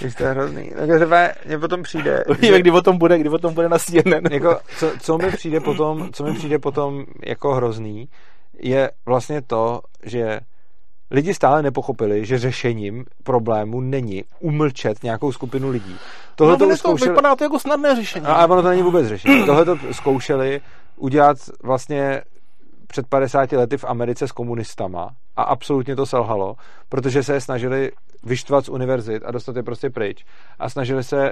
Jež 0.01 0.15
to 0.15 0.23
je 0.23 0.29
hrozný. 0.29 0.71
Takže 0.75 1.07
mně 1.45 1.59
potom 1.59 1.83
přijde... 1.83 2.23
Uvidíme, 2.29 2.57
že... 2.57 2.61
kdy 2.61 2.71
o 2.71 2.81
tom 2.81 2.97
bude, 2.97 3.19
kdy 3.19 3.29
o 3.29 3.37
tom 3.37 3.53
bude 3.53 3.69
na 3.69 3.79
CNN. 3.79 4.23
Jako, 4.31 4.59
co, 4.77 4.91
co, 4.99 5.17
mi 5.17 5.31
přijde 5.31 5.59
potom, 5.59 6.09
co 6.13 6.23
mi 6.23 6.33
přijde 6.33 6.59
potom 6.59 7.05
jako 7.25 7.53
hrozný, 7.53 8.09
je 8.59 8.91
vlastně 9.05 9.41
to, 9.41 9.81
že 10.03 10.39
lidi 11.11 11.33
stále 11.33 11.63
nepochopili, 11.63 12.25
že 12.25 12.37
řešením 12.37 13.05
problému 13.23 13.81
není 13.81 14.23
umlčet 14.39 15.03
nějakou 15.03 15.31
skupinu 15.31 15.69
lidí. 15.69 15.95
Tohle 16.35 16.57
no, 16.59 16.67
to 16.67 16.77
zkoušeli... 16.77 17.11
vypadá 17.11 17.35
to 17.35 17.43
jako 17.43 17.59
snadné 17.59 17.95
řešení. 17.95 18.25
A 18.25 18.45
ono 18.45 18.61
to 18.61 18.69
není 18.69 18.81
vůbec 18.81 19.07
řešení. 19.07 19.45
Tohle 19.45 19.65
to 19.65 19.77
zkoušeli 19.91 20.61
udělat 20.97 21.37
vlastně 21.63 22.21
před 22.87 23.07
50 23.07 23.51
lety 23.51 23.77
v 23.77 23.85
Americe 23.85 24.27
s 24.27 24.31
komunistama 24.31 25.09
a 25.35 25.43
absolutně 25.43 25.95
to 25.95 26.05
selhalo, 26.05 26.55
protože 26.89 27.23
se 27.23 27.33
je 27.33 27.41
snažili 27.41 27.91
vyštvat 28.23 28.65
z 28.65 28.69
univerzit 28.69 29.23
a 29.25 29.31
dostat 29.31 29.55
je 29.55 29.63
prostě 29.63 29.89
pryč 29.89 30.25
a 30.59 30.69
snažili 30.69 31.03
se 31.03 31.31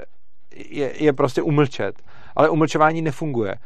je, 0.56 1.02
je 1.04 1.12
prostě 1.12 1.42
umlčet. 1.42 2.02
Ale 2.36 2.48
umlčování 2.48 3.02
nefunguje. 3.02 3.52
E, 3.52 3.58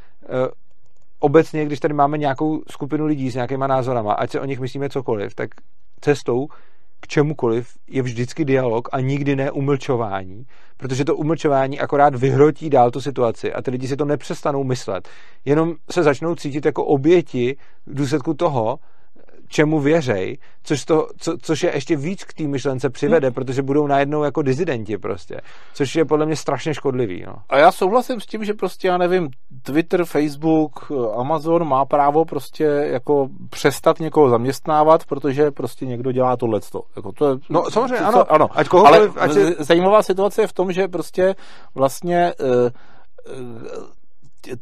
obecně, 1.18 1.64
když 1.64 1.80
tady 1.80 1.94
máme 1.94 2.18
nějakou 2.18 2.62
skupinu 2.70 3.06
lidí 3.06 3.30
s 3.30 3.34
nějakýma 3.34 3.66
názorama, 3.66 4.12
ať 4.12 4.30
se 4.30 4.40
o 4.40 4.44
nich 4.44 4.60
myslíme 4.60 4.88
cokoliv, 4.88 5.34
tak 5.34 5.50
cestou 6.00 6.48
k 7.00 7.06
čemukoliv 7.06 7.68
je 7.88 8.02
vždycky 8.02 8.44
dialog 8.44 8.88
a 8.92 9.00
nikdy 9.00 9.36
ne 9.36 9.50
umlčování, 9.50 10.46
protože 10.76 11.04
to 11.04 11.16
umlčování 11.16 11.80
akorát 11.80 12.14
vyhrotí 12.14 12.70
dál 12.70 12.90
tu 12.90 13.00
situaci 13.00 13.52
a 13.52 13.62
ty 13.62 13.70
lidi 13.70 13.88
si 13.88 13.96
to 13.96 14.04
nepřestanou 14.04 14.64
myslet. 14.64 15.08
Jenom 15.44 15.74
se 15.90 16.02
začnou 16.02 16.34
cítit 16.34 16.64
jako 16.64 16.84
oběti 16.84 17.56
v 17.86 17.94
důsledku 17.94 18.34
toho, 18.34 18.78
čemu 19.48 19.80
věřej, 19.80 20.38
což, 20.62 20.84
to, 20.84 21.06
co, 21.18 21.36
což 21.42 21.62
je 21.62 21.74
ještě 21.74 21.96
víc 21.96 22.24
k 22.24 22.34
té 22.34 22.42
myšlence 22.42 22.90
přivede, 22.90 23.26
hmm. 23.26 23.34
protože 23.34 23.62
budou 23.62 23.86
najednou 23.86 24.24
jako 24.24 24.42
dizidenti 24.42 24.98
prostě, 24.98 25.40
což 25.74 25.96
je 25.96 26.04
podle 26.04 26.26
mě 26.26 26.36
strašně 26.36 26.74
škodlivý. 26.74 27.24
No. 27.26 27.34
A 27.48 27.58
já 27.58 27.72
souhlasím 27.72 28.20
s 28.20 28.26
tím, 28.26 28.44
že 28.44 28.54
prostě, 28.54 28.88
já 28.88 28.98
nevím, 28.98 29.28
Twitter, 29.62 30.04
Facebook, 30.04 30.92
Amazon 31.16 31.68
má 31.68 31.84
právo 31.84 32.24
prostě 32.24 32.64
jako 32.64 33.28
přestat 33.50 34.00
někoho 34.00 34.30
zaměstnávat, 34.30 35.04
protože 35.06 35.50
prostě 35.50 35.86
někdo 35.86 36.12
dělá 36.12 36.36
tohleto. 36.36 36.82
Jako 36.96 37.12
to 37.12 37.30
je, 37.30 37.36
no 37.50 37.70
samozřejmě, 37.70 37.98
ano, 37.98 38.32
ano. 38.32 38.48
Ať 38.52 38.68
ale 38.86 39.10
ať 39.16 39.36
je... 39.36 39.54
zajímavá 39.58 40.02
situace 40.02 40.42
je 40.42 40.46
v 40.46 40.52
tom, 40.52 40.72
že 40.72 40.88
prostě 40.88 41.34
vlastně 41.74 42.32
uh, 42.40 42.70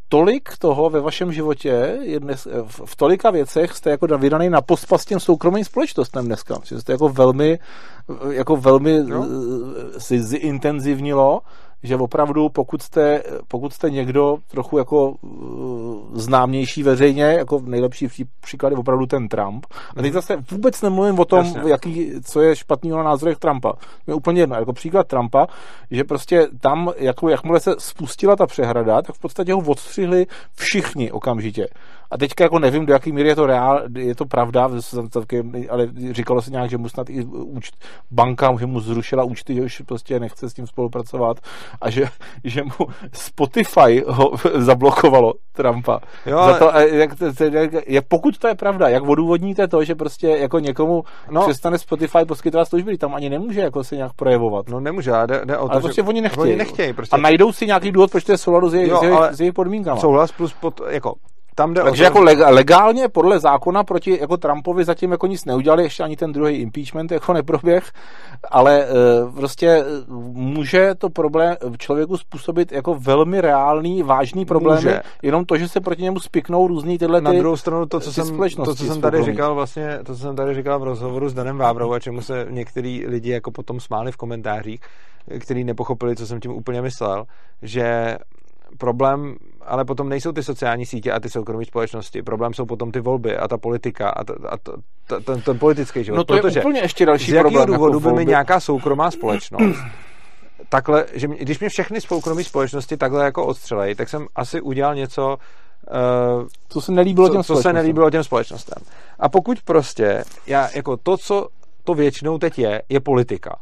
tolik 0.09 0.59
toho 0.59 0.91
ve 0.91 1.01
vašem 1.01 1.33
životě 1.33 1.99
je 2.01 2.21
dnes, 2.21 2.49
v 2.87 2.97
tolika 2.97 3.31
věcech 3.31 3.73
jste 3.73 3.91
jako 3.91 4.19
vydaný 4.19 4.51
na 4.51 4.61
pospas 4.61 5.05
těm 5.05 5.21
soukromým 5.21 5.65
společnostem 5.65 6.25
dneska. 6.25 6.59
Že 6.65 6.81
jste 6.81 6.93
jako 6.93 7.09
velmi, 7.09 7.59
jako 8.31 8.57
velmi 8.57 9.03
no. 9.03 9.27
si 9.99 10.23
zintenzivnilo 10.23 11.41
že 11.83 11.97
opravdu 11.97 12.49
pokud 12.49 12.83
jste, 12.83 13.23
pokud 13.49 13.73
jste 13.73 13.91
někdo 13.91 14.37
trochu 14.51 14.79
jako 14.79 15.11
uh, 15.11 15.97
známější 16.13 16.83
veřejně, 16.83 17.25
jako 17.25 17.61
nejlepší 17.65 18.09
příklad 18.41 18.73
je 18.73 18.77
opravdu 18.77 19.07
ten 19.07 19.29
Trump. 19.29 19.67
A 19.91 20.03
teď 20.03 20.05
mhm. 20.05 20.13
zase 20.13 20.37
vůbec 20.51 20.83
nemluvím 20.83 21.19
o 21.19 21.25
tom, 21.25 21.55
jaký, 21.67 22.13
co 22.25 22.41
je 22.41 22.57
špatný 22.57 22.91
na 22.91 23.03
názorech 23.03 23.39
Trumpa. 23.39 23.73
Je 24.07 24.15
úplně 24.15 24.43
jedno, 24.43 24.57
jako 24.57 24.73
příklad 24.73 25.07
Trumpa, 25.07 25.47
že 25.91 26.05
prostě 26.05 26.49
tam, 26.61 26.93
jako, 26.97 27.29
jakmile 27.29 27.61
se 27.61 27.75
spustila 27.79 28.37
ta 28.37 28.47
přehrada, 28.47 29.03
tak 29.03 29.17
v 29.17 29.19
podstatě 29.19 29.53
ho 29.53 29.61
odstřihli 29.61 30.27
všichni 30.55 31.13
okamžitě. 31.13 31.67
A 32.11 32.19
teďka 32.19 32.45
jako 32.45 32.59
nevím, 32.59 32.87
do 32.87 32.93
jaké 32.93 33.13
míry 33.13 33.29
je 33.29 33.37
to 33.37 33.47
reál, 33.47 33.83
je 33.97 34.15
to 34.15 34.25
pravda, 34.27 34.71
ale 35.71 35.89
říkalo 36.11 36.43
se 36.43 36.51
nějak, 36.51 36.71
že 36.71 36.79
mu 36.79 36.89
snad 36.89 37.11
i 37.11 37.25
účt, 37.25 37.75
banka 38.11 38.57
že 38.59 38.67
mu 38.67 38.81
zrušila 38.81 39.25
účty, 39.25 39.55
že 39.55 39.63
už 39.63 39.83
prostě 39.87 40.21
nechce 40.21 40.51
s 40.51 40.55
tím 40.55 40.67
spolupracovat 40.67 41.37
a 41.81 41.91
že, 41.91 42.09
že 42.45 42.63
mu 42.63 42.87
Spotify 43.13 44.05
ho 44.07 44.33
zablokovalo 44.55 45.33
Trumpa. 45.53 46.01
Jo, 46.27 46.39
ale... 46.39 46.53
Za 46.53 46.59
to, 46.59 46.79
jak, 46.79 47.11
jak, 47.53 47.71
jak, 47.87 48.05
pokud 48.09 48.39
to 48.39 48.49
je 48.49 48.55
pravda, 48.55 48.89
jak 48.89 49.03
odůvodníte 49.03 49.69
to, 49.69 49.85
že 49.85 49.95
prostě 49.95 50.29
jako 50.29 50.59
někomu 50.59 51.05
no, 51.31 51.43
přestane 51.43 51.79
Spotify 51.79 52.25
poskytovat 52.29 52.69
služby, 52.69 52.99
tam 52.99 53.15
ani 53.15 53.31
nemůže 53.31 53.61
jako 53.61 53.85
se 53.85 53.97
nějak 53.97 54.13
projevovat. 54.13 54.69
No 54.69 54.81
nemůže, 54.81 55.13
jde, 55.27 55.41
jde 55.45 55.59
o 55.59 55.69
to, 55.69 55.73
ale 55.73 55.81
prostě 55.81 56.03
že 56.03 56.09
oni 56.09 56.21
nechtějí. 56.21 56.47
Oni 56.47 56.57
nechtějí 56.57 56.93
prostě. 56.93 57.17
A 57.17 57.19
najdou 57.19 57.53
si 57.53 57.67
nějaký 57.67 57.93
důvod, 57.93 58.11
proč 58.11 58.25
to 58.25 58.33
je 58.33 58.39
souladu 58.39 58.69
s 58.69 58.75
jejich, 58.75 58.91
jo, 58.91 59.29
s 59.31 59.41
jejich 59.41 59.55
podmínkami. 59.55 60.01
Souhlas 60.01 60.33
plus 60.33 60.53
pod, 60.53 60.81
jako 60.89 61.15
tam 61.57 61.75
jde 61.75 61.83
Takže 61.83 62.11
o 62.11 62.13
to, 62.13 62.31
jako 62.31 62.51
legálně 62.51 63.09
podle 63.09 63.39
zákona 63.39 63.85
proti 63.85 64.19
jako 64.21 64.37
Trumpovi 64.37 64.85
zatím 64.85 65.11
jako 65.11 65.27
nic 65.27 65.45
neudělali, 65.45 65.83
ještě 65.83 66.03
ani 66.03 66.17
ten 66.17 66.33
druhý 66.33 66.55
impeachment 66.55 67.13
jako 67.13 67.33
neproběh, 67.33 67.93
ale 68.51 68.85
e, 68.85 68.87
prostě 69.37 69.69
e, 69.69 69.85
může 70.33 70.95
to 70.95 71.11
problém 71.11 71.57
člověku 71.79 72.17
způsobit 72.17 72.73
jako 72.73 72.95
velmi 72.95 73.41
reálný, 73.41 74.03
vážný 74.03 74.45
problémy, 74.45 74.85
může. 74.85 75.01
jenom 75.23 75.45
to, 75.45 75.57
že 75.57 75.69
se 75.69 75.81
proti 75.81 76.03
němu 76.03 76.21
spiknou 76.21 76.67
různý 76.67 76.99
tyhle 76.99 77.21
ty 77.21 77.25
Na 77.25 77.33
druhou 77.33 77.57
stranu 77.57 77.87
to, 77.87 78.01
co 78.01 78.13
jsem, 78.13 78.39
to, 78.65 78.75
co 78.75 78.85
jsem 78.85 79.01
tady 79.01 79.23
říkal 79.23 79.55
vlastně, 79.55 79.99
to, 80.07 80.15
co 80.15 80.21
jsem 80.21 80.37
tady 80.37 80.55
říkal 80.55 80.81
v 80.81 80.85
rozhovoru 80.85 81.29
s 81.29 81.35
Danem 81.35 81.59
Vábrou 81.59 81.93
a 81.93 82.01
čemu 82.01 82.21
se 82.21 82.47
některý 82.51 83.07
lidi 83.07 83.31
jako 83.31 83.51
potom 83.51 83.81
smáli 83.81 84.13
v 84.13 84.17
komentářích, 84.17 84.81
který 85.39 85.65
nepochopili, 85.65 86.17
co 86.17 86.27
jsem 86.27 86.41
tím 86.41 86.53
úplně 86.53 86.83
myslel, 86.83 87.25
že 87.63 88.17
problém 88.79 89.37
ale 89.67 89.85
potom 89.85 90.09
nejsou 90.09 90.33
ty 90.33 90.43
sociální 90.43 90.87
sítě 90.87 91.13
a 91.13 91.21
ty 91.21 91.31
soukromé 91.31 91.65
společnosti. 91.65 92.23
Problém 92.23 92.55
jsou 92.55 92.67
potom 92.67 92.93
ty 92.93 93.01
volby 93.01 93.37
a 93.37 93.49
ta 93.49 93.59
politika 93.59 94.11
a, 94.11 94.25
ta, 94.25 94.35
a 94.49 94.57
ta, 94.57 94.73
ta, 95.07 95.21
ten, 95.21 95.43
ten 95.43 95.59
politický 95.59 96.05
život. 96.05 96.17
No 96.17 96.25
to 96.25 96.35
Protože 96.35 96.59
je 96.59 96.63
úplně 96.63 96.81
ještě 96.81 97.07
další 97.07 97.31
z 97.31 97.35
jakého 97.35 97.51
problém. 97.51 97.67
důvodu 97.67 97.99
jako 97.99 98.11
by 98.11 98.17
mi 98.17 98.27
nějaká 98.27 98.61
soukromá 98.61 99.11
společnost 99.11 99.79
takhle, 100.69 101.07
že 101.13 101.29
mě, 101.29 101.37
když 101.37 101.59
mě 101.59 101.69
všechny 101.69 102.01
soukromé 102.01 102.45
společnosti 102.45 102.97
takhle 102.97 103.25
jako 103.25 103.47
odstřelej, 103.47 103.95
tak 103.95 104.09
jsem 104.09 104.27
asi 104.37 104.61
udělal 104.61 104.95
něco, 104.95 105.37
uh, 106.41 106.47
co 106.69 106.81
se 106.81 106.93
nelíbilo 106.93 107.29
těm 107.29 107.43
co, 107.43 107.57
co 107.57 107.63
se 107.63 107.73
nelíbilo 107.73 108.11
těm 108.11 108.25
společnostem. 108.25 108.83
A 109.19 109.29
pokud 109.29 109.63
prostě, 109.63 110.25
já 110.47 110.69
jako 110.75 110.97
to, 110.97 111.17
co 111.17 111.49
to 111.85 111.95
většinou 111.95 112.39
teď 112.39 112.59
je, 112.59 112.83
je 112.89 113.01
politika. 113.01 113.57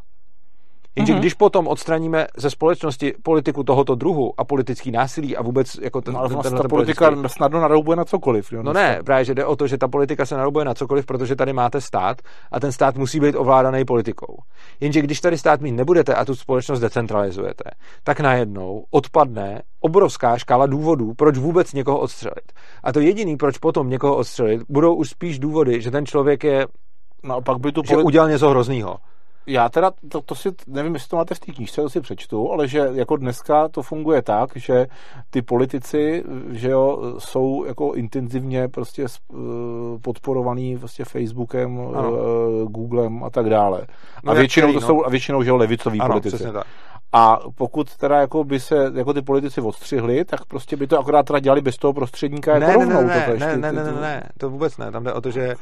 Jenže 0.96 1.14
mm-hmm. 1.14 1.18
když 1.18 1.34
potom 1.34 1.68
odstraníme 1.68 2.26
ze 2.36 2.50
společnosti 2.50 3.14
politiku 3.22 3.64
tohoto 3.64 3.94
druhu 3.94 4.32
a 4.36 4.44
politický 4.44 4.90
násilí 4.90 5.36
a 5.36 5.42
vůbec 5.42 5.74
jako 5.82 6.00
ten, 6.00 6.14
no, 6.14 6.20
ale 6.20 6.28
ten, 6.28 6.38
ten, 6.38 6.56
ta 6.56 6.68
politika 6.68 7.10
politický... 7.10 7.36
snadno 7.36 7.60
naroubuje 7.60 7.96
na 7.96 8.04
cokoliv. 8.04 8.52
Jo, 8.52 8.62
no 8.62 8.72
ne, 8.72 9.00
právě, 9.04 9.24
že 9.24 9.34
jde 9.34 9.44
o 9.44 9.56
to, 9.56 9.66
že 9.66 9.78
ta 9.78 9.88
politika 9.88 10.26
se 10.26 10.36
naroubuje 10.36 10.64
na 10.64 10.74
cokoliv, 10.74 11.06
protože 11.06 11.36
tady 11.36 11.52
máte 11.52 11.80
stát 11.80 12.22
a 12.52 12.60
ten 12.60 12.72
stát 12.72 12.96
musí 12.96 13.20
být 13.20 13.34
ovládaný 13.34 13.84
politikou. 13.84 14.36
Jenže 14.80 15.02
když 15.02 15.20
tady 15.20 15.38
stát 15.38 15.60
mít 15.60 15.72
nebudete 15.72 16.14
a 16.14 16.24
tu 16.24 16.34
společnost 16.34 16.80
decentralizujete, 16.80 17.70
tak 18.04 18.20
najednou 18.20 18.84
odpadne 18.90 19.62
obrovská 19.80 20.38
škála 20.38 20.66
důvodů, 20.66 21.12
proč 21.16 21.38
vůbec 21.38 21.72
někoho 21.72 21.98
odstřelit. 21.98 22.52
A 22.84 22.92
to 22.92 23.00
jediný, 23.00 23.36
proč 23.36 23.58
potom 23.58 23.90
někoho 23.90 24.16
odstřelit, 24.16 24.62
budou 24.68 24.94
už 24.94 25.10
spíš 25.10 25.38
důvody, 25.38 25.82
že 25.82 25.90
ten 25.90 26.06
člověk 26.06 26.44
je 26.44 26.66
No, 27.26 27.40
pak 27.40 27.58
by 27.58 27.72
tu 27.72 27.82
že 27.84 27.96
udělal 27.96 28.28
něco 28.28 28.50
hroznýho 28.50 28.96
já 29.46 29.68
teda, 29.68 29.90
to, 30.08 30.20
to 30.20 30.34
si, 30.34 30.48
nevím, 30.66 30.94
jestli 30.94 31.08
to 31.08 31.16
máte 31.16 31.34
v 31.34 31.40
té 31.40 31.52
knížce, 31.52 31.82
to 31.82 31.90
si 31.90 32.00
přečtu, 32.00 32.52
ale 32.52 32.68
že 32.68 32.88
jako 32.92 33.16
dneska 33.16 33.68
to 33.68 33.82
funguje 33.82 34.22
tak, 34.22 34.50
že 34.56 34.86
ty 35.30 35.42
politici, 35.42 36.24
že 36.50 36.70
jo, 36.70 37.14
jsou 37.18 37.64
jako 37.64 37.92
intenzivně 37.92 38.68
prostě 38.68 39.04
eh, 39.04 39.36
podporovaný 40.02 40.78
prostě 40.78 41.04
Facebookem, 41.04 41.80
ano. 41.94 42.12
Eh, 42.16 42.64
Googlem 42.64 43.24
a 43.24 43.30
tak 43.30 43.50
dále. 43.50 43.86
No 44.24 44.32
a 44.32 44.34
většinou 44.34 44.66
který, 44.66 44.74
to 44.74 44.80
no. 44.80 44.86
jsou, 44.86 45.04
a 45.04 45.08
většinou, 45.08 45.42
že 45.42 45.50
jo, 45.50 45.56
levicoví 45.56 46.00
ano, 46.00 46.14
politici. 46.14 46.44
Tak. 46.52 46.66
A 47.12 47.38
pokud 47.54 47.96
teda 47.96 48.20
jako 48.20 48.44
by 48.44 48.60
se 48.60 48.92
jako 48.94 49.12
ty 49.12 49.22
politici 49.22 49.60
odstřihli, 49.60 50.24
tak 50.24 50.44
prostě 50.44 50.76
by 50.76 50.86
to 50.86 50.98
akorát 50.98 51.22
teda 51.26 51.38
dělali 51.38 51.60
bez 51.60 51.76
toho 51.76 51.92
prostředníka 51.92 52.58
ne, 52.58 52.66
jako 52.66 52.80
ne, 52.80 52.84
rovnou. 52.84 53.08
Ne, 53.08 53.26
to 53.30 53.38
ne, 53.38 53.56
ne, 53.56 53.72
ne, 53.72 53.84
ne, 53.84 53.92
ne, 54.00 54.22
to 54.38 54.50
vůbec 54.50 54.76
ne. 54.76 54.90
Tam 54.90 55.04
jde 55.04 55.12
o 55.12 55.20
to, 55.20 55.30
že 55.30 55.54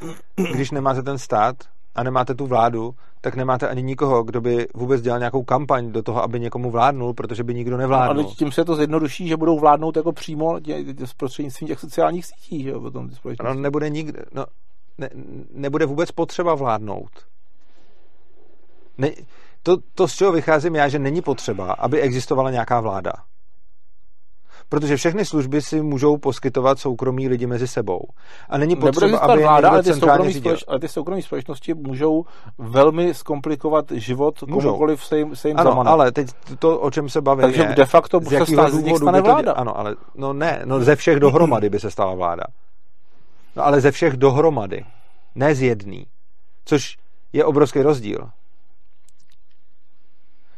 když 0.53 0.71
nemáte 0.71 1.03
ten 1.03 1.17
stát, 1.17 1.55
a 1.95 2.03
nemáte 2.03 2.35
tu 2.35 2.47
vládu, 2.47 2.95
tak 3.21 3.35
nemáte 3.35 3.67
ani 3.67 3.83
nikoho, 3.83 4.23
kdo 4.23 4.41
by 4.41 4.67
vůbec 4.73 5.01
dělal 5.01 5.19
nějakou 5.19 5.43
kampaň 5.43 5.91
do 5.91 6.03
toho, 6.03 6.23
aby 6.23 6.39
někomu 6.39 6.71
vládnul, 6.71 7.13
protože 7.13 7.43
by 7.43 7.53
nikdo 7.53 7.77
nevládnul. 7.77 8.25
Ale 8.25 8.35
tím 8.35 8.51
se 8.51 8.65
to 8.65 8.75
zjednoduší, 8.75 9.27
že 9.27 9.37
budou 9.37 9.59
vládnout 9.59 9.95
jako 9.97 10.11
přímo 10.11 10.59
s 11.05 11.13
prostřednictvím 11.13 11.67
těch 11.67 11.79
sociálních 11.79 12.25
sítí, 12.25 12.63
že 12.63 12.69
jo, 12.69 12.81
potom 12.81 13.09
ty 13.09 13.15
No, 13.43 13.53
nebude 13.53 13.89
nikde, 13.89 14.25
no, 14.33 14.45
ne, 14.97 15.09
nebude 15.53 15.85
vůbec 15.85 16.11
potřeba 16.11 16.55
vládnout. 16.55 17.09
Ne, 18.97 19.09
to, 19.63 19.77
to, 19.95 20.07
z 20.07 20.13
čeho 20.13 20.31
vycházím 20.31 20.75
já, 20.75 20.87
že 20.87 20.99
není 20.99 21.21
potřeba, 21.21 21.71
aby 21.71 22.01
existovala 22.01 22.51
nějaká 22.51 22.79
vláda 22.81 23.11
protože 24.73 24.97
všechny 24.97 25.25
služby 25.25 25.61
si 25.61 25.81
můžou 25.81 26.17
poskytovat 26.17 26.79
soukromí 26.79 27.29
lidi 27.29 27.47
mezi 27.47 27.67
sebou. 27.67 27.99
A 28.49 28.57
není 28.57 28.75
potřeba, 28.75 29.17
aby 29.17 29.41
vláda, 29.41 29.69
ale 29.69 29.83
ty, 29.83 29.93
soukromí 29.93 30.33
společ, 30.33 30.63
ale 30.67 30.79
ty 30.79 30.87
soukromí 30.87 31.21
společnosti 31.21 31.73
můžou 31.73 32.25
velmi 32.57 33.13
zkomplikovat 33.13 33.91
život 33.91 34.43
můžou. 34.47 34.67
komukoliv 34.67 35.05
se 35.05 35.17
jim, 35.17 35.35
se 35.35 35.47
jim 35.47 35.59
ano, 35.59 35.71
zamane. 35.71 35.89
ale 35.89 36.11
teď 36.11 36.27
to, 36.59 36.79
o 36.79 36.91
čem 36.91 37.09
se 37.09 37.21
bavím, 37.21 37.41
Takže 37.41 37.61
je, 37.61 37.75
de 37.75 37.85
facto 37.85 38.19
z 38.19 38.29
se 38.29 38.45
stane, 38.45 38.71
z 38.71 38.83
nich 38.83 38.97
stane 38.97 39.21
vláda. 39.21 39.53
To, 39.53 39.59
ano, 39.59 39.77
ale 39.79 39.95
no 40.15 40.33
ne, 40.33 40.61
no 40.65 40.79
ze 40.79 40.95
všech 40.95 41.19
dohromady 41.19 41.69
by 41.69 41.79
se 41.79 41.91
stala 41.91 42.13
vláda. 42.13 42.43
No 43.55 43.65
ale 43.65 43.81
ze 43.81 43.91
všech 43.91 44.13
dohromady, 44.13 44.85
ne 45.35 45.55
z 45.55 45.61
jedný. 45.61 46.05
Což 46.65 46.97
je 47.33 47.45
obrovský 47.45 47.81
rozdíl. 47.81 48.29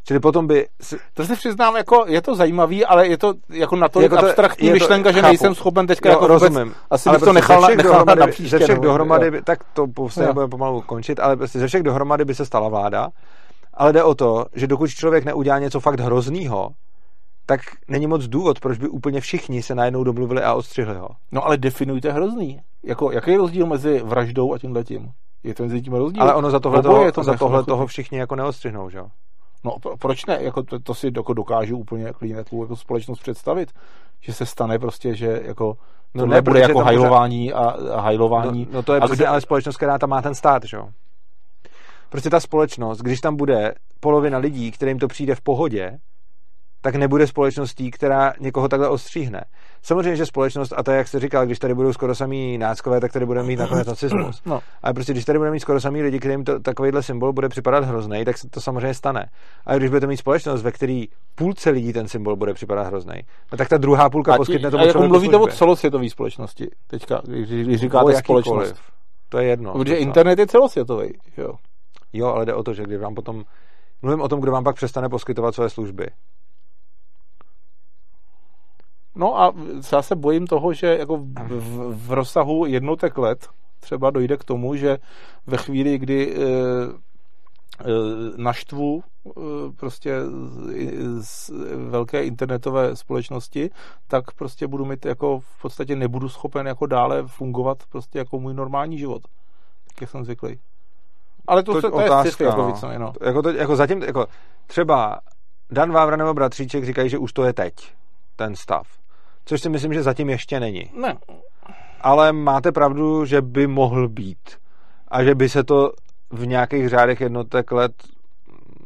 Čili 0.07 0.19
potom 0.19 0.47
by... 0.47 0.67
To 1.13 1.25
si 1.25 1.35
přiznám, 1.35 1.75
jako 1.75 2.05
je 2.07 2.21
to 2.21 2.35
zajímavý, 2.35 2.85
ale 2.85 3.07
je 3.07 3.17
to 3.17 3.33
jako 3.49 3.75
na 3.75 3.89
to 3.89 4.01
jako 4.01 4.17
abstraktní 4.17 4.67
to, 4.67 4.73
myšlenka, 4.73 5.11
že 5.11 5.21
chápu. 5.21 5.27
nejsem 5.27 5.55
schopen 5.55 5.87
teďka 5.87 6.09
jo, 6.09 6.13
jako 6.13 6.27
rozumím. 6.27 6.63
Vůbec, 6.63 6.77
asi 6.89 7.09
bych 7.09 7.19
to 7.19 7.25
prostě 7.25 7.33
nechal, 7.33 7.61
nechal 7.61 7.83
dohromady, 7.83 8.19
na 8.19 8.27
příště. 8.27 8.57
Ze 8.57 8.63
všech 8.63 8.79
dohromady, 8.79 9.31
by, 9.31 9.41
tak 9.41 9.59
to 9.73 9.87
se 10.07 10.33
budeme 10.33 10.49
pomalu 10.49 10.81
končit, 10.81 11.19
ale 11.19 11.35
prostě 11.35 11.59
ze 11.59 11.67
všech 11.67 11.83
dohromady 11.83 12.25
by 12.25 12.35
se 12.35 12.45
stala 12.45 12.69
vláda, 12.69 13.09
ale 13.73 13.93
jde 13.93 14.03
o 14.03 14.15
to, 14.15 14.45
že 14.53 14.67
dokud 14.67 14.89
člověk 14.89 15.25
neudělá 15.25 15.59
něco 15.59 15.79
fakt 15.79 15.99
hroznýho, 15.99 16.69
tak 17.45 17.59
není 17.87 18.07
moc 18.07 18.27
důvod, 18.27 18.59
proč 18.59 18.77
by 18.77 18.87
úplně 18.87 19.21
všichni 19.21 19.63
se 19.63 19.75
najednou 19.75 20.03
domluvili 20.03 20.41
a 20.41 20.53
odstřihli 20.53 20.95
ho. 20.95 21.09
No 21.31 21.45
ale 21.45 21.57
definujte 21.57 22.11
hrozný. 22.11 22.59
Jako, 22.83 23.11
jaký 23.11 23.31
je 23.31 23.37
rozdíl 23.37 23.65
mezi 23.65 24.01
vraždou 24.03 24.53
a 24.53 24.57
tímhletím? 24.57 25.01
tím? 25.01 25.11
Je 25.43 25.55
to 25.55 25.63
mezi 25.63 25.81
tím 25.81 25.93
rozdíl? 25.93 26.23
Ale 26.23 26.33
ono 26.33 26.49
za 26.49 26.59
tohle, 26.59 26.81
toho, 26.81 27.11
to 27.11 27.23
za 27.23 27.37
tohle 27.37 27.63
toho 27.63 27.87
všichni 27.87 28.17
jako 28.17 28.35
neodstřihnou, 28.35 28.89
že 28.89 28.97
jo? 28.97 29.07
No 29.65 29.77
proč 29.99 30.25
ne? 30.25 30.37
Jako 30.41 30.63
to, 30.63 30.79
to 30.79 30.93
si 30.93 31.11
jako 31.15 31.33
dokážu 31.33 31.77
úplně 31.77 32.13
klidně 32.13 32.35
takovou 32.35 32.63
jako 32.63 32.75
společnost 32.75 33.19
představit, 33.19 33.73
že 34.21 34.33
se 34.33 34.45
stane 34.45 34.79
prostě, 34.79 35.15
že 35.15 35.41
jako 35.45 35.77
no 36.13 36.23
to 36.23 36.27
nebude 36.27 36.59
jako 36.59 36.79
hajlování 36.79 37.53
a, 37.53 37.63
a 37.93 38.01
hajlování. 38.01 38.65
No, 38.65 38.73
no 38.73 38.83
to 38.83 38.93
je 38.93 39.01
přesně, 39.01 39.15
kde... 39.15 39.27
ale 39.27 39.41
společnost, 39.41 39.77
která 39.77 39.97
tam 39.97 40.09
má 40.09 40.21
ten 40.21 40.35
stát, 40.35 40.63
že 40.63 40.77
jo? 40.77 40.89
Prostě 42.09 42.29
ta 42.29 42.39
společnost, 42.39 42.99
když 43.01 43.21
tam 43.21 43.35
bude 43.35 43.73
polovina 43.99 44.37
lidí, 44.37 44.71
kterým 44.71 44.99
to 44.99 45.07
přijde 45.07 45.35
v 45.35 45.41
pohodě, 45.41 45.97
tak 46.81 46.95
nebude 46.95 47.27
společností, 47.27 47.91
která 47.91 48.33
někoho 48.39 48.67
takhle 48.67 48.89
ostříhne. 48.89 49.43
Samozřejmě, 49.85 50.15
že 50.15 50.25
společnost, 50.25 50.73
a 50.77 50.83
to 50.83 50.91
je, 50.91 50.97
jak 50.97 51.07
jste 51.07 51.19
říkal, 51.19 51.45
když 51.45 51.59
tady 51.59 51.73
budou 51.73 51.93
skoro 51.93 52.15
samý 52.15 52.57
náckové, 52.57 53.01
tak 53.01 53.11
tady 53.13 53.25
budeme 53.25 53.47
mít 53.47 53.55
nakonec 53.55 53.87
nacismus. 53.93 54.41
No. 54.45 54.61
Ale 54.83 54.93
prostě, 54.93 55.13
když 55.13 55.25
tady 55.25 55.39
budeme 55.39 55.53
mít 55.53 55.59
skoro 55.59 55.81
samý 55.81 56.01
lidi, 56.01 56.19
kterým 56.19 56.43
to, 56.43 56.59
takovýhle 56.59 57.03
symbol 57.03 57.33
bude 57.33 57.49
připadat 57.49 57.83
hrozný, 57.83 58.25
tak 58.25 58.37
se 58.37 58.49
to 58.49 58.61
samozřejmě 58.61 58.93
stane. 58.93 59.29
A 59.65 59.75
když 59.75 59.89
budete 59.89 60.07
mít 60.07 60.17
společnost, 60.17 60.61
ve 60.61 60.71
které 60.71 61.03
půlce 61.35 61.69
lidí 61.69 61.93
ten 61.93 62.07
symbol 62.07 62.35
bude 62.35 62.53
připadat 62.53 62.87
hrozný, 62.87 63.15
no 63.51 63.57
tak 63.57 63.69
ta 63.69 63.77
druhá 63.77 64.09
půlka 64.09 64.33
a 64.33 64.37
poskytne 64.37 64.71
tomu 64.71 64.83
A 64.83 64.87
jako 64.87 65.07
mluvíte 65.07 65.37
o 65.37 65.47
celosvětové 65.47 66.09
společnosti 66.09 66.69
teďka, 66.87 67.21
když, 67.23 67.49
když 67.49 67.79
říkáte 67.79 68.15
společnost. 68.15 68.75
To 69.29 69.37
je 69.37 69.47
jedno. 69.47 69.73
Protože 69.73 69.95
internet 69.95 70.39
je 70.39 70.47
celosvětový, 70.47 71.13
jo. 71.37 71.53
Jo, 72.13 72.27
ale 72.27 72.45
jde 72.45 72.53
o 72.53 72.63
to, 72.63 72.73
že 72.73 72.83
když 72.83 72.99
vám 72.99 73.15
potom 73.15 73.43
Mluvím 74.01 74.21
o 74.21 74.27
tom, 74.27 74.41
kdo 74.41 74.51
vám 74.51 74.63
pak 74.63 74.75
přestane 74.75 75.09
poskytovat 75.09 75.55
své 75.55 75.69
služby. 75.69 76.07
No 79.15 79.39
a 79.41 79.53
já 79.91 80.01
se 80.01 80.15
bojím 80.15 80.47
toho, 80.47 80.73
že 80.73 80.97
jako 80.97 81.17
v, 81.17 81.33
v, 81.49 82.07
v 82.07 82.11
rozsahu 82.11 82.65
jednotek 82.65 83.17
let 83.17 83.49
třeba 83.79 84.09
dojde 84.09 84.37
k 84.37 84.43
tomu, 84.43 84.75
že 84.75 84.97
ve 85.47 85.57
chvíli, 85.57 85.97
kdy 85.97 86.35
e, 86.35 86.39
e, 86.39 86.43
naštvu 88.37 89.03
e, 89.03 89.31
prostě 89.75 90.15
z, 91.19 91.25
z 91.25 91.51
velké 91.89 92.23
internetové 92.23 92.95
společnosti, 92.95 93.69
tak 94.07 94.31
prostě 94.31 94.67
budu 94.67 94.85
mít 94.85 95.05
jako 95.05 95.39
v 95.39 95.61
podstatě 95.61 95.95
nebudu 95.95 96.29
schopen 96.29 96.67
jako 96.67 96.85
dále 96.85 97.23
fungovat 97.27 97.83
prostě 97.89 98.19
jako 98.19 98.39
můj 98.39 98.53
normální 98.53 98.97
život, 98.97 99.21
tak 99.87 100.01
jak 100.01 100.09
jsem 100.09 100.25
zvyklý. 100.25 100.59
Ale 101.47 101.63
to, 101.63 101.73
to, 101.73 101.81
se, 101.81 101.89
to 101.89 101.95
otázka, 101.95 102.43
je 102.43 102.49
jako, 102.49 102.73
no. 102.81 102.99
no. 102.99 103.13
Jako, 103.21 103.41
to, 103.41 103.49
jako 103.49 103.75
zatím, 103.75 104.03
jako 104.03 104.27
třeba 104.67 105.19
Dan 105.71 105.91
Vávra 105.91 106.15
nebo 106.15 106.33
bratříček 106.33 106.85
říkají, 106.85 107.09
že 107.09 107.17
už 107.17 107.33
to 107.33 107.43
je 107.43 107.53
teď, 107.53 107.73
ten 108.35 108.55
stav. 108.55 108.87
Což 109.45 109.61
si 109.61 109.69
myslím, 109.69 109.93
že 109.93 110.03
zatím 110.03 110.29
ještě 110.29 110.59
není. 110.59 110.91
Ne. 111.01 111.17
ale 112.01 112.33
máte 112.33 112.71
pravdu, 112.71 113.25
že 113.25 113.41
by 113.41 113.67
mohl 113.67 114.09
být. 114.09 114.49
A 115.07 115.23
že 115.23 115.35
by 115.35 115.49
se 115.49 115.63
to 115.63 115.91
v 116.31 116.47
nějakých 116.47 116.89
řádech 116.89 117.21
jednotek 117.21 117.71
let 117.71 117.93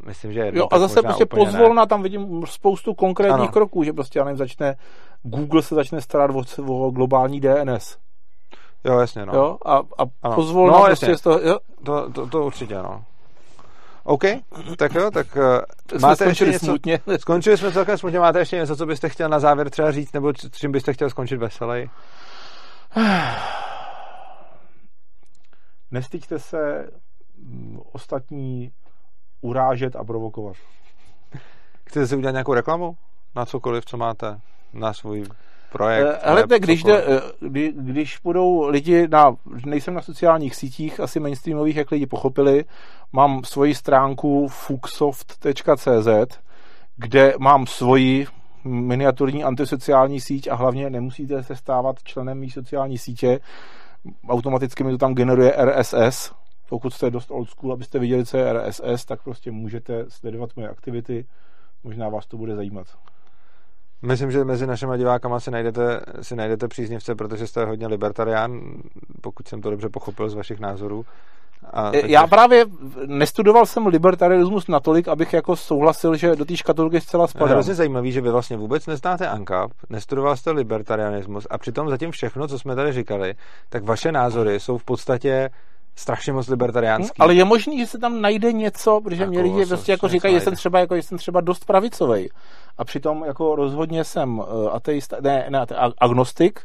myslím, 0.10 0.34
že 0.34 0.52
Jo, 0.54 0.68
a 0.72 0.80
zase 0.80 1.02
prostě 1.02 1.26
pozvolna, 1.26 1.86
tam 1.86 2.04
vidím 2.04 2.46
spoustu 2.46 2.94
konkrétních 2.94 3.40
ano. 3.40 3.52
kroků, 3.52 3.84
že 3.84 3.94
prostě, 3.94 4.20
já 4.20 4.26
nevím, 4.26 4.38
začne, 4.38 4.76
Google 5.24 5.62
se 5.62 5.76
začne 5.76 6.02
starat 6.02 6.32
o, 6.32 6.44
o 6.88 6.92
globální 6.92 7.40
DNS. 7.40 7.98
Jo, 8.84 9.00
jasně, 9.00 9.26
no. 9.26 9.34
Jo, 9.34 9.58
a, 9.66 9.82
a 10.24 10.36
pozvolna 10.36 10.80
no, 10.80 10.86
prostě 10.86 11.18
z 11.18 11.22
toho, 11.22 11.40
jo. 11.40 11.58
To, 11.86 12.12
to, 12.12 12.28
to 12.28 12.46
určitě, 12.46 12.76
no. 12.76 13.04
OK, 14.04 14.24
tak 14.78 14.96
jo, 14.96 15.12
tak 15.12 15.28
uh, 15.36 16.02
máte 16.02 16.26
ještě 16.26 16.46
něco, 16.46 16.66
smutně. 16.66 17.00
Skončili 17.18 17.58
jsme 17.58 17.72
celkem 17.72 17.98
smutně, 17.98 18.20
máte 18.20 18.40
ještě 18.40 18.56
něco, 18.56 18.76
co 18.76 18.86
byste 18.86 19.10
chtěl 19.10 19.30
na 19.30 19.40
závěr 19.40 19.70
třeba 19.70 19.92
říct, 19.92 20.14
nebo 20.14 20.34
čím 20.34 20.72
byste 20.72 20.94
chtěl 20.94 21.10
skončit 21.10 21.38
veselý? 21.38 21.90
Nestyďte 25.92 26.40
se 26.40 26.88
mm, 27.38 27.80
ostatní 27.92 28.72
urážet 29.42 29.96
a 29.96 30.04
provokovat. 30.04 30.56
Chcete 31.86 32.08
si 32.08 32.16
udělat 32.16 32.32
nějakou 32.32 32.54
reklamu 32.54 32.98
na 33.36 33.46
cokoliv, 33.46 33.86
co 33.86 33.98
máte 33.98 34.40
na 34.74 34.94
svůj 34.94 35.26
projekt? 35.72 36.20
Ale 36.24 36.44
eh, 36.52 36.60
když, 36.60 36.84
jde, 36.84 37.04
eh, 37.04 37.22
kdy, 37.40 37.74
když 37.76 38.18
budou 38.24 38.68
lidi 38.68 39.08
na, 39.08 39.36
nejsem 39.66 39.94
na 39.94 40.02
sociálních 40.02 40.56
sítích, 40.56 41.00
asi 41.00 41.20
mainstreamových, 41.20 41.76
jak 41.76 41.92
lidi 41.92 42.06
pochopili, 42.06 42.66
mám 43.12 43.44
svoji 43.44 43.76
stránku 43.76 44.48
fuxsoft.cz, 44.48 46.40
kde 46.98 47.34
mám 47.40 47.68
svoji 47.68 48.28
miniaturní 48.64 49.44
antisociální 49.44 50.22
síť 50.22 50.48
a 50.48 50.56
hlavně 50.56 50.90
nemusíte 50.90 51.44
se 51.44 51.56
stávat 51.56 52.04
členem 52.04 52.40
mý 52.40 52.50
sociální 52.50 52.98
sítě. 52.98 53.40
Automaticky 54.30 54.84
mi 54.84 54.92
to 54.92 54.98
tam 54.98 55.16
generuje 55.16 55.56
RSS, 55.66 56.32
pokud 56.70 56.94
jste 56.94 57.10
dost 57.10 57.32
old 57.32 57.50
school, 57.50 57.74
abyste 57.74 58.00
viděli, 58.00 58.26
co 58.26 58.38
je 58.38 58.54
RSS, 58.54 59.06
tak 59.06 59.24
prostě 59.24 59.52
můžete 59.52 60.06
sledovat 60.10 60.50
moje 60.56 60.70
aktivity. 60.70 61.26
Možná 61.84 62.10
vás 62.10 62.26
to 62.26 62.38
bude 62.38 62.56
zajímat. 62.56 62.88
Myslím, 64.02 64.32
že 64.32 64.44
mezi 64.44 64.68
našimi 64.68 64.98
divákama 64.98 65.40
si 65.40 65.52
najdete, 65.52 66.02
si 66.22 66.36
najdete 66.36 66.68
příznivce, 66.68 67.16
protože 67.16 67.48
jste 67.48 67.66
hodně 67.66 67.88
libertarián, 67.88 68.62
pokud 69.22 69.48
jsem 69.48 69.62
to 69.62 69.70
dobře 69.70 69.90
pochopil 69.90 70.30
z 70.30 70.34
vašich 70.34 70.60
názorů. 70.60 71.06
A 71.74 71.92
e, 71.94 72.12
Já 72.12 72.28
právě 72.28 72.66
nestudoval 73.06 73.66
jsem 73.66 73.88
libertarianismus 73.88 74.68
natolik, 74.68 75.08
abych 75.08 75.34
jako 75.34 75.56
souhlasil, 75.56 76.16
že 76.16 76.36
do 76.36 76.46
té 76.46 76.58
škatulky 76.58 77.02
zcela 77.02 77.28
spadá. 77.28 77.46
Je 77.46 77.52
hrozně 77.54 77.76
zajímavý, 77.76 78.12
že 78.12 78.22
vy 78.22 78.32
vlastně 78.32 78.58
vůbec 78.58 78.88
neznáte 78.88 79.28
ANCAP, 79.28 79.72
nestudoval 79.90 80.38
jste 80.38 80.52
libertarianismus 80.52 81.48
a 81.50 81.58
přitom 81.58 81.90
zatím 81.90 82.12
všechno, 82.12 82.48
co 82.48 82.60
jsme 82.60 82.76
tady 82.76 82.94
říkali, 82.94 83.34
tak 83.70 83.84
vaše 83.84 84.12
názory 84.12 84.60
jsou 84.60 84.78
v 84.78 84.84
podstatě 84.84 85.50
strašně 85.96 86.34
moc 86.34 86.48
libertariánský. 86.48 87.16
Hmm, 87.20 87.24
ale 87.24 87.36
je 87.36 87.46
možný, 87.46 87.80
že 87.80 87.88
se 87.88 87.98
tam 87.98 88.22
najde 88.22 88.54
něco, 88.54 89.02
protože 89.04 89.22
jako, 89.22 89.32
mě 89.32 89.42
lidi 89.42 89.66
prostě 89.66 89.92
jako 89.92 90.08
říkají, 90.08 90.36
že 90.36 90.42
jsem 90.42 90.56
třeba, 90.56 90.80
jako, 90.80 90.96
že 90.96 91.04
jsem 91.04 91.18
třeba 91.18 91.42
dost 91.42 91.66
pravicový. 91.66 92.30
A 92.80 92.86
přitom 92.86 93.24
jako 93.26 93.56
rozhodně 93.56 94.04
jsem 94.04 94.40
uh, 94.40 94.46
ateista, 94.72 95.18
ne, 95.22 95.46
ne 95.50 95.66
agnostik 95.98 96.60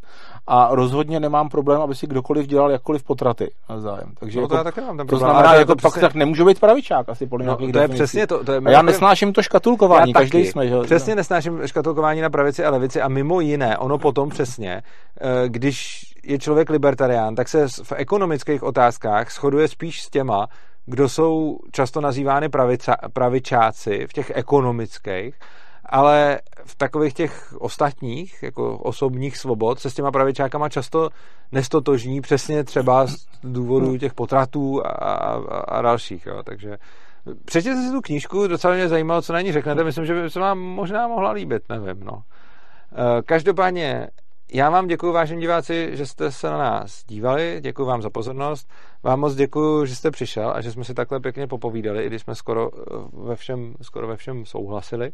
a 0.47 0.69
rozhodně 0.71 1.21
nemám 1.21 1.49
problém, 1.49 1.81
aby 1.81 1.95
si 1.95 2.07
kdokoliv 2.07 2.47
dělal 2.47 2.71
jakkoliv 2.71 3.03
potraty 3.05 3.51
zájem. 3.79 4.13
Takže 4.21 4.39
no, 4.39 4.43
jako, 4.43 4.55
to, 4.55 4.57
já 4.57 4.65
taky 4.65 4.81
mám 4.81 4.97
ten 4.97 5.07
to 5.07 5.19
znamená, 5.19 5.53
to 5.53 5.59
jako 5.59 5.73
to 5.73 5.77
přesně... 5.77 6.01
pak 6.01 6.01
tak 6.01 6.15
nemůžu 6.15 6.45
být 6.45 6.61
pravičák 6.61 7.09
asi 7.09 7.27
podle 7.27 7.47
no, 7.47 7.57
to 7.73 7.79
je 7.79 7.89
přesně 7.89 8.27
to. 8.27 8.45
to 8.45 8.53
je 8.53 8.61
a 8.65 8.71
já 8.71 8.83
nesnáším 8.83 9.33
to 9.33 9.43
škatulkování, 9.43 10.11
já 10.11 10.21
každý 10.21 10.39
taky. 10.39 10.53
jsme. 10.53 10.69
Že? 10.69 10.81
Přesně 10.81 11.15
no. 11.15 11.17
nesnáším 11.17 11.61
škatulkování 11.67 12.21
na 12.21 12.31
pravici 12.31 12.65
a 12.65 12.71
levici 12.71 13.01
a 13.01 13.09
mimo 13.09 13.41
jiné, 13.41 13.79
ono 13.79 13.99
potom 13.99 14.29
přesně, 14.29 14.83
eh, 15.21 15.49
když 15.49 16.07
je 16.25 16.39
člověk 16.39 16.71
libertarián, 16.71 17.35
tak 17.35 17.49
se 17.49 17.69
v 17.69 17.93
ekonomických 17.97 18.63
otázkách 18.63 19.33
shoduje 19.33 19.69
spíš 19.69 20.03
s 20.03 20.11
těma, 20.11 20.47
kdo 20.87 21.09
jsou 21.09 21.59
často 21.73 22.01
nazývány 22.01 22.49
pravica, 22.49 22.97
pravičáci 23.13 24.07
v 24.07 24.13
těch 24.13 24.33
ekonomických, 24.35 25.35
ale 25.95 26.41
v 26.65 26.75
takových 26.75 27.15
těch 27.15 27.55
ostatních, 27.59 28.43
jako 28.43 28.79
osobních 28.79 29.37
svobod, 29.37 29.79
se 29.79 29.91
s 29.91 29.95
těma 29.95 30.11
pravičákama 30.11 30.69
často 30.69 31.11
nestotožní, 31.53 32.21
přesně 32.21 32.65
třeba 32.65 33.07
z 33.07 33.17
důvodu 33.43 33.89
hmm. 33.89 33.99
těch 33.99 34.15
potratů 34.15 34.87
a, 34.87 34.91
a, 34.91 35.35
a 35.59 35.83
dalších. 35.83 36.27
Jo. 36.27 36.43
Takže 36.43 36.77
přečtěte 37.45 37.83
si 37.83 37.93
tu 37.93 38.01
knížku, 38.01 38.47
docela 38.47 38.75
mě 38.75 38.89
zajímalo, 38.89 39.23
co 39.23 39.33
na 39.33 39.41
ní 39.41 39.53
řeknete, 39.53 39.85
myslím, 39.85 40.07
že 40.07 40.23
by 40.23 40.31
se 40.31 40.41
vám 40.41 40.59
možná 40.59 41.09
mohla 41.09 41.31
líbit, 41.31 41.63
nevím. 41.69 42.05
No. 42.05 42.23
Eh, 42.93 43.23
každopádně 43.23 44.09
já 44.53 44.71
vám 44.71 44.87
děkuji, 44.87 45.13
vážení 45.13 45.41
diváci, 45.41 45.91
že 45.93 46.07
jste 46.07 46.33
se 46.33 46.51
na 46.51 46.59
nás 46.59 47.05
dívali, 47.07 47.59
děkuji 47.61 47.85
vám 47.85 48.03
za 48.03 48.11
pozornost, 48.11 48.69
vám 49.03 49.21
moc 49.21 49.35
děkuji, 49.35 49.87
že 49.87 49.97
jste 49.97 50.11
přišel 50.11 50.51
a 50.51 50.61
že 50.61 50.73
jsme 50.73 50.85
si 50.85 50.95
takhle 50.95 51.21
pěkně 51.21 51.47
popovídali, 51.47 52.05
i 52.05 52.07
když 52.07 52.23
jsme 52.23 52.35
skoro 52.35 52.71
eh, 52.75 52.81
ve 53.13 53.37
všem, 53.37 53.75
skoro 53.83 54.07
ve 54.07 54.17
všem 54.17 54.47
souhlasili. 54.47 55.13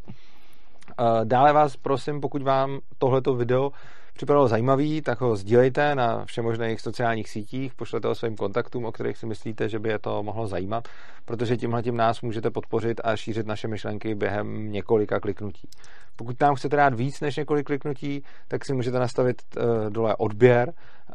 Dále 1.25 1.53
vás 1.53 1.77
prosím, 1.77 2.21
pokud 2.21 2.43
vám 2.43 2.79
tohleto 2.99 3.35
video 3.35 3.73
připadalo 4.13 4.49
zajímavý, 4.49 5.03
tak 5.03 5.21
ho 5.21 5.37
sdílejte 5.37 5.95
na 5.95 6.25
všemožných 6.25 6.81
sociálních 6.81 7.29
sítích, 7.29 7.75
pošlete 7.75 8.09
ho 8.09 8.15
svým 8.15 8.37
kontaktům, 8.37 8.85
o 8.85 8.93
kterých 8.93 9.17
si 9.17 9.27
myslíte, 9.27 9.69
že 9.69 9.79
by 9.79 9.89
je 9.89 9.99
to 9.99 10.23
mohlo 10.23 10.47
zajímat, 10.47 10.89
protože 11.25 11.57
tímhle 11.57 11.83
tím 11.83 11.97
nás 11.97 12.21
můžete 12.21 12.51
podpořit 12.51 13.01
a 13.05 13.17
šířit 13.17 13.47
naše 13.47 13.69
myšlenky 13.69 14.15
během 14.15 14.73
několika 14.73 15.21
kliknutí. 15.21 15.69
Pokud 16.17 16.41
nám 16.41 16.55
chcete 16.55 16.77
dát 16.77 16.95
víc 16.95 17.21
než 17.21 17.37
několik 17.37 17.67
kliknutí, 17.67 18.23
tak 18.49 18.65
si 18.65 18.75
můžete 18.75 18.99
nastavit 18.99 19.43
uh, 19.57 19.91
dole 19.91 20.17
odběr, 20.17 20.69
uh, 20.69 21.15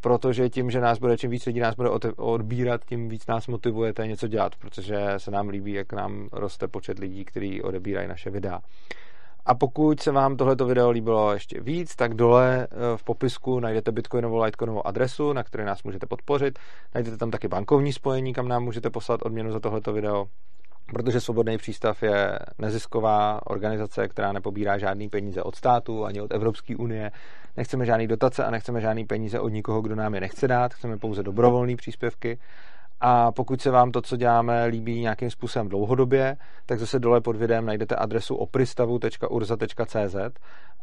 protože 0.00 0.48
tím, 0.48 0.70
že 0.70 0.80
nás 0.80 0.98
bude, 0.98 1.16
čím 1.16 1.30
víc 1.30 1.46
lidí 1.46 1.60
nás 1.60 1.74
bude 1.74 1.90
odbírat, 2.16 2.84
tím 2.84 3.08
víc 3.08 3.26
nás 3.26 3.46
motivujete 3.46 4.06
něco 4.06 4.28
dělat, 4.28 4.56
protože 4.56 4.96
se 5.16 5.30
nám 5.30 5.48
líbí, 5.48 5.72
jak 5.72 5.92
nám 5.92 6.28
roste 6.32 6.68
počet 6.68 6.98
lidí, 6.98 7.24
kteří 7.24 7.62
odebírají 7.62 8.08
naše 8.08 8.30
videa. 8.30 8.60
A 9.46 9.54
pokud 9.54 10.00
se 10.00 10.12
vám 10.12 10.36
tohleto 10.36 10.66
video 10.66 10.90
líbilo 10.90 11.32
ještě 11.32 11.60
víc, 11.60 11.96
tak 11.96 12.14
dole 12.14 12.68
eh, 12.70 12.96
v 12.96 13.04
popisku 13.04 13.60
najdete 13.60 13.92
bitcoinovou, 13.92 14.42
litecoinovou 14.42 14.86
adresu, 14.86 15.32
na 15.32 15.42
které 15.42 15.64
nás 15.64 15.82
můžete 15.82 16.06
podpořit. 16.06 16.58
Najdete 16.94 17.16
tam 17.16 17.30
taky 17.30 17.48
bankovní 17.48 17.92
spojení, 17.92 18.34
kam 18.34 18.48
nám 18.48 18.64
můžete 18.64 18.90
poslat 18.90 19.22
odměnu 19.22 19.52
za 19.52 19.60
tohleto 19.60 19.92
video. 19.92 20.26
Protože 20.86 21.20
Svobodný 21.20 21.58
přístav 21.58 22.02
je 22.02 22.38
nezisková 22.58 23.40
organizace, 23.46 24.08
která 24.08 24.32
nepobírá 24.32 24.78
žádný 24.78 25.08
peníze 25.08 25.42
od 25.42 25.56
státu 25.56 26.04
ani 26.04 26.20
od 26.20 26.32
Evropské 26.32 26.76
unie. 26.76 27.10
Nechceme 27.56 27.86
žádný 27.86 28.06
dotace 28.06 28.44
a 28.44 28.50
nechceme 28.50 28.80
žádný 28.80 29.04
peníze 29.04 29.40
od 29.40 29.48
nikoho, 29.48 29.82
kdo 29.82 29.94
nám 29.94 30.14
je 30.14 30.20
nechce 30.20 30.48
dát. 30.48 30.74
Chceme 30.74 30.96
pouze 30.96 31.22
dobrovolné 31.22 31.76
příspěvky. 31.76 32.38
A 33.04 33.32
pokud 33.32 33.60
se 33.60 33.70
vám 33.70 33.92
to, 33.92 34.02
co 34.02 34.16
děláme, 34.16 34.66
líbí 34.66 35.00
nějakým 35.00 35.30
způsobem 35.30 35.68
dlouhodobě, 35.68 36.36
tak 36.66 36.78
zase 36.78 36.98
dole 36.98 37.20
pod 37.20 37.36
videem 37.36 37.66
najdete 37.66 37.96
adresu 37.96 38.34
opristavu.urza.cz 38.34 40.16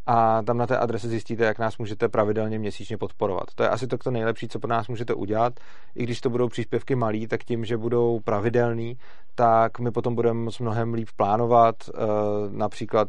a 0.06 0.42
tam 0.42 0.58
na 0.58 0.68
té 0.68 0.78
adrese 0.78 1.08
zjistíte, 1.08 1.44
jak 1.44 1.60
nás 1.60 1.78
můžete 1.78 2.10
pravidelně 2.10 2.60
měsíčně 2.60 2.98
podporovat. 2.98 3.44
To 3.56 3.64
je 3.64 3.70
asi 3.70 3.88
to, 3.88 3.98
to 3.98 4.12
nejlepší, 4.12 4.48
co 4.48 4.60
pro 4.60 4.70
nás 4.70 4.88
můžete 4.88 5.14
udělat. 5.14 5.54
I 5.96 6.04
když 6.04 6.22
to 6.22 6.30
budou 6.30 6.48
příspěvky 6.48 6.96
malý, 6.96 7.28
tak 7.28 7.44
tím, 7.44 7.66
že 7.66 7.78
budou 7.78 8.20
pravidelný, 8.20 8.98
tak 9.36 9.80
my 9.80 9.92
potom 9.92 10.16
budeme 10.16 10.40
moc 10.40 10.60
mnohem 10.60 10.94
líp 10.94 11.10
plánovat 11.16 11.76
eh, 11.90 11.98
například 12.50 13.08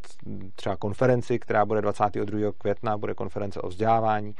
třeba 0.55 0.77
konferenci, 0.77 1.39
která 1.39 1.67
bude 1.67 1.83
22. 1.83 2.53
května, 2.59 2.99
bude 2.99 3.15
konference 3.15 3.61
o 3.61 3.69
vzdělávání 3.69 4.35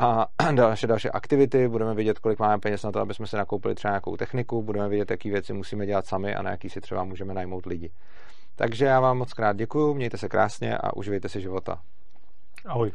a 0.00 0.26
další, 0.54 0.86
další 0.86 1.10
aktivity, 1.10 1.68
budeme 1.68 1.94
vědět, 1.94 2.18
kolik 2.18 2.38
máme 2.38 2.58
peněz 2.58 2.82
na 2.82 2.92
to, 2.92 3.00
aby 3.00 3.14
jsme 3.14 3.26
si 3.26 3.36
nakoupili 3.36 3.74
třeba 3.74 3.92
nějakou 3.92 4.16
techniku, 4.16 4.62
budeme 4.62 4.88
vědět, 4.88 5.10
jaký 5.10 5.30
věci 5.30 5.52
musíme 5.52 5.86
dělat 5.86 6.06
sami 6.06 6.34
a 6.34 6.42
na 6.42 6.50
jaký 6.50 6.68
si 6.68 6.80
třeba 6.80 7.04
můžeme 7.04 7.34
najmout 7.34 7.66
lidi. 7.66 7.90
Takže 8.56 8.84
já 8.84 9.00
vám 9.00 9.18
moc 9.18 9.32
krát 9.32 9.56
děkuji, 9.56 9.94
mějte 9.94 10.18
se 10.18 10.28
krásně 10.28 10.78
a 10.78 10.96
uživejte 10.96 11.28
si 11.28 11.40
života. 11.40 11.80
Ahoj. 12.66 12.92